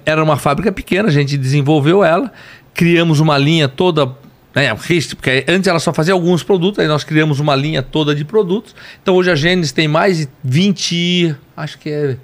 Era 0.04 0.22
uma 0.22 0.36
fábrica 0.36 0.70
pequena, 0.72 1.08
a 1.08 1.12
gente 1.12 1.36
desenvolveu 1.36 2.02
ela, 2.04 2.32
criamos 2.76 3.18
uma 3.18 3.38
linha 3.38 3.66
toda. 3.68 4.14
Né, 4.54 4.74
porque 4.74 5.44
antes 5.48 5.68
ela 5.68 5.78
só 5.78 5.92
fazia 5.92 6.14
alguns 6.14 6.42
produtos, 6.42 6.78
aí 6.78 6.88
nós 6.88 7.04
criamos 7.04 7.40
uma 7.40 7.54
linha 7.54 7.82
toda 7.82 8.14
de 8.14 8.24
produtos. 8.24 8.74
Então 9.02 9.14
hoje 9.14 9.30
a 9.30 9.34
Gênesis 9.34 9.70
tem 9.72 9.86
mais 9.86 10.18
de 10.18 10.28
20, 10.42 11.34
acho 11.54 11.78
que 11.78 11.90
é 11.90 12.16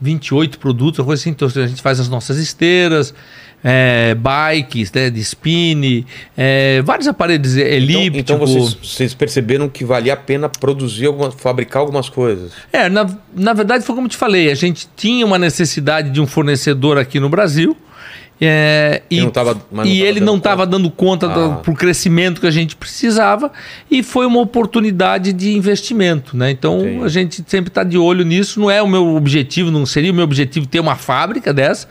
28 0.00 0.58
produtos, 0.58 0.98
uma 0.98 1.06
coisa 1.06 1.20
assim. 1.20 1.30
Então 1.30 1.46
a 1.46 1.66
gente 1.66 1.80
faz 1.80 2.00
as 2.00 2.08
nossas 2.08 2.38
esteiras, 2.38 3.14
é, 3.62 4.16
bikes, 4.16 4.90
né, 4.90 5.08
de 5.08 5.20
spin, 5.20 6.04
é, 6.36 6.82
vários 6.82 7.06
aparelhos 7.06 7.56
Então, 7.56 7.68
elípticos. 7.68 8.18
então 8.18 8.38
vocês, 8.38 8.74
vocês 8.74 9.14
perceberam 9.14 9.68
que 9.68 9.84
valia 9.84 10.14
a 10.14 10.16
pena 10.16 10.48
produzir, 10.48 11.06
algumas, 11.06 11.32
fabricar 11.34 11.80
algumas 11.80 12.08
coisas. 12.08 12.50
É, 12.72 12.88
na, 12.88 13.06
na 13.32 13.52
verdade 13.52 13.84
foi 13.84 13.94
como 13.94 14.06
eu 14.08 14.10
te 14.10 14.16
falei, 14.16 14.50
a 14.50 14.54
gente 14.56 14.88
tinha 14.96 15.24
uma 15.24 15.38
necessidade 15.38 16.10
de 16.10 16.20
um 16.20 16.26
fornecedor 16.26 16.98
aqui 16.98 17.20
no 17.20 17.28
Brasil. 17.28 17.76
É, 18.44 19.02
e 19.08 19.24
tava- 19.30 19.56
e 19.84 20.02
ele 20.02 20.18
não 20.18 20.36
estava 20.36 20.66
dando 20.66 20.90
conta 20.90 21.26
Ah. 21.26 21.28
do 21.34 21.54
pro 21.62 21.74
crescimento 21.74 22.40
que 22.40 22.46
a 22.46 22.50
gente 22.50 22.74
precisava 22.74 23.52
e 23.88 24.02
foi 24.02 24.26
uma 24.26 24.40
oportunidade 24.40 25.32
de 25.32 25.52
investimento, 25.56 26.36
né? 26.36 26.50
Então 26.50 27.04
a 27.04 27.08
gente 27.08 27.44
sempre 27.46 27.68
está 27.70 27.84
de 27.84 27.96
olho 27.96 28.24
nisso. 28.24 28.58
Não 28.60 28.68
é 28.70 28.82
o 28.82 28.88
meu 28.88 29.14
objetivo, 29.14 29.70
não 29.70 29.86
seria 29.86 30.10
o 30.10 30.14
meu 30.14 30.24
objetivo 30.24 30.66
ter 30.66 30.80
uma 30.80 30.96
fábrica 30.96 31.52
dessa, 31.54 31.86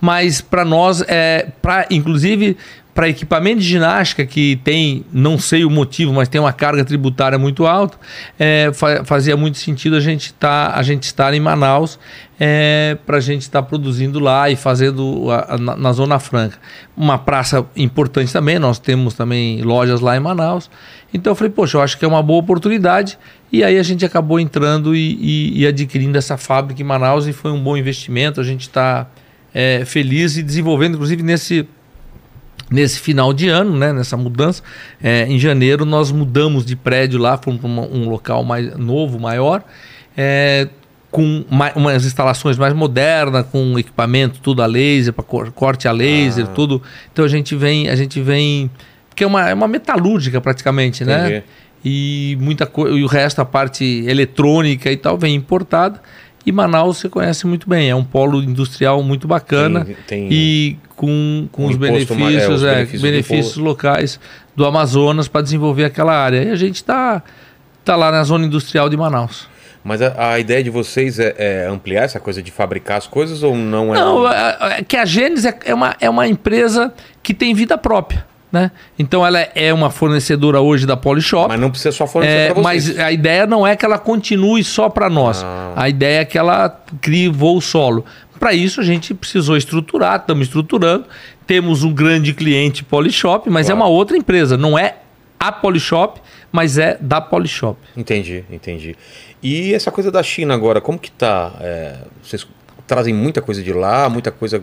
mas 0.00 0.40
para 0.40 0.64
nós 0.64 1.02
é 1.08 1.48
para 1.60 1.86
inclusive 1.90 2.56
para 2.96 3.10
equipamento 3.10 3.60
de 3.60 3.68
ginástica 3.68 4.24
que 4.24 4.58
tem, 4.64 5.04
não 5.12 5.38
sei 5.38 5.66
o 5.66 5.70
motivo, 5.70 6.14
mas 6.14 6.28
tem 6.28 6.40
uma 6.40 6.52
carga 6.52 6.82
tributária 6.82 7.38
muito 7.38 7.66
alta, 7.66 7.98
é, 8.38 8.70
fa- 8.72 9.04
fazia 9.04 9.36
muito 9.36 9.58
sentido 9.58 9.94
a 9.96 10.00
gente 10.00 10.32
tá, 10.32 10.72
a 10.74 10.82
gente 10.82 11.02
estar 11.02 11.34
em 11.34 11.38
Manaus 11.40 11.98
é, 12.40 12.96
para 13.04 13.18
a 13.18 13.20
gente 13.20 13.42
estar 13.42 13.62
produzindo 13.62 14.18
lá 14.18 14.48
e 14.48 14.56
fazendo 14.56 15.30
a- 15.30 15.54
a- 15.54 15.58
na, 15.58 15.76
na 15.76 15.92
Zona 15.92 16.18
Franca. 16.18 16.56
Uma 16.96 17.18
praça 17.18 17.66
importante 17.76 18.32
também, 18.32 18.58
nós 18.58 18.78
temos 18.78 19.12
também 19.12 19.60
lojas 19.60 20.00
lá 20.00 20.16
em 20.16 20.20
Manaus. 20.20 20.70
Então 21.12 21.30
eu 21.32 21.36
falei, 21.36 21.52
poxa, 21.52 21.76
eu 21.76 21.82
acho 21.82 21.98
que 21.98 22.04
é 22.04 22.08
uma 22.08 22.22
boa 22.22 22.40
oportunidade. 22.40 23.18
E 23.52 23.62
aí 23.62 23.78
a 23.78 23.82
gente 23.82 24.06
acabou 24.06 24.40
entrando 24.40 24.96
e, 24.96 25.18
e- 25.20 25.60
e 25.60 25.66
adquirindo 25.66 26.16
essa 26.16 26.38
fábrica 26.38 26.80
em 26.80 26.84
Manaus 26.84 27.26
e 27.26 27.32
foi 27.34 27.52
um 27.52 27.62
bom 27.62 27.76
investimento. 27.76 28.40
A 28.40 28.44
gente 28.44 28.62
está 28.62 29.06
é, 29.54 29.84
feliz 29.84 30.36
e 30.38 30.42
desenvolvendo, 30.42 30.94
inclusive 30.94 31.22
nesse 31.22 31.68
nesse 32.70 32.98
final 32.98 33.32
de 33.32 33.48
ano, 33.48 33.76
né, 33.76 33.92
nessa 33.92 34.16
mudança. 34.16 34.62
É, 35.02 35.26
em 35.26 35.38
janeiro 35.38 35.84
nós 35.84 36.10
mudamos 36.10 36.64
de 36.64 36.76
prédio 36.76 37.18
lá, 37.18 37.36
fomos 37.36 37.60
para 37.60 37.68
um 37.68 38.08
local 38.08 38.44
mais 38.44 38.76
novo, 38.76 39.18
maior, 39.18 39.62
é, 40.16 40.68
com 41.10 41.44
mais, 41.50 41.74
umas 41.76 42.04
instalações 42.04 42.58
mais 42.58 42.74
modernas, 42.74 43.46
com 43.50 43.78
equipamento 43.78 44.40
tudo 44.40 44.62
a 44.62 44.66
laser, 44.66 45.12
para 45.12 45.24
corte 45.24 45.88
a 45.88 45.92
laser, 45.92 46.44
ah. 46.44 46.48
tudo. 46.48 46.82
Então 47.12 47.24
a 47.24 47.28
gente 47.28 47.54
vem, 47.54 47.88
a 47.88 47.96
gente 47.96 48.20
vem, 48.20 48.70
porque 49.08 49.24
é 49.24 49.26
uma, 49.26 49.48
é 49.48 49.54
uma 49.54 49.68
metalúrgica 49.68 50.40
praticamente, 50.40 51.04
né? 51.04 51.18
Entendi. 51.18 51.34
né? 51.34 51.42
E 51.88 52.36
muita 52.40 52.66
coisa, 52.66 52.96
e 52.98 53.04
o 53.04 53.06
resto, 53.06 53.40
a 53.40 53.44
parte 53.44 54.04
eletrônica 54.08 54.90
e 54.90 54.96
tal, 54.96 55.16
vem 55.16 55.36
importada. 55.36 56.02
E 56.46 56.52
Manaus 56.52 56.98
você 56.98 57.08
conhece 57.08 57.44
muito 57.44 57.68
bem, 57.68 57.90
é 57.90 57.94
um 57.94 58.04
polo 58.04 58.40
industrial 58.40 59.02
muito 59.02 59.26
bacana 59.26 59.84
tem, 59.84 59.96
tem 60.06 60.28
e 60.30 60.78
com, 60.94 61.48
com 61.50 61.66
os, 61.66 61.76
benefícios, 61.76 62.22
é, 62.22 62.54
os 62.54 62.62
benefícios, 62.62 63.04
é, 63.04 63.10
benefícios 63.10 63.56
locais 63.56 64.20
do 64.54 64.64
Amazonas 64.64 65.26
para 65.26 65.42
desenvolver 65.42 65.84
aquela 65.84 66.16
área. 66.16 66.42
E 66.44 66.50
a 66.50 66.56
gente 66.56 66.76
está 66.76 67.20
tá 67.84 67.96
lá 67.96 68.12
na 68.12 68.22
zona 68.22 68.46
industrial 68.46 68.88
de 68.88 68.96
Manaus. 68.96 69.48
Mas 69.84 70.02
a, 70.02 70.32
a 70.32 70.38
ideia 70.40 70.64
de 70.64 70.70
vocês 70.70 71.18
é, 71.18 71.34
é, 71.36 71.66
ampliar 71.68 72.02
essa 72.02 72.18
coisa 72.18 72.42
de 72.42 72.50
fabricar 72.50 72.96
as 72.96 73.06
coisas 73.06 73.42
ou 73.42 73.54
não 73.54 73.94
é? 73.94 73.98
Não, 73.98 74.32
é, 74.32 74.78
é 74.78 74.82
que 74.82 74.96
a 74.96 75.04
Gênesis 75.04 75.44
é, 75.44 75.56
é, 75.64 75.74
uma, 75.74 75.96
é 76.00 76.10
uma 76.10 76.26
empresa 76.26 76.92
que 77.22 77.34
tem 77.34 77.54
vida 77.54 77.78
própria. 77.78 78.24
Né? 78.50 78.70
Então 78.98 79.26
ela 79.26 79.40
é 79.40 79.74
uma 79.74 79.90
fornecedora 79.90 80.60
hoje 80.60 80.86
da 80.86 80.96
Polishop. 80.96 81.48
Mas 81.48 81.60
não 81.60 81.70
precisa 81.70 81.92
só 81.92 82.06
fornecer 82.06 82.32
é, 82.32 82.46
para 82.52 82.62
vocês. 82.62 82.88
Mas 82.88 82.98
a 82.98 83.10
ideia 83.10 83.46
não 83.46 83.66
é 83.66 83.74
que 83.74 83.84
ela 83.84 83.98
continue 83.98 84.62
só 84.62 84.88
para 84.88 85.10
nós. 85.10 85.42
Ah. 85.42 85.72
A 85.76 85.88
ideia 85.88 86.20
é 86.20 86.24
que 86.24 86.38
ela 86.38 86.68
crie 87.00 87.28
voo 87.28 87.60
solo. 87.60 88.04
Para 88.38 88.52
isso 88.52 88.80
a 88.80 88.84
gente 88.84 89.14
precisou 89.14 89.56
estruturar, 89.56 90.20
estamos 90.20 90.46
estruturando. 90.46 91.04
Temos 91.46 91.82
um 91.82 91.92
grande 91.92 92.32
cliente 92.32 92.84
Polishop, 92.84 93.48
mas 93.50 93.66
é 93.66 93.72
claro. 93.72 93.80
é 93.80 93.84
uma 93.84 93.90
outra 93.90 94.16
empresa, 94.16 94.56
não 94.56 94.78
é 94.78 94.96
a 95.38 95.52
Polishop, 95.52 96.20
mas 96.50 96.78
é 96.78 96.96
da 97.00 97.20
Polishop. 97.20 97.78
Entendi, 97.96 98.44
entendi. 98.50 98.96
E 99.42 99.74
essa 99.74 99.90
coisa 99.90 100.10
da 100.10 100.22
China 100.22 100.54
agora, 100.54 100.80
como 100.80 100.98
que 100.98 101.10
tá? 101.10 101.52
É, 101.60 101.96
vocês 102.22 102.46
trazem 102.86 103.12
muita 103.12 103.42
coisa 103.42 103.62
de 103.62 103.72
lá, 103.72 104.08
muita 104.08 104.30
coisa 104.30 104.62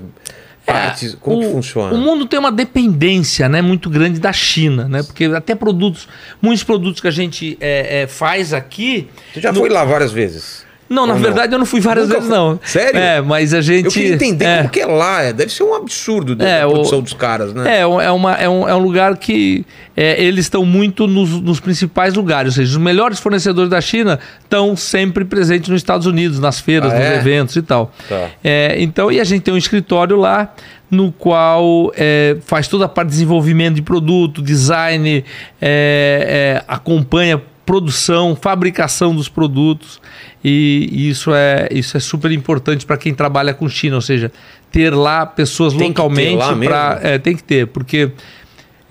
partes? 0.65 1.14
É, 1.14 1.18
como 1.19 1.38
o, 1.38 1.41
que 1.41 1.52
funciona? 1.52 1.94
O 1.94 1.98
mundo 1.98 2.26
tem 2.26 2.40
uma 2.40 2.52
dependência 2.52 3.48
né, 3.49 3.61
muito 3.61 3.90
grande 3.90 4.19
da 4.19 4.34
China, 4.34 4.88
né? 4.88 5.03
Porque 5.03 5.26
até 5.26 5.56
produtos, 5.56 6.07
muitos 6.41 6.64
produtos 6.64 7.02
que 7.02 7.07
a 7.07 7.11
gente 7.11 7.57
é, 7.60 8.02
é, 8.02 8.07
faz 8.07 8.53
aqui. 8.53 9.07
Você 9.34 9.41
já 9.41 9.52
no... 9.52 9.60
foi 9.60 9.69
lá 9.69 9.84
várias 9.84 10.11
vezes? 10.11 10.65
Não, 10.94 11.07
na 11.07 11.15
verdade 11.15 11.53
eu 11.53 11.60
não 11.60 11.65
fui 11.65 11.82
várias 11.82 12.07
Nunca 12.07 12.20
vezes, 12.20 12.34
não. 12.34 12.60
Sério? 12.64 12.99
É, 12.99 13.20
mas 13.20 13.53
a 13.53 13.61
gente. 13.61 13.86
Eu 13.86 13.91
queria 13.91 14.14
entender 14.14 14.45
é. 14.45 14.57
como 14.57 14.70
que 14.70 14.80
é 14.80 14.86
lá. 14.86 15.32
Deve 15.32 15.52
ser 15.52 15.64
um 15.64 15.74
absurdo 15.74 16.36
da, 16.36 16.48
é, 16.48 16.68
produção 16.68 16.99
o... 16.99 17.02
dos 17.02 17.14
caras, 17.14 17.53
né? 17.53 17.78
É, 17.78 17.82
é, 17.82 17.86
uma, 18.11 18.34
é, 18.36 18.48
um, 18.48 18.70
é 18.70 18.76
um 18.76 18.80
lugar 18.80 19.18
que 19.18 19.65
é, 19.98 20.24
eles 20.24 20.45
estão 20.45 20.64
muito 20.64 21.07
nos, 21.07 21.41
nos 21.41 21.60
principais 21.60 22.14
lugares. 22.14 22.53
Ou 22.53 22.56
seja, 22.64 22.72
os 22.72 22.78
melhores 22.78 23.20
fornecedores 23.20 23.72
da 23.72 23.82
China 23.82 24.20
estão 24.44 24.76
sempre 24.76 25.26
presentes 25.26 25.68
nos 25.70 25.82
Estados 25.82 26.06
Unidos, 26.06 26.40
nas 26.40 26.60
feiras, 26.60 26.91
ah, 26.94 26.95
nos 26.95 27.06
é? 27.06 27.15
eventos 27.15 27.56
e 27.56 27.61
tal. 27.64 27.91
Tá. 28.07 28.30
É, 28.44 28.76
então, 28.78 29.11
e 29.11 29.20
a 29.20 29.24
gente 29.24 29.41
tem 29.41 29.53
um 29.53 29.57
escritório 29.57 30.15
lá 30.15 30.53
no 30.91 31.11
qual 31.11 31.91
é, 31.98 32.38
faz 32.45 32.68
toda 32.68 32.86
a 32.86 32.88
parte 32.88 33.07
de 33.07 33.14
desenvolvimento 33.14 33.76
de 33.76 33.82
produto, 33.82 34.44
design, 34.44 35.26
é, 35.60 36.61
é, 36.61 36.64
acompanha 36.68 37.41
produção, 37.65 38.35
fabricação 38.35 39.15
dos 39.15 39.30
produtos. 39.30 40.02
E, 40.44 41.10
isso, 41.10 41.34
é, 41.34 41.68
isso 41.72 41.95
é 41.95 41.99
super 41.99 42.31
importante 42.31 42.85
para 42.85 42.98
quem 42.98 43.14
trabalha 43.14 43.53
com 43.53 43.68
China, 43.69 43.95
ou 43.95 44.02
seja, 44.02 44.31
ter 44.72 44.94
lá 44.94 45.26
pessoas 45.26 45.73
tem 45.73 45.90
localmente 45.90 46.38
para. 46.65 46.99
É, 47.02 47.18
tem 47.18 47.35
que 47.35 47.44
ter, 47.44 47.68
porque. 47.68 48.11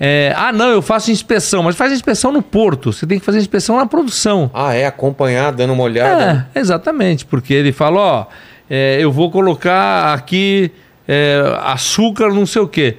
É, 0.05 0.35
ah, 0.37 0.53
não, 0.53 0.69
eu 0.69 0.83
faço 0.83 1.13
inspeção, 1.13 1.63
mas 1.63 1.77
faz 1.77 1.93
inspeção 1.93 2.33
no 2.33 2.43
porto. 2.43 2.93
Você 2.93 3.07
tem 3.07 3.21
que 3.21 3.25
fazer 3.25 3.39
inspeção 3.39 3.77
na 3.77 3.87
produção. 3.87 4.51
Ah, 4.53 4.75
é? 4.75 4.85
Acompanhar, 4.85 5.53
dando 5.53 5.75
uma 5.75 5.85
olhada? 5.85 6.49
É, 6.55 6.59
exatamente, 6.59 7.25
porque 7.25 7.55
ele 7.55 7.71
fala: 7.71 8.01
ó, 8.01 8.27
é, 8.69 8.99
eu 9.01 9.13
vou 9.13 9.31
colocar 9.31 10.13
aqui 10.15 10.73
é, 11.07 11.41
açúcar, 11.63 12.33
não 12.33 12.47
sei 12.47 12.63
o 12.63 12.67
quê. 12.67 12.97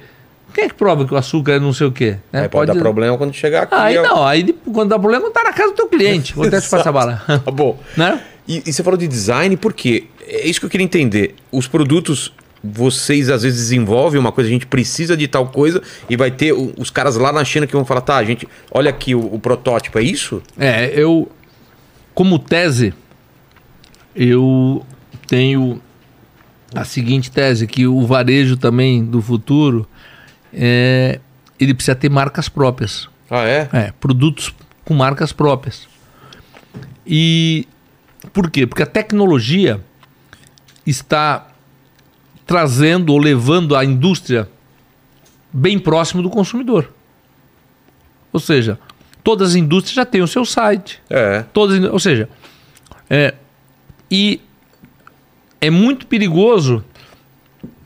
Quem 0.54 0.64
é 0.64 0.68
que 0.68 0.74
prova 0.74 1.04
que 1.04 1.12
o 1.12 1.16
açúcar 1.16 1.54
é 1.54 1.58
não 1.58 1.72
sei 1.72 1.88
o 1.88 1.92
quê? 1.92 2.16
Né? 2.32 2.42
Aí 2.42 2.48
pode, 2.48 2.68
pode 2.68 2.72
dar 2.72 2.78
problema 2.78 3.18
quando 3.18 3.34
chegar 3.34 3.64
aqui. 3.64 3.74
Aí 3.74 3.96
não, 4.00 4.24
aí 4.24 4.52
quando 4.72 4.90
dá 4.90 4.98
problema, 4.98 5.28
tá 5.30 5.42
na 5.42 5.52
casa 5.52 5.72
do 5.72 5.74
teu 5.74 5.88
cliente. 5.88 6.32
Acontece 6.38 6.72
essa 6.72 6.92
bala. 6.92 7.20
Tá 7.26 7.50
bom. 7.50 7.76
né? 7.96 8.22
E, 8.46 8.62
e, 8.64 8.72
você 8.72 8.80
falou 8.84 8.96
de 8.96 9.08
design, 9.08 9.56
por 9.56 9.72
quê? 9.72 10.04
É 10.20 10.46
isso 10.46 10.60
que 10.60 10.66
eu 10.66 10.70
queria 10.70 10.84
entender. 10.84 11.34
Os 11.50 11.66
produtos, 11.66 12.32
vocês 12.62 13.28
às 13.30 13.42
vezes 13.42 13.58
desenvolvem 13.58 14.20
uma 14.20 14.30
coisa, 14.30 14.48
a 14.48 14.52
gente 14.52 14.66
precisa 14.66 15.16
de 15.16 15.26
tal 15.26 15.48
coisa, 15.48 15.82
e 16.08 16.16
vai 16.16 16.30
ter 16.30 16.52
os 16.52 16.88
caras 16.88 17.16
lá 17.16 17.32
na 17.32 17.44
China 17.44 17.66
que 17.66 17.72
vão 17.72 17.84
falar, 17.84 18.02
tá, 18.02 18.22
gente, 18.22 18.46
olha 18.70 18.90
aqui 18.90 19.12
o, 19.12 19.34
o 19.34 19.40
protótipo, 19.40 19.98
é 19.98 20.02
isso? 20.02 20.40
É, 20.56 20.92
eu, 20.94 21.28
como 22.14 22.38
tese, 22.38 22.94
eu 24.14 24.86
tenho 25.26 25.82
a 26.72 26.84
seguinte 26.84 27.28
tese, 27.28 27.66
que 27.66 27.88
o 27.88 28.06
varejo 28.06 28.56
também 28.56 29.04
do 29.04 29.20
futuro 29.20 29.88
é, 30.56 31.20
ele 31.58 31.74
precisa 31.74 31.94
ter 31.94 32.08
marcas 32.08 32.48
próprias. 32.48 33.08
Ah, 33.30 33.44
é? 33.44 33.68
É, 33.72 33.92
produtos 34.00 34.54
com 34.84 34.94
marcas 34.94 35.32
próprias. 35.32 35.88
E 37.06 37.66
por 38.32 38.50
quê? 38.50 38.66
Porque 38.66 38.82
a 38.82 38.86
tecnologia 38.86 39.80
está 40.86 41.48
trazendo 42.46 43.12
ou 43.12 43.18
levando 43.18 43.74
a 43.74 43.84
indústria 43.84 44.48
bem 45.52 45.78
próximo 45.78 46.22
do 46.22 46.30
consumidor. 46.30 46.90
Ou 48.32 48.40
seja, 48.40 48.78
todas 49.22 49.50
as 49.50 49.54
indústrias 49.54 49.94
já 49.94 50.04
têm 50.04 50.20
o 50.20 50.28
seu 50.28 50.44
site. 50.44 51.00
É. 51.08 51.44
Todas, 51.52 51.82
ou 51.84 51.98
seja, 51.98 52.28
é, 53.08 53.34
e 54.10 54.40
é 55.60 55.70
muito 55.70 56.06
perigoso 56.06 56.84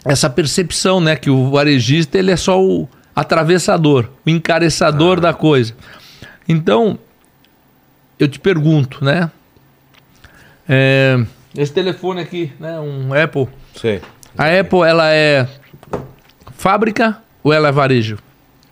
essa 0.08 0.30
percepção, 0.30 1.00
né, 1.00 1.14
que 1.14 1.28
o 1.28 1.50
varejista 1.50 2.18
ele 2.18 2.30
é 2.30 2.36
só 2.36 2.60
o 2.60 2.88
atravessador, 3.14 4.08
o 4.26 4.30
encareçador 4.30 5.18
ah. 5.18 5.20
da 5.20 5.34
coisa. 5.34 5.74
Então, 6.48 6.98
eu 8.18 8.26
te 8.26 8.40
pergunto, 8.40 9.04
né? 9.04 9.30
É, 10.66 11.22
esse 11.56 11.72
telefone 11.72 12.22
aqui, 12.22 12.52
né, 12.58 12.80
um 12.80 13.12
Apple. 13.12 13.48
Sim. 13.76 14.00
A 14.36 14.46
Apple 14.58 14.80
ela 14.80 15.12
é 15.12 15.46
fábrica 16.54 17.18
ou 17.42 17.52
ela 17.52 17.68
é 17.68 17.72
varejo? 17.72 18.18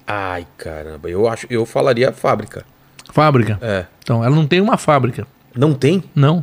Ai, 0.06 0.46
caramba, 0.56 1.10
eu 1.10 1.28
acho, 1.28 1.46
eu 1.50 1.66
falaria 1.66 2.12
fábrica. 2.12 2.64
Fábrica? 3.12 3.58
É. 3.60 3.84
Então, 4.02 4.24
ela 4.24 4.34
não 4.34 4.46
tem 4.46 4.60
uma 4.60 4.78
fábrica. 4.78 5.26
Não 5.54 5.74
tem? 5.74 6.02
Não. 6.14 6.42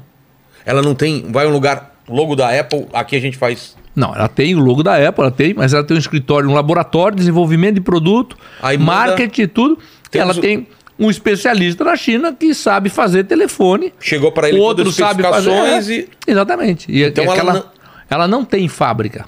Ela 0.65 0.81
não 0.81 0.93
tem, 0.93 1.31
vai 1.31 1.47
um 1.47 1.51
lugar, 1.51 1.95
logo 2.07 2.35
da 2.35 2.49
Apple, 2.59 2.87
aqui 2.93 3.15
a 3.15 3.19
gente 3.19 3.37
faz 3.37 3.75
não, 3.95 4.15
ela 4.15 4.27
tem 4.27 4.55
o 4.55 4.59
logo 4.59 4.81
da 4.81 4.95
Apple, 4.95 5.23
ela 5.23 5.31
tem, 5.31 5.53
mas 5.53 5.73
ela 5.73 5.83
tem 5.83 5.95
um 5.95 5.99
escritório, 5.99 6.49
um 6.49 6.53
laboratório, 6.53 7.15
desenvolvimento 7.15 7.75
de 7.75 7.81
produto, 7.81 8.37
Aí 8.61 8.77
marketing 8.77 9.41
e 9.41 9.47
tudo. 9.47 9.79
Ela 10.11 10.33
tem 10.33 10.67
um 10.97 11.09
especialista 11.09 11.83
na 11.83 11.95
China 11.95 12.33
que 12.33 12.53
sabe 12.53 12.89
fazer 12.89 13.23
telefone. 13.23 13.93
Chegou 13.99 14.31
para 14.31 14.49
ele 14.49 14.59
outro 14.59 14.91
sabe 14.91 15.23
fazer. 15.23 15.51
É, 15.51 15.81
e... 15.81 16.09
Exatamente. 16.27 16.91
E 16.91 17.03
então 17.03 17.23
ela, 17.25 17.37
ela, 17.37 17.53
não... 17.53 17.65
ela 18.09 18.27
não 18.27 18.45
tem 18.45 18.67
fábrica. 18.67 19.25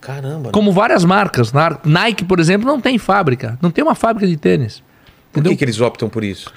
Caramba. 0.00 0.50
Como 0.50 0.70
várias 0.70 1.04
marcas. 1.04 1.52
Nike, 1.84 2.24
por 2.24 2.38
exemplo, 2.38 2.66
não 2.66 2.80
tem 2.80 2.98
fábrica. 2.98 3.58
Não 3.62 3.70
tem 3.70 3.82
uma 3.82 3.94
fábrica 3.94 4.26
de 4.26 4.36
tênis. 4.36 4.82
Por 5.32 5.42
que, 5.42 5.56
que 5.56 5.64
eles 5.64 5.80
optam 5.80 6.08
por 6.08 6.22
isso? 6.22 6.52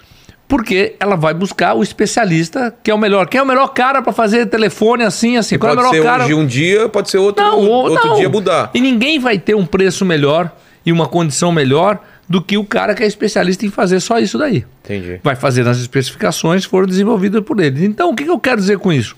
Porque 0.48 0.96
ela 1.00 1.16
vai 1.16 1.34
buscar 1.34 1.74
o 1.74 1.84
especialista 1.84 2.74
que 2.82 2.90
é 2.90 2.94
o 2.94 2.98
melhor. 2.98 3.28
Quem 3.28 3.40
é 3.40 3.44
o 3.44 3.46
melhor 3.46 3.68
cara 3.70 4.02
para 4.02 4.14
fazer 4.14 4.46
telefone 4.46 5.04
assim, 5.04 5.38
assim? 5.38 5.58
Qual 5.58 5.76
pode 5.76 5.86
é 5.86 5.90
o 5.90 5.92
melhor 5.92 6.04
ser 6.04 6.10
cara? 6.10 6.24
hoje 6.24 6.34
um 6.34 6.46
dia, 6.46 6.88
pode 6.88 7.10
ser 7.10 7.18
outro, 7.18 7.44
não, 7.44 7.60
outro 7.68 8.08
não. 8.08 8.16
dia 8.16 8.30
mudar. 8.30 8.72
E 8.74 8.80
ninguém 8.80 9.20
vai 9.20 9.38
ter 9.38 9.56
um 9.56 9.66
preço 9.66 10.06
melhor 10.06 10.52
e 10.86 10.92
uma 10.92 11.08
condição 11.08 11.52
melhor 11.52 12.00
do 12.30 12.42
que 12.42 12.58
o 12.58 12.64
cara 12.64 12.96
que 12.96 13.04
é 13.04 13.08
especialista 13.08 13.66
em 13.66 13.70
fazer 13.70 14.00
só 14.00 14.20
isso 14.20 14.38
daí. 14.38 14.66
Entendi. 14.84 15.20
Vai 15.24 15.36
fazer 15.36 15.64
nas 15.64 15.78
especificações 15.80 16.66
que 16.66 16.72
foram 16.72 16.88
desenvolvidas 16.88 17.42
por 17.44 17.60
ele. 17.60 17.86
Então, 17.86 18.10
o 18.12 18.16
que, 18.16 18.24
que 18.24 18.30
eu 18.30 18.40
quero 18.40 18.58
dizer 18.58 18.80
com 18.80 18.92
isso? 18.92 19.16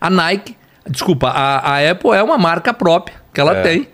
A 0.00 0.10
Nike, 0.10 0.56
desculpa, 0.88 1.28
a, 1.28 1.76
a 1.76 1.90
Apple 1.90 2.10
é 2.10 2.22
uma 2.22 2.38
marca 2.38 2.74
própria 2.74 3.16
que 3.32 3.40
ela 3.40 3.56
é. 3.56 3.62
tem 3.62 3.88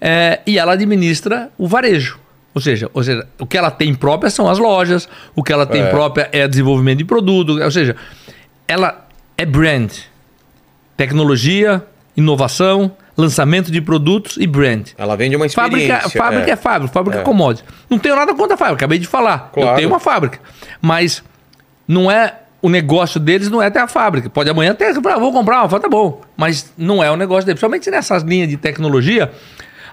é, 0.00 0.40
e 0.46 0.58
ela 0.58 0.72
administra 0.72 1.50
o 1.56 1.66
varejo. 1.66 2.18
Ou 2.54 2.60
seja, 2.60 2.88
ou 2.94 3.02
seja, 3.02 3.26
o 3.38 3.46
que 3.46 3.58
ela 3.58 3.70
tem 3.70 3.94
própria 3.94 4.30
são 4.30 4.48
as 4.48 4.58
lojas, 4.58 5.08
o 5.34 5.42
que 5.42 5.52
ela 5.52 5.66
tem 5.66 5.82
é. 5.82 5.90
própria 5.90 6.28
é 6.32 6.46
desenvolvimento 6.46 6.98
de 6.98 7.04
produto, 7.04 7.60
ou 7.60 7.70
seja, 7.70 7.96
ela 8.68 9.06
é 9.36 9.44
brand. 9.44 9.90
Tecnologia, 10.96 11.84
inovação, 12.16 12.92
lançamento 13.16 13.72
de 13.72 13.80
produtos 13.80 14.36
e 14.36 14.46
brand. 14.46 14.90
Ela 14.96 15.16
vende 15.16 15.34
uma 15.34 15.46
experiência. 15.46 15.96
Fábrica, 15.96 16.18
fábrica 16.18 16.50
é, 16.50 16.52
é 16.52 16.56
fábrica, 16.56 16.92
fábrica 16.92 17.18
é, 17.18 17.20
é 17.20 17.24
commodity. 17.24 17.64
Não 17.90 17.98
tenho 17.98 18.14
nada 18.14 18.32
contra 18.34 18.54
a 18.54 18.56
fábrica, 18.56 18.76
acabei 18.76 18.98
de 18.98 19.06
falar. 19.06 19.50
Claro. 19.52 19.70
Eu 19.70 19.76
tenho 19.76 19.88
uma 19.88 20.00
fábrica. 20.00 20.38
Mas 20.80 21.24
não 21.88 22.08
é 22.10 22.34
o 22.62 22.68
negócio 22.70 23.20
deles 23.20 23.50
não 23.50 23.60
é 23.60 23.68
ter 23.68 23.80
a 23.80 23.86
fábrica. 23.86 24.30
Pode 24.30 24.48
amanhã 24.48 24.74
ter, 24.74 24.86
ah, 24.86 25.18
vou 25.18 25.32
comprar 25.32 25.64
uma, 25.64 25.80
tá 25.80 25.88
bom. 25.88 26.22
Mas 26.34 26.72
não 26.78 27.04
é 27.04 27.10
o 27.10 27.16
negócio 27.16 27.44
deles. 27.44 27.60
Principalmente 27.60 27.90
nessas 27.90 28.22
linhas 28.22 28.48
de 28.48 28.56
tecnologia. 28.56 29.30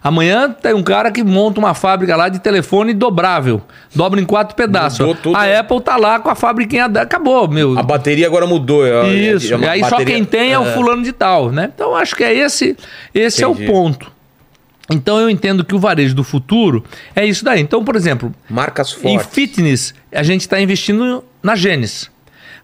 Amanhã 0.04 0.50
tem 0.50 0.74
um 0.74 0.82
cara 0.82 1.12
que 1.12 1.24
monta 1.24 1.60
uma 1.60 1.76
fábrica 1.76 2.16
lá 2.16 2.28
de 2.28 2.40
telefone 2.40 2.92
dobrável. 2.94 3.62
Dobra 3.94 4.20
em 4.20 4.26
quatro 4.26 4.56
pedaços. 4.56 5.00
A 5.36 5.60
Apple 5.60 5.80
tá 5.82 5.96
lá 5.96 6.20
com 6.20 6.28
a 6.30 6.34
fabriquinha. 6.36 6.90
da- 6.90 7.04
Acabou, 7.04 7.48
meu. 7.48 7.78
A 7.78 7.84
bateria 7.84 8.26
agora 8.26 8.48
mudou. 8.48 8.86
é- 8.86 9.08
Isso. 9.10 9.54
é 9.54 9.56
uma 9.58 9.66
e 9.66 9.70
aí 9.70 9.80
só 9.84 9.92
bateria- 9.92 10.16
quem 10.16 10.26
tem 10.26 10.54
é, 10.54 10.58
o 10.60 10.66
fulano 10.66 11.04
de 11.04 11.12
tal, 11.12 11.52
né? 11.52 11.70
Então 11.74 11.96
acho 11.96 12.16
que 12.16 12.24
é 12.24 12.34
esse, 12.34 12.76
esse 13.14 13.44
é 13.44 13.48
o 13.48 13.56
ponto. 13.56 14.12
Então 14.90 15.20
eu 15.20 15.30
entendo 15.30 15.64
que 15.64 15.76
o 15.76 15.80
varejo 15.80 16.16
do 16.16 16.24
futuro 16.24 16.84
é 17.16 17.24
isso 17.24 17.46
daí. 17.46 17.62
Então, 17.62 17.84
por 17.86 17.96
exemplo, 17.96 18.34
Marcas 18.50 18.98
em 19.04 19.18
fortes. 19.18 19.28
fitness, 19.34 19.94
a 20.12 20.24
gente 20.24 20.42
está 20.42 20.60
investindo 20.60 21.24
na 21.44 21.56
Gênesis. 21.56 22.10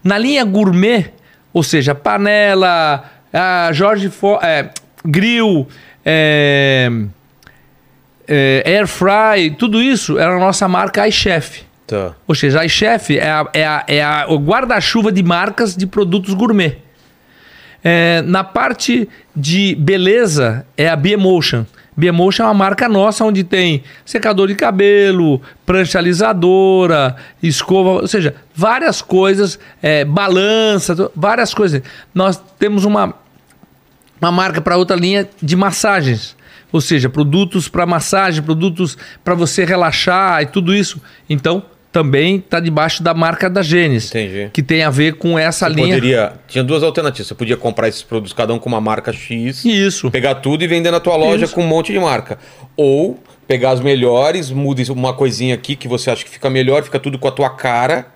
Na 0.02 0.18
linha 0.18 0.44
gourmet, 0.44 1.12
ou 1.52 1.62
seja, 1.62 1.94
panela, 1.94 3.04
a 3.32 3.70
Jorge 3.72 4.10
Fo 4.10 4.38
é, 4.42 4.70
grill, 5.04 5.66
é, 6.04 6.90
é, 8.28 8.62
air 8.66 8.86
fry, 8.86 9.50
tudo 9.58 9.82
isso 9.82 10.18
era 10.18 10.36
a 10.36 10.38
nossa 10.38 10.68
marca 10.68 11.06
iChef. 11.08 11.62
Tá. 11.86 12.14
Ou 12.26 12.34
seja, 12.34 12.60
a 12.60 12.64
iChef 12.66 13.18
é, 13.18 13.30
a- 13.30 13.48
é, 13.54 13.66
a- 13.66 13.84
é 13.88 14.02
a- 14.02 14.26
o 14.28 14.36
guarda-chuva 14.38 15.10
de 15.10 15.22
marcas 15.22 15.74
de 15.74 15.86
produtos 15.86 16.34
gourmet. 16.34 16.76
É, 17.82 18.22
na 18.22 18.42
parte 18.44 19.08
de 19.34 19.74
beleza, 19.76 20.66
é 20.76 20.88
a 20.88 20.96
Biemotion. 20.96 21.64
Biemotion 21.96 22.42
é 22.44 22.46
uma 22.46 22.54
marca 22.54 22.88
nossa 22.88 23.24
onde 23.24 23.42
tem 23.42 23.82
secador 24.04 24.48
de 24.48 24.54
cabelo, 24.54 25.40
prancha 25.64 25.98
alisadora, 25.98 27.16
escova, 27.42 28.02
ou 28.02 28.06
seja, 28.06 28.34
várias 28.54 29.00
coisas, 29.00 29.58
é, 29.82 30.04
balança, 30.04 31.10
várias 31.14 31.54
coisas. 31.54 31.82
Nós 32.14 32.40
temos 32.58 32.84
uma, 32.84 33.14
uma 34.20 34.30
marca 34.30 34.60
para 34.60 34.76
outra 34.76 34.96
linha 34.96 35.28
de 35.42 35.56
massagens. 35.56 36.36
Ou 36.72 36.80
seja, 36.80 37.08
produtos 37.08 37.68
para 37.68 37.86
massagem, 37.86 38.42
produtos 38.42 38.96
para 39.24 39.34
você 39.34 39.64
relaxar 39.64 40.42
e 40.42 40.46
tudo 40.46 40.74
isso. 40.74 41.00
Então, 41.28 41.62
também 41.90 42.36
está 42.36 42.60
debaixo 42.60 43.02
da 43.02 43.14
marca 43.14 43.48
da 43.48 43.62
Gênesis. 43.62 44.10
Entendi. 44.10 44.50
Que 44.52 44.62
tem 44.62 44.82
a 44.82 44.90
ver 44.90 45.14
com 45.14 45.38
essa 45.38 45.68
Você 45.68 45.74
linha. 45.74 45.94
poderia. 45.94 46.32
Tinha 46.46 46.62
duas 46.62 46.82
alternativas. 46.82 47.26
Você 47.26 47.34
podia 47.34 47.56
comprar 47.56 47.88
esses 47.88 48.02
produtos, 48.02 48.32
cada 48.32 48.52
um 48.52 48.58
com 48.58 48.68
uma 48.68 48.80
marca 48.80 49.12
X, 49.12 49.64
Isso. 49.64 50.10
pegar 50.10 50.36
tudo 50.36 50.62
e 50.62 50.66
vender 50.66 50.90
na 50.90 51.00
tua 51.00 51.16
loja 51.16 51.46
Isso. 51.46 51.54
com 51.54 51.62
um 51.62 51.66
monte 51.66 51.92
de 51.92 51.98
marca. 51.98 52.38
Ou 52.76 53.18
pegar 53.46 53.70
as 53.70 53.80
melhores, 53.80 54.50
muda 54.50 54.82
uma 54.92 55.14
coisinha 55.14 55.54
aqui 55.54 55.74
que 55.74 55.88
você 55.88 56.10
acha 56.10 56.22
que 56.22 56.30
fica 56.30 56.50
melhor, 56.50 56.82
fica 56.82 57.00
tudo 57.00 57.18
com 57.18 57.26
a 57.26 57.32
tua 57.32 57.50
cara. 57.50 58.06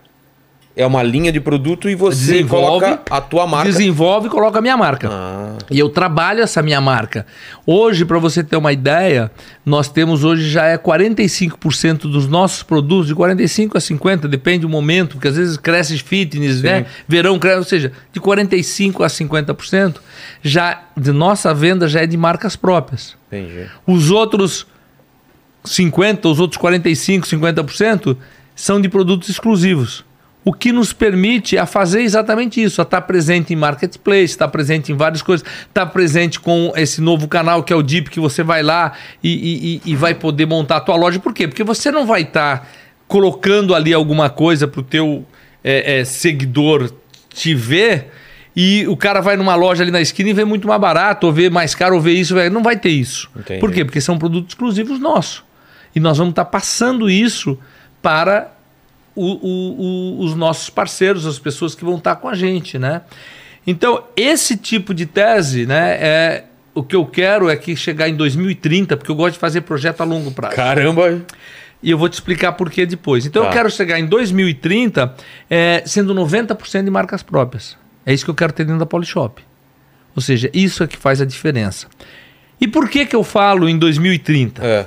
É 0.74 0.86
uma 0.86 1.02
linha 1.02 1.30
de 1.30 1.38
produto 1.38 1.88
e 1.88 1.94
você 1.94 2.32
Desenvolve, 2.32 2.86
coloca 2.86 3.02
a 3.10 3.20
tua 3.20 3.46
marca. 3.46 3.70
Desenvolve 3.70 4.28
e 4.28 4.30
coloca 4.30 4.58
a 4.58 4.62
minha 4.62 4.76
marca. 4.76 5.08
Ah, 5.10 5.58
E 5.70 5.78
eu 5.78 5.90
trabalho 5.90 6.40
essa 6.40 6.62
minha 6.62 6.80
marca. 6.80 7.26
Hoje, 7.66 8.06
para 8.06 8.18
você 8.18 8.42
ter 8.42 8.56
uma 8.56 8.72
ideia, 8.72 9.30
nós 9.66 9.90
temos 9.90 10.24
hoje 10.24 10.48
já 10.48 10.64
é 10.66 10.78
45% 10.78 12.02
dos 12.10 12.26
nossos 12.26 12.62
produtos, 12.62 13.08
de 13.08 13.14
45 13.14 13.76
a 13.76 13.80
50, 13.80 14.26
depende 14.26 14.60
do 14.60 14.68
momento, 14.68 15.16
porque 15.16 15.28
às 15.28 15.36
vezes 15.36 15.58
cresce 15.58 15.98
fitness, 15.98 16.62
né? 16.62 16.86
Verão 17.06 17.38
cresce, 17.38 17.58
ou 17.58 17.64
seja, 17.64 17.92
de 18.10 18.18
45 18.18 19.04
a 19.04 19.08
50%, 19.08 19.96
já 20.42 20.82
de 20.96 21.12
nossa 21.12 21.52
venda 21.52 21.86
já 21.86 22.00
é 22.00 22.06
de 22.06 22.16
marcas 22.16 22.56
próprias. 22.56 23.14
entendi. 23.30 23.68
Os 23.86 24.10
outros 24.10 24.66
50, 25.64 26.28
os 26.28 26.40
outros 26.40 26.56
45, 26.56 27.26
50% 27.26 28.16
são 28.54 28.80
de 28.80 28.88
produtos 28.88 29.28
exclusivos. 29.28 30.04
O 30.44 30.52
que 30.52 30.72
nos 30.72 30.92
permite 30.92 31.56
a 31.56 31.66
fazer 31.66 32.02
exatamente 32.02 32.60
isso, 32.60 32.80
a 32.80 32.84
estar 32.84 33.00
presente 33.02 33.52
em 33.52 33.56
marketplace, 33.56 34.24
estar 34.24 34.48
presente 34.48 34.90
em 34.90 34.96
várias 34.96 35.22
coisas, 35.22 35.46
estar 35.68 35.86
presente 35.86 36.40
com 36.40 36.72
esse 36.76 37.00
novo 37.00 37.28
canal 37.28 37.62
que 37.62 37.72
é 37.72 37.76
o 37.76 37.82
Deep, 37.82 38.10
que 38.10 38.18
você 38.18 38.42
vai 38.42 38.60
lá 38.62 38.92
e, 39.22 39.80
e- 39.84 39.92
e- 39.92 39.96
vai 39.96 40.14
poder 40.14 40.46
montar 40.46 40.78
a 40.78 40.80
tua 40.80 40.96
loja. 40.96 41.20
Por 41.20 41.32
quê? 41.32 41.46
Porque 41.46 41.62
você 41.62 41.92
não 41.92 42.04
vai 42.06 42.22
estar 42.22 42.68
colocando 43.06 43.72
ali 43.74 43.92
alguma 43.94 44.28
coisa 44.30 44.66
para 44.66 44.80
o 44.80 44.82
teu 44.82 45.24
é, 45.62 46.00
é, 46.00 46.04
seguidor 46.04 46.90
te 47.32 47.54
ver 47.54 48.08
e 48.56 48.84
o 48.88 48.96
cara 48.96 49.20
vai 49.20 49.36
numa 49.36 49.54
loja 49.54 49.82
ali 49.84 49.92
na 49.92 50.00
esquina 50.00 50.30
e 50.30 50.32
vê 50.32 50.44
muito 50.44 50.66
mais 50.66 50.80
barato, 50.80 51.26
ou 51.26 51.32
vê 51.32 51.48
mais 51.48 51.74
caro, 51.74 51.94
ou 51.94 52.00
vê 52.00 52.12
isso, 52.12 52.34
não 52.50 52.62
vai 52.62 52.76
ter 52.76 52.90
isso. 52.90 53.30
Entendi. 53.36 53.60
Por 53.60 53.70
quê? 53.72 53.84
Porque 53.84 54.00
são 54.00 54.18
produtos 54.18 54.52
exclusivos 54.54 54.98
nossos. 54.98 55.42
E 55.94 56.00
nós 56.00 56.18
vamos 56.18 56.32
estar 56.32 56.46
passando 56.46 57.08
isso 57.08 57.56
para 58.02 58.50
o- 59.14 59.38
o- 60.20 60.20
os 60.24 60.34
nossos 60.34 60.70
parceiros, 60.70 61.26
as 61.26 61.38
pessoas 61.38 61.74
que 61.74 61.84
vão 61.84 61.96
estar 61.96 62.16
com 62.16 62.28
a 62.28 62.34
gente, 62.34 62.78
né? 62.78 63.02
Então, 63.66 64.04
esse 64.16 64.56
tipo 64.56 64.92
de 64.94 65.06
tese, 65.06 65.66
né, 65.66 65.96
é 66.00 66.44
o 66.74 66.82
que 66.82 66.96
eu 66.96 67.04
quero 67.06 67.48
é 67.50 67.56
que 67.56 67.76
chegar 67.76 68.08
em 68.08 68.16
2030, 68.16 68.96
porque 68.96 69.10
eu 69.10 69.14
gosto 69.14 69.34
de 69.34 69.38
fazer 69.38 69.60
projeto 69.60 70.00
a 70.00 70.04
longo 70.04 70.30
prazo. 70.32 70.56
Caramba! 70.56 71.22
E 71.82 71.90
eu 71.90 71.98
vou 71.98 72.08
te 72.08 72.14
explicar 72.14 72.52
por 72.52 72.70
que 72.70 72.86
depois. 72.86 73.26
Então 73.26 73.42
Tá. 73.42 73.48
eu 73.48 73.52
quero 73.52 73.70
chegar 73.70 73.98
em 73.98 74.06
2030 74.06 75.14
é, 75.50 75.82
sendo 75.84 76.14
90% 76.14 76.84
de 76.84 76.90
marcas 76.90 77.22
próprias. 77.22 77.76
É 78.06 78.12
isso 78.14 78.24
que 78.24 78.30
eu 78.30 78.34
quero 78.34 78.52
ter 78.52 78.64
dentro 78.64 78.78
da 78.80 78.86
Polishop. 78.86 79.42
Ou 80.16 80.22
seja, 80.22 80.50
isso 80.54 80.82
é 80.82 80.86
que 80.86 80.96
faz 80.96 81.20
a 81.20 81.24
diferença. 81.24 81.86
E 82.60 82.66
por 82.68 82.88
que, 82.88 83.04
que 83.06 83.14
eu 83.16 83.24
falo 83.24 83.68
em 83.68 83.76
2030? 83.78 84.64
É. 84.64 84.86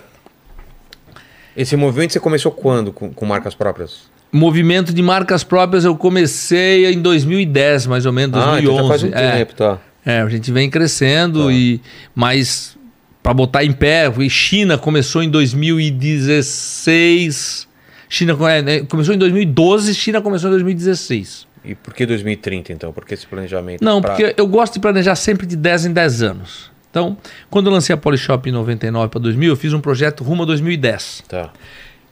Esse 1.56 1.76
movimento 1.76 2.14
você 2.14 2.20
começou 2.20 2.52
quando 2.52 2.92
com, 2.92 3.14
com 3.14 3.26
marcas 3.26 3.54
próprias? 3.56 4.10
Movimento 4.36 4.94
de 4.94 5.02
marcas 5.02 5.44
próprias 5.44 5.86
eu 5.86 5.96
comecei 5.96 6.86
em 6.92 7.02
2010, 7.02 7.88
mais 7.88 8.06
ou 8.06 8.12
menos, 8.14 8.34
2011. 8.34 8.58
Ah, 8.58 8.62
então 8.62 8.78
já 8.84 8.88
faz 8.90 9.04
um 9.04 9.08
É. 9.16 9.38
tempo, 9.38 9.56
tá. 9.56 9.80
É, 10.06 10.20
a 10.22 10.30
gente 10.30 10.52
vem 10.52 10.70
crescendo 10.70 11.46
Tá. 11.46 11.52
e 11.54 11.80
mas 12.14 12.78
para 13.24 13.34
botar 13.34 13.64
em 13.64 13.72
pé, 13.72 14.12
e 14.20 14.30
China 14.30 14.78
começou 14.78 15.24
em 15.24 15.30
2016. 15.30 17.68
China 18.08 18.38
é, 18.52 18.62
né, 18.62 18.80
começou 18.82 19.16
em 19.16 19.18
2012, 19.18 19.96
China 19.96 20.22
começou 20.22 20.50
em 20.50 20.54
2016. 20.54 21.48
E 21.64 21.74
por 21.74 21.94
que 21.94 22.06
2030, 22.06 22.72
então? 22.72 22.94
Por 22.94 23.04
que 23.06 23.16
esse 23.16 23.26
planejamento? 23.26 23.84
Não, 23.84 24.00
pra- 24.02 24.12
porque 24.12 24.36
eu 24.38 24.46
gosto 24.48 24.74
de 24.76 24.80
planejar 24.80 25.16
sempre 25.16 25.48
de 25.48 25.56
10 25.56 25.86
em 25.86 25.94
10 25.94 26.22
anos. 26.22 26.70
Então, 26.92 27.18
quando 27.50 27.68
eu 27.68 27.74
lancei 27.74 27.94
a 27.94 27.98
Polishop 27.98 28.48
em 28.48 28.52
99 28.54 29.10
para 29.10 29.20
2000, 29.20 29.50
eu 29.50 29.56
fiz 29.58 29.74
um 29.74 29.82
projeto 29.82 30.24
rumo 30.24 30.44
a 30.44 30.46
2010. 30.46 31.24
Tá. 31.28 31.50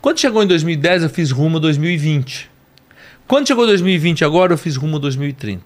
Quando 0.04 0.20
chegou 0.20 0.44
em 0.44 0.48
2010, 0.48 1.04
eu 1.04 1.10
fiz 1.10 1.32
rumo 1.32 1.56
a 1.56 1.60
2020. 1.62 2.52
Quando 3.26 3.48
chegou 3.48 3.66
2020 3.66 4.26
agora, 4.26 4.52
eu 4.52 4.58
fiz 4.58 4.76
rumo 4.76 4.98
a 4.98 5.00
2030. 5.00 5.64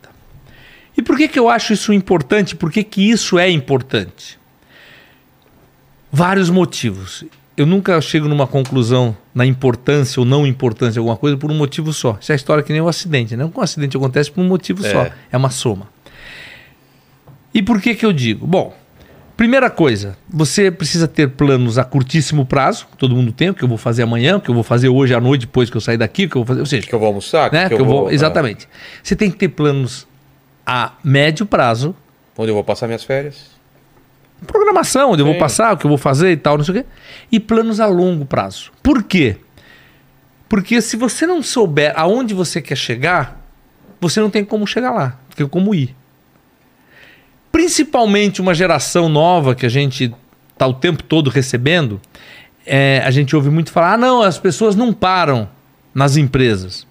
E 0.96 1.02
por 1.02 1.18
que, 1.18 1.28
que 1.28 1.40
eu 1.40 1.50
acho 1.50 1.74
isso 1.74 1.92
importante? 1.92 2.56
Por 2.56 2.72
que, 2.72 2.84
que 2.84 3.02
isso 3.10 3.40
é 3.40 3.50
importante? 3.50 4.38
Vários 6.12 6.52
motivos. 6.52 7.24
Eu 7.58 7.66
nunca 7.66 8.00
chego 8.00 8.28
numa 8.28 8.46
conclusão 8.46 9.18
na 9.34 9.44
importância 9.44 10.20
ou 10.20 10.26
não 10.26 10.46
importância 10.46 10.94
de 10.94 11.00
alguma 11.00 11.18
coisa 11.18 11.36
por 11.36 11.50
um 11.50 11.56
motivo 11.56 11.92
só. 11.92 12.16
Isso 12.22 12.32
é 12.32 12.34
a 12.34 12.36
história 12.36 12.64
que 12.64 12.72
nem 12.72 12.80
o 12.80 12.88
acidente, 12.88 13.36
né? 13.36 13.44
Um 13.44 13.60
acidente 13.60 13.98
acontece 13.98 14.32
por 14.32 14.42
um 14.42 14.48
motivo 14.48 14.86
É. 14.86 14.92
só. 14.92 15.08
É 15.32 15.36
uma 15.36 15.50
soma. 15.50 15.88
E 17.52 17.64
por 17.64 17.82
que 17.82 17.96
que 17.96 18.06
eu 18.06 18.14
digo? 18.14 18.46
Bom, 18.46 18.78
primeira 19.38 19.70
coisa, 19.70 20.18
você 20.28 20.72
precisa 20.72 21.08
ter 21.08 21.30
planos 21.30 21.78
a 21.78 21.84
curtíssimo 21.84 22.44
prazo, 22.46 22.88
todo 22.98 23.16
mundo 23.16 23.32
tem, 23.32 23.52
o 23.52 23.54
que 23.54 23.64
eu 23.64 23.68
vou 23.68 23.78
fazer 23.78 24.02
amanhã, 24.02 24.38
o 24.38 24.42
que 24.42 24.50
eu 24.50 24.56
vou 24.56 24.64
fazer 24.64 24.90
hoje 24.90 25.14
à 25.14 25.22
noite 25.22 25.42
depois 25.42 25.70
que 25.70 25.78
eu 25.78 25.82
sair 25.82 25.98
daqui, 25.98 26.26
o 26.26 26.30
que 26.30 26.36
eu 26.36 26.42
vou 26.44 26.46
fazer, 26.48 26.60
ou 26.60 26.66
seja, 26.66 26.88
Que 26.88 26.94
eu 26.96 27.00
vou 27.00 27.08
almoçar? 27.08 27.52
né, 27.54 27.70
que 27.70 27.76
eu 27.76 27.86
vou, 27.86 28.12
exatamente. 28.12 28.68
Você 29.04 29.16
tem 29.16 29.30
que 29.30 29.38
ter 29.38 29.50
planos 29.50 30.08
a 30.66 30.94
médio 31.04 31.46
prazo, 31.46 31.96
onde 32.36 32.50
eu 32.50 32.56
vou 32.56 32.64
passar 32.64 32.88
minhas 32.88 33.04
férias? 33.04 33.56
programação, 34.46 35.12
onde 35.12 35.22
eu 35.22 35.26
vou 35.26 35.34
Sim. 35.34 35.40
passar, 35.40 35.74
o 35.74 35.78
que 35.78 35.86
eu 35.86 35.90
vou 35.90 35.98
fazer 35.98 36.32
e 36.32 36.38
tal, 36.38 36.58
não 36.58 36.66
sei 36.66 36.80
o 36.80 36.84
quê, 36.84 36.86
e 37.32 37.40
planos 37.40 37.80
a 37.80 37.88
longo 37.88 38.26
prazo. 38.26 38.72
Por 38.84 39.02
quê? 39.04 39.38
Porque 40.48 40.80
se 40.82 40.96
você 40.96 41.26
não 41.26 41.42
souber 41.42 41.92
aonde 41.96 42.34
você 42.34 42.62
quer 42.62 42.76
chegar, 42.76 43.42
você 44.00 44.20
não 44.20 44.30
tem 44.30 44.46
como 44.46 44.66
chegar 44.68 44.92
lá, 44.92 45.20
não 45.30 45.36
tem 45.36 45.48
como 45.48 45.74
ir. 45.74 45.96
Principalmente 47.52 48.41
uma 48.41 48.53
geração 48.53 49.10
nova 49.10 49.56
que 49.56 49.65
a 49.65 49.69
gente 49.69 50.14
está 50.53 50.68
o 50.68 50.74
tempo 50.74 51.03
todo 51.03 51.30
recebendo, 51.30 51.99
é, 52.65 53.02
a 53.06 53.11
gente 53.11 53.36
ouve 53.36 53.49
muito 53.49 53.72
falar: 53.72 53.94
ah, 53.94 53.98
não, 53.98 54.22
as 54.22 54.38
pessoas 54.38 54.76
não 54.76 54.91
param 54.94 55.48
nas 55.94 56.18
empresas. 56.18 56.86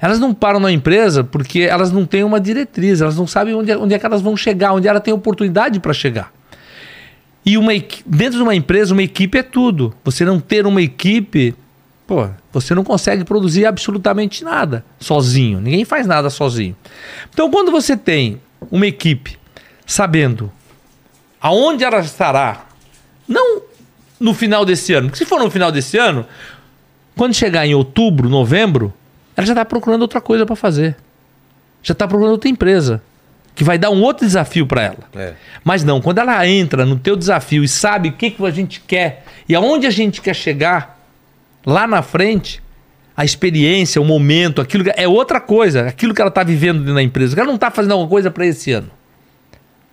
Elas 0.00 0.18
não 0.18 0.34
param 0.34 0.58
na 0.58 0.72
empresa 0.72 1.22
porque 1.22 1.60
elas 1.60 1.92
não 1.92 2.04
têm 2.04 2.24
uma 2.24 2.40
diretriz, 2.40 3.00
elas 3.00 3.16
não 3.16 3.26
sabem 3.26 3.54
onde, 3.54 3.70
é- 3.70 3.76
onde 3.76 3.94
é 3.94 3.98
que 3.98 4.04
elas 4.06 4.20
vão 4.20 4.36
chegar, 4.36 4.72
onde 4.72 4.88
ela 4.88 4.98
tem 5.00 5.14
oportunidade 5.14 5.78
para 5.78 5.92
chegar. 5.92 6.32
E 7.46 7.56
uma, 7.56 7.72
dentro 8.06 8.36
de 8.36 8.42
uma 8.42 8.54
empresa, 8.54 8.92
uma 8.92 9.02
equipe 9.02 9.38
é 9.38 9.42
tudo. 9.42 9.94
Você 10.04 10.24
não 10.24 10.40
ter 10.40 10.66
uma 10.66 10.82
equipe, 10.82 11.54
pô, 12.06 12.28
você 12.52 12.74
não 12.74 12.82
consegue 12.82 13.24
produzir 13.24 13.64
absolutamente 13.66 14.42
nada 14.44 14.84
sozinho. 14.98 15.60
Ninguém 15.60 15.84
faz 15.84 16.04
nada 16.06 16.30
sozinho. 16.30 16.74
Então, 17.32 17.48
quando 17.50 17.70
você 17.70 17.96
tem 17.96 18.40
uma 18.70 18.86
equipe 18.86 19.38
sabendo 19.92 20.50
aonde 21.40 21.84
ela 21.84 22.00
estará, 22.00 22.66
não 23.28 23.62
no 24.18 24.32
final 24.32 24.64
desse 24.64 24.92
ano, 24.94 25.08
porque 25.08 25.18
se 25.18 25.28
for 25.28 25.40
no 25.40 25.50
final 25.50 25.72
desse 25.72 25.98
ano, 25.98 26.24
quando 27.16 27.34
chegar 27.34 27.66
em 27.66 27.74
outubro, 27.74 28.28
novembro, 28.28 28.92
ela 29.36 29.46
já 29.46 29.52
está 29.52 29.64
procurando 29.64 30.02
outra 30.02 30.20
coisa 30.20 30.46
para 30.46 30.54
fazer. 30.54 30.96
já 31.82 31.92
está 31.92 32.06
procurando 32.06 32.32
outra 32.32 32.48
empresa 32.48 33.02
que 33.54 33.64
vai 33.64 33.76
dar 33.76 33.90
um 33.90 34.00
outro 34.02 34.24
desafio 34.24 34.66
para 34.66 34.82
ela. 34.82 34.98
É. 35.14 35.34
Mas 35.62 35.84
não, 35.84 36.00
quando 36.00 36.18
ela 36.18 36.46
entra 36.46 36.86
no 36.86 36.98
teu 36.98 37.16
desafio 37.16 37.62
e 37.62 37.68
sabe 37.68 38.08
o 38.08 38.12
que, 38.12 38.30
que 38.30 38.46
a 38.46 38.50
gente 38.50 38.80
quer 38.80 39.24
e 39.46 39.54
aonde 39.54 39.86
a 39.86 39.90
gente 39.90 40.22
quer 40.22 40.34
chegar, 40.34 40.98
lá 41.66 41.86
na 41.86 42.00
frente, 42.00 42.62
a 43.14 43.24
experiência, 43.24 44.00
o 44.00 44.04
momento, 44.04 44.60
aquilo 44.60 44.84
é 44.96 45.06
outra 45.06 45.38
coisa, 45.38 45.86
aquilo 45.86 46.14
que 46.14 46.20
ela 46.20 46.30
está 46.30 46.42
vivendo 46.42 46.94
da 46.94 47.02
empresa. 47.02 47.36
Ela 47.36 47.46
não 47.46 47.56
está 47.56 47.70
fazendo 47.70 47.92
alguma 47.92 48.08
coisa 48.08 48.30
para 48.30 48.46
esse 48.46 48.72
ano. 48.72 48.90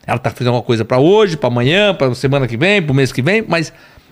Ela 0.05 0.17
está 0.17 0.29
fazendo 0.29 0.47
alguma 0.47 0.63
coisa 0.63 0.83
para 0.83 0.97
hoje, 0.97 1.37
para 1.37 1.47
amanhã, 1.47 1.93
para 1.93 2.13
semana 2.15 2.47
que 2.47 2.57
vem, 2.57 2.81
para 2.81 2.91
o 2.91 2.95
mês 2.95 3.11
que 3.11 3.21
vem, 3.21 3.43
mas 3.47 3.71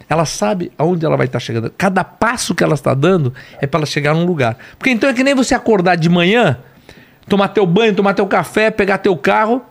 ela 0.10 0.26
sabe 0.26 0.72
aonde 0.78 1.06
ela 1.06 1.18
vai 1.18 1.26
estar 1.26 1.40
chegando. 1.40 1.72
Cada 1.78 2.04
passo 2.04 2.56
que 2.56 2.64
ela 2.64 2.76
está 2.76 2.94
dando 2.94 3.34
é 3.62 3.68
para 3.68 3.80
ela 3.80 3.86
chegar 3.86 4.14
num 4.14 4.26
lugar. 4.26 4.58
Porque 4.78 4.90
então 4.90 5.10
é 5.10 5.14
que 5.14 5.24
nem 5.24 5.36
você 5.36 5.54
acordar 5.54 5.96
de 5.96 6.08
manhã, 6.08 6.58
tomar 7.28 7.50
teu 7.50 7.66
banho, 7.66 7.94
tomar 7.94 8.14
teu 8.14 8.28
café, 8.28 8.72
pegar 8.72 9.00
teu 9.00 9.18
carro, 9.18 9.62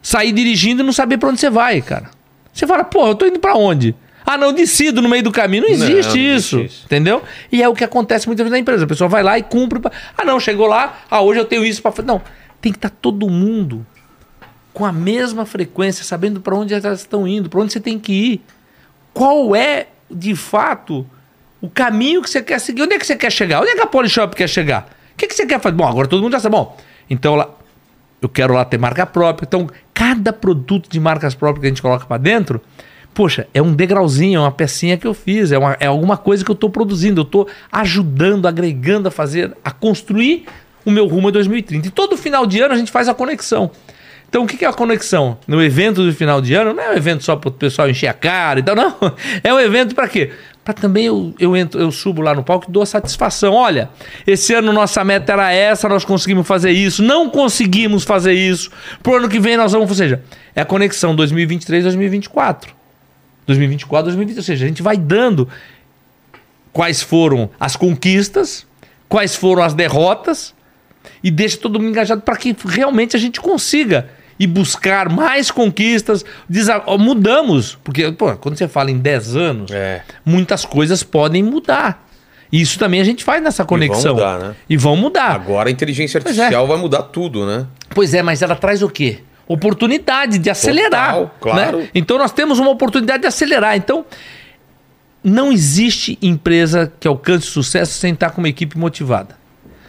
sair 0.00 0.32
dirigindo 0.32 0.82
e 0.82 0.86
não 0.86 0.92
saber 0.92 1.18
para 1.18 1.28
onde 1.28 1.40
você 1.40 1.50
vai, 1.50 1.82
cara. 1.82 2.10
Você 2.52 2.66
fala, 2.66 2.84
pô, 2.84 3.08
eu 3.08 3.14
tô 3.14 3.26
indo 3.26 3.38
para 3.38 3.54
onde? 3.54 3.94
Ah, 4.24 4.36
não, 4.36 4.52
decido 4.52 5.02
no 5.02 5.08
meio 5.08 5.22
do 5.22 5.30
caminho. 5.30 5.64
Não 5.64 5.70
existe, 5.70 5.84
Não, 5.86 5.92
não 5.92 5.98
existe 5.98 6.36
isso, 6.36 6.60
isso. 6.60 6.84
Entendeu? 6.86 7.22
E 7.52 7.62
é 7.62 7.68
o 7.68 7.74
que 7.74 7.84
acontece 7.84 8.26
muitas 8.26 8.42
vezes 8.42 8.52
na 8.52 8.58
empresa. 8.58 8.84
A 8.84 8.86
pessoa 8.86 9.08
vai 9.08 9.22
lá 9.22 9.38
e 9.38 9.42
cumpre. 9.42 9.80
Ah, 10.18 10.24
não, 10.24 10.40
chegou 10.40 10.66
lá. 10.66 10.98
Ah, 11.08 11.20
hoje 11.20 11.38
eu 11.38 11.44
tenho 11.44 11.64
isso 11.64 11.80
para 11.80 11.92
fazer. 11.92 12.08
Não, 12.08 12.20
tem 12.60 12.72
que 12.72 12.78
estar 12.78 12.90
todo 12.90 13.28
mundo 13.28 13.86
com 14.76 14.84
a 14.84 14.92
mesma 14.92 15.46
frequência, 15.46 16.04
sabendo 16.04 16.38
para 16.38 16.54
onde 16.54 16.74
elas 16.74 17.00
estão 17.00 17.26
indo, 17.26 17.48
para 17.48 17.58
onde 17.62 17.72
você 17.72 17.80
tem 17.80 17.98
que 17.98 18.12
ir. 18.12 18.40
Qual 19.14 19.56
é, 19.56 19.86
de 20.10 20.36
fato, 20.36 21.06
o 21.62 21.70
caminho 21.70 22.20
que 22.20 22.28
você 22.28 22.42
quer 22.42 22.60
seguir? 22.60 22.82
Onde 22.82 22.92
é 22.92 22.98
que 22.98 23.06
você 23.06 23.16
quer 23.16 23.32
chegar? 23.32 23.62
Onde 23.62 23.70
é 23.70 23.74
que 23.74 23.80
a 23.80 23.86
Polishop 23.86 24.36
quer 24.36 24.46
chegar? 24.46 24.86
O 25.14 25.16
que, 25.16 25.26
que 25.28 25.34
você 25.34 25.46
quer 25.46 25.58
fazer? 25.62 25.74
Bom, 25.74 25.86
agora 25.88 26.06
todo 26.06 26.20
mundo 26.22 26.32
já 26.32 26.40
sabe. 26.40 26.54
Bom, 26.54 26.76
então 27.08 27.34
lá, 27.36 27.48
eu 28.20 28.28
quero 28.28 28.52
lá 28.52 28.66
ter 28.66 28.76
marca 28.76 29.06
própria. 29.06 29.46
Então, 29.46 29.66
cada 29.94 30.30
produto 30.30 30.90
de 30.90 31.00
marcas 31.00 31.34
próprias 31.34 31.62
que 31.62 31.66
a 31.68 31.70
gente 31.70 31.80
coloca 31.80 32.04
para 32.04 32.18
dentro, 32.18 32.60
poxa, 33.14 33.48
é 33.54 33.62
um 33.62 33.72
degrauzinho, 33.72 34.36
é 34.36 34.40
uma 34.42 34.52
pecinha 34.52 34.98
que 34.98 35.06
eu 35.06 35.14
fiz, 35.14 35.52
é, 35.52 35.56
uma- 35.58 35.78
é 35.80 35.86
alguma 35.86 36.18
coisa 36.18 36.44
que 36.44 36.50
eu 36.50 36.54
estou 36.54 36.68
produzindo, 36.68 37.22
eu 37.22 37.24
estou 37.24 37.48
ajudando, 37.72 38.46
agregando 38.46 39.08
a 39.08 39.10
fazer, 39.10 39.56
a 39.64 39.70
construir 39.70 40.44
o 40.84 40.90
meu 40.90 41.06
rumo 41.06 41.28
a 41.28 41.30
2030. 41.30 41.88
E 41.88 41.90
todo 41.90 42.14
final 42.14 42.46
de 42.46 42.60
ano 42.60 42.74
a 42.74 42.76
gente 42.76 42.92
faz 42.92 43.08
a 43.08 43.14
conexão. 43.14 43.70
Então, 44.28 44.44
o 44.44 44.46
que 44.46 44.64
é 44.64 44.68
a 44.68 44.72
conexão? 44.72 45.38
No 45.46 45.62
evento 45.62 46.04
do 46.04 46.12
final 46.12 46.40
de 46.40 46.52
ano, 46.54 46.74
não 46.74 46.82
é 46.82 46.90
um 46.90 46.96
evento 46.96 47.24
só 47.24 47.36
para 47.36 47.48
o 47.48 47.52
pessoal 47.52 47.88
encher 47.88 48.08
a 48.08 48.12
cara 48.12 48.60
e 48.60 48.62
tal, 48.62 48.74
não. 48.74 48.94
É 49.42 49.52
um 49.54 49.60
evento 49.60 49.94
para 49.94 50.08
quê? 50.08 50.32
Para 50.64 50.74
também 50.74 51.06
eu, 51.06 51.32
eu, 51.38 51.56
entro, 51.56 51.80
eu 51.80 51.92
subo 51.92 52.20
lá 52.20 52.34
no 52.34 52.42
palco 52.42 52.66
e 52.68 52.72
dou 52.72 52.84
satisfação. 52.84 53.54
Olha, 53.54 53.88
esse 54.26 54.52
ano 54.52 54.72
nossa 54.72 55.04
meta 55.04 55.32
era 55.32 55.52
essa, 55.52 55.88
nós 55.88 56.04
conseguimos 56.04 56.46
fazer 56.46 56.72
isso, 56.72 57.04
não 57.04 57.30
conseguimos 57.30 58.02
fazer 58.02 58.32
isso. 58.32 58.70
Pro 59.00 59.14
ano 59.14 59.28
que 59.28 59.38
vem 59.38 59.56
nós 59.56 59.72
vamos. 59.72 59.88
Ou 59.88 59.94
seja, 59.94 60.22
é 60.56 60.60
a 60.60 60.64
conexão 60.64 61.14
2023-2024. 61.14 62.64
2024, 63.46 64.04
2020. 64.06 64.36
Ou 64.38 64.42
seja, 64.42 64.64
a 64.64 64.68
gente 64.68 64.82
vai 64.82 64.96
dando 64.96 65.48
quais 66.72 67.00
foram 67.00 67.48
as 67.60 67.76
conquistas, 67.76 68.66
quais 69.08 69.36
foram 69.36 69.62
as 69.62 69.72
derrotas 69.72 70.52
e 71.22 71.30
deixa 71.30 71.56
todo 71.56 71.78
mundo 71.78 71.90
engajado 71.90 72.22
para 72.22 72.36
que 72.36 72.56
realmente 72.66 73.14
a 73.14 73.18
gente 73.18 73.40
consiga 73.40 74.10
e 74.38 74.46
buscar 74.46 75.08
mais 75.08 75.50
conquistas. 75.50 76.24
Mudamos, 76.98 77.78
porque 77.82 78.10
pô, 78.12 78.34
quando 78.36 78.56
você 78.56 78.68
fala 78.68 78.90
em 78.90 78.98
10 78.98 79.36
anos, 79.36 79.70
É. 79.70 80.02
muitas 80.24 80.64
coisas 80.64 81.02
podem 81.02 81.42
mudar. 81.42 82.04
E 82.52 82.60
isso 82.60 82.78
também 82.78 83.00
a 83.00 83.04
gente 83.04 83.24
faz 83.24 83.42
nessa 83.42 83.64
conexão. 83.64 84.14
mudar, 84.14 84.38
né? 84.38 84.54
E 84.68 84.76
vão 84.76 84.96
mudar. 84.96 85.32
Agora 85.32 85.68
a 85.68 85.72
inteligência 85.72 86.18
é. 86.18 86.20
artificial 86.20 86.66
vai 86.66 86.76
mudar 86.78 87.02
tudo, 87.02 87.44
né? 87.44 87.66
Pois 87.90 88.14
é, 88.14 88.22
mas 88.22 88.42
ela 88.42 88.54
traz 88.54 88.82
o 88.82 88.88
quê? 88.88 89.18
Oportunidade 89.48 90.38
de 90.38 90.50
acelerar. 90.50 91.14
Total, 91.14 91.34
claro. 91.40 91.78
né? 91.78 91.88
Então 91.94 92.18
nós 92.18 92.32
temos 92.32 92.58
uma 92.58 92.70
oportunidade 92.70 93.22
de 93.22 93.26
acelerar. 93.26 93.76
Então, 93.76 94.04
não 95.22 95.50
existe 95.50 96.18
empresa 96.22 96.92
que 97.00 97.08
alcance 97.08 97.46
sucesso 97.46 97.94
sem 97.98 98.12
estar 98.12 98.30
com 98.30 98.40
uma 98.40 98.48
equipe 98.48 98.78
motivada. 98.78 99.36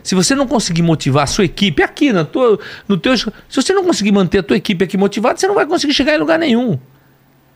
Se 0.08 0.16
você 0.16 0.34
não 0.34 0.48
conseguir 0.48 0.84
motivar 0.84 1.26
a 1.26 1.28
sua 1.28 1.44
equipe 1.44 1.84
aqui 1.84 2.14
na 2.14 2.24
tua, 2.24 2.58
no 2.88 2.96
teu, 2.96 3.18
se 3.18 3.30
você 3.54 3.74
não 3.74 3.84
conseguir 3.84 4.14
manter 4.14 4.38
a 4.38 4.44
tua 4.44 4.56
equipe 4.56 4.86
aqui 4.86 4.96
motivada, 4.96 5.38
você 5.38 5.46
não 5.46 5.54
vai 5.54 5.66
conseguir 5.66 5.94
chegar 5.94 6.16
em 6.16 6.18
lugar 6.18 6.40
nenhum. 6.40 6.80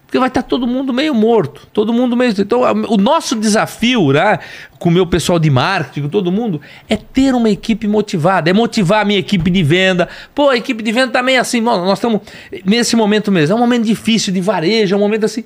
Porque 0.06 0.20
vai 0.20 0.28
estar 0.28 0.42
todo 0.42 0.68
mundo 0.68 0.92
meio 0.92 1.16
morto, 1.16 1.66
todo 1.72 1.94
mundo 1.94 2.18
meio. 2.18 2.34
Então, 2.38 2.64
o 2.90 2.98
nosso 2.98 3.38
desafio, 3.38 4.12
né, 4.12 4.40
com 4.78 4.90
o 4.90 4.92
meu 4.92 5.08
pessoal 5.08 5.40
de 5.40 5.50
marketing, 5.50 6.02
com 6.02 6.10
todo 6.10 6.30
mundo, 6.30 6.60
é 6.90 6.98
ter 6.98 7.34
uma 7.34 7.50
equipe 7.50 7.88
motivada, 7.88 8.50
é 8.50 8.54
motivar 8.54 9.04
a 9.04 9.06
minha 9.06 9.20
equipe 9.20 9.50
de 9.50 9.64
venda. 9.64 10.10
Pô, 10.36 10.50
a 10.50 10.58
equipe 10.58 10.84
de 10.84 10.92
venda 10.92 11.14
também 11.14 11.38
é 11.38 11.40
assim, 11.40 11.62
nós 11.62 11.98
estamos 11.98 12.20
nesse 12.66 12.98
momento 12.98 13.32
mesmo. 13.32 13.54
É 13.54 13.56
um 13.56 13.62
momento 13.62 13.86
difícil 13.86 14.34
de 14.34 14.42
varejo, 14.42 14.94
é 14.94 14.98
um 14.98 15.02
momento 15.02 15.24
assim. 15.24 15.46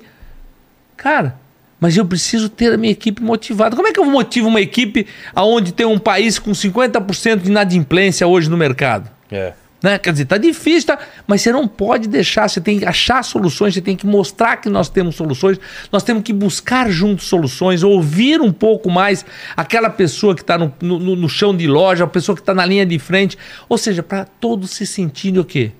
Cara, 0.96 1.38
mas 1.80 1.96
eu 1.96 2.06
preciso 2.06 2.48
ter 2.48 2.72
a 2.72 2.76
minha 2.76 2.92
equipe 2.92 3.22
motivada. 3.22 3.76
Como 3.76 3.86
é 3.86 3.92
que 3.92 4.00
eu 4.00 4.04
motivo 4.04 4.48
uma 4.48 4.60
equipe 4.60 5.06
onde 5.34 5.72
tem 5.72 5.86
um 5.86 5.98
país 5.98 6.38
com 6.38 6.52
50% 6.52 7.42
de 7.42 7.50
inadimplência 7.50 8.26
hoje 8.26 8.48
no 8.48 8.56
mercado? 8.56 9.10
É. 9.30 9.52
Né? 9.82 9.98
Quer 9.98 10.12
dizer, 10.12 10.24
tá 10.24 10.38
difícil, 10.38 10.86
tá? 10.86 10.98
mas 11.26 11.42
você 11.42 11.52
não 11.52 11.68
pode 11.68 12.08
deixar, 12.08 12.48
você 12.48 12.60
tem 12.60 12.78
que 12.78 12.86
achar 12.86 13.22
soluções, 13.22 13.74
você 13.74 13.82
tem 13.82 13.94
que 13.94 14.06
mostrar 14.06 14.56
que 14.56 14.70
nós 14.70 14.88
temos 14.88 15.16
soluções, 15.16 15.60
nós 15.92 16.02
temos 16.02 16.22
que 16.22 16.32
buscar 16.32 16.90
juntos 16.90 17.26
soluções, 17.26 17.82
ouvir 17.82 18.40
um 18.40 18.50
pouco 18.50 18.90
mais 18.90 19.24
aquela 19.54 19.90
pessoa 19.90 20.34
que 20.34 20.40
está 20.40 20.56
no, 20.56 20.72
no, 20.80 21.14
no 21.14 21.28
chão 21.28 21.54
de 21.54 21.66
loja, 21.66 22.04
a 22.04 22.06
pessoa 22.08 22.34
que 22.34 22.40
está 22.40 22.54
na 22.54 22.64
linha 22.64 22.86
de 22.86 22.98
frente. 22.98 23.36
Ou 23.68 23.76
seja, 23.76 24.02
para 24.02 24.24
todos 24.24 24.70
se 24.70 24.86
sentirem 24.86 25.38
o 25.38 25.44
quê? 25.44 25.72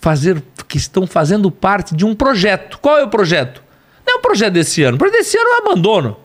Fazer, 0.00 0.42
que 0.68 0.76
estão 0.76 1.06
fazendo 1.08 1.50
parte 1.50 1.94
de 1.94 2.04
um 2.04 2.14
projeto. 2.14 2.78
Qual 2.80 2.98
é 2.98 3.02
o 3.02 3.08
projeto? 3.08 3.62
É 4.12 4.16
o 4.16 4.18
projeto 4.20 4.52
desse 4.52 4.82
ano. 4.82 4.96
O 4.96 4.98
projeto 4.98 5.18
desse 5.18 5.38
ano 5.38 5.48
eu 5.48 5.58
abandono. 5.58 6.16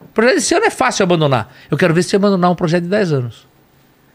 O 0.00 0.08
projeto 0.12 0.34
desse 0.34 0.54
ano 0.54 0.66
é 0.66 0.70
fácil 0.70 1.02
abandonar. 1.02 1.54
Eu 1.70 1.78
quero 1.78 1.94
ver 1.94 2.02
se 2.02 2.14
abandonar 2.14 2.50
um 2.50 2.54
projeto 2.54 2.84
de 2.84 2.90
10 2.90 3.12
anos. 3.12 3.48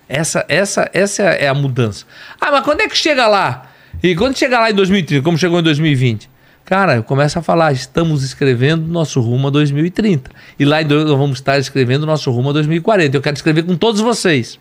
Essa, 0.07 0.45
essa, 0.47 0.89
essa 0.93 1.23
é 1.23 1.47
a 1.47 1.53
mudança. 1.53 2.05
Ah, 2.39 2.51
mas 2.51 2.63
quando 2.63 2.81
é 2.81 2.87
que 2.87 2.97
chega 2.97 3.25
lá? 3.27 3.71
E 4.01 4.15
quando 4.15 4.37
chega 4.37 4.59
lá 4.59 4.69
em 4.69 4.73
2030, 4.73 5.23
como 5.23 5.37
chegou 5.37 5.59
em 5.59 5.63
2020? 5.63 6.29
Cara, 6.65 6.95
eu 6.95 7.03
começo 7.03 7.37
a 7.37 7.41
falar, 7.41 7.73
estamos 7.73 8.23
escrevendo 8.23 8.87
nosso 8.87 9.19
rumo 9.21 9.47
a 9.47 9.49
2030. 9.49 10.29
E 10.57 10.63
lá 10.63 10.81
em 10.81 10.85
nós 10.85 11.09
vamos 11.09 11.39
estar 11.39 11.57
escrevendo 11.57 12.05
nosso 12.05 12.31
rumo 12.31 12.51
a 12.51 12.53
2040. 12.53 13.17
Eu 13.17 13.21
quero 13.21 13.35
escrever 13.35 13.63
com 13.63 13.75
todos 13.75 14.01
vocês. 14.01 14.59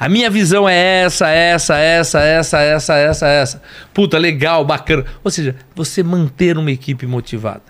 A 0.00 0.08
minha 0.08 0.30
visão 0.30 0.66
é 0.66 1.02
essa, 1.02 1.28
essa, 1.28 1.76
essa, 1.76 2.20
essa, 2.20 2.58
essa, 2.58 2.94
essa, 2.94 3.26
essa. 3.28 3.62
Puta, 3.92 4.16
legal, 4.16 4.64
bacana. 4.64 5.04
Ou 5.22 5.30
seja, 5.30 5.54
você 5.74 6.02
manter 6.02 6.56
uma 6.56 6.70
equipe 6.70 7.06
motivada. 7.06 7.64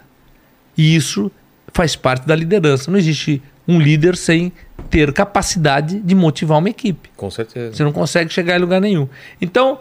E 0.78 0.94
isso 0.94 1.28
faz 1.72 1.96
parte 1.96 2.28
da 2.28 2.36
liderança. 2.36 2.88
Não 2.88 2.96
existe 2.96 3.42
um 3.66 3.80
líder 3.80 4.16
sem 4.16 4.52
ter 4.88 5.12
capacidade 5.12 5.98
de 5.98 6.14
motivar 6.14 6.58
uma 6.58 6.70
equipe. 6.70 7.10
Com 7.16 7.28
certeza. 7.32 7.74
Você 7.74 7.82
não 7.82 7.92
consegue 7.92 8.32
chegar 8.32 8.56
em 8.56 8.60
lugar 8.60 8.80
nenhum. 8.80 9.08
Então, 9.40 9.80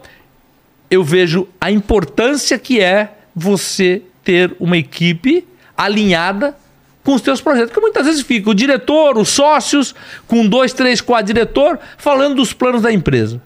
eu 0.90 1.04
vejo 1.04 1.48
a 1.62 1.70
importância 1.70 2.58
que 2.58 2.82
é 2.82 3.14
você 3.36 4.02
ter 4.24 4.56
uma 4.60 4.76
equipe 4.76 5.48
alinhada 5.78 6.56
com 7.10 7.16
os 7.16 7.22
teus 7.22 7.42
projetos. 7.42 7.72
Porque 7.72 7.82
muitas 7.82 8.06
vezes 8.06 8.22
fica 8.22 8.52
o 8.52 8.54
diretor, 8.54 9.18
os 9.18 9.30
sócios, 9.30 9.96
com 10.28 10.46
dois, 10.46 10.74
três, 10.74 11.02
quatro 11.02 11.26
diretor, 11.26 11.80
falando 11.98 12.36
dos 12.36 12.54
planos 12.54 12.84
da 12.84 12.94
empresa. 12.94 13.42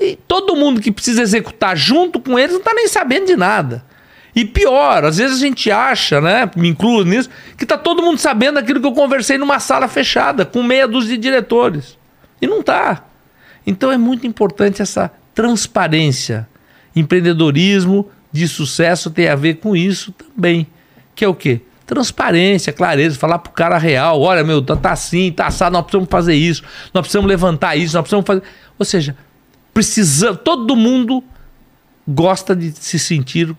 E 0.00 0.16
todo 0.28 0.54
mundo 0.54 0.80
que 0.80 0.92
precisa 0.92 1.22
executar 1.22 1.76
junto 1.76 2.20
com 2.20 2.38
eles 2.38 2.52
não 2.52 2.60
está 2.60 2.72
nem 2.72 2.86
sabendo 2.86 3.26
de 3.26 3.34
nada. 3.34 3.84
E 4.32 4.44
pior, 4.44 5.04
às 5.04 5.16
vezes 5.16 5.38
a 5.38 5.40
gente 5.40 5.72
acha, 5.72 6.20
né? 6.20 6.48
Me 6.54 6.68
incluo 6.68 7.02
nisso, 7.02 7.28
que 7.58 7.66
tá 7.66 7.76
todo 7.76 8.00
mundo 8.00 8.18
sabendo 8.18 8.60
aquilo 8.60 8.80
que 8.80 8.86
eu 8.86 8.92
conversei 8.92 9.36
numa 9.38 9.58
sala 9.58 9.88
fechada, 9.88 10.44
com 10.46 10.62
meia 10.62 10.86
dúzia 10.86 11.16
de 11.16 11.22
diretores. 11.22 11.98
E 12.40 12.46
não 12.46 12.62
tá. 12.62 13.06
Então 13.66 13.90
é 13.90 13.98
muito 13.98 14.24
importante 14.24 14.80
essa 14.80 15.10
transparência. 15.34 16.48
Empreendedorismo 16.94 18.08
de 18.30 18.46
sucesso 18.46 19.10
tem 19.10 19.26
a 19.26 19.34
ver 19.34 19.54
com 19.54 19.74
isso 19.74 20.12
também. 20.12 20.68
Que 21.12 21.24
é 21.24 21.28
o 21.28 21.34
quê? 21.34 21.62
Transparência, 21.86 22.72
clareza, 22.72 23.16
falar 23.16 23.38
pro 23.38 23.52
cara 23.52 23.78
real, 23.78 24.20
olha, 24.20 24.42
meu, 24.42 24.60
tá, 24.60 24.74
tá 24.74 24.90
assim, 24.90 25.30
tá 25.30 25.46
assado, 25.46 25.72
nós 25.72 25.82
precisamos 25.82 26.08
fazer 26.10 26.34
isso, 26.34 26.62
nós 26.92 27.02
precisamos 27.02 27.28
levantar 27.28 27.76
isso, 27.76 27.94
nós 27.94 28.02
precisamos 28.02 28.26
fazer. 28.26 28.42
Ou 28.78 28.84
seja, 28.84 29.16
precisa, 29.72 30.34
todo 30.34 30.74
mundo 30.74 31.22
gosta 32.06 32.56
de 32.56 32.72
se 32.72 32.98
sentir 32.98 33.54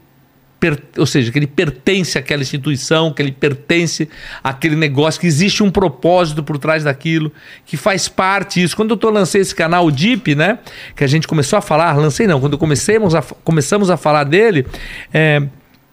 per- 0.59 0.81
ou 0.97 1.05
seja, 1.05 1.31
que 1.31 1.39
ele 1.39 1.47
pertence 1.47 2.17
àquela 2.17 2.41
instituição, 2.41 3.13
que 3.13 3.21
ele 3.21 3.31
pertence 3.31 4.09
àquele 4.43 4.75
negócio, 4.75 5.21
que 5.21 5.27
existe 5.27 5.63
um 5.63 5.69
propósito 5.69 6.43
por 6.43 6.57
trás 6.57 6.83
daquilo, 6.83 7.31
que 7.65 7.77
faz 7.77 8.07
parte 8.07 8.59
disso. 8.59 8.75
Quando 8.75 8.91
eu 8.91 8.97
tô, 8.97 9.09
lancei 9.09 9.41
esse 9.41 9.53
canal, 9.53 9.85
o 9.85 9.91
Deep, 9.91 10.35
né? 10.35 10.59
Que 10.95 11.03
a 11.03 11.07
gente 11.07 11.27
começou 11.27 11.57
a 11.57 11.61
falar, 11.61 11.95
lancei 11.95 12.27
não, 12.27 12.39
quando 12.39 12.57
comecemos 12.57 13.13
a, 13.15 13.21
começamos 13.21 13.89
a 13.89 13.97
falar 13.97 14.23
dele, 14.23 14.65
é, 15.13 15.43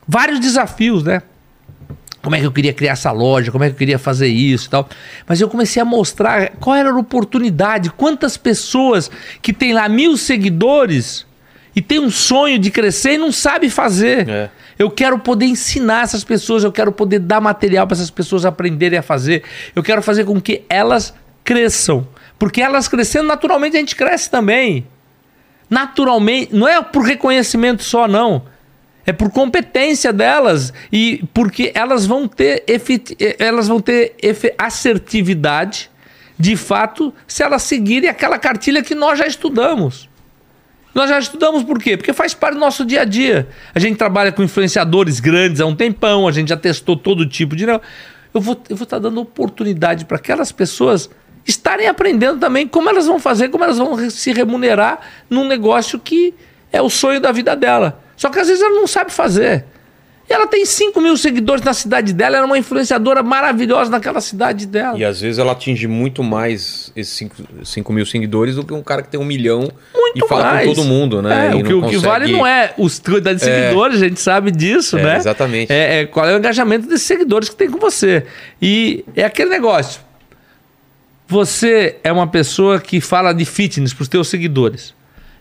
vários 0.09 0.40
desafios, 0.40 1.05
né? 1.05 1.23
Como 2.25 2.35
é 2.35 2.41
que 2.41 2.47
eu 2.47 2.53
queria 2.53 2.73
criar 2.73 2.93
essa 2.93 3.13
loja, 3.13 3.53
como 3.53 3.63
é 3.63 3.69
que 3.69 3.75
eu 3.75 3.79
queria 3.79 3.99
fazer 3.99 4.29
isso 4.29 4.67
e 4.67 4.71
tal. 4.71 4.89
Mas 5.29 5.41
eu 5.41 5.49
comecei 5.49 5.81
a 5.81 5.85
mostrar 5.85 6.53
qual 6.59 6.75
era 6.75 6.91
a 6.91 6.97
oportunidade, 6.97 7.91
quantas 7.91 8.37
pessoas 8.37 9.11
que 9.43 9.53
tem 9.53 9.75
lá 9.75 9.89
mil 9.89 10.17
seguidores 10.17 11.27
e 11.77 11.83
tem 11.83 12.01
um 12.01 12.11
sonho 12.11 12.59
de 12.59 12.71
crescer 12.71 13.13
e 13.13 13.19
não 13.19 13.31
sabe 13.31 13.69
fazer. 13.69 14.29
É. 14.29 14.51
Eu 14.79 14.91
quero 14.91 15.19
poder 15.19 15.45
ensinar 15.45 16.03
essas 16.03 16.25
pessoas, 16.25 16.65
eu 16.65 16.73
quero 16.73 16.91
poder 16.91 17.19
dar 17.19 17.41
material 17.41 17.87
para 17.87 17.97
essas 17.97 18.11
pessoas 18.11 18.47
aprenderem 18.47 18.99
a 18.99 19.03
fazer. 19.03 19.43
Eu 19.77 19.83
quero 19.83 20.03
fazer 20.03 20.25
com 20.25 20.41
que 20.41 20.63
elas 20.69 21.15
cresçam. 21.45 22.09
Porque 22.39 22.61
elas 22.61 22.89
crescendo, 22.89 23.29
naturalmente 23.29 23.77
a 23.77 23.81
gente 23.81 23.95
cresce 23.95 24.31
também. 24.31 24.87
Naturalmente, 25.69 26.55
não 26.55 26.67
é 26.67 26.83
por 26.83 27.05
reconhecimento 27.05 27.83
só, 27.83 28.09
não. 28.09 28.43
É 29.06 29.12
por 29.12 29.31
competência 29.31 30.12
delas 30.12 30.72
e 30.90 31.22
porque 31.35 31.70
elas 31.74 32.06
vão 32.06 32.26
ter, 32.26 32.64
efet... 32.66 33.16
elas 33.39 33.68
vão 33.68 33.81
ter 33.81 34.14
assertividade 34.56 35.90
de 36.39 36.56
fato 36.56 37.12
se 37.26 37.43
elas 37.43 37.62
seguirem 37.62 38.09
aquela 38.09 38.39
cartilha 38.39 38.82
que 38.82 38.94
nós 38.94 39.18
já 39.18 39.26
estudamos. 39.26 40.09
Nós 40.94 41.10
já 41.10 41.18
estudamos 41.18 41.64
por 41.64 41.78
quê? 41.78 41.97
Porque 41.97 42.12
faz 42.12 42.35
parte 42.35 42.55
do 42.55 42.60
nosso 42.60 42.85
dia 42.85 43.02
a 43.02 43.05
dia. 43.05 43.48
A 43.74 43.78
gente 43.78 43.97
trabalha 43.97 44.31
com 44.31 44.43
influenciadores 44.43 45.18
grandes 45.18 45.60
há 45.60 45.66
um 45.66 45.74
tempão, 45.74 46.28
a 46.28 46.32
gente 46.32 46.48
já 46.48 46.56
testou 46.56 46.97
todo 46.97 47.26
tipo 47.26 47.56
de. 47.56 47.64
Eu 47.64 47.81
vou 48.40 48.60
eu 48.68 48.76
vou 48.76 48.85
estar 48.85 48.98
dando 48.98 49.20
oportunidade 49.20 50.05
para 50.05 50.16
aquelas 50.16 50.52
pessoas 50.52 51.10
estarem 51.47 51.89
aprendendo 51.89 52.39
também 52.39 52.66
como 52.66 52.89
elas 52.89 53.06
vão 53.06 53.18
fazer, 53.18 53.48
como 53.48 53.64
elas 53.64 53.76
vão 53.76 54.09
se 54.09 54.32
remunerar 54.32 55.01
num 55.28 55.47
negócio 55.47 55.98
que 55.98 56.32
é 56.72 56.81
o 56.81 56.89
sonho 56.89 57.20
da 57.20 57.32
vida 57.32 57.55
dela. 57.55 58.03
Só 58.16 58.31
que 58.31 58.39
às 58.39 58.49
vezes 58.49 58.62
ela 58.62 58.74
não 58.74 58.86
sabe 58.86 59.12
fazer. 59.12 59.65
E 60.28 60.32
ela 60.32 60.47
tem 60.47 60.65
5 60.65 60.99
mil 61.03 61.19
seguidores 61.19 61.62
na 61.62 61.74
cidade 61.74 62.15
dela, 62.15 62.36
ela 62.39 62.47
é 62.47 62.49
uma 62.49 62.57
influenciadora 62.57 63.23
maravilhosa 63.23 63.91
naquela 63.91 64.23
cidade 64.23 64.66
dela. 64.66 64.97
E 64.99 65.05
às 65.05 65.20
vezes 65.20 65.39
ela 65.39 65.53
atinge 65.53 65.86
muito 65.86 66.23
mais 66.23 66.91
esses 66.97 67.28
5 67.65 67.93
mil 67.93 68.07
seguidores 68.07 68.57
do 68.57 68.65
que 68.65 68.73
um 68.73 68.82
cara 68.82 69.03
que 69.03 69.09
tem 69.11 69.20
um 69.20 69.24
milhão 69.24 69.70
muito 69.93 70.24
e 70.24 70.27
fala 70.27 70.45
mais. 70.45 70.69
com 70.69 70.74
todo 70.74 70.85
mundo, 70.86 71.20
né? 71.20 71.49
É, 71.53 71.55
o, 71.55 71.62
que, 71.62 71.74
o 71.74 71.89
que 71.89 71.99
vale 71.99 72.32
não 72.32 72.47
é 72.47 72.73
os 72.78 72.99
quantidade 72.99 73.39
de 73.39 73.45
seguidores, 73.45 74.01
a 74.01 74.09
gente 74.09 74.19
sabe 74.20 74.51
disso, 74.51 74.97
É, 74.97 75.03
né? 75.03 75.16
exatamente. 75.19 75.70
É, 75.70 76.01
é 76.01 76.07
qual 76.07 76.27
é 76.27 76.35
o 76.35 76.39
engajamento 76.39 76.89
desses 76.89 77.07
seguidores 77.07 77.51
que 77.51 77.57
tem 77.57 77.70
com 77.70 77.78
você. 77.78 78.24
E 78.62 79.05
é 79.15 79.24
aquele 79.24 79.51
negócio. 79.51 80.01
Você 81.28 81.97
é 82.03 82.11
uma 82.11 82.27
pessoa 82.27 82.81
que 82.81 82.99
fala 82.99 83.35
de 83.35 83.45
fitness 83.45 83.93
para 83.93 84.03
os 84.03 84.09
teus 84.09 84.28
seguidores. 84.28 84.95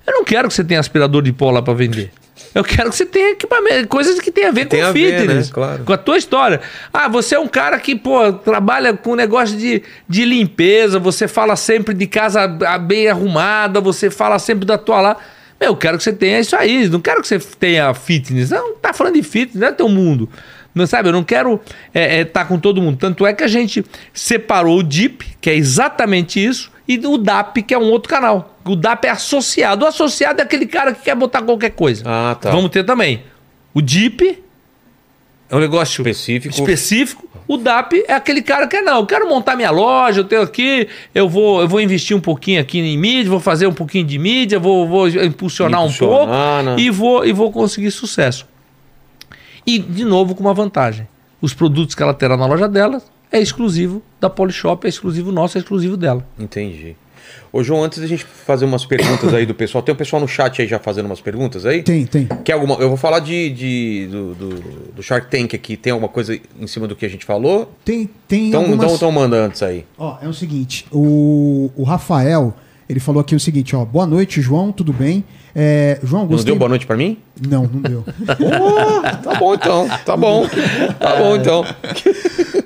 Eu 0.05 0.11
não 0.13 0.25
quero 0.25 0.49
que 0.49 0.53
você 0.53 0.63
tenha 0.63 0.79
aspirador 0.81 1.21
de 1.21 1.31
pó 1.31 1.51
lá 1.51 1.61
para 1.61 1.73
vender. 1.73 2.11
Eu 2.53 2.63
quero 2.63 2.89
que 2.89 2.95
você 2.95 3.05
tenha 3.05 3.31
equipamento, 3.31 3.87
coisas 3.87 4.19
que 4.19 4.31
tenham 4.31 4.49
a 4.49 4.53
ver 4.53 4.65
Tem 4.65 4.79
com 4.79 4.85
a 4.87 4.91
ver, 4.91 5.19
fitness, 5.19 5.47
né? 5.47 5.53
Claro. 5.53 5.83
com 5.83 5.93
a 5.93 5.97
tua 5.97 6.17
história. 6.17 6.61
Ah, 6.93 7.07
você 7.07 7.35
é 7.35 7.39
um 7.39 7.47
cara 7.47 7.79
que, 7.79 7.95
pô, 7.95 8.31
trabalha 8.31 8.93
com 8.93 9.15
negócio 9.15 9.57
de, 9.57 9.81
de 10.07 10.25
limpeza, 10.25 10.99
você 10.99 11.27
fala 11.27 11.55
sempre 11.55 11.95
de 11.95 12.05
casa 12.05 12.47
bem 12.47 13.07
arrumada, 13.07 13.81
você 13.81 14.09
fala 14.09 14.37
sempre 14.37 14.65
da 14.65 14.77
tua 14.77 15.01
lá. 15.01 15.17
Meu, 15.59 15.71
eu 15.71 15.75
quero 15.75 15.97
que 15.97 16.03
você 16.03 16.13
tenha 16.13 16.39
isso 16.39 16.55
aí, 16.55 16.87
não 16.89 16.99
quero 16.99 17.21
que 17.21 17.27
você 17.27 17.39
tenha 17.39 17.93
fitness. 17.93 18.51
Não, 18.51 18.75
tá 18.75 18.93
falando 18.93 19.15
de 19.15 19.23
fitness, 19.23 19.59
não 19.59 19.67
é 19.67 19.71
teu 19.71 19.89
mundo. 19.89 20.29
Não 20.75 20.87
sabe, 20.87 21.09
eu 21.09 21.13
não 21.13 21.23
quero 21.23 21.61
estar 21.93 21.99
é, 21.99 22.25
tá 22.25 22.45
com 22.45 22.59
todo 22.59 22.81
mundo. 22.81 22.97
Tanto 22.97 23.25
é 23.25 23.33
que 23.33 23.43
a 23.43 23.47
gente 23.47 23.85
separou 24.11 24.79
o 24.79 24.83
DIP, 24.83 25.37
que 25.39 25.49
é 25.49 25.55
exatamente 25.55 26.43
isso, 26.43 26.71
e 26.87 26.97
o 27.05 27.17
DAP, 27.17 27.63
que 27.63 27.73
é 27.73 27.77
um 27.77 27.89
outro 27.89 28.09
canal. 28.09 28.57
O 28.65 28.75
DAP 28.75 29.05
é 29.05 29.09
associado. 29.09 29.85
O 29.85 29.87
associado 29.87 30.41
é 30.41 30.43
aquele 30.43 30.65
cara 30.65 30.93
que 30.93 31.03
quer 31.03 31.15
botar 31.15 31.41
qualquer 31.41 31.71
coisa. 31.71 32.03
Ah, 32.05 32.35
tá. 32.39 32.51
Vamos 32.51 32.69
ter 32.71 32.83
também. 32.83 33.23
O 33.73 33.81
DIP 33.81 34.43
é 35.49 35.55
um 35.55 35.59
negócio 35.59 36.01
Específico. 36.01 36.53
específico. 36.53 37.29
O 37.47 37.57
DAP 37.57 38.03
é 38.07 38.13
aquele 38.13 38.41
cara 38.41 38.67
que 38.67 38.77
é, 38.77 38.81
não, 38.81 38.99
eu 38.99 39.05
quero 39.05 39.27
montar 39.27 39.55
minha 39.55 39.69
loja, 39.69 40.21
eu 40.21 40.23
tenho 40.23 40.41
aqui, 40.41 40.87
eu 41.13 41.27
vou, 41.27 41.61
eu 41.61 41.67
vou 41.67 41.81
investir 41.81 42.15
um 42.15 42.19
pouquinho 42.21 42.61
aqui 42.61 42.79
em 42.79 42.97
mídia, 42.97 43.29
vou 43.29 43.39
fazer 43.39 43.67
um 43.67 43.73
pouquinho 43.73 44.05
de 44.05 44.17
mídia, 44.17 44.59
vou, 44.59 44.87
vou 44.87 45.07
impulsionar, 45.09 45.83
um 45.83 45.91
pouco 45.91 46.23
Impulsionar, 46.23 46.63
né? 46.63 46.75
e 46.79 46.89
vou, 46.89 47.25
e 47.25 47.33
vou 47.33 47.51
conseguir 47.51 47.91
sucesso. 47.91 48.47
E, 49.67 49.77
de 49.77 50.05
novo, 50.05 50.35
com 50.35 50.41
uma 50.41 50.53
vantagem. 50.53 51.07
Os 51.41 51.53
produtos 51.53 51.93
que 51.95 52.01
ela 52.01 52.13
terá 52.13 52.37
na 52.37 52.45
loja 52.45 52.69
dela 52.69 53.01
é 53.33 53.41
exclusivo 53.41 54.01
da 54.21 54.29
Polishop, 54.29 54.85
é 54.85 54.89
exclusivo 54.89 55.31
nosso, 55.31 55.57
é 55.57 55.61
exclusivo 55.61 55.97
dela. 55.97 56.25
Entendi. 56.39 56.95
Ô, 57.51 57.63
João, 57.63 57.83
antes 57.83 57.99
da 57.99 58.07
gente 58.07 58.23
fazer 58.25 58.65
umas 58.65 58.85
perguntas 58.85 59.33
aí 59.33 59.45
do 59.45 59.53
pessoal, 59.53 59.81
tem 59.83 59.93
o 59.93 59.95
pessoal 59.97 60.19
no 60.21 60.27
chat 60.27 60.61
aí 60.61 60.67
já 60.67 60.79
fazendo 60.79 61.05
umas 61.05 61.21
perguntas 61.21 61.65
aí? 61.65 61.83
Tem, 61.83 62.05
tem. 62.05 62.27
Quer 62.43 62.53
alguma? 62.53 62.75
Eu 62.75 62.87
vou 62.89 62.97
falar 62.97 63.19
de, 63.19 63.49
de- 63.51 64.07
do, 64.11 64.33
do, 64.35 64.49
do 64.95 65.03
Shark 65.03 65.29
Tank 65.29 65.53
aqui. 65.55 65.77
Tem 65.77 65.91
alguma 65.93 66.09
coisa 66.09 66.39
em 66.59 66.67
cima 66.67 66.87
do 66.87 66.95
que 66.95 67.05
a 67.05 67.09
gente 67.09 67.25
falou? 67.25 67.71
Tem, 67.85 68.09
tem 68.27 68.47
Então, 68.49 68.61
algumas... 68.61 68.83
então, 68.85 68.95
então 68.95 69.11
manda 69.11 69.35
antes 69.37 69.61
aí. 69.61 69.85
Ó, 69.97 70.17
é 70.21 70.27
o 70.27 70.33
seguinte, 70.33 70.85
o, 70.91 71.71
o 71.75 71.83
Rafael, 71.83 72.53
ele 72.89 72.99
falou 72.99 73.21
aqui 73.21 73.35
o 73.35 73.39
seguinte, 73.39 73.75
ó, 73.75 73.85
boa 73.85 74.05
noite, 74.07 74.41
João, 74.41 74.71
tudo 74.71 74.91
bem? 74.91 75.23
É, 75.55 75.99
João, 76.03 76.23
Não 76.23 76.29
gostei... 76.29 76.45
deu 76.45 76.55
boa 76.57 76.69
noite 76.69 76.85
pra 76.85 76.97
mim? 76.97 77.19
Não, 77.47 77.63
não 77.63 77.81
deu. 77.81 78.03
Tá 79.23 79.39
bom 79.39 79.53
então, 79.53 79.87
tá 80.05 80.17
bom. 80.17 80.47
Tá 80.99 81.15
bom 81.17 81.35
então. 81.35 81.63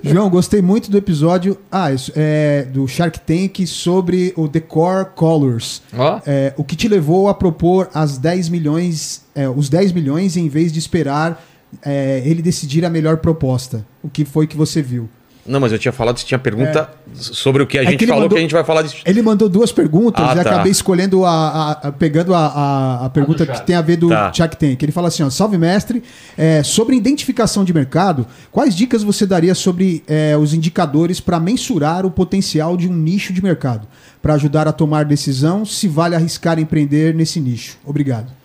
João, 0.03 0.29
gostei 0.29 0.61
muito 0.61 0.89
do 0.89 0.97
episódio 0.97 1.57
ah, 1.71 1.91
isso, 1.91 2.11
é, 2.15 2.63
do 2.63 2.87
Shark 2.87 3.19
Tank 3.19 3.65
sobre 3.67 4.33
o 4.35 4.47
Decor 4.47 5.05
Colors. 5.15 5.81
Ó. 5.95 6.21
É, 6.25 6.53
o 6.57 6.63
que 6.63 6.75
te 6.75 6.87
levou 6.87 7.27
a 7.27 7.33
propor 7.33 7.89
as 7.93 8.17
10 8.17 8.49
milhões, 8.49 9.25
é, 9.35 9.49
os 9.49 9.69
10 9.69 9.91
milhões 9.91 10.37
em 10.37 10.47
vez 10.47 10.71
de 10.71 10.79
esperar 10.79 11.43
é, 11.83 12.21
ele 12.25 12.41
decidir 12.41 12.85
a 12.85 12.89
melhor 12.89 13.17
proposta? 13.17 13.85
O 14.01 14.09
que 14.09 14.23
foi 14.23 14.47
que 14.47 14.55
você 14.55 14.81
viu? 14.81 15.09
Não, 15.47 15.59
mas 15.59 15.71
eu 15.71 15.79
tinha 15.79 15.91
falado 15.91 16.17
se 16.19 16.25
tinha 16.25 16.37
pergunta 16.37 16.89
sobre 17.13 17.63
o 17.63 17.67
que 17.67 17.77
a 17.77 17.83
É 17.83 17.85
gente 17.85 17.97
que 17.99 18.07
falou, 18.07 18.23
mandou- 18.23 18.35
que 18.35 18.39
a 18.39 18.41
gente 18.41 18.53
vai 18.53 18.63
falar 18.63 18.81
disso. 18.81 18.97
Ele 19.05 19.21
mandou 19.21 19.47
duas 19.47 19.71
perguntas 19.71 20.23
Ah, 20.27 20.33
e 20.33 20.35
tá. 20.35 20.41
acabei 20.41 20.71
escolhendo 20.71 21.23
a, 21.25 21.29
a- 21.31 21.71
a- 21.87 21.91
pegando 21.91 22.33
a, 22.33 22.45
a- 22.47 23.05
a 23.05 23.09
pergunta 23.09 23.45
que 23.45 23.61
tem 23.65 23.75
a 23.75 23.81
ver 23.81 23.95
do 23.97 24.09
Tá. 24.09 24.31
Shark 24.33 24.57
Tank. 24.57 24.81
Ele 24.83 24.91
fala 24.91 25.07
assim: 25.07 25.23
ó, 25.23 25.29
salve 25.29 25.57
mestre, 25.57 26.03
é, 26.37 26.61
sobre 26.63 26.95
identificação 26.95 27.63
de 27.63 27.73
mercado, 27.73 28.27
quais 28.51 28.75
dicas 28.75 29.03
você 29.03 29.25
daria 29.25 29.55
sobre 29.55 30.03
é, 30.07 30.35
os 30.37 30.53
indicadores 30.53 31.19
para 31.19 31.39
mensurar 31.39 32.05
o 32.05 32.11
potencial 32.11 32.75
de 32.75 32.87
um 32.89 32.93
nicho 32.93 33.31
de 33.31 33.41
mercado, 33.41 33.87
para 34.21 34.33
ajudar 34.33 34.67
a 34.67 34.71
tomar 34.73 35.05
decisão 35.05 35.63
se 35.65 35.87
vale 35.87 36.13
arriscar 36.15 36.59
empreender 36.59 37.13
nesse 37.15 37.39
nicho? 37.39 37.77
Obrigado. 37.85 38.36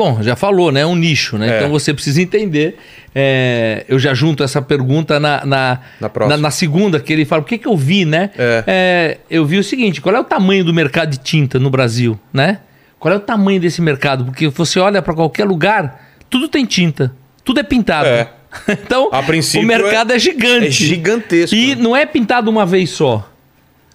Bom, 0.00 0.22
já 0.22 0.34
falou, 0.34 0.72
né? 0.72 0.80
É 0.80 0.86
um 0.86 0.96
nicho, 0.96 1.36
né? 1.36 1.50
É. 1.50 1.56
Então 1.58 1.68
você 1.68 1.92
precisa 1.92 2.22
entender. 2.22 2.78
é, 3.14 3.84
eu 3.86 3.98
já 3.98 4.14
junto 4.14 4.42
essa 4.42 4.62
pergunta 4.62 5.20
na, 5.20 5.44
na, 5.44 5.78
Na 6.00 6.26
na- 6.26 6.36
na 6.38 6.50
segunda, 6.50 6.98
que 6.98 7.12
ele 7.12 7.26
fala, 7.26 7.42
o 7.42 7.44
que, 7.44 7.58
que 7.58 7.68
eu 7.68 7.76
vi, 7.76 8.06
né? 8.06 8.30
É. 8.38 8.64
É, 8.66 9.18
eu 9.30 9.44
vi 9.44 9.58
o 9.58 9.62
seguinte: 9.62 10.00
qual 10.00 10.14
é 10.16 10.18
o 10.18 10.24
tamanho 10.24 10.64
do 10.64 10.72
mercado 10.72 11.10
de 11.10 11.18
tinta 11.18 11.58
no 11.58 11.68
Brasil, 11.68 12.18
né? 12.32 12.60
Qual 12.98 13.12
é 13.12 13.16
o 13.18 13.20
tamanho 13.20 13.60
desse 13.60 13.82
mercado? 13.82 14.24
Porque 14.24 14.48
você 14.48 14.80
olha 14.80 15.02
para 15.02 15.12
qualquer 15.12 15.44
lugar, 15.44 16.08
tudo 16.30 16.48
tem 16.48 16.64
tinta, 16.64 17.12
tudo 17.44 17.60
é 17.60 17.62
pintado. 17.62 18.08
É. 18.08 18.28
Então, 18.68 19.10
A 19.12 19.22
princípio, 19.22 19.64
o 19.64 19.68
mercado 19.68 20.12
é, 20.12 20.18
gigante. 20.18 20.66
É 20.66 20.70
gigantesco. 20.70 21.54
E 21.54 21.76
né? 21.76 21.82
não 21.82 21.94
é 21.94 22.04
pintado 22.04 22.50
uma 22.50 22.66
vez 22.66 22.90
só. 22.90 23.29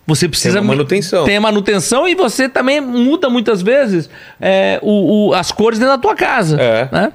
Você 0.07 0.29
precisa 0.29 0.61
uma 0.61 0.67
manutenção. 0.75 1.25
Tem 1.25 1.39
manutenção 1.39 2.07
e 2.07 2.13
você 2.13 2.47
também 2.47 2.79
muda 2.79 3.27
muitas 3.29 3.61
vezes 3.63 4.07
é, 4.39 4.79
o, 4.83 5.29
o- 5.29 5.33
as 5.33 5.51
cores 5.51 5.79
dentro 5.79 5.95
da 5.95 5.97
tua 5.99 6.13
casa. 6.15 6.61
É. 6.61 6.87
né? 6.91 7.11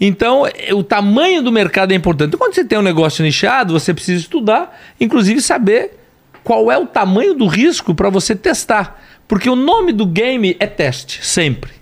Então, 0.00 0.46
é, 0.46 0.72
o 0.72 0.82
tamanho 0.82 1.42
do 1.42 1.52
mercado 1.52 1.92
é 1.92 1.94
importante. 1.94 2.28
Então, 2.28 2.38
quando 2.38 2.54
você 2.54 2.64
tem 2.64 2.78
um 2.78 2.82
negócio 2.82 3.22
nichado, 3.22 3.72
você 3.78 3.92
precisa 3.92 4.20
estudar, 4.20 4.78
inclusive 4.98 5.40
saber 5.42 5.98
qual 6.42 6.72
é 6.72 6.78
o 6.78 6.86
tamanho 6.86 7.34
do 7.34 7.46
risco 7.46 7.94
para 7.94 8.08
você 8.08 8.34
testar. 8.34 8.98
Porque 9.28 9.48
o 9.50 9.54
nome 9.54 9.92
do 9.92 10.06
game 10.06 10.56
é 10.58 10.66
teste, 10.66 11.24
sempre. 11.24 11.72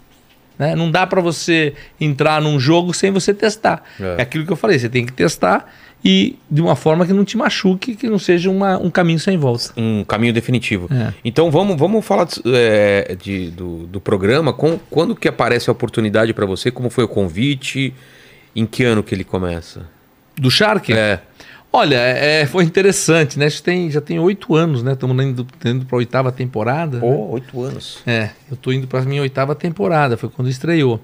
né? 0.59 0.75
Não 0.75 0.91
dá 0.91 1.07
para 1.07 1.21
você 1.21 1.73
entrar 2.01 2.43
num 2.43 2.59
jogo 2.59 2.93
sem 2.93 3.13
você 3.13 3.33
testar. 3.33 3.83
É. 4.01 4.17
É. 4.19 4.23
aquilo 4.23 4.45
que 4.45 4.53
eu 4.53 4.57
falei, 4.57 4.77
você 4.79 4.89
tem 4.89 5.07
que 5.07 5.13
testar 5.13 5.73
e 6.05 6.37
de 6.51 6.61
uma 6.63 6.77
forma 6.77 7.05
que 7.07 7.13
não 7.13 7.25
te 7.25 7.37
machuque, 7.37 7.97
que 7.97 8.09
não 8.09 8.19
seja 8.19 8.49
uma- 8.51 8.79
um 8.79 8.91
caminho 8.91 9.19
sem 9.19 9.37
volta. 9.37 9.73
um 9.77 10.05
caminho 10.05 10.33
definitivo. 10.33 10.89
É. 10.93 11.13
Então 11.25 11.51
vamos, 11.51 11.77
vamos 11.77 12.05
falar 12.05 12.25
de- 12.25 12.41
é, 12.55 13.17
de- 13.21 13.51
do, 13.51 13.87
do 13.87 14.01
programa. 14.01 14.53
Com, 14.53 14.79
quando 14.91 15.15
que 15.17 15.27
aparece 15.29 15.69
a 15.69 15.73
oportunidade 15.73 16.33
para 16.33 16.47
você? 16.47 16.71
Como 16.71 16.89
foi 16.91 17.05
o 17.05 17.09
convite? 17.09 17.93
Em 18.57 18.65
que 18.67 18.83
ano 18.85 19.03
que 19.03 19.15
ele 19.15 19.25
começa? 19.25 19.87
Do 20.37 20.51
Shark? 20.51 20.93
É. 20.93 21.21
Olha, 21.73 21.97
é, 21.97 22.47
foi 22.47 22.65
interessante, 22.65 23.39
né? 23.39 23.49
Tem, 23.63 23.91
já 23.91 24.01
tem 24.01 24.19
oito 24.19 24.55
anos, 24.57 24.83
né? 24.83 24.93
Estamos 24.93 25.23
indo, 25.23 25.47
indo 25.65 25.85
para 25.85 25.97
a 25.97 25.99
oitava 25.99 26.33
temporada. 26.33 26.99
Pô, 26.99 27.29
oito 27.33 27.61
anos. 27.63 27.99
É, 28.07 28.31
eu 28.51 28.57
tô 28.57 28.73
indo 28.73 28.87
para 28.87 29.03
minha 29.03 29.21
oitava 29.21 29.55
temporada, 29.55 30.17
foi 30.17 30.29
quando 30.31 30.49
estreou. 30.49 30.99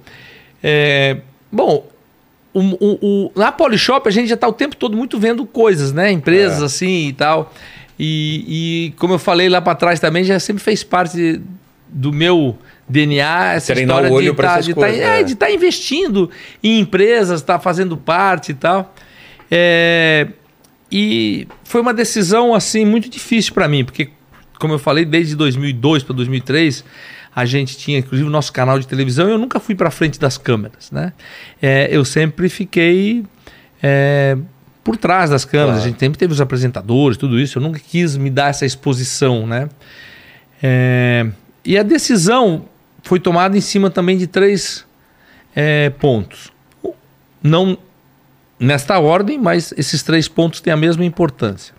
É, 0.63 1.17
bom, 1.51 1.85
o, 2.55 2.77
o- 2.79 2.99
o- 3.01 3.31
na 3.35 3.51
Polishop 3.51 4.07
a 4.07 4.11
gente 4.11 4.27
já 4.29 4.37
tá 4.37 4.47
o 4.47 4.53
tempo 4.53 4.75
todo 4.75 4.95
muito 4.97 5.19
vendo 5.19 5.45
coisas, 5.45 5.91
né? 5.93 6.11
Empresas 6.11 6.61
É. 6.61 6.65
assim 6.65 7.07
e 7.09 7.13
tal. 7.13 7.53
E, 7.99 8.87
e 8.87 8.91
como 8.97 9.13
eu 9.13 9.19
falei 9.19 9.47
lá 9.49 9.61
para 9.61 9.75
trás 9.75 9.99
também, 9.99 10.23
já 10.23 10.39
sempre 10.39 10.63
fez 10.63 10.83
parte 10.83 11.39
do 11.87 12.11
meu 12.11 12.57
DNA 12.89 13.53
essa 13.53 13.73
Treinar 13.73 13.95
história 13.97 14.11
o 14.11 14.15
olho 14.15 14.31
de 14.31 14.41
tá, 14.41 14.53
coisas, 14.73 14.73
tá, 14.75 14.87
é, 14.87 15.19
é. 15.19 15.21
estar 15.21 15.51
investindo 15.51 16.29
em 16.63 16.79
empresas, 16.79 17.41
estar 17.41 17.59
fazendo 17.59 17.95
parte 17.95 18.51
e 18.51 18.55
tal. 18.55 18.93
É, 19.49 20.27
e 20.91 21.47
foi 21.63 21.81
uma 21.81 21.93
decisão 21.93 22.53
assim 22.53 22.85
muito 22.85 23.09
difícil 23.09 23.53
para 23.53 23.67
mim, 23.67 23.83
porque 23.85 24.09
como 24.59 24.73
eu 24.73 24.79
falei, 24.79 25.03
desde 25.05 25.35
2002 25.35 26.03
para 26.03 26.15
2003 26.15 26.83
a 27.35 27.43
gente 27.45 27.77
tinha 27.77 27.99
inclusive 27.99 28.27
o 28.27 28.31
nosso 28.31 28.53
canal 28.53 28.79
de 28.79 28.87
televisão. 28.87 29.27
Eu 29.27 29.37
nunca 29.37 29.59
fui 29.59 29.75
para 29.75 29.91
frente 29.91 30.17
das 30.17 30.37
câmeras, 30.37 30.89
né? 30.89 31.11
É, 31.61 31.89
eu 31.91 32.05
sempre 32.05 32.47
fiquei 32.47 33.25
é, 33.83 34.37
por 34.83 34.95
trás 34.95 35.29
das 35.29 35.43
câmeras. 35.43 35.75
Claro. 35.75 35.83
A 35.83 35.89
gente 35.89 35.99
sempre 35.99 36.17
teve 36.17 36.31
os 36.31 36.39
apresentadores, 36.39 37.17
tudo 37.17 37.37
isso. 37.37 37.57
Eu 37.57 37.61
nunca 37.61 37.79
quis 37.79 38.15
me 38.15 38.29
dar 38.29 38.51
essa 38.51 38.65
exposição, 38.65 39.45
né? 39.45 39.67
É, 40.63 41.27
e 41.65 41.77
a 41.77 41.83
decisão 41.83 42.65
foi 43.03 43.19
tomada 43.19 43.57
em 43.57 43.61
cima 43.61 43.89
também 43.89 44.17
de 44.17 44.27
três 44.27 44.85
é, 45.53 45.89
pontos. 45.89 46.53
Não 47.43 47.77
nesta 48.57 48.97
ordem, 48.99 49.37
mas 49.37 49.73
esses 49.75 50.01
três 50.01 50.29
pontos 50.29 50.61
têm 50.61 50.71
a 50.71 50.77
mesma 50.77 51.03
importância. 51.03 51.75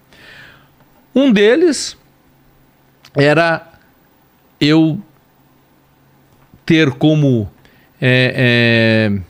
Um 1.14 1.32
deles 1.32 1.96
era 3.14 3.66
eu 4.60 5.00
ter 6.66 6.90
como 6.90 7.48
é, 8.00 9.10
é, 9.12 9.20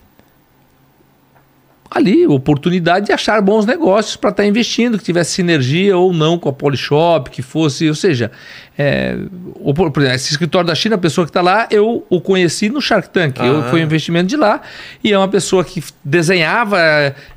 ali 1.91 2.27
oportunidade 2.27 3.07
de 3.07 3.13
achar 3.13 3.41
bons 3.41 3.65
negócios 3.65 4.17
para 4.17 4.31
estar 4.31 4.43
tá 4.43 4.49
investindo, 4.49 4.99
que 4.99 5.05
tivesse 5.05 5.33
sinergia 5.33 5.97
ou 5.97 6.13
não 6.13 6.39
com 6.39 6.49
a 6.49 6.53
Polishop, 6.53 7.31
que 7.31 7.43
fosse, 7.43 7.89
ou 7.89 7.95
seja, 7.95 8.33
é, 8.77 9.17
o, 9.55 9.73
por 9.73 9.89
exemplo, 9.89 10.17
esse 10.17 10.31
escritório 10.31 10.67
da 10.67 10.75
China, 10.75 10.97
a 10.97 10.99
pessoa 10.99 11.25
que 11.25 11.31
está 11.31 11.43
lá, 11.43 11.69
eu 11.71 12.05
o 12.09 12.21
conheci 12.21 12.69
no 12.69 12.81
Shark 12.81 13.11
Tank, 13.11 13.39
eu, 13.39 13.63
foi 13.65 13.81
um 13.81 13.85
investimento 13.85 14.27
de 14.27 14.37
lá, 14.37 14.61
e 15.03 15.13
é 15.13 15.19
uma 15.19 15.29
pessoa 15.29 15.65
que 15.65 15.83
desenhava 16.05 16.79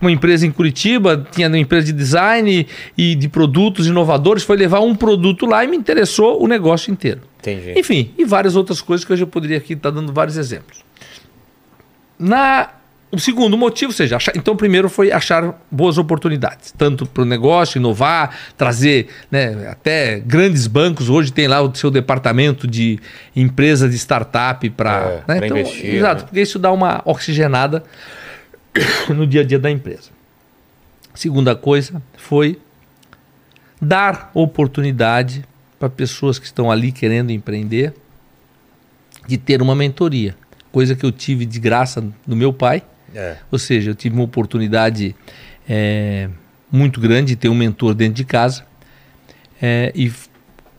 uma 0.02 0.12
empresa 0.12 0.48
em 0.48 0.52
Curitiba, 0.52 1.26
tinha 1.32 1.48
uma 1.48 1.58
empresa 1.58 1.88
de 1.88 1.94
design 1.94 2.66
e 2.98 3.16
de 3.16 3.30
produtos 3.30 3.88
inovadores, 3.88 4.44
foi 4.44 4.58
levar 4.58 4.80
um 4.80 4.96
produto 4.96 5.46
lá 5.46 5.64
e 5.64 5.68
me 5.68 5.78
interessou 5.78 6.42
o 6.42 6.48
negócio 6.48 6.92
inteiro. 6.92 7.29
Entendi. 7.40 7.74
Enfim, 7.78 8.14
e 8.18 8.26
várias 8.26 8.56
outras 8.56 8.82
coisas 8.82 9.06
que 9.06 9.14
eu 9.14 9.18
já 9.18 9.26
poderia 9.26 9.58
aqui 9.58 9.74
estar 9.74 9.92
tá 9.92 9.96
dando 9.96 10.12
vários 10.12 10.38
exemplos. 10.38 10.84
Na 12.18 12.70
o 13.12 13.18
segundo 13.18 13.58
motivo, 13.58 13.90
ou 13.90 13.96
seja, 13.96 14.18
achar, 14.18 14.36
então 14.36 14.56
primeiro 14.56 14.88
foi 14.88 15.12
achar 15.12 15.60
boas 15.72 15.98
oportunidades, 15.98 16.72
tanto 16.78 17.08
para 17.08 17.24
o 17.24 17.26
negócio, 17.26 17.80
inovar, 17.80 18.38
trazer 18.56 19.08
né, 19.32 19.68
até 19.68 20.20
grandes 20.20 20.68
bancos, 20.68 21.10
hoje 21.10 21.34
tem 21.34 21.48
lá 21.48 21.60
o 21.60 21.74
seu 21.74 21.90
departamento 21.90 22.68
de 22.68 23.00
empresa 23.36 23.90
de 23.90 23.96
startup 23.96 24.70
para 24.72 25.24
é, 25.28 25.40
né, 25.40 25.46
então, 25.46 25.58
investir. 25.58 25.96
Exato, 25.96 26.22
né? 26.22 26.28
porque 26.28 26.42
isso 26.42 26.60
dá 26.60 26.72
uma 26.72 27.02
oxigenada 27.04 27.84
no 29.10 29.26
dia 29.26 29.42
a 29.42 29.44
dia 29.44 29.58
da 29.58 29.72
empresa. 29.72 30.12
Segunda 31.16 31.56
coisa 31.56 32.02
foi 32.16 32.60
dar 33.82 34.30
oportunidade 34.36 35.44
para 35.80 35.90
pessoas 35.90 36.38
que 36.38 36.46
estão 36.46 36.70
ali 36.70 36.92
querendo 36.92 37.32
empreender 37.32 37.94
de 39.28 39.38
ter 39.38 39.62
uma 39.62 39.76
mentoria, 39.76 40.36
coisa 40.72 40.96
que 40.96 41.06
eu 41.06 41.12
tive 41.12 41.46
de 41.46 41.60
graça 41.60 42.04
do 42.28 42.36
meu 42.36 42.52
pai 42.52 42.84
é. 43.16 43.38
Ou 43.52 43.58
seja, 43.58 43.92
eu 43.92 43.96
tive 43.96 44.16
uma 44.16 44.24
oportunidade 44.24 45.16
é, 45.68 46.30
muito 46.72 47.00
grande 47.00 47.28
de 47.28 47.36
ter 47.36 47.50
um 47.50 47.56
mentor 47.56 47.94
dentro 47.94 48.16
de 48.16 48.24
casa 48.24 48.66
é, 49.62 49.92
e 49.96 50.12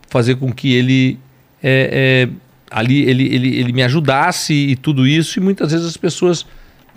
fazer 0.09 0.35
com 0.35 0.51
que 0.51 0.73
ele 0.73 1.19
é, 1.61 2.27
é, 2.29 2.29
ali 2.69 3.03
ele, 3.03 3.33
ele, 3.33 3.57
ele 3.57 3.73
me 3.73 3.83
ajudasse 3.83 4.53
e 4.53 4.75
tudo 4.75 5.07
isso 5.07 5.39
e 5.39 5.41
muitas 5.41 5.71
vezes 5.71 5.87
as 5.87 5.97
pessoas 5.97 6.45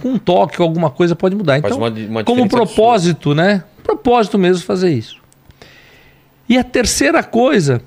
com 0.00 0.10
um 0.10 0.18
toque 0.18 0.60
ou 0.60 0.66
alguma 0.66 0.90
coisa 0.90 1.14
pode 1.14 1.36
mudar. 1.36 1.58
Então, 1.58 1.78
uma, 1.78 1.88
uma 1.88 2.24
como 2.24 2.48
propósito, 2.48 3.30
absurda. 3.30 3.42
né? 3.42 3.64
Propósito 3.82 4.38
mesmo 4.38 4.64
fazer 4.64 4.92
isso. 4.92 5.22
E 6.48 6.58
a 6.58 6.64
terceira 6.64 7.22
coisa 7.22 7.82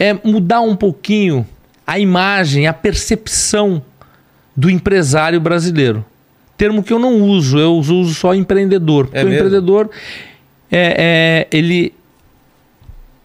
é 0.00 0.14
mudar 0.24 0.62
um 0.62 0.74
pouquinho 0.74 1.46
a 1.86 1.98
imagem, 1.98 2.66
a 2.66 2.72
percepção 2.72 3.80
do 4.56 4.68
empresário 4.68 5.40
brasileiro 5.40 6.04
termo 6.60 6.82
que 6.82 6.92
eu 6.92 6.98
não 6.98 7.22
uso, 7.22 7.58
eu 7.58 7.72
uso 7.72 8.12
só 8.12 8.34
empreendedor. 8.34 9.06
Porque 9.06 9.18
é 9.18 9.24
o 9.24 9.32
empreendedor 9.32 9.88
é, 10.70 11.46
é, 11.50 11.56
ele 11.56 11.94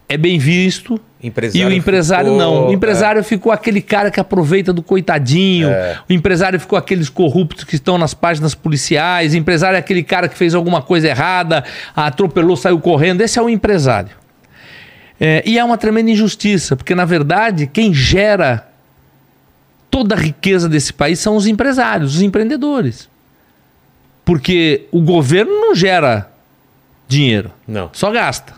é 0.08 0.16
bem 0.16 0.38
visto. 0.38 0.98
Empresário 1.22 1.60
e 1.60 1.70
o 1.70 1.76
empresário 1.76 2.32
ficou, 2.32 2.38
não. 2.38 2.68
O 2.68 2.72
empresário 2.72 3.20
é. 3.20 3.22
ficou 3.22 3.52
aquele 3.52 3.82
cara 3.82 4.10
que 4.10 4.18
aproveita 4.18 4.72
do 4.72 4.82
coitadinho. 4.82 5.68
É. 5.68 5.98
O 6.08 6.14
empresário 6.14 6.58
ficou 6.58 6.78
aqueles 6.78 7.10
corruptos 7.10 7.64
que 7.64 7.74
estão 7.74 7.98
nas 7.98 8.14
páginas 8.14 8.54
policiais. 8.54 9.34
O 9.34 9.36
empresário 9.36 9.76
é 9.76 9.80
aquele 9.80 10.02
cara 10.02 10.28
que 10.28 10.36
fez 10.36 10.54
alguma 10.54 10.80
coisa 10.80 11.06
errada, 11.06 11.62
atropelou, 11.94 12.56
saiu 12.56 12.80
correndo. 12.80 13.20
Esse 13.20 13.38
é 13.38 13.42
o 13.42 13.50
empresário. 13.50 14.25
É, 15.20 15.42
e 15.46 15.58
é 15.58 15.64
uma 15.64 15.78
tremenda 15.78 16.10
injustiça, 16.10 16.76
porque 16.76 16.94
na 16.94 17.04
verdade 17.04 17.66
quem 17.66 17.92
gera 17.92 18.68
toda 19.90 20.14
a 20.14 20.18
riqueza 20.18 20.68
desse 20.68 20.92
país 20.92 21.18
são 21.18 21.36
os 21.36 21.46
empresários, 21.46 22.16
os 22.16 22.22
empreendedores. 22.22 23.08
Porque 24.24 24.86
o 24.90 25.00
governo 25.00 25.52
não 25.52 25.74
gera 25.74 26.30
dinheiro. 27.08 27.50
Não. 27.66 27.90
Só 27.92 28.10
gasta. 28.10 28.54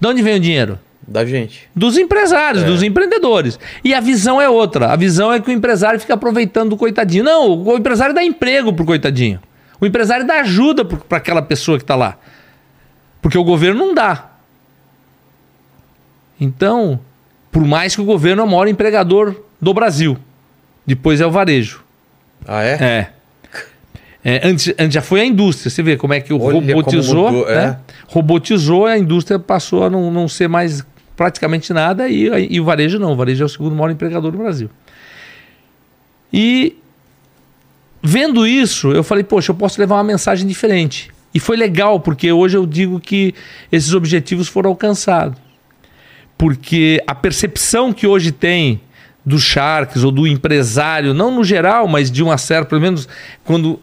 De 0.00 0.08
onde 0.08 0.22
vem 0.22 0.36
o 0.36 0.40
dinheiro? 0.40 0.78
Da 1.06 1.24
gente. 1.24 1.68
Dos 1.74 1.98
empresários, 1.98 2.62
é. 2.62 2.66
dos 2.66 2.82
empreendedores. 2.82 3.58
E 3.84 3.92
a 3.92 4.00
visão 4.00 4.40
é 4.40 4.48
outra. 4.48 4.92
A 4.92 4.96
visão 4.96 5.32
é 5.32 5.40
que 5.40 5.50
o 5.50 5.52
empresário 5.52 6.00
fica 6.00 6.14
aproveitando 6.14 6.70
do 6.70 6.76
coitadinho. 6.76 7.24
Não, 7.24 7.62
o 7.62 7.76
empresário 7.76 8.14
dá 8.14 8.24
emprego 8.24 8.72
pro 8.72 8.84
coitadinho. 8.84 9.40
O 9.80 9.86
empresário 9.86 10.26
dá 10.26 10.40
ajuda 10.40 10.84
para 10.84 11.18
aquela 11.18 11.42
pessoa 11.42 11.78
que 11.78 11.84
está 11.84 11.96
lá. 11.96 12.16
Porque 13.20 13.36
o 13.36 13.44
governo 13.44 13.86
não 13.86 13.94
dá. 13.94 14.29
Então, 16.40 16.98
por 17.52 17.64
mais 17.64 17.94
que 17.94 18.00
o 18.00 18.04
governo 18.04 18.42
é 18.42 18.44
o 18.44 18.48
maior 18.48 18.66
empregador 18.66 19.34
do 19.60 19.74
Brasil, 19.74 20.16
depois 20.86 21.20
é 21.20 21.26
o 21.26 21.30
varejo. 21.30 21.82
Ah, 22.46 22.62
é? 22.64 22.72
É. 22.80 23.08
É, 24.22 24.46
antes, 24.46 24.74
antes 24.78 24.92
já 24.92 25.00
foi 25.00 25.22
a 25.22 25.24
indústria, 25.24 25.70
você 25.70 25.82
vê 25.82 25.96
como 25.96 26.12
é 26.12 26.20
que 26.20 26.32
o 26.32 26.40
Olha 26.40 26.60
robotizou, 26.74 27.32
mudou, 27.32 27.46
né? 27.46 27.64
é. 27.64 27.92
robotizou, 28.06 28.86
a 28.86 28.98
indústria 28.98 29.38
passou 29.38 29.84
a 29.84 29.88
não, 29.88 30.10
não 30.10 30.28
ser 30.28 30.46
mais 30.46 30.84
praticamente 31.16 31.72
nada 31.72 32.06
e, 32.08 32.28
e 32.50 32.60
o 32.60 32.64
varejo 32.64 32.98
não. 32.98 33.12
O 33.12 33.16
varejo 33.16 33.42
é 33.42 33.46
o 33.46 33.48
segundo 33.48 33.74
maior 33.74 33.90
empregador 33.90 34.30
do 34.30 34.38
Brasil. 34.38 34.68
E 36.32 36.76
vendo 38.02 38.46
isso, 38.46 38.92
eu 38.92 39.02
falei, 39.02 39.24
poxa, 39.24 39.52
eu 39.52 39.54
posso 39.54 39.80
levar 39.80 39.96
uma 39.96 40.04
mensagem 40.04 40.46
diferente. 40.46 41.10
E 41.32 41.40
foi 41.40 41.56
legal, 41.56 42.00
porque 42.00 42.30
hoje 42.30 42.56
eu 42.56 42.66
digo 42.66 43.00
que 43.00 43.34
esses 43.70 43.94
objetivos 43.94 44.48
foram 44.48 44.70
alcançados. 44.70 45.38
Porque 46.40 47.04
a 47.06 47.14
percepção 47.14 47.92
que 47.92 48.06
hoje 48.06 48.32
tem 48.32 48.80
dos 49.26 49.42
Sharks 49.42 50.02
ou 50.02 50.10
do 50.10 50.26
empresário, 50.26 51.12
não 51.12 51.30
no 51.30 51.44
geral, 51.44 51.86
mas 51.86 52.10
de 52.10 52.22
uma 52.22 52.38
certa, 52.38 52.70
pelo 52.70 52.80
menos 52.80 53.06
quando 53.44 53.78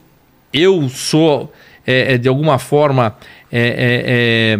eu 0.51 0.89
sou, 0.89 1.53
é, 1.85 2.15
é, 2.15 2.17
de 2.17 2.27
alguma 2.27 2.57
forma, 2.57 3.15
é, 3.51 3.59
é, 3.59 4.03
é, 4.57 4.59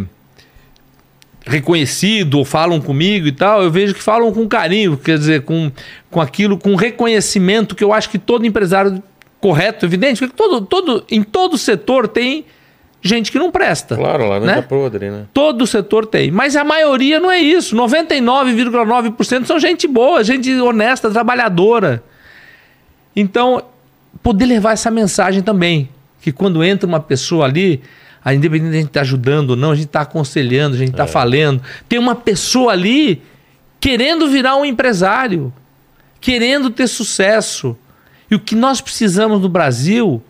reconhecido, 1.50 2.36
ou 2.38 2.46
falam 2.46 2.80
comigo 2.80 3.26
e 3.26 3.32
tal, 3.32 3.64
eu 3.64 3.72
vejo 3.72 3.96
que 3.96 4.04
falam 4.04 4.32
com 4.32 4.48
carinho, 4.48 4.96
quer 4.96 5.18
dizer, 5.18 5.42
com, 5.42 5.72
com 6.12 6.22
aquilo, 6.22 6.56
com 6.56 6.76
reconhecimento 6.76 7.74
que 7.74 7.84
eu 7.84 7.92
acho 7.92 8.12
que 8.12 8.20
todo 8.20 8.46
empresário 8.46 9.02
correto, 9.42 9.88
evidente, 9.88 10.20
que 10.20 10.36
todo, 10.36 10.62
todo, 10.62 11.04
em 11.10 11.24
todo 11.24 11.58
setor 11.58 12.08
tem 12.08 12.46
gente 13.02 13.32
que 13.32 13.40
não 13.40 13.52
presta. 13.52 13.96
Claro, 13.96 14.28
lá 14.28 14.40
não 14.40 14.46
né? 14.46 14.62
podre, 14.62 15.10
né? 15.10 15.26
Todo 15.34 15.68
setor 15.68 16.06
tem. 16.06 16.32
Mas 16.32 16.56
a 16.56 16.64
maioria 16.64 17.20
não 17.20 17.32
é 17.32 17.40
isso. 17.40 17.76
99,9% 17.76 19.46
são 19.46 19.60
gente 19.60 19.88
boa, 19.88 20.24
gente 20.24 20.54
honesta, 20.60 21.10
trabalhadora. 21.10 22.04
Então, 23.16 23.64
poder 24.22 24.46
levar 24.46 24.74
essa 24.74 24.92
mensagem 24.92 25.42
também. 25.42 25.90
Que 26.22 26.32
quando 26.32 26.64
entra 26.64 26.88
uma 26.88 27.00
pessoa 27.00 27.46
ali, 27.46 27.82
a 28.24 28.34
independente 28.34 28.72
de 28.72 28.76
a 28.78 28.80
gente 28.80 28.90
estar 28.90 29.00
tá 29.00 29.04
ajudando 29.04 29.52
ou 29.52 29.56
não, 29.56 29.72
a 29.72 29.76
gente 29.76 29.88
está 29.88 30.02
aconselhando, 30.02 30.76
a 30.76 30.80
gente 30.80 30.92
está 30.92 31.06
é. 31.06 31.08
falando. 31.08 31.62
Tem 31.88 31.98
uma 32.00 32.16
pessoa 32.16 32.74
ali 32.74 33.22
querendo 33.80 34.28
virar 34.28 34.58
um 34.58 34.66
empresário, 34.66 35.54
querendo 36.20 36.70
ter 36.70 36.88
sucesso. 36.88 37.78
E 38.30 38.36
o 38.36 38.40
que 38.40 38.56
nós 38.56 38.82
precisamos 38.82 39.42
no 39.42 39.48
Brasil 39.48 40.22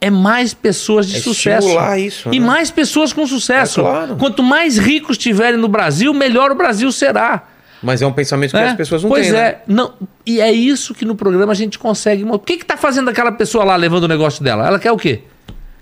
é 0.00 0.10
mais 0.10 0.54
pessoas 0.54 1.06
de 1.08 1.16
é 1.16 1.20
sucesso. 1.20 1.68
Isso, 1.96 2.28
e 2.32 2.38
né? 2.38 2.46
mais 2.46 2.70
pessoas 2.70 3.12
com 3.12 3.26
sucesso. 3.26 3.80
É 3.80 3.84
claro. 3.84 4.16
Quanto 4.16 4.42
mais 4.42 4.78
ricos 4.78 5.18
tiverem 5.18 5.58
no 5.58 5.68
Brasil, 5.68 6.14
melhor 6.14 6.50
o 6.50 6.54
Brasil 6.54 6.90
será. 6.92 7.48
Mas 7.82 8.02
é 8.02 8.06
um 8.06 8.12
pensamento 8.12 8.50
que 8.50 8.56
é? 8.56 8.68
as 8.68 8.76
pessoas 8.76 9.02
não 9.02 9.10
pois 9.10 9.26
têm. 9.26 9.32
Pois 9.32 9.42
é. 9.42 9.52
Né? 9.52 9.58
Não, 9.66 9.94
e 10.26 10.40
é 10.40 10.52
isso 10.52 10.94
que 10.94 11.04
no 11.04 11.14
programa 11.14 11.52
a 11.52 11.54
gente 11.54 11.78
consegue. 11.78 12.24
O 12.24 12.38
que 12.38 12.54
está 12.54 12.76
fazendo 12.76 13.08
aquela 13.08 13.32
pessoa 13.32 13.64
lá 13.64 13.76
levando 13.76 14.04
o 14.04 14.08
negócio 14.08 14.42
dela? 14.42 14.66
Ela 14.66 14.78
quer 14.78 14.92
o 14.92 14.96
quê? 14.96 15.22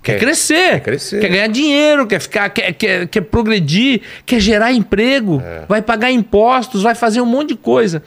Quer, 0.01 0.13
quer 0.13 0.19
crescer, 0.19 0.69
quer 0.71 0.79
crescer, 0.81 1.19
quer 1.19 1.27
ganhar 1.27 1.47
dinheiro, 1.47 2.07
quer 2.07 2.21
ficar, 2.21 2.49
quer, 2.49 2.71
quer, 2.73 3.07
quer 3.07 3.21
progredir, 3.21 4.01
quer 4.25 4.39
gerar 4.39 4.71
emprego, 4.71 5.41
é. 5.43 5.65
vai 5.67 5.81
pagar 5.81 6.11
impostos, 6.11 6.83
vai 6.83 6.95
fazer 6.95 7.19
um 7.19 7.25
monte 7.25 7.49
de 7.49 7.55
coisa. 7.55 8.01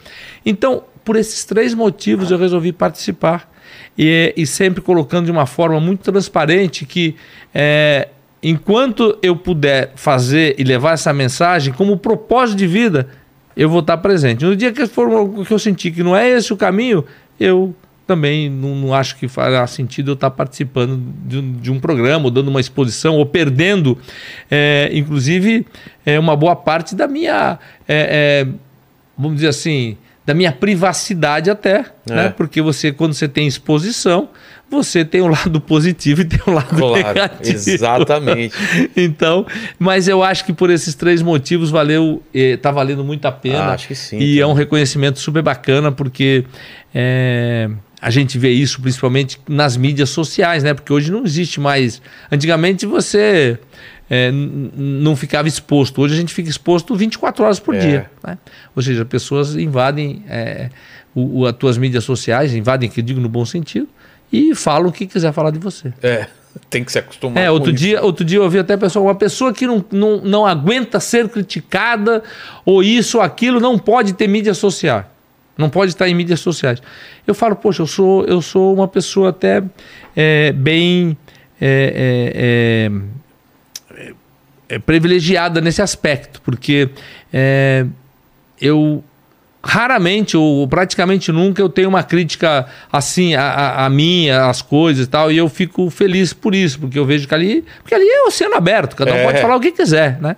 Então, 0.45 0.83
por 1.03 1.15
esses 1.15 1.43
três 1.45 1.73
motivos, 1.73 2.31
eu 2.31 2.37
resolvi 2.37 2.71
participar. 2.71 3.51
E, 3.97 4.33
e 4.35 4.45
sempre 4.45 4.81
colocando 4.81 5.25
de 5.25 5.31
uma 5.31 5.45
forma 5.45 5.79
muito 5.79 6.01
transparente 6.01 6.85
que 6.85 7.15
é, 7.53 8.07
enquanto 8.41 9.17
eu 9.21 9.35
puder 9.35 9.91
fazer 9.95 10.55
e 10.57 10.63
levar 10.63 10.93
essa 10.93 11.13
mensagem 11.13 11.73
como 11.73 11.97
propósito 11.97 12.57
de 12.57 12.67
vida, 12.67 13.07
eu 13.55 13.69
vou 13.69 13.81
estar 13.81 13.97
presente. 13.97 14.45
No 14.45 14.55
dia 14.55 14.71
que, 14.71 14.87
for, 14.87 15.45
que 15.45 15.53
eu 15.53 15.59
sentir 15.59 15.91
que 15.91 16.03
não 16.03 16.15
é 16.15 16.29
esse 16.29 16.51
o 16.53 16.57
caminho, 16.57 17.05
eu 17.39 17.75
também 18.07 18.49
não, 18.49 18.75
não 18.75 18.93
acho 18.93 19.15
que 19.17 19.27
fará 19.27 19.65
sentido 19.67 20.11
eu 20.11 20.13
estar 20.15 20.31
participando 20.31 21.01
de, 21.25 21.41
de, 21.41 21.71
um 21.71 21.79
programa, 21.79 22.25
ou 22.25 22.31
dando 22.31 22.49
uma 22.49 22.59
exposição, 22.59 23.17
ou 23.17 23.25
perdendo, 23.25 23.97
é, 24.49 24.89
inclusive, 24.93 25.65
é, 26.05 26.19
uma 26.19 26.35
boa 26.35 26.55
parte 26.55 26.95
da 26.95 27.07
minha, 27.07 27.57
é, 27.87 28.45
é 28.45 28.47
vamos 29.17 29.35
dizer 29.35 29.49
assim, 29.49 29.97
da 30.25 30.33
minha 30.33 30.51
privacidade 30.51 31.49
até, 31.49 31.85
é. 32.09 32.13
né? 32.13 32.29
Porque 32.29 32.61
você, 32.61 32.91
quando 32.91 33.13
você 33.13 33.27
tem 33.27 33.47
exposição, 33.47 34.29
você 34.69 35.03
tem 35.03 35.21
um 35.21 35.27
lado 35.27 35.59
positivo 35.61 36.21
e 36.21 36.25
tem 36.25 36.39
um 36.47 36.53
lado 36.53 36.75
claro, 36.75 36.95
negativo. 36.95 37.69
Exatamente. 37.69 38.55
então, 38.95 39.45
mas 39.77 40.07
eu 40.07 40.23
acho 40.23 40.45
que 40.45 40.53
por 40.53 40.69
esses 40.69 40.95
três 40.95 41.21
motivos 41.21 41.69
valeu, 41.69 42.23
está 42.33 42.69
eh, 42.69 42.73
valendo 42.73 43.03
muito 43.03 43.25
a 43.25 43.31
pena. 43.31 43.65
Ah, 43.65 43.73
acho 43.73 43.87
que 43.87 43.95
sim. 43.95 44.19
E 44.19 44.39
é 44.39 44.47
um 44.47 44.53
reconhecimento 44.53 45.19
super 45.19 45.41
bacana, 45.41 45.91
porque 45.91 46.45
é, 46.93 47.69
a 48.01 48.09
gente 48.09 48.37
vê 48.37 48.49
isso 48.49 48.81
principalmente 48.81 49.39
nas 49.49 49.75
mídias 49.75 50.09
sociais, 50.09 50.63
né? 50.63 50.73
Porque 50.73 50.93
hoje 50.93 51.11
não 51.11 51.25
existe 51.25 51.59
mais. 51.59 52.01
Antigamente 52.31 52.85
você 52.85 53.59
é, 54.13 54.29
não 54.29 55.15
ficava 55.15 55.47
exposto. 55.47 56.01
Hoje 56.01 56.15
a 56.15 56.17
gente 56.17 56.33
fica 56.33 56.49
exposto 56.49 56.93
24 56.93 57.45
horas 57.45 57.59
por 57.61 57.73
é. 57.73 57.79
dia. 57.79 58.11
Né? 58.21 58.37
Ou 58.75 58.83
seja, 58.83 59.05
pessoas 59.05 59.55
invadem 59.55 60.21
é, 60.27 60.69
o, 61.15 61.39
o, 61.39 61.45
as 61.47 61.55
tuas 61.55 61.77
mídias 61.77 62.03
sociais, 62.03 62.53
invadem, 62.53 62.89
que 62.89 62.99
eu 62.99 63.05
digo 63.05 63.21
no 63.21 63.29
bom 63.29 63.45
sentido, 63.45 63.87
e 64.29 64.53
falam 64.53 64.89
o 64.89 64.91
que 64.91 65.07
quiser 65.07 65.31
falar 65.31 65.51
de 65.51 65.59
você. 65.59 65.93
É. 66.03 66.27
Tem 66.69 66.83
que 66.83 66.91
se 66.91 66.99
acostumar. 66.99 67.41
É, 67.41 67.49
outro 67.49 67.71
dia, 67.71 67.95
isso. 67.95 68.05
outro 68.05 68.25
dia 68.25 68.39
eu 68.39 68.43
ouvi 68.43 68.59
até 68.59 68.75
pessoa, 68.75 69.05
uma 69.05 69.15
pessoa 69.15 69.53
que 69.53 69.65
não, 69.65 69.85
não, 69.89 70.17
não 70.17 70.45
aguenta 70.45 70.99
ser 70.99 71.29
criticada, 71.29 72.21
ou 72.65 72.83
isso 72.83 73.19
ou 73.19 73.23
aquilo, 73.23 73.61
não 73.61 73.79
pode 73.79 74.11
ter 74.11 74.27
mídia 74.27 74.53
social. 74.53 75.09
Não 75.57 75.69
pode 75.69 75.91
estar 75.91 76.09
em 76.09 76.13
mídias 76.13 76.41
sociais. 76.41 76.83
Eu 77.25 77.33
falo, 77.33 77.55
poxa, 77.55 77.81
eu 77.81 77.87
sou, 77.87 78.25
eu 78.25 78.41
sou 78.41 78.73
uma 78.73 78.89
pessoa 78.89 79.29
até 79.29 79.63
é, 80.13 80.51
bem 80.51 81.15
é, 81.61 82.89
é, 82.89 82.91
é 84.71 84.79
privilegiada 84.79 85.59
nesse 85.59 85.81
aspecto, 85.81 86.41
porque 86.41 86.89
é, 87.33 87.85
eu 88.59 89.03
raramente 89.61 90.37
ou 90.37 90.65
praticamente 90.65 91.29
nunca 91.29 91.61
eu 91.61 91.67
tenho 91.67 91.89
uma 91.89 92.03
crítica 92.03 92.65
assim 92.89 93.35
a, 93.35 93.43
a, 93.43 93.85
a 93.85 93.89
mim, 93.89 94.29
as 94.29 94.61
coisas 94.61 95.05
e 95.05 95.09
tal, 95.09 95.29
e 95.29 95.37
eu 95.37 95.49
fico 95.49 95.89
feliz 95.89 96.31
por 96.31 96.55
isso, 96.55 96.79
porque 96.79 96.97
eu 96.97 97.05
vejo 97.05 97.27
que 97.27 97.35
ali, 97.35 97.65
porque 97.83 97.93
ali 97.93 98.07
é 98.07 98.23
oceano 98.23 98.55
aberto, 98.55 98.95
cada 98.95 99.11
um 99.13 99.17
é. 99.17 99.23
pode 99.25 99.41
falar 99.41 99.57
o 99.57 99.59
que 99.59 99.71
quiser, 99.71 100.19
né? 100.21 100.37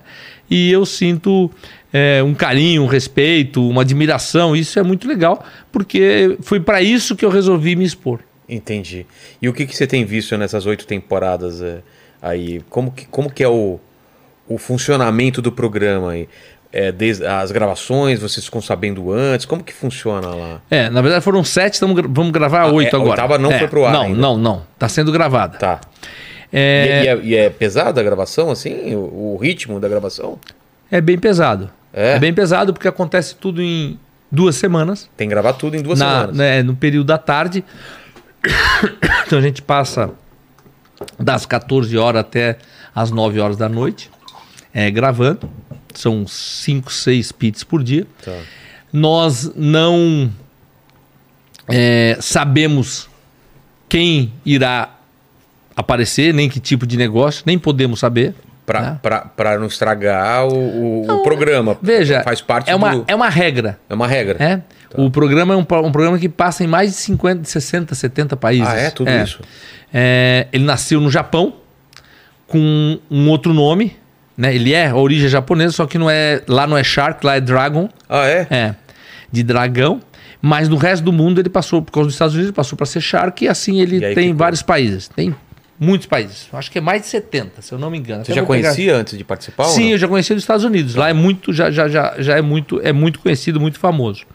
E 0.49 0.71
eu 0.71 0.83
sinto 0.83 1.49
é, 1.93 2.23
um 2.23 2.33
carinho, 2.33 2.81
um 2.81 2.87
respeito, 2.87 3.69
uma 3.69 3.83
admiração, 3.83 4.55
isso 4.55 4.79
é 4.79 4.83
muito 4.83 5.07
legal, 5.07 5.45
porque 5.71 6.37
foi 6.41 6.59
para 6.59 6.81
isso 6.81 7.15
que 7.15 7.23
eu 7.23 7.29
resolvi 7.29 7.75
me 7.75 7.85
expor. 7.85 8.19
Entendi. 8.49 9.05
E 9.39 9.47
o 9.47 9.53
que, 9.53 9.67
que 9.67 9.75
você 9.75 9.85
tem 9.85 10.03
visto 10.03 10.35
nessas 10.39 10.65
oito 10.65 10.87
temporadas 10.87 11.61
é, 11.61 11.81
aí? 12.19 12.61
Como 12.67 12.91
que, 12.91 13.05
como 13.05 13.31
que 13.31 13.43
é 13.43 13.47
o, 13.47 13.79
o 14.47 14.57
funcionamento 14.57 15.41
do 15.41 15.51
programa 15.51 16.11
aí? 16.11 16.27
é, 16.73 16.91
desde 16.91 17.23
as 17.23 17.51
gravações, 17.51 18.19
vocês 18.19 18.43
ficam 18.43 18.59
sabendo 18.59 19.11
antes? 19.11 19.45
Como 19.45 19.63
que 19.63 19.71
funciona 19.71 20.27
lá? 20.29 20.59
É, 20.71 20.89
na 20.89 21.01
verdade 21.03 21.23
foram 21.23 21.43
sete, 21.43 21.79
tamo, 21.79 21.93
vamos 22.09 22.31
gravar 22.31 22.61
ah, 22.61 22.71
oito 22.71 22.95
é, 22.95 22.99
agora. 22.99 23.21
A 23.21 23.25
oitava 23.25 23.37
não 23.37 23.51
é, 23.51 23.59
foi 23.59 23.67
pro 23.67 23.85
ar 23.85 23.93
Não, 23.93 24.01
ainda. 24.01 24.19
não, 24.19 24.37
não. 24.37 24.63
Tá 24.79 24.89
sendo 24.89 25.11
gravada. 25.11 25.59
Tá. 25.59 25.81
É... 26.51 27.03
E, 27.03 27.07
é, 27.07 27.19
e, 27.23 27.35
é, 27.35 27.49
pesada 27.51 28.01
a 28.01 28.03
gravação, 28.03 28.49
assim? 28.49 28.95
O, 28.95 29.33
o, 29.35 29.37
ritmo 29.39 29.79
da 29.79 29.87
gravação? 29.87 30.39
É 30.89 30.99
bem 30.99 31.17
pesado. 31.17 31.69
É? 31.93 32.13
é 32.13 32.19
bem 32.19 32.33
pesado 32.33 32.73
porque 32.73 32.87
acontece 32.87 33.35
tudo 33.35 33.61
em 33.61 33.99
duas 34.31 34.55
semanas. 34.55 35.07
Tem 35.15 35.27
que 35.27 35.33
gravar 35.33 35.53
tudo 35.53 35.77
em 35.77 35.81
duas 35.81 35.99
na, 35.99 36.05
semanas. 36.05 36.35
Né, 36.35 36.63
no 36.63 36.75
período 36.75 37.05
da 37.05 37.19
tarde. 37.19 37.63
então 39.27 39.37
a 39.37 39.41
gente 39.41 39.61
passa 39.61 40.09
das 41.19 41.45
14 41.45 41.95
horas 41.99 42.21
até 42.21 42.57
as 42.95 43.11
9 43.11 43.39
horas 43.39 43.57
da 43.57 43.69
noite 43.69 44.09
é, 44.73 44.89
gravando 44.89 45.49
são 45.93 46.25
5, 46.27 46.91
6 46.91 47.31
pits 47.31 47.63
por 47.63 47.83
dia. 47.83 48.07
Tá. 48.23 48.37
Nós 48.91 49.51
não 49.55 50.31
é, 51.67 52.17
sabemos 52.19 53.09
quem 53.87 54.33
irá 54.45 54.89
aparecer, 55.75 56.33
nem 56.33 56.49
que 56.49 56.59
tipo 56.59 56.85
de 56.85 56.97
negócio, 56.97 57.43
nem 57.45 57.57
podemos 57.57 57.99
saber. 57.99 58.33
Para 58.65 58.99
né? 59.37 59.57
não 59.57 59.67
estragar 59.67 60.47
o, 60.47 61.01
o, 61.01 61.05
não, 61.05 61.19
o, 61.19 61.23
programa. 61.23 61.77
Veja, 61.81 62.23
faz 62.23 62.39
parte 62.39 62.71
é 62.71 62.75
uma, 62.75 62.95
do... 62.95 63.05
é 63.07 63.13
uma 63.13 63.27
regra. 63.27 63.77
É 63.89 63.93
uma 63.93 64.07
regra. 64.07 64.37
É? 64.41 64.57
Tá. 64.57 64.63
O 65.01 65.11
programa 65.11 65.53
é 65.53 65.57
um, 65.57 65.59
um, 65.59 65.91
programa 65.91 66.17
que 66.17 66.29
passa 66.29 66.63
em 66.63 66.67
mais 66.67 66.91
de 66.91 66.95
50, 66.97 67.43
60, 67.43 67.93
70 67.93 68.37
países. 68.37 68.67
Ah, 68.67 68.77
é? 68.77 68.89
Tudo 68.89 69.09
é. 69.09 69.23
isso? 69.23 69.41
É, 69.93 70.47
ele 70.53 70.63
nasceu 70.63 71.01
no 71.01 71.11
Japão 71.11 71.55
com 72.47 72.99
um 73.11 73.29
outro 73.29 73.53
nome, 73.53 73.97
né? 74.37 74.53
Ele 74.53 74.73
é 74.73 74.93
origem 74.93 75.27
japonesa, 75.29 75.73
só 75.73 75.85
que 75.85 75.97
não 75.97 76.09
é 76.09 76.41
lá 76.47 76.67
não 76.67 76.77
é 76.77 76.83
Shark, 76.83 77.25
lá 77.25 77.35
é 77.35 77.41
Dragon. 77.41 77.89
Ah, 78.09 78.25
é? 78.27 78.47
É. 78.49 78.75
De 79.31 79.43
dragão. 79.43 80.01
Mas 80.41 80.67
no 80.67 80.75
resto 80.75 81.03
do 81.03 81.13
mundo 81.13 81.39
ele 81.39 81.49
passou, 81.49 81.81
por 81.81 81.91
causa 81.91 82.07
dos 82.07 82.15
Estados 82.15 82.33
Unidos, 82.33 82.49
ele 82.49 82.55
passou 82.55 82.75
para 82.75 82.85
ser 82.85 82.99
Shark 82.99 83.45
e 83.45 83.47
assim 83.47 83.79
ele 83.79 84.05
e 84.05 84.13
tem 84.13 84.33
vários 84.33 84.61
países. 84.61 85.07
Tem 85.07 85.33
muitos 85.79 86.07
países. 86.07 86.49
Acho 86.51 86.69
que 86.69 86.77
é 86.77 86.81
mais 86.81 87.01
de 87.01 87.07
70, 87.07 87.61
se 87.61 87.71
eu 87.71 87.79
não 87.79 87.89
me 87.89 87.97
engano. 87.97 88.25
Você 88.25 88.31
Até 88.31 88.41
já 88.41 88.45
conhecia 88.45 88.85
pegar... 88.85 88.97
antes 88.97 89.17
de 89.17 89.23
participar? 89.23 89.65
Sim, 89.65 89.91
eu 89.91 89.97
já 89.97 90.07
conhecia 90.07 90.35
dos 90.35 90.43
Estados 90.43 90.65
Unidos. 90.65 90.95
Lá 90.95 91.09
é 91.09 91.13
muito, 91.13 91.53
já, 91.53 91.71
já, 91.71 91.87
já, 91.87 92.15
já 92.17 92.37
é 92.37 92.41
muito, 92.41 92.81
é 92.81 92.91
muito 92.91 93.19
conhecido, 93.19 93.59
muito 93.59 93.79
famoso. 93.79 94.25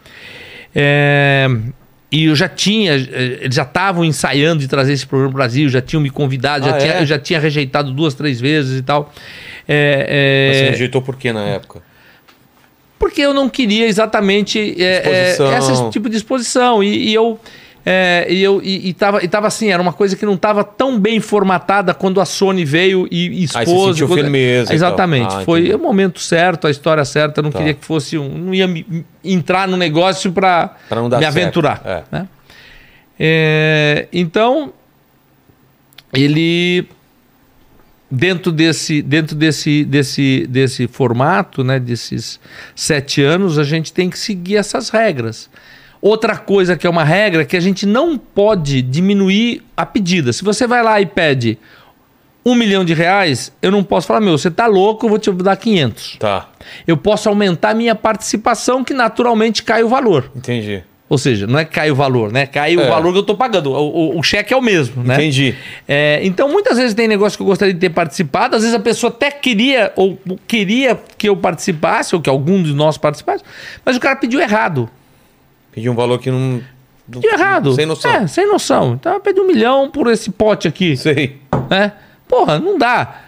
É... 0.74 1.46
E 2.10 2.24
eu 2.24 2.34
já 2.34 2.48
tinha, 2.48 2.94
eh, 2.94 3.38
eles 3.42 3.54
já 3.54 3.64
estavam 3.64 4.04
ensaiando 4.04 4.60
de 4.60 4.68
trazer 4.68 4.94
esse 4.94 5.06
programa 5.06 5.30
para 5.30 5.36
o 5.36 5.38
Brasil, 5.38 5.68
já 5.68 5.82
tinham 5.82 6.00
me 6.00 6.08
convidado, 6.08 6.64
ah, 6.64 6.70
já 6.70 6.76
é? 6.76 6.78
tinha, 6.78 7.00
eu 7.00 7.06
já 7.06 7.18
tinha 7.18 7.38
rejeitado 7.38 7.92
duas, 7.92 8.14
três 8.14 8.40
vezes 8.40 8.80
e 8.80 8.82
tal. 8.82 9.12
É, 9.66 10.06
é... 10.08 10.48
Mas 10.48 10.56
você 10.56 10.70
rejeitou 10.70 11.02
por 11.02 11.16
quê 11.16 11.32
na 11.32 11.44
época? 11.44 11.82
Porque 12.98 13.20
eu 13.20 13.32
não 13.32 13.48
queria 13.48 13.86
exatamente 13.86 14.58
é, 14.82 15.36
é 15.36 15.58
esse 15.58 15.90
tipo 15.90 16.08
de 16.08 16.16
exposição. 16.16 16.82
E, 16.82 17.10
e 17.10 17.14
eu. 17.14 17.38
É, 17.90 18.26
e 18.28 18.42
eu 18.42 18.60
e, 18.62 18.90
e, 18.90 18.92
tava, 18.92 19.24
e 19.24 19.28
tava 19.28 19.46
assim, 19.46 19.70
era 19.70 19.80
uma 19.80 19.94
coisa 19.94 20.14
que 20.14 20.26
não 20.26 20.34
estava 20.34 20.62
tão 20.62 21.00
bem 21.00 21.20
formatada 21.20 21.94
quando 21.94 22.20
a 22.20 22.26
Sony 22.26 22.62
veio 22.62 23.08
e, 23.10 23.44
expôs. 23.44 23.66
Aí 23.66 23.74
você 23.74 23.88
sentiu 23.92 24.08
quando... 24.08 24.20
firmeza. 24.20 24.74
Exatamente. 24.74 25.34
Ah, 25.34 25.40
foi 25.40 25.72
o 25.72 25.78
momento 25.78 26.20
certo, 26.20 26.66
a 26.66 26.70
história 26.70 27.02
certa. 27.06 27.40
Eu 27.40 27.44
não 27.44 27.50
tá. 27.50 27.56
queria 27.56 27.72
que 27.72 27.82
fosse 27.82 28.18
um. 28.18 28.28
Não 28.28 28.52
ia 28.52 28.68
me, 28.68 29.06
entrar 29.24 29.66
no 29.66 29.78
negócio 29.78 30.30
para 30.32 30.76
me 31.18 31.24
aventurar. 31.24 31.80
É. 31.82 32.02
Né? 32.12 32.28
É, 33.18 34.06
então, 34.12 34.70
ele 36.12 36.86
dentro 38.10 38.52
desse, 38.52 39.00
dentro 39.00 39.34
desse, 39.34 39.82
desse, 39.86 40.46
desse 40.46 40.86
formato, 40.86 41.64
né, 41.64 41.80
desses 41.80 42.38
sete 42.74 43.22
anos, 43.22 43.58
a 43.58 43.64
gente 43.64 43.94
tem 43.94 44.10
que 44.10 44.18
seguir 44.18 44.56
essas 44.56 44.90
regras. 44.90 45.48
Outra 46.00 46.36
coisa 46.36 46.76
que 46.76 46.86
é 46.86 46.90
uma 46.90 47.04
regra 47.04 47.42
é 47.42 47.44
que 47.44 47.56
a 47.56 47.60
gente 47.60 47.84
não 47.84 48.16
pode 48.16 48.82
diminuir 48.82 49.62
a 49.76 49.84
pedida. 49.84 50.32
Se 50.32 50.44
você 50.44 50.66
vai 50.66 50.82
lá 50.82 51.00
e 51.00 51.06
pede 51.06 51.58
um 52.44 52.54
milhão 52.54 52.84
de 52.84 52.94
reais, 52.94 53.52
eu 53.60 53.70
não 53.70 53.82
posso 53.82 54.06
falar, 54.06 54.20
meu, 54.20 54.38
você 54.38 54.50
tá 54.50 54.66
louco, 54.66 55.06
eu 55.06 55.10
vou 55.10 55.18
te 55.18 55.30
dar 55.32 55.56
500. 55.56 56.16
Tá. 56.18 56.48
Eu 56.86 56.96
posso 56.96 57.28
aumentar 57.28 57.74
minha 57.74 57.94
participação, 57.94 58.84
que 58.84 58.94
naturalmente 58.94 59.62
cai 59.62 59.82
o 59.82 59.88
valor. 59.88 60.30
Entendi. 60.34 60.82
Ou 61.08 61.16
seja, 61.16 61.46
não 61.46 61.58
é 61.58 61.64
que 61.64 61.72
cai 61.72 61.90
o 61.90 61.94
valor, 61.94 62.30
né? 62.30 62.44
Cai 62.46 62.74
é. 62.74 62.76
o 62.76 62.86
valor 62.86 63.12
que 63.12 63.18
eu 63.18 63.22
estou 63.22 63.36
pagando. 63.36 63.72
O, 63.72 63.76
o, 63.76 64.18
o, 64.18 64.22
cheque 64.22 64.52
é 64.52 64.56
o 64.56 64.60
mesmo, 64.60 65.02
né? 65.02 65.14
Entendi. 65.14 65.54
É, 65.86 66.20
então, 66.22 66.50
muitas 66.50 66.76
vezes 66.76 66.92
tem 66.92 67.08
negócio 67.08 67.36
que 67.38 67.42
eu 67.42 67.46
gostaria 67.46 67.72
de 67.72 67.80
ter 67.80 67.88
participado. 67.88 68.56
Às 68.56 68.62
vezes 68.62 68.76
a 68.76 68.80
pessoa 68.80 69.10
até 69.10 69.30
queria 69.30 69.90
ou 69.96 70.18
queria 70.46 71.00
que 71.16 71.28
eu 71.28 71.36
participasse, 71.36 72.14
ou 72.14 72.20
que 72.20 72.28
algum 72.28 72.62
de 72.62 72.74
nós 72.74 72.98
participasse, 72.98 73.42
mas 73.84 73.96
o 73.96 74.00
cara 74.00 74.16
pediu 74.16 74.38
errado. 74.38 74.88
Pediu 75.72 75.92
um 75.92 75.94
valor 75.94 76.18
que 76.18 76.30
não... 76.30 76.62
Pediu 77.10 77.30
errado. 77.32 77.72
Sem 77.74 77.86
noção. 77.86 78.10
É, 78.10 78.26
sem 78.26 78.46
noção. 78.46 78.94
Então, 78.94 79.14
eu 79.14 79.20
pedi 79.20 79.40
um 79.40 79.46
milhão 79.46 79.90
por 79.90 80.08
esse 80.08 80.30
pote 80.30 80.68
aqui. 80.68 80.96
Sei. 80.96 81.38
Né? 81.70 81.92
Porra, 82.28 82.58
não 82.58 82.76
dá. 82.76 83.22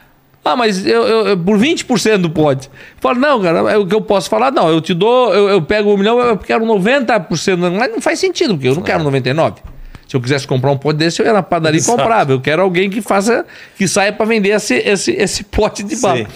Ah, 0.44 0.56
mas 0.56 0.84
eu, 0.84 1.02
eu, 1.02 1.26
eu 1.28 1.38
por 1.38 1.58
20% 1.58 2.18
do 2.18 2.30
pote. 2.30 2.68
Fala, 2.98 3.18
não, 3.18 3.40
cara, 3.40 3.58
é 3.70 3.76
o 3.76 3.86
que 3.86 3.94
eu 3.94 4.00
posso 4.00 4.28
falar, 4.28 4.50
não, 4.50 4.68
eu 4.68 4.80
te 4.80 4.92
dou, 4.94 5.32
eu, 5.34 5.48
eu 5.48 5.62
pego 5.62 5.92
um 5.92 5.96
milhão, 5.96 6.18
eu 6.18 6.36
quero 6.36 6.64
90%, 6.64 7.70
mas 7.70 7.90
não 7.90 8.00
faz 8.00 8.18
sentido, 8.18 8.54
porque 8.54 8.68
eu 8.68 8.74
não 8.74 8.82
quero 8.82 9.04
99%. 9.04 9.58
Se 10.08 10.16
eu 10.16 10.20
quisesse 10.20 10.44
comprar 10.44 10.72
um 10.72 10.76
pote 10.76 10.98
desse, 10.98 11.22
eu 11.22 11.26
ia 11.26 11.32
na 11.32 11.42
padaria 11.42 11.78
Exato. 11.78 11.96
e 11.96 12.02
comprava. 12.02 12.32
Eu 12.32 12.40
quero 12.40 12.62
alguém 12.62 12.90
que 12.90 13.00
faça, 13.00 13.46
que 13.76 13.86
saia 13.86 14.12
para 14.12 14.26
vender 14.26 14.48
esse, 14.48 14.74
esse, 14.74 15.12
esse 15.12 15.44
pote 15.44 15.84
de 15.84 15.94
bala. 16.00 16.26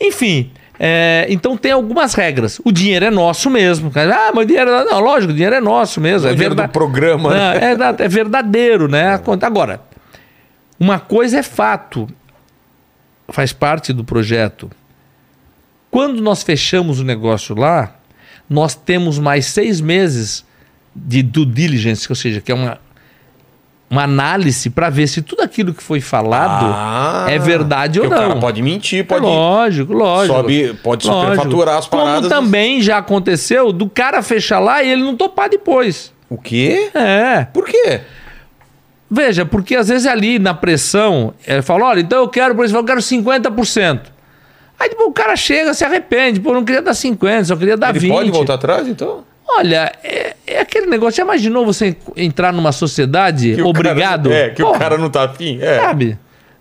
Enfim, 0.00 0.52
é, 0.78 1.26
então 1.28 1.56
tem 1.56 1.72
algumas 1.72 2.14
regras. 2.14 2.60
O 2.64 2.70
dinheiro 2.70 3.04
é 3.04 3.10
nosso 3.10 3.48
mesmo. 3.50 3.90
Ah, 3.94 4.30
mas 4.34 4.44
o 4.44 4.46
dinheiro. 4.46 4.70
Não, 4.84 5.00
lógico, 5.00 5.32
o 5.32 5.34
dinheiro 5.34 5.56
é 5.56 5.60
nosso 5.60 6.00
mesmo. 6.00 6.28
O 6.28 6.30
é 6.30 6.34
verdade. 6.34 6.72
programa. 6.72 7.30
Né? 7.30 7.76
É, 7.98 8.04
é 8.04 8.08
verdadeiro, 8.08 8.88
né? 8.88 9.20
Agora, 9.42 9.80
uma 10.78 10.98
coisa 10.98 11.38
é 11.38 11.42
fato 11.42 12.06
faz 13.28 13.52
parte 13.52 13.92
do 13.92 14.04
projeto. 14.04 14.70
Quando 15.90 16.20
nós 16.20 16.42
fechamos 16.42 17.00
o 17.00 17.04
negócio 17.04 17.56
lá, 17.56 17.96
nós 18.48 18.74
temos 18.74 19.18
mais 19.18 19.46
seis 19.46 19.80
meses 19.80 20.44
de 20.94 21.22
due 21.22 21.46
diligence, 21.46 22.06
ou 22.08 22.14
seja, 22.14 22.40
que 22.40 22.52
é 22.52 22.54
uma, 22.54 22.78
uma 23.88 24.02
análise 24.02 24.68
para 24.70 24.90
ver 24.90 25.06
se 25.06 25.22
tudo 25.22 25.42
aquilo 25.42 25.72
que 25.72 25.82
foi 25.82 26.00
falado 26.00 26.66
Ah, 26.66 27.26
é 27.28 27.38
verdade 27.38 28.00
ou 28.00 28.04
porque 28.06 28.16
O 28.16 28.20
não. 28.20 28.28
cara 28.28 28.40
pode 28.40 28.60
mentir, 28.62 29.06
pode. 29.06 29.24
lógico, 29.24 29.92
lógico. 29.92 30.34
Sobe- 30.36 30.74
pode 30.82 31.06
Lógico. 31.06 31.30
superfaturar 31.36 31.76
as 31.78 31.86
paradas. 31.86 32.28
Como 32.28 32.28
também 32.28 32.82
já 32.82 32.98
aconteceu 32.98 33.72
do 33.72 33.88
cara 33.88 34.22
fechar 34.22 34.58
lá 34.58 34.82
e 34.82 34.90
ele 34.90 35.02
não 35.02 35.16
topar 35.16 35.48
depois. 35.48 36.12
O 36.28 36.36
quê? 36.36 36.90
É. 36.94 37.44
Por 37.52 37.64
quê? 37.64 38.00
Veja, 39.08 39.46
porque 39.46 39.76
às 39.76 39.86
vezes 39.88 40.04
ali 40.06 40.38
na 40.40 40.52
pressão, 40.52 41.32
ele 41.46 41.62
fala, 41.62 41.84
olha, 41.86 42.00
então 42.00 42.18
eu 42.18 42.28
quero, 42.28 42.56
por 42.56 42.64
exemplo, 42.64 42.82
eu 42.82 42.86
quero 42.86 43.00
50%. 43.00 44.00
Aí 44.78 44.88
depois 44.90 45.08
o 45.08 45.12
cara 45.12 45.36
chega, 45.36 45.72
se 45.72 45.84
arrepende, 45.84 46.40
pô, 46.40 46.50
eu 46.50 46.54
não 46.54 46.64
queria 46.64 46.82
dar 46.82 46.92
50, 46.92 47.44
só 47.44 47.56
queria 47.56 47.76
dar 47.76 47.90
Ele 47.90 48.00
20. 48.00 48.12
pode 48.12 48.30
voltar 48.32 48.54
atrás, 48.54 48.88
então? 48.88 49.24
Olha, 49.48 49.92
é, 50.02 50.34
é 50.46 50.60
aquele 50.60 50.86
negócio, 50.86 51.18
já 51.18 51.22
imaginou 51.22 51.64
você 51.64 51.96
entrar 52.16 52.52
numa 52.52 52.72
sociedade 52.72 53.54
Que 53.54 53.62
o 53.62 53.68
obrigado? 53.68 54.28
Cara, 54.28 54.40
é, 54.40 54.50
que 54.50 54.62
o 54.62 54.66
Porra, 54.66 54.78
cara 54.78 54.98
não 54.98 55.08
tá 55.08 55.24
afim. 55.24 55.58
É. 55.60 55.80
Sabe? 55.80 56.18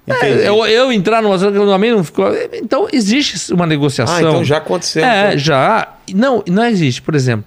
É, 0.07 0.47
eu, 0.47 0.63
eu 0.67 0.91
entrar 0.91 1.21
numa 1.21 1.37
sociedade 1.37 1.57
que 1.57 1.91
não 1.91 2.03
ficou... 2.03 2.31
Então 2.53 2.87
existe 2.93 3.51
uma 3.51 3.65
negociação. 3.65 4.15
Ah, 4.15 4.21
então 4.21 4.43
já 4.43 4.57
aconteceu. 4.57 5.03
É, 5.03 5.29
então. 5.29 5.39
já. 5.39 5.93
Não, 6.13 6.43
não 6.47 6.63
existe. 6.65 7.01
Por 7.01 7.15
exemplo, 7.15 7.45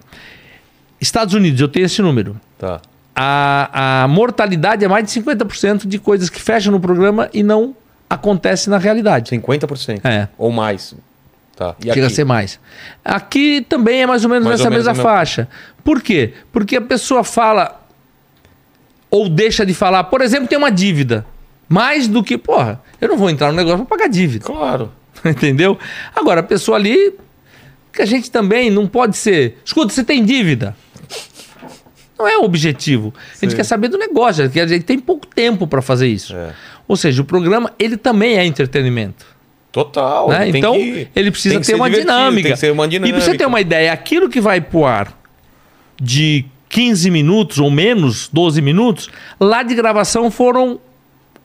Estados 1.00 1.34
Unidos, 1.34 1.60
eu 1.60 1.68
tenho 1.68 1.86
esse 1.86 2.02
número. 2.02 2.36
Tá. 2.58 2.80
A, 3.14 4.02
a 4.02 4.08
mortalidade 4.08 4.84
é 4.84 4.88
mais 4.88 5.04
de 5.04 5.20
50% 5.20 5.86
de 5.86 5.98
coisas 5.98 6.28
que 6.28 6.40
fecham 6.40 6.72
no 6.72 6.80
programa 6.80 7.28
e 7.32 7.42
não 7.42 7.76
acontece 8.10 8.68
na 8.68 8.78
realidade. 8.78 9.30
50%. 9.36 10.00
É. 10.04 10.28
Ou 10.36 10.50
mais. 10.50 10.94
Tá. 11.58 11.74
E 11.80 11.88
Chega 11.88 12.02
a 12.02 12.06
aqui? 12.06 12.14
ser 12.14 12.24
mais. 12.24 12.60
Aqui 13.04 13.66
também 13.68 14.02
é 14.02 14.06
mais 14.06 14.22
ou 14.22 14.30
menos 14.30 14.44
Mais 14.44 14.60
nessa 14.60 14.68
ou 14.68 14.70
menos 14.70 14.86
mesma 14.86 15.02
a 15.02 15.04
faixa. 15.04 15.48
Por 15.82 16.00
quê? 16.00 16.32
Porque 16.52 16.76
a 16.76 16.80
pessoa 16.80 17.24
fala 17.24 17.84
ou 19.10 19.28
deixa 19.28 19.66
de 19.66 19.74
falar. 19.74 20.04
Por 20.04 20.20
exemplo, 20.20 20.46
tem 20.46 20.56
uma 20.56 20.70
dívida. 20.70 21.26
Mais 21.68 22.06
do 22.06 22.22
que, 22.22 22.38
porra, 22.38 22.80
eu 23.00 23.08
não 23.08 23.16
vou 23.16 23.28
entrar 23.28 23.50
no 23.50 23.56
negócio 23.56 23.78
para 23.84 23.96
pagar 23.98 24.08
dívida. 24.08 24.44
Claro. 24.44 24.92
Entendeu? 25.26 25.76
Agora, 26.14 26.38
a 26.40 26.44
pessoa 26.44 26.78
ali, 26.78 27.14
que 27.92 28.02
a 28.02 28.06
gente 28.06 28.30
também 28.30 28.70
não 28.70 28.86
pode 28.86 29.16
ser. 29.16 29.58
Escuta, 29.64 29.92
você 29.92 30.04
tem 30.04 30.24
dívida. 30.24 30.76
Não 32.16 32.28
é 32.28 32.38
o 32.38 32.44
objetivo. 32.44 33.12
A 33.32 33.44
gente 33.44 33.50
Sim. 33.50 33.56
quer 33.56 33.64
saber 33.64 33.88
do 33.88 33.98
negócio, 33.98 34.44
a 34.44 34.48
gente 34.48 34.84
tem 34.84 34.98
pouco 35.00 35.26
tempo 35.26 35.66
para 35.66 35.82
fazer 35.82 36.06
isso. 36.06 36.36
É. 36.36 36.52
Ou 36.86 36.96
seja, 36.96 37.20
o 37.20 37.24
programa 37.24 37.72
ele 37.80 37.96
também 37.96 38.38
é 38.38 38.46
entretenimento. 38.46 39.37
Total. 39.72 40.28
né? 40.28 40.48
Então, 40.48 40.74
que- 40.74 41.08
ele 41.14 41.30
precisa 41.30 41.60
ter 41.60 41.74
uma 41.74 41.90
dinâmica. 41.90 42.42
Tem 42.48 42.52
que 42.52 42.58
ser 42.58 42.72
uma 42.72 42.86
E 42.86 42.88
dinâmica. 42.88 43.16
pra 43.18 43.24
você 43.26 43.36
ter 43.36 43.46
uma 43.46 43.60
ideia, 43.60 43.92
aquilo 43.92 44.28
que 44.28 44.40
vai 44.40 44.60
pro 44.60 44.84
ar 44.84 45.12
de 46.00 46.44
15 46.68 47.10
minutos 47.10 47.58
ou 47.58 47.70
menos, 47.70 48.28
12 48.32 48.60
minutos, 48.62 49.08
lá 49.40 49.62
de 49.62 49.74
gravação 49.74 50.30
foram 50.30 50.78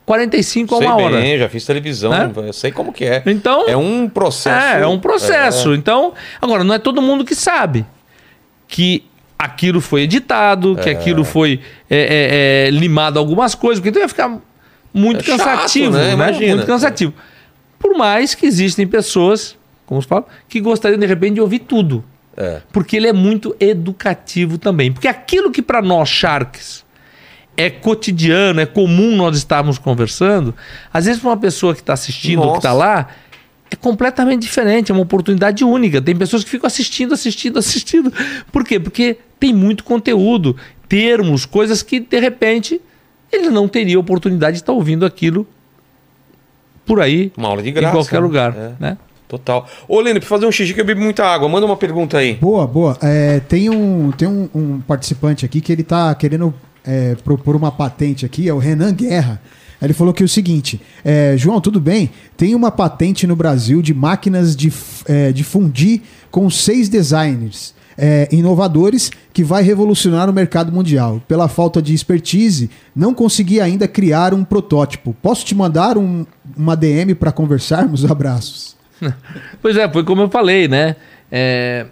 45 0.06 0.76
a 0.76 0.78
uma 0.80 0.96
hora. 0.96 1.18
bem, 1.22 1.38
já 1.38 1.48
fiz 1.48 1.66
televisão, 1.66 2.12
Né? 2.12 2.32
eu 2.36 2.54
sei 2.54 2.72
como 2.72 2.92
que 2.92 3.06
é. 3.06 3.24
Então, 3.26 3.68
É 3.70 3.78
um 3.78 4.10
processo. 4.10 4.78
É, 4.78 4.82
é 4.82 4.88
um 4.88 5.00
processo. 5.00 5.72
É. 5.72 5.76
Então, 5.76 6.14
agora, 6.42 6.64
não 6.64 6.76
é 6.76 6.80
todo 6.80 7.02
mundo 7.02 7.24
que 7.24 7.34
sabe 7.36 7.86
que 8.68 9.04
aquilo 9.40 9.80
foi 9.82 10.02
editado, 10.02 10.76
que 10.76 10.90
aquilo 10.90 11.24
foi 11.24 11.60
é, 11.90 11.98
é, 11.98 12.68
é, 12.68 12.70
limado 12.72 13.18
algumas 13.20 13.56
coisas, 13.56 13.80
porque 13.80 13.90
então 13.90 14.02
ia 14.02 14.08
ficar 14.10 14.38
muito 14.94 15.20
É 15.22 15.24
chato, 15.38 15.38
cansativo, 15.48 15.92
né? 15.92 16.08
né? 16.08 16.14
Imagina. 16.14 16.56
Muito 16.56 16.68
cansativo. 16.68 17.14
Por 17.84 17.98
mais 17.98 18.34
que 18.34 18.46
existem 18.46 18.88
pessoas, 18.88 19.58
como 19.86 20.02
se 20.02 20.08
fala, 20.08 20.26
que 20.48 20.62
gostariam 20.62 20.98
de 20.98 21.06
repente 21.06 21.34
de 21.34 21.42
ouvir 21.42 21.60
tudo. 21.60 22.02
É. 22.38 22.62
Porque 22.72 22.96
ele 22.96 23.08
é 23.08 23.14
muito 23.14 23.54
educativo 23.60 24.58
também. 24.58 24.90
Porque 24.90 25.06
aquilo 25.06 25.52
que 25.52 25.62
para 25.62 25.82
nós, 25.82 26.08
Sharks, 26.08 26.86
é 27.58 27.70
cotidiano, 27.70 28.62
é 28.62 28.66
comum 28.66 29.18
nós 29.18 29.36
estarmos 29.36 29.78
conversando, 29.78 30.56
às 30.94 31.06
vezes 31.06 31.20
para 31.20 31.32
uma 31.32 31.38
pessoa 31.38 31.76
que 31.76 31.82
está 31.82 31.92
assistindo, 31.92 32.42
ou 32.42 32.54
que 32.54 32.60
está 32.60 32.70
Nossa. 32.70 32.86
lá, 32.86 33.10
é 33.70 33.76
completamente 33.76 34.44
diferente, 34.44 34.90
é 34.90 34.96
uma 34.96 35.04
oportunidade 35.04 35.66
única. 35.66 36.02
Tem 36.02 36.16
pessoas 36.16 36.46
que 36.46 36.50
ficam 36.50 36.68
assistindo, 36.68 37.14
assistindo, 37.14 37.60
assistindo. 37.60 38.14
Por 38.50 38.64
quê? 38.64 38.80
Porque 38.80 39.18
tem 39.38 39.54
muito 39.54 39.84
conteúdo, 39.84 40.56
termos, 40.88 41.46
coisas 41.46 41.84
que 41.84 42.00
de 42.00 42.20
repente 42.20 42.80
ele 43.30 43.50
não 43.50 43.68
teria 43.68 44.00
oportunidade 44.00 44.54
de 44.54 44.62
estar 44.62 44.72
ouvindo 44.72 45.06
aquilo 45.06 45.46
por 46.86 47.00
aí, 47.02 47.32
Uma 47.38 47.50
aula 47.50 47.64
de 47.64 47.70
em 47.70 47.74
graça. 47.74 47.96
qualquer 47.96 48.20
né? 48.20 48.28
lugar. 48.28 48.56
É, 48.56 48.72
Né? 48.80 48.98
Total. 49.28 49.68
Ô, 49.88 50.00
Lênin, 50.00 50.20
pra 50.20 50.30
fazer 50.30 50.46
um 50.46 50.52
xixi 50.52 50.76
que 50.76 50.82
eu 50.82 50.86
bebi 50.86 51.02
muita 51.02 51.26
água, 51.26 51.50
manda 51.50 51.66
uma 51.66 51.76
pergunta 51.76 52.20
aí. 52.20 52.36
Boa, 52.36 52.68
boa. 52.68 52.96
É, 53.02 53.40
tem 53.40 53.68
um, 53.68 54.12
tem 54.12 54.28
um, 54.28 54.48
um 54.54 54.80
participante 54.82 55.44
aqui 55.44 55.60
que 55.60 55.72
ele 55.72 55.82
tá 55.84 56.14
querendo 56.14 56.54
é, 56.86 57.16
propor 57.24 57.56
uma 57.56 57.72
patente 57.72 58.28
aqui, 58.28 58.48
é 58.48 58.54
o 58.54 58.60
Renan 58.60 58.94
Guerra. 58.94 59.42
Ele 59.82 59.94
falou 59.94 60.14
que 60.14 60.22
é 60.22 60.26
o 60.26 60.30
seguinte: 60.30 60.80
é, 61.04 61.36
João, 61.36 61.60
tudo 61.60 61.80
bem? 61.80 62.12
Tem 62.38 62.54
uma 62.54 62.70
patente 62.70 63.26
no 63.26 63.36
Brasil 63.36 63.82
de 63.82 63.94
máquinas 63.94 64.56
de, 64.56 64.72
é, 65.08 65.32
de 65.32 65.44
fundir 65.44 66.02
com 66.30 66.48
seis 66.50 66.88
designers 66.88 67.74
é, 67.98 68.28
inovadores 68.32 69.12
que 69.32 69.44
vai 69.44 69.64
revolucionar 69.64 70.30
o 70.30 70.34
mercado 70.34 70.72
mundial. 70.72 71.22
Pela 71.28 71.48
falta 71.48 71.82
de 71.82 71.94
expertise, 71.94 72.70
não 72.96 73.14
consegui 73.14 73.60
ainda 73.62 73.88
criar 73.88 74.34
um 74.34 74.44
protótipo. 74.44 75.16
Posso 75.22 75.46
te 75.46 75.56
mandar 75.56 75.98
um- 75.98 76.26
uma 76.58 76.76
DM 76.76 77.14
para 77.16 77.32
conversarmos? 77.32 78.06
Abraços. 78.10 78.76
Pois 79.62 79.78
é, 79.78 79.90
foi 79.92 80.04
como 80.04 80.22
eu 80.22 80.30
falei, 80.30 80.68
né? 80.68 80.96
É, 81.32 81.86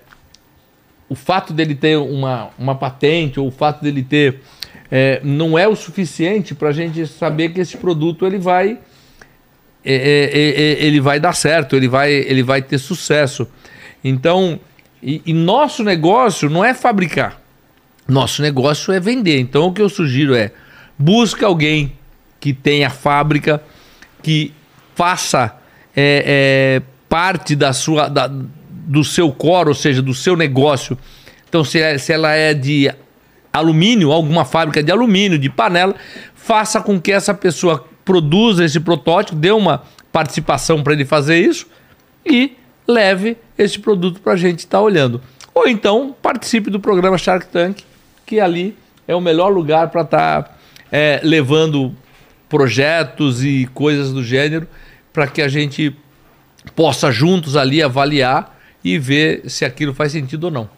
o 1.09 1.15
fato 1.15 1.53
dele 1.53 1.73
ter 1.75 1.97
uma, 1.97 2.49
uma 2.57 2.75
patente 2.75 3.39
ou 3.39 3.47
o 3.47 3.51
fato 3.51 3.81
dele 3.81 4.03
ter 4.03 4.41
é, 4.89 5.21
não 5.23 5.57
é 5.57 5.67
o 5.67 5.75
suficiente 5.75 6.53
para 6.53 6.69
a 6.69 6.71
gente 6.73 7.07
saber 7.07 7.49
que 7.53 7.59
esse 7.61 7.77
produto 7.77 8.25
ele 8.25 8.37
vai 8.37 8.77
é, 9.83 9.93
é, 9.93 10.39
é, 10.39 10.61
é, 10.83 10.85
ele 10.85 10.99
vai 11.01 11.19
dar 11.19 11.33
certo, 11.33 11.75
ele 11.75 11.87
vai, 11.87 12.11
ele 12.11 12.43
vai 12.43 12.61
ter 12.61 12.77
sucesso. 12.77 13.47
Então, 14.03 14.59
e, 15.01 15.21
e 15.25 15.33
nosso 15.33 15.83
negócio 15.83 16.49
não 16.49 16.63
é 16.63 16.73
fabricar, 16.73 17.39
nosso 18.07 18.41
negócio 18.41 18.93
é 18.93 18.99
vender. 18.99 19.39
Então, 19.39 19.67
o 19.67 19.73
que 19.73 19.81
eu 19.81 19.89
sugiro 19.89 20.35
é 20.35 20.51
busca 20.97 21.45
alguém 21.45 21.93
que 22.39 22.53
tenha 22.53 22.89
fábrica, 22.89 23.61
que 24.21 24.53
faça 24.95 25.55
é, 25.95 26.23
é, 26.25 26.81
parte 27.09 27.55
da 27.55 27.73
sua, 27.73 28.07
da- 28.07 28.29
do 28.71 29.03
seu 29.03 29.31
core, 29.31 29.69
ou 29.69 29.75
seja, 29.75 30.01
do 30.01 30.13
seu 30.13 30.35
negócio. 30.35 30.97
Então, 31.49 31.63
se, 31.63 31.79
é- 31.81 31.97
se 31.97 32.13
ela 32.13 32.31
é 32.33 32.53
de 32.53 32.91
alumínio, 33.51 34.11
alguma 34.11 34.45
fábrica 34.45 34.81
de 34.81 34.91
alumínio, 34.91 35.37
de 35.37 35.49
panela, 35.49 35.95
faça 36.35 36.79
com 36.81 36.99
que 36.99 37.11
essa 37.11 37.33
pessoa 37.33 37.85
produza 38.05 38.63
esse 38.65 38.79
protótipo, 38.79 39.37
dê 39.37 39.51
uma 39.51 39.83
participação 40.11 40.81
para 40.83 40.93
ele 40.93 41.05
fazer 41.05 41.39
isso 41.39 41.67
e 42.25 42.53
leve 42.87 43.37
esse 43.57 43.79
produto 43.79 44.21
para 44.21 44.33
a 44.33 44.37
gente 44.37 44.59
estar 44.59 44.81
olhando. 44.81 45.21
Ou 45.53 45.67
então 45.67 46.15
participe 46.21 46.69
do 46.69 46.79
programa 46.79 47.17
Shark 47.17 47.47
Tank, 47.47 47.83
que 48.25 48.39
ali 48.39 48.75
é 49.07 49.15
o 49.15 49.21
melhor 49.21 49.49
lugar 49.49 49.89
para 49.89 50.01
estar 50.01 50.59
é, 50.91 51.19
levando 51.23 51.93
projetos 52.47 53.43
e 53.43 53.67
coisas 53.73 54.11
do 54.11 54.23
gênero 54.23 54.67
para 55.13 55.27
que 55.27 55.41
a 55.41 55.47
gente 55.47 55.95
possa 56.75 57.11
juntos 57.11 57.55
ali 57.55 57.81
avaliar 57.81 58.59
e 58.83 58.97
ver 58.97 59.43
se 59.49 59.65
aquilo 59.65 59.93
faz 59.93 60.11
sentido 60.11 60.45
ou 60.45 60.51
não. 60.51 60.69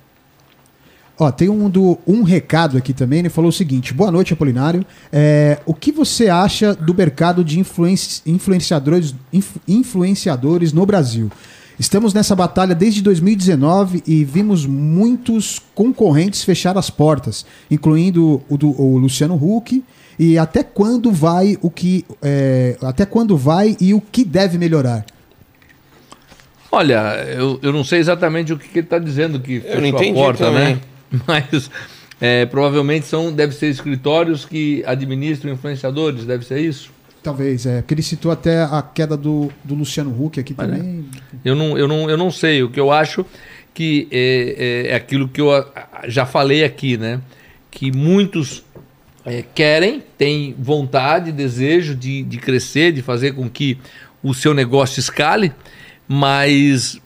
Ó, 1.20 1.32
tem 1.32 1.48
um, 1.48 1.70
do, 1.70 2.00
um 2.08 2.24
recado 2.24 2.78
aqui 2.78 2.92
também, 2.92 3.20
ele 3.20 3.30
falou 3.30 3.50
o 3.50 3.54
seguinte: 3.54 3.94
boa 3.94 4.10
noite, 4.12 4.34
Apolinário. 4.34 4.84
É, 5.12 5.60
o 5.66 5.74
que 5.74 5.92
você 5.92 6.28
acha 6.28 6.74
do 6.74 6.94
mercado 6.94 7.44
de 7.44 7.60
influenci- 7.60 8.24
influenciadores, 8.26 9.14
inf- 9.32 9.58
influenciadores 9.68 10.74
no 10.74 10.86
Brasil? 10.86 11.32
Estamos 11.80 12.14
nessa 12.14 12.36
batalha 12.36 12.76
desde 12.76 13.02
2019 13.02 14.04
e 14.06 14.24
vimos 14.24 14.66
muitos 14.66 15.60
concorrentes 15.74 16.44
fechar 16.44 16.78
as 16.78 16.90
portas, 16.90 17.46
incluindo 17.70 18.42
o, 18.48 18.58
do, 18.58 18.70
o 18.70 18.98
Luciano 18.98 19.36
Huck. 19.36 19.84
E 20.20 20.38
até 20.38 20.64
quando 20.64 21.12
vai 21.12 21.58
o 21.62 21.72
que. 21.72 22.06
é, 22.22 22.78
até 22.82 23.06
quando 23.06 23.36
vai 23.36 23.76
e 23.82 23.94
o 23.94 24.00
que 24.02 24.24
deve 24.24 24.60
melhorar? 24.60 25.06
Olha, 26.72 27.16
eu, 27.36 27.60
eu 27.62 27.72
não 27.72 27.84
sei 27.84 28.00
exatamente 28.00 28.54
o 28.54 28.58
que, 28.58 28.68
que 28.68 28.80
ele 28.80 28.86
está 28.86 29.00
dizendo 29.00 29.40
que 29.40 29.60
fechou 29.60 29.82
não 29.82 29.88
entendi 29.88 30.20
a 30.20 30.24
porta, 30.24 30.46
também. 30.46 30.76
né? 30.76 31.22
Mas 31.28 31.70
é, 32.22 32.46
provavelmente 32.46 33.06
são, 33.06 33.32
deve 33.32 33.54
ser 33.54 33.68
escritórios 33.68 34.46
que 34.46 34.84
administram 34.86 35.52
influenciadores, 35.52 36.26
deve 36.26 36.46
ser 36.46 36.60
isso? 36.60 36.92
Talvez, 37.24 37.66
é. 37.66 37.82
Porque 37.82 37.94
ele 37.94 38.02
citou 38.04 38.32
até 38.32 38.64
a 38.64 38.82
queda 38.82 39.16
do, 39.16 39.50
do 39.64 39.74
Luciano 39.76 40.12
Huck 40.12 40.40
aqui 40.40 40.54
também. 40.54 41.06
Eu 41.44 41.56
não, 41.56 41.78
eu, 41.78 41.88
não, 41.88 42.10
eu 42.10 42.18
não 42.18 42.30
sei. 42.30 42.62
O 42.62 42.70
que 42.70 42.80
eu 42.80 42.92
acho 42.92 43.26
que 43.74 44.08
é, 44.12 44.88
é- 44.90 44.92
é 44.92 44.96
aquilo 44.96 45.28
que 45.30 45.40
eu 45.40 45.50
já 46.08 46.26
falei 46.26 46.64
aqui, 46.66 46.98
né? 46.98 47.22
Que 47.72 47.92
muitos 47.92 48.64
é, 49.26 49.42
querem, 49.56 50.04
têm 50.18 50.54
vontade, 50.60 51.32
desejo 51.32 51.96
de, 51.96 52.24
de 52.24 52.38
crescer, 52.38 52.92
de 52.92 53.02
fazer 53.02 53.32
com 53.34 53.50
que 53.50 53.78
o 54.22 54.34
seu 54.34 54.54
negócio 54.54 55.00
escale, 55.00 55.54
mas 56.08 57.00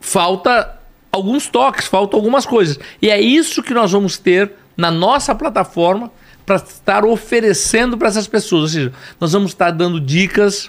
falta 0.00 0.78
alguns 1.12 1.46
toques, 1.48 1.86
faltam 1.86 2.18
algumas 2.18 2.46
coisas. 2.46 2.78
E 3.02 3.10
é 3.10 3.20
isso 3.20 3.62
que 3.62 3.74
nós 3.74 3.92
vamos 3.92 4.16
ter 4.16 4.52
na 4.76 4.90
nossa 4.90 5.34
plataforma 5.34 6.10
para 6.50 6.56
estar 6.56 7.04
oferecendo 7.04 7.96
para 7.96 8.08
essas 8.08 8.26
pessoas. 8.26 8.62
Ou 8.62 8.68
seja, 8.68 8.92
nós 9.20 9.32
vamos 9.32 9.52
estar 9.52 9.70
dando 9.70 10.00
dicas, 10.00 10.68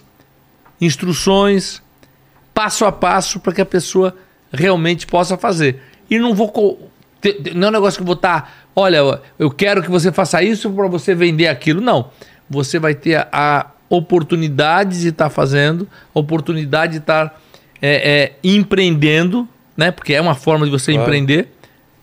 instruções, 0.80 1.82
passo 2.54 2.86
a 2.86 2.92
passo 2.92 3.40
para 3.40 3.52
que 3.52 3.62
a 3.62 3.66
pessoa 3.66 4.16
realmente 4.52 5.08
possa 5.08 5.38
fazer. 5.38 5.82
E 6.08 6.20
não 6.20 6.36
vou. 6.36 6.92
Não 7.56 7.68
é 7.68 7.70
um 7.70 7.74
negócio 7.74 7.98
que 7.98 8.04
eu 8.04 8.06
vou 8.06 8.14
estar. 8.14 8.68
Olha, 8.76 9.22
eu 9.40 9.50
quero 9.50 9.82
que 9.82 9.90
você 9.90 10.12
faça 10.12 10.44
isso 10.44 10.70
para 10.70 10.88
você 10.88 11.16
vender 11.16 11.48
aquilo. 11.48 11.82
Não. 11.82 12.12
Você 12.48 12.78
vai 12.78 12.94
ter 12.94 13.28
a 13.32 13.72
oportunidade 13.90 15.02
de 15.02 15.08
estar 15.08 15.32
fazendo, 15.32 15.88
oportunidade 16.14 16.94
de 16.94 17.00
estar 17.00 17.42
é, 17.82 18.12
é, 18.12 18.34
empreendendo, 18.44 19.48
né? 19.76 19.90
Porque 19.90 20.14
é 20.14 20.22
uma 20.22 20.36
forma 20.36 20.64
de 20.64 20.72
você 20.72 20.92
claro. 20.92 21.08
empreender, 21.08 21.52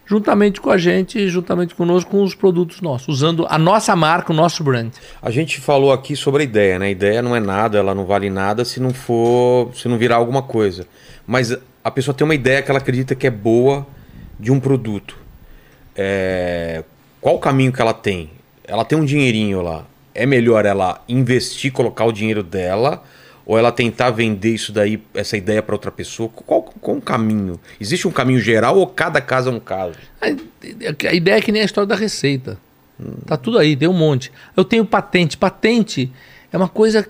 juntamente 0.09 0.59
com 0.59 0.71
a 0.71 0.79
gente, 0.79 1.29
juntamente 1.29 1.75
conosco, 1.75 2.11
com 2.11 2.23
os 2.23 2.35
produtos 2.35 2.81
nossos, 2.81 3.09
usando 3.09 3.47
a 3.49 3.59
nossa 3.59 3.95
marca, 3.95 4.33
o 4.33 4.35
nosso 4.37 4.65
brand. 4.65 4.91
A 5.21 5.31
gente 5.31 5.61
falou 5.61 5.93
aqui 5.93 6.17
sobre 6.17 6.43
a 6.43 6.45
ideia, 6.45 6.79
né? 6.79 6.87
A 6.87 6.91
ideia 6.91 7.21
não 7.21 7.37
é 7.37 7.41
nada, 7.41 7.77
ela 7.77 7.95
não 7.95 8.07
vale 8.07 8.31
nada 8.31 8.65
se 8.65 8.81
não 8.81 8.95
for, 8.95 9.71
se 9.75 9.87
não 9.87 9.99
virar 9.99 10.17
alguma 10.17 10.41
coisa. 10.41 10.87
Mas 11.27 11.55
a 11.85 11.91
pessoa 11.91 12.15
tem 12.15 12.25
uma 12.25 12.35
ideia 12.35 12.63
que 12.63 12.71
ela 12.71 12.79
acredita 12.79 13.15
que 13.15 13.27
é 13.27 13.31
boa 13.31 13.87
de 14.41 14.51
um 14.51 14.59
produto. 14.59 15.15
É... 15.95 16.83
Qual 17.21 17.35
o 17.35 17.39
caminho 17.39 17.71
que 17.71 17.83
ela 17.83 17.93
tem? 17.93 18.31
Ela 18.65 18.87
tem 18.87 18.97
um 18.97 19.05
dinheirinho 19.05 19.61
lá. 19.61 19.85
É 20.15 20.25
melhor 20.25 20.65
ela 20.65 21.03
investir, 21.07 21.71
colocar 21.71 22.07
o 22.07 22.13
dinheiro 22.13 22.43
dela 22.43 23.03
ou 23.49 23.59
ela 23.59 23.73
tentar 23.73 24.11
vender 24.11 24.51
isso 24.51 24.71
daí, 24.71 25.03
essa 25.15 25.35
ideia 25.35 25.63
para 25.63 25.75
outra 25.75 25.91
pessoa? 25.91 26.29
Qual, 26.29 26.63
qual 26.63 26.99
o 26.99 27.01
caminho? 27.01 27.59
Existe 27.81 28.07
um 28.07 28.11
caminho 28.11 28.39
geral 28.39 28.77
ou 28.77 28.87
cada 28.87 29.23
caso 29.23 29.49
é 29.49 29.53
um 29.53 29.59
caso? 29.59 29.97
A, 30.21 30.29
ideia 31.15 31.39
é 31.39 31.41
que 31.41 31.51
nem 31.51 31.63
a 31.63 31.65
história 31.65 31.87
da 31.87 31.97
receita. 31.97 32.59
Hum. 33.01 33.15
Tá 33.25 33.39
tudo 33.39 33.59
aí, 33.59 33.75
tem 33.75 33.89
um 33.89 33.95
monte. 33.95 34.31
Eu 34.55 34.67
tenho 34.67 34.85
patente. 34.85 35.39
Patente 35.39 36.13
é 36.53 36.59
uma 36.59 36.69
coisa. 36.69 37.09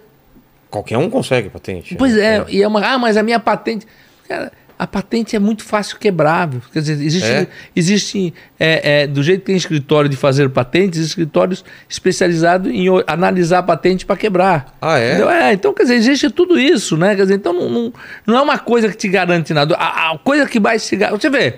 Qualquer 0.70 0.96
um 0.96 1.10
consegue 1.10 1.48
patente. 1.48 1.96
Pois 1.96 2.16
é, 2.16 2.36
é. 2.36 2.46
e 2.48 2.62
é 2.62 2.68
uma. 2.68 2.86
Ah, 2.86 2.98
mas 2.98 3.16
a 3.16 3.22
minha 3.24 3.40
patente. 3.40 3.84
Cara, 4.28 4.52
a 4.78 4.86
patente 4.86 5.34
é 5.34 5.38
muito 5.40 5.64
fácil 5.64 5.98
quebrável. 5.98 6.62
Quer 6.72 6.78
dizer, 6.80 7.04
existe, 7.04 7.28
é? 7.28 7.48
existe 7.74 8.34
é, 8.60 9.02
é, 9.02 9.06
do 9.08 9.22
jeito 9.24 9.40
que 9.40 9.46
tem 9.46 9.56
escritório 9.56 10.08
de 10.08 10.16
fazer 10.16 10.48
patentes, 10.50 11.00
escritórios 11.00 11.64
especializados 11.88 12.70
em 12.70 12.86
analisar 13.06 13.58
a 13.58 13.62
patente 13.62 14.06
para 14.06 14.16
quebrar. 14.16 14.76
Ah, 14.80 14.98
é? 14.98 15.20
é? 15.20 15.52
Então, 15.52 15.74
quer 15.74 15.82
dizer, 15.82 15.96
existe 15.96 16.30
tudo 16.30 16.58
isso, 16.58 16.96
né? 16.96 17.16
Quer 17.16 17.22
dizer, 17.22 17.34
então 17.34 17.52
não, 17.52 17.68
não, 17.68 17.92
não 18.24 18.36
é 18.36 18.40
uma 18.40 18.58
coisa 18.58 18.88
que 18.88 18.96
te 18.96 19.08
garante 19.08 19.52
nada. 19.52 19.74
A, 19.74 20.12
a 20.12 20.18
coisa 20.18 20.46
que 20.46 20.60
vai 20.60 20.78
se 20.78 20.94
garante. 20.94 21.22
Você 21.22 21.30
vê, 21.30 21.56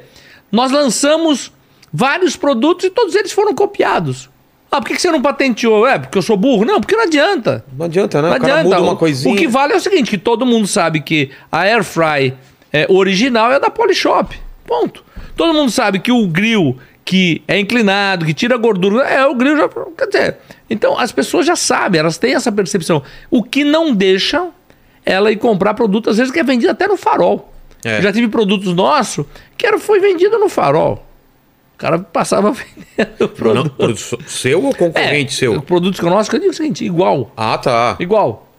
nós 0.50 0.72
lançamos 0.72 1.52
vários 1.92 2.36
produtos 2.36 2.86
e 2.86 2.90
todos 2.90 3.14
eles 3.14 3.32
foram 3.32 3.54
copiados. 3.54 4.30
Ah, 4.70 4.80
por 4.80 4.86
que 4.86 4.98
você 4.98 5.10
não 5.10 5.20
patenteou? 5.20 5.86
É, 5.86 5.98
porque 5.98 6.16
eu 6.16 6.22
sou 6.22 6.36
burro? 6.36 6.64
Não, 6.64 6.80
porque 6.80 6.96
não 6.96 7.02
adianta. 7.02 7.64
Não 7.76 7.84
adianta, 7.84 8.22
né? 8.22 8.28
Não 8.28 8.32
o 8.32 8.36
adianta. 8.36 8.80
uma 8.80 8.96
coisinha. 8.96 9.34
O 9.34 9.36
que 9.36 9.48
vale 9.48 9.72
é 9.72 9.76
o 9.76 9.80
seguinte, 9.80 10.08
que 10.08 10.16
todo 10.16 10.46
mundo 10.46 10.66
sabe 10.66 11.00
que 11.00 11.30
a 11.50 11.62
Air 11.62 11.82
Fry 11.82 12.34
é, 12.72 12.86
original 12.88 13.52
é 13.52 13.58
da 13.60 13.70
Polishop. 13.70 14.38
Ponto. 14.66 15.04
Todo 15.36 15.54
mundo 15.54 15.70
sabe 15.70 15.98
que 15.98 16.12
o 16.12 16.26
grill 16.26 16.78
que 17.04 17.42
é 17.48 17.58
inclinado, 17.58 18.24
que 18.24 18.32
tira 18.32 18.56
gordura, 18.56 19.02
é 19.02 19.26
o 19.26 19.34
grill 19.34 19.56
já. 19.56 19.68
Quer 19.68 20.06
dizer, 20.06 20.36
então 20.68 20.98
as 20.98 21.10
pessoas 21.10 21.44
já 21.44 21.56
sabem, 21.56 21.98
elas 21.98 22.18
têm 22.18 22.34
essa 22.34 22.52
percepção. 22.52 23.02
O 23.30 23.42
que 23.42 23.64
não 23.64 23.92
deixa 23.92 24.48
ela 25.04 25.32
ir 25.32 25.36
comprar 25.36 25.74
produto, 25.74 26.10
às 26.10 26.18
vezes, 26.18 26.32
que 26.32 26.38
é 26.38 26.44
vendido 26.44 26.70
até 26.70 26.86
no 26.86 26.96
farol. 26.96 27.52
É. 27.84 28.00
Já 28.00 28.12
tive 28.12 28.28
produtos 28.28 28.74
nossos 28.74 29.24
que 29.56 29.66
era, 29.66 29.78
foi 29.78 29.98
vendido 29.98 30.38
no 30.38 30.48
farol. 30.48 31.04
O 31.74 31.78
cara 31.78 31.98
passava 31.98 32.52
vendendo 32.96 33.28
produto. 33.30 33.74
Não, 33.78 34.28
seu 34.28 34.62
ou 34.62 34.74
concorrente 34.74 35.34
é, 35.34 35.36
seu? 35.36 35.62
Produtos 35.62 35.98
que 35.98 36.06
eu 36.06 36.10
nosso, 36.10 36.34
eu 36.34 36.38
digo 36.38 36.52
o 36.52 36.54
seguinte, 36.54 36.84
igual. 36.84 37.32
Ah, 37.36 37.58
tá. 37.58 37.96
Igual? 37.98 38.49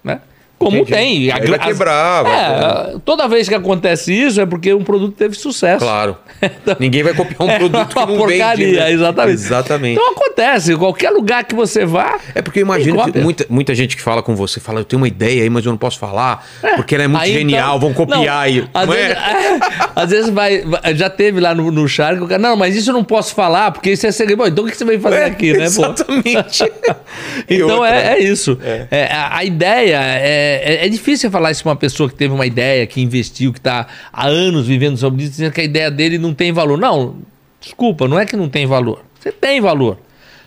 Como 0.61 0.77
Entendi. 0.77 0.91
tem. 0.91 1.31
A, 1.31 1.37
Aí 1.37 1.47
vai 1.47 1.57
quebrar. 1.57 2.23
É, 2.27 2.95
toda 3.03 3.27
vez 3.27 3.49
que 3.49 3.55
acontece 3.55 4.13
isso 4.13 4.39
é 4.39 4.45
porque 4.45 4.71
um 4.71 4.83
produto 4.83 5.15
teve 5.15 5.33
sucesso. 5.33 5.83
Claro. 5.83 6.15
então, 6.39 6.75
Ninguém 6.79 7.01
vai 7.01 7.15
copiar 7.15 7.41
um 7.41 7.49
é 7.49 7.57
produto 7.57 7.87
que 7.87 7.95
não 7.95 8.17
porcaria, 8.17 8.65
vende. 8.67 8.77
Né? 8.77 8.91
Exatamente. 8.91 9.33
exatamente. 9.33 9.99
Então 9.99 10.11
acontece. 10.11 10.75
Qualquer 10.75 11.09
lugar 11.09 11.45
que 11.45 11.55
você 11.55 11.83
vá. 11.83 12.19
É 12.35 12.43
porque 12.43 12.59
eu 12.59 12.61
imagino 12.61 13.03
que 13.11 13.19
muita, 13.19 13.45
muita 13.49 13.73
gente 13.73 13.95
que 13.95 14.03
fala 14.03 14.21
com 14.21 14.35
você 14.35 14.59
fala: 14.59 14.81
Eu 14.81 14.85
tenho 14.85 15.01
uma 15.01 15.07
ideia 15.07 15.41
aí, 15.41 15.49
mas 15.49 15.65
eu 15.65 15.71
não 15.71 15.79
posso 15.79 15.97
falar. 15.97 16.45
É, 16.61 16.75
porque 16.75 16.93
ela 16.93 17.05
é 17.05 17.07
muito 17.07 17.25
genial, 17.25 17.77
então, 17.77 17.79
vão 17.79 17.93
copiar 17.93 18.43
aí. 18.43 18.63
Às, 18.71 18.87
não 18.87 18.93
vezes, 18.93 19.17
é? 19.17 19.59
às 19.95 20.09
vezes 20.11 20.29
vai. 20.29 20.63
Já 20.93 21.09
teve 21.09 21.39
lá 21.39 21.55
no, 21.55 21.71
no 21.71 21.87
Shark, 21.87 22.21
o 22.21 22.27
cara, 22.27 22.39
não, 22.39 22.55
mas 22.55 22.75
isso 22.75 22.91
eu 22.91 22.93
não 22.93 23.03
posso 23.03 23.33
falar, 23.33 23.71
porque 23.71 23.89
isso 23.89 24.05
é 24.05 24.11
segredo. 24.11 24.37
Bom, 24.37 24.45
então 24.45 24.63
o 24.63 24.67
que 24.67 24.77
você 24.77 24.85
veio 24.85 25.01
fazer 25.01 25.21
é, 25.21 25.25
aqui, 25.25 25.53
né? 25.53 25.63
Exatamente. 25.63 26.71
então 27.49 27.83
é, 27.83 28.13
é, 28.13 28.19
isso. 28.19 28.59
É. 28.61 29.11
a, 29.11 29.37
a 29.37 29.43
ideia 29.43 29.99
é, 30.03 30.50
é 30.85 30.89
difícil 30.89 31.29
falar 31.31 31.51
isso 31.51 31.63
para 31.63 31.71
uma 31.71 31.75
pessoa 31.75 32.09
que 32.09 32.15
teve 32.15 32.33
uma 32.33 32.45
ideia, 32.45 32.85
que 32.87 33.01
investiu, 33.01 33.51
que 33.51 33.59
está 33.59 33.87
há 34.11 34.27
anos 34.27 34.67
vivendo 34.67 34.97
sobre 34.97 35.23
isso, 35.23 35.31
dizendo 35.31 35.51
que 35.51 35.61
a 35.61 35.63
ideia 35.63 35.91
dele 35.91 36.17
não 36.17 36.33
tem 36.33 36.51
valor. 36.51 36.77
Não, 36.77 37.15
desculpa, 37.59 38.07
não 38.07 38.19
é 38.19 38.25
que 38.25 38.35
não 38.35 38.49
tem 38.49 38.65
valor. 38.65 39.03
Você 39.19 39.31
tem 39.31 39.61
valor. 39.61 39.97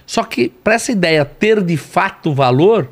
Só 0.06 0.22
que 0.24 0.48
para 0.48 0.74
essa 0.74 0.92
ideia 0.92 1.24
ter 1.24 1.62
de 1.62 1.76
fato 1.76 2.34
valor, 2.34 2.88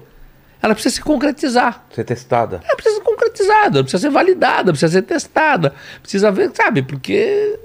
ela 0.63 0.75
precisa 0.75 0.95
se 0.95 1.03
concretizar. 1.03 1.85
Ser 1.95 2.05
testada. 2.05 2.61
Ela 2.65 2.77
precisa 2.77 2.97
ser 2.97 3.03
concretizada, 3.03 3.83
precisa 3.83 4.01
ser 4.01 4.11
validada, 4.11 4.73
precisa 4.73 4.93
ser 4.93 5.03
testada. 5.03 5.75
Precisa 6.01 6.31
ver, 6.31 6.51
sabe? 6.55 6.83
Porque, 6.83 7.59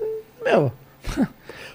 meu. 0.43 0.71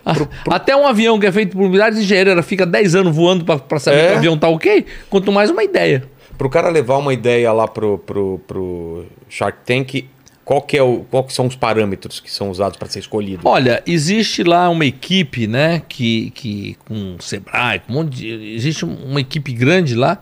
Pro, 0.03 0.27
pro... 0.27 0.53
Até 0.53 0.75
um 0.75 0.85
avião 0.85 1.17
que 1.21 1.27
é 1.27 1.31
feito 1.31 1.57
por 1.57 1.71
milhares 1.71 1.97
de 1.97 2.03
engenheiros 2.03 2.45
fica 2.45 2.67
10 2.67 2.97
anos 2.97 3.15
voando 3.15 3.45
para 3.45 3.79
saber 3.79 3.99
é? 3.99 4.07
que 4.09 4.15
o 4.15 4.17
avião 4.17 4.37
tá 4.37 4.49
ok, 4.49 4.85
quanto 5.09 5.31
mais 5.31 5.49
uma 5.49 5.63
ideia. 5.63 6.03
Para 6.43 6.49
o 6.49 6.51
cara 6.51 6.69
levar 6.71 6.97
uma 6.97 7.15
ideia 7.15 7.53
lá 7.53 7.69
pro, 7.69 7.99
pro, 7.99 8.41
pro 8.49 9.07
Shark 9.29 9.59
Tank, 9.65 10.09
qual 10.45 10.61
que, 10.61 10.77
é 10.77 10.83
o, 10.83 11.05
qual 11.09 11.23
que 11.23 11.33
são 11.33 11.47
os 11.47 11.55
parâmetros 11.55 12.19
que 12.19 12.29
são 12.29 12.51
usados 12.51 12.77
para 12.77 12.89
ser 12.89 12.99
escolhido? 12.99 13.43
Olha, 13.45 13.81
existe 13.87 14.43
lá 14.43 14.69
uma 14.69 14.85
equipe, 14.85 15.47
né, 15.47 15.83
que, 15.89 16.33
que 16.33 16.77
com 16.85 17.15
o 17.15 17.23
Sebrae, 17.23 17.79
com 17.79 17.93
um 17.93 17.95
monte 17.95 18.17
de, 18.17 18.55
existe 18.57 18.85
uma 18.85 19.21
equipe 19.21 19.53
grande 19.53 19.95
lá, 19.95 20.21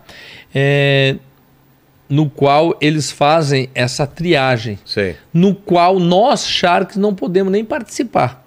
é, 0.53 1.15
no 2.07 2.29
qual 2.29 2.77
eles 2.79 3.09
fazem 3.09 3.71
essa 3.73 4.05
triagem, 4.05 4.77
Sei. 4.85 5.15
no 5.33 5.55
qual 5.55 5.99
nós 5.99 6.45
Sharks 6.45 6.97
não 6.97 7.15
podemos 7.15 7.51
nem 7.51 7.65
participar. 7.65 8.45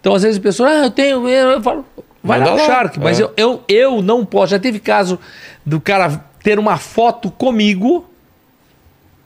Então, 0.00 0.16
às 0.16 0.24
vezes, 0.24 0.38
a 0.38 0.42
pessoa, 0.42 0.68
ah, 0.68 0.84
eu 0.86 0.90
tenho, 0.90 1.28
eu 1.28 1.62
falo, 1.62 1.86
vai 2.24 2.40
Manda 2.40 2.54
lá, 2.54 2.56
lá 2.56 2.66
Shark, 2.66 2.98
mas 2.98 3.20
é. 3.20 3.22
eu, 3.22 3.32
eu, 3.36 3.64
eu 3.68 4.02
não 4.02 4.24
posso. 4.24 4.50
Já 4.50 4.58
teve 4.58 4.80
caso 4.80 5.16
do 5.64 5.80
cara 5.80 6.33
ter 6.44 6.58
uma 6.58 6.76
foto 6.76 7.30
comigo. 7.30 8.04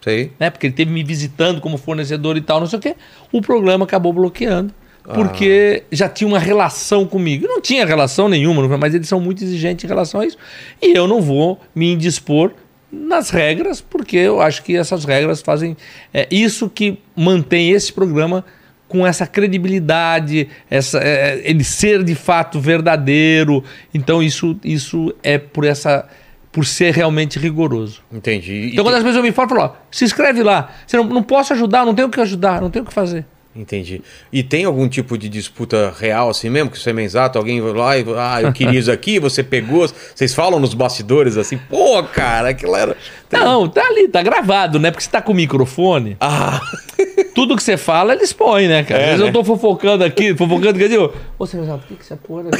Sei. 0.00 0.32
Né, 0.38 0.48
porque 0.48 0.68
ele 0.68 0.74
teve 0.74 0.90
me 0.90 1.02
visitando 1.02 1.60
como 1.60 1.76
fornecedor 1.76 2.36
e 2.38 2.40
tal, 2.40 2.60
não 2.60 2.66
sei 2.66 2.78
o 2.78 2.80
quê. 2.80 2.94
O 3.30 3.42
programa 3.42 3.84
acabou 3.84 4.12
bloqueando. 4.12 4.72
Porque 5.14 5.82
ah. 5.82 5.86
já 5.90 6.08
tinha 6.08 6.28
uma 6.28 6.38
relação 6.38 7.06
comigo. 7.06 7.46
Não 7.48 7.60
tinha 7.60 7.84
relação 7.84 8.28
nenhuma, 8.28 8.76
mas 8.78 8.94
eles 8.94 9.08
são 9.08 9.18
muito 9.18 9.42
exigentes 9.42 9.84
em 9.84 9.88
relação 9.88 10.20
a 10.20 10.26
isso. 10.26 10.36
E 10.80 10.96
eu 10.96 11.08
não 11.08 11.20
vou 11.20 11.58
me 11.74 11.92
indispor 11.92 12.52
nas 12.92 13.30
regras, 13.30 13.80
porque 13.80 14.16
eu 14.16 14.40
acho 14.40 14.62
que 14.62 14.76
essas 14.76 15.04
regras 15.04 15.40
fazem. 15.40 15.76
É, 16.12 16.28
isso 16.30 16.68
que 16.68 16.98
mantém 17.16 17.70
esse 17.70 17.92
programa 17.92 18.44
com 18.86 19.06
essa 19.06 19.26
credibilidade, 19.26 20.48
essa, 20.70 20.98
é, 20.98 21.40
ele 21.42 21.64
ser 21.64 22.04
de 22.04 22.14
fato 22.14 22.60
verdadeiro. 22.60 23.64
Então, 23.94 24.22
isso, 24.22 24.58
isso 24.62 25.14
é 25.22 25.38
por 25.38 25.64
essa 25.64 26.06
por 26.52 26.66
ser 26.66 26.94
realmente 26.94 27.38
rigoroso. 27.38 28.02
Entendi. 28.12 28.70
Então, 28.72 28.84
quando 28.84 28.96
as 28.96 29.02
pessoas 29.02 29.22
me 29.22 29.32
falam, 29.32 29.48
falam 29.48 29.64
ó, 29.66 29.72
se 29.90 30.04
inscreve 30.04 30.42
lá. 30.42 30.70
Você 30.86 30.96
não, 30.96 31.04
não 31.04 31.22
posso 31.22 31.52
ajudar, 31.52 31.84
não 31.84 31.94
tenho 31.94 32.08
o 32.08 32.10
que 32.10 32.20
ajudar, 32.20 32.60
não 32.60 32.70
tenho 32.70 32.84
o 32.84 32.88
que 32.88 32.94
fazer. 32.94 33.26
Entendi. 33.54 34.02
E 34.32 34.42
tem 34.42 34.64
algum 34.64 34.88
tipo 34.88 35.18
de 35.18 35.28
disputa 35.28 35.92
real 35.98 36.30
assim 36.30 36.48
mesmo? 36.48 36.70
Que 36.70 36.78
você 36.78 36.90
é 36.90 37.00
exato? 37.02 37.38
Alguém 37.38 37.60
vai 37.60 37.72
lá 37.72 37.98
e 37.98 38.04
ah, 38.16 38.42
eu 38.42 38.52
queria 38.52 38.78
isso 38.78 38.90
aqui, 38.90 39.18
você 39.18 39.42
pegou. 39.42 39.88
Vocês 40.14 40.34
falam 40.34 40.60
nos 40.60 40.74
bastidores 40.74 41.36
assim, 41.36 41.58
pô, 41.58 42.02
cara, 42.04 42.50
aquilo 42.50 42.76
era. 42.76 42.96
Não, 43.32 43.68
tá 43.68 43.82
ali, 43.86 44.08
tá 44.08 44.22
gravado, 44.22 44.78
né? 44.78 44.90
Porque 44.90 45.02
você 45.02 45.10
tá 45.10 45.20
com 45.20 45.32
o 45.32 45.34
microfone. 45.34 46.16
Ah. 46.20 46.60
tudo 47.34 47.56
que 47.56 47.62
você 47.62 47.76
fala, 47.76 48.14
eles 48.14 48.32
põem, 48.32 48.68
né, 48.68 48.82
cara? 48.82 49.00
É, 49.00 49.04
Às 49.04 49.10
vezes 49.10 49.22
né? 49.22 49.28
eu 49.28 49.32
tô 49.32 49.44
fofocando 49.44 50.04
aqui, 50.04 50.34
fofocando 50.34 50.80
eu 50.80 50.88
digo, 50.88 51.12
ô, 51.38 51.46
você 51.46 51.56
por 51.56 51.80
que, 51.86 51.94
que 51.94 52.04
você 52.04 52.16
porra... 52.16 52.50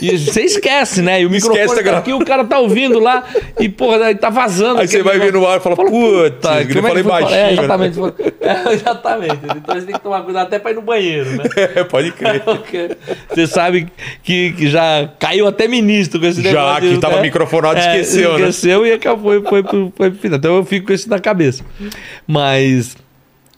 E 0.00 0.18
você 0.18 0.42
esquece, 0.42 1.02
né? 1.02 1.22
E 1.22 1.26
o 1.26 1.34
Esquece 1.34 1.50
microfone 1.50 1.84
tá 1.84 1.98
aqui, 1.98 2.12
o 2.12 2.24
cara 2.24 2.44
tá 2.44 2.58
ouvindo 2.58 2.98
lá, 2.98 3.24
e, 3.60 3.68
porra, 3.68 4.06
aí 4.06 4.14
tá 4.14 4.30
vazando. 4.30 4.80
Aí 4.80 4.88
você 4.88 5.02
vai 5.02 5.18
ver 5.18 5.32
no 5.32 5.46
ar 5.46 5.58
e 5.58 5.60
fala, 5.60 5.76
puta, 5.76 5.88
eu 5.88 5.90
é 5.90 6.64
falei 6.64 6.64
que 6.64 6.82
foi? 6.82 7.02
baixinho. 7.02 7.38
É, 7.38 7.46
né? 7.46 7.52
exatamente. 7.52 7.98
É, 8.44 8.74
exatamente. 8.74 9.38
Então 9.56 9.74
você 9.74 9.86
tem 9.86 9.94
que 9.94 10.02
tomar 10.02 10.22
cuidado 10.22 10.33
até 10.42 10.58
pra 10.58 10.70
ir 10.70 10.74
no 10.74 10.82
banheiro, 10.82 11.30
né? 11.36 11.44
É, 11.74 11.82
pode 11.84 12.12
crer. 12.12 12.42
Você 13.28 13.46
sabe 13.46 13.88
que, 14.22 14.52
que 14.52 14.68
já 14.68 15.10
caiu 15.18 15.46
até 15.46 15.66
ministro 15.68 16.20
com 16.20 16.26
esse 16.26 16.42
Já, 16.42 16.50
negócio. 16.50 16.90
que 16.90 16.98
tava 16.98 17.20
microfonado, 17.20 17.78
esqueceu, 17.78 18.38
né? 18.38 18.48
Esqueceu 18.48 18.86
e 18.86 18.92
acabou, 18.92 19.42
foi, 19.42 19.62
foi, 19.62 19.92
foi 19.96 20.10
final. 20.12 20.38
Então 20.38 20.56
eu 20.56 20.64
fico 20.64 20.86
com 20.86 20.92
isso 20.92 21.08
na 21.08 21.18
cabeça. 21.18 21.64
Mas 22.26 22.96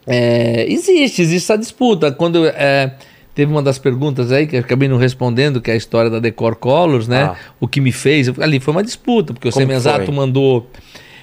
é, 0.06 0.64
existe, 0.70 1.22
existe 1.22 1.44
essa 1.44 1.58
disputa. 1.58 2.12
Quando 2.12 2.46
é, 2.46 2.94
teve 3.34 3.50
uma 3.50 3.62
das 3.62 3.78
perguntas 3.78 4.30
aí 4.30 4.46
que 4.46 4.56
eu 4.56 4.60
acabei 4.60 4.88
não 4.88 4.96
respondendo, 4.96 5.60
que 5.60 5.70
é 5.70 5.74
a 5.74 5.76
história 5.76 6.08
da 6.08 6.20
Decor 6.20 6.56
Colors, 6.56 7.08
né? 7.08 7.24
Ah. 7.24 7.36
O 7.60 7.66
que 7.66 7.80
me 7.80 7.92
fez. 7.92 8.28
ali 8.38 8.60
foi 8.60 8.72
uma 8.72 8.82
disputa, 8.82 9.34
porque 9.34 9.48
o 9.48 9.52
Semenzato 9.52 10.12
mandou. 10.12 10.70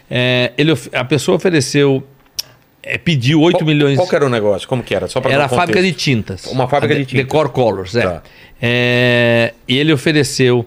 é, 0.09 0.51
ele, 0.57 0.73
a 0.91 1.05
pessoa 1.05 1.37
ofereceu. 1.37 2.03
É, 2.83 2.97
pediu 2.97 3.41
8 3.41 3.57
Qual- 3.59 3.65
milhões. 3.65 3.97
Qual 3.97 4.07
que 4.07 4.15
era 4.15 4.25
o 4.25 4.29
negócio? 4.29 4.67
Como 4.67 4.83
que 4.83 4.93
era? 4.93 5.07
Só 5.07 5.21
pra 5.21 5.31
Era 5.31 5.45
a 5.45 5.49
fábrica 5.49 5.81
de 5.81 5.93
tintas. 5.93 6.45
Uma 6.47 6.67
fábrica 6.67 6.93
A 6.93 6.97
de 6.97 7.05
tintas. 7.05 7.25
Decor 7.25 7.49
Colors, 7.49 7.95
é. 7.95 8.01
Tá. 8.03 8.23
É, 8.61 9.53
E 9.67 9.77
ele 9.77 9.93
ofereceu 9.93 10.65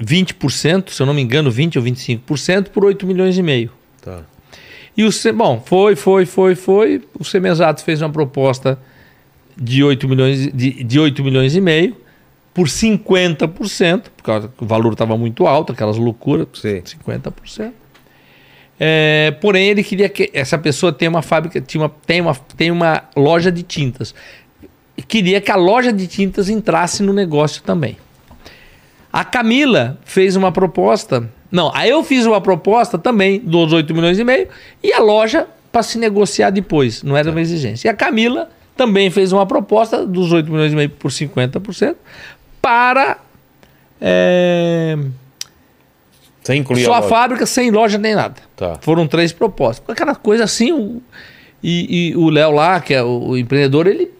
20%, 0.00 0.90
se 0.90 1.00
eu 1.02 1.06
não 1.06 1.14
me 1.14 1.22
engano, 1.22 1.50
20 1.50 1.78
ou 1.78 1.84
25% 1.84 2.68
por 2.68 2.84
8 2.84 3.06
milhões 3.06 3.36
e 3.36 3.42
meio. 3.42 3.70
Tá. 4.00 4.20
E 4.96 5.04
o 5.04 5.10
bom, 5.34 5.62
foi, 5.64 5.96
foi, 5.96 6.26
foi, 6.26 6.54
foi. 6.54 7.02
O 7.18 7.24
Semenzato 7.24 7.82
fez 7.82 8.02
uma 8.02 8.10
proposta 8.10 8.78
de 9.56 9.82
8 9.82 10.08
milhões, 10.08 10.52
de, 10.52 10.84
de 10.84 11.00
8 11.00 11.24
milhões 11.24 11.54
e 11.56 11.60
meio 11.60 11.96
por 12.52 12.66
50%, 12.68 14.04
porque 14.16 14.30
o 14.60 14.66
valor 14.66 14.92
estava 14.92 15.16
muito 15.16 15.46
alto, 15.46 15.72
aquelas 15.72 15.96
loucuras, 15.96 16.46
Sim. 16.54 16.82
50%. 16.82 17.72
É, 18.78 19.30
porém, 19.40 19.68
ele 19.68 19.82
queria 19.82 20.08
que 20.08 20.30
essa 20.32 20.58
pessoa 20.58 20.92
tenha 20.92 21.10
uma 21.10 21.22
fábrica, 21.22 21.60
tinha 21.60 21.82
uma, 21.82 21.88
tem, 21.88 22.20
uma, 22.20 22.34
tem 22.56 22.70
uma 22.70 23.04
loja 23.16 23.52
de 23.52 23.62
tintas. 23.62 24.14
Queria 25.08 25.40
que 25.40 25.50
a 25.50 25.56
loja 25.56 25.92
de 25.92 26.06
tintas 26.06 26.48
entrasse 26.48 27.02
no 27.02 27.12
negócio 27.12 27.62
também. 27.62 27.96
A 29.12 29.24
Camila 29.24 29.98
fez 30.04 30.36
uma 30.36 30.50
proposta. 30.50 31.28
Não, 31.50 31.70
aí 31.74 31.90
eu 31.90 32.02
fiz 32.02 32.24
uma 32.24 32.40
proposta 32.40 32.98
também 32.98 33.38
dos 33.38 33.72
8 33.72 33.94
milhões 33.94 34.18
e 34.18 34.24
meio 34.24 34.48
e 34.82 34.92
a 34.92 34.98
loja 35.00 35.46
para 35.70 35.82
se 35.82 35.98
negociar 35.98 36.50
depois. 36.50 37.02
Não 37.02 37.16
era 37.16 37.30
uma 37.30 37.40
exigência. 37.40 37.88
E 37.88 37.90
a 37.90 37.94
Camila 37.94 38.48
também 38.76 39.10
fez 39.10 39.32
uma 39.32 39.46
proposta 39.46 40.06
dos 40.06 40.32
8 40.32 40.50
milhões 40.50 40.72
e 40.72 40.76
meio 40.76 40.90
por 40.90 41.10
50% 41.10 41.96
para. 42.60 43.18
é, 44.00 44.96
Você 46.42 46.54
incluía 46.56 46.84
só 46.84 46.94
a 46.94 46.98
a 46.98 47.02
fábrica 47.02 47.46
sem 47.46 47.70
loja 47.70 47.98
nem 47.98 48.14
nada. 48.14 48.34
Tá. 48.56 48.76
Foram 48.80 49.06
três 49.06 49.32
propostas. 49.32 49.84
Aquela 49.88 50.14
coisa 50.14 50.44
assim. 50.44 50.72
o- 50.72 51.00
e, 51.62 52.10
e 52.10 52.16
o 52.16 52.28
Léo 52.28 52.50
lá, 52.50 52.80
que 52.80 52.92
é 52.92 53.02
o, 53.02 53.28
o 53.28 53.38
empreendedor, 53.38 53.86
ele 53.86 54.10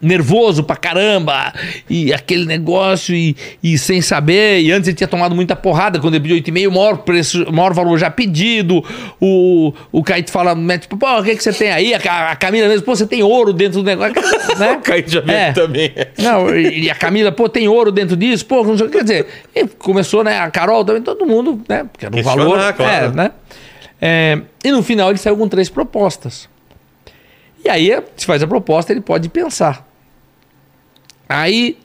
nervoso 0.00 0.62
pra 0.64 0.76
caramba. 0.76 1.52
E 1.88 2.12
aquele 2.12 2.44
negócio 2.44 3.14
e, 3.14 3.36
e 3.62 3.76
sem 3.78 4.00
saber. 4.00 4.60
E 4.60 4.72
antes 4.72 4.88
ele 4.88 4.96
tinha 4.96 5.08
tomado 5.08 5.34
muita 5.34 5.54
porrada 5.56 5.98
quando 5.98 6.14
ele 6.14 6.22
pediu 6.22 6.36
8,5, 6.54 6.68
o 6.68 6.72
maior 6.72 6.98
preço, 6.98 7.52
maior 7.52 7.72
valor 7.72 7.98
já 7.98 8.10
pedido. 8.10 8.84
O, 9.20 9.72
o 9.92 10.02
Caíto 10.02 10.30
fala, 10.30 10.54
tipo, 10.78 10.96
pô, 10.96 11.18
o 11.18 11.22
que, 11.22 11.36
que 11.36 11.42
você 11.42 11.52
tem 11.52 11.70
aí? 11.70 11.94
A, 11.94 12.30
a 12.32 12.36
Camila 12.36 12.68
mesmo, 12.68 12.84
pô, 12.84 12.94
você 12.94 13.06
tem 13.06 13.22
ouro 13.22 13.52
dentro 13.52 13.82
do 13.82 13.84
negócio. 13.84 14.14
né? 14.58 14.72
O 14.72 14.80
Caio 14.80 15.04
já 15.06 15.20
É. 15.26 15.52
também. 15.52 15.92
Não, 16.18 16.54
e 16.56 16.90
a 16.90 16.94
Camila, 16.94 17.30
pô, 17.32 17.48
tem 17.48 17.68
ouro 17.68 17.90
dentro 17.92 18.16
disso, 18.16 18.44
pô, 18.46 18.62
não 18.64 18.76
sei 18.76 18.86
o 18.86 18.90
que. 18.90 18.96
Quer 18.98 19.02
dizer, 19.02 19.26
e 19.54 19.66
começou, 19.66 20.24
né? 20.24 20.38
A 20.38 20.50
Carol 20.50 20.84
também, 20.84 21.02
todo 21.02 21.26
mundo, 21.26 21.60
né? 21.68 21.84
Porque 21.90 22.06
era 22.06 22.14
um 22.14 22.16
Questionar, 22.16 22.44
valor. 22.44 22.72
claro. 22.72 23.06
É, 23.06 23.10
né? 23.12 23.30
É, 24.00 24.38
e 24.64 24.70
no 24.72 24.82
final 24.82 25.10
ele 25.10 25.18
saiu 25.18 25.36
com 25.36 25.48
três 25.48 25.68
propostas. 25.68 26.48
E 27.64 27.68
aí, 27.68 27.90
se 28.16 28.24
faz 28.26 28.42
a 28.42 28.46
proposta, 28.46 28.92
ele 28.92 29.00
pode 29.00 29.28
pensar. 29.28 29.85
Aí. 31.28 31.76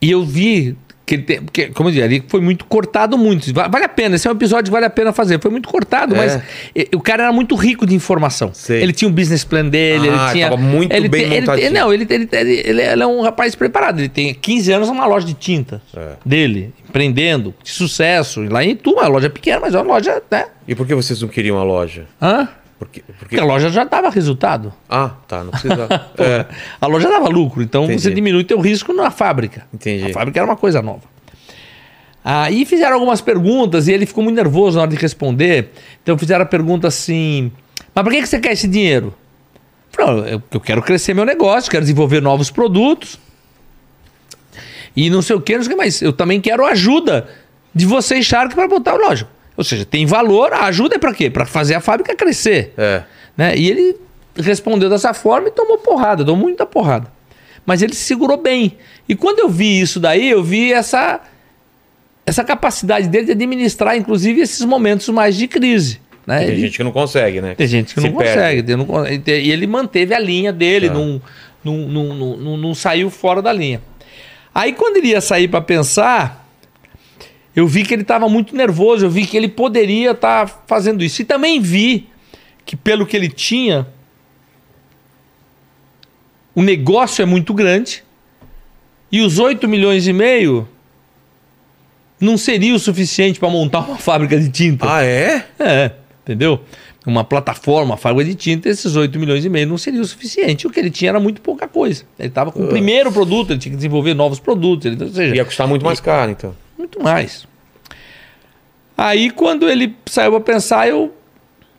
E 0.00 0.10
eu 0.10 0.24
vi 0.24 0.76
que 1.06 1.14
ele 1.14 1.22
tem. 1.22 1.42
Porque, 1.42 1.66
como 1.68 1.88
eu 1.90 2.04
ali 2.04 2.22
foi 2.26 2.40
muito 2.40 2.64
cortado 2.64 3.16
muito. 3.16 3.52
Va- 3.54 3.68
Vale 3.68 3.84
a 3.84 3.88
pena, 3.88 4.16
esse 4.16 4.26
é 4.26 4.30
um 4.30 4.34
episódio 4.34 4.64
que 4.64 4.70
vale 4.72 4.84
a 4.86 4.90
pena 4.90 5.12
fazer. 5.12 5.40
Foi 5.40 5.50
muito 5.50 5.68
cortado, 5.68 6.14
É. 6.14 6.18
mas 6.18 6.42
o 6.94 7.00
cara 7.00 7.24
era 7.24 7.32
muito 7.32 7.54
rico 7.54 7.86
de 7.86 7.94
informação. 7.94 8.50
Sei. 8.52 8.82
Ele 8.82 8.92
tinha 8.92 9.08
um 9.08 9.12
business 9.12 9.44
plan 9.44 9.68
dele, 9.68 10.08
Ah, 10.08 10.24
ele 10.24 10.32
tinha. 10.32 10.50
tava 10.50 10.60
muito 10.60 10.92
ele 10.92 11.08
bem 11.08 11.28
tem- 11.44 11.70
Não, 11.70 11.92
ele, 11.92 12.04
ele, 12.10 12.28
ele, 12.32 12.52
ele- 12.82 12.82
é 13.02 13.06
um 13.06 13.20
rapaz 13.22 13.54
preparado. 13.54 14.00
Ele 14.00 14.08
tem 14.08 14.34
15 14.34 14.72
anos 14.72 14.88
numa 14.88 15.06
loja 15.06 15.24
de 15.26 15.34
tinta 15.34 15.80
É. 15.96 16.14
dele, 16.26 16.74
empreendendo, 16.88 17.54
de 17.62 17.70
sucesso. 17.70 18.42
Lá 18.42 18.64
em 18.64 18.70
Itu, 18.70 18.90
uma 18.90 19.06
loja 19.06 19.30
pequena, 19.30 19.60
mas 19.60 19.74
é 19.74 19.78
uma 19.80 19.94
loja, 19.94 20.20
né? 20.30 20.46
E 20.66 20.74
por 20.74 20.84
que 20.86 20.94
vocês 20.96 21.22
não 21.22 21.28
queriam 21.28 21.58
a 21.58 21.62
loja? 21.64 22.06
Hã? 22.20 22.48
Porque, 22.86 23.02
porque... 23.18 23.38
A 23.38 23.44
loja 23.44 23.68
já 23.70 23.84
dava 23.84 24.08
resultado. 24.10 24.72
Ah, 24.88 25.10
tá, 25.28 25.42
não 25.44 25.50
precisa. 25.50 25.86
é, 26.18 26.46
A 26.80 26.86
loja 26.86 27.08
dava 27.08 27.28
lucro, 27.28 27.62
então 27.62 27.84
Entendi. 27.84 28.02
você 28.02 28.10
diminui 28.12 28.44
teu 28.44 28.60
risco 28.60 28.92
na 28.92 29.10
fábrica. 29.10 29.66
Entendi. 29.72 30.10
A 30.10 30.12
fábrica 30.12 30.40
era 30.40 30.46
uma 30.46 30.56
coisa 30.56 30.80
nova. 30.82 31.02
Aí 32.24 32.64
fizeram 32.64 32.94
algumas 32.94 33.20
perguntas 33.20 33.88
e 33.88 33.92
ele 33.92 34.06
ficou 34.06 34.22
muito 34.22 34.36
nervoso 34.36 34.76
na 34.76 34.82
hora 34.82 34.90
de 34.90 34.96
responder. 34.96 35.72
Então 36.02 36.16
fizeram 36.16 36.42
a 36.44 36.46
pergunta 36.46 36.86
assim: 36.88 37.50
Mas 37.94 38.04
por 38.04 38.12
que 38.12 38.20
que 38.22 38.28
você 38.28 38.38
quer 38.38 38.52
esse 38.52 38.68
dinheiro? 38.68 39.12
Eu 39.98 40.06
falei, 40.06 40.34
"Eu- 40.34 40.42
eu 40.52 40.60
quero 40.60 40.80
crescer 40.82 41.14
meu 41.14 41.24
negócio, 41.24 41.70
quero 41.70 41.82
desenvolver 41.82 42.20
novos 42.22 42.50
produtos. 42.50 43.18
E 44.94 45.08
não 45.10 45.22
sei 45.22 45.34
o 45.36 45.40
que, 45.40 45.56
não 45.56 45.62
sei 45.64 45.72
o 45.72 45.76
que, 45.76 45.82
mas 45.82 46.00
eu 46.02 46.12
também 46.12 46.40
quero 46.40 46.64
ajuda 46.66 47.28
de 47.74 47.86
vocês, 47.86 48.24
Shark, 48.26 48.54
para 48.54 48.68
botar 48.68 48.94
lógico. 48.94 49.30
Ou 49.62 49.64
seja, 49.64 49.84
tem 49.84 50.04
valor, 50.04 50.52
a 50.52 50.64
ajuda 50.64 50.96
é 50.96 50.98
para 50.98 51.14
quê? 51.14 51.30
Para 51.30 51.46
fazer 51.46 51.74
a 51.74 51.80
fábrica 51.80 52.14
crescer 52.14 52.72
é. 52.76 53.02
né? 53.36 53.56
E 53.56 53.70
ele 53.70 53.96
respondeu 54.36 54.90
dessa 54.90 55.14
forma 55.14 55.48
e 55.48 55.50
tomou 55.50 55.78
porrada, 55.78 56.24
tomou 56.24 56.42
muita 56.42 56.66
porrada. 56.66 57.06
Mas 57.64 57.80
ele 57.82 57.94
se 57.94 58.02
segurou 58.04 58.36
bem. 58.36 58.76
E 59.08 59.14
quando 59.14 59.38
eu 59.38 59.48
vi 59.48 59.80
isso 59.80 60.00
daí, 60.00 60.28
eu 60.30 60.42
vi 60.42 60.72
essa, 60.72 61.20
essa 62.26 62.42
capacidade 62.44 63.08
dele 63.08 63.26
de 63.26 63.32
administrar, 63.32 63.96
inclusive, 63.96 64.40
esses 64.40 64.64
momentos 64.64 65.08
mais 65.10 65.36
de 65.36 65.46
crise. 65.46 66.00
Né? 66.26 66.38
Tem 66.40 66.48
Ele- 66.48 66.60
gente 66.60 66.76
que 66.76 66.84
não 66.84 66.92
consegue, 66.92 67.40
né? 67.40 67.54
tem 67.54 67.66
gente 67.66 67.94
que 67.94 68.00
Se 68.00 68.06
não 68.08 68.16
perde. 68.16 68.62
consegue. 68.64 69.30
E 69.30 69.50
ele 69.50 69.66
manteve 69.66 70.14
a 70.14 70.18
linha 70.18 70.52
dele, 70.52 70.88
Tá. 70.88 70.94
não, 70.94 71.20
não, 71.64 71.76
não, 71.88 72.14
não, 72.14 72.36
não- 72.36 72.56
não 72.56 72.74
saiu 72.74 73.10
fora 73.10 73.40
da 73.42 73.52
linha. 73.52 73.80
Aí 74.54 74.72
quando 74.72 74.96
ele 74.98 75.08
ia 75.08 75.20
sair 75.20 75.48
para 75.48 75.60
pensar, 75.60 76.41
eu 77.54 77.66
vi 77.66 77.84
que 77.84 77.92
ele 77.92 78.02
estava 78.02 78.28
muito 78.28 78.56
nervoso, 78.56 79.04
eu 79.04 79.10
vi 79.10 79.26
que 79.26 79.36
ele 79.36 79.48
poderia 79.48 80.12
estar 80.12 80.64
fazendo 80.66 81.04
isso. 81.04 81.20
E 81.20 81.24
também 81.24 81.60
vi 81.60 82.08
que 82.64 82.76
pelo 82.76 83.04
que 83.06 83.16
ele 83.16 83.28
tinha, 83.28 83.86
o 86.54 86.62
negócio 86.62 87.22
é 87.22 87.26
muito 87.26 87.52
grande 87.52 88.02
e 89.10 89.20
os 89.20 89.38
8 89.38 89.68
milhões 89.68 90.06
e 90.06 90.12
meio 90.12 90.66
não 92.18 92.38
seria 92.38 92.74
o 92.74 92.78
suficiente 92.78 93.38
para 93.38 93.50
montar 93.50 93.80
uma 93.80 93.96
fábrica 93.98 94.38
de 94.38 94.48
tinta. 94.48 94.86
Ah, 94.90 95.04
é? 95.04 95.44
É, 95.58 95.90
entendeu? 96.22 96.60
Uma 97.04 97.24
plataforma, 97.24 97.92
uma 97.92 97.96
fábrica 97.96 98.30
de 98.30 98.36
tinta, 98.36 98.68
esses 98.68 98.94
8 98.94 99.18
milhões 99.18 99.44
e 99.44 99.48
meio 99.48 99.66
não 99.66 99.76
seria 99.76 100.00
o 100.00 100.04
suficiente. 100.04 100.66
O 100.66 100.70
que 100.70 100.78
ele 100.78 100.90
tinha 100.90 101.10
era 101.10 101.20
muito 101.20 101.42
pouca 101.42 101.66
coisa. 101.66 102.04
Ele 102.18 102.28
estava 102.28 102.52
com 102.52 102.64
o 102.64 102.68
primeiro 102.68 103.10
produto, 103.10 103.50
ele 103.50 103.58
tinha 103.58 103.72
que 103.72 103.76
desenvolver 103.76 104.14
novos 104.14 104.38
produtos. 104.38 104.86
Ele, 104.86 105.02
ou 105.02 105.10
seja, 105.10 105.34
Ia 105.34 105.44
custar 105.44 105.66
muito 105.66 105.84
mais 105.84 106.00
caro, 106.00 106.30
então. 106.30 106.54
Muito 106.82 107.02
mais. 107.02 107.46
Aí, 108.96 109.30
quando 109.30 109.68
ele 109.68 109.96
saiu 110.06 110.32
para 110.32 110.40
pensar, 110.40 110.88
eu, 110.88 111.14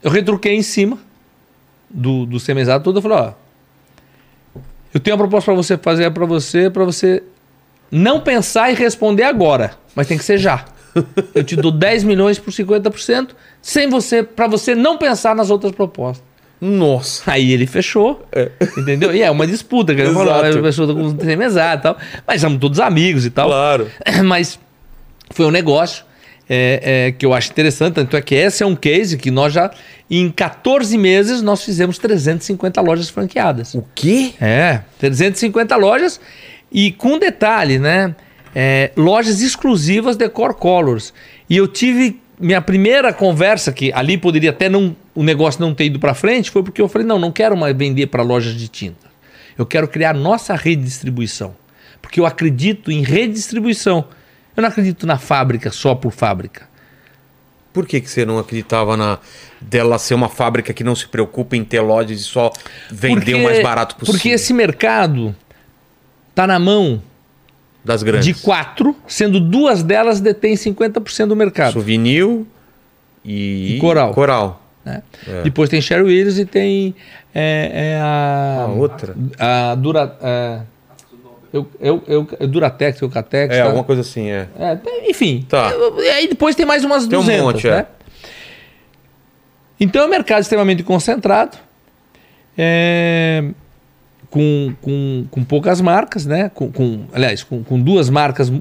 eu 0.01 0.09
retruquei 0.09 0.53
em 0.55 0.63
cima 0.63 0.97
do, 1.89 2.25
do 2.25 2.39
semesado 2.39 2.83
todo. 2.83 2.97
Eu 2.97 3.01
falei: 3.01 3.17
ó, 3.17 3.33
eu 4.93 4.99
tenho 4.99 5.15
uma 5.15 5.19
proposta 5.19 5.51
para 5.51 5.61
você 5.61 5.77
fazer 5.77 6.11
para 6.11 6.25
você, 6.25 6.69
para 6.69 6.85
você 6.85 7.23
não 7.91 8.19
pensar 8.19 8.71
e 8.71 8.75
responder 8.75 9.23
agora, 9.23 9.75
mas 9.95 10.07
tem 10.07 10.17
que 10.17 10.23
ser 10.23 10.37
já. 10.37 10.65
Eu 11.33 11.43
te 11.43 11.55
dou 11.55 11.71
10 11.71 12.03
milhões 12.03 12.37
por 12.37 12.53
50%, 12.53 13.29
sem 13.59 13.89
você, 13.89 14.21
para 14.21 14.47
você 14.47 14.75
não 14.75 14.95
pensar 14.95 15.35
nas 15.35 15.49
outras 15.49 15.71
propostas. 15.71 16.23
Nossa. 16.61 17.31
Aí 17.31 17.51
ele 17.51 17.65
fechou, 17.67 18.25
entendeu? 18.77 19.13
E 19.13 19.21
é 19.21 19.29
uma 19.29 19.45
disputa, 19.45 19.93
que 19.93 20.01
ele 20.01 20.13
falou, 20.13 20.33
a 20.33 20.61
pessoa 20.61 20.87
tá 20.87 20.93
com 20.93 21.19
semesado 21.19 21.79
e 21.79 21.83
tal, 21.83 21.97
mas 22.25 22.41
somos 22.41 22.59
todos 22.59 22.79
amigos 22.79 23.25
e 23.25 23.31
tal. 23.31 23.49
Claro. 23.49 23.91
Mas 24.23 24.59
foi 25.31 25.45
um 25.45 25.51
negócio 25.51 26.05
é, 26.49 27.07
é, 27.07 27.11
que 27.11 27.25
eu 27.25 27.33
acho 27.33 27.51
interessante, 27.51 27.95
tanto 27.95 28.17
é 28.17 28.21
que 28.21 28.35
esse 28.35 28.63
é 28.63 28.65
um 28.65 28.75
case 28.75 29.17
que 29.17 29.31
nós 29.31 29.53
já, 29.53 29.71
em 30.09 30.29
14 30.29 30.97
meses, 30.97 31.41
nós 31.41 31.63
fizemos 31.63 31.97
350 31.97 32.81
lojas 32.81 33.09
franqueadas. 33.09 33.73
O 33.73 33.85
quê? 33.95 34.33
É, 34.39 34.81
350 34.99 35.75
lojas 35.75 36.19
e 36.71 36.91
com 36.91 37.17
detalhe, 37.17 37.79
né? 37.79 38.15
é, 38.55 38.91
lojas 38.95 39.41
exclusivas 39.41 40.15
Decor 40.15 40.53
Colors. 40.53 41.13
E 41.49 41.57
eu 41.57 41.67
tive 41.67 42.21
minha 42.39 42.61
primeira 42.61 43.13
conversa, 43.13 43.71
que 43.71 43.91
ali 43.93 44.17
poderia 44.17 44.51
até 44.51 44.69
não, 44.69 44.95
o 45.15 45.23
negócio 45.23 45.61
não 45.61 45.73
ter 45.73 45.85
ido 45.85 45.99
para 45.99 46.13
frente, 46.13 46.51
foi 46.51 46.63
porque 46.63 46.81
eu 46.81 46.87
falei: 46.87 47.07
não, 47.07 47.19
não 47.19 47.31
quero 47.31 47.57
mais 47.57 47.75
vender 47.75 48.07
para 48.07 48.21
lojas 48.21 48.53
de 48.53 48.67
tinta. 48.67 49.11
Eu 49.57 49.65
quero 49.65 49.87
criar 49.87 50.13
nossa 50.13 50.55
rede 50.55 50.81
de 50.81 50.87
distribuição. 50.87 51.55
Porque 52.01 52.19
eu 52.19 52.25
acredito 52.25 52.91
em 52.91 53.01
redistribuição. 53.01 54.05
Eu 54.55 54.61
não 54.61 54.69
acredito 54.69 55.05
na 55.07 55.17
fábrica 55.17 55.71
só 55.71 55.95
por 55.95 56.11
fábrica. 56.11 56.67
Por 57.71 57.87
que, 57.87 57.99
que 57.99 58.09
você 58.09 58.23
não 58.23 58.37
acreditava 58.37 58.95
na 58.95 59.17
dela 59.59 59.97
ser 59.97 60.13
uma 60.13 60.29
fábrica 60.29 60.71
que 60.73 60.83
não 60.83 60.95
se 60.95 61.07
preocupa 61.07 61.55
em 61.55 61.63
ter 61.63 61.81
lojas 61.81 62.19
e 62.19 62.23
só 62.23 62.51
vender 62.91 63.15
Porque- 63.15 63.33
o 63.33 63.43
mais 63.43 63.63
barato 63.63 63.95
possível? 63.95 64.19
Porque 64.19 64.29
esse 64.29 64.53
mercado 64.53 65.35
tá 66.35 66.45
na 66.45 66.59
mão 66.59 67.01
das 67.83 68.03
grandes. 68.03 68.25
de 68.27 68.33
quatro, 68.35 68.95
sendo 69.07 69.39
duas 69.39 69.81
delas 69.81 70.21
detêm 70.21 70.55
50% 70.55 71.27
do 71.29 71.35
mercado. 71.35 71.73
Souvenir 71.73 72.45
e... 73.25 73.75
E 73.75 73.79
Coral. 73.79 74.13
Coral. 74.13 74.61
né? 74.85 75.01
Depois 75.43 75.67
tem 75.69 75.81
Sherry 75.81 76.03
Williams 76.03 76.37
e 76.37 76.45
tem 76.45 76.93
é, 77.33 77.71
é 77.95 77.99
a, 77.99 78.65
A 78.65 78.67
outra. 78.67 79.15
A 79.39 79.73
Dura, 79.75 80.15
é, 80.21 80.59
eu, 81.53 81.69
eu, 81.79 82.03
eu, 82.07 82.27
é 82.39 82.47
Duratex, 82.47 82.99
Eucatex. 82.99 83.53
É, 83.55 83.59
tá? 83.59 83.65
alguma 83.65 83.83
coisa 83.83 84.01
assim, 84.01 84.29
é. 84.29 84.47
É, 84.59 84.79
enfim. 85.09 85.45
Tá. 85.47 85.71
E 85.99 86.09
aí 86.09 86.27
depois 86.27 86.55
tem 86.55 86.65
mais 86.65 86.83
umas 86.83 87.05
Tem 87.07 87.17
um 87.17 87.21
200, 87.21 87.43
monte, 87.45 87.67
né? 87.67 87.77
é. 87.79 87.85
Então 89.79 90.01
é 90.03 90.05
um 90.05 90.09
mercado 90.09 90.41
extremamente 90.41 90.81
concentrado, 90.83 91.57
é, 92.57 93.43
com, 94.29 94.73
com, 94.81 95.25
com 95.29 95.43
poucas 95.43 95.79
marcas, 95.81 96.25
né? 96.25 96.49
Com, 96.53 96.71
com- 96.71 97.05
aliás, 97.13 97.43
com, 97.43 97.63
com 97.63 97.79
duas 97.79 98.09
marcas 98.09 98.51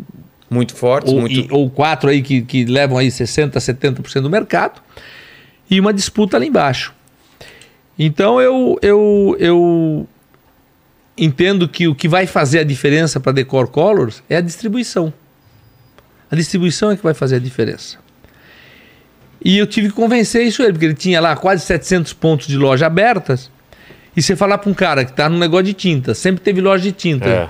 Muito 0.50 0.74
fortes, 0.74 1.12
ou, 1.12 1.20
muito... 1.20 1.34
e- 1.34 1.48
ou 1.50 1.70
quatro 1.70 2.10
aí 2.10 2.22
que, 2.22 2.42
que 2.42 2.64
levam 2.64 2.98
aí 2.98 3.08
60%, 3.08 3.52
70% 3.52 4.20
do 4.20 4.28
mercado 4.30 4.82
e 5.70 5.78
uma 5.80 5.92
disputa 5.92 6.38
lá 6.38 6.44
embaixo. 6.44 6.92
Então 7.98 8.40
eu, 8.40 8.78
eu, 8.82 9.36
eu 9.38 10.08
entendo 11.24 11.68
que 11.68 11.86
o 11.86 11.94
que 11.94 12.08
vai 12.08 12.26
fazer 12.26 12.58
a 12.58 12.64
diferença 12.64 13.20
para 13.20 13.32
Decor 13.32 13.68
Colors 13.68 14.22
é 14.28 14.36
a 14.36 14.40
distribuição. 14.40 15.12
A 16.30 16.34
distribuição 16.34 16.90
é 16.90 16.96
que 16.96 17.02
vai 17.02 17.14
fazer 17.14 17.36
a 17.36 17.38
diferença. 17.38 17.98
E 19.44 19.58
eu 19.58 19.66
tive 19.66 19.88
que 19.88 19.94
convencer 19.94 20.44
isso 20.44 20.62
ele, 20.62 20.72
porque 20.72 20.86
ele 20.86 20.94
tinha 20.94 21.20
lá 21.20 21.36
quase 21.36 21.64
700 21.64 22.12
pontos 22.12 22.46
de 22.46 22.56
loja 22.56 22.86
abertas. 22.86 23.50
E 24.16 24.22
você 24.22 24.34
falar 24.34 24.58
para 24.58 24.70
um 24.70 24.74
cara 24.74 25.04
que 25.04 25.10
está 25.12 25.28
no 25.28 25.38
negócio 25.38 25.66
de 25.66 25.74
tinta, 25.74 26.14
sempre 26.14 26.42
teve 26.42 26.60
loja 26.60 26.82
de 26.82 26.92
tinta, 26.92 27.28
É. 27.28 27.48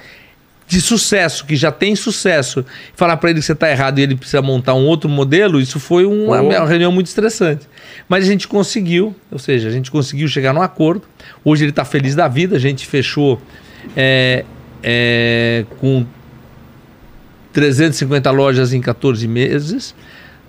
de 0.66 0.80
sucesso, 0.80 1.44
que 1.44 1.56
já 1.56 1.70
tem 1.70 1.94
sucesso, 1.94 2.64
falar 2.94 3.16
para 3.16 3.30
ele 3.30 3.40
que 3.40 3.44
você 3.46 3.52
está 3.52 3.70
errado 3.70 3.98
e 3.98 4.02
ele 4.02 4.16
precisa 4.16 4.40
montar 4.40 4.74
um 4.74 4.86
outro 4.86 5.08
modelo, 5.08 5.60
isso 5.60 5.78
foi 5.78 6.04
uma, 6.04 6.40
uma 6.40 6.66
reunião 6.66 6.90
muito 6.90 7.06
estressante. 7.06 7.68
Mas 8.08 8.24
a 8.24 8.26
gente 8.26 8.48
conseguiu, 8.48 9.14
ou 9.30 9.38
seja, 9.38 9.68
a 9.68 9.72
gente 9.72 9.90
conseguiu 9.90 10.28
chegar 10.28 10.52
num 10.52 10.62
acordo. 10.62 11.02
Hoje 11.44 11.64
ele 11.64 11.70
está 11.70 11.84
feliz 11.84 12.14
da 12.14 12.28
vida, 12.28 12.56
a 12.56 12.58
gente 12.58 12.86
fechou 12.86 13.40
é, 13.96 14.44
é, 14.82 15.64
com 15.78 16.06
350 17.52 18.30
lojas 18.30 18.72
em 18.72 18.80
14 18.80 19.26
meses. 19.28 19.94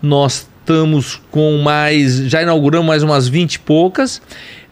Nós 0.02 0.48
estamos 0.60 1.22
com 1.30 1.58
mais. 1.58 2.18
Já 2.30 2.42
inauguramos 2.42 2.88
mais 2.88 3.04
umas 3.04 3.28
20 3.28 3.56
e 3.56 3.60
poucas. 3.60 4.22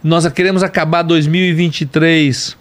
Nós 0.03 0.27
queremos 0.29 0.63
acabar 0.63 1.03
2023. 1.03 2.57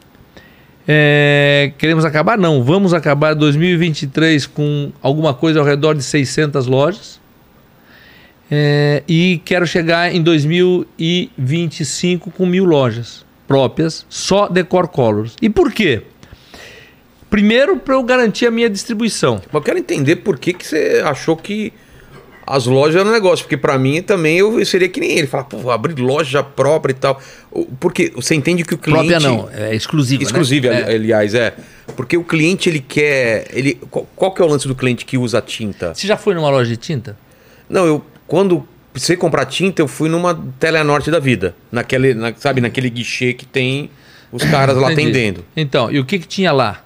É, 0.86 1.72
queremos 1.78 2.04
acabar? 2.04 2.38
Não, 2.38 2.62
vamos 2.62 2.94
acabar 2.94 3.34
2023 3.34 4.46
com 4.46 4.92
alguma 5.02 5.34
coisa 5.34 5.58
ao 5.60 5.66
redor 5.66 5.94
de 5.94 6.02
600 6.02 6.66
lojas. 6.66 7.20
É, 8.50 9.02
e 9.06 9.40
quero 9.44 9.66
chegar 9.66 10.12
em 10.12 10.20
2025 10.22 12.32
com 12.32 12.44
mil 12.44 12.64
lojas 12.64 13.24
próprias, 13.46 14.04
só 14.08 14.48
Decor 14.48 14.88
Colors. 14.88 15.36
E 15.40 15.48
por 15.48 15.72
quê? 15.72 16.02
Primeiro, 17.28 17.76
para 17.76 17.94
eu 17.94 18.02
garantir 18.02 18.46
a 18.46 18.50
minha 18.50 18.68
distribuição. 18.68 19.40
Mas 19.46 19.54
eu 19.54 19.62
quero 19.62 19.78
entender 19.78 20.16
por 20.16 20.36
que, 20.36 20.52
que 20.52 20.66
você 20.66 21.00
achou 21.04 21.36
que 21.36 21.72
as 22.46 22.66
lojas 22.66 22.96
eram 23.00 23.10
um 23.10 23.12
negócio. 23.12 23.44
Porque 23.44 23.56
pra 23.56 23.78
mim 23.78 24.02
também 24.02 24.38
eu 24.38 24.64
seria 24.64 24.88
que 24.88 25.00
nem 25.00 25.18
ele. 25.18 25.26
Falar, 25.26 25.44
pô, 25.44 25.70
abrir 25.70 26.00
loja 26.00 26.42
própria 26.42 26.92
e 26.92 26.96
tal. 26.96 27.20
Porque 27.78 28.12
você 28.14 28.34
entende 28.34 28.64
que 28.64 28.74
o 28.74 28.78
cliente... 28.78 29.08
Própria 29.08 29.20
não, 29.20 29.48
é 29.52 29.74
exclusiva. 29.74 30.22
Exclusiva, 30.22 30.68
né? 30.70 30.82
ali- 30.84 30.94
aliás, 30.94 31.34
é. 31.34 31.54
Porque 31.96 32.16
o 32.16 32.24
cliente, 32.24 32.68
ele 32.68 32.80
quer... 32.80 33.46
Ele, 33.52 33.74
qual, 33.90 34.06
qual 34.14 34.32
que 34.32 34.40
é 34.40 34.44
o 34.44 34.48
lance 34.48 34.66
do 34.68 34.74
cliente 34.74 35.04
que 35.04 35.18
usa 35.18 35.40
tinta? 35.40 35.94
Você 35.94 36.06
já 36.06 36.16
foi 36.16 36.34
numa 36.34 36.50
loja 36.50 36.70
de 36.70 36.76
tinta? 36.76 37.16
Não, 37.68 37.84
eu... 37.86 38.04
Quando 38.26 38.66
precisei 38.92 39.16
comprar 39.16 39.44
tinta, 39.46 39.82
eu 39.82 39.88
fui 39.88 40.08
numa 40.08 40.34
Telenorte 40.60 41.10
da 41.10 41.18
vida. 41.18 41.54
Naquele, 41.70 42.14
na- 42.14 42.32
sabe, 42.36 42.60
naquele 42.60 42.88
guichê 42.88 43.32
que 43.32 43.44
tem 43.44 43.90
os 44.30 44.44
caras 44.44 44.76
lá 44.76 44.92
Entendi. 44.92 45.10
atendendo. 45.10 45.44
Então, 45.56 45.90
e 45.90 45.98
o 45.98 46.04
que, 46.04 46.18
que 46.20 46.28
tinha 46.28 46.52
lá? 46.52 46.84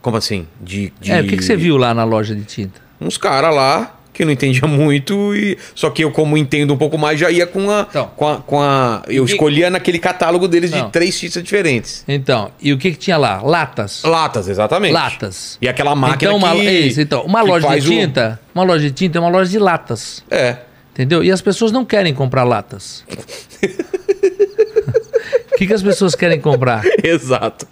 Como 0.00 0.16
assim? 0.16 0.48
De, 0.60 0.92
de... 1.00 1.12
É, 1.12 1.20
o 1.20 1.26
que, 1.28 1.36
que 1.36 1.44
você 1.44 1.54
viu 1.56 1.76
lá 1.76 1.94
na 1.94 2.02
loja 2.02 2.34
de 2.34 2.42
tinta? 2.44 2.80
uns 3.00 3.16
caras 3.16 3.54
lá 3.54 4.00
que 4.12 4.22
eu 4.22 4.26
não 4.26 4.32
entendia 4.32 4.68
muito 4.68 5.34
e 5.34 5.56
só 5.74 5.88
que 5.90 6.04
eu 6.04 6.10
como 6.10 6.36
entendo 6.36 6.74
um 6.74 6.76
pouco 6.76 6.98
mais 6.98 7.18
já 7.18 7.30
ia 7.30 7.46
com 7.46 7.70
a 7.70 7.86
Então. 7.88 8.10
com 8.14 8.28
a, 8.28 8.36
com 8.38 8.60
a 8.62 9.02
eu 9.08 9.24
que- 9.24 9.32
escolhia 9.32 9.70
naquele 9.70 9.98
catálogo 9.98 10.46
deles 10.46 10.70
Não. 10.70 10.84
de 10.86 10.92
três 10.92 11.18
tintas 11.18 11.42
diferentes 11.42 12.04
Então, 12.06 12.50
e 12.60 12.72
o 12.72 12.78
que, 12.78 12.90
que 12.92 12.98
tinha 12.98 13.16
lá? 13.16 13.40
Latas. 13.42 14.02
latas 14.04 14.48
exatamente 14.48 14.92
Latas. 14.92 15.56
e 15.62 15.68
aquela 15.68 15.94
máquina 15.94 16.32
então, 16.32 16.36
uma, 16.36 16.54
que, 16.54 16.70
isso, 16.70 17.00
então, 17.00 17.22
uma 17.24 17.40
loja 17.42 17.60
de 17.66 17.72
faz 17.72 17.86
o- 17.86 17.88
tinta, 17.88 18.40
uma 18.54 18.64
loja 18.64 18.84
de 18.84 18.92
tinta 18.92 19.18
é 19.18 19.20
uma 19.20 19.30
loja 19.30 19.50
de 19.50 19.58
latas. 19.58 20.22
é 20.30 20.56
Entendeu? 20.92 21.24
E 21.24 21.32
as 21.32 21.40
pessoas 21.40 21.72
não 21.72 21.86
querem 21.86 22.12
comprar 22.12 22.44
latas. 22.44 23.02
O 25.52 25.56
que, 25.56 25.66
que 25.66 25.72
as 25.72 25.82
pessoas 25.82 26.14
querem 26.14 26.40
comprar? 26.40 26.82
exato 27.04 27.66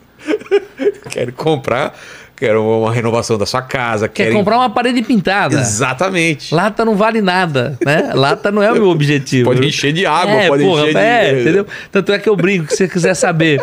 quero 1.10 1.32
comprar 1.32 1.98
quero 2.40 2.64
uma 2.64 2.90
renovação 2.90 3.36
da 3.38 3.44
sua 3.46 3.60
casa 3.62 4.08
Quer 4.08 4.24
querem- 4.24 4.38
comprar 4.38 4.56
uma 4.56 4.70
parede 4.70 5.02
pintada. 5.02 5.54
exatamente 5.60 6.54
Lata 6.54 6.84
não 6.84 6.96
vale 6.96 7.20
nada, 7.20 7.78
né? 7.84 8.12
Lata 8.14 8.50
não 8.50 8.62
é 8.62 8.72
o 8.72 8.74
meu 8.74 8.88
objetivo. 8.88 9.50
Pode 9.50 9.66
encher 9.66 9.92
de 9.92 10.06
água, 10.06 10.32
é, 10.32 10.48
pode 10.48 10.64
porra, 10.64 10.82
encher 10.84 10.92
de- 10.94 10.98
É, 10.98 11.40
entendeu? 11.42 11.66
Tanto 11.92 12.12
é 12.12 12.18
que 12.18 12.28
eu 12.28 12.34
brinco, 12.34 12.64
que 12.66 12.72
se 12.72 12.78
você 12.78 12.88
quiser 12.88 13.14
saber 13.14 13.62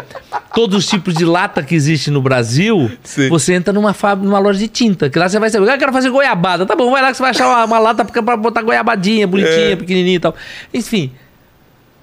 todos 0.53 0.77
os 0.77 0.87
tipos 0.87 1.13
de 1.15 1.25
lata 1.25 1.63
que 1.63 1.73
existe 1.73 2.11
no 2.11 2.21
Brasil, 2.21 2.89
Sim. 3.03 3.27
você 3.29 3.53
entra 3.53 3.73
numa, 3.73 3.93
fábrica, 3.93 4.29
numa 4.29 4.39
loja 4.39 4.59
de 4.59 4.67
tinta, 4.67 5.09
que 5.09 5.17
lá 5.17 5.27
você 5.27 5.39
vai 5.39 5.49
saber, 5.49 5.67
ah, 5.69 5.73
eu 5.73 5.79
quero 5.79 5.91
fazer 5.91 6.09
goiabada. 6.11 6.65
Tá 6.65 6.75
bom, 6.75 6.91
vai 6.91 7.01
lá 7.01 7.09
que 7.11 7.17
você 7.17 7.23
vai 7.23 7.31
achar 7.31 7.47
uma, 7.47 7.65
uma 7.65 7.79
lata 7.79 8.05
pra 8.05 8.21
pra 8.21 8.37
botar 8.37 8.61
goiabadinha, 8.61 9.25
bonitinha, 9.25 9.71
É. 9.71 9.75
pequenininha 9.75 10.15
e 10.17 10.19
tal. 10.19 10.35
Enfim, 10.73 11.11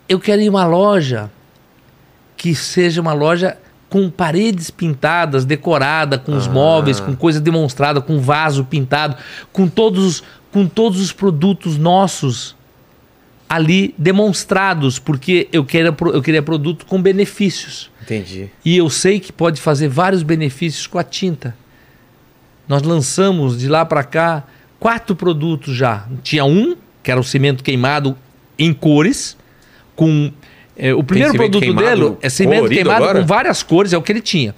eu 0.09 0.19
quero 0.19 0.43
ir 0.43 0.49
uma 0.49 0.67
loja 0.67 1.31
que 2.37 2.53
seja 2.55 3.01
uma 3.01 3.13
loja 3.13 3.57
com 3.95 4.11
paredes 4.11 4.73
pintadas, 4.73 5.45
decorada, 5.45 6.19
com 6.19 6.33
Ah. 6.33 6.37
os 6.37 6.49
móveis, 6.49 6.99
com 6.99 7.15
coisa 7.15 7.41
demonstrada, 7.41 8.01
com 8.01 8.19
vaso 8.19 8.65
pintado, 8.65 9.15
com 9.53 9.69
todos, 9.69 10.05
os- 10.05 10.25
com 10.51 10.67
todos 10.67 11.01
os 11.01 11.13
produtos 11.13 11.79
nossos 11.79 12.57
ali 13.49 13.95
demonstrados, 13.97 14.99
porque 14.99 15.47
eu 15.53 15.65
queria, 15.65 15.95
eu 16.13 16.21
queria 16.21 16.43
produto 16.43 16.85
com 16.87 17.01
benefícios. 17.01 17.89
entendi 18.03 18.51
E 18.65 18.77
eu 18.77 18.91
sei 18.91 19.21
que 19.21 19.33
pode 19.33 19.61
fazer 19.61 19.87
vários 19.87 20.25
benefícios 20.25 20.89
com 20.89 20.99
a 20.99 21.05
tinta. 21.05 21.57
Nós 22.67 22.83
lançamos 22.83 23.57
de 23.61 23.69
lá 23.69 23.85
para 23.85 24.03
cá 24.03 24.43
quatro 24.81 25.15
produtos 25.15 25.77
já. 25.77 26.05
Tinha 26.25 26.45
um, 26.45 26.75
que 27.01 27.13
era 27.13 27.21
o 27.21 27.25
cimento 27.25 27.63
queimado 27.63 28.19
em 28.59 28.73
cores, 28.75 29.37
com. 29.95 30.33
É, 30.77 30.93
o 30.95 31.03
primeiro 31.03 31.33
produto 31.35 31.63
queimado 31.63 31.89
dele 32.11 32.17
é 32.23 32.29
cimento 32.29 32.69
queimado 32.69 33.05
agora? 33.05 33.21
com 33.21 33.27
várias 33.27 33.63
cores, 33.63 33.93
é 33.93 33.99
o 33.99 34.03
que 34.03 34.13
ele 34.13 34.21
tinha. 34.21 34.55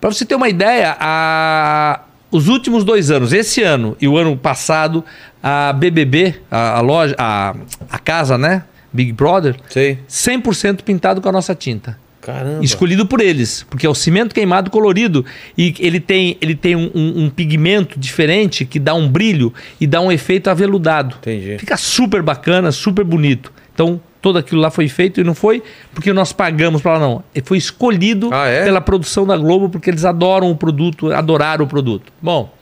Para 0.00 0.10
você 0.12 0.24
ter 0.24 0.34
uma 0.34 0.48
ideia, 0.48 0.96
a- 0.98 2.00
os 2.30 2.46
últimos 2.48 2.84
dois 2.84 3.10
anos, 3.10 3.32
esse 3.32 3.62
ano 3.62 3.96
e 4.00 4.06
o 4.06 4.16
ano 4.16 4.36
passado, 4.36 5.04
a 5.42 5.72
BBB, 5.72 6.34
a, 6.50 6.78
a 6.78 6.80
loja, 6.80 7.14
a, 7.18 7.54
a 7.90 7.98
casa, 7.98 8.36
né? 8.36 8.64
Big 8.92 9.12
Brother, 9.12 9.56
sei 9.68 9.98
100% 10.08 10.82
pintado 10.82 11.20
com 11.20 11.28
a 11.28 11.32
nossa 11.32 11.54
tinta. 11.54 11.98
caramba 12.20 12.64
Escolhido 12.64 13.06
por 13.06 13.20
eles, 13.20 13.66
porque 13.68 13.86
é 13.86 13.88
o 13.88 13.94
cimento 13.94 14.34
queimado 14.34 14.70
colorido 14.70 15.24
e 15.56 15.74
ele 15.78 16.00
tem, 16.00 16.36
ele 16.40 16.54
tem 16.54 16.74
um, 16.76 16.90
um- 16.94 17.24
um 17.24 17.30
pigmento 17.30 17.98
diferente 17.98 18.64
que 18.64 18.78
dá 18.78 18.94
um 18.94 19.08
brilho 19.08 19.52
e 19.80 19.86
dá 19.86 20.00
um 20.00 20.10
efeito 20.12 20.48
aveludado. 20.48 21.16
Entendi. 21.20 21.56
Fica 21.58 21.76
super 21.76 22.22
bacana, 22.22 22.70
super 22.72 23.04
bonito. 23.04 23.52
Então, 23.74 24.00
tudo 24.20 24.38
aquilo 24.38 24.60
lá 24.60 24.70
foi 24.70 24.88
feito 24.88 25.20
e 25.20 25.24
não 25.24 25.34
foi 25.34 25.62
porque 25.94 26.12
nós 26.12 26.32
pagamos 26.32 26.82
para 26.82 26.98
não. 26.98 27.22
Ele 27.34 27.44
foi 27.46 27.58
escolhido 27.58 28.30
Ah, 28.32 28.46
é? 28.46 28.64
pela 28.64 28.80
produção 28.80 29.26
da 29.26 29.36
Globo 29.36 29.68
porque 29.68 29.88
eles 29.90 30.04
adoram 30.04 30.50
o 30.50 30.56
produto, 30.56 31.12
adoraram 31.12 31.64
o 31.64 31.68
produto. 31.68 32.12
Bom, 32.20 32.52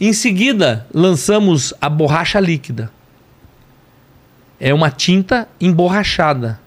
em 0.00 0.12
seguida, 0.12 0.86
lançamos 0.92 1.74
a 1.80 1.88
borracha 1.88 2.40
líquida. 2.40 2.90
É 4.58 4.74
uma 4.74 4.90
tinta 4.90 5.48
emborrachada 5.60 6.60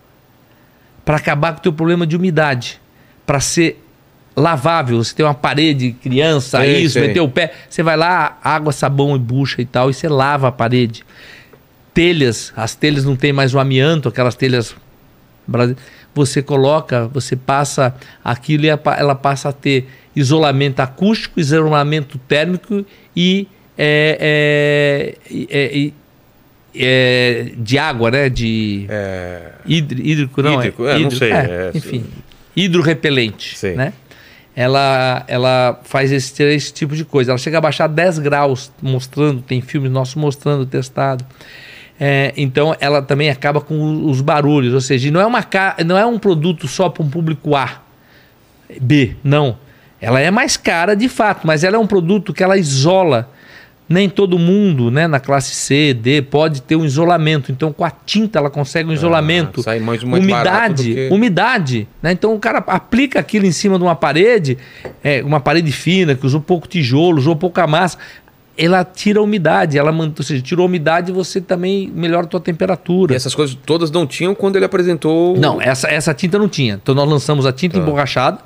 para 1.06 1.18
acabar 1.18 1.54
com 1.54 1.60
o 1.60 1.62
teu 1.62 1.74
problema 1.74 2.08
de 2.08 2.16
umidade, 2.16 2.80
para 3.26 3.40
ser 3.40 3.84
lavável. 4.36 5.04
Você 5.04 5.14
tem 5.14 5.26
uma 5.26 5.34
parede, 5.34 5.92
criança, 6.02 6.60
Sei, 6.60 6.84
isso, 6.84 7.00
meteu 7.00 7.26
o 7.26 7.30
pé. 7.30 7.54
Você 7.70 7.84
vai 7.84 7.98
lá, 7.98 8.38
água, 8.44 8.72
sabão 8.72 9.16
e 9.16 9.20
bucha 9.20 9.62
e 9.62 9.66
tal, 9.66 9.90
e 9.90 9.94
você 9.94 10.08
lava 10.08 10.48
a 10.48 10.52
parede. 10.52 11.04
Telhas, 11.94 12.52
as 12.56 12.74
telhas 12.76 13.06
não 13.06 13.16
tem 13.16 13.32
mais 13.32 13.54
o 13.54 13.60
amianto, 13.60 14.10
aquelas 14.10 14.36
telhas. 14.36 14.76
Você 16.16 16.42
coloca, 16.42 17.08
você 17.08 17.36
passa 17.36 17.96
aquilo 18.24 18.66
e 18.66 18.70
ela 18.70 19.16
passa 19.16 19.50
a 19.50 19.52
ter 19.52 19.88
isolamento 20.16 20.80
acústico, 20.80 21.40
isolamento 21.40 22.18
térmico 22.20 22.86
e 23.16 23.48
é, 23.78 25.16
é, 25.30 25.48
é, 25.52 25.88
é, 25.88 25.92
é, 26.76 27.52
de 27.58 27.78
água, 27.78 28.12
né? 28.12 28.30
De 28.30 28.86
É, 28.90 29.52
hídri- 29.66 30.12
hídrico, 30.12 30.42
não 30.42 30.54
Hídrico, 30.56 30.88
é? 30.88 30.96
é, 30.96 31.00
não 31.00 31.12
sei, 31.12 31.32
é, 31.32 31.36
é, 31.36 31.72
enfim, 31.78 32.06
hidrorrepelente, 32.56 33.58
Sei. 33.58 33.76
né? 33.76 33.94
Ela, 34.56 35.24
ela 35.28 35.80
faz 35.84 36.12
esse, 36.12 36.44
esse 36.44 36.72
tipo 36.72 36.96
de 36.96 37.04
coisa. 37.04 37.32
Ela 37.32 37.40
chega 37.40 37.58
a 37.58 37.62
baixar 37.62 37.88
10 37.88 38.20
graus, 38.20 38.72
mostrando, 38.80 39.42
tem 39.42 39.62
filmes 39.62 39.92
nossos 39.92 40.14
mostrando, 40.14 40.64
testado. 40.64 41.26
É, 42.06 42.34
então 42.36 42.76
ela 42.82 43.02
também 43.02 43.30
acaba 43.30 43.62
com 43.62 44.10
os 44.10 44.20
barulhos, 44.20 44.74
ou 44.74 44.82
seja, 44.82 45.10
não 45.10 45.22
é, 45.22 45.26
uma, 45.26 45.40
não 45.86 45.98
é 45.98 46.06
um 46.06 46.20
produto 46.20 46.68
só 46.68 46.90
para 46.90 47.02
um 47.02 47.10
público 47.10 47.56
A, 47.56 47.80
B, 48.82 49.16
não. 49.24 49.58
Ela 50.02 50.20
é 50.20 50.30
mais 50.30 50.58
cara 50.58 50.96
de 50.98 51.08
fato, 51.08 51.48
mas 51.48 51.64
ela 51.64 51.78
é 51.78 51.80
um 51.80 51.88
produto 51.88 52.34
que 52.34 52.44
ela 52.44 52.58
isola. 52.58 53.30
Nem 53.88 54.10
todo 54.10 54.40
mundo, 54.40 54.90
né, 54.90 55.08
na 55.08 55.20
classe 55.20 55.54
C, 55.56 55.94
D, 55.94 56.22
pode 56.22 56.62
ter 56.62 56.76
um 56.76 56.84
isolamento. 56.86 57.52
Então, 57.52 57.72
com 57.72 57.84
a 57.86 57.92
tinta, 57.92 58.40
ela 58.40 58.50
consegue 58.50 58.90
um 58.90 58.94
isolamento. 58.94 59.62
sai 59.62 59.80
mais- 59.80 60.02
umidade, 60.04 60.84
que- 60.94 61.10
umidade. 61.12 61.88
Né? 62.02 62.12
Então, 62.14 62.34
o 62.34 62.40
cara 62.40 62.60
aplica 62.68 63.20
aquilo 63.20 63.46
em 63.46 63.52
cima 63.52 63.78
de 63.78 63.84
uma 63.84 63.96
parede, 63.96 64.58
é, 65.04 65.22
uma 65.24 65.40
parede 65.40 65.72
fina, 65.72 66.16
que 66.16 66.26
usou 66.26 66.40
pouco 66.42 66.68
tijolo, 66.68 67.18
usou 67.18 67.36
pouca 67.36 67.68
massa. 67.68 67.98
Ela 68.56 68.86
tira 68.86 69.20
a 69.20 69.24
umidade, 69.24 69.78
ela 69.80 69.92
mantém, 69.92 70.16
ou 70.20 70.24
seja, 70.24 70.42
tirou 70.42 70.64
a 70.64 70.68
umidade 70.68 71.12
você 71.12 71.42
também 71.42 71.92
melhora 71.96 72.26
a 72.26 72.30
tua 72.30 72.40
temperatura. 72.40 73.14
E 73.14 73.16
essas 73.16 73.34
coisas 73.34 73.58
todas 73.66 73.90
não 73.90 74.06
tinham 74.06 74.36
quando 74.36 74.58
ele 74.58 74.66
apresentou. 74.66 75.36
Não, 75.38 75.60
essa, 75.60 75.88
essa 75.90 76.14
tinta 76.14 76.38
não 76.38 76.48
tinha. 76.48 76.76
Então 76.76 76.94
nós 76.94 77.10
lançamos 77.10 77.46
a 77.48 77.52
tinta 77.52 77.78
Tá. 77.78 77.82
emborrachada. 77.82 78.38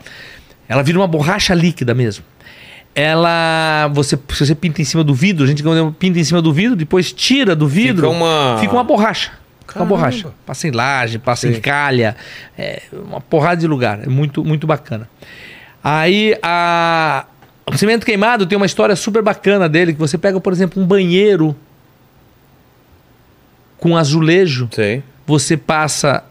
Ela 0.69 0.81
vira 0.81 0.97
uma 0.97 1.07
borracha 1.07 1.53
líquida 1.53 1.93
mesmo. 1.93 2.23
Ela. 2.95 3.89
Você, 3.93 4.17
se 4.29 4.45
você 4.45 4.55
pinta 4.55 4.81
em 4.81 4.85
cima 4.85 5.03
do 5.03 5.13
vidro, 5.13 5.43
a 5.43 5.47
gente 5.47 5.61
pinta 5.99 6.19
em 6.19 6.23
cima 6.23 6.41
do 6.41 6.51
vidro, 6.53 6.75
depois 6.75 7.11
tira 7.11 7.55
do 7.55 7.67
vidro. 7.67 8.07
Fica 8.09 8.09
uma- 8.09 8.57
Fica 8.59 8.73
uma 8.73 8.83
borracha. 8.83 9.31
Fica 9.67 9.79
uma 9.79 9.85
borracha. 9.85 10.29
Passa 10.45 10.67
em 10.67 10.71
laje, 10.71 11.19
passa 11.19 11.47
em 11.47 11.51
Sei. 11.51 11.61
calha. 11.61 12.15
É 12.57 12.81
uma 12.93 13.19
porrada 13.21 13.57
de 13.59 13.67
lugar. 13.67 13.99
É 14.03 14.07
muito, 14.07 14.43
muito 14.43 14.65
bacana. 14.65 15.07
Aí 15.83 16.35
a. 16.41 17.25
O 17.71 17.77
cimento 17.77 18.05
queimado 18.05 18.45
tem 18.45 18.55
uma 18.55 18.65
história 18.65 18.95
super 18.95 19.21
bacana 19.21 19.67
dele, 19.67 19.93
que 19.93 19.99
você 19.99 20.17
pega, 20.17 20.39
por 20.39 20.53
exemplo, 20.53 20.81
um 20.81 20.85
banheiro 20.85 21.55
com 23.77 23.95
azulejo 23.97 24.69
Sei. 24.71 25.03
você 25.25 25.55
passa 25.57 26.23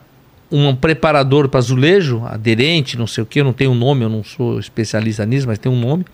um 0.51 0.75
preparador 0.75 1.49
para 1.49 1.59
azulejo, 1.59 2.23
aderente, 2.27 2.97
não 2.97 3.07
sei 3.07 3.23
o 3.23 3.27
que, 3.27 3.41
eu 3.41 3.45
não 3.45 3.53
tenho 3.53 3.73
um 3.73 3.75
nome, 3.75 4.05
eu 4.05 4.09
não 4.09 4.25
sou 4.25 4.59
especialista 4.59 5.27
nisso, 5.27 5.47
mas 5.47 5.59
tem 5.59 5.71
um 5.71 5.79
nome. 5.79 6.05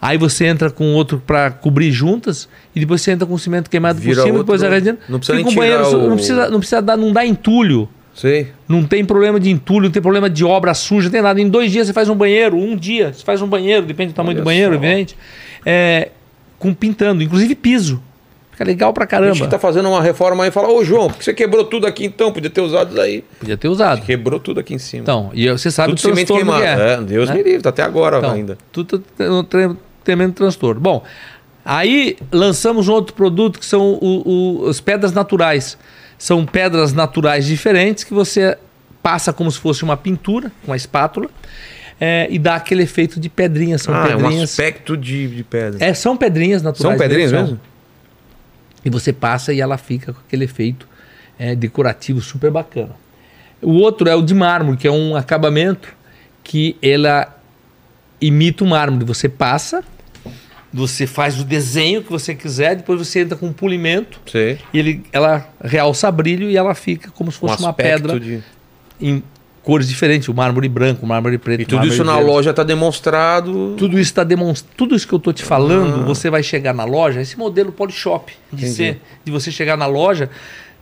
Aí 0.00 0.16
você 0.16 0.46
entra 0.46 0.70
com 0.70 0.92
outro 0.94 1.22
para 1.24 1.50
cobrir 1.50 1.90
juntas 1.90 2.48
e 2.74 2.80
depois 2.80 3.02
você 3.02 3.10
entra 3.12 3.26
com 3.26 3.36
cimento 3.38 3.68
queimado 3.70 3.98
Vira 4.00 4.16
por 4.16 4.26
cima, 4.26 4.38
depois 4.38 4.62
arranjando. 4.62 4.98
não 5.08 5.18
precisa 5.18 5.38
Fica 5.38 5.48
nem 5.50 5.52
um 5.52 5.58
banheiro, 5.60 5.88
o- 5.98 6.08
não 6.08 6.16
precisa, 6.16 6.50
não 6.50 6.58
precisa 6.58 6.82
dar, 6.82 6.96
não 6.96 7.12
dá 7.12 7.24
entulho. 7.26 7.88
Sei. 8.14 8.48
Não 8.68 8.84
tem 8.84 9.04
problema 9.04 9.40
de 9.40 9.50
entulho, 9.50 9.84
não 9.86 9.90
tem 9.90 10.00
problema 10.02 10.30
de 10.30 10.44
obra 10.44 10.72
suja, 10.72 11.04
não 11.08 11.12
tem 11.12 11.22
nada. 11.22 11.40
Em 11.40 11.48
dois 11.48 11.72
dias 11.72 11.86
você 11.88 11.92
faz 11.92 12.08
um 12.08 12.14
banheiro, 12.14 12.56
um 12.56 12.76
dia 12.76 13.12
você 13.12 13.24
faz 13.24 13.42
um 13.42 13.46
banheiro, 13.48 13.84
depende 13.84 14.12
do 14.12 14.16
tamanho 14.16 14.36
Olha 14.36 14.42
do 14.42 14.44
banheiro, 14.44 14.74
evidente. 14.74 15.16
É, 15.66 16.10
com 16.58 16.72
pintando, 16.72 17.22
inclusive 17.22 17.54
piso. 17.54 18.00
Fica 18.52 18.62
legal 18.62 18.92
pra 18.92 19.02
A 19.02 19.06
caramba. 19.08 19.34
gente 19.34 19.48
tá 19.50 19.58
fazendo 19.58 19.88
uma 19.88 20.00
reforma 20.00 20.44
aí 20.44 20.48
e 20.48 20.52
fala, 20.52 20.68
ô 20.70 20.84
João, 20.84 21.08
por 21.08 21.18
que 21.18 21.24
você 21.24 21.34
quebrou 21.34 21.64
tudo 21.64 21.88
aqui 21.88 22.04
então? 22.04 22.30
Podia 22.30 22.48
ter 22.48 22.60
usado 22.60 22.92
isso 22.92 23.00
aí. 23.00 23.24
Podia 23.40 23.56
ter 23.56 23.66
usado. 23.66 24.00
Quebrou 24.02 24.38
tudo 24.38 24.60
aqui 24.60 24.72
em 24.74 24.78
cima. 24.78 25.02
Então, 25.02 25.30
e 25.34 25.50
você 25.50 25.72
sabe 25.72 25.88
tudo 25.96 26.12
o 26.12 26.14
cimento 26.14 26.32
queimado. 26.32 26.60
que 26.62 26.66
é. 26.68 26.92
É, 26.92 27.00
Deus 27.00 27.28
né? 27.28 27.34
me 27.34 27.42
livre, 27.42 27.62
tá 27.62 27.70
até 27.70 27.82
agora 27.82 28.18
Então, 28.18 28.30
ainda. 28.30 28.56
Tudo 28.70 29.00
tre- 29.48 29.70
tremendo 30.04 30.34
transtorno. 30.34 30.80
Bom, 30.80 31.02
aí 31.64 32.16
lançamos 32.30 32.86
um 32.88 32.92
outro 32.92 33.12
produto 33.14 33.58
que 33.58 33.66
são 33.66 33.98
o, 34.00 34.60
o- 34.62 34.68
as 34.68 34.80
pedras 34.80 35.12
naturais. 35.12 35.76
São 36.18 36.46
pedras 36.46 36.92
naturais 36.92 37.46
diferentes 37.46 38.04
que 38.04 38.14
você 38.14 38.56
passa 39.02 39.32
como 39.32 39.50
se 39.50 39.58
fosse 39.58 39.82
uma 39.82 39.96
pintura, 39.96 40.50
com 40.62 40.70
uma 40.70 40.76
espátula, 40.76 41.28
é, 42.00 42.26
e 42.30 42.38
dá 42.38 42.56
aquele 42.56 42.82
efeito 42.82 43.20
de 43.20 43.28
pedrinhas. 43.28 43.82
São 43.82 43.94
ah, 43.94 44.08
é 44.08 44.16
um 44.16 44.22
pedrinhas. 44.22 44.50
aspecto 44.50 44.96
de, 44.96 45.28
de 45.28 45.44
pedra. 45.44 45.84
É, 45.84 45.92
são 45.94 46.16
pedrinhas 46.16 46.62
naturais. 46.62 46.98
São 46.98 47.06
pedrinhas 47.06 47.30
são. 47.30 47.40
mesmo? 47.40 47.60
E 48.84 48.90
você 48.90 49.12
passa 49.12 49.52
e 49.52 49.60
ela 49.60 49.78
fica 49.78 50.12
com 50.12 50.20
aquele 50.26 50.44
efeito 50.44 50.88
é, 51.38 51.54
decorativo 51.54 52.20
super 52.20 52.50
bacana. 52.50 52.96
O 53.62 53.72
outro 53.72 54.08
é 54.08 54.14
o 54.14 54.22
de 54.22 54.34
mármore, 54.34 54.76
que 54.76 54.86
é 54.86 54.90
um 54.90 55.16
acabamento 55.16 55.88
que 56.42 56.76
ela 56.82 57.34
imita 58.20 58.64
o 58.64 58.66
mármore. 58.66 59.04
Você 59.04 59.28
passa, 59.28 59.82
você 60.74 61.06
faz 61.06 61.40
o 61.40 61.44
desenho 61.44 62.02
que 62.02 62.10
você 62.10 62.34
quiser, 62.34 62.74
depois 62.74 62.98
você 62.98 63.20
entra 63.20 63.38
com 63.38 63.46
um 63.46 63.52
polimento 63.52 64.20
Sei. 64.26 64.58
e 64.72 64.78
ele, 64.80 65.04
ela 65.12 65.48
realça 65.62 66.10
brilho 66.10 66.50
e 66.50 66.56
ela 66.56 66.74
fica 66.74 67.12
como 67.12 67.30
se 67.30 67.38
Um 67.38 67.46
fosse 67.48 67.62
uma 67.62 67.70
aspecto 67.70 68.02
pedra 68.08 68.18
de... 68.18 68.42
em 69.00 69.22
cores 69.62 69.88
diferentes, 69.88 70.28
o 70.28 70.34
mármore 70.34 70.68
branco, 70.68 71.06
o 71.06 71.08
mármore 71.08 71.38
preto. 71.38 71.62
E 71.62 71.64
tudo 71.64 71.86
isso 71.86 72.02
na 72.02 72.14
verde. 72.16 72.28
loja 72.28 72.52
tá 72.52 72.64
demonstrado. 72.64 73.76
Tudo 73.78 73.92
isso 73.94 74.10
está 74.10 74.24
demonstrando, 74.24 74.74
tudo 74.76 74.96
isso 74.96 75.06
que 75.06 75.14
eu 75.14 75.18
estou 75.18 75.32
te 75.32 75.44
falando, 75.44 76.00
Ah. 76.02 76.04
você 76.04 76.28
vai 76.28 76.42
chegar 76.42 76.74
na 76.74 76.84
loja, 76.84 77.20
esse 77.20 77.38
modelo 77.38 77.70
Polishop, 77.70 78.32
de, 78.52 78.68
ser, 78.68 79.00
de 79.24 79.30
você 79.30 79.52
chegar 79.52 79.76
na 79.78 79.86
loja, 79.86 80.28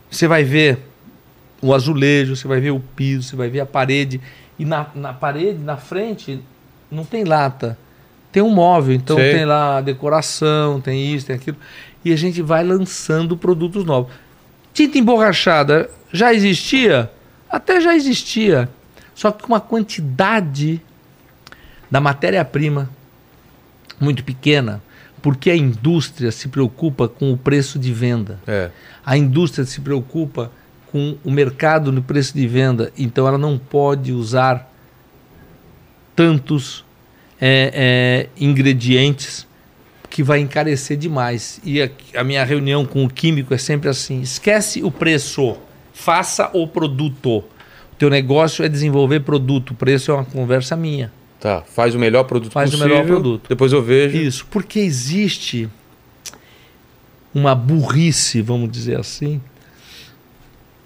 você 0.09 0.27
vai 0.27 0.43
ver 0.43 0.79
o 1.61 1.71
azulejo, 1.73 2.35
você 2.35 2.47
vai 2.47 2.59
ver 2.59 2.71
o 2.71 2.79
piso, 2.79 3.29
você 3.29 3.35
vai 3.35 3.47
ver 3.47 3.59
a 3.59 3.65
parede. 3.65 4.19
E 4.57 4.65
na, 4.65 4.87
na 4.95 5.13
parede, 5.13 5.59
na 5.59 5.77
frente, 5.77 6.39
não 6.91 7.05
tem 7.05 7.23
lata. 7.23 7.77
Tem 8.33 8.41
um 8.41 8.49
móvel, 8.49 8.95
então 8.95 9.15
Sei. 9.15 9.35
tem 9.35 9.45
lá 9.45 9.79
decoração, 9.79 10.81
tem 10.81 11.13
isso, 11.13 11.27
tem 11.27 11.35
aquilo. 11.35 11.55
E 12.03 12.11
a 12.11 12.15
gente 12.15 12.41
vai 12.41 12.63
lançando 12.63 13.37
produtos 13.37 13.85
novos. 13.85 14.11
Tinta 14.73 14.97
emborrachada 14.97 15.87
já 16.11 16.33
existia? 16.33 17.11
Até 17.47 17.79
já 17.79 17.95
existia. 17.95 18.67
Só 19.13 19.31
que 19.31 19.43
com 19.43 19.53
uma 19.53 19.61
quantidade 19.61 20.81
da 21.91 22.01
matéria-prima 22.01 22.89
muito 23.99 24.23
pequena, 24.23 24.81
porque 25.21 25.51
a 25.51 25.55
indústria 25.55 26.31
se 26.31 26.47
preocupa 26.47 27.07
com 27.07 27.31
o 27.31 27.37
preço 27.37 27.77
de 27.77 27.93
venda. 27.93 28.39
É. 28.47 28.71
A 29.05 29.15
indústria 29.15 29.63
se 29.63 29.79
preocupa 29.79 30.51
com 30.91 31.17
o 31.23 31.29
mercado 31.29 31.91
no 31.91 32.01
preço 32.01 32.33
de 32.33 32.47
venda, 32.47 32.91
então 32.97 33.27
ela 33.27 33.37
não 33.37 33.59
pode 33.59 34.11
usar 34.11 34.73
tantos 36.15 36.82
é, 37.45 37.71
é, 37.75 38.29
ingredientes 38.41 39.45
que 40.09 40.23
vai 40.23 40.39
encarecer 40.39 40.95
demais. 40.95 41.59
E 41.61 41.81
a, 41.81 41.89
a 42.15 42.23
minha 42.23 42.41
reunião 42.45 42.85
com 42.85 43.03
o 43.03 43.09
químico 43.09 43.53
é 43.53 43.57
sempre 43.57 43.89
assim: 43.89 44.21
esquece 44.21 44.81
o 44.81 44.89
preço, 44.89 45.57
faça 45.93 46.49
o 46.53 46.65
produto. 46.65 47.39
O 47.39 47.95
teu 47.97 48.09
negócio 48.09 48.63
é 48.63 48.69
desenvolver 48.69 49.19
produto, 49.19 49.71
o 49.71 49.75
preço 49.75 50.09
é 50.09 50.13
uma 50.13 50.23
conversa 50.23 50.77
minha. 50.77 51.11
Tá. 51.37 51.61
Faz 51.63 51.93
o 51.93 51.99
melhor 51.99 52.23
produto 52.23 52.53
Faz 52.53 52.69
o 52.69 52.77
possível. 52.77 52.95
melhor 52.95 53.05
produto. 53.05 53.49
Depois 53.49 53.73
eu 53.73 53.83
vejo. 53.83 54.15
Isso, 54.15 54.47
porque 54.49 54.79
existe 54.79 55.69
uma 57.35 57.53
burrice, 57.53 58.41
vamos 58.41 58.71
dizer 58.71 58.97
assim, 58.97 59.41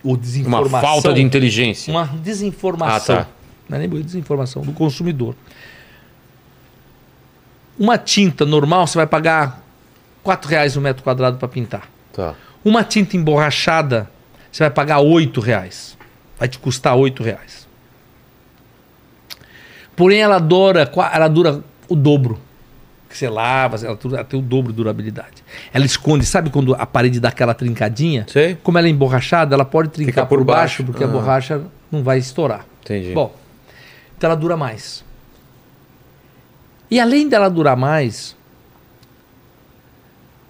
ou 0.04 0.14
Uma 0.14 0.18
desinformação. 0.18 0.82
falta 0.82 1.14
de 1.14 1.22
inteligência. 1.22 1.92
Uma 1.92 2.06
desinformação. 2.06 3.16
Ah, 3.16 3.26
tá. 3.26 3.30
Não 3.70 3.78
é 3.78 3.86
nem 3.86 4.02
desinformação 4.02 4.64
do 4.64 4.72
consumidor. 4.72 5.36
Uma 7.80 7.98
tinta 7.98 8.46
normal 8.46 8.88
você 8.88 8.98
vai 8.98 9.08
pagar 9.08 9.62
R$ 10.26 10.38
reais 10.48 10.76
no 10.76 10.82
metro 10.82 11.04
quadrado 11.04 11.38
para 11.38 11.48
pintar. 11.48 11.88
Tá. 12.14 12.34
Uma 12.66 12.84
tinta 12.84 13.16
emborrachada 13.16 14.10
você 14.52 14.64
vai 14.64 14.72
pagar 14.72 15.00
R$ 15.00 15.32
reais. 15.44 15.98
Vai 16.40 16.48
te 16.48 16.58
custar 16.60 16.96
R$ 16.98 17.14
reais. 17.20 17.68
Porém, 19.96 20.20
ela 20.22 20.40
dura, 20.40 20.90
ela 21.14 21.28
dura 21.28 21.64
o 21.90 21.96
dobro. 21.96 22.40
Que 23.10 23.18
você 23.18 23.30
lava, 23.30 23.78
ela, 23.78 23.98
ela 24.04 24.24
tem 24.24 24.40
o 24.40 24.44
dobro 24.44 24.72
de 24.72 24.78
durabilidade. 24.78 25.44
Ela 25.74 25.86
esconde, 25.86 26.26
sabe 26.26 26.50
quando 26.50 26.76
a 26.76 26.86
parede 26.86 27.20
dá 27.20 27.30
aquela 27.30 27.54
trincadinha? 27.54 28.26
Sei. 28.28 28.56
Como 28.62 28.78
ela 28.78 28.86
é 28.88 28.90
emborrachada, 28.90 29.56
ela 29.56 29.64
pode 29.66 29.90
trincar 29.90 30.12
Fica 30.12 30.26
por 30.26 30.40
por, 30.40 30.46
baixo, 30.46 30.84
baixo. 30.84 30.84
porque 30.84 31.04
Ah. 31.04 31.08
a 31.08 31.10
borracha 31.10 31.62
não 31.92 32.04
vai 32.04 32.18
estourar. 32.18 32.66
Entendi. 32.84 33.14
Bom, 33.14 33.34
então 34.18 34.30
ela 34.30 34.36
dura 34.38 34.58
mais. 34.58 35.04
E 36.90 37.00
além 37.00 37.28
dela 37.28 37.50
durar 37.50 37.76
mais, 37.76 38.36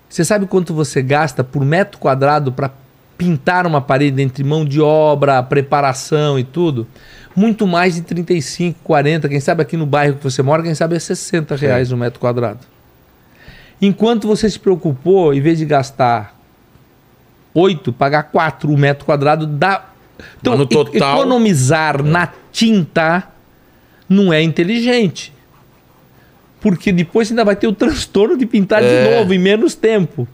você 0.09 0.23
sabe 0.23 0.45
quanto 0.45 0.73
você 0.73 1.01
gasta 1.01 1.43
por 1.43 1.63
metro 1.65 1.99
quadrado 1.99 2.51
para 2.51 2.71
pintar 3.17 3.65
uma 3.65 3.81
parede 3.81 4.21
entre 4.21 4.43
mão 4.43 4.63
de 4.63 4.79
obra, 4.79 5.41
preparação 5.41 6.37
e 6.37 6.43
tudo, 6.43 6.87
muito 7.35 7.65
mais 7.65 7.95
de 7.95 8.01
35, 8.01 8.79
40, 8.83 9.27
quem 9.27 9.39
sabe 9.39 9.61
aqui 9.63 9.75
no 9.75 9.85
bairro 9.87 10.15
que 10.17 10.23
você 10.23 10.43
mora, 10.43 10.61
quem 10.61 10.75
sabe 10.75 10.95
é 10.95 10.99
60 10.99 11.55
reais 11.55 11.91
um 11.91 11.97
metro 11.97 12.19
quadrado. 12.19 12.59
Enquanto 13.81 14.27
você 14.27 14.49
se 14.49 14.59
preocupou, 14.59 15.33
em 15.33 15.41
vez 15.41 15.57
de 15.57 15.65
gastar 15.65 16.35
8, 17.53 17.91
pagar 17.93 18.23
4 18.23 18.71
o 18.71 18.77
metro 18.77 19.05
quadrado, 19.05 19.45
dá. 19.47 19.85
Então, 20.39 20.53
total- 20.65 21.15
economizar 21.17 22.03
na 22.03 22.29
tinta 22.51 23.27
não 24.09 24.31
é 24.31 24.41
inteligente. 24.41 25.33
Porque 26.67 26.91
depois 26.91 27.29
ainda 27.29 27.45
vai 27.45 27.55
ter 27.55 27.65
o 27.67 27.71
transtorno 27.71 28.37
de 28.37 28.45
pintar 28.45 28.81
de 28.81 28.87
É. 28.89 29.17
novo 29.17 29.33
em 29.33 29.39
menos 29.39 29.73
tempo. 29.73 30.27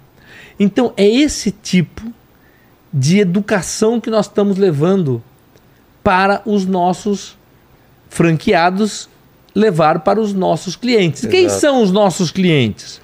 Então, 0.59 0.91
é 0.97 1.07
esse 1.07 1.51
tipo 1.51 2.01
de 2.91 3.19
educação 3.19 4.01
que 4.01 4.09
nós 4.09 4.25
estamos 4.25 4.57
levando 4.57 5.21
para 6.03 6.41
os 6.43 6.65
nossos 6.65 7.37
franqueados 8.09 9.07
levar 9.53 9.99
para 9.99 10.19
os 10.19 10.33
nossos 10.33 10.75
clientes. 10.75 11.23
Quem 11.27 11.45
Exato. 11.45 11.61
são 11.61 11.83
os 11.83 11.91
nossos 11.91 12.31
clientes? 12.31 12.99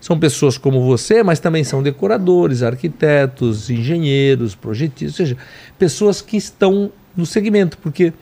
São 0.00 0.18
pessoas 0.18 0.58
como 0.58 0.82
você, 0.84 1.22
mas 1.22 1.38
também 1.38 1.62
são 1.62 1.82
decoradores, 1.82 2.64
arquitetos, 2.64 3.70
engenheiros, 3.70 4.56
projetistas, 4.56 5.20
ou 5.20 5.26
seja, 5.26 5.36
pessoas 5.78 6.20
que 6.20 6.36
estão 6.36 6.90
no 7.16 7.24
segmento, 7.24 7.78
porque 7.78 8.12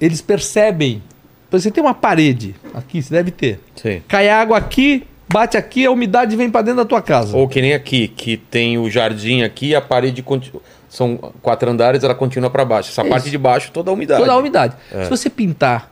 eles 0.00 0.20
percebem. 0.20 1.02
Você 1.50 1.70
tem 1.70 1.82
uma 1.82 1.94
parede 1.94 2.54
aqui, 2.72 3.02
você 3.02 3.12
deve 3.12 3.30
ter. 3.30 3.60
Sim. 3.74 4.02
Cai 4.06 4.28
água 4.28 4.56
aqui, 4.56 5.04
bate 5.28 5.56
aqui, 5.56 5.84
a 5.84 5.90
umidade 5.90 6.36
vem 6.36 6.50
para 6.50 6.62
dentro 6.62 6.78
da 6.78 6.84
tua 6.84 7.02
casa. 7.02 7.36
Ou 7.36 7.48
que 7.48 7.60
nem 7.60 7.74
aqui, 7.74 8.08
que 8.08 8.36
tem 8.36 8.78
o 8.78 8.88
jardim 8.88 9.42
aqui 9.42 9.68
e 9.68 9.74
a 9.74 9.80
parede 9.80 10.22
continua. 10.22 10.62
São 10.88 11.16
quatro 11.40 11.70
andares, 11.70 12.02
ela 12.02 12.14
continua 12.14 12.50
para 12.50 12.64
baixo. 12.64 12.90
Essa 12.90 13.04
parte 13.04 13.30
de 13.30 13.38
baixo, 13.38 13.70
toda 13.72 13.90
a 13.90 13.94
umidade. 13.94 14.20
Toda 14.20 14.32
a 14.32 14.36
umidade. 14.36 14.76
É. 14.92 15.04
Se 15.04 15.10
você 15.10 15.30
pintar 15.30 15.90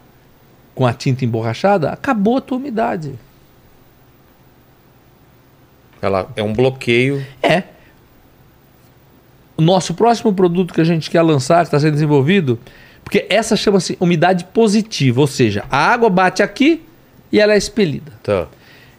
com 0.75 0.87
a 0.87 0.93
tinta 0.93 1.25
emborrachada, 1.25 1.91
acabou 1.91 2.39
a 2.39 2.41
tua 2.41 2.59
umidade. 2.59 3.15
Ela 6.01 6.29
é 6.37 6.43
um 6.43 6.53
bloqueio. 6.53 7.25
É. 7.43 7.65
O 9.57 9.63
nosso 9.63 9.95
próximo 9.95 10.33
produto 10.33 10.73
que 10.73 10.81
a 10.81 10.85
gente 10.85 11.11
quer 11.11 11.23
lançar, 11.23 11.59
que 11.59 11.67
está 11.69 11.81
sendo 11.81 11.95
desenvolvido, 11.95 12.59
porque 13.09 13.25
essa 13.31 13.57
chama-se 13.57 13.97
umidade 13.99 14.45
positiva, 14.53 15.19
ou 15.19 15.27
seja, 15.27 15.65
a 15.71 15.79
água 15.79 16.11
bate 16.11 16.43
aqui 16.43 16.83
e 17.33 17.41
ela 17.41 17.55
é 17.55 17.57
expelida. 17.57 18.13
Tá. 18.23 18.47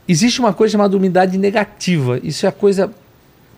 Existe 0.08 0.40
uma 0.40 0.52
coisa 0.52 0.72
chamada 0.72 0.98
umidade 0.98 1.38
negativa. 1.38 2.20
Isso 2.24 2.44
é 2.48 2.50
a 2.50 2.52
coisa 2.52 2.92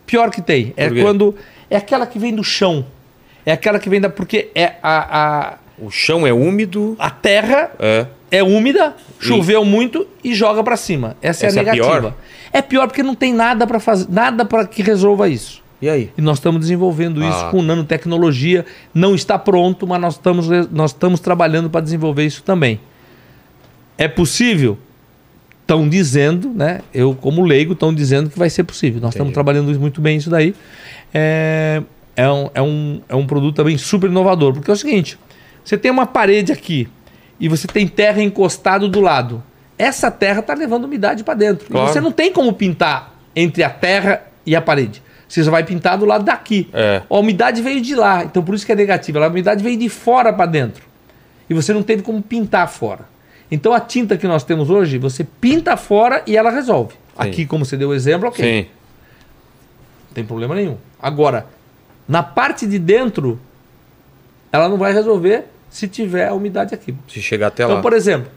pior 0.06 0.30
que 0.30 0.42
tem. 0.42 0.74
É 0.76 0.90
quando. 0.90 1.34
É 1.70 1.78
aquela 1.78 2.06
que 2.06 2.20
vem 2.20 2.36
do 2.36 2.44
chão. 2.44 2.86
É 3.46 3.54
aquela 3.54 3.80
que 3.80 3.90
vem 3.90 4.02
da. 4.02 4.10
Porque 4.10 4.50
é 4.54 4.74
a, 4.84 5.52
a, 5.54 5.58
O 5.80 5.90
chão 5.90 6.28
é 6.28 6.34
úmido. 6.34 6.98
a 7.00 7.10
terra 7.10 7.72
É. 7.80 8.06
é 8.30 8.44
úmida, 8.44 8.94
choveu 9.22 9.64
muito 9.64 10.06
e 10.22 10.36
joga 10.36 10.62
pra 10.62 10.76
cima. 10.76 11.16
Essa, 11.22 11.46
Essa 11.48 11.60
é 11.60 11.60
é 11.60 11.62
a 11.62 11.64
negativa. 11.74 12.00
pior? 12.02 12.14
É 12.52 12.62
pior 12.62 12.88
porque 12.88 13.04
não 13.04 13.16
tem 13.16 13.34
nada 13.34 13.66
para 13.66 13.80
fazer, 13.80 14.08
nada 14.10 14.44
para 14.44 14.68
que 14.68 14.82
resolva 14.82 15.30
isso. 15.30 15.61
E 15.82 15.90
aí? 15.90 16.12
E 16.18 16.22
nós 16.22 16.38
estamos 16.38 16.62
desenvolvendo 16.62 17.24
isso 17.24 17.46
Ah. 17.46 17.50
com 17.50 17.62
nanotecnologia. 17.62 18.66
Não 18.94 19.16
está 19.16 19.40
pronto, 19.40 19.88
mas 19.88 20.00
nós 20.00 20.14
estamos, 20.14 20.48
nós 20.72 20.92
estamos 20.92 21.20
trabalhando 21.20 21.70
para 21.70 21.82
desenvolver 21.82 22.26
isso 22.26 22.44
também. 22.44 22.80
É 23.98 24.08
possível? 24.08 24.78
Estão 25.62 25.88
dizendo, 25.88 26.50
né? 26.50 26.82
Eu, 26.94 27.16
como 27.16 27.44
leigo, 27.44 27.74
estão 27.74 27.94
dizendo 27.94 28.30
que 28.30 28.38
vai 28.38 28.50
ser 28.50 28.64
possível. 28.64 29.02
Nós 29.02 29.14
estamos 29.14 29.34
trabalhando 29.34 29.78
muito 29.80 30.02
bem 30.02 30.18
isso 30.18 30.30
daí. 30.30 30.54
É, 31.14 31.82
é, 32.16 32.30
um, 32.30 32.50
é, 32.54 32.62
um, 32.62 33.02
é 33.10 33.16
um 33.16 33.26
produto 33.26 33.56
também 33.56 33.78
super 33.78 34.10
inovador. 34.10 34.54
Porque 34.54 34.70
é 34.70 34.74
o 34.74 34.78
seguinte: 34.78 35.18
você 35.64 35.78
tem 35.78 35.90
uma 35.90 36.06
parede 36.06 36.52
aqui 36.52 36.88
e 37.40 37.48
você 37.48 37.68
tem 37.68 37.88
terra 37.88 38.22
encostado 38.22 38.88
do 38.88 39.00
lado. 39.00 39.42
Essa 39.78 40.12
terra 40.12 40.42
está 40.42 40.54
levando 40.54 40.86
umidade 40.86 41.24
para 41.24 41.34
dentro. 41.34 41.68
Claro. 41.68 41.88
Você 41.92 42.00
não 42.00 42.12
tem 42.12 42.32
como 42.32 42.54
pintar 42.54 43.16
entre 43.36 43.64
a 43.64 43.70
terra 43.70 44.22
e 44.46 44.56
a 44.56 44.62
parede. 44.62 45.02
Você 45.32 45.46
só 45.46 45.50
vai 45.52 45.64
pintar 45.64 45.98
do 45.98 46.04
lado 46.06 46.26
daqui. 46.26 46.70
É. 46.74 47.02
A 47.10 47.18
umidade 47.18 47.62
veio 47.62 47.80
de 47.80 47.96
lá, 47.96 48.26
então 48.26 48.44
por 48.44 48.54
isso 48.54 48.66
que 48.66 48.72
é 48.74 48.76
negativa. 48.76 49.24
A 49.24 49.30
umidade 49.30 49.64
veio 49.64 49.78
de 49.78 49.88
fora 49.88 50.34
para 50.34 50.46
dentro. 50.46 50.84
E 51.50 51.54
você 51.54 51.74
não 51.74 51.82
teve 51.82 52.04
como 52.04 52.22
pintar 52.22 52.68
fora. 52.70 53.06
Então 53.50 53.72
a 53.72 53.80
tinta 53.80 54.18
que 54.18 54.28
nós 54.28 54.44
temos 54.44 54.70
hoje, 54.70 54.98
você 54.98 55.24
pinta 55.24 55.78
fora 55.78 56.22
e 56.28 56.36
ela 56.36 56.52
resolve. 56.52 56.96
Aqui, 57.18 57.46
como 57.46 57.64
você 57.64 57.78
deu 57.78 57.90
o 57.90 57.94
exemplo, 57.94 58.28
ok. 58.28 58.44
Sim. 58.64 58.68
Não 60.10 60.14
tem 60.16 60.26
problema 60.26 60.54
nenhum. 60.54 60.76
Agora, 61.02 61.46
na 62.06 62.22
parte 62.22 62.68
de 62.68 62.78
dentro, 62.78 63.40
ela 64.52 64.68
não 64.68 64.78
vai 64.78 64.92
resolver 64.92 65.46
se 65.70 65.88
tiver 65.88 66.28
a 66.28 66.34
umidade 66.34 66.74
aqui. 66.76 66.94
Se 67.08 67.22
chegar 67.22 67.48
até 67.48 67.64
Então, 67.64 67.78
lá. 67.78 67.82
por 67.82 67.94
exemplo, 67.94 68.30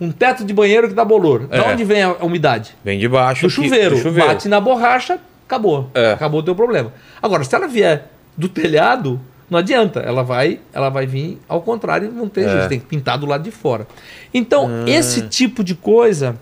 um 0.00 0.10
teto 0.10 0.44
de 0.46 0.54
banheiro 0.54 0.88
que 0.88 0.94
dá 0.94 1.04
bolor. 1.04 1.46
De 1.46 1.56
É. 1.58 1.62
onde 1.62 1.84
vem 1.84 2.02
a 2.02 2.12
umidade? 2.24 2.74
Vem 2.82 2.98
de 2.98 3.06
baixo. 3.06 3.42
Do 3.46 3.50
chuveiro. 3.50 3.96
do 3.96 4.00
chuveiro. 4.00 4.28
Bate 4.30 4.48
na 4.48 4.60
borracha, 4.60 5.18
acabou. 5.48 5.90
É. 5.94 6.12
Acabou 6.12 6.40
o 6.40 6.42
teu 6.42 6.54
problema. 6.54 6.92
Agora, 7.22 7.42
se 7.42 7.54
ela 7.54 7.66
vier 7.66 8.10
do 8.36 8.48
telhado, 8.48 9.18
não 9.50 9.58
adianta. 9.58 10.00
Ela 10.00 10.22
vai, 10.22 10.60
ela 10.72 10.90
vai 10.90 11.06
vir 11.06 11.40
ao 11.48 11.62
contrário, 11.62 12.12
não 12.12 12.28
tem 12.28 12.44
É. 12.44 12.48
jeito, 12.48 12.68
tem 12.68 12.78
que 12.80 12.86
pintar 12.86 13.18
do 13.18 13.26
lado 13.26 13.42
de 13.42 13.50
fora. 13.50 13.86
Então, 14.32 14.68
Ah. 14.68 14.88
esse 14.90 15.22
tipo 15.22 15.64
de 15.64 15.74
coisa, 15.74 16.36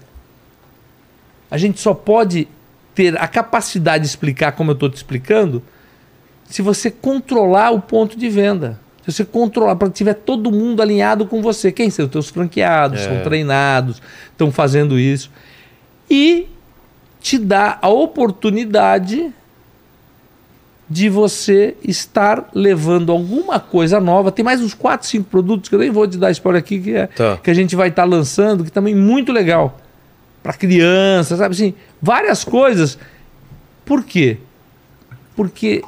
a 1.51 1.57
gente 1.57 1.81
só 1.81 1.95
pode 1.95 2.49
ter 2.95 3.17
a 3.21 3.29
capacidade 3.29 4.03
de 4.03 4.09
explicar 4.09 4.53
como 4.53 4.71
eu 4.71 4.75
estou 4.75 4.89
te 4.91 4.97
explicando, 4.97 5.63
se 6.45 6.63
você 6.63 6.91
controlar 6.91 7.71
o 7.73 7.81
ponto 7.81 8.19
de 8.19 8.29
venda. 8.29 8.81
Se 9.05 9.13
você 9.13 9.25
controlar, 9.25 9.77
para 9.77 9.89
tiver 9.89 10.15
todo 10.15 10.51
mundo 10.51 10.83
alinhado 10.83 11.27
com 11.27 11.41
você. 11.41 11.71
Quem 11.71 11.91
são 11.91 12.07
os 12.07 12.11
teus 12.11 12.29
franqueados, 12.29 13.03
É. 13.03 13.05
são 13.05 13.23
treinados, 13.23 14.03
estão 14.33 14.51
fazendo 14.51 14.99
isso. 14.99 15.31
E 16.11 16.49
te 17.27 17.39
dá 17.39 17.77
a 17.83 17.89
oportunidade 17.89 19.33
de 20.89 21.09
você 21.09 21.77
estar 21.83 22.49
levando 22.55 23.11
alguma 23.11 23.59
coisa 23.59 23.99
nova. 23.99 24.31
Tem 24.31 24.45
mais 24.45 24.61
uns 24.63 24.75
4, 24.75 25.09
5 25.09 25.25
produtos 25.29 25.69
que 25.69 25.75
eu 25.75 25.81
nem 25.81 25.91
vou 25.91 26.07
te 26.07 26.17
dar 26.19 26.31
spoiler 26.31 26.61
aqui, 26.63 26.79
que, 26.79 26.95
é, 26.95 27.09
Tá. 27.09 27.37
que 27.39 27.51
a 27.51 27.55
gente 27.55 27.75
vai 27.75 27.89
estar 27.89 28.05
lançando, 28.05 28.63
que 28.63 28.71
também 28.71 28.95
é 28.95 28.97
muito 28.97 29.33
legal. 29.33 29.77
Para 30.41 30.53
criança, 30.53 31.37
sabe 31.37 31.53
assim? 31.57 31.75
Várias 32.01 32.45
coisas. 32.45 32.97
Por 33.85 34.05
quê? 34.05 34.37
Porque 35.35 35.83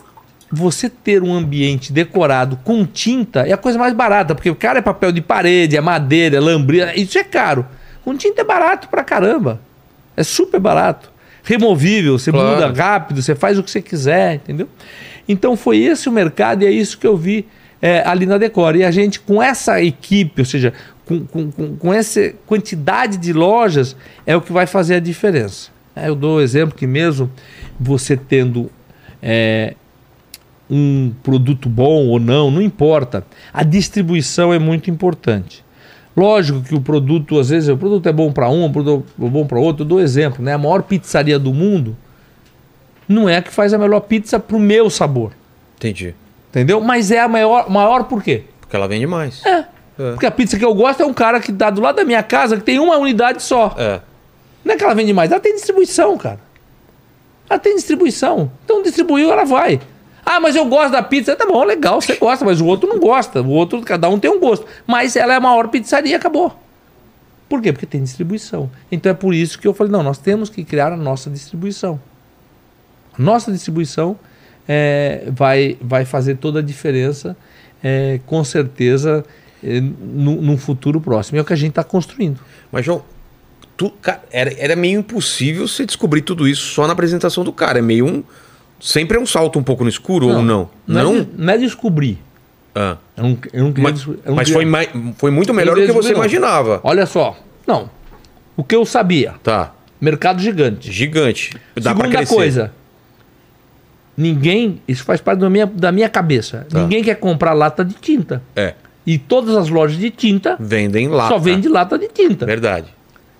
você 0.50 0.90
ter 0.90 1.22
um 1.22 1.32
ambiente 1.32 1.92
decorado 1.92 2.58
com 2.64 2.84
tinta 2.84 3.46
é 3.46 3.52
a 3.52 3.56
coisa 3.56 3.78
mais 3.78 3.94
barata, 3.94 4.34
porque 4.34 4.50
o 4.50 4.56
cara 4.56 4.80
é 4.80 4.82
papel 4.82 5.12
de 5.12 5.20
parede, 5.20 5.76
é 5.76 5.80
madeira, 5.80 6.38
é 6.38 6.40
lambria, 6.40 6.98
isso 7.00 7.16
é 7.16 7.22
caro. 7.22 7.64
Com 8.04 8.16
tinta 8.16 8.40
é 8.40 8.44
barato 8.44 8.88
pra 8.88 9.04
caramba. 9.04 9.60
É 10.16 10.24
super 10.24 10.58
barato. 10.58 11.16
Removível, 11.48 12.18
você 12.18 12.30
Claro. 12.30 12.66
muda 12.66 12.82
rápido, 12.82 13.22
você 13.22 13.34
faz 13.34 13.58
o 13.58 13.62
que 13.62 13.70
você 13.70 13.80
quiser, 13.80 14.34
entendeu? 14.34 14.68
Então 15.26 15.56
foi 15.56 15.78
esse 15.78 16.06
o 16.06 16.12
mercado 16.12 16.62
e 16.62 16.66
é 16.66 16.70
isso 16.70 16.98
que 16.98 17.06
eu 17.06 17.16
vi 17.16 17.46
é, 17.80 18.02
ali 18.06 18.26
na 18.26 18.36
Decor. 18.36 18.76
E 18.76 18.84
a 18.84 18.90
gente, 18.90 19.18
com 19.18 19.42
essa 19.42 19.82
equipe, 19.82 20.42
ou 20.42 20.44
seja, 20.44 20.74
com, 21.06 21.24
com, 21.24 21.50
com, 21.50 21.76
com 21.76 21.94
essa 21.94 22.34
quantidade 22.46 23.16
de 23.16 23.32
lojas, 23.32 23.96
é 24.26 24.36
o 24.36 24.42
que 24.42 24.52
vai 24.52 24.66
fazer 24.66 24.96
a 24.96 25.00
diferença. 25.00 25.70
É, 25.96 26.08
eu 26.10 26.14
dou 26.14 26.36
o 26.36 26.40
exemplo 26.42 26.76
que 26.76 26.86
mesmo 26.86 27.30
você 27.80 28.14
tendo 28.14 28.70
é, 29.22 29.74
um 30.70 31.12
produto 31.22 31.66
bom 31.66 32.08
ou 32.08 32.20
não, 32.20 32.50
não 32.50 32.60
importa. 32.60 33.24
A 33.54 33.62
distribuição 33.62 34.52
é 34.52 34.58
muito 34.58 34.90
importante. 34.90 35.64
Lógico 36.18 36.60
que 36.62 36.74
o 36.74 36.80
produto, 36.80 37.38
às 37.38 37.50
vezes, 37.50 37.68
o 37.68 37.76
produto 37.76 38.08
é 38.08 38.12
bom 38.12 38.32
para 38.32 38.48
um, 38.48 38.64
o 38.64 38.72
produto 38.72 39.06
é 39.22 39.28
bom 39.28 39.46
para 39.46 39.58
outro. 39.58 39.84
Eu 39.84 39.88
dou 39.88 40.00
exemplo, 40.00 40.44
né? 40.44 40.54
A 40.54 40.58
maior 40.58 40.82
pizzaria 40.82 41.38
do 41.38 41.54
mundo 41.54 41.96
não 43.08 43.28
é 43.28 43.36
a 43.36 43.42
que 43.42 43.50
faz 43.52 43.72
a 43.72 43.78
melhor 43.78 44.00
pizza 44.00 44.38
pro 44.40 44.58
meu 44.58 44.90
sabor, 44.90 45.30
Entendi. 45.76 46.14
entendeu? 46.50 46.80
Mas 46.80 47.10
é 47.12 47.20
a 47.20 47.28
maior, 47.28 47.70
maior 47.70 48.04
por 48.04 48.22
quê? 48.22 48.42
Porque 48.60 48.74
ela 48.74 48.88
vende 48.88 49.06
mais. 49.06 49.44
É. 49.46 49.50
É. 49.98 50.12
Porque 50.12 50.26
a 50.26 50.30
pizza 50.30 50.58
que 50.58 50.64
eu 50.64 50.74
gosto 50.74 51.02
é 51.02 51.06
um 51.06 51.14
cara 51.14 51.40
que 51.40 51.50
dá 51.50 51.70
do 51.70 51.80
lado 51.80 51.96
da 51.96 52.04
minha 52.04 52.22
casa 52.22 52.56
que 52.56 52.62
tem 52.62 52.78
uma 52.78 52.96
unidade 52.96 53.42
só. 53.42 53.74
É. 53.78 54.00
Não 54.64 54.74
é 54.74 54.76
que 54.76 54.84
ela 54.84 54.94
vende 54.94 55.12
mais, 55.12 55.30
ela 55.30 55.40
tem 55.40 55.54
distribuição, 55.54 56.18
cara. 56.18 56.40
Ela 57.48 57.58
tem 57.58 57.76
distribuição. 57.76 58.50
Então 58.64 58.82
distribuiu, 58.82 59.32
ela 59.32 59.44
vai. 59.44 59.80
Ah, 60.30 60.38
mas 60.40 60.54
eu 60.54 60.66
gosto 60.66 60.92
da 60.92 61.02
pizza. 61.02 61.34
Tá 61.34 61.46
bom, 61.46 61.64
legal, 61.64 62.02
você 62.02 62.14
gosta, 62.16 62.44
mas 62.44 62.60
o 62.60 62.66
outro 62.66 62.86
não 62.86 63.00
gosta. 63.00 63.40
O 63.40 63.48
outro, 63.48 63.80
cada 63.80 64.10
um 64.10 64.18
tem 64.18 64.30
um 64.30 64.38
gosto. 64.38 64.66
Mas 64.86 65.16
ela 65.16 65.32
é 65.32 65.36
a 65.36 65.40
maior 65.40 65.68
pizzaria, 65.68 66.14
acabou. 66.18 66.54
Por 67.48 67.62
quê? 67.62 67.72
Porque 67.72 67.86
tem 67.86 68.02
distribuição. 68.02 68.70
Então 68.92 69.10
é 69.10 69.14
por 69.14 69.32
isso 69.32 69.58
que 69.58 69.66
eu 69.66 69.72
falei, 69.72 69.90
não, 69.90 70.02
nós 70.02 70.18
temos 70.18 70.50
que 70.50 70.62
criar 70.64 70.92
a 70.92 70.98
nossa 70.98 71.30
distribuição. 71.30 71.98
A 73.18 73.22
nossa 73.22 73.50
distribuição 73.50 74.18
é, 74.68 75.28
vai, 75.34 75.78
vai 75.80 76.04
fazer 76.04 76.36
toda 76.36 76.58
a 76.58 76.62
diferença, 76.62 77.34
é, 77.82 78.20
com 78.26 78.44
certeza, 78.44 79.24
é, 79.64 79.80
no, 79.80 80.42
num 80.42 80.58
futuro 80.58 81.00
próximo. 81.00 81.38
É 81.38 81.40
o 81.40 81.44
que 81.44 81.54
a 81.54 81.56
gente 81.56 81.70
está 81.70 81.82
construindo. 81.82 82.38
Mas, 82.70 82.84
João, 82.84 83.02
tu, 83.78 83.88
cara, 84.02 84.22
era, 84.30 84.52
era 84.58 84.76
meio 84.76 85.00
impossível 85.00 85.66
você 85.66 85.86
descobrir 85.86 86.20
tudo 86.20 86.46
isso 86.46 86.74
só 86.74 86.86
na 86.86 86.92
apresentação 86.92 87.42
do 87.42 87.52
cara. 87.52 87.78
É 87.78 87.82
meio 87.82 88.04
um, 88.06 88.22
Sempre 88.80 89.16
é 89.16 89.20
um 89.20 89.26
salto 89.26 89.58
um 89.58 89.62
pouco 89.62 89.82
no 89.82 89.90
escuro 89.90 90.28
ou 90.28 90.42
não? 90.42 90.70
Não, 90.86 91.16
é, 91.16 91.20
de- 91.20 91.28
não 91.36 91.52
é 91.52 91.58
descobrir. 91.58 92.18
Ah. 92.74 92.96
Eu 93.16 93.22
não, 93.24 93.38
eu 93.52 93.64
não 93.64 93.74
Mas, 93.78 93.94
descobrir- 93.94 94.20
eu 94.24 94.28
não 94.30 94.36
mas 94.36 94.50
foi, 94.50 94.64
mai- 94.64 94.88
foi 95.16 95.30
muito 95.30 95.52
melhor 95.52 95.74
do 95.74 95.84
que 95.84 95.92
você 95.92 96.10
não. 96.10 96.16
imaginava. 96.18 96.80
Olha 96.84 97.04
só. 97.06 97.36
Não. 97.66 97.90
O 98.56 98.62
que 98.62 98.76
eu 98.76 98.84
sabia. 98.86 99.34
Tá. 99.42 99.72
Mercado 100.00 100.40
gigante. 100.40 100.92
Gigante. 100.92 101.56
Dá 101.74 101.90
Segunda 101.94 102.24
coisa. 102.26 102.72
Ninguém. 104.16 104.80
Isso 104.86 105.04
faz 105.04 105.20
parte 105.20 105.40
da 105.40 105.50
minha, 105.50 105.66
da 105.66 105.92
minha 105.92 106.08
cabeça. 106.08 106.66
Tá. 106.68 106.80
Ninguém 106.82 107.02
quer 107.02 107.16
comprar 107.16 107.52
lata 107.52 107.84
de 107.84 107.94
tinta. 107.94 108.42
É. 108.54 108.74
E 109.06 109.16
todas 109.16 109.56
as 109.56 109.68
lojas 109.68 109.96
de 109.98 110.10
tinta 110.10 110.56
Vendem 110.60 111.08
lá. 111.08 111.28
só 111.28 111.38
vende 111.38 111.68
lata 111.68 111.98
de 111.98 112.08
tinta. 112.08 112.44
Verdade. 112.44 112.86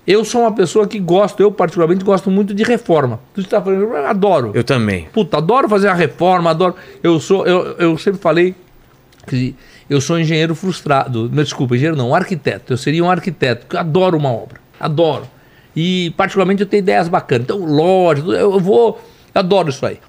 Eu 0.09 0.25
sou 0.25 0.41
uma 0.41 0.51
pessoa 0.51 0.87
que 0.87 0.97
gosto, 0.97 1.39
eu 1.39 1.51
particularmente 1.51 2.03
gosto 2.03 2.31
muito 2.31 2.51
de 2.51 2.63
reforma. 2.63 3.19
Tu 3.31 3.41
está 3.41 3.61
falando, 3.61 3.83
eu 3.83 4.07
adoro. 4.07 4.51
Eu 4.55 4.63
também. 4.63 5.07
Puta, 5.13 5.37
adoro 5.37 5.69
fazer 5.69 5.87
a 5.87 5.93
reforma, 5.93 6.49
adoro. 6.49 6.73
Eu 7.03 7.19
sou, 7.19 7.45
eu, 7.45 7.75
eu 7.77 7.95
sempre 7.95 8.19
falei 8.19 8.55
que 9.27 9.53
eu 9.87 10.01
sou 10.01 10.19
engenheiro 10.19 10.55
frustrado. 10.55 11.29
Não, 11.31 11.43
desculpa, 11.43 11.75
engenheiro 11.75 11.95
não, 11.95 12.09
um 12.09 12.15
arquiteto. 12.15 12.73
Eu 12.73 12.77
seria 12.77 13.03
um 13.03 13.11
arquiteto, 13.11 13.67
porque 13.67 13.75
eu 13.75 13.81
adoro 13.81 14.17
uma 14.17 14.31
obra. 14.31 14.59
Adoro. 14.79 15.27
E 15.75 16.11
particularmente 16.17 16.63
eu 16.63 16.67
tenho 16.67 16.81
ideias 16.81 17.07
bacanas. 17.07 17.43
Então, 17.43 17.63
lógico, 17.63 18.31
eu 18.31 18.53
eu 18.53 18.59
vou. 18.59 18.99
Eu 19.35 19.39
adoro 19.39 19.69
isso 19.69 19.85
aí. 19.85 19.99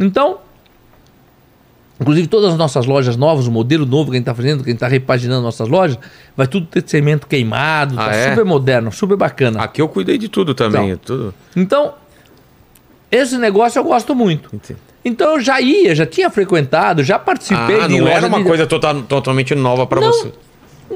Então, 0.00 0.38
inclusive 2.00 2.26
todas 2.28 2.52
as 2.52 2.58
nossas 2.58 2.86
lojas 2.86 3.16
novas, 3.16 3.46
o 3.46 3.50
modelo 3.52 3.84
novo 3.84 4.10
que 4.10 4.16
a 4.16 4.18
gente 4.18 4.22
está 4.22 4.34
fazendo, 4.34 4.58
que 4.62 4.70
a 4.70 4.72
gente 4.72 4.76
está 4.76 4.88
repaginando 4.88 5.42
nossas 5.42 5.68
lojas, 5.68 5.98
vai 6.36 6.46
tudo 6.46 6.66
ter 6.66 6.82
cimento 6.86 7.26
queimado, 7.26 7.94
Ah, 7.98 8.06
tá 8.06 8.12
é? 8.14 8.30
super 8.30 8.44
moderno, 8.44 8.90
super 8.92 9.16
bacana. 9.16 9.62
Aqui 9.62 9.80
eu 9.82 9.88
cuidei 9.88 10.16
de 10.18 10.28
tudo 10.28 10.54
também. 10.54 10.90
Então. 10.90 10.98
Tudo. 11.04 11.34
Então, 11.56 11.94
esse 13.10 13.38
negócio 13.38 13.78
eu 13.78 13.84
gosto 13.84 14.14
muito. 14.14 14.48
Entendi. 14.54 14.78
Então 15.04 15.34
eu 15.36 15.40
já 15.40 15.60
ia, 15.60 15.94
já 15.94 16.04
tinha 16.04 16.28
frequentado, 16.28 17.02
já 17.02 17.18
participei 17.18 17.80
Ah, 17.80 17.86
de 17.86 17.98
não 18.00 18.08
era 18.08 18.26
uma 18.26 18.38
de, 18.38 18.44
coisa 18.44 18.66
tota- 18.66 18.94
totalmente 18.94 19.54
nova 19.54 19.86
Não, 19.90 20.02
você. 20.12 20.32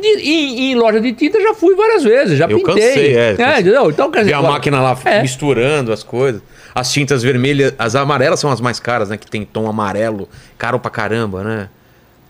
De- 0.00 0.20
em, 0.20 0.70
em 0.72 0.74
loja 0.74 1.00
de 1.00 1.12
tinta 1.12 1.40
já 1.40 1.54
fui 1.54 1.74
várias 1.74 2.02
vezes, 2.02 2.38
já 2.38 2.46
Eu 2.46 2.58
pintei. 2.58 2.74
cansei, 2.74 3.16
é, 3.16 3.32
entendeu? 3.60 3.90
Então, 3.90 4.10
quer 4.10 4.20
dizer, 4.20 4.34
a 4.34 4.38
agora- 4.38 4.52
máquina 4.54 4.80
lá 4.80 4.98
É. 5.04 5.22
misturando 5.22 5.92
as 5.92 6.02
coisas. 6.02 6.40
As 6.74 6.90
tintas 6.92 7.22
vermelhas, 7.22 7.74
as 7.78 7.94
amarelas 7.94 8.40
são 8.40 8.50
as 8.50 8.60
mais 8.60 8.80
caras, 8.80 9.10
né? 9.10 9.16
Que 9.18 9.30
tem 9.30 9.44
tom 9.44 9.68
amarelo, 9.68 10.28
caro 10.56 10.78
pra 10.80 10.90
caramba, 10.90 11.44
né? 11.44 11.68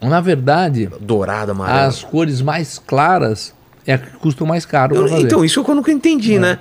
Na 0.00 0.20
verdade, 0.20 0.88
Dourado, 1.00 1.52
amarelo. 1.52 1.86
as 1.88 2.02
cores 2.02 2.40
mais 2.42 2.76
claras 2.84 3.54
é 3.86 3.92
a 3.94 3.98
que 3.98 4.10
custam 4.16 4.44
mais 4.46 4.66
caro 4.66 4.96
Eu- 4.96 5.20
então, 5.20 5.44
isso 5.44 5.64
eu 5.66 5.74
nunca 5.76 5.92
entendi, 5.92 6.40
né? 6.40 6.58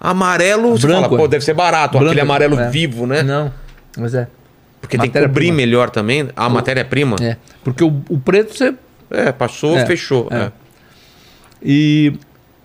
Amarelo, 0.00 0.78
Branco, 0.78 1.02
fala, 1.06 1.08
pô, 1.18 1.24
é. 1.24 1.28
deve 1.28 1.44
ser 1.44 1.54
barato, 1.54 1.92
Branco, 1.98 2.06
aquele 2.06 2.20
amarelo 2.20 2.58
é. 2.58 2.70
vivo, 2.70 3.04
né? 3.04 3.22
Não, 3.24 3.52
mas 3.96 4.14
é. 4.14 4.28
Porque 4.80 4.96
tem 4.96 5.10
que 5.10 5.18
cobrir 5.18 5.26
Matéria-prima. 5.26 5.56
melhor 5.56 5.90
também. 5.90 6.28
A 6.36 6.48
matéria-prima? 6.48 7.16
É. 7.20 7.36
Porque 7.64 7.82
o, 7.82 8.00
o 8.08 8.16
preto 8.18 8.56
você. 8.56 8.72
É, 9.10 9.32
passou, 9.32 9.76
É, 9.78 9.86
fechou. 9.86 10.28
é. 10.30 10.36
é. 10.36 10.52
E. 11.62 12.12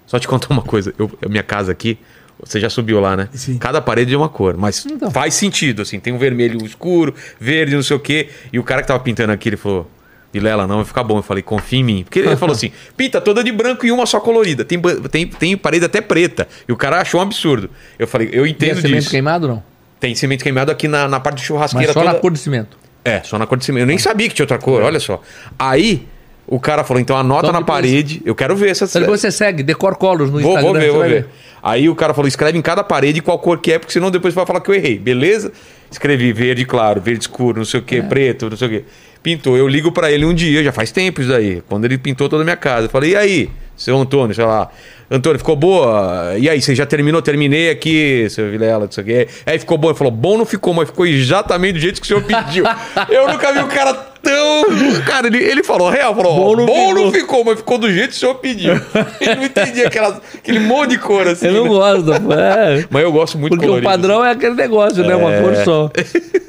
Só 0.05 0.19
te 0.19 0.27
contar 0.27 0.47
uma 0.51 0.61
coisa. 0.61 0.93
Eu, 0.97 1.09
a 1.25 1.29
minha 1.29 1.41
casa 1.41 1.71
aqui, 1.71 1.97
você 2.43 2.59
já 2.59 2.69
subiu 2.69 2.99
lá, 2.99 3.15
né? 3.17 3.29
Sim. 3.33 3.57
Cada 3.57 3.81
parede 3.81 4.13
é 4.13 4.17
uma 4.17 4.29
cor, 4.29 4.55
mas 4.57 4.85
Então. 4.85 5.09
faz 5.09 5.33
sentido, 5.33 5.81
assim. 5.81 5.99
Tem 5.99 6.13
um 6.13 6.17
vermelho 6.19 6.63
escuro, 6.65 7.15
verde, 7.39 7.75
não 7.75 7.81
sei 7.81 7.95
o 7.95 7.99
quê. 7.99 8.29
E 8.51 8.59
o 8.59 8.63
cara 8.63 8.81
que 8.81 8.87
tava 8.87 8.99
pintando 8.99 9.31
aqui, 9.31 9.49
ele 9.49 9.57
falou... 9.57 9.89
Vilela, 10.31 10.65
não 10.65 10.77
vai 10.77 10.85
ficar 10.85 11.03
bom. 11.03 11.17
Eu 11.19 11.23
falei, 11.23 11.43
confia 11.43 11.77
em 11.79 11.83
mim. 11.83 12.03
Porque 12.03 12.17
ele 12.17 12.35
falou 12.35 12.55
assim, 12.55 12.71
pinta 12.97 13.21
toda 13.21 13.43
de 13.43 13.51
branco 13.51 13.85
e 13.85 13.91
uma 13.91 14.05
só 14.07 14.19
colorida. 14.19 14.65
Tem, 14.65 14.81
tem, 15.11 15.27
tem 15.27 15.55
parede 15.55 15.85
até 15.85 16.01
preta. 16.01 16.47
E 16.67 16.71
o 16.71 16.75
cara 16.75 16.99
achou 16.99 17.19
um 17.19 17.23
absurdo. 17.23 17.69
Eu 17.99 18.07
falei, 18.07 18.29
eu 18.33 18.41
Tem 18.43 18.51
entendo 18.51 18.77
cimento 18.81 18.95
disso. 18.95 19.11
queimado 19.11 19.47
não? 19.47 19.63
Tem 19.99 20.15
cimento 20.15 20.41
queimado 20.43 20.71
aqui 20.71 20.87
na, 20.87 21.07
na 21.07 21.19
parte 21.19 21.35
de 21.35 21.41
Mas 21.43 21.47
churrasqueira 21.47 21.93
só 21.93 22.01
toda. 22.01 22.13
na 22.13 22.19
cor 22.19 22.31
de 22.31 22.39
cimento. 22.39 22.75
É, 23.05 23.21
só 23.21 23.37
na 23.37 23.45
cor 23.45 23.59
de 23.59 23.65
cimento. 23.65 23.83
Eu 23.83 23.87
nem 23.87 23.99
sabia 23.99 24.27
que 24.27 24.33
tinha 24.33 24.43
outra 24.43 24.57
cor, 24.57 24.81
olha 24.81 24.99
só. 24.99 25.21
Aí, 25.57 26.07
o 26.45 26.59
cara 26.59 26.83
falou, 26.83 26.99
então 27.01 27.15
anota 27.15 27.47
Então 27.47 27.59
na 27.59 27.65
parede. 27.65 28.21
Eu 28.25 28.35
quero 28.35 28.55
ver 28.55 28.69
essa... 28.69 28.87
Depois 28.99 29.21
você 29.21 29.31
segue, 29.31 29.63
Decor 29.63 29.95
Colors 29.95 30.29
no 30.31 30.39
Vou, 30.39 30.51
Instagram. 30.57 30.71
vou 30.71 30.73
ver, 30.81 30.89
vou 30.91 30.99
vai 30.99 31.09
ver. 31.09 31.25
Aí 31.61 31.87
o 31.87 31.95
cara 31.95 32.13
falou: 32.13 32.27
escreve 32.27 32.57
em 32.57 32.61
cada 32.61 32.83
parede 32.83 33.21
qual 33.21 33.39
cor 33.39 33.57
que 33.59 33.71
é, 33.71 33.79
porque 33.79 33.93
senão 33.93 34.11
depois 34.11 34.33
vai 34.33 34.45
falar 34.45 34.59
que 34.59 34.69
eu 34.69 34.75
errei. 34.75 34.99
Beleza? 34.99 35.51
Escrevi 35.89 36.33
verde 36.33 36.65
claro, 36.65 36.99
verde 36.99 37.21
escuro, 37.21 37.59
não 37.59 37.65
sei 37.65 37.79
o 37.79 37.83
que, 37.83 37.95
É. 37.97 38.01
preto, 38.01 38.49
não 38.49 38.57
sei 38.57 38.67
o 38.67 38.71
que. 38.71 38.85
Pintou. 39.21 39.55
Eu 39.55 39.65
ligo 39.69 39.89
pra 39.89 40.11
ele 40.11 40.25
um 40.25 40.33
dia, 40.33 40.61
já 40.61 40.73
faz 40.73 40.91
tempo 40.91 41.21
isso 41.21 41.29
daí, 41.29 41.63
quando 41.69 41.85
ele 41.85 41.97
pintou 41.97 42.27
toda 42.27 42.41
a 42.41 42.43
minha 42.43 42.57
casa. 42.57 42.87
Eu 42.87 42.89
falei: 42.89 43.11
e 43.11 43.15
aí, 43.15 43.49
seu 43.83 43.97
Antônio, 43.97 44.33
sei 44.33 44.45
lá. 44.45 44.69
Antônio, 45.11 45.37
ficou 45.37 45.55
boa? 45.55 46.33
E 46.37 46.49
aí, 46.49 46.61
você 46.61 46.73
já 46.73 46.85
terminou? 46.85 47.21
Terminei 47.21 47.69
aqui, 47.69 48.27
seu 48.29 48.49
Vilela, 48.49 48.85
não 48.85 48.91
sei 48.91 49.03
o 49.03 49.05
quê. 49.05 49.27
Aí 49.45 49.59
ficou 49.59 49.77
bom. 49.77 49.89
Ele 49.89 49.97
falou: 49.97 50.11
bom 50.11 50.37
não 50.37 50.45
ficou, 50.45 50.73
mas 50.73 50.89
ficou 50.89 51.05
exatamente 51.05 51.73
do 51.73 51.79
jeito 51.79 52.01
que 52.01 52.05
o 52.05 52.07
senhor 52.07 52.23
pediu. 52.23 52.65
eu 53.09 53.27
nunca 53.27 53.51
vi 53.51 53.59
um 53.59 53.67
cara 53.67 53.93
tão. 53.93 54.63
Cara, 55.05 55.27
ele, 55.27 55.37
ele 55.37 55.63
falou: 55.63 55.89
real, 55.89 56.15
falou: 56.15 56.35
Bom 56.35 56.55
não 56.55 56.65
bom 56.65 56.93
não 56.93 57.11
ficou. 57.11 57.21
ficou, 57.21 57.45
mas 57.45 57.57
ficou 57.57 57.77
do 57.77 57.91
jeito 57.91 58.11
que 58.11 58.15
o 58.15 58.19
senhor 58.19 58.35
pediu. 58.35 58.73
Ele 59.21 59.35
não 59.35 59.43
entendia 59.43 59.87
aquelas, 59.87 60.21
aquele 60.35 60.59
monte 60.59 60.91
de 60.91 60.97
cor 60.97 61.27
assim. 61.27 61.47
Eu 61.47 61.53
não 61.53 61.63
né? 61.63 61.69
gosto. 61.69 62.33
É. 62.33 62.85
Mas 62.89 63.03
eu 63.03 63.11
gosto 63.11 63.37
muito 63.37 63.51
Porque 63.51 63.65
colorido, 63.65 63.87
o 63.87 63.91
padrão 63.91 64.25
é 64.25 64.31
aquele 64.31 64.55
negócio, 64.55 65.03
né? 65.05 65.15
Uma 65.15 65.33
É. 65.33 65.41
cor 65.41 65.55
só. 65.57 65.91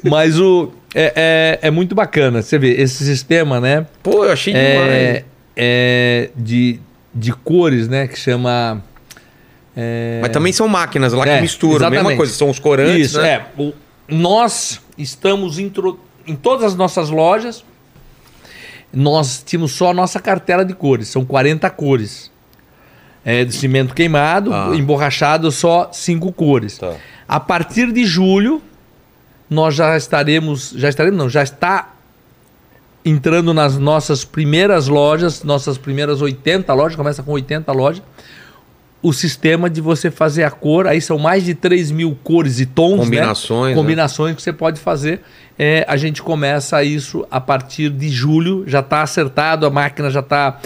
Mas 0.03 0.39
o. 0.39 0.71
É, 0.93 1.59
é, 1.61 1.67
é 1.67 1.71
muito 1.71 1.93
bacana. 1.93 2.41
Você 2.41 2.57
vê, 2.57 2.69
esse 2.81 3.03
sistema, 3.03 3.59
né? 3.59 3.85
Pô, 4.01 4.23
eu 4.25 4.31
achei 4.31 4.53
demais. 4.53 4.89
É, 4.89 5.23
é 5.57 6.29
de, 6.35 6.79
de 7.15 7.31
cores, 7.31 7.87
né? 7.87 8.07
Que 8.07 8.19
chama. 8.19 8.83
é, 9.75 10.19
Mas 10.21 10.31
também 10.31 10.51
são 10.51 10.67
máquinas 10.67 11.13
lá 11.13 11.25
É, 11.25 11.35
que 11.37 11.41
misturam. 11.41 11.79
Mesma 11.79 11.95
exatamente. 11.95 12.17
coisa, 12.17 12.33
são 12.33 12.49
os 12.49 12.59
corantes, 12.59 13.07
Isso, 13.11 13.21
né? 13.21 13.29
é. 13.29 13.45
O- 13.57 13.73
nós 14.09 14.81
estamos 14.97 15.57
intro- 15.57 15.99
em 16.27 16.35
todas 16.35 16.65
as 16.65 16.75
nossas 16.75 17.09
lojas. 17.09 17.63
Nós 18.93 19.43
tínhamos 19.45 19.71
só 19.73 19.91
a 19.91 19.93
nossa 19.93 20.19
cartela 20.19 20.63
de 20.63 20.73
cores, 20.73 21.07
são 21.07 21.25
40 21.25 21.69
cores. 21.69 22.31
É, 23.27 23.43
de 23.43 23.55
cimento 23.55 23.95
queimado, 23.95 24.53
Ah. 24.53 24.69
emborrachado 24.75 25.51
só 25.51 25.89
cinco 25.91 26.31
cores. 26.31 26.77
Tá. 26.77 26.93
A 27.27 27.39
partir 27.39 27.91
de 27.91 28.05
julho, 28.05 28.61
nós 29.49 29.73
já 29.73 29.97
estaremos, 29.97 30.71
já 30.75 30.89
estaremos, 30.89 31.17
não, 31.17 31.27
já 31.27 31.41
está 31.41 31.94
entrando 33.05 33.53
nas 33.53 33.77
nossas 33.77 34.25
primeiras 34.25 34.87
lojas, 34.87 35.43
nossas 35.43 35.77
primeiras 35.77 36.21
80 36.21 36.73
lojas, 36.73 36.95
começa 36.95 37.21
com 37.21 37.31
80 37.31 37.71
lojas, 37.71 38.01
o 39.01 39.13
sistema 39.13 39.69
de 39.69 39.79
você 39.81 40.09
fazer 40.09 40.43
a 40.43 40.49
cor, 40.49 40.87
aí 40.87 40.99
são 40.99 41.19
mais 41.19 41.43
de 41.45 41.53
3 41.53 41.91
mil 41.91 42.17
cores 42.23 42.59
e 42.59 42.65
tons, 42.65 43.01
Combinações, 43.01 43.61
né? 43.61 43.69
né? 43.69 43.75
Combinações 43.75 44.35
que 44.35 44.41
você 44.41 44.51
pode 44.51 44.79
fazer. 44.79 45.21
É, 45.59 45.85
a 45.87 45.95
gente 45.95 46.23
começa 46.23 46.83
isso 46.83 47.23
a 47.29 47.39
partir 47.39 47.89
de 47.91 48.09
julho, 48.09 48.63
já 48.65 48.79
está 48.79 49.03
acertado, 49.03 49.67
a 49.67 49.69
máquina 49.69 50.09
já 50.09 50.21
está, 50.21 50.59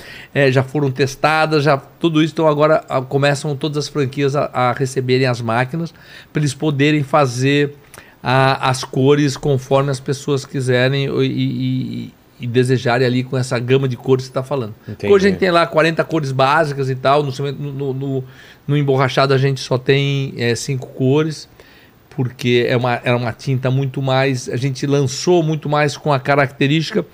já 0.52 0.64
foram 0.64 0.90
testadas, 0.90 1.66
já 1.66 1.76
tudo 1.78 2.24
isso. 2.24 2.32
Então 2.34 2.48
agora 2.48 2.84
ah, 2.88 3.02
começam 3.02 3.54
todas 3.58 3.78
as 3.78 3.88
franquias 3.90 4.34
a, 4.38 4.46
a 4.54 4.72
receberem 4.72 5.28
as 5.28 5.42
máquinas 5.42 5.94
para 6.32 6.40
eles 6.42 6.54
poderem 6.54 7.04
fazer 7.04 7.76
a- 8.24 8.70
as 8.70 8.86
cores 8.86 9.36
conforme 9.36 9.92
as 9.92 10.00
pessoas 10.00 10.46
quiserem 10.46 11.06
e, 11.22 11.26
e- 11.26 12.14
e 12.40 12.48
desejarem 12.48 13.06
ali 13.06 13.24
com 13.24 13.38
essa 13.38 13.58
gama 13.60 13.88
de 13.88 13.98
cores 13.98 14.24
que 14.24 14.28
você 14.28 14.32
está 14.32 14.44
falando. 14.44 14.74
Entendi. 14.88 15.12
Hoje 15.12 15.28
a 15.28 15.30
gente 15.30 15.40
tem 15.40 15.52
lá 15.52 15.66
40 15.68 16.04
cores 16.06 16.32
básicas 16.32 16.90
e 16.90 16.96
tal, 16.96 17.24
no, 17.24 17.32
no, 17.52 17.94
no, 17.94 18.24
no 18.68 18.78
emborrachado 18.78 19.34
a 19.34 19.38
gente 19.38 19.60
só 19.60 19.78
tem 19.78 20.34
é, 20.38 20.56
cinco 20.56 20.88
cores, 20.88 21.50
porque 22.10 22.66
é 22.68 22.76
uma, 22.76 22.96
é 23.04 23.14
uma 23.14 23.32
tinta 23.32 23.72
muito 23.72 24.02
mais. 24.02 24.50
A 24.50 24.58
gente 24.58 24.86
lançou 24.86 25.42
muito 25.42 25.70
mais 25.70 25.96
com 25.96 26.12
a 26.12 26.20
característica 26.20 27.06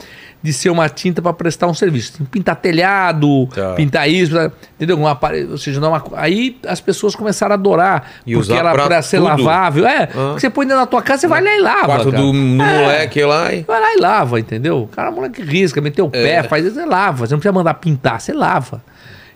de 0.44 0.54
ser 0.54 0.70
uma 0.70 0.88
tinta 0.88 1.22
para 1.24 1.34
prestar 1.34 1.66
um 1.68 1.74
serviço. 1.74 2.14
Tem 2.18 2.26
que 2.26 2.32
Pintar 2.32 2.56
telhado, 2.58 3.48
Tá. 3.48 3.74
pintar 3.74 4.08
isso, 4.08 4.36
entendeu? 4.76 4.96
Uma, 4.98 5.18
ou 5.50 5.58
seja, 5.58 5.80
não 5.80 5.88
é 5.88 5.98
uma, 5.98 6.04
aí 6.18 6.58
as 6.68 6.80
pessoas 6.80 7.16
começaram 7.16 7.54
a 7.54 7.56
adorar. 7.56 8.12
E 8.28 8.34
porque 8.34 8.52
usar 8.52 8.58
ela 8.58 8.74
para 8.74 9.02
ser 9.02 9.18
tudo. 9.18 9.28
lavável. 9.28 9.88
É, 9.88 10.06
porque 10.06 10.40
você 10.42 10.50
põe 10.52 10.68
dentro 10.68 10.82
da 10.82 10.86
tua 10.88 11.02
casa, 11.02 11.22
você 11.22 11.28
vai 11.28 11.44
lá 11.44 11.56
e 11.56 11.60
lava. 11.62 11.86
Quarto 11.86 12.12
cara. 12.12 12.22
do, 12.24 12.30
É. 12.30 12.34
moleque 12.34 13.24
lá 13.24 13.54
e... 13.54 13.64
Vai 13.64 13.82
lá 13.82 13.94
e 13.94 14.00
lava, 14.00 14.40
entendeu? 14.40 14.84
O 14.84 14.88
cara, 14.88 15.10
moleque 15.10 15.42
risca, 15.42 15.82
meteu 15.82 16.06
o 16.06 16.12
pé, 16.12 16.44
faz 16.44 16.64
isso, 16.66 16.76
você 16.76 16.86
lava. 16.86 17.26
Você 17.26 17.34
não 17.34 17.40
precisa 17.40 17.52
mandar 17.54 17.74
pintar, 17.76 18.22
você 18.22 18.32
lava. 18.32 18.84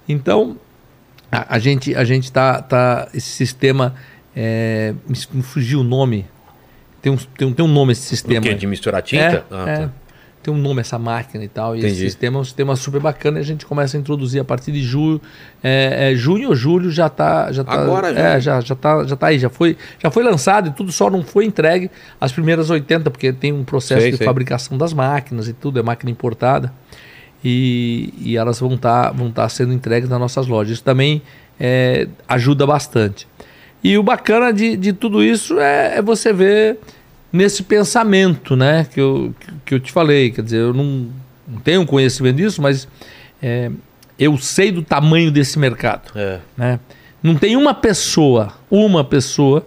Então, 0.07 0.57
a, 1.31 1.55
a 1.55 1.59
gente, 1.59 1.95
a 1.95 2.03
gente 2.03 2.31
tá, 2.31 2.61
tá. 2.61 3.07
Esse 3.13 3.29
sistema. 3.29 3.95
É, 4.35 4.93
me, 5.07 5.17
me 5.33 5.41
fugiu 5.41 5.79
o 5.81 5.83
nome. 5.83 6.25
Tem 7.01 7.11
um, 7.11 7.17
tem, 7.17 7.47
um, 7.47 7.53
tem 7.53 7.65
um 7.65 7.67
nome 7.67 7.91
esse 7.93 8.05
O 8.05 8.09
sistema. 8.09 8.41
quê? 8.41 8.49
aí. 8.49 8.55
De 8.55 8.67
misturar 8.67 9.01
tinta? 9.01 9.23
É, 9.23 9.43
Ah, 9.51 9.69
é. 9.69 9.77
tá. 9.79 9.89
Tem 10.49 10.57
um 10.57 10.57
nome 10.57 10.81
essa 10.81 10.97
máquina 10.97 11.43
e 11.43 11.47
tal. 11.47 11.75
E 11.75 11.79
esse 11.79 11.87
Entendi. 11.89 12.01
sistema 12.01 12.39
é 12.39 12.41
um 12.41 12.43
sistema 12.43 12.75
super 12.75 12.99
bacana 12.99 13.37
e 13.37 13.41
a 13.41 13.45
gente 13.45 13.67
começa 13.67 13.95
a 13.95 13.99
introduzir 13.99 14.41
a 14.41 14.43
partir 14.43 14.71
de 14.71 14.81
julho. 14.81 15.21
É, 15.63 16.11
é, 16.11 16.15
junho 16.15 16.49
ou 16.49 16.55
julho 16.55 16.89
já 16.89 17.05
está. 17.05 17.51
Já 17.51 17.63
tá, 17.63 17.73
Agora 17.73 18.11
já? 18.11 18.19
É, 18.19 18.41
já, 18.41 18.59
já, 18.61 18.75
tá, 18.75 19.03
já 19.03 19.15
tá 19.15 19.27
aí. 19.27 19.37
Já 19.37 19.47
foi, 19.47 19.77
já 19.99 20.09
foi 20.09 20.23
lançado 20.23 20.69
e 20.69 20.71
tudo 20.71 20.91
só 20.91 21.07
não 21.07 21.21
foi 21.21 21.45
entregue 21.45 21.91
as 22.19 22.31
primeiras 22.31 22.71
80, 22.71 23.11
porque 23.11 23.31
tem 23.31 23.53
um 23.53 23.63
processo 23.63 24.01
Sei, 24.01 24.11
de 24.11 24.17
sei. 24.17 24.25
fabricação 24.25 24.75
das 24.75 24.91
máquinas 24.91 25.47
e 25.47 25.53
tudo, 25.53 25.77
é 25.77 25.83
máquina 25.83 26.09
importada. 26.09 26.73
E, 27.43 28.11
e 28.17 28.35
elas 28.35 28.59
vão 28.59 28.73
estar 28.73 29.11
vão 29.11 29.31
tá 29.31 29.47
sendo 29.47 29.71
entregues 29.71 30.09
nas 30.09 30.19
nossas 30.19 30.47
lojas. 30.47 30.73
Isso 30.73 30.83
também 30.83 31.21
é, 31.59 32.07
ajuda 32.27 32.65
bastante. 32.65 33.27
E 33.83 33.95
o 33.99 34.03
bacana 34.03 34.51
de, 34.51 34.75
de 34.75 34.93
tudo 34.93 35.23
isso 35.23 35.59
é, 35.59 35.97
é 35.97 36.01
você 36.01 36.33
ver 36.33 36.79
nesse 37.31 37.63
pensamento, 37.63 38.55
né? 38.55 38.85
Que 38.91 38.99
eu, 38.99 39.33
que 39.65 39.75
eu 39.75 39.79
te 39.79 39.91
falei. 39.91 40.31
Quer 40.31 40.43
dizer, 40.43 40.57
eu 40.57 40.73
não, 40.73 41.07
não 41.47 41.59
tenho 41.63 41.85
conhecimento 41.85 42.37
disso, 42.37 42.61
mas 42.61 42.87
é, 43.41 43.71
eu 44.17 44.37
sei 44.37 44.71
do 44.71 44.81
tamanho 44.81 45.31
desse 45.31 45.57
mercado. 45.57 46.11
É. 46.15 46.39
Né? 46.57 46.79
Não 47.21 47.35
tem 47.35 47.55
uma 47.55 47.73
pessoa, 47.73 48.53
uma 48.69 49.03
pessoa, 49.03 49.65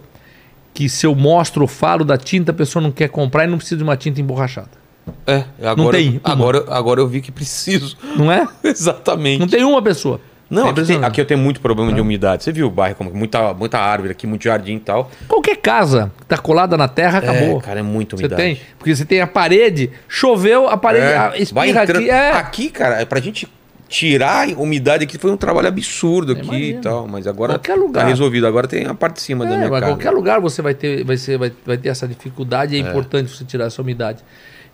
que 0.73 0.89
se 0.89 1.05
eu 1.05 1.15
mostro 1.15 1.61
ou 1.63 1.67
falo 1.67 2.03
da 2.03 2.17
tinta, 2.17 2.51
a 2.51 2.53
pessoa 2.53 2.81
não 2.81 2.91
quer 2.91 3.09
comprar 3.09 3.45
e 3.45 3.47
não 3.47 3.57
precisa 3.57 3.77
de 3.77 3.83
uma 3.83 3.95
tinta 3.95 4.19
emborrachada. 4.19 4.83
É, 5.27 5.43
agora, 5.59 5.75
Não 5.75 5.91
tem 5.91 6.09
uma. 6.09 6.33
agora, 6.33 6.65
agora 6.69 7.01
eu 7.01 7.07
vi 7.07 7.21
que 7.21 7.31
preciso. 7.31 7.97
Não 8.15 8.31
é? 8.31 8.47
Exatamente. 8.63 9.39
Não 9.39 9.47
tem 9.47 9.63
uma 9.63 9.81
pessoa. 9.81 10.19
Não, 10.53 10.67
É 10.67 10.69
aqui, 10.71 10.83
tem- 10.85 11.03
aqui 11.03 11.21
eu 11.21 11.25
tenho 11.25 11.39
muito 11.39 11.59
problema 11.59 11.91
de 11.91 11.99
umidade. 11.99 12.43
Você 12.43 12.51
viu 12.51 12.67
o 12.67 12.69
bairro, 12.69 12.95
como 12.95 13.13
muita, 13.13 13.53
muita 13.53 13.79
árvore 13.79 14.11
aqui, 14.11 14.27
muito 14.27 14.43
jardim 14.43 14.75
e 14.75 14.79
tal. 14.79 15.09
Qualquer 15.27 15.57
casa 15.57 16.11
que 16.19 16.25
tá 16.25 16.37
colada 16.37 16.77
na 16.77 16.87
terra, 16.87 17.19
acabou. 17.19 17.59
É, 17.59 17.61
cara, 17.61 17.79
é 17.79 17.83
muito 17.83 18.15
Você 18.17 18.23
umidade. 18.23 18.41
tem. 18.41 18.59
Porque 18.77 18.95
você 18.95 19.05
tem 19.05 19.21
a 19.21 19.27
parede, 19.27 19.89
choveu, 20.07 20.67
a 20.69 20.77
parede 20.77 21.05
É, 21.05 21.17
vai 21.17 21.39
espirra 21.41 21.67
entrando- 21.83 21.97
aqui. 22.01 22.09
É. 22.09 22.31
Aqui, 22.31 22.69
cara, 22.69 23.01
é 23.01 23.05
pra 23.05 23.19
gente 23.19 23.47
tirar 23.89 24.47
a 24.49 24.51
umidade 24.59 25.03
aqui 25.03 25.19
foi 25.19 25.29
um 25.29 25.37
trabalho 25.37 25.67
absurdo 25.67 26.31
aqui 26.31 26.41
Imagino. 26.47 26.79
e 26.79 26.81
tal. 26.81 27.07
Mas 27.07 27.27
agora 27.27 27.53
Qualquer 27.53 27.75
lugar. 27.75 28.01
tá 28.03 28.09
resolvido. 28.09 28.47
Agora 28.47 28.67
tem 28.67 28.85
a 28.87 28.93
parte 28.93 29.15
de 29.15 29.21
cima 29.21 29.45
da 29.45 29.53
É, 29.53 29.57
minha 29.57 29.69
mas 29.69 29.79
casa. 29.81 29.91
qualquer 29.91 30.09
lugar 30.11 30.39
você 30.41 30.61
vai 30.61 30.73
ter, 30.73 31.03
vai, 31.03 31.15
ser, 31.17 31.37
vai, 31.37 31.51
vai 31.65 31.77
ter 31.77 31.89
essa 31.89 32.07
dificuldade 32.07 32.75
e 32.75 32.81
é, 32.81 32.85
É. 32.85 32.89
importante 32.89 33.29
você 33.35 33.45
tirar 33.45 33.65
essa 33.65 33.81
umidade. 33.81 34.23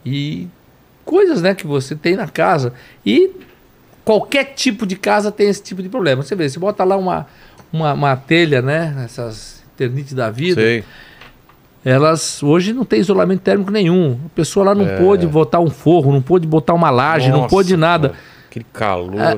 E 0.06 0.48
coisas 1.03 1.41
né, 1.41 1.53
que 1.53 1.67
você 1.67 1.95
tem 1.95 2.16
na 2.16 2.27
casa. 2.27 2.72
E 3.06 3.32
qualquer 4.09 4.55
tipo 4.55 4.88
de 4.88 4.95
casa 4.95 5.31
tem 5.31 5.47
esse 5.47 5.61
tipo 5.61 5.83
de 5.83 5.88
problema. 5.88 6.23
Você 6.23 6.35
vê, 6.35 6.49
você 6.49 6.57
bota 6.57 6.83
lá 6.83 6.97
uma, 6.97 7.27
uma, 7.71 7.93
uma 7.93 8.15
telha, 8.15 8.59
né? 8.59 8.95
Essas 9.05 9.61
eternite 9.75 10.15
da 10.15 10.31
vida. 10.31 10.59
Sei. 10.59 10.83
Elas 11.85 12.41
hoje 12.41 12.73
não 12.73 12.83
tem 12.83 12.99
isolamento 12.99 13.41
térmico 13.41 13.69
nenhum. 13.69 14.19
A 14.25 14.29
pessoa 14.29 14.65
lá 14.65 14.73
não 14.73 14.88
É. 14.88 14.97
pôde 14.97 15.27
botar 15.27 15.59
um 15.59 15.69
forro, 15.69 16.11
não 16.11 16.23
pôde 16.23 16.47
botar 16.47 16.73
uma 16.73 16.89
laje, 16.89 17.29
não 17.29 17.41
Nossa, 17.41 17.49
pôde 17.49 17.77
nada. 17.77 18.15
Aquele 18.49 18.65
calor. 18.73 19.21
É. 19.21 19.38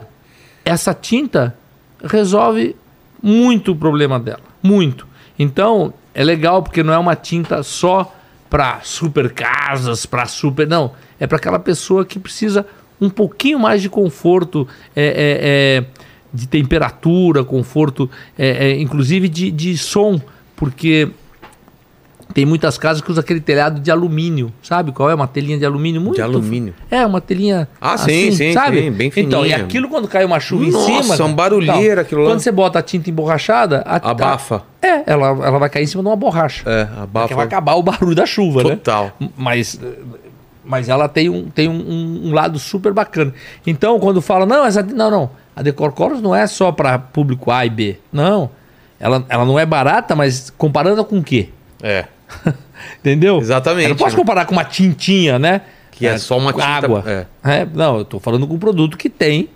Essa 0.64 0.94
tinta 0.94 1.54
resolve 2.02 2.74
muito 3.22 3.74
o 3.74 3.76
problema 3.76 4.18
dela. 4.22 4.40
Muito. 4.64 5.06
Então, 5.38 5.94
é 6.16 6.24
legal 6.24 6.64
porque 6.64 6.82
não 6.82 6.94
é 6.94 6.98
uma 6.98 7.18
tinta 7.18 7.62
só 7.62 8.16
para 8.50 8.80
super 8.84 9.34
casas, 9.34 10.06
para 10.06 10.26
super. 10.28 10.66
Não. 10.66 10.94
É 11.20 11.28
para 11.28 11.36
aquela 11.36 11.60
pessoa 11.60 12.06
que 12.06 12.18
precisa 12.18 12.66
um 13.02 13.10
pouquinho 13.10 13.60
mais 13.60 13.82
de 13.82 13.90
conforto, 13.90 14.68
é, 14.96 15.04
é, 15.06 15.84
é, 15.84 15.86
de 16.34 16.48
temperatura, 16.48 17.44
conforto, 17.44 18.10
é, 18.38 18.70
é, 18.72 18.80
inclusive 18.80 19.28
de, 19.28 19.50
de 19.52 19.76
som, 19.78 20.22
porque 20.56 21.10
tem 22.34 22.46
muitas 22.46 22.78
casas 22.78 23.02
que 23.02 23.12
usam 23.12 23.20
aquele 23.22 23.42
telhado 23.42 23.82
de 23.82 23.92
alumínio, 23.92 24.54
sabe 24.64 24.94
qual 24.94 25.10
é? 25.10 25.14
Uma 25.16 25.28
telinha 25.28 25.58
de 25.58 25.66
alumínio 25.66 26.00
muito 26.00 26.22
alumínio. 26.24 26.74
É, 26.90 27.06
uma 27.06 27.20
telinha 27.20 27.68
Ah, 27.82 27.98
sim, 27.98 28.32
sim, 28.32 28.54
sabe? 28.54 28.80
sim, 28.84 28.92
bem 28.92 29.12
Então, 29.18 29.42
e 29.46 29.50
fininha. 29.50 29.66
aquilo 29.66 29.90
quando 29.90 30.08
cai 30.08 30.24
uma 30.24 30.40
chuva 30.40 30.64
Nossa, 30.64 30.90
em 30.92 31.02
cima, 31.04 31.16
um 31.16 31.18
cara, 31.18 31.34
barulheira 31.34 31.92
então, 31.92 32.02
aquilo 32.04 32.22
lá. 32.22 32.30
Quando 32.30 32.40
você 32.40 32.52
bota 32.52 32.80
a 32.80 32.82
tinta 32.82 33.10
emborrachada, 33.10 33.82
a- 33.86 34.12
Abafa. 34.12 34.64
a- 34.82 34.88
é, 34.88 35.04
ela, 35.08 35.28
ela 35.28 35.60
vai 35.60 35.70
cair 35.70 35.84
em 35.84 35.88
cima 35.88 36.02
de 36.04 36.08
uma 36.08 36.16
borracha. 36.16 36.64
É, 36.70 36.86
Porque 36.86 37.00
abafa. 37.02 37.36
vai 37.36 37.46
acabar 37.48 37.74
o 37.76 37.84
barulho 37.84 38.16
da 38.16 38.26
chuva, 38.26 38.64
né? 38.64 38.70
Total. 38.78 39.12
Mas, 39.36 39.78
mas 40.64 40.90
ela 40.90 41.08
tem, 41.10 41.30
um, 41.30 41.50
tem 41.50 41.68
um, 41.68 42.28
um- 42.28 42.34
lado 42.34 42.58
super 42.60 42.94
bacana. 42.94 43.34
Então, 43.66 44.00
quando 44.00 44.22
fala, 44.22 44.46
não, 44.46 44.66
essa, 44.66 44.82
não, 44.84 45.10
não, 45.12 45.30
a 45.56 45.62
Decorcoros 45.62 46.22
não 46.22 46.36
é 46.36 46.46
só 46.48 46.72
para 46.72 46.98
público 47.00 47.50
A 47.52 47.66
e 47.66 47.70
B. 47.70 47.98
Não. 48.12 48.50
Ela, 49.00 49.26
ela 49.30 49.46
não 49.46 49.58
é 49.58 49.66
barata, 49.66 50.16
mas 50.16 50.50
comparando 50.58 51.04
com 51.04 51.18
o 51.20 51.24
quê? 51.24 51.50
É. 51.82 52.06
Entendeu? 53.00 53.40
Exatamente, 53.40 53.84
Eu 53.86 53.90
não 53.90 53.96
posso 53.96 54.16
né? 54.16 54.22
comparar 54.22 54.46
com 54.46 54.54
uma 54.54 54.64
tintinha, 54.64 55.38
né? 55.40 55.62
Que 55.92 56.08
é 56.08 56.18
só 56.18 56.38
uma 56.38 56.52
com 56.54 56.60
tinta- 56.60 56.72
Água. 56.72 57.04
é. 57.06 57.26
É, 57.44 57.68
não, 57.74 58.00
eu 58.00 58.06
tô 58.06 58.20
falando 58.20 58.48
com 58.48 58.56
um 58.56 58.60
produto 58.60 58.98
que 58.98 59.10
tem 59.10 59.50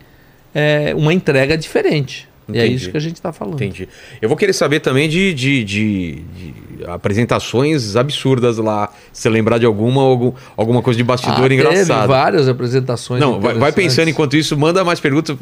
é, 0.53 0.93
uma 0.95 1.13
entrega 1.13 1.57
diferente. 1.57 2.27
E 2.47 2.57
é 2.57 2.65
Entendi. 2.65 2.75
isso 2.75 2.91
que 2.91 2.97
a 2.97 2.99
gente 2.99 3.15
está 3.15 3.31
falando. 3.33 3.55
Entendi. 3.55 3.89
Eu 4.21 4.29
vou 4.29 4.37
querer 4.37 4.53
saber 4.53 4.79
também 4.79 5.09
de, 5.09 5.33
de, 5.33 5.63
de- 5.63 6.13
de 6.35 6.53
apresentações 6.87 7.95
absurdas 7.95 8.57
lá. 8.57 8.89
Se 9.11 9.23
você 9.23 9.29
lembrar 9.29 9.57
de 9.57 9.65
alguma, 9.65 10.01
algum, 10.01 10.31
alguma 10.55 10.81
coisa 10.81 10.97
de 10.97 11.03
bastidor 11.03 11.37
Ah, 11.37 11.41
Teve 11.43 11.55
engraçada. 11.55 12.07
várias 12.07 12.47
apresentações. 12.47 13.19
Não, 13.21 13.39
vai, 13.39 13.71
pensando 13.71 14.09
enquanto 14.09 14.35
isso, 14.35 14.57
manda 14.57 14.83
mais 14.83 14.99
perguntas. 14.99 15.37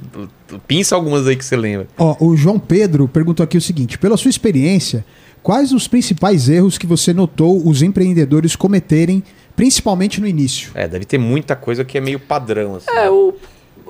Pinça 0.67 0.95
algumas 0.95 1.27
aí 1.27 1.35
que 1.35 1.43
você 1.45 1.55
lembra. 1.55 1.87
Ó, 1.97 2.15
o 2.19 2.35
João 2.35 2.59
Pedro 2.59 3.07
perguntou 3.07 3.43
aqui 3.43 3.57
o 3.57 3.61
seguinte: 3.61 3.97
pela 3.97 4.17
sua 4.17 4.29
experiência, 4.29 5.05
quais 5.41 5.71
os 5.71 5.87
principais 5.87 6.49
erros 6.49 6.77
que 6.77 6.85
você 6.87 7.13
notou 7.13 7.67
os 7.67 7.81
empreendedores 7.81 8.55
cometerem, 8.55 9.23
principalmente 9.55 10.21
no 10.21 10.27
início? 10.27 10.71
É, 10.75 10.87
deve 10.87 11.05
ter 11.05 11.17
muita 11.17 11.55
coisa 11.55 11.83
que 11.83 11.97
é 11.97 12.01
meio 12.01 12.19
padrão. 12.19 12.75
Assim. 12.75 12.89
É, 12.91 13.09
o, 13.09 13.33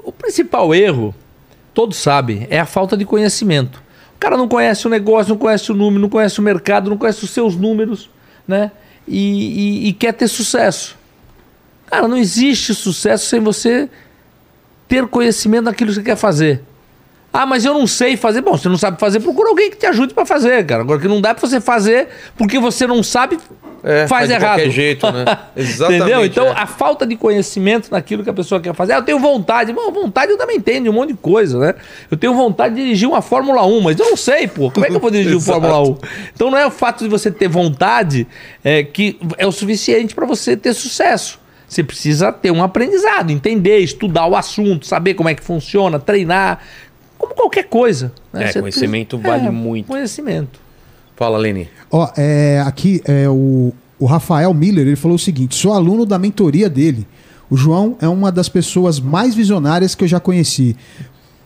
o 0.04 0.12
principal 0.12 0.74
erro, 0.74 1.14
todos 1.74 1.98
sabem, 1.98 2.48
é 2.50 2.60
a 2.60 2.66
falta 2.66 2.96
de 2.96 3.06
conhecimento. 3.06 3.83
Cara 4.24 4.38
não 4.38 4.48
conhece 4.48 4.88
o 4.88 4.90
negócio, 4.90 5.32
não 5.32 5.38
conhece 5.38 5.70
o 5.70 5.76
número, 5.76 6.02
não 6.02 6.08
conhece 6.08 6.40
o 6.40 6.42
mercado, 6.42 6.90
não 6.90 6.98
conhece 6.98 7.26
os 7.26 7.32
seus 7.32 7.58
números, 7.58 8.10
né? 8.48 8.72
E, 9.06 9.18
e- 9.18 9.88
e 9.90 9.94
quer 9.94 10.14
ter 10.14 10.30
sucesso. 10.30 10.98
Cara, 11.88 12.08
não 12.08 12.16
existe 12.16 12.74
sucesso 12.74 13.26
sem 13.26 13.42
você 13.42 13.90
ter 14.88 15.06
conhecimento 15.08 15.66
daquilo 15.66 15.90
que 15.90 15.96
você 15.96 16.04
quer 16.04 16.16
fazer. 16.16 16.62
Ah, 17.36 17.48
mas 17.48 17.66
eu 17.66 17.74
não 17.74 17.88
sei 17.88 18.16
fazer. 18.16 18.42
Bom, 18.42 18.56
você 18.56 18.70
não 18.70 18.78
sabe 18.78 19.00
fazer, 19.00 19.20
procura 19.20 19.50
alguém 19.50 19.72
que 19.72 19.78
te 19.78 19.88
ajude 19.88 20.14
para 20.14 20.24
fazer, 20.24 20.64
cara. 20.68 20.84
Agora 20.84 21.00
que 21.00 21.08
não 21.08 21.20
dá 21.20 21.34
para 21.34 21.48
você 21.48 21.60
fazer 21.60 22.08
porque 22.38 22.60
você 22.60 22.86
não 22.86 23.02
sabe, 23.02 23.40
É, 23.84 24.08
faz 24.08 24.28
de 24.30 24.36
errado. 24.36 24.60
qualquer 24.60 24.70
jeito, 24.70 25.12
né? 25.12 25.26
Exatamente. 25.58 26.02
Entendeu? 26.04 26.26
Então, 26.26 26.48
é. 26.48 26.52
a 26.56 26.68
falta 26.68 27.08
de 27.08 27.16
conhecimento 27.16 27.90
naquilo 27.92 28.24
que 28.24 28.30
a 28.30 28.34
pessoa 28.34 28.62
quer 28.62 28.76
fazer. 28.76 28.94
Ah, 28.94 28.98
eu 28.98 29.02
tenho 29.04 29.18
vontade. 29.18 29.74
Bom, 29.74 29.92
vontade 29.92 30.32
eu 30.32 30.38
também 30.38 30.62
tenho 30.62 30.84
de 30.84 30.90
um 30.90 30.94
monte 30.94 31.10
de 31.10 31.16
coisa, 31.18 31.58
né? 31.58 31.74
Eu 32.12 32.16
tenho 32.16 32.36
vontade 32.36 32.76
de 32.76 32.82
dirigir 32.84 33.10
uma 33.10 33.22
Fórmula 33.22 33.66
1, 33.66 33.82
mas 33.82 34.00
eu 34.00 34.06
não 34.12 34.16
sei, 34.16 34.48
pô. 34.48 34.70
Como 34.70 34.86
é 34.86 34.90
que 34.90 34.96
eu 34.96 35.00
vou 35.00 35.10
dirigir 35.12 35.34
uma. 35.34 35.42
Fórmula 35.42 35.82
1? 35.82 35.98
Então, 36.36 36.52
não 36.52 36.58
é 36.60 36.68
o 36.68 36.72
fato 36.72 37.04
de 37.04 37.10
você 37.10 37.32
ter 37.32 37.48
vontade 37.48 38.28
é, 38.64 38.84
que 38.84 39.18
é 39.40 39.48
o 39.48 39.52
suficiente 39.52 40.14
para 40.14 40.28
você 40.28 40.56
ter 40.56 40.74
sucesso. 40.76 41.42
Você 41.68 41.84
precisa 41.84 42.32
ter 42.32 42.52
um 42.52 42.62
aprendizado, 42.64 43.32
entender, 43.32 43.80
estudar 43.80 44.28
o 44.28 44.36
assunto, 44.36 44.86
saber 44.86 45.16
como 45.16 45.28
é 45.30 45.34
que 45.34 45.44
funciona, 45.44 45.98
treinar, 45.98 46.60
como 47.28 47.36
qualquer 47.36 47.64
coisa. 47.64 48.12
né? 48.32 48.46
É, 48.46 48.52
Você 48.52 48.60
conhecimento 48.60 49.18
precisa- 49.18 49.38
vale 49.38 49.48
é, 49.48 49.52
muito. 49.52 49.88
Conhecimento. 49.88 50.60
Fala, 51.16 51.38
Leni. 51.38 51.70
Ó, 51.92 52.10
é, 52.18 52.62
aqui 52.66 53.02
é 53.06 53.30
o, 53.30 53.72
o 54.00 54.06
Rafael 54.06 54.54
Miller, 54.54 54.88
ele 54.88 54.96
falou 54.96 55.16
o 55.16 55.20
seguinte: 55.20 55.56
sou 55.56 55.74
aluno 55.74 56.06
da 56.06 56.18
mentoria 56.20 56.70
dele. 56.70 57.08
O 57.50 57.56
João 57.56 57.96
é 58.02 58.08
uma 58.08 58.32
das 58.32 58.50
pessoas 58.50 59.00
mais 59.00 59.36
visionárias 59.36 59.94
que 59.94 60.04
eu 60.04 60.08
já 60.08 60.20
conheci. 60.20 60.76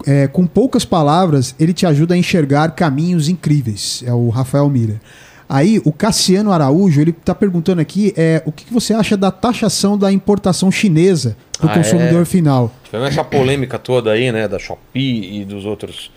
É, 0.06 0.28
com 0.28 0.46
poucas 0.48 0.86
palavras, 0.86 1.54
ele 1.60 1.74
te 1.74 1.86
ajuda 1.86 2.14
a 2.14 2.18
enxergar 2.18 2.72
caminhos 2.76 3.28
incríveis. 3.28 4.04
É 4.06 4.14
o 4.14 4.30
Rafael 4.30 4.70
Miller. 4.70 5.02
Aí, 5.50 5.82
o 5.86 5.94
Cassiano 5.94 6.52
Araújo, 6.52 7.00
ele 7.00 7.14
tá 7.14 7.34
perguntando 7.34 7.80
aqui 7.82 8.14
é, 8.18 8.44
o 8.46 8.52
que 8.52 8.66
que 8.66 8.74
você 8.74 8.94
acha 8.94 9.16
da 9.16 9.32
taxação 9.32 9.98
da 9.98 10.12
importação 10.12 10.70
chinesa 10.70 11.38
para 11.58 11.68
o 11.68 11.70
Ah, 11.70 11.74
consumidor 11.74 12.22
é? 12.24 12.26
final. 12.26 12.74
Tivemos 12.84 13.08
essa 13.08 13.24
polêmica 13.24 13.80
toda 13.80 14.12
aí, 14.12 14.30
né? 14.32 14.48
Da 14.48 14.60
Shopee 14.60 15.42
e 15.42 15.46
dos 15.46 15.66
outros 15.66 16.12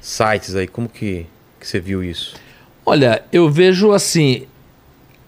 sites 0.00 0.56
aí. 0.56 0.66
Como 0.66 0.88
que, 0.88 1.26
que 1.60 1.66
você 1.68 1.78
viu 1.78 2.02
isso? 2.02 2.34
Olha, 2.84 3.22
eu 3.32 3.48
vejo 3.48 3.92
assim, 3.92 4.42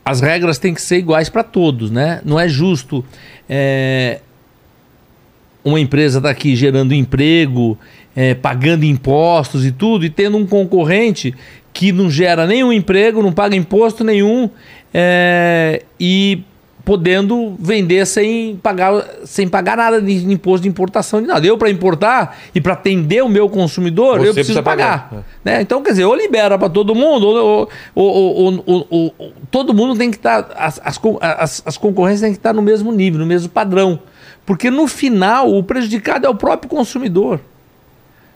as 0.05 0.21
regras 0.21 0.59
têm 0.59 0.75
que 0.75 0.83
ser 0.83 0.99
iguais 0.99 1.29
para 1.29 1.45
todos, 1.45 1.93
né? 1.93 2.21
Não 2.25 2.41
é 2.41 2.49
justo 2.49 3.05
é, 3.49 4.21
uma 5.65 5.79
empresa 5.79 6.19
estar 6.19 6.31
aqui 6.31 6.57
gerando 6.57 6.93
emprego, 6.93 7.79
é, 8.17 8.35
pagando 8.35 8.85
impostos 8.85 9.65
e 9.65 9.71
tudo, 9.71 10.05
e 10.05 10.11
tendo 10.11 10.37
um 10.37 10.45
concorrente 10.47 11.33
que 11.75 11.93
não 11.93 12.09
gera 12.09 12.47
nenhum 12.47 12.73
emprego, 12.73 13.21
não 13.23 13.33
paga 13.33 13.55
imposto 13.57 14.03
nenhum 14.05 14.49
é, 14.95 15.83
e 15.99 16.43
podendo 16.85 17.57
vender 17.59 18.07
sem 18.07 18.57
pagar, 18.63 19.03
sem 19.25 19.49
pagar 19.49 19.75
nada 19.77 20.01
de 20.03 20.31
imposto 20.33 20.63
de 20.65 20.69
importação 20.69 21.21
de 21.21 21.27
nada. 21.27 21.45
Eu, 21.47 21.57
para 21.59 21.71
importar 21.71 22.37
e 22.55 22.61
para 22.61 22.75
atender 22.75 23.25
o 23.25 23.29
meu 23.29 23.49
consumidor, 23.49 24.19
Você 24.21 24.29
eu 24.29 24.35
preciso 24.35 24.63
pagar. 24.63 25.09
pagar. 25.09 25.25
Né? 25.43 25.63
Então, 25.63 25.83
quer 25.83 25.91
dizer, 25.93 26.05
ou 26.05 26.15
libera 26.15 26.59
para 26.59 26.69
todo 26.69 26.95
mundo, 26.95 27.27
ou, 27.27 27.69
ou- 27.95 28.63
ou- 28.67 28.87
ou- 28.91 29.33
todo 29.51 29.73
mundo 29.75 29.97
tem 29.99 30.11
que 30.11 30.17
estar. 30.19 30.51
as, 30.57 30.79
as, 30.85 31.01
as- 31.21 31.63
as 31.67 31.77
concorrências 31.79 32.21
têm 32.21 32.33
que 32.33 32.39
estar 32.39 32.53
no 32.53 32.63
mesmo 32.63 32.93
nível, 32.93 33.19
no 33.19 33.27
mesmo 33.27 33.49
padrão. 33.49 33.99
Porque 34.47 34.71
no 34.71 34.87
final, 34.87 35.51
o 35.53 35.63
prejudicado 35.63 36.27
é 36.27 36.29
o 36.29 36.35
próprio 36.35 36.69
consumidor. 36.69 37.41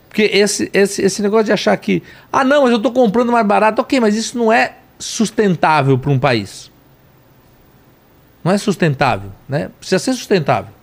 Porque 0.09 0.23
esse, 0.23 0.69
esse, 0.73 1.01
esse 1.01 1.21
negócio 1.21 1.45
de 1.45 1.51
achar 1.53 1.77
que, 1.77 2.03
ah, 2.33 2.43
não, 2.43 2.63
mas 2.63 2.71
eu 2.71 2.77
estou 2.77 2.91
comprando 2.91 3.31
mais 3.31 3.45
barato, 3.45 3.81
ok, 3.81 3.99
mas 4.01 4.15
isso 4.15 4.37
não 4.37 4.51
é 4.51 4.73
sustentável 4.97 5.97
para 5.97 6.09
um 6.11 6.19
país. 6.19 6.69
Não 8.43 8.51
é 8.51 8.57
sustentável, 8.57 9.29
né? 9.47 9.69
Precisa 9.79 9.99
ser 9.99 10.13
sustentável. 10.13 10.73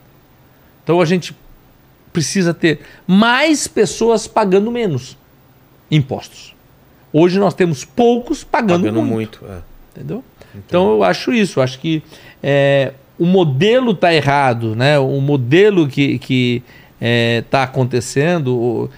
Então 0.84 1.00
a 1.00 1.04
gente 1.04 1.36
precisa 2.12 2.54
ter 2.54 2.80
mais 3.06 3.66
pessoas 3.66 4.26
pagando 4.26 4.70
menos 4.70 5.16
impostos. 5.90 6.54
Hoje 7.12 7.38
nós 7.38 7.52
temos 7.54 7.84
poucos 7.84 8.44
pagando, 8.44 8.82
Pagando 8.84 9.02
muito, 9.02 9.40
muito. 9.44 9.52
é. 9.52 9.58
entendeu? 9.94 10.24
Então 10.54 10.90
eu 10.92 11.02
acho 11.02 11.32
isso, 11.32 11.58
eu 11.58 11.62
acho 11.64 11.78
que 11.78 12.02
é, 12.42 12.92
o 13.18 13.26
modelo 13.26 13.90
está 13.92 14.14
errado, 14.14 14.76
né? 14.76 14.98
O 14.98 15.20
modelo 15.20 15.88
que 15.88 16.18
que 16.18 16.62
está 17.42 17.62
acontecendo, 17.64 18.56
o- 18.56 18.90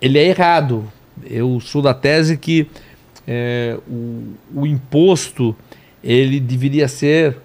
ele 0.00 0.18
é 0.18 0.24
errado. 0.24 0.90
Eu 1.24 1.60
sou 1.60 1.80
da 1.80 1.94
tese 1.94 2.36
que 2.36 2.68
é, 3.26 3.78
o, 3.88 4.34
o 4.54 4.66
imposto 4.66 5.56
ele 6.02 6.38
deveria 6.38 6.86
ser 6.86 7.38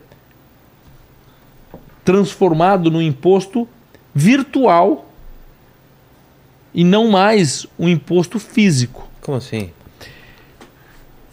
transformado 2.04 2.90
num 2.92 3.02
imposto 3.02 3.68
virtual 4.14 5.10
e 6.74 6.84
não 6.84 7.10
mais 7.10 7.66
um 7.78 7.88
imposto 7.88 8.40
físico. 8.40 9.08
Como 9.22 9.38
assim? 9.38 9.72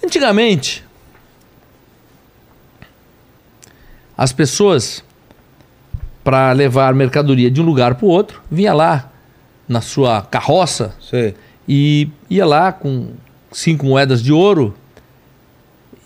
Antigamente, 0.05 0.85
as 4.17 4.33
pessoas, 4.33 5.05
para 6.23 6.53
levar 6.53 6.95
mercadoria 6.95 7.51
de 7.51 7.61
um 7.61 7.65
lugar 7.65 7.97
para 7.97 8.07
o 8.07 8.09
outro, 8.09 8.43
vinha 8.51 8.73
lá 8.73 9.13
na 9.69 9.81
sua 9.81 10.23
carroça 10.23 10.95
Sei. 11.01 11.35
e 11.69 12.09
ia 12.31 12.47
lá 12.47 12.73
com 12.73 13.09
cinco 13.53 13.87
moedas 13.87 14.23
de 14.23 14.33
ouro 14.33 14.75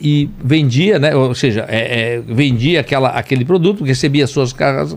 e 0.00 0.30
vendia, 0.42 0.98
né? 0.98 1.14
Ou 1.14 1.34
seja, 1.34 1.66
é, 1.68 2.14
é, 2.16 2.20
vendia 2.20 2.80
aquela, 2.80 3.10
aquele 3.10 3.44
produto, 3.44 3.84
recebia 3.84 4.26
suas 4.26 4.52
cargas, 4.52 4.96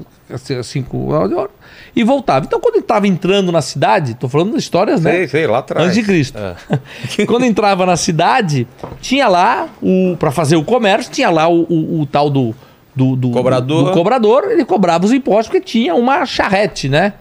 cinco 0.64 0.96
moedas 0.98 1.30
de 1.30 1.36
ouro 1.36 1.52
e 1.96 2.04
voltava. 2.04 2.46
Então, 2.46 2.60
quando 2.60 2.76
ele 2.76 2.84
estava 2.84 3.06
entrando 3.06 3.52
na 3.52 3.62
cidade, 3.62 4.14
estou 4.14 4.30
falando 4.30 4.54
das 4.54 4.64
histórias, 4.64 5.02
né? 5.02 5.12
Sei, 5.12 5.28
sei, 5.28 5.48
lá 5.48 5.58
atrás. 5.60 5.86
Antes 5.88 5.98
de 6.00 6.04
Cristo. 6.04 6.38
É. 6.40 7.26
Quando 7.28 7.44
entrava 7.46 7.86
na 7.86 7.98
cidade, 7.98 8.66
tinha 9.02 9.28
lá 9.28 9.68
o 9.82 10.16
para 10.18 10.32
fazer 10.32 10.56
o 10.56 10.64
comércio, 10.64 11.12
tinha 11.12 11.30
lá 11.30 11.48
o, 11.50 11.64
o- 11.64 12.02
o 12.02 12.06
tal 12.06 12.30
do, 12.30 12.56
do, 12.96 13.16
do- 13.18 13.32
Cobrador. 13.32 13.86
do 13.86 13.92
cobrador, 13.92 14.46
ele 14.52 14.64
cobrava 14.64 15.06
os 15.06 15.12
impostos 15.12 15.48
porque 15.48 15.60
tinha 15.62 15.94
uma 15.94 16.26
charrete, 16.26 16.88
né? 16.88 17.14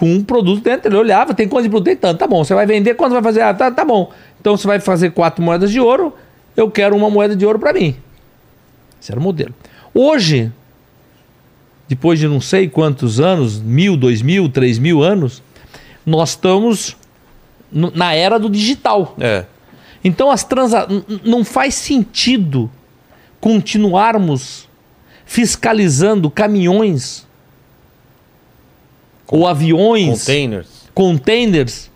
Com 0.00 0.14
um 0.14 0.24
produto 0.24 0.64
dentro, 0.64 0.88
ele 0.88 0.96
olhava, 0.96 1.34
tem 1.34 1.46
quanto 1.46 1.64
de 1.64 1.68
produto? 1.68 1.84
Tem 1.84 1.96
tanto, 1.96 2.20
tá 2.20 2.26
bom. 2.26 2.42
Você 2.42 2.54
vai 2.54 2.64
vender, 2.64 2.94
quanto 2.94 3.12
vai 3.12 3.22
fazer? 3.22 3.42
Ah, 3.42 3.52
tá, 3.52 3.70
tá 3.70 3.84
bom. 3.84 4.10
Então 4.40 4.56
você 4.56 4.66
vai 4.66 4.80
fazer 4.80 5.10
quatro 5.10 5.44
moedas 5.44 5.70
de 5.70 5.78
ouro, 5.78 6.14
eu 6.56 6.70
quero 6.70 6.96
uma 6.96 7.10
moeda 7.10 7.36
de 7.36 7.44
ouro 7.44 7.58
para 7.58 7.74
mim. 7.74 7.94
Esse 8.98 9.12
era 9.12 9.20
o 9.20 9.22
modelo. 9.22 9.54
Hoje, 9.92 10.50
depois 11.86 12.18
de 12.18 12.26
não 12.26 12.40
sei 12.40 12.66
quantos 12.66 13.20
anos, 13.20 13.60
mil, 13.60 13.94
dois 13.94 14.22
mil, 14.22 14.48
três 14.48 14.78
mil 14.78 15.02
anos, 15.02 15.42
nós 16.06 16.30
estamos 16.30 16.96
na 17.70 18.14
era 18.14 18.38
do 18.38 18.48
digital. 18.48 19.14
É. 19.20 19.44
Então 20.02 20.30
as 20.30 20.42
transa 20.42 20.88
não 21.22 21.44
faz 21.44 21.74
sentido 21.74 22.70
continuarmos 23.38 24.66
fiscalizando 25.26 26.30
caminhões 26.30 27.28
ou 29.30 29.46
aviões, 29.46 30.20
Containers. 30.20 30.66
containers 30.94 31.90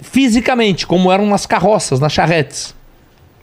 fisicamente, 0.00 0.86
como 0.86 1.10
eram 1.10 1.26
nas 1.26 1.46
carroças, 1.46 2.00
nas 2.00 2.12
charretes. 2.12 2.74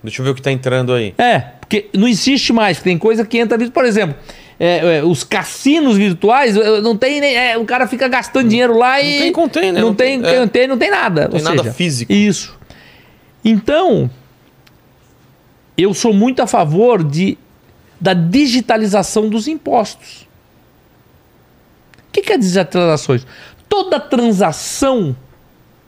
Deixa 0.03 0.21
eu 0.21 0.25
ver 0.25 0.31
o 0.31 0.35
que 0.35 0.41
tá 0.41 0.51
entrando 0.51 0.93
aí. 0.93 1.13
É, 1.17 1.39
porque 1.59 1.89
não 1.93 2.07
existe 2.07 2.53
mais. 2.53 2.79
Tem 2.79 2.97
coisa 2.97 3.25
que 3.25 3.37
entra, 3.37 3.57
por 3.71 3.85
exemplo, 3.85 4.15
é, 4.59 4.97
é, 4.99 5.03
os 5.03 5.23
cassinos 5.23 5.97
virtuais, 5.97 6.55
é, 6.55 6.81
não 6.81 6.95
tem 6.95 7.19
nem. 7.19 7.35
é, 7.35 7.57
o 7.57 7.65
cara 7.65 7.87
fica 7.87 8.07
gastando 8.07 8.47
dinheiro 8.49 8.77
lá 8.77 9.01
e. 9.01 9.19
tem 9.19 9.31
container, 9.31 9.73
Não, 9.81 9.89
não 9.89 9.95
tem, 9.95 10.21
tem- 10.21 10.31
é. 10.35 10.39
container, 10.41 10.69
não 10.69 10.77
tem 10.77 10.91
nada. 10.91 11.21
Não 11.23 11.29
tem 11.31 11.41
nada 11.41 11.73
físico. 11.73 12.11
Isso. 12.11 12.55
Então, 13.43 14.09
eu 15.77 15.93
sou 15.93 16.13
muito 16.13 16.41
a 16.41 16.47
favor 16.47 17.03
de, 17.03 17.37
da 17.99 18.13
digitalização 18.13 19.27
dos 19.27 19.47
impostos. 19.47 20.24
O 22.15 22.17
que, 22.17 22.21
que 22.21 22.33
é 22.33 22.37
digitalizações? 22.37 23.27
Toda 23.67 23.99
transação 23.99 25.13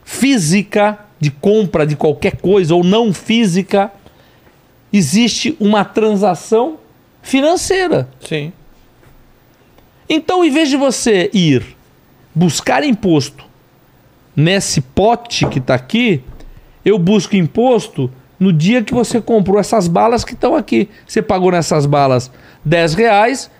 física 0.04 0.98
de 1.18 1.30
compra 1.30 1.86
de 1.86 1.96
qualquer 1.96 2.36
coisa 2.36 2.74
ou 2.74 2.84
não 2.84 3.14
física, 3.14 3.90
existe 4.92 5.56
uma 5.58 5.86
transação 5.86 6.78
financeira. 7.22 8.10
Sim. 8.20 8.52
Então, 10.06 10.44
em 10.44 10.50
vez 10.50 10.68
de 10.68 10.76
você 10.76 11.30
ir 11.32 11.64
buscar 12.34 12.84
imposto 12.84 13.46
nesse 14.36 14.82
pote 14.82 15.46
que 15.46 15.60
está 15.60 15.74
aqui, 15.74 16.22
eu 16.84 16.98
busco 16.98 17.36
imposto 17.36 18.10
no 18.38 18.52
dia 18.52 18.82
que 18.82 18.92
você 18.92 19.18
comprou 19.18 19.58
essas 19.58 19.88
balas 19.88 20.24
que 20.24 20.34
estão 20.34 20.54
aqui. 20.54 20.90
Você 21.06 21.22
pagou 21.22 21.52
nessas 21.52 21.86
balas 21.86 22.30
10 22.66 22.94
reais, 22.94 23.50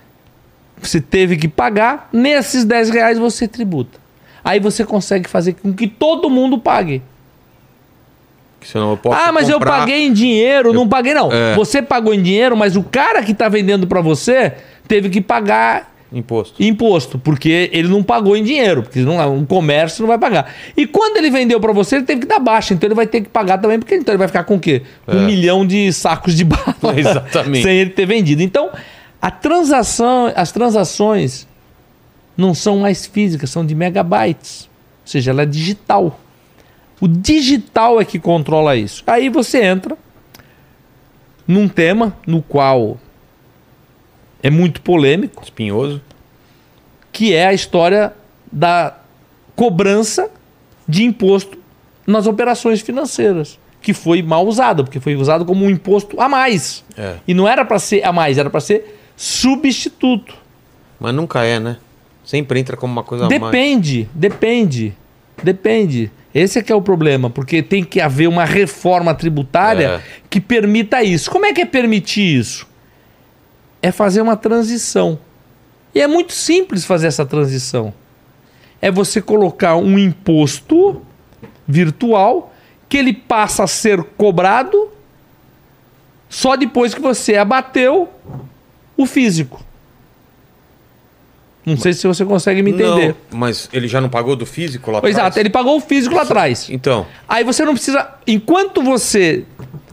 você 0.86 1.00
teve 1.00 1.36
que 1.36 1.48
pagar, 1.48 2.08
nesses 2.12 2.64
10 2.64 2.90
reais 2.90 3.18
você 3.18 3.48
tributa. 3.48 3.98
Aí 4.44 4.60
você 4.60 4.84
consegue 4.84 5.28
fazer 5.28 5.54
com 5.54 5.72
que 5.72 5.86
todo 5.86 6.30
mundo 6.30 6.58
pague. 6.58 7.02
Eu 8.74 8.98
ah, 9.12 9.30
mas 9.32 9.48
eu 9.48 9.54
comprar- 9.58 9.80
paguei 9.80 10.06
em 10.06 10.12
dinheiro, 10.12 10.72
não 10.72 10.88
paguei 10.88 11.14
não. 11.14 11.30
É. 11.32 11.54
Você 11.54 11.80
pagou 11.80 12.12
em 12.12 12.20
dinheiro, 12.22 12.56
mas 12.56 12.76
o 12.76 12.82
cara 12.82 13.22
que 13.22 13.30
está 13.32 13.48
vendendo 13.48 13.86
para 13.86 14.00
você 14.00 14.52
teve 14.86 15.08
que 15.08 15.20
pagar 15.20 15.94
Imposto. 16.12 16.60
imposto, 16.62 17.18
porque 17.18 17.70
ele 17.72 17.86
não 17.86 18.02
pagou 18.02 18.36
em 18.36 18.42
dinheiro, 18.42 18.82
porque 18.82 19.00
não, 19.00 19.34
um 19.36 19.44
comércio 19.46 20.02
não 20.02 20.08
vai 20.08 20.18
pagar. 20.18 20.52
E 20.76 20.86
quando 20.86 21.18
ele 21.18 21.30
vendeu 21.30 21.60
para 21.60 21.72
você, 21.72 21.96
ele 21.96 22.04
teve 22.04 22.22
que 22.22 22.26
dar 22.26 22.40
baixa, 22.40 22.74
então 22.74 22.88
ele 22.88 22.94
vai 22.94 23.06
ter 23.06 23.20
que 23.20 23.28
pagar 23.28 23.58
também, 23.58 23.78
porque 23.78 23.94
então 23.94 24.12
ele 24.12 24.18
vai 24.18 24.26
ficar 24.28 24.42
com 24.44 24.56
o 24.56 24.60
quê? 24.60 24.82
Com 25.06 25.12
um 25.16 25.22
É. 25.22 25.26
milhão 25.26 25.64
de 25.66 25.92
sacos 25.92 26.34
de 26.34 26.44
bala. 26.44 26.74
Exatamente. 26.96 27.62
Sem 27.68 27.76
ele 27.78 27.90
ter 27.90 28.06
vendido. 28.06 28.42
Então, 28.42 28.70
a 29.20 29.30
transação, 29.30 30.32
as 30.34 30.52
transações 30.52 31.46
não 32.36 32.54
são 32.54 32.78
mais 32.78 33.04
físicas, 33.06 33.50
são 33.50 33.66
de 33.66 33.74
megabytes. 33.74 34.68
Ou 35.02 35.08
seja, 35.08 35.32
ela 35.32 35.42
é 35.42 35.46
digital. 35.46 36.18
O 37.00 37.08
digital 37.08 38.00
é 38.00 38.04
que 38.04 38.18
controla 38.18 38.76
isso. 38.76 39.02
Aí 39.06 39.28
você 39.28 39.64
entra 39.64 39.96
num 41.46 41.68
tema 41.68 42.16
no 42.26 42.42
qual 42.42 42.98
é 44.42 44.50
muito 44.50 44.80
polêmico, 44.82 45.42
Espinhoso. 45.42 46.00
que 47.10 47.34
é 47.34 47.46
a 47.46 47.52
história 47.52 48.12
da 48.52 48.96
cobrança 49.56 50.30
de 50.86 51.04
imposto 51.04 51.58
nas 52.06 52.26
operações 52.26 52.80
financeiras, 52.80 53.58
que 53.82 53.92
foi 53.92 54.22
mal 54.22 54.46
usada, 54.46 54.84
porque 54.84 55.00
foi 55.00 55.16
usado 55.16 55.44
como 55.44 55.64
um 55.64 55.70
imposto 55.70 56.20
a 56.20 56.28
mais. 56.28 56.84
É. 56.96 57.16
E 57.26 57.34
não 57.34 57.48
era 57.48 57.64
para 57.64 57.78
ser 57.78 58.04
a 58.04 58.12
mais, 58.12 58.38
era 58.38 58.48
para 58.48 58.60
ser 58.60 58.97
substituto. 59.18 60.32
Mas 61.00 61.12
nunca 61.12 61.42
é, 61.42 61.58
né? 61.58 61.76
Sempre 62.24 62.60
entra 62.60 62.76
como 62.76 62.92
uma 62.92 63.02
coisa 63.02 63.26
a 63.26 63.28
mais. 63.28 63.42
Depende, 63.42 64.08
depende, 64.14 64.94
depende. 65.42 66.10
Esse 66.32 66.60
é 66.60 66.62
que 66.62 66.70
é 66.70 66.74
o 66.74 66.80
problema, 66.80 67.28
porque 67.28 67.62
tem 67.62 67.82
que 67.82 68.00
haver 68.00 68.28
uma 68.28 68.44
reforma 68.44 69.12
tributária 69.14 69.88
É. 69.88 70.02
que 70.30 70.40
permita 70.40 71.02
isso. 71.02 71.30
Como 71.30 71.44
é 71.44 71.52
que 71.52 71.62
é 71.62 71.64
permitir 71.66 72.38
isso? 72.38 72.66
É 73.82 73.90
fazer 73.90 74.20
uma 74.22 74.36
transição. 74.36 75.18
E 75.94 76.00
é 76.00 76.06
muito 76.06 76.32
simples 76.32 76.84
fazer 76.84 77.08
essa 77.08 77.26
transição. 77.26 77.92
É 78.80 78.90
você 78.90 79.20
colocar 79.20 79.74
um 79.76 79.98
imposto 79.98 81.02
virtual 81.66 82.54
que 82.88 82.96
ele 82.96 83.12
passa 83.12 83.64
a 83.64 83.66
ser 83.66 84.02
cobrado 84.16 84.90
só 86.28 86.54
depois 86.56 86.94
que 86.94 87.00
você 87.00 87.36
abateu 87.36 88.08
o 88.98 89.06
físico. 89.06 89.64
Não 91.64 91.76
sei 91.76 91.92
se 91.92 92.06
você 92.06 92.24
consegue 92.24 92.62
me 92.62 92.72
entender. 92.72 93.14
Não, 93.30 93.38
mas 93.38 93.68
ele 93.72 93.86
já 93.86 94.00
não 94.00 94.08
pagou 94.08 94.34
do 94.34 94.44
físico 94.44 94.90
lá 94.90 94.98
atrás? 94.98 95.14
Exato, 95.14 95.38
ele 95.38 95.50
pagou 95.50 95.76
o 95.76 95.80
físico 95.80 96.14
lá 96.14 96.22
atrás. 96.22 96.68
Então, 96.70 97.06
Aí 97.28 97.44
você 97.44 97.64
não 97.64 97.74
precisa. 97.74 98.10
Enquanto 98.26 98.82
você. 98.82 99.44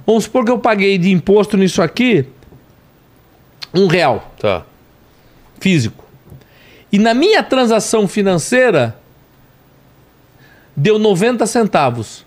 Vamos 0.06 0.24
supor 0.26 0.46
que 0.46 0.52
eu 0.52 0.60
paguei 0.60 0.98
de 0.98 1.12
imposto 1.12 1.58
nisso 1.58 1.82
aqui 1.82 2.26
um 3.74 3.88
real 3.88 4.32
tá. 4.40 4.64
físico. 5.60 6.06
E 6.92 6.98
na 6.98 7.14
minha 7.14 7.44
transação 7.44 8.08
financeira 8.08 8.96
deu 10.76 10.98
90 10.98 11.46
centavos. 11.46 12.26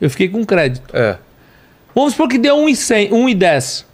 Eu 0.00 0.08
fiquei 0.08 0.28
com 0.28 0.44
crédito. 0.44 0.88
É. 0.94 1.18
Vamos 1.94 2.12
supor 2.12 2.28
que 2.28 2.38
deu 2.38 2.58
1,100, 2.58 3.10
1,10. 3.10 3.84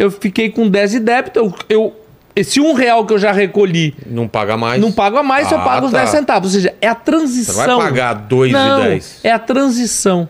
Eu 0.00 0.10
fiquei 0.10 0.48
com 0.50 0.68
10 0.68 0.92
de 0.92 1.00
débito. 1.00 1.38
Eu, 1.38 1.54
eu- 1.68 1.94
esse 2.34 2.58
um 2.60 2.72
real 2.72 3.04
que 3.04 3.12
eu 3.12 3.18
já 3.18 3.32
recolhi 3.32 3.94
Não 4.06 4.26
paga 4.26 4.56
mais. 4.56 4.80
não 4.80 4.90
pago 4.90 5.18
a 5.18 5.22
mais, 5.22 5.50
eu 5.52 5.58
Ah, 5.58 5.62
pago 5.64 5.86
os 5.86 5.92
tá. 5.92 5.98
10 5.98 6.10
centavos. 6.10 6.54
Ou 6.54 6.60
seja, 6.60 6.74
é 6.80 6.88
a 6.88 6.94
Você 6.94 7.00
transição. 7.04 7.66
não 7.66 7.76
vai 7.78 7.88
pagar 7.88 8.14
2 8.14 8.50
Não, 8.52 8.80
e 8.86 8.88
10. 8.88 9.20
é 9.22 9.30
a 9.32 9.38
transição. 9.38 10.26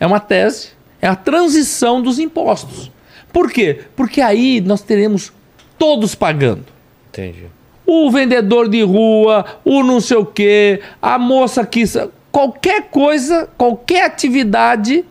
É 0.00 0.06
uma 0.06 0.18
tese. 0.18 0.70
É 1.00 1.06
a 1.06 1.14
transição 1.14 2.02
dos 2.02 2.18
impostos. 2.18 2.90
Por 3.32 3.50
quê? 3.52 3.80
Porque 3.94 4.20
aí 4.20 4.60
nós 4.60 4.80
teremos 4.82 5.32
todos 5.78 6.14
pagando. 6.14 6.64
Entendi. 7.10 7.44
O 7.86 8.10
vendedor 8.10 8.68
de 8.68 8.82
rua, 8.82 9.44
o 9.64 9.82
não 9.84 10.00
sei 10.00 10.16
o 10.16 10.24
quê, 10.26 10.80
a 11.00 11.16
moça 11.18 11.64
que. 11.64 11.84
Qualquer 12.32 12.88
coisa, 12.90 13.48
qualquer 13.56 14.06
atividade 14.06 15.04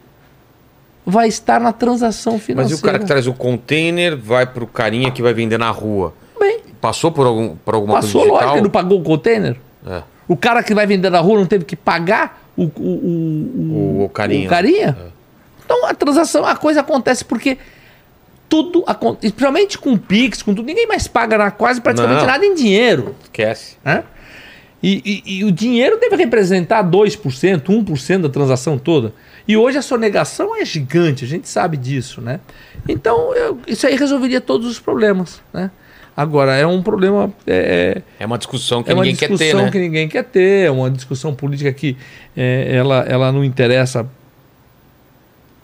vai 1.06 1.28
estar 1.28 1.60
na 1.60 1.72
transação 1.74 2.34
Mas 2.34 2.44
financeira. 2.44 2.76
e 2.76 2.80
o 2.80 2.82
cara 2.84 3.00
que 3.00 3.06
traz 3.06 3.28
o 3.28 3.34
container 3.34 4.16
vai 4.18 4.46
pro 4.46 4.66
carinha 4.68 5.12
que 5.12 5.22
vai 5.22 5.34
vender 5.34 5.58
na 5.58 5.70
rua? 5.70 6.14
Bem, 6.40 6.60
Passou 6.80 7.12
por, 7.12 7.26
algum, 7.26 7.56
por 7.56 7.76
alguma 7.76 7.96
passou, 7.96 8.22
coisa 8.22 8.28
lógico, 8.28 8.40
digital? 8.40 8.56
ele 8.56 8.64
não 8.64 8.70
pagou 8.72 9.00
o 9.00 9.04
container. 9.04 9.56
É. 9.88 10.02
O 10.28 10.36
cara 10.38 10.64
que 10.64 10.74
vai 10.74 10.86
vender 10.88 11.10
na 11.10 11.20
rua 11.20 11.38
não 11.40 11.46
teve 11.46 11.66
que 11.66 11.76
pagar 11.76 12.42
o, 12.58 12.64
o, 12.64 12.68
o, 12.80 14.00
O- 14.02 14.04
o 14.06 14.10
carinha. 14.10 14.48
o 14.48 14.50
carinha? 14.50 14.98
Então 15.66 15.86
a 15.86 15.94
transação, 15.94 16.46
a 16.46 16.56
coisa 16.56 16.82
acontece 16.82 17.24
porque 17.26 17.58
tudo 18.50 18.84
acontece, 18.86 19.32
principalmente 19.34 19.78
com 19.78 19.94
o 19.94 19.98
Pix, 19.98 20.42
com 20.44 20.54
tudo, 20.54 20.66
ninguém 20.66 20.88
mais 20.88 21.08
paga 21.08 21.38
na, 21.38 21.52
quase 21.52 21.82
praticamente 21.82 22.20
Não. 22.22 22.28
nada 22.28 22.46
em 22.46 22.54
dinheiro. 22.54 23.16
Esquece. 23.24 23.78
né? 23.84 24.04
E, 24.82 25.02
e- 25.26 25.38
e 25.40 25.44
o 25.46 25.52
dinheiro 25.52 25.98
deve 26.00 26.16
representar 26.18 26.84
2%, 26.84 27.62
1% 27.70 28.22
da 28.22 28.30
transação 28.30 28.78
toda. 28.78 29.14
E 29.48 29.58
hoje 29.58 29.78
a 29.78 29.82
sonegação 29.82 30.56
é 30.56 30.64
gigante, 30.64 31.26
a 31.26 31.28
gente 31.28 31.50
sabe 31.50 31.76
disso, 31.76 32.22
né? 32.22 32.40
Então, 32.88 33.34
eu- 33.36 33.60
isso 33.68 33.86
aí 33.86 33.96
resolveria 33.96 34.40
todos 34.40 34.68
os 34.68 34.80
problemas, 34.80 35.42
né? 35.54 35.70
Agora, 36.16 36.56
é 36.56 36.66
um 36.66 36.82
problema... 36.82 37.34
É, 37.48 38.02
É 38.20 38.26
uma 38.26 38.38
discussão 38.38 38.84
que 38.84 38.92
é 38.92 38.94
uma 38.94 39.02
ninguém 39.04 39.16
quer 39.18 39.30
discussão 39.30 39.60
ter, 39.60 39.66
né? 39.66 39.72
que 39.72 39.80
ninguém 39.80 40.08
quer 40.08 40.24
ter, 40.24 40.68
é 40.68 40.72
uma 40.72 40.90
discussão 40.90 41.34
política 41.34 41.74
que 41.74 41.98
é, 42.38 42.76
ela, 42.76 43.00
ela 43.08 43.32
não 43.32 43.44
interessa 43.44 44.08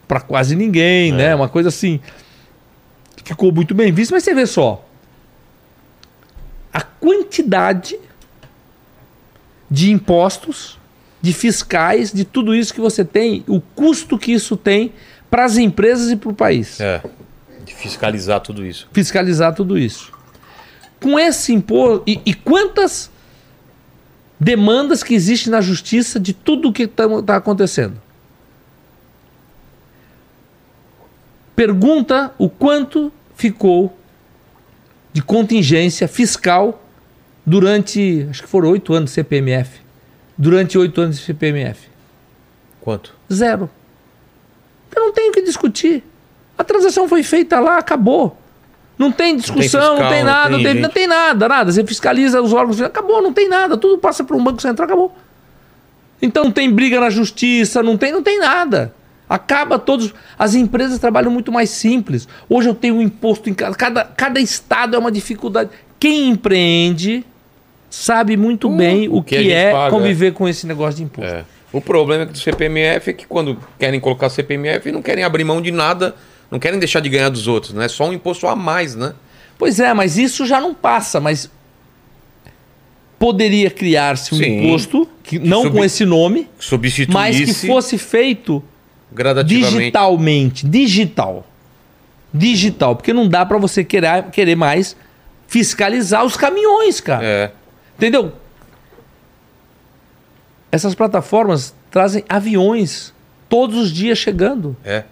para 0.07 0.19
quase 0.19 0.55
ninguém, 0.55 1.11
É. 1.11 1.15
né? 1.15 1.35
Uma 1.35 1.47
coisa 1.47 1.69
assim. 1.69 1.99
Ficou 3.23 3.51
muito 3.51 3.75
bem 3.75 3.91
visto, 3.91 4.09
mas 4.11 4.23
você 4.23 4.33
vê 4.33 4.47
só. 4.47 4.83
A 6.73 6.81
quantidade 6.81 7.95
de 9.69 9.91
impostos, 9.91 10.78
de 11.21 11.33
fiscais, 11.33 12.11
de 12.11 12.23
tudo 12.23 12.55
isso 12.55 12.73
que 12.73 12.79
você 12.79 13.03
tem, 13.03 13.43
o 13.47 13.59
custo 13.59 14.17
que 14.17 14.31
isso 14.31 14.55
tem 14.55 14.93
para 15.29 15.45
as 15.45 15.57
empresas 15.57 16.09
e 16.11 16.15
para 16.15 16.29
o 16.29 16.33
país 16.33 16.79
É. 16.79 17.01
De 17.63 17.75
fiscalizar 17.75 18.39
tudo 18.39 18.65
isso. 18.65 18.87
fiscalizar 18.91 19.53
tudo 19.53 19.77
isso. 19.77 20.11
Com 20.99 21.19
esse 21.19 21.53
imposto. 21.53 22.03
E, 22.07 22.19
e 22.25 22.33
quantas 22.33 23.11
demandas 24.39 25.03
que 25.03 25.13
existem 25.13 25.51
na 25.51 25.61
justiça 25.61 26.19
de 26.19 26.33
tudo 26.33 26.69
o 26.69 26.73
que 26.73 26.83
está 26.83 27.35
acontecendo? 27.35 28.01
Pergunta 31.55 32.33
o 32.37 32.49
quanto 32.49 33.11
ficou 33.35 33.95
de 35.11 35.21
contingência 35.21 36.07
fiscal 36.07 36.81
durante. 37.45 38.25
Acho 38.29 38.43
que 38.43 38.49
foram 38.49 38.69
oito 38.69 38.93
anos 38.93 39.11
CPMF. 39.11 39.88
Durante 40.41 40.77
oito 40.77 41.01
anos 41.01 41.17
de 41.17 41.25
CPMF. 41.25 41.89
Quanto? 42.79 43.13
Zero. 43.31 43.69
Eu 44.95 45.03
não 45.03 45.11
tenho 45.11 45.31
o 45.31 45.33
que 45.33 45.41
discutir. 45.41 46.01
A 46.57 46.63
transação 46.63 47.09
foi 47.09 47.23
feita 47.23 47.59
lá, 47.59 47.77
acabou. 47.77 48.37
Não 48.97 49.11
tem 49.11 49.35
discussão, 49.35 49.97
não 49.97 50.09
tem, 50.09 50.19
fiscal, 50.19 50.23
não 50.23 50.23
nada, 50.23 50.49
não 50.49 50.57
tem 50.63 50.73
tem, 50.73 50.81
não 50.81 50.89
tem 50.89 51.07
nada, 51.07 51.47
nada. 51.49 51.71
Você 51.73 51.85
fiscaliza 51.85 52.41
os 52.41 52.53
órgãos, 52.53 52.81
acabou, 52.81 53.21
não 53.21 53.33
tem 53.33 53.49
nada. 53.49 53.75
Tudo 53.75 53.97
passa 53.97 54.23
por 54.23 54.37
um 54.37 54.41
banco 54.41 54.61
central, 54.61 54.85
acabou. 54.85 55.13
Então 56.21 56.45
não 56.45 56.51
tem 56.51 56.71
briga 56.71 57.01
na 57.01 57.09
justiça, 57.09 57.83
não 57.83 57.97
tem, 57.97 58.13
não 58.13 58.23
tem 58.23 58.39
nada. 58.39 58.93
Acaba 59.27 59.77
todos. 59.77 60.13
As 60.37 60.55
empresas 60.55 60.99
trabalham 60.99 61.31
muito 61.31 61.51
mais 61.51 61.69
simples. 61.69 62.29
Hoje 62.49 62.69
eu 62.69 62.73
tenho 62.73 62.95
um 62.95 63.01
imposto 63.01 63.49
em. 63.49 63.53
Cada, 63.53 64.05
cada 64.05 64.39
estado 64.39 64.95
é 64.95 64.99
uma 64.99 65.11
dificuldade. 65.11 65.69
Quem 65.99 66.29
empreende 66.29 67.25
sabe 67.89 68.37
muito 68.37 68.69
bem 68.69 69.07
o, 69.09 69.21
que 69.23 69.37
que, 69.41 69.51
é 69.51 69.71
paga, 69.71 69.89
conviver 69.89 70.33
com 70.33 70.47
esse 70.47 70.67
negócio 70.67 70.97
de 70.97 71.03
imposto. 71.03 71.31
É. 71.33 71.43
O 71.71 71.79
problema 71.81 72.23
é 72.23 72.25
do 72.25 72.37
CPMF 72.37 73.09
é 73.09 73.13
que 73.13 73.27
quando 73.27 73.57
querem 73.77 73.99
colocar 73.99 74.29
CPMF 74.29 74.91
não 74.91 75.01
querem 75.01 75.23
abrir 75.23 75.43
mão 75.43 75.61
de 75.61 75.71
nada, 75.71 76.15
não 76.49 76.59
querem 76.59 76.79
deixar 76.79 76.99
de 76.99 77.09
ganhar 77.09 77.29
dos 77.29 77.47
outros, 77.47 77.73
né? 77.73 77.85
É 77.85 77.87
só 77.87 78.07
um 78.07 78.13
imposto 78.13 78.47
a 78.47 78.55
mais, 78.55 78.95
né? 78.95 79.13
Pois 79.57 79.79
é, 79.79 79.93
mas 79.93 80.17
isso 80.17 80.45
já 80.45 80.59
não 80.59 80.73
passa, 80.73 81.19
mas 81.19 81.49
poderia 83.19 83.69
criar-se 83.69 84.33
um 84.33 84.37
Sim. 84.37 84.65
imposto 84.65 85.07
que 85.21 85.37
não 85.37 85.63
Sub- 85.63 85.75
com 85.75 85.83
esse 85.83 86.05
nome, 86.05 86.47
Substituísse 86.57 87.13
mas 87.13 87.37
que 87.37 87.67
fosse 87.67 87.97
feito 87.97 88.63
gradativamente. 89.11 89.77
digitalmente, 89.77 90.65
digital. 90.67 91.45
Digital, 92.33 92.95
porque 92.95 93.11
não 93.11 93.27
dá 93.27 93.45
para 93.45 93.57
você 93.57 93.83
querer, 93.83 94.25
querer 94.31 94.55
mais 94.55 94.95
fiscalizar 95.47 96.23
os 96.23 96.37
caminhões, 96.37 97.01
cara. 97.01 97.25
É. 97.25 97.51
Entendeu? 97.99 98.31
Essas 100.71 100.95
plataformas 100.95 101.75
trazem 101.91 102.23
aviões 102.29 103.13
todos 103.49 103.77
os 103.77 103.91
dias 103.91 104.17
chegando. 104.17 104.73
É. 104.85 105.03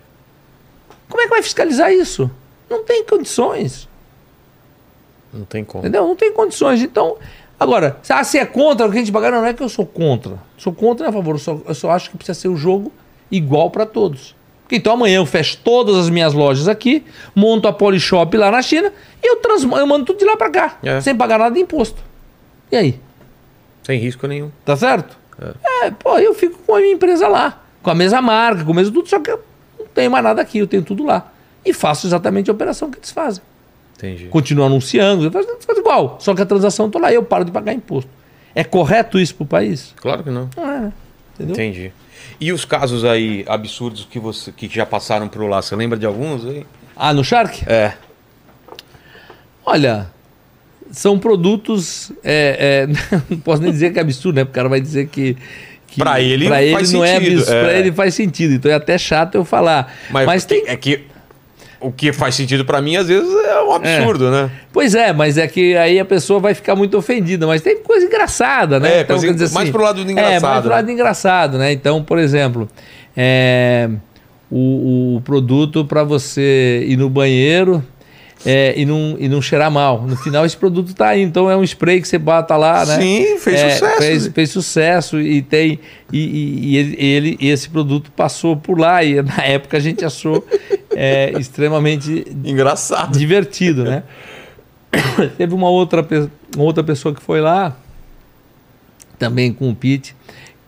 Como 1.10 1.22
é 1.22 1.26
que 1.26 1.30
vai 1.32 1.44
fiscalizar 1.44 1.92
isso? 1.92 2.32
Não 2.70 2.86
tem 2.86 3.04
condições. 3.04 3.90
Não 5.34 5.44
tem 5.44 5.66
como. 5.66 5.84
Entendeu? 5.84 6.08
Não 6.08 6.16
tem 6.16 6.32
condições. 6.32 6.82
Então, 6.82 7.18
agora, 7.60 7.98
se 8.02 8.14
ah, 8.14 8.22
é 8.42 8.46
contra 8.46 8.88
o 8.88 8.90
que 8.90 8.96
a 8.96 9.00
gente 9.02 9.12
pagar, 9.12 9.32
não, 9.34 9.42
não 9.42 9.48
é 9.48 9.54
que 9.54 9.62
eu 9.62 9.68
sou 9.68 9.86
contra. 9.86 10.40
Sou 10.58 10.72
contra 10.72 11.08
e 11.08 11.10
a 11.10 11.12
favor. 11.12 11.36
Eu 11.36 11.40
só, 11.40 11.60
eu 11.68 11.76
só 11.76 11.92
acho 11.92 12.10
que 12.10 12.16
precisa 12.16 12.40
ser 12.40 12.48
o 12.48 12.56
jogo 12.56 12.90
igual 13.30 13.70
para 13.70 13.86
todos. 13.86 14.34
Porque 14.62 14.78
então 14.78 14.94
amanhã 14.94 15.18
eu 15.18 15.26
fecho 15.26 15.58
todas 15.62 15.98
as 15.98 16.10
minhas 16.10 16.34
lojas 16.34 16.70
aqui, 16.70 17.04
monto 17.36 17.68
a 17.68 17.74
Polishop 17.74 18.38
lá 18.38 18.50
na 18.50 18.62
China 18.62 18.94
e 19.22 19.30
eu, 19.30 19.38
transmo, 19.38 19.78
eu 19.78 19.86
mando 19.86 20.06
tudo 20.06 20.20
de 20.20 20.26
lá 20.26 20.38
para 20.38 20.50
cá, 20.50 20.78
É. 20.84 21.02
sem 21.02 21.16
pagar 21.16 21.40
nada 21.40 21.56
de 21.56 21.62
imposto. 21.62 22.07
E 22.72 22.76
aí? 22.76 23.00
Sem 23.84 24.00
risco 24.00 24.28
nenhum. 24.28 24.52
Tá 24.66 24.76
certo? 24.76 25.18
É. 25.40 25.92
pô, 25.92 26.18
eu 26.18 26.34
fico 26.34 26.58
com 26.66 26.76
a 26.76 26.80
minha 26.80 26.94
empresa 26.94 27.28
lá, 27.28 27.62
com 27.82 27.90
a 27.90 27.96
mesma 27.96 28.22
marca, 28.22 28.66
com 28.66 28.72
o 28.72 28.76
mesmo 28.76 28.94
tudo, 28.94 29.08
só 29.08 29.20
que 29.20 29.30
eu 29.30 29.44
não 29.80 29.86
tenho 29.88 30.10
mais 30.10 30.24
nada 30.24 30.42
aqui, 30.42 30.58
eu 30.58 30.68
tenho 30.68 30.84
tudo 30.84 31.06
lá. 31.06 31.32
E 31.64 31.74
faço 31.74 32.08
exatamente 32.08 32.50
a 32.50 32.54
operação 32.54 32.90
que 32.90 32.98
eles 32.98 33.12
fazem. 33.12 33.44
Entendi. 33.96 34.28
Continuo 34.28 34.66
anunciando, 34.66 35.26
eu 35.26 35.32
faço 35.32 35.48
faz 35.62 35.78
igual, 35.78 36.18
só 36.20 36.34
que 36.34 36.42
a 36.42 36.46
transação 36.46 36.90
tô 36.90 37.00
lá 37.00 37.12
e 37.12 37.16
eu 37.16 37.24
paro 37.24 37.46
de 37.46 37.52
pagar 37.52 37.74
imposto. 37.74 38.10
É 38.54 38.64
correto 38.64 39.20
isso 39.20 39.36
pro 39.36 39.46
país? 39.46 39.94
Claro 39.98 40.24
que 40.24 40.32
não. 40.32 40.50
Não 40.58 40.72
é. 40.72 40.92
Entendeu? 41.36 41.54
Entendi. 41.54 41.94
E 42.40 42.52
os 42.52 42.66
casos 42.66 43.06
aí 43.06 43.46
absurdos 43.48 44.08
que 44.10 44.20
você 44.20 44.52
que 44.52 44.68
já 44.68 44.86
passaram 44.86 45.28
por 45.28 45.48
lá, 45.48 45.62
você 45.62 45.76
lembra 45.76 45.98
de 45.98 46.06
alguns 46.06 46.46
aí? 46.46 46.66
Ah, 46.96 47.14
no 47.14 47.24
Shark? 47.24 47.64
É. 47.68 47.94
Olha, 49.64 50.10
são 50.92 51.18
produtos. 51.20 52.12
é, 52.24 52.88
é, 52.90 53.18
não 53.30 53.38
posso 53.40 53.62
nem 53.62 53.72
dizer 53.72 53.92
que 53.94 54.00
é 54.00 54.02
absurdo, 54.02 54.36
né? 54.38 54.44
Porque 54.46 54.54
o 54.54 54.56
cara 54.62 54.70
vai 54.70 54.82
dizer 54.82 55.08
que. 55.08 55.36
que 55.88 56.00
Pra 56.00 56.20
ele 56.22 56.48
pra 56.48 56.62
ele 56.64 56.74
faz 56.74 56.92
não 56.92 57.04
é 57.04 57.14
sentido, 57.20 57.38
absurdo. 57.40 57.60
Pra 57.62 57.72
é. 57.74 57.80
ele 57.80 57.92
faz 57.92 58.14
sentido. 58.14 58.54
Então 58.54 58.72
é 58.72 58.76
até 58.76 58.98
chato 58.98 59.36
eu 59.36 59.46
falar. 59.46 59.94
Mas, 60.10 60.26
Mas, 60.26 60.46
tem. 60.46 60.64
é 60.68 60.76
que 60.76 61.02
o 61.80 61.92
que 61.92 62.12
faz 62.12 62.34
sentido 62.34 62.66
pra 62.66 62.82
mim 62.82 62.96
às 62.96 63.08
vezes 63.08 63.30
é 63.32 63.62
um 63.62 63.72
absurdo, 63.74 64.32
né? 64.32 64.50
Pois 64.74 64.96
é, 64.96 65.14
mas 65.14 65.38
é 65.38 65.48
que 65.48 65.78
aí 65.78 66.00
a 66.00 66.06
pessoa 66.06 66.40
vai 66.40 66.54
ficar 66.56 66.76
muito 66.76 66.98
ofendida. 66.98 67.46
Mas 67.46 67.62
tem 67.62 67.78
coisa 67.84 68.06
engraçada, 68.06 68.80
né? 68.80 69.00
É, 69.00 69.04
coisa- 69.04 69.54
mais 69.54 69.70
pro 69.70 69.84
lado 69.84 70.04
do 70.04 70.12
É, 70.12 70.14
mais 70.14 70.28
engraçado, 70.28 70.62
pro 70.62 70.70
né? 70.70 70.76
lado 70.76 70.86
do 70.86 70.92
engraçado, 70.92 71.58
né? 71.60 71.72
Então, 71.72 72.04
por 72.04 72.18
exemplo, 72.18 72.68
é, 73.16 73.90
o, 74.50 75.18
o 75.18 75.22
produto 75.22 75.86
para 75.86 76.04
você 76.04 76.84
ir 76.88 76.98
no 76.98 77.10
banheiro 77.10 77.84
é, 78.46 78.74
e, 78.80 78.86
não, 78.86 79.16
e 79.20 79.28
não 79.28 79.42
cheirar 79.42 79.70
mal. 79.72 80.04
No 80.04 80.16
final, 80.16 80.46
esse 80.46 80.56
produto 80.56 80.94
tá 80.94 81.10
aí. 81.10 81.22
Então, 81.22 81.50
é 81.50 81.58
um 81.58 81.64
spray 81.64 82.00
que 82.02 82.08
você 82.08 82.18
bota 82.18 82.56
lá, 82.56 82.86
né? 82.86 83.00
Sim, 83.00 83.38
fez 83.40 83.60
É, 83.60 83.70
sucesso. 83.72 83.98
Fez, 83.98 84.28
fez 84.28 84.50
sucesso 84.52 85.20
e 85.22 85.42
tem. 85.42 85.80
E, 86.14 86.18
e- 86.20 86.60
e 86.70 86.78
ele, 86.78 86.96
ele- 87.00 87.38
esse 87.42 87.70
produto 87.70 88.12
passou 88.12 88.56
por 88.56 88.80
lá. 88.80 89.04
E 89.04 89.22
na 89.22 89.44
época 89.44 89.76
a 89.78 89.80
gente 89.80 90.06
achou 90.06 90.46
é, 90.96 91.34
extremamente 91.40 92.26
Engraçado. 92.46 93.18
divertido, 93.18 93.84
né? 93.84 94.04
Teve 95.38 95.54
uma 95.54 95.70
outra, 95.70 96.08
uma 96.56 96.64
outra 96.64 96.84
pessoa 96.84 97.14
que 97.14 97.22
foi 97.22 97.42
lá, 97.42 97.76
também 99.20 99.52
com 99.52 99.70
o 99.70 99.76
Pete, 99.76 100.16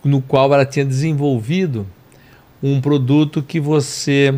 no 0.04 0.20
qual 0.20 0.52
ela 0.52 0.66
tinha 0.66 0.84
desenvolvido 0.84 1.86
um 2.62 2.80
produto 2.80 3.42
que 3.42 3.58
você 3.60 4.34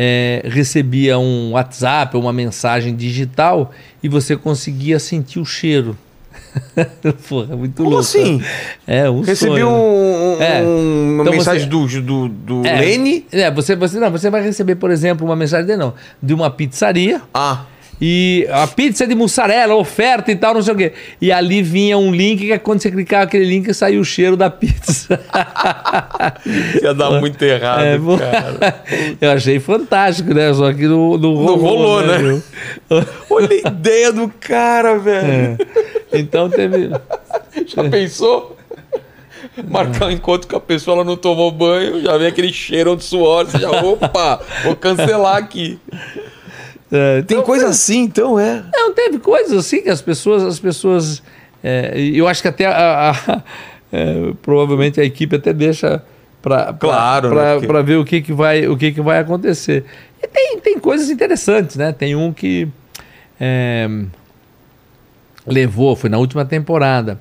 é, 0.00 0.42
recebia 0.44 1.18
um 1.18 1.50
WhatsApp 1.54 2.16
ou 2.16 2.22
uma 2.22 2.32
mensagem 2.32 2.94
digital 2.94 3.72
e 4.00 4.08
você 4.08 4.36
conseguia 4.36 5.00
sentir 5.00 5.40
o 5.40 5.44
cheiro. 5.44 5.98
Porra, 7.28 7.56
muito 7.56 7.74
Como 7.76 7.90
louco. 7.90 8.04
assim? 8.04 8.40
É, 8.86 9.10
um 9.10 9.20
Recebi 9.22 9.50
sonho, 9.52 9.68
um, 9.68 10.36
um- 10.38 10.42
É. 10.42 10.62
uma 10.62 11.22
Então 11.22 11.32
mensagem 11.34 11.68
você- 11.68 12.00
do, 12.00 12.28
do, 12.28 12.28
do 12.28 12.66
É, 12.66 12.80
Lene. 12.80 13.26
É, 13.32 13.50
você, 13.50 13.74
você, 13.74 13.98
não, 13.98 14.10
você 14.10 14.30
vai 14.30 14.40
receber, 14.42 14.76
por 14.76 14.90
exemplo, 14.90 15.26
uma 15.26 15.34
mensagem 15.36 15.66
de, 15.66 15.76
não, 15.76 15.94
de 16.22 16.32
uma 16.32 16.48
pizzaria 16.48 17.20
Ah, 17.34 17.64
e 18.00 18.46
a 18.50 18.66
pizza 18.66 19.06
de 19.06 19.14
mussarela, 19.14 19.74
oferta 19.74 20.30
e 20.30 20.36
tal, 20.36 20.54
não 20.54 20.62
sei 20.62 20.74
o 20.74 20.76
quê. 20.76 20.92
E 21.20 21.32
ali 21.32 21.62
vinha 21.62 21.98
um 21.98 22.12
link 22.12 22.40
que 22.40 22.52
é 22.52 22.58
quando 22.58 22.80
você 22.80 22.90
clicava 22.90 23.24
aquele 23.24 23.44
link 23.44 23.72
saiu 23.74 24.00
o 24.00 24.04
cheiro 24.04 24.36
da 24.36 24.48
pizza. 24.48 25.20
ia 26.80 26.94
dar 26.94 27.10
muito 27.18 27.42
errado, 27.42 27.82
É, 27.82 27.98
cara. 28.18 28.84
Eu 29.20 29.30
achei 29.32 29.58
fantástico, 29.58 30.32
né? 30.32 30.52
Só 30.54 30.72
que 30.72 30.86
não, 30.86 31.18
não 31.18 31.34
rolou. 31.34 31.56
Não 31.56 31.56
rolou, 31.56 32.02
né? 32.02 32.18
meu? 32.18 32.42
Olha 33.30 33.48
a 33.50 33.68
ideia 33.68 34.12
do 34.12 34.28
cara, 34.28 34.98
velho. 34.98 35.58
É. 36.12 36.18
Então 36.18 36.48
teve. 36.48 36.90
Já 37.66 37.88
pensou? 37.88 38.56
marcar 39.68 40.06
um 40.06 40.10
encontro 40.10 40.48
com 40.48 40.56
a 40.56 40.60
pessoa, 40.60 40.96
ela 40.96 41.04
não 41.04 41.16
tomou 41.16 41.50
banho, 41.50 42.00
já 42.00 42.16
vem 42.16 42.28
aquele 42.28 42.52
cheirão 42.52 42.96
de 42.96 43.04
suor, 43.04 43.44
você 43.46 43.58
já, 43.58 43.70
opa, 43.70 44.40
vou 44.64 44.76
cancelar 44.76 45.36
aqui. 45.36 45.78
É, 46.90 47.22
Tem 47.22 47.36
então, 47.36 47.42
coisa 47.46 47.68
assim, 47.68 48.02
então, 48.04 48.38
é. 48.40 48.62
Não, 48.72 48.92
teve 48.94 49.18
coisas 49.18 49.52
assim 49.58 49.82
que 49.82 49.90
as 49.90 50.00
pessoas, 50.00 50.42
as 50.42 50.58
pessoas, 50.58 51.22
é, 51.62 51.92
eu 51.98 52.26
acho 52.26 52.40
que 52.40 52.48
até 52.48 52.64
a- 52.66 53.10
a- 53.10 53.42
é, 53.92 54.32
provavelmente 54.42 55.00
a 55.00 55.04
equipe 55.04 55.36
até 55.36 55.52
deixa 55.52 56.02
para 56.40 56.72
Claro, 56.72 57.34
né, 57.34 57.52
porque- 57.54 57.66
para 57.66 57.82
ver 57.82 57.96
o 57.96 58.04
que 58.04 58.22
que 58.22 58.32
vai 58.32 58.66
o 58.66 58.76
que 58.76 58.92
que 58.92 59.00
vai 59.02 59.18
acontecer. 59.18 59.84
E 60.22 60.26
tem, 60.26 60.58
tem 60.60 60.78
coisas 60.78 61.10
interessantes, 61.10 61.76
né? 61.76 61.92
Tem 61.92 62.14
um 62.16 62.32
que 62.32 62.66
é, 63.40 63.88
levou, 65.46 65.94
foi 65.96 66.10
na 66.10 66.18
última 66.18 66.44
temporada. 66.44 67.18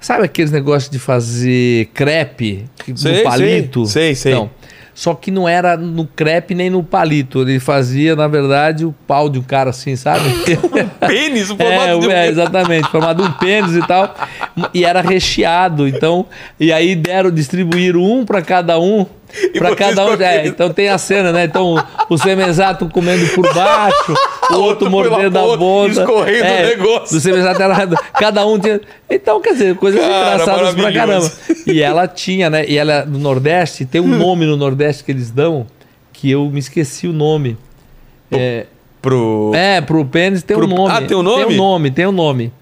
Sabe 0.00 0.24
aqueles 0.24 0.50
negócios 0.50 0.90
de 0.90 0.98
fazer 0.98 1.86
crepe 1.94 2.64
Sei, 2.96 3.22
palito? 3.22 3.86
sei, 3.86 4.14
sei, 4.14 4.14
sei. 4.14 4.32
Então, 4.32 4.50
só 4.94 5.14
que 5.14 5.30
não 5.30 5.48
era 5.48 5.76
no 5.76 6.06
crepe 6.06 6.54
nem 6.54 6.68
no 6.68 6.82
palito. 6.82 7.40
Ele 7.42 7.58
fazia, 7.58 8.14
na 8.14 8.28
verdade, 8.28 8.84
o 8.84 8.94
pau 9.06 9.28
de 9.28 9.38
um 9.38 9.42
cara 9.42 9.70
assim, 9.70 9.96
sabe? 9.96 10.24
Pênis, 11.06 11.50
o 11.50 11.56
É, 11.58 11.64
formato 11.64 12.00
de 12.00 12.06
um 12.08 12.10
é, 12.10 12.28
exatamente, 12.28 12.88
formado 12.90 13.24
um 13.24 13.32
pênis 13.32 13.74
e 13.74 13.86
tal. 13.86 14.14
E 14.74 14.84
era 14.84 15.00
recheado, 15.00 15.88
então. 15.88 16.26
E 16.60 16.72
aí 16.72 16.94
deram, 16.94 17.30
distribuíram 17.30 18.02
um 18.02 18.24
para 18.24 18.42
cada 18.42 18.78
um. 18.78 19.06
Para 19.58 19.74
cada 19.74 20.04
um. 20.06 20.14
É, 20.20 20.46
então 20.46 20.72
tem 20.72 20.88
a 20.88 20.98
cena, 20.98 21.32
né? 21.32 21.44
Então 21.44 21.74
o 22.08 22.18
semenzato 22.18 22.88
comendo 22.88 23.26
por 23.34 23.52
baixo, 23.54 24.12
o 24.50 24.54
outro 24.54 24.82
Outro 24.82 24.90
mordendo 24.90 25.38
a 25.38 25.58
ponta. 25.58 26.00
escorrendo 26.00 26.44
o 26.44 26.66
negócio. 26.66 27.16
Do 27.16 27.20
semenzato 27.20 27.62
era. 27.62 27.86
Cada 28.18 28.46
um 28.46 28.58
tinha. 28.58 28.80
Então, 29.08 29.40
quer 29.40 29.52
dizer, 29.52 29.76
coisas 29.76 30.00
Cara, 30.00 30.34
engraçadas 30.34 30.74
pra 30.74 30.92
caramba. 30.92 31.32
E 31.66 31.82
ela 31.82 32.08
tinha, 32.08 32.48
né? 32.48 32.64
E 32.66 32.76
ela 32.76 33.04
no 33.04 33.18
Nordeste, 33.18 33.84
tem 33.84 34.00
um 34.00 34.06
nome 34.08 34.46
no 34.46 34.56
Nordeste 34.56 35.04
que 35.04 35.12
eles 35.12 35.30
dão 35.30 35.66
que 36.12 36.30
eu 36.30 36.48
me 36.50 36.58
esqueci 36.58 37.06
o 37.06 37.12
nome. 37.12 37.56
É, 38.30 38.66
Pro... 39.02 39.50
é, 39.52 39.80
pro 39.80 40.04
pênis 40.04 40.44
tem 40.44 40.56
Pro- 40.56 40.64
um 40.66 40.68
nome. 40.68 40.94
Ah, 40.94 41.02
tem 41.02 41.16
um 41.16 41.22
nome? 41.24 41.44
Tem 41.44 41.52
um 41.54 41.56
nome, 41.56 41.90
tem 41.90 42.06
um 42.06 42.12
nome. 42.12 42.52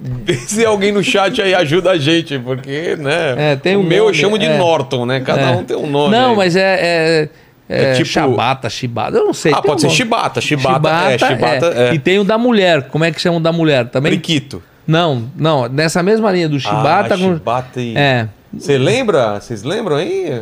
Se 0.47 0.65
alguém 0.65 0.91
no 0.91 1.05
chat 1.05 1.41
aí 1.43 1.55
ajuda 1.55 1.91
a 1.91 1.99
gente, 1.99 2.39
porque, 2.39 2.97
né? 2.97 3.53
É, 3.53 3.57
tem 3.57 3.77
o 3.77 3.81
um 3.81 3.83
meu 3.83 4.09
eu 4.09 4.15
chamo 4.15 4.39
de 4.39 4.47
é. 4.47 4.57
Norton, 4.57 5.05
né? 5.05 5.21
Cada 5.21 5.43
É. 5.43 5.51
um 5.51 5.63
tem 5.65 5.77
um 5.77 5.87
nome. 5.87 6.11
Não, 6.17 6.31
aí. 6.31 6.37
mas 6.37 6.57
é. 6.57 6.79
É, 6.81 7.29
é, 7.69 7.83
É 7.91 7.93
tipo- 7.93 8.07
Chabata, 8.09 8.71
chibata, 8.71 9.19
eu 9.19 9.27
não 9.27 9.35
sei. 9.35 9.53
Ah, 9.53 9.61
pode 9.61 9.75
um 9.75 9.79
ser 9.81 9.87
nome. 9.89 9.97
chibata. 9.99 10.41
Chibata, 10.41 10.89
é, 11.11 11.19
chibata 11.19 11.67
é. 11.77 11.95
E 11.95 11.99
tem 11.99 12.19
o 12.19 12.25
da 12.25 12.39
mulher. 12.39 12.85
Como 12.89 13.05
é 13.05 13.13
que 13.13 13.21
chama 13.21 13.37
o 13.37 13.41
da 13.41 13.53
mulher? 13.53 13.89
Também? 13.91 14.11
Priquito. 14.13 14.63
Não, 14.87 15.25
não. 15.37 15.69
Nessa 15.69 16.03
mesma 16.03 16.33
linha 16.33 16.49
do 16.49 16.59
chibata. 16.59 17.15
ah, 17.15 17.19
com- 17.19 17.35
chibata 17.35 17.81
e... 17.81 17.95
É. 17.97 18.27
Você 18.53 18.77
lembra? 18.79 19.39
Vocês 19.41 19.63
lembram 19.63 19.97
aí? 19.97 20.41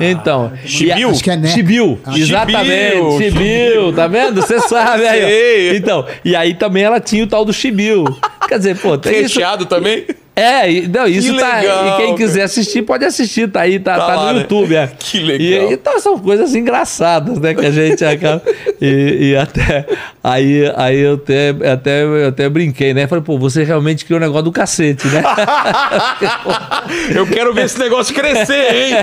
Então. 0.00 0.52
Chibiu? 0.64 0.96
e 0.98 1.02
a- 1.02 1.08
Acho 1.10 1.22
que 1.24 1.30
é 1.30 1.36
neca. 1.36 1.54
Chibiu, 1.54 2.00
Ah, 2.04 2.18
exatamente. 2.18 2.62
chibiu, 2.66 3.18
Chibiu, 3.20 3.92
tá 3.92 4.06
vendo? 4.06 4.40
Você 4.40 4.60
sabe 4.60 5.06
aí. 5.06 5.70
ó. 5.70 5.74
Então, 5.76 6.06
e 6.24 6.34
aí 6.34 6.54
também 6.54 6.82
ela 6.82 6.98
tinha 7.00 7.22
o 7.22 7.26
tal 7.26 7.44
do 7.44 7.52
chibiu. 7.52 8.04
Quer 8.48 8.58
dizer, 8.58 8.76
pô, 8.78 8.96
tem 8.98 9.12
isso. 9.22 9.34
Recheado 9.38 9.66
também? 9.66 10.04
É, 10.36 10.82
não, 10.88 11.06
isso 11.06 11.36
tá. 11.36 11.58
legal, 11.60 11.86
e 11.86 11.96
quem 11.96 12.04
cara. 12.06 12.16
quiser 12.16 12.42
assistir, 12.44 12.82
pode 12.82 13.04
assistir, 13.04 13.50
tá 13.50 13.60
aí, 13.62 13.78
tá, 13.78 13.98
Tá 13.98 14.06
tá 14.06 14.14
lá, 14.14 14.26
no 14.28 14.34
né? 14.34 14.40
YouTube. 14.42 14.74
É. 14.74 14.88
Que 14.98 15.18
legal. 15.18 15.70
E, 15.70 15.74
então 15.74 15.98
são 16.00 16.18
coisas 16.18 16.54
engraçadas, 16.54 17.38
né? 17.38 17.52
Que 17.52 17.66
a 17.66 17.70
gente 17.70 18.02
acaba. 18.04 18.40
e, 18.80 19.30
e 19.32 19.36
até. 19.36 19.84
Aí, 20.22 20.72
aí 20.76 20.98
eu 21.00 21.14
até, 21.14 21.50
até, 21.72 22.02
eu 22.04 22.28
até 22.28 22.48
brinquei, 22.48 22.94
né? 22.94 23.06
Falei, 23.06 23.22
pô, 23.24 23.38
você 23.38 23.64
realmente 23.64 24.04
criou 24.04 24.18
o 24.18 24.20
negócio 24.20 24.44
do 24.44 24.52
cacete, 24.52 25.06
né? 25.08 25.22
Eu 27.14 27.26
quero 27.26 27.52
ver 27.52 27.64
esse 27.66 27.78
negócio 27.78 28.14
crescer, 28.14 28.74
hein? 28.74 28.94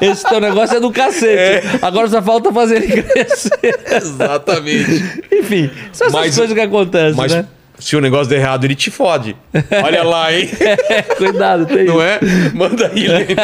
Esse 0.00 0.24
teu 0.28 0.40
negócio 0.40 0.76
é 0.76 0.80
do 0.80 0.90
cacete. 0.90 1.66
Agora 1.80 2.08
só 2.08 2.20
falta 2.22 2.52
fazer 2.52 2.82
ele 2.82 3.02
crescer. 3.02 3.50
Exatamente. 3.90 5.22
Enfim, 5.32 5.70
são 5.92 6.06
essas 6.08 6.20
Mas- 6.20 6.36
coisas 6.36 6.54
que 6.54 6.60
acontecem, 6.60 7.16
Mas 7.16 7.32
né? 7.32 7.46
Se 7.78 7.96
o 7.96 8.00
negócio 8.00 8.28
der 8.28 8.36
errado, 8.40 8.64
ele 8.64 8.74
te 8.74 8.90
fode. 8.90 9.36
Olha 9.84 10.02
lá, 10.02 10.32
hein? 10.32 10.48
Cuidado, 11.18 11.66
tem 11.66 11.84
Não 11.84 11.94
isso. 11.94 12.02
é? 12.02 12.20
Manda 12.54 12.88
aí, 12.88 13.08
Lene. 13.08 13.34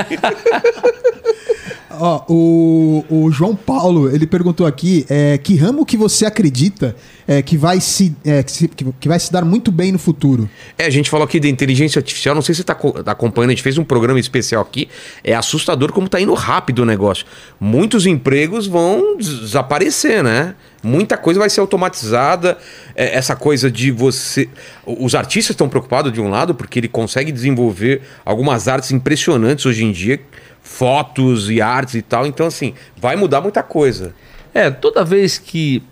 Ó, 2.00 2.22
o, 2.28 3.04
o 3.10 3.30
João 3.32 3.56
Paulo, 3.56 4.08
ele 4.14 4.24
perguntou 4.24 4.64
aqui, 4.68 5.04
é, 5.08 5.36
que 5.36 5.56
ramo 5.56 5.84
que 5.84 5.96
você 5.96 6.24
acredita 6.24 6.94
é, 7.26 7.42
que, 7.42 7.56
vai 7.56 7.80
se, 7.80 8.14
é, 8.24 8.40
que, 8.40 8.52
se- 8.52 8.68
que- 8.68 8.86
que 9.00 9.08
vai 9.08 9.18
se 9.18 9.32
dar 9.32 9.44
muito 9.44 9.72
bem 9.72 9.90
no 9.90 9.98
futuro? 9.98 10.48
É, 10.78 10.84
a 10.84 10.90
gente 10.90 11.10
falou 11.10 11.24
aqui 11.24 11.40
de 11.40 11.48
inteligência 11.48 11.98
artificial, 11.98 12.36
não 12.36 12.42
sei 12.42 12.54
se 12.54 12.58
você 12.62 12.72
está 12.72 12.76
acompanhando, 13.10 13.50
a 13.50 13.52
gente 13.54 13.64
fez 13.64 13.78
um 13.78 13.84
programa 13.84 14.20
especial 14.20 14.62
aqui. 14.62 14.88
É 15.24 15.34
assustador 15.34 15.90
como 15.92 16.06
está 16.06 16.20
indo 16.20 16.32
rápido 16.34 16.80
o 16.80 16.84
negócio. 16.84 17.26
Muitos 17.58 18.06
empregos 18.06 18.68
vão 18.68 19.16
des- 19.16 19.40
desaparecer, 19.40 20.22
né? 20.22 20.54
Muita 20.82 21.16
coisa 21.16 21.40
vai 21.40 21.50
ser 21.50 21.60
automatizada. 21.60 22.56
É, 22.94 23.16
essa 23.16 23.34
coisa 23.34 23.70
de 23.70 23.90
você. 23.90 24.48
Os 24.86 25.14
artistas 25.14 25.54
estão 25.54 25.68
preocupados 25.68 26.12
de 26.12 26.20
um 26.20 26.28
lado, 26.28 26.54
porque 26.54 26.78
ele 26.78 26.88
consegue 26.88 27.32
desenvolver 27.32 28.02
algumas 28.24 28.68
artes 28.68 28.90
impressionantes 28.92 29.66
hoje 29.66 29.84
em 29.84 29.92
dia, 29.92 30.20
fotos 30.62 31.50
e 31.50 31.60
artes 31.60 31.94
e 31.94 32.02
tal. 32.02 32.26
Então, 32.26 32.46
assim, 32.46 32.74
vai 32.96 33.16
mudar 33.16 33.40
muita 33.40 33.62
coisa. 33.62 34.14
É, 34.54 34.70
toda 34.70 35.04
vez 35.04 35.36
que 35.38 35.82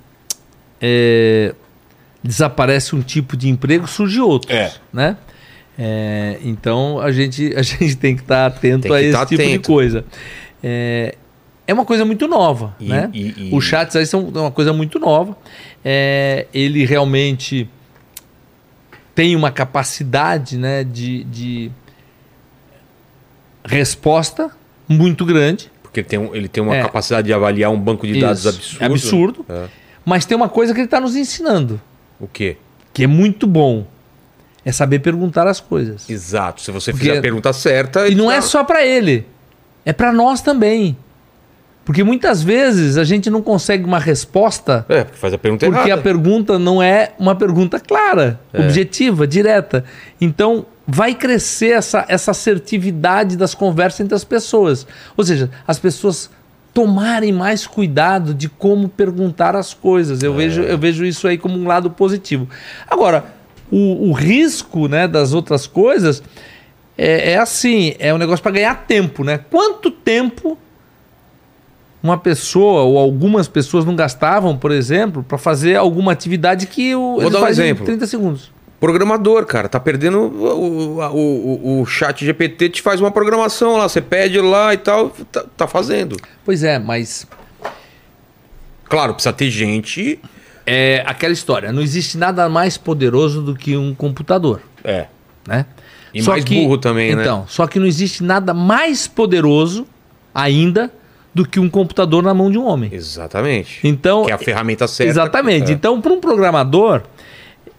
é, 0.80 1.54
desaparece 2.22 2.94
um 2.94 3.02
tipo 3.02 3.36
de 3.36 3.48
emprego, 3.48 3.86
surge 3.86 4.20
outro. 4.20 4.52
É. 4.52 4.72
Né? 4.92 5.16
É, 5.78 6.38
então 6.42 6.98
a 7.00 7.12
gente, 7.12 7.52
a 7.54 7.60
gente 7.62 7.96
tem 7.96 8.16
que 8.16 8.22
estar 8.22 8.46
atento 8.46 8.82
Tem 8.82 8.90
que 8.90 8.96
a 8.96 9.02
esse 9.02 9.12
tá 9.12 9.26
tipo 9.26 9.42
de 9.42 9.48
atento. 9.48 9.66
coisa. 9.66 10.04
É, 10.62 11.14
é 11.66 11.72
uma 11.74 11.84
coisa 11.84 12.04
muito 12.04 12.26
nova, 12.28 12.74
E- 12.80 12.88
né? 12.88 13.10
e- 13.12 13.48
e- 13.50 13.50
Os 13.52 13.64
chats 13.64 13.96
aí 13.96 14.06
são 14.06 14.28
uma 14.28 14.50
coisa 14.50 14.72
muito 14.72 14.98
nova. 14.98 15.36
É, 15.84 16.46
ele 16.54 16.84
realmente 16.84 17.68
tem 19.14 19.34
uma 19.36 19.50
capacidade 19.50 20.56
né, 20.56 20.84
de, 20.84 21.24
de 21.24 21.70
resposta 23.64 24.50
muito 24.88 25.24
grande. 25.24 25.70
Porque 25.82 26.00
ele 26.00 26.06
tem, 26.08 26.18
um- 26.18 26.34
ele 26.34 26.48
tem 26.48 26.62
uma 26.62 26.76
É. 26.76 26.82
capacidade 26.82 27.26
de 27.26 27.32
avaliar 27.32 27.70
um 27.70 27.78
banco 27.78 28.06
de 28.06 28.20
dados 28.20 28.40
Isso, 28.44 28.48
absurdo. 28.48 28.82
é 28.82 28.86
absurdo. 28.86 29.46
É. 29.48 29.64
Mas 30.04 30.24
tem 30.24 30.36
uma 30.36 30.48
coisa 30.48 30.72
que 30.72 30.80
ele 30.80 30.86
está 30.86 31.00
nos 31.00 31.16
ensinando, 31.16 31.80
O 32.20 32.28
quê? 32.28 32.56
que 32.92 33.04
é 33.04 33.06
muito 33.06 33.46
bom. 33.46 33.86
É 34.64 34.72
saber 34.72 34.98
perguntar 34.98 35.46
as 35.46 35.60
coisas. 35.60 36.10
Exato. 36.10 36.60
Se 36.60 36.72
você 36.72 36.90
Porque- 36.90 37.06
fizer 37.06 37.18
a 37.18 37.22
pergunta 37.22 37.52
certa. 37.52 38.08
E 38.08 38.14
não 38.16 38.30
é 38.30 38.36
tá- 38.36 38.42
só 38.42 38.64
para 38.64 38.84
ele, 38.84 39.24
é 39.84 39.92
para 39.92 40.12
nós 40.12 40.40
também. 40.40 40.96
Porque 41.86 42.02
muitas 42.02 42.42
vezes 42.42 42.98
a 42.98 43.04
gente 43.04 43.30
não 43.30 43.40
consegue 43.40 43.84
uma 43.84 44.00
resposta 44.00 44.84
É, 44.88 45.04
porque 45.04 45.16
faz 45.18 45.32
a 45.32 45.38
pergunta 45.38 45.64
porque 45.66 45.80
a 45.82 45.86
errada. 45.86 46.02
pergunta 46.02 46.58
não 46.58 46.82
é 46.82 47.12
uma 47.18 47.34
pergunta 47.36 47.78
clara, 47.80 48.38
É. 48.52 48.60
objetiva, 48.60 49.24
direta. 49.26 49.84
Então 50.20 50.66
vai 50.86 51.14
crescer 51.14 51.70
essa, 51.70 52.04
essa 52.08 52.32
assertividade 52.32 53.36
das 53.36 53.54
conversas 53.54 54.00
entre 54.00 54.14
as 54.16 54.24
pessoas. 54.24 54.84
Ou 55.16 55.24
seja, 55.24 55.48
as 55.66 55.78
pessoas 55.78 56.28
tomarem 56.74 57.32
mais 57.32 57.66
cuidado 57.66 58.34
de 58.34 58.48
como 58.48 58.88
perguntar 58.88 59.54
as 59.56 59.72
coisas. 59.72 60.22
É. 60.22 60.26
Eu, 60.26 60.34
vejo, 60.34 60.62
eu 60.62 60.76
vejo 60.76 61.04
isso 61.04 61.26
aí 61.28 61.38
como 61.38 61.56
um 61.56 61.66
lado 61.68 61.88
positivo. 61.90 62.48
Agora, 62.90 63.24
o, 63.70 64.08
o 64.10 64.12
risco 64.12 64.88
né, 64.88 65.06
das 65.08 65.32
outras 65.32 65.66
coisas 65.68 66.22
é, 66.98 67.32
é 67.32 67.38
assim, 67.38 67.94
é 67.98 68.12
um 68.12 68.18
negócio 68.18 68.42
para 68.42 68.52
ganhar 68.52 68.74
tempo, 68.86 69.22
né? 69.24 69.38
Quanto 69.50 69.90
tempo 69.90 70.58
uma 72.02 72.18
pessoa 72.18 72.82
ou 72.82 72.98
algumas 72.98 73.48
pessoas 73.48 73.84
não 73.84 73.96
gastavam, 73.96 74.56
por 74.56 74.70
exemplo, 74.70 75.22
para 75.22 75.38
fazer 75.38 75.76
alguma 75.76 76.12
atividade 76.12 76.66
que 76.66 76.94
o, 76.94 77.18
eles 77.20 77.32
dar 77.32 77.38
um 77.38 77.42
fazem 77.42 77.64
em 77.64 77.68
exemplo. 77.68 77.84
30 77.86 78.06
segundos. 78.06 78.52
Programador, 78.78 79.46
cara, 79.46 79.68
tá 79.68 79.80
perdendo. 79.80 80.18
O, 80.20 80.98
o, 80.98 81.78
o, 81.78 81.80
o 81.80 81.86
chat 81.86 82.24
GPT 82.24 82.68
te 82.68 82.82
faz 82.82 83.00
uma 83.00 83.10
programação 83.10 83.76
lá, 83.78 83.88
você 83.88 84.02
pede 84.02 84.38
lá 84.40 84.74
e 84.74 84.76
tal, 84.76 85.10
tá, 85.32 85.44
tá 85.56 85.66
fazendo. 85.66 86.16
Pois 86.44 86.62
é, 86.62 86.78
mas 86.78 87.26
Claro, 88.88 89.14
precisa 89.14 89.32
ter 89.32 89.50
gente. 89.50 90.18
é 90.64 91.02
aquela 91.06 91.32
história, 91.32 91.72
não 91.72 91.82
existe 91.82 92.18
nada 92.18 92.48
mais 92.48 92.76
poderoso 92.76 93.40
do 93.42 93.54
que 93.54 93.76
um 93.76 93.94
computador, 93.94 94.60
É. 94.84 95.06
né? 95.46 95.66
E 96.14 96.22
mais 96.22 96.44
burro 96.44 96.78
também, 96.78 97.14
né? 97.14 97.22
Então, 97.22 97.44
só 97.46 97.66
que 97.66 97.78
não 97.78 97.86
existe 97.86 98.22
nada 98.22 98.54
mais 98.54 99.06
poderoso 99.06 99.86
ainda 100.34 100.90
do 101.36 101.46
que 101.46 101.60
um 101.60 101.68
computador 101.68 102.22
na 102.22 102.32
mão 102.32 102.50
de 102.50 102.56
um 102.56 102.64
homem. 102.66 102.88
Exatamente. 102.90 103.80
Então, 103.84 104.24
que 104.24 104.30
é 104.30 104.34
a 104.34 104.38
ferramenta 104.38 104.88
certa. 104.88 105.10
Exatamente. 105.10 105.70
É. 105.70 105.74
Então, 105.74 106.00
para 106.00 106.10
um 106.10 106.18
programador, 106.18 107.02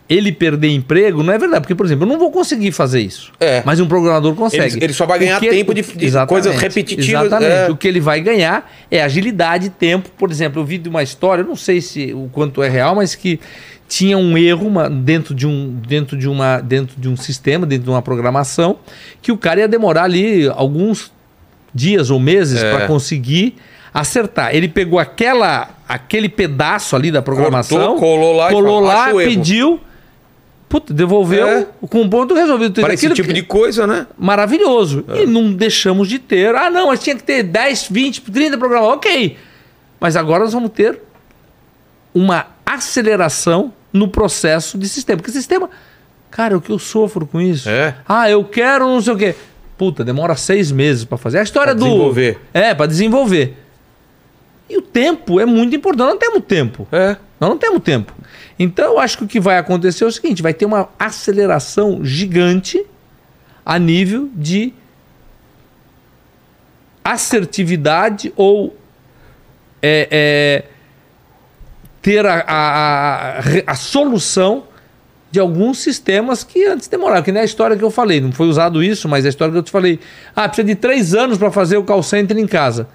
ele 0.07 0.31
perder 0.31 0.69
emprego 0.69 1.23
não 1.23 1.33
é 1.33 1.39
verdade. 1.39 1.61
Porque, 1.61 1.73
por 1.73 1.83
exemplo, 1.85 2.05
eu 2.05 2.07
não 2.07 2.19
vou 2.19 2.31
conseguir 2.31 2.71
fazer 2.71 3.01
isso. 3.01 3.31
É. 3.39 3.63
Mas 3.65 3.79
um 3.79 3.87
programador 3.87 4.35
consegue. 4.35 4.75
Ele- 4.75 4.85
ele 4.85 4.93
só 4.93 5.07
vai 5.07 5.17
ganhar 5.17 5.39
que- 5.39 5.49
tempo 5.49 5.73
de- 5.73 5.81
de 5.81 6.25
coisas 6.27 6.55
repetitivas, 6.55 7.25
Exatamente. 7.25 7.51
é. 7.51 7.69
O 7.71 7.75
que 7.75 7.87
ele 7.87 7.99
vai 7.99 8.21
ganhar 8.21 8.71
é 8.91 9.01
agilidade, 9.01 9.69
tempo. 9.71 10.07
Por 10.17 10.29
exemplo, 10.29 10.61
eu 10.61 10.65
vi 10.65 10.77
de 10.77 10.87
uma 10.87 11.01
história, 11.01 11.41
eu 11.41 11.47
não 11.47 11.55
sei 11.55 11.81
se 11.81 12.13
o 12.13 12.29
quanto 12.31 12.61
é 12.61 12.69
real, 12.69 12.93
mas 12.95 13.15
que 13.15 13.39
tinha 13.89 14.19
um 14.19 14.37
erro 14.37 14.67
uma- 14.67 14.87
dentro, 14.87 15.33
de 15.33 15.47
um, 15.47 15.75
dentro, 15.87 16.15
de 16.15 16.29
uma, 16.29 16.59
dentro 16.61 16.95
de 16.99 17.09
um 17.09 17.17
sistema, 17.17 17.65
dentro 17.65 17.85
de 17.85 17.89
uma 17.89 18.03
programação, 18.03 18.77
que 19.19 19.31
o 19.31 19.37
cara 19.37 19.61
ia 19.61 19.67
demorar 19.67 20.03
ali 20.03 20.47
alguns 20.47 21.11
dias 21.73 22.09
ou 22.09 22.19
meses 22.19 22.61
É. 22.61 22.71
para 22.75 22.87
conseguir 22.87 23.55
acertar. 23.93 24.55
Ele 24.55 24.67
pegou 24.67 24.99
aquela, 24.99 25.69
aquele 25.87 26.29
pedaço 26.29 26.95
ali 26.95 27.11
da 27.11 27.21
programação, 27.21 27.77
Cortou, 27.95 27.99
colou 27.99 28.35
lá 28.35 28.49
e 28.49 28.53
colou 28.53 28.79
lá, 28.79 29.13
pediu, 29.13 29.79
puta, 30.69 30.93
devolveu 30.93 31.47
É. 31.47 31.67
com 31.89 32.01
um 32.01 32.09
ponto 32.09 32.33
resolvido. 32.35 32.79
Para 32.81 32.93
esse 32.93 33.09
tipo 33.09 33.27
que- 33.27 33.33
de 33.33 33.41
coisa, 33.43 33.87
né? 33.87 34.05
maravilhoso. 34.17 35.03
E 35.15 35.25
não 35.25 35.51
deixamos 35.53 36.07
de 36.07 36.19
ter. 36.19 36.53
Ah, 36.55 36.69
não, 36.69 36.87
mas 36.87 36.99
tinha 37.01 37.15
que 37.15 37.23
ter 37.23 37.43
10, 37.43 37.87
20, 37.89 38.21
30 38.21 38.57
programas. 38.57 38.89
Ok. 38.89 39.37
Mas 39.99 40.15
agora 40.15 40.43
nós 40.43 40.53
vamos 40.53 40.69
ter 40.71 40.99
uma 42.13 42.47
aceleração 42.65 43.73
no 43.91 44.07
processo 44.07 44.77
de 44.77 44.87
sistema. 44.87 45.17
Porque 45.17 45.31
sistema. 45.31 45.69
Cara, 46.29 46.57
o 46.57 46.61
que 46.61 46.71
eu 46.71 46.77
sofro 46.77 47.25
com 47.25 47.39
isso? 47.41 47.69
É. 47.69 47.95
Ah, 48.07 48.29
eu 48.29 48.43
quero 48.43 48.85
não 48.85 49.01
sei 49.01 49.13
o 49.13 49.17
quê. 49.17 49.35
Puta, 49.77 50.03
demora 50.03 50.35
seis 50.35 50.71
meses 50.71 51.05
para 51.05 51.17
fazer. 51.17 51.39
A 51.39 51.43
história 51.43 51.75
Pra 51.75 51.79
do. 51.79 51.85
desenvolver. 51.85 52.39
É, 52.53 52.73
para 52.73 52.87
desenvolver. 52.87 53.57
E 54.69 54.77
o 54.77 54.81
tempo 54.81 55.39
é 55.39 55.45
muito 55.45 55.75
importante. 55.75 55.99
Nós 56.07 56.09
não 56.13 56.17
temos 56.19 56.43
tempo. 56.45 56.87
É. 56.91 57.15
Nós 57.39 57.49
não 57.49 57.57
temos 57.57 57.81
tempo. 57.83 58.13
Então, 58.57 58.93
eu 58.93 58.99
acho 58.99 59.17
que 59.19 59.23
o 59.23 59.27
que 59.27 59.39
vai 59.39 59.57
acontecer 59.57 60.03
é 60.03 60.07
o 60.07 60.11
seguinte: 60.11 60.41
vai 60.41 60.53
ter 60.53 60.65
uma 60.65 60.89
aceleração 60.97 62.03
gigante 62.03 62.83
a 63.65 63.77
nível 63.77 64.29
de 64.33 64.73
assertividade 67.03 68.33
ou 68.35 68.75
é, 69.81 70.07
é, 70.11 70.63
ter 72.01 72.25
a, 72.25 72.43
a, 72.47 73.39
a, 73.39 73.41
a 73.67 73.75
solução 73.75 74.63
de 75.29 75.39
alguns 75.39 75.79
sistemas 75.79 76.43
que 76.43 76.65
antes 76.65 76.87
demoraram. 76.87 77.21
Que 77.23 77.31
nem 77.31 77.41
a 77.41 77.45
história 77.45 77.75
que 77.75 77.83
eu 77.83 77.91
falei, 77.91 78.21
não 78.21 78.31
foi 78.31 78.47
usado 78.47 78.81
isso, 78.83 79.07
mas 79.09 79.25
a 79.25 79.29
história 79.29 79.51
que 79.51 79.57
eu 79.57 79.63
te 79.63 79.71
falei. 79.71 79.99
Ah, 80.35 80.47
precisa 80.47 80.65
de 80.67 80.75
três 80.75 81.13
anos 81.13 81.37
para 81.37 81.51
fazer 81.51 81.77
o 81.77 81.83
call 81.83 82.01
center 82.03 82.37
em 82.37 82.47
casa. 82.47 82.87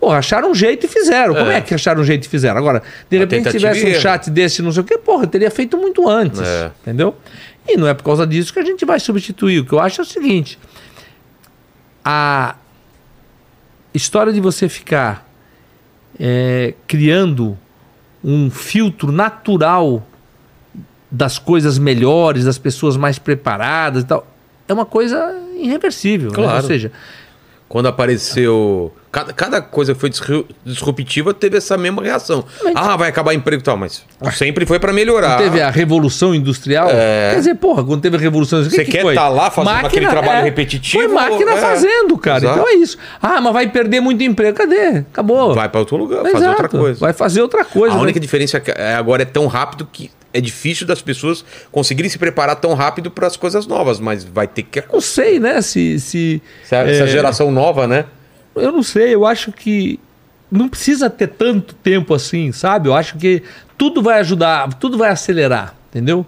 Porra, 0.00 0.18
acharam 0.18 0.52
um 0.52 0.54
jeito 0.54 0.86
e 0.86 0.88
fizeram. 0.88 1.34
Como 1.34 1.50
É. 1.50 1.56
é 1.56 1.60
que 1.60 1.74
acharam 1.74 2.00
um 2.00 2.04
jeito 2.04 2.24
e 2.24 2.28
fizeram? 2.28 2.56
Agora, 2.56 2.82
de 3.10 3.16
Uma 3.16 3.20
repente, 3.24 3.50
se 3.50 3.58
tivesse 3.58 3.84
um 3.84 3.94
chat 4.00 4.30
desse, 4.30 4.62
não 4.62 4.70
sei 4.70 4.82
o 4.82 4.84
quê, 4.84 4.96
porra, 4.96 5.24
eu 5.24 5.28
teria 5.28 5.50
feito 5.50 5.76
muito 5.76 6.08
antes. 6.08 6.40
É. 6.40 6.70
Entendeu? 6.82 7.16
E 7.66 7.76
não 7.76 7.86
é 7.88 7.92
por 7.94 8.04
causa 8.04 8.26
disso 8.26 8.52
que 8.52 8.60
a 8.60 8.64
gente 8.64 8.84
vai 8.84 9.00
substituir. 9.00 9.58
O 9.58 9.64
que 9.66 9.72
eu 9.72 9.80
acho 9.80 10.00
é 10.00 10.04
o 10.04 10.06
seguinte: 10.06 10.56
a 12.04 12.54
história 13.92 14.32
de 14.32 14.40
você 14.40 14.68
ficar 14.68 15.28
é, 16.18 16.74
criando 16.86 17.58
um 18.22 18.50
filtro 18.50 19.10
natural 19.12 20.06
das 21.10 21.38
coisas 21.38 21.78
melhores, 21.78 22.44
das 22.44 22.58
pessoas 22.58 22.96
mais 22.96 23.18
preparadas 23.18 24.02
e 24.02 24.06
tal, 24.06 24.26
é 24.68 24.72
uma 24.74 24.86
coisa 24.86 25.34
irreversível. 25.56 26.28
né? 26.30 26.34
Claro. 26.34 26.56
Ou 26.62 26.62
seja, 26.62 26.92
Quando 27.68 27.86
apareceu. 27.86 28.92
Cada, 29.10 29.32
cada 29.32 29.62
coisa 29.62 29.94
que 29.94 30.00
foi 30.00 30.10
disru- 30.10 30.46
disruptiva 30.64 31.32
teve 31.32 31.56
essa 31.56 31.76
mesma 31.78 32.02
reação. 32.02 32.44
Ah, 32.74 32.94
vai 32.96 33.08
acabar 33.08 33.32
emprego 33.34 33.60
e 33.62 33.64
tal, 33.64 33.76
mas 33.76 34.04
sempre 34.34 34.64
foi 34.66 34.78
para 34.78 34.92
melhorar. 34.92 35.38
Teve 35.38 35.60
a 35.62 35.70
Revolução 35.70 36.34
Industrial? 36.34 36.88
É. 36.90 37.30
Quer 37.32 37.38
dizer, 37.38 37.54
porra, 37.56 37.82
quando 37.84 38.02
teve 38.02 38.16
a 38.16 38.20
Revolução 38.20 38.60
Industrial. 38.60 38.84
Você 38.84 38.90
que 38.90 38.96
quer 38.98 39.02
foi? 39.02 39.14
tá 39.14 39.28
lá 39.28 39.50
fazendo 39.50 39.86
aquele 39.86 40.06
trabalho 40.08 40.44
repetitivo, 40.44 41.02
Foi 41.04 41.12
máquina 41.12 41.52
é. 41.52 41.56
fazendo, 41.56 42.18
cara. 42.18 42.38
Exato. 42.44 42.58
Então 42.60 42.68
é 42.70 42.74
isso. 42.74 42.98
Ah, 43.20 43.40
mas 43.40 43.52
vai 43.52 43.68
perder 43.68 44.00
muito 44.00 44.22
emprego. 44.22 44.56
Cadê? 44.56 44.98
Acabou. 45.10 45.54
Vai 45.54 45.68
para 45.70 45.80
outro 45.80 45.96
lugar, 45.96 46.22
fazer 46.30 46.48
outra 46.48 46.68
coisa. 46.68 47.00
Vai 47.00 47.12
fazer 47.14 47.42
outra 47.42 47.64
coisa. 47.64 47.94
A 47.94 47.96
vai- 47.96 48.04
única 48.04 48.20
diferença 48.20 48.58
é 48.58 48.60
que 48.60 48.70
é, 48.70 48.94
agora 48.94 49.22
é 49.22 49.26
tão 49.26 49.46
rápido 49.46 49.88
que 49.90 50.10
é 50.32 50.40
difícil 50.40 50.86
das 50.86 51.00
pessoas 51.00 51.44
conseguirem 51.72 52.10
se 52.10 52.18
preparar 52.18 52.56
tão 52.56 52.74
rápido 52.74 53.10
para 53.10 53.26
as 53.26 53.36
coisas 53.36 53.66
novas, 53.66 53.98
mas 53.98 54.24
vai 54.24 54.46
ter 54.46 54.62
que 54.62 54.82
Não 54.92 55.00
sei, 55.00 55.38
né? 55.40 55.60
Se. 55.62 55.98
se 55.98 56.42
essa, 56.64 56.76
essa 56.76 57.04
é, 57.04 57.06
geração 57.06 57.50
nova, 57.50 57.86
né? 57.86 58.04
Eu 58.54 58.72
não 58.72 58.82
sei, 58.82 59.14
eu 59.14 59.24
acho 59.24 59.52
que 59.52 59.98
não 60.50 60.68
precisa 60.68 61.08
ter 61.08 61.28
tanto 61.28 61.74
tempo 61.74 62.14
assim, 62.14 62.52
sabe? 62.52 62.88
Eu 62.88 62.94
acho 62.94 63.16
que 63.16 63.42
tudo 63.76 64.02
vai 64.02 64.18
ajudar, 64.20 64.72
tudo 64.74 64.98
vai 64.98 65.10
acelerar, 65.10 65.74
entendeu? 65.90 66.26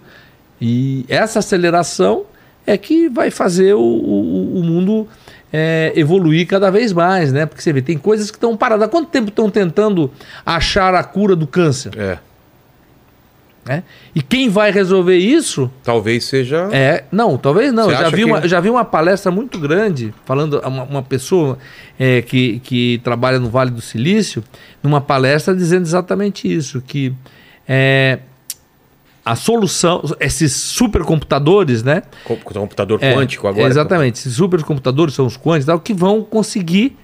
E 0.59 1.05
essa 1.09 1.39
aceleração 1.39 2.25
é 2.65 2.77
que 2.77 3.09
vai 3.09 3.31
fazer 3.31 3.73
o, 3.73 3.79
o, 3.79 4.59
o 4.59 4.63
mundo 4.63 5.07
é, 5.51 5.91
evoluir 5.95 6.47
cada 6.47 6.69
vez 6.69 6.93
mais, 6.93 7.33
né? 7.33 7.45
Porque 7.45 7.61
você 7.61 7.73
vê, 7.73 7.81
tem 7.81 7.97
coisas 7.97 8.31
que 8.31 8.37
estão 8.37 8.55
paradas. 8.55 8.87
Há 8.87 8.89
quanto 8.89 9.09
tempo 9.09 9.29
estão 9.29 9.49
tentando 9.49 10.11
achar 10.45 10.93
a 10.93 11.03
cura 11.03 11.35
do 11.35 11.47
câncer? 11.47 11.91
É. 11.97 12.17
Né? 13.63 13.83
E 14.15 14.23
quem 14.23 14.49
vai 14.49 14.71
resolver 14.71 15.17
isso 15.17 15.69
Talvez 15.83 16.23
seja. 16.23 16.67
é, 16.71 17.03
não, 17.11 17.37
talvez 17.37 17.71
não. 17.71 17.83
Você 17.85 17.93
Eu 17.93 17.99
já 17.99 18.09
vi, 18.09 18.15
que- 18.17 18.23
uma, 18.23 18.39
eu 18.39 18.47
já 18.49 18.59
vi 18.59 18.69
uma 18.71 18.83
palestra 18.83 19.31
muito 19.31 19.59
grande, 19.59 20.11
falando 20.25 20.59
uma, 20.65 20.83
uma 20.83 21.03
pessoa 21.03 21.59
é, 21.99 22.23
que, 22.23 22.59
que 22.61 22.99
trabalha 23.03 23.39
no 23.39 23.49
Vale 23.51 23.69
do 23.69 23.79
Silício, 23.79 24.43
numa 24.81 24.99
palestra 24.99 25.55
dizendo 25.55 25.83
exatamente 25.83 26.51
isso, 26.51 26.81
que 26.81 27.13
é, 27.67 28.17
a 29.23 29.35
solução, 29.35 30.01
esses 30.19 30.51
supercomputadores, 30.53 31.83
né? 31.83 32.01
Computador 32.25 32.97
É, 32.99 33.13
quântico 33.13 33.47
agora. 33.47 33.67
Exatamente, 33.67 34.15
esses 34.17 34.33
supercomputadores 34.33 35.13
são 35.13 35.27
os 35.27 35.37
quânticos, 35.37 35.67
tal, 35.67 35.79
que 35.79 35.93
vão 35.93 36.23
conseguir 36.23 36.97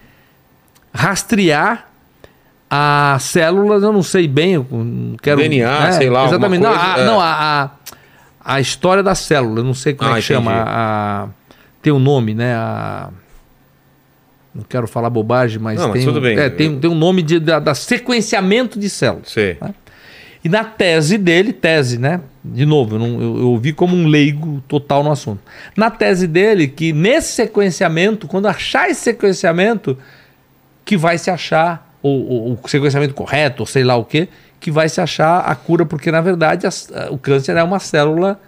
rastrear 0.92 1.92
as 2.70 3.24
células, 3.24 3.82
eu 3.84 3.94
não 3.94 4.04
sei 4.04 4.28
bem, 4.28 4.54
eu 4.54 4.66
não 4.72 5.16
quero. 5.18 5.40
DNA, 5.42 5.92
sei 5.94 6.10
lá, 6.10 6.26
Exatamente. 6.26 6.62
Não, 6.62 6.70
coisa, 6.72 6.86
a, 6.96 7.00
é. 7.00 7.06
não, 7.06 7.20
a, 7.22 7.72
a, 8.44 8.56
a 8.56 8.60
história 8.60 9.02
da 9.02 9.16
célula, 9.16 9.60
eu 9.60 9.64
não 9.64 9.74
sei 9.74 9.94
como 9.94 10.12
Ah, 10.12 10.18
é 10.18 10.18
que 10.18 10.22
chama. 10.28 10.52
entendi. 10.52 10.70
A, 10.70 11.24
a- 11.24 11.28
tem 11.82 11.94
um 11.94 12.00
nome, 12.00 12.34
né? 12.34 12.54
A, 12.56 13.10
não 14.54 14.64
quero 14.64 14.88
falar 14.88 15.10
bobagem, 15.10 15.60
mas, 15.60 15.80
Não, 15.80 15.90
mas 15.90 15.98
tem, 16.04 16.06
tudo 16.14 16.20
um, 16.20 16.28
é, 16.28 16.50
tem, 16.50 16.80
tem 16.80 16.90
um 16.90 16.96
nome 16.96 17.22
de, 17.22 17.40
da, 17.40 17.60
da 17.60 17.76
sequenciamento 17.76 18.80
de 18.80 18.90
células. 18.90 19.30
Sei. 19.30 19.58
E 20.44 20.50
na 20.50 20.64
tese 20.64 21.18
dele, 21.18 21.54
tese, 21.54 21.98
né? 21.98 22.22
De 22.44 22.66
novo, 22.66 22.96
eu, 22.96 23.00
não, 23.00 23.22
eu, 23.22 23.38
eu 23.40 23.48
ouvi 23.50 23.72
como 23.74 23.96
um 23.96 24.08
leigo 24.08 24.62
total 24.68 25.04
no 25.04 25.12
assunto. 25.12 25.42
Na 25.76 25.92
tese 25.92 26.28
dele, 26.28 26.68
que 26.68 26.92
nesse 26.92 27.34
sequenciamento, 27.34 28.28
quando 28.28 28.48
achar 28.48 28.90
esse 28.90 29.02
sequenciamento, 29.02 29.98
que 30.84 30.98
vai 30.98 31.18
se 31.18 31.30
achar, 31.30 31.87
ou, 32.01 32.53
o 32.64 32.67
sequenciamento 32.67 33.14
correto, 33.14 33.64
ou 33.64 33.66
sei 33.67 33.84
lá 33.84 33.95
o 33.95 34.06
que, 34.06 34.27
que 34.59 34.72
vai 34.72 34.88
se 34.90 35.00
achar 35.01 35.40
a 35.40 35.56
cura, 35.56 35.85
porque 35.85 36.11
na 36.11 36.22
verdade 36.22 36.66
a- 36.67 36.72
o 37.11 37.17
câncer 37.17 37.56
é 37.58 37.64
uma 37.64 37.80
célula 37.80 38.40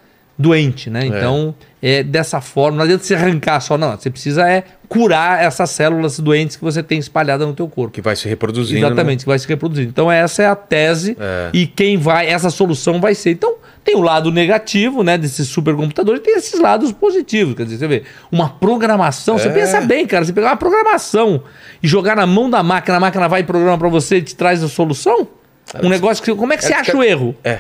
doente, 0.42 0.90
né? 0.90 1.06
Então, 1.06 1.54
é 1.82 2.02
dessa 2.02 2.40
forma, 2.40 2.78
não 2.78 2.86
adianta 2.86 3.04
você 3.04 3.14
arrancar 3.14 3.60
só, 3.60 3.78
não. 3.78 3.92
Você 3.98 4.10
precisa 4.10 4.50
é 4.50 4.64
curar 4.88 5.44
essas 5.44 5.70
células 5.70 6.18
doentes 6.20 6.56
que 6.56 6.64
você 6.64 6.82
tem 6.82 6.98
espalhadas 6.98 7.46
no 7.46 7.54
teu 7.54 7.68
corpo. 7.68 7.94
Que 7.94 8.02
vai 8.02 8.16
se 8.16 8.28
reproduzindo. 8.28 8.80
né? 8.80 8.88
Exatamente, 8.88 9.20
que 9.26 9.28
vai 9.30 9.38
se 9.38 9.48
reproduzir. 9.48 9.86
Então 9.88 10.10
essa 10.10 10.42
é 10.42 10.48
a 10.48 10.56
tese 10.56 11.18
É. 11.20 11.50
e 11.54 11.68
quem 11.68 11.98
vai, 11.98 12.28
essa 12.30 12.50
solução 12.50 13.02
vai 13.02 13.14
ser. 13.14 13.32
Então 13.32 13.56
tem 13.84 13.96
o 13.96 14.02
lado 14.02 14.32
negativo, 14.32 15.04
né, 15.04 15.18
desses 15.18 15.48
supercomputadores, 15.48 16.20
e 16.22 16.24
tem 16.24 16.36
esses 16.38 16.60
lados 16.60 16.92
positivos. 16.92 17.56
Quer 17.56 17.64
dizer, 17.66 17.78
você 17.78 17.88
vê, 17.88 18.04
uma 18.32 18.50
programação, 18.50 19.38
você 19.38 19.48
É. 19.50 19.52
pensa 19.52 19.82
bem, 19.82 20.06
cara, 20.08 20.24
você 20.26 20.32
pegar 20.34 20.48
uma 20.48 20.58
programação 20.58 21.44
e 21.84 21.88
jogar 21.88 22.16
na 22.16 22.26
mão 22.26 22.50
da 22.50 22.64
máquina, 22.64 22.98
a 22.98 23.00
máquina 23.00 23.28
vai 23.28 23.42
e 23.42 23.44
programa 23.44 23.78
para 23.78 23.90
você 23.90 24.18
e 24.18 24.22
te 24.22 24.36
traz 24.36 24.64
a 24.64 24.68
solução. 24.70 25.28
Um 25.84 25.90
negócio 25.90 26.24
que 26.24 26.34
como 26.34 26.52
é 26.52 26.58
que 26.58 26.66
você 26.66 26.74
é, 26.74 26.78
acha 26.78 26.98
o 26.98 27.04
erro? 27.04 27.36
é. 27.44 27.60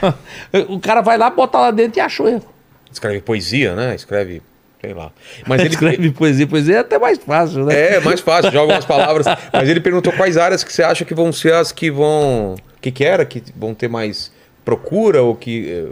O 0.67 0.79
cara 0.79 1.01
vai 1.01 1.17
lá, 1.17 1.29
bota 1.29 1.57
lá 1.59 1.71
dentro 1.71 1.99
e 1.99 2.01
acha 2.01 2.23
o 2.23 2.27
erro. 2.27 2.43
Escreve 2.91 3.21
poesia, 3.21 3.75
né? 3.75 3.95
Escreve, 3.95 4.41
sei 4.81 4.93
lá. 4.93 5.11
Mas 5.47 5.61
ele 5.61 5.69
Escreve 5.73 6.11
poesia, 6.11 6.47
poesia 6.47 6.75
é 6.75 6.79
até 6.79 6.97
mais 6.97 7.17
fácil, 7.17 7.65
né? 7.65 7.95
É, 7.95 7.99
mais 7.99 8.19
fácil, 8.19 8.51
joga 8.51 8.73
umas 8.73 8.85
palavras. 8.85 9.25
Mas 9.51 9.69
ele 9.69 9.79
perguntou 9.79 10.13
quais 10.13 10.37
áreas 10.37 10.63
que 10.63 10.71
você 10.71 10.83
acha 10.83 11.05
que 11.05 11.13
vão 11.13 11.31
ser 11.31 11.53
as 11.53 11.71
que 11.71 11.91
vão. 11.91 12.55
O 12.55 12.81
que, 12.81 12.91
que 12.91 13.03
era? 13.03 13.25
Que 13.25 13.43
vão 13.55 13.73
ter 13.73 13.87
mais 13.87 14.31
procura 14.65 15.21
ou 15.21 15.35
que. 15.35 15.87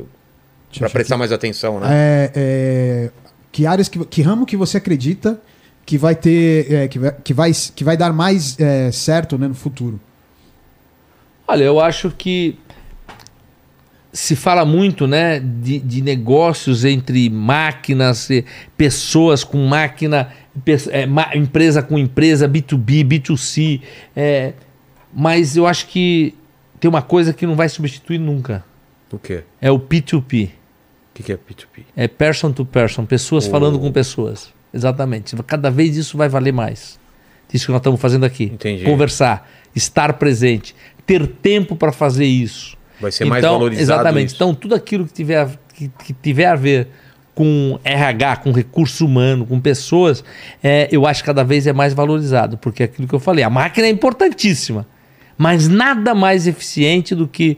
para 0.77 0.89
prestar 0.89 1.17
mais 1.17 1.31
atenção, 1.31 1.79
né? 1.79 1.87
É, 1.89 2.31
é, 2.35 3.09
que 3.51 3.65
áreas, 3.65 3.89
que, 3.89 4.03
que 4.05 4.21
ramo 4.21 4.45
que 4.45 4.55
você 4.55 4.77
acredita 4.77 5.39
que 5.87 5.97
vai 5.97 6.15
ter, 6.15 6.71
é, 6.71 6.87
que, 6.87 6.99
vai, 6.99 7.15
que, 7.23 7.33
vai, 7.33 7.51
que 7.73 7.83
vai 7.83 7.95
dar 7.95 8.11
mais 8.11 8.59
é, 8.59 8.91
certo 8.91 9.37
né, 9.37 9.47
no 9.47 9.55
futuro? 9.55 9.99
Olha, 11.47 11.63
eu 11.63 11.79
acho 11.79 12.11
que 12.11 12.59
se 14.17 14.35
fala 14.35 14.65
muito 14.65 15.05
né, 15.05 15.39
de, 15.39 15.77
de 15.79 16.01
negócios 16.01 16.83
entre 16.83 17.29
máquinas, 17.29 18.27
pessoas 18.75 19.43
com 19.43 19.65
máquina, 19.67 20.29
eh, 20.91 21.05
ma- 21.05 21.29
empresa 21.35 21.83
com 21.83 21.99
empresa, 21.99 22.47
B2B, 22.49 23.03
B2C. 23.03 23.81
eh, 24.15 24.53
mas 25.13 25.55
eu 25.55 25.67
acho 25.67 25.87
que 25.87 26.33
tem 26.79 26.89
uma 26.89 27.01
coisa 27.01 27.31
que 27.33 27.45
não 27.45 27.55
vai 27.55 27.69
substituir 27.69 28.17
nunca. 28.17 28.63
O 29.11 29.19
quê? 29.19 29.43
É 29.61 29.71
o 29.71 29.79
P2P. 29.79 30.45
O 30.47 30.49
que, 31.13 31.23
que 31.23 31.31
é 31.31 31.35
P2P? 31.37 31.83
É 31.95 32.07
person 32.07 32.51
to 32.51 32.65
person, 32.65 33.05
pessoas 33.05 33.47
Oh. 33.47 33.51
falando 33.51 33.79
com 33.79 33.91
pessoas. 33.91 34.49
Exatamente. 34.73 35.35
Cada 35.45 35.69
vez 35.71 35.95
isso 35.95 36.17
vai 36.17 36.27
valer 36.29 36.51
mais. 36.53 36.99
Isso 37.53 37.65
que 37.67 37.71
nós 37.71 37.79
estamos 37.79 37.99
fazendo 38.01 38.25
aqui. 38.25 38.45
Entendi. 38.45 38.83
Conversar, 38.83 39.49
estar 39.75 40.13
presente, 40.13 40.75
ter 41.05 41.25
tempo 41.27 41.75
para 41.75 41.91
fazer 41.91 42.25
isso. 42.25 42.76
Vai 42.99 43.11
ser 43.11 43.25
mais 43.25 43.43
valorizado 43.43 43.81
Exatamente. 43.81 44.27
isso. 44.27 44.35
Então, 44.35 44.53
tudo 44.53 44.75
aquilo 44.75 45.05
que 45.05 45.13
tiver, 45.13 45.37
a- 45.41 45.49
que, 45.73 45.89
que 46.03 46.13
tiver 46.13 46.45
a 46.47 46.55
ver 46.55 46.87
com 47.35 47.77
RH, 47.83 48.37
com 48.37 48.51
recurso 48.51 49.05
humano, 49.05 49.45
com 49.45 49.59
pessoas, 49.59 50.23
é, 50.63 50.87
eu 50.91 51.05
acho 51.05 51.21
que 51.21 51.27
cada 51.27 51.43
vez 51.43 51.67
é 51.67 51.73
mais 51.73 51.93
valorizado. 51.93 52.57
Porque 52.57 52.81
é 52.81 52.85
aquilo 52.85 53.07
que 53.07 53.13
eu 53.13 53.19
falei, 53.19 53.43
a 53.43 53.49
máquina 53.49 53.85
é 53.85 53.89
importantíssima, 53.91 54.87
mas 55.37 55.67
nada 55.67 56.15
mais 56.15 56.47
eficiente 56.47 57.13
do 57.13 57.27
que 57.27 57.57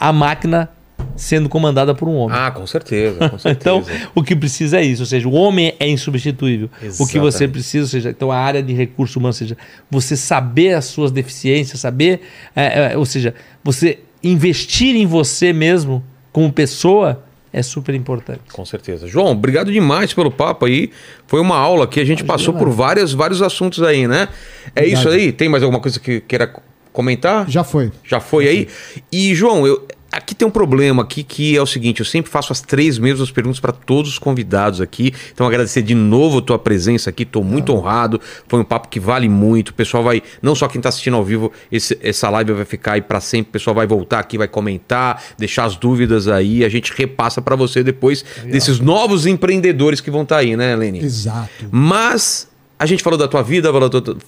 a 0.00 0.12
máquina 0.12 0.68
sendo 1.16 1.48
comandada 1.48 1.94
por 1.94 2.08
um 2.08 2.14
homem. 2.16 2.36
Ah, 2.36 2.50
com 2.50 2.66
certeza, 2.66 3.28
com 3.28 3.38
certeza. 3.38 3.78
Então, 3.78 3.84
o 4.16 4.22
que 4.22 4.34
precisa 4.34 4.78
é 4.80 4.82
isso, 4.84 5.02
ou 5.02 5.06
seja, 5.06 5.28
o 5.28 5.32
homem 5.32 5.74
é 5.78 5.88
insubstituível. 5.88 6.66
O 6.66 6.80
que 6.80 6.86
Exatamente. 6.86 7.20
você 7.20 7.46
precisa, 7.46 7.84
ou 7.84 7.88
seja, 7.88 8.10
então 8.10 8.32
a 8.32 8.36
área 8.38 8.60
de 8.62 8.72
recurso 8.72 9.20
humano, 9.20 9.28
ou 9.30 9.32
seja, 9.34 9.56
você 9.88 10.16
saber 10.16 10.74
as 10.74 10.86
suas 10.86 11.12
deficiências, 11.12 11.78
saber, 11.78 12.20
é, 12.56 12.92
é, 12.94 12.96
ou 12.98 13.04
seja, 13.06 13.32
você 13.62 14.00
investir 14.24 14.96
em 14.96 15.06
você 15.06 15.52
mesmo 15.52 16.02
como 16.32 16.52
pessoa 16.52 17.22
é 17.52 17.62
super 17.62 17.94
importante. 17.94 18.40
Com 18.52 18.64
certeza. 18.64 19.06
João, 19.06 19.30
obrigado 19.30 19.70
demais 19.70 20.12
pelo 20.12 20.30
papo 20.30 20.66
aí. 20.66 20.90
Foi 21.26 21.40
uma 21.40 21.56
aula 21.56 21.86
que 21.86 22.00
a 22.00 22.04
gente 22.04 22.24
passou 22.24 22.52
por 22.52 22.68
várias, 22.68 23.12
vários 23.12 23.40
assuntos 23.40 23.80
aí, 23.82 24.08
né? 24.08 24.28
É 24.74 24.82
Verdade. 24.82 25.00
isso 25.00 25.08
aí? 25.08 25.30
Tem 25.30 25.48
mais 25.48 25.62
alguma 25.62 25.80
coisa 25.80 26.00
que 26.00 26.20
queira 26.20 26.52
comentar? 26.92 27.48
Já 27.48 27.62
foi. 27.62 27.92
Já 28.02 28.18
foi 28.18 28.48
aí? 28.48 28.68
E, 29.12 29.34
João, 29.36 29.64
eu, 29.64 29.86
aqui 30.16 30.34
tem 30.34 30.46
um 30.46 30.50
problema 30.50 31.02
aqui 31.02 31.22
que 31.22 31.56
é 31.56 31.60
o 31.62 31.66
seguinte, 31.66 32.00
eu 32.00 32.06
sempre 32.06 32.30
faço 32.30 32.52
as 32.52 32.60
três 32.60 32.98
mesmas 32.98 33.30
perguntas 33.30 33.60
para 33.60 33.72
todos 33.72 34.10
os 34.12 34.18
convidados 34.18 34.80
aqui. 34.80 35.12
Então, 35.32 35.46
agradecer 35.46 35.82
de 35.82 35.94
novo 35.94 36.38
a 36.38 36.42
tua 36.42 36.58
presença 36.58 37.10
aqui, 37.10 37.22
estou 37.24 37.42
muito 37.44 37.72
honrado. 37.72 38.20
Foi 38.48 38.60
um 38.60 38.64
papo 38.64 38.88
que 38.88 38.98
vale 39.00 39.28
muito. 39.28 39.70
O 39.70 39.74
pessoal 39.74 40.02
vai, 40.02 40.22
não 40.42 40.54
só 40.54 40.68
quem 40.68 40.78
está 40.78 40.88
assistindo 40.88 41.16
ao 41.16 41.24
vivo, 41.24 41.52
esse- 41.70 41.98
essa 42.02 42.28
live 42.30 42.52
vai 42.52 42.64
ficar 42.64 42.92
aí 42.92 43.02
para 43.02 43.20
sempre. 43.20 43.50
O 43.50 43.52
pessoal 43.52 43.74
vai 43.74 43.86
voltar 43.86 44.18
aqui, 44.20 44.38
vai 44.38 44.48
comentar, 44.48 45.22
deixar 45.38 45.64
as 45.64 45.76
dúvidas 45.76 46.28
aí. 46.28 46.64
A 46.64 46.68
gente 46.68 46.92
repassa 46.96 47.40
para 47.42 47.56
você 47.56 47.82
depois 47.82 48.24
desses 48.46 48.80
novos 48.80 49.26
empreendedores 49.26 50.00
que 50.00 50.10
vão 50.10 50.22
estar 50.22 50.38
aí, 50.38 50.56
né, 50.56 50.74
Lene? 50.76 51.00
Exato. 51.04 51.66
Mas 51.70 52.48
a 52.84 52.86
gente 52.86 53.02
falou 53.02 53.18
da 53.18 53.26
tua 53.26 53.42
vida, 53.42 53.70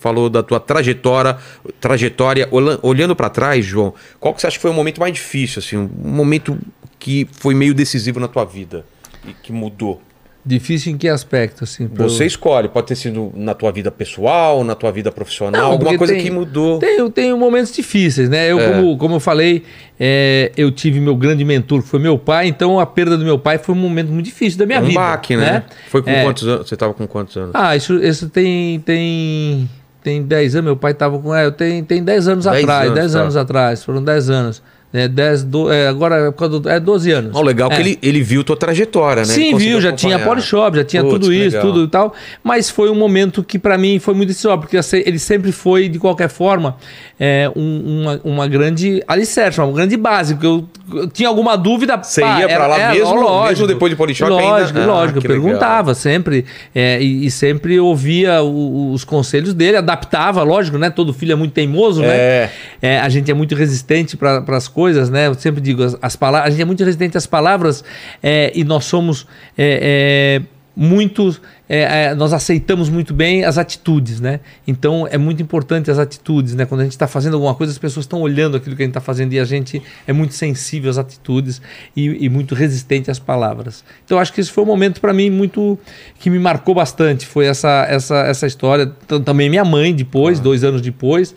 falou, 0.01 0.28
da- 0.31 0.43
tua 0.43 0.59
trajetória, 0.59 1.36
trajetória. 1.81 2.49
Olha- 2.51 2.78
Olhando 2.83 3.15
para 3.15 3.28
trás, 3.28 3.65
João, 3.65 3.94
qual 4.18 4.35
que 4.35 4.41
você 4.41 4.47
acha 4.47 4.57
que 4.57 4.62
foi 4.62 4.70
o 4.70 4.75
momento 4.75 4.99
mais 4.99 5.12
difícil, 5.12 5.60
assim, 5.60 5.76
um 5.76 5.89
momento 6.10 6.59
que 6.99 7.28
foi 7.33 7.55
meio 7.55 7.75
decisivo 7.75 8.18
na 8.18 8.28
tua 8.28 8.44
vida 8.44 8.85
e 9.26 9.33
que 9.33 9.52
mudou? 9.52 10.01
Difícil 10.49 10.92
em 10.92 10.97
que 10.97 11.08
aspecto, 11.08 11.65
assim? 11.65 11.91
eu- 11.99 12.08
Você 12.08 12.25
escolhe, 12.25 12.68
pode 12.68 12.86
ter 12.86 12.94
sido 12.94 13.33
na 13.34 13.52
tua 13.52 13.73
vida 13.73 13.91
pessoal, 13.91 14.62
na 14.62 14.76
tua 14.76 14.92
vida 14.92 15.10
profissional, 15.10 15.60
Não, 15.60 15.73
alguma 15.73 15.99
coisa 15.99 16.12
tem- 16.12 16.23
que 16.23 16.31
mudou. 16.31 16.78
Tenho, 16.78 17.10
tenho 17.10 17.36
momentos 17.36 17.75
difíceis, 17.75 18.28
né? 18.28 18.50
Eu, 18.52 18.60
É. 18.60 18.68
como, 18.73 18.97
como 18.97 19.16
eu 19.16 19.20
falei, 19.20 19.65
é, 19.99 20.52
eu 20.57 20.70
tive 20.70 21.00
meu 21.00 21.16
grande 21.16 21.44
mentor, 21.44 21.83
que 21.83 21.89
foi 21.89 21.99
meu 21.99 22.16
pai, 22.16 22.47
então 22.47 22.78
a 22.78 22.86
perda 22.86 23.18
do 23.18 23.25
meu 23.25 23.39
pai 23.41 23.58
foi 23.58 23.75
um 23.75 23.78
momento 23.78 24.08
muito 24.12 24.26
difícil 24.26 24.57
da 24.57 24.66
minha 24.66 24.81
um 24.81 24.84
vida. 24.84 25.00
baque, 25.00 25.36
né? 25.36 25.65
Foi 25.89 26.00
com 26.00 26.10
É. 26.10 26.23
quantos 26.23 26.47
anos? 26.47 26.68
Você 26.68 26.76
tava 26.76 26.94
com 26.94 27.07
quantos 27.08 27.36
anos? 27.36 27.50
Ah, 27.52 27.75
isso, 27.75 27.94
isso 27.97 28.28
tem, 28.28 28.78
tem, 28.81 29.68
tem 30.00 30.23
10 30.23 30.55
anos. 30.55 30.65
Meu 30.66 30.76
pai 30.76 30.92
estava 30.92 31.18
com. 31.18 31.34
É, 31.34 31.44
eu 31.44 31.50
tenho, 31.50 31.84
tem 31.84 32.05
10 32.05 32.28
anos 32.28 32.44
10 32.44 32.62
atrás. 32.62 32.84
anos, 32.86 32.94
10 33.00 33.12
tá. 33.12 33.20
anos 33.20 33.36
atrás. 33.36 33.83
Foram 33.84 34.05
10 34.05 34.31
anos. 34.31 34.62
É, 34.93 35.09
10, 35.09 35.43
do, 35.43 35.71
é, 35.71 35.89
agora 35.89 36.17
é, 36.29 36.31
por 36.31 36.39
causa 36.39 36.61
do- 36.61 36.69
é 36.71 36.81
12 36.81 37.11
anos. 37.11 37.33
Ó, 37.35 37.41
o 37.41 37.43
legal 37.43 37.71
é 37.71 37.75
É. 37.75 37.77
que 37.77 37.83
ele, 37.83 37.99
ele 38.03 38.23
viu 38.23 38.43
tua 38.43 38.57
trajetória, 38.57 39.23
né? 39.23 39.27
Sim, 39.29 39.55
viu, 39.57 39.79
já 39.81 39.93
tinha 39.93 40.15
acompanhar. 40.17 40.35
Polishop, 40.37 40.77
já 40.79 40.85
tinha 40.85 41.03
tudo 41.05 41.33
isso, 41.33 41.57
legal. 41.57 41.63
tudo 41.63 41.85
e 41.85 41.89
tal. 41.89 42.15
Mas 42.43 42.71
foi 42.71 42.89
um 42.89 42.95
momento 42.95 43.43
que 43.43 43.59
para 43.59 43.77
mim 43.77 43.99
foi 43.99 44.15
muito 44.15 44.29
decisório, 44.29 44.61
porque 44.61 44.79
ele 45.05 45.19
sempre 45.19 45.53
foi, 45.53 45.89
de 45.89 45.99
qualquer 45.99 46.29
forma, 46.31 46.77
é, 47.21 47.51
um- 47.55 48.01
uma, 48.03 48.21
uma 48.25 48.49
grande 48.49 49.03
alicerce, 49.07 49.61
uma 49.61 49.71
grande 49.73 49.97
base. 49.99 50.35
Porque 50.35 50.47
eu, 50.47 50.65
eu 50.95 51.09
tinha 51.09 51.29
alguma 51.29 51.57
dúvida. 51.57 52.01
Você 52.03 52.23
ia 52.23 52.49
pra 52.49 52.67
lá 52.67 52.93
mesmo- 52.93 53.43
mesmo 53.49 53.67
depois 53.67 53.91
de 53.91 53.97
Polishop 53.97 54.33
ainda? 54.33 54.43
Lógico, 54.45 54.79
Ah, 54.79 54.87
lógico. 54.87 55.21
que 55.21 55.27
eu 55.27 55.31
perguntava 55.31 55.95
sempre 55.95 56.47
é, 56.75 57.03
e, 57.03 57.27
e 57.27 57.31
sempre 57.31 57.79
ouvia 57.79 58.41
o- 58.43 58.93
os 58.93 59.05
conselhos 59.05 59.53
dele, 59.53 59.77
adaptava, 59.77 60.43
lógico, 60.43 60.79
né? 60.79 60.89
Todo 60.91 61.13
filho 61.13 61.33
é 61.33 61.37
muito 61.37 61.53
teimoso, 61.53 62.01
né? 62.01 62.17
É. 62.17 62.51
É, 62.81 63.01
a 63.01 63.09
gente 63.09 63.31
é 63.31 63.35
muito 63.35 63.55
resistente 63.55 64.17
para 64.17 64.43
as 64.49 64.69
coisas, 64.69 64.76
né? 65.11 65.27
Eu 65.27 65.35
sempre 65.35 65.61
digo, 65.61 65.83
as, 65.83 65.97
as 66.03 66.17
palavras, 66.17 66.49
a 66.49 66.51
gente 66.51 66.63
é 66.63 66.65
muito 66.65 66.85
resistente 66.85 67.17
às 67.17 67.27
palavras 67.27 67.83
é, 68.23 68.53
e 68.55 68.63
nós 68.65 68.85
somos 68.85 69.27
é, 69.57 70.43
é, 70.43 70.57
muito, 70.79 71.35
é, 71.67 72.05
é, 72.09 72.15
nós 72.15 72.35
aceitamos 72.35 72.91
muito 72.91 73.15
bem 73.15 73.45
as 73.45 73.57
atitudes, 73.57 74.21
né? 74.21 74.41
Então 74.69 75.09
é 75.11 75.17
muito 75.17 75.43
importante 75.43 75.91
as 75.91 75.99
atitudes, 75.99 76.55
né? 76.55 76.67
Quando 76.67 76.83
a 76.83 76.85
gente 76.85 76.93
está 76.93 77.07
fazendo 77.09 77.33
alguma 77.33 77.55
coisa, 77.55 77.73
as 77.73 77.79
pessoas 77.79 78.05
estão 78.05 78.21
olhando 78.21 78.59
aquilo 78.59 78.77
que 78.77 78.83
a 78.83 78.85
gente 78.85 78.91
está 78.91 79.01
fazendo 79.01 79.33
e 79.33 79.41
a 79.41 79.45
gente 79.47 79.83
é 80.07 80.13
muito 80.13 80.35
sensível 80.35 80.91
às 80.91 80.99
atitudes 80.99 81.63
e, 81.97 82.27
e 82.27 82.29
muito 82.29 82.55
resistente 82.55 83.11
às 83.11 83.19
palavras. 83.19 83.83
Então 84.05 84.19
acho 84.19 84.31
que 84.35 84.41
esse 84.43 84.53
foi 84.53 84.65
um 84.65 84.67
momento 84.67 85.01
para 85.01 85.15
mim 85.15 85.31
muito 85.31 85.79
que 86.19 86.29
me 86.29 86.39
marcou 86.39 86.75
bastante, 86.75 87.25
foi 87.25 87.47
essa 87.47 87.87
essa 87.89 88.17
essa 88.19 88.47
história. 88.47 88.93
Tam- 89.09 89.23
Também 89.23 89.49
minha 89.49 89.65
mãe 89.65 89.95
depois, 89.95 90.39
dois 90.39 90.63
anos 90.63 90.83
depois 90.83 91.35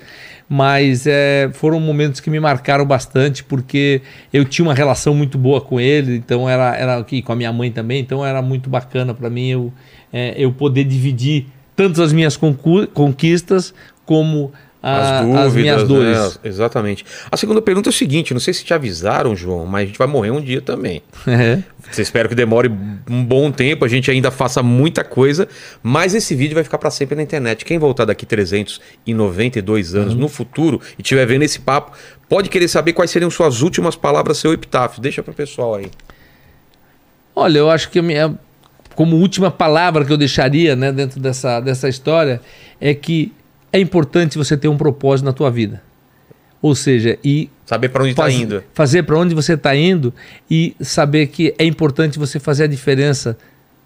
mas 0.50 1.06
é, 1.06 1.52
foram 1.54 1.80
momentos 1.80 2.20
que 2.20 2.30
me 2.30 2.40
marcaram 2.40 2.84
bastante 2.84 3.44
porque 3.44 4.02
eu 4.34 4.44
tinha 4.44 4.68
uma 4.68 4.74
relação 4.74 5.14
muito 5.14 5.38
boa 5.38 5.62
com 5.62 5.80
ele, 5.80 6.16
então 6.16 6.50
era 6.50 6.76
era 6.76 6.98
aqui 6.98 7.22
com 7.22 7.32
a 7.32 7.36
minha 7.36 7.54
mãe 7.54 7.72
também, 7.72 8.02
então 8.02 8.26
era 8.26 8.42
muito 8.42 8.68
bacana 8.68 9.14
para 9.14 9.30
mim 9.30 9.50
eu 9.50 9.74
é, 10.12 10.34
eu 10.36 10.52
poder 10.52 10.86
dividir 10.86 11.46
tanto 11.76 12.02
as 12.02 12.12
minhas 12.12 12.36
conquistas 12.94 13.74
como 14.06 14.52
a- 14.82 15.44
as, 15.44 15.54
minhas 15.54 15.84
dores. 15.88 16.18
né? 16.18 16.32
Exatamente. 16.44 17.06
A 17.30 17.36
segunda 17.36 17.62
pergunta 17.62 17.90
é 17.90 17.92
o 17.92 17.94
seguinte: 17.94 18.34
não 18.34 18.40
sei 18.40 18.54
se 18.54 18.64
te 18.64 18.74
avisaram, 18.74 19.36
João, 19.36 19.66
mas 19.66 19.84
a 19.84 19.86
gente 19.88 19.98
vai 19.98 20.08
morrer 20.08 20.32
um 20.32 20.42
dia 20.42 20.62
também. 20.62 21.02
É. 21.28 21.62
Você 21.92 22.02
espero 22.04 22.30
que 22.30 22.36
demore 22.36 22.70
um 23.10 23.24
bom 23.26 23.52
tempo, 23.52 23.84
a 23.84 23.88
gente 23.88 24.12
ainda 24.12 24.30
faça 24.30 24.62
muita 24.62 25.04
coisa, 25.04 25.48
mas 25.82 26.14
esse 26.14 26.36
vídeo 26.36 26.54
vai 26.54 26.64
ficar 26.64 26.78
para 26.78 26.92
sempre 26.92 27.16
na 27.16 27.24
internet. 27.24 27.66
Quem 27.66 27.80
voltar 27.80 28.06
daqui 28.06 28.26
392 28.26 29.96
anos 29.96 30.14
Uhum. 30.14 30.20
no 30.20 30.28
futuro 30.28 30.80
e 30.98 31.02
estiver 31.02 31.26
vendo 31.26 31.44
esse 31.44 31.60
papo, 31.60 31.92
pode 32.28 32.50
querer 32.50 32.68
saber 32.68 32.94
quais 32.94 33.10
seriam 33.10 33.32
suas 33.32 33.62
últimas 33.62 33.96
palavras, 33.96 34.38
seu 34.38 34.54
epitáfio. 34.54 35.02
Deixa 35.02 35.24
para 35.24 35.32
o 35.32 35.34
pessoal 35.36 35.76
aí. 35.76 35.88
Olha, 37.36 37.58
eu 37.60 37.70
acho 37.72 37.90
que 37.90 38.00
a 38.00 38.04
minha, 38.04 38.38
como 38.96 39.16
última 39.16 39.50
palavra 39.50 40.04
que 40.06 40.12
eu 40.12 40.18
deixaria 40.18 40.76
né, 40.76 40.92
dentro 40.92 41.20
dessa, 41.20 41.60
dessa 41.60 41.88
história 41.90 42.42
é 42.80 42.94
que 42.94 43.32
é 43.72 43.80
importante 43.80 44.38
você 44.38 44.56
ter 44.58 44.68
um 44.68 44.78
propósito 44.78 45.26
na 45.26 45.34
tua 45.34 45.50
vida. 45.50 45.82
Ou 46.62 46.76
seja, 46.76 47.18
e 47.24 47.50
Saber 47.66 47.90
para 47.90 48.04
onde 48.04 48.12
está 48.12 48.30
indo. 48.30 48.64
fazer 48.74 49.04
para 49.04 49.18
onde 49.18 49.34
você 49.34 49.54
está 49.54 49.76
indo 49.76 50.14
e 50.50 50.76
saber 50.82 51.28
que 51.28 51.54
é 51.58 51.64
importante 51.64 52.20
você 52.20 52.40
fazer 52.40 52.64
a 52.66 52.68
diferença 52.68 53.38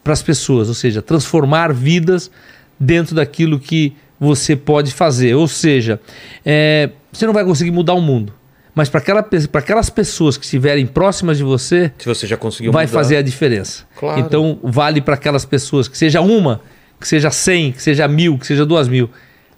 para 0.03 0.13
as 0.13 0.23
pessoas, 0.23 0.67
ou 0.69 0.73
seja, 0.73 1.01
transformar 1.01 1.71
vidas 1.73 2.31
dentro 2.79 3.15
daquilo 3.15 3.59
que 3.59 3.93
você 4.19 4.55
pode 4.55 4.91
fazer. 4.91 5.35
Ou 5.35 5.47
seja, 5.47 5.99
é, 6.45 6.89
você 7.11 7.25
não 7.25 7.33
vai 7.33 7.43
conseguir 7.45 7.71
mudar 7.71 7.93
o 7.93 8.01
mundo, 8.01 8.33
mas 8.73 8.89
para 8.89 8.99
aquela, 9.01 9.25
aquelas 9.53 9.89
pessoas 9.91 10.35
que 10.35 10.43
estiverem 10.45 10.85
próximas 10.87 11.37
de 11.37 11.43
você, 11.43 11.91
Se 11.99 12.07
você 12.07 12.25
já 12.25 12.37
conseguiu 12.37 12.71
vai 12.71 12.85
mudar. 12.85 12.97
fazer 12.97 13.17
a 13.17 13.21
diferença. 13.21 13.83
Claro. 13.99 14.19
Então, 14.19 14.57
vale 14.63 14.99
para 14.99 15.13
aquelas 15.13 15.45
pessoas, 15.45 15.87
que 15.87 15.97
seja 15.97 16.21
uma, 16.21 16.59
que 16.99 17.07
seja 17.07 17.29
cem, 17.29 17.71
que 17.71 17.83
seja 17.83 18.07
mil, 18.07 18.37
que 18.39 18.47
seja 18.47 18.65
duas 18.65 18.87
mil. 18.87 19.09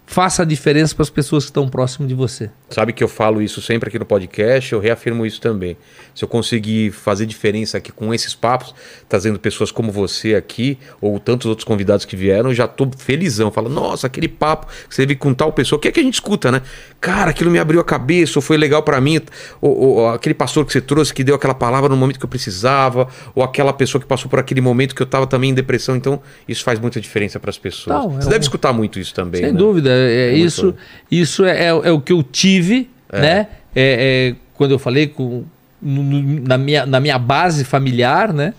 Faça 0.08 0.42
a 0.42 0.44
diferença 0.46 0.94
para 0.94 1.02
as 1.02 1.10
pessoas 1.10 1.44
que 1.44 1.50
estão 1.50 1.68
próximas 1.68 2.08
de 2.08 2.14
você. 2.14 2.48
Sabe 2.70 2.92
que 2.92 3.02
eu 3.02 3.08
falo 3.08 3.42
isso 3.42 3.60
sempre 3.60 3.88
aqui 3.88 3.98
no 3.98 4.04
podcast, 4.06 4.72
eu 4.72 4.78
reafirmo 4.78 5.26
isso 5.26 5.40
também. 5.40 5.76
Se 6.14 6.24
eu 6.24 6.28
conseguir 6.28 6.92
fazer 6.92 7.26
diferença 7.26 7.76
aqui 7.76 7.90
com 7.90 8.14
esses 8.14 8.32
papos, 8.32 8.72
trazendo 9.08 9.38
pessoas 9.38 9.72
como 9.72 9.90
você 9.90 10.36
aqui, 10.36 10.78
ou 11.00 11.18
tantos 11.18 11.46
outros 11.48 11.64
convidados 11.64 12.04
que 12.04 12.14
vieram, 12.14 12.50
eu 12.50 12.54
já 12.54 12.68
tô 12.68 12.88
felizão. 12.96 13.50
Falo, 13.50 13.68
nossa, 13.68 14.06
aquele 14.06 14.28
papo 14.28 14.66
que 14.88 14.94
você 14.94 15.02
teve 15.02 15.16
com 15.16 15.34
tal 15.34 15.52
pessoa, 15.52 15.76
o 15.76 15.80
que 15.80 15.88
é 15.88 15.92
que 15.92 15.98
a 16.00 16.02
gente 16.02 16.14
escuta, 16.14 16.52
né? 16.52 16.62
Cara, 17.00 17.30
aquilo 17.30 17.50
me 17.50 17.58
abriu 17.58 17.80
a 17.80 17.84
cabeça, 17.84 18.38
ou 18.38 18.42
foi 18.42 18.56
legal 18.56 18.82
para 18.84 19.00
mim, 19.00 19.20
ou, 19.60 19.76
ou- 19.76 20.08
aquele 20.10 20.34
pastor 20.34 20.64
que 20.64 20.72
você 20.72 20.80
trouxe 20.80 21.12
que 21.12 21.24
deu 21.24 21.34
aquela 21.34 21.54
palavra 21.54 21.88
no 21.88 21.96
momento 21.96 22.18
que 22.20 22.24
eu 22.24 22.28
precisava, 22.30 23.08
ou 23.34 23.42
aquela 23.42 23.72
pessoa 23.72 24.00
que 24.00 24.06
passou 24.06 24.30
por 24.30 24.38
aquele 24.38 24.60
momento 24.60 24.94
que 24.94 25.02
eu 25.02 25.06
tava 25.06 25.26
também 25.26 25.50
em 25.50 25.54
depressão. 25.54 25.96
Então, 25.96 26.22
isso 26.48 26.62
faz 26.62 26.78
muita 26.78 27.00
diferença 27.00 27.40
para 27.40 27.50
as 27.50 27.58
pessoas. 27.58 27.96
Não, 27.96 28.18
é 28.18 28.22
você 28.22 28.28
deve 28.30 28.42
escutar 28.42 28.72
muito 28.72 29.00
isso 29.00 29.12
também. 29.12 29.42
Sem 29.42 29.52
né? 29.52 29.58
dúvida. 29.58 29.95
É, 29.96 30.28
É 30.28 30.30
muito 30.32 30.44
isso 30.46 30.72
bom. 30.72 30.78
isso 31.10 31.44
é, 31.44 31.64
é, 31.64 31.68
é 31.68 31.90
o 31.90 32.00
que 32.00 32.12
eu 32.12 32.22
tive, 32.22 32.88
né? 33.12 33.46
É, 33.74 34.32
é, 34.32 34.34
quando 34.54 34.70
eu 34.72 34.78
falei 34.78 35.06
com, 35.06 35.44
no- 35.82 36.40
na, 36.46 36.56
minha, 36.58 36.86
na 36.86 36.98
minha 37.00 37.18
base 37.18 37.64
familiar, 37.64 38.32
né? 38.32 38.54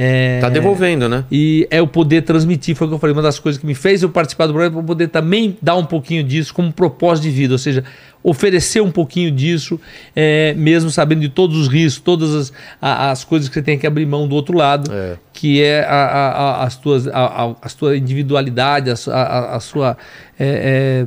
É, 0.00 0.38
Tá 0.40 0.48
devolvendo, 0.48 1.08
né? 1.08 1.24
E 1.28 1.66
é 1.72 1.82
o 1.82 1.86
poder 1.88 2.22
transmitir, 2.22 2.76
foi 2.76 2.86
o 2.86 2.90
que 2.90 2.94
eu 2.94 2.98
falei, 3.00 3.12
uma 3.12 3.20
das 3.22 3.40
coisas 3.40 3.60
que 3.60 3.66
me 3.66 3.74
fez 3.74 4.00
eu 4.00 4.08
participar 4.08 4.46
do 4.46 4.52
programa, 4.52 4.76
para 4.76 4.86
poder 4.86 5.08
também 5.08 5.58
dar 5.60 5.74
um 5.74 5.84
pouquinho 5.84 6.22
disso 6.22 6.54
como 6.54 6.72
propósito 6.72 7.24
de 7.24 7.30
vida, 7.30 7.52
ou 7.54 7.58
seja, 7.58 7.82
oferecer 8.22 8.80
um 8.80 8.92
pouquinho 8.92 9.28
disso, 9.32 9.80
é, 10.14 10.54
mesmo 10.54 10.88
sabendo 10.88 11.20
de 11.22 11.28
todos 11.28 11.56
os 11.56 11.66
riscos, 11.66 12.00
todas 12.00 12.32
as, 12.32 12.52
a- 12.80 13.10
as 13.10 13.24
coisas 13.24 13.48
que 13.48 13.54
você 13.54 13.62
tem 13.62 13.76
que 13.76 13.88
abrir 13.88 14.06
mão 14.06 14.28
do 14.28 14.36
outro 14.36 14.56
lado, 14.56 14.88
É. 14.92 15.16
que 15.32 15.60
é 15.60 15.80
a, 15.84 15.96
a, 15.96 16.62
as 16.64 16.76
tuas, 16.76 17.08
a, 17.08 17.54
a, 17.60 17.68
sua 17.68 17.96
individualidade, 17.96 18.90
a, 18.90 19.56
a, 19.56 19.58
sua. 19.60 19.96
é, 20.38 21.06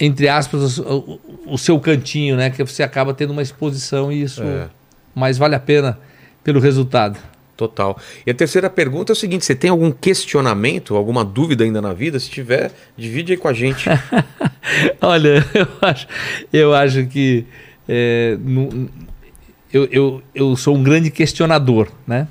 entre 0.00 0.26
aspas, 0.28 0.78
o, 0.78 1.20
o- 1.46 1.58
seu 1.58 1.78
cantinho, 1.78 2.34
né? 2.36 2.48
Que 2.50 2.64
você 2.64 2.82
acaba 2.82 3.12
tendo 3.14 3.30
uma 3.32 3.42
exposição 3.42 4.10
e 4.10 4.22
isso 4.22 4.42
É. 4.42 4.66
mais 5.14 5.36
vale 5.38 5.54
a 5.54 5.60
pena 5.60 5.98
pelo 6.42 6.60
resultado. 6.60 7.18
Total. 7.56 7.96
E 8.26 8.30
a 8.30 8.34
terceira 8.34 8.68
pergunta 8.68 9.12
é 9.12 9.14
o 9.14 9.16
seguinte: 9.16 9.44
você 9.44 9.54
tem 9.54 9.70
algum 9.70 9.92
questionamento, 9.92 10.96
alguma 10.96 11.24
dúvida 11.24 11.62
ainda 11.62 11.80
na 11.80 11.92
vida? 11.92 12.18
Se 12.18 12.28
tiver, 12.28 12.72
divide 12.96 13.32
aí 13.32 13.38
com 13.38 13.46
a 13.46 13.52
gente. 13.52 13.88
Olha, 15.00 15.44
eu 15.54 15.66
acho, 15.80 16.06
eu 16.52 16.74
acho 16.74 17.06
que 17.06 17.44
é, 17.88 18.36
eu, 19.72 19.84
eu, 19.90 20.22
eu 20.34 20.56
sou 20.56 20.76
um 20.76 20.82
grande 20.82 21.10
questionador, 21.10 21.88
né? 22.06 22.26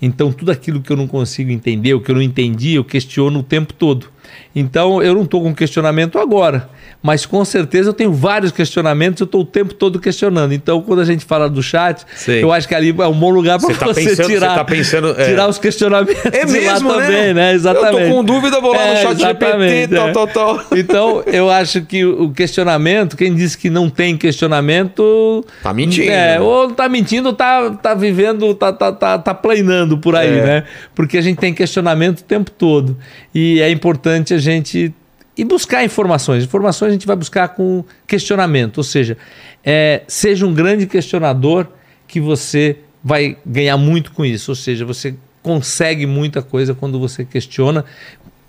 Então 0.00 0.30
tudo 0.30 0.50
aquilo 0.50 0.82
que 0.82 0.92
eu 0.92 0.96
não 0.96 1.06
consigo 1.06 1.50
entender, 1.50 1.94
o 1.94 2.00
que 2.00 2.10
eu 2.10 2.14
não 2.14 2.22
entendi, 2.22 2.74
eu 2.74 2.84
questiono 2.84 3.40
o 3.40 3.42
tempo 3.42 3.72
todo. 3.72 4.10
Então 4.54 5.02
eu 5.02 5.14
não 5.14 5.22
estou 5.22 5.42
com 5.42 5.54
questionamento 5.54 6.18
agora, 6.18 6.68
mas 7.02 7.26
com 7.26 7.44
certeza 7.44 7.90
eu 7.90 7.92
tenho 7.92 8.12
vários 8.12 8.50
questionamentos, 8.52 9.20
eu 9.20 9.26
estou 9.26 9.42
o 9.42 9.44
tempo 9.44 9.74
todo 9.74 10.00
questionando. 10.00 10.52
Então 10.52 10.80
quando 10.80 11.00
a 11.00 11.04
gente 11.04 11.24
fala 11.24 11.48
do 11.48 11.62
chat, 11.62 12.04
Sei. 12.14 12.42
eu 12.42 12.52
acho 12.52 12.66
que 12.66 12.74
ali 12.74 12.94
é 12.98 13.06
um 13.06 13.12
bom 13.12 13.30
lugar 13.30 13.58
para 13.58 13.68
Você 13.68 13.74
você, 13.74 13.80
tá 13.80 13.94
pensando- 13.94 14.26
tirar, 14.28 14.48
você 14.50 14.54
tá 14.56 14.64
pensando, 14.64 15.20
é. 15.20 15.24
tirar 15.26 15.48
os 15.48 15.58
questionamentos 15.58 16.24
É 16.26 16.44
de 16.46 16.52
mesmo, 16.52 16.88
lá 16.90 16.96
né? 16.98 17.06
também, 17.06 17.34
né? 17.34 17.52
Exatamente. 17.52 18.02
Eu 18.02 18.08
tô 18.08 18.14
com 18.16 18.24
dúvida, 18.24 18.60
vou 18.60 18.72
lá 18.72 18.92
no 18.92 18.96
chat 18.96 19.18
GPT, 19.18 19.88
tal, 19.94 20.08
é. 20.08 20.12
tal, 20.12 20.26
tal. 20.26 20.60
Então, 20.74 21.22
eu 21.26 21.50
acho 21.50 21.82
que 21.82 22.04
o 22.04 22.30
questionamento, 22.30 23.16
quem 23.16 23.34
disse 23.34 23.58
que 23.58 23.68
não 23.68 23.90
tem 23.90 24.16
questionamento. 24.16 25.44
Tá 25.62 25.72
mentindo, 25.72 26.10
É, 26.10 26.34
né? 26.38 26.40
ou 26.40 26.70
tá 26.70 26.88
mentindo, 26.88 27.28
ou 27.28 27.34
tá, 27.34 27.70
tá 27.70 27.94
vivendo, 27.94 28.54
tá, 28.54 28.72
tá, 28.72 28.92
tá, 28.92 29.18
tá 29.18 29.34
planeando 29.34 29.98
por 29.98 30.16
aí, 30.16 30.38
É. 30.38 30.42
né? 30.44 30.64
Porque 30.94 31.18
a 31.18 31.20
gente 31.20 31.38
tem 31.38 31.52
questionamento 31.52 32.20
o 32.20 32.24
tempo 32.24 32.50
todo. 32.50 32.96
E 33.34 33.60
é 33.60 33.70
importante 33.70 34.25
a 34.34 34.38
gente 34.38 34.94
ir 35.36 35.44
buscar 35.44 35.84
informações. 35.84 36.44
Informações 36.44 36.90
a 36.90 36.92
gente 36.92 37.06
vai 37.06 37.16
buscar 37.16 37.48
com 37.48 37.84
questionamento. 38.06 38.78
Ou 38.78 38.84
seja, 38.84 39.16
é, 39.64 40.02
seja 40.08 40.46
um 40.46 40.54
grande 40.54 40.86
questionador 40.86 41.66
que 42.08 42.20
você 42.20 42.78
vai 43.02 43.36
ganhar 43.44 43.76
muito 43.76 44.12
com 44.12 44.24
isso. 44.24 44.50
Ou 44.50 44.56
seja, 44.56 44.84
você 44.84 45.14
consegue 45.42 46.06
muita 46.06 46.42
coisa 46.42 46.74
quando 46.74 46.98
você 46.98 47.24
questiona. 47.24 47.84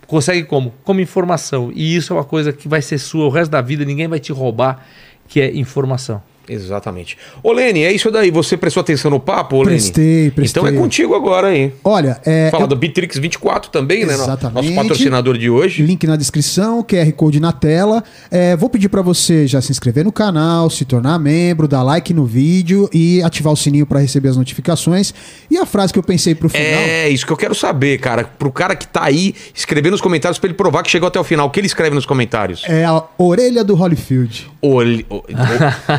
Consegue 0.08 0.44
como? 0.44 0.74
Como 0.84 1.02
informação. 1.02 1.72
E 1.76 1.96
isso 1.96 2.14
é 2.14 2.16
uma 2.16 2.24
coisa 2.24 2.54
que 2.54 2.68
vai 2.68 2.82
ser 2.82 2.98
sua 2.98 3.26
o 3.26 3.30
resto 3.30 3.52
da 3.52 3.62
vida, 3.62 3.84
ninguém 3.84 4.08
vai 4.08 4.20
te 4.20 4.32
roubar, 4.32 4.86
que 5.28 5.42
é 5.42 5.54
informação. 5.54 6.22
Exatamente. 6.48 7.18
Ô, 7.44 7.52
Lene, 7.52 7.84
é 7.84 7.92
isso 7.92 8.10
daí. 8.12 8.32
Você 8.32 8.56
prestou 8.58 8.82
atenção 8.82 9.12
no 9.12 9.20
papo, 9.20 9.58
ô, 9.58 9.60
Lene? 9.64 9.78
Prestei, 9.78 10.32
prestei. 10.32 10.62
Então 10.62 10.68
é 10.68 10.78
contigo 10.80 11.14
agora 11.16 11.48
aí. 11.48 11.74
Olha, 11.84 12.20
é, 12.26 12.50
Fala 12.52 12.64
eu- 12.64 12.68
do 12.68 12.76
Bitrix 12.76 13.18
24 13.18 13.70
também, 13.70 14.06
né? 14.06 14.14
Exatamente. 14.14 14.70
Nosso 14.70 14.76
patrocinador 14.76 15.38
de 15.38 15.50
hoje. 15.50 15.84
Link 15.84 16.06
na 16.08 16.16
descrição, 16.16 16.82
QR 16.84 17.12
Code 17.14 17.40
na 17.40 17.52
tela. 17.52 18.04
É, 18.32 18.56
vou 18.56 18.70
pedir 18.70 18.90
para 18.90 19.02
você 19.02 19.46
já 19.48 19.62
se 19.62 19.72
inscrever 19.72 20.04
no 20.06 20.12
canal, 20.12 20.70
se 20.70 20.86
tornar 20.86 21.18
membro, 21.20 21.68
dar 21.68 21.84
like 21.84 22.14
no 22.14 22.26
vídeo 22.26 22.90
e 22.94 23.22
ativar 23.24 23.52
o 23.54 23.58
sininho 23.58 23.86
para 23.86 24.00
receber 24.00 24.30
as 24.30 24.38
notificações. 24.38 25.14
E 25.52 25.58
a 25.58 25.66
frase 25.66 25.92
que 25.94 26.00
eu 26.00 26.04
pensei 26.04 26.34
pro 26.36 26.50
final. 26.50 26.66
É, 26.82 27.10
isso 27.10 27.26
que 27.26 27.32
eu 27.32 27.38
quero 27.38 27.56
saber, 27.56 27.98
cara. 28.00 28.24
Pro 28.24 28.52
cara 28.52 28.76
que 28.76 28.88
tá 28.88 29.04
aí, 29.04 29.34
escrever 29.54 29.92
nos 29.92 30.02
comentários 30.02 30.40
pra 30.40 30.48
ele 30.48 30.56
provar 30.58 30.84
que 30.84 30.90
chegou 30.90 31.08
até 31.08 31.20
o 31.20 31.24
final. 31.24 31.48
O 31.48 31.50
que 31.50 31.60
ele 31.60 31.68
escreve 31.68 31.96
nos 31.96 32.06
comentários? 32.06 32.64
É 32.68 32.86
a 32.86 33.04
orelha 33.18 33.64
do 33.64 33.76
Holyfield. 33.76 34.50
Olhe- 34.62 35.06
o- 35.10 35.18
o- 35.18 35.24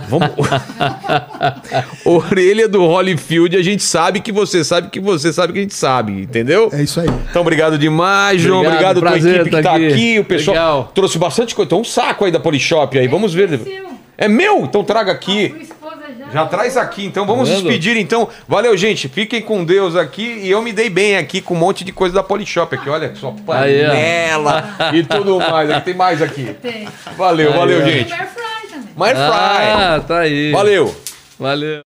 vamos... 0.09 0.31
Orelha 2.05 2.69
do 2.69 2.85
Holyfield, 2.85 3.57
a 3.57 3.63
gente 3.63 3.83
sabe 3.83 4.21
que 4.21 4.33
você 4.33 4.65
sabe 4.65 4.89
que 4.91 5.01
você 5.01 5.33
sabe 5.33 5.53
que 5.53 5.59
a 5.59 5.63
gente 5.63 5.75
sabe, 5.75 6.23
entendeu? 6.23 6.71
É 6.73 6.83
isso 6.83 7.01
aí. 7.01 7.09
Então, 7.31 7.43
obrigado 7.43 7.79
demais, 7.79 8.41
João. 8.41 8.61
Obrigado, 8.61 8.99
Obrigado, 8.99 9.01
tua 9.01 9.11
prazer 9.11 9.41
equipe 9.41 9.57
que 9.57 9.63
tá 9.63 9.71
tá 9.71 9.77
aqui. 9.77 9.87
aqui. 9.93 10.19
O 10.19 10.25
pessoal 10.25 10.55
Legal. 10.57 10.93
trouxe 10.95 11.19
bastante 11.19 11.55
coisa. 11.55 11.69
Tem 11.69 11.79
um 11.79 11.85
saco 11.85 12.25
aí 12.25 12.31
da 12.33 12.41
Polishop 12.41 12.99
aí. 12.99 13.07
Vamos 13.09 13.35
ver. 13.35 13.49
seu. 13.59 13.89
É 14.17 14.27
meu? 14.29 14.65
Então 14.65 14.83
traga 14.83 15.13
aqui. 15.13 15.55
Esposa 15.61 16.03
já. 16.33 16.45
Traz 16.47 16.77
aqui, 16.77 17.05
então 17.05 17.25
vamos 17.25 17.49
Tá 17.49 17.55
despedir 17.55 17.97
então. 17.97 18.29
Valeu, 18.49 18.77
gente. 18.77 19.09
Fiquem 19.09 19.41
com 19.41 19.65
Deus 19.65 19.95
aqui 19.95 20.41
e 20.43 20.51
eu 20.51 20.61
me 20.61 20.73
dei 20.73 20.91
bem 20.91 21.17
aqui 21.17 21.41
com 21.41 21.55
um 21.55 21.59
monte 21.59 21.85
de 21.85 21.93
coisa 21.93 22.15
da 22.17 22.23
Polishop 22.23 22.75
aqui. 22.75 22.91
Olha 22.91 23.15
só, 23.15 23.35
Aí, 23.49 23.85
panela 23.87 24.93
e 24.93 25.03
tudo 25.05 25.39
mais. 25.39 25.71
Aqui 25.71 25.85
tem 25.85 25.95
mais 25.95 26.21
aqui. 26.21 26.55
Tem. 26.61 26.89
Valeu, 27.17 27.53
Aí, 27.53 27.59
valeu, 27.59 27.81
ó. 27.81 27.85
gente. 27.89 28.13
Air. 29.07 29.15
My 29.15 29.15
Fry. 29.15 29.73
Ah, 29.73 30.01
tá 30.07 30.19
aí. 30.21 30.53
Valeu. 30.53 30.95
Valeu. 31.39 31.88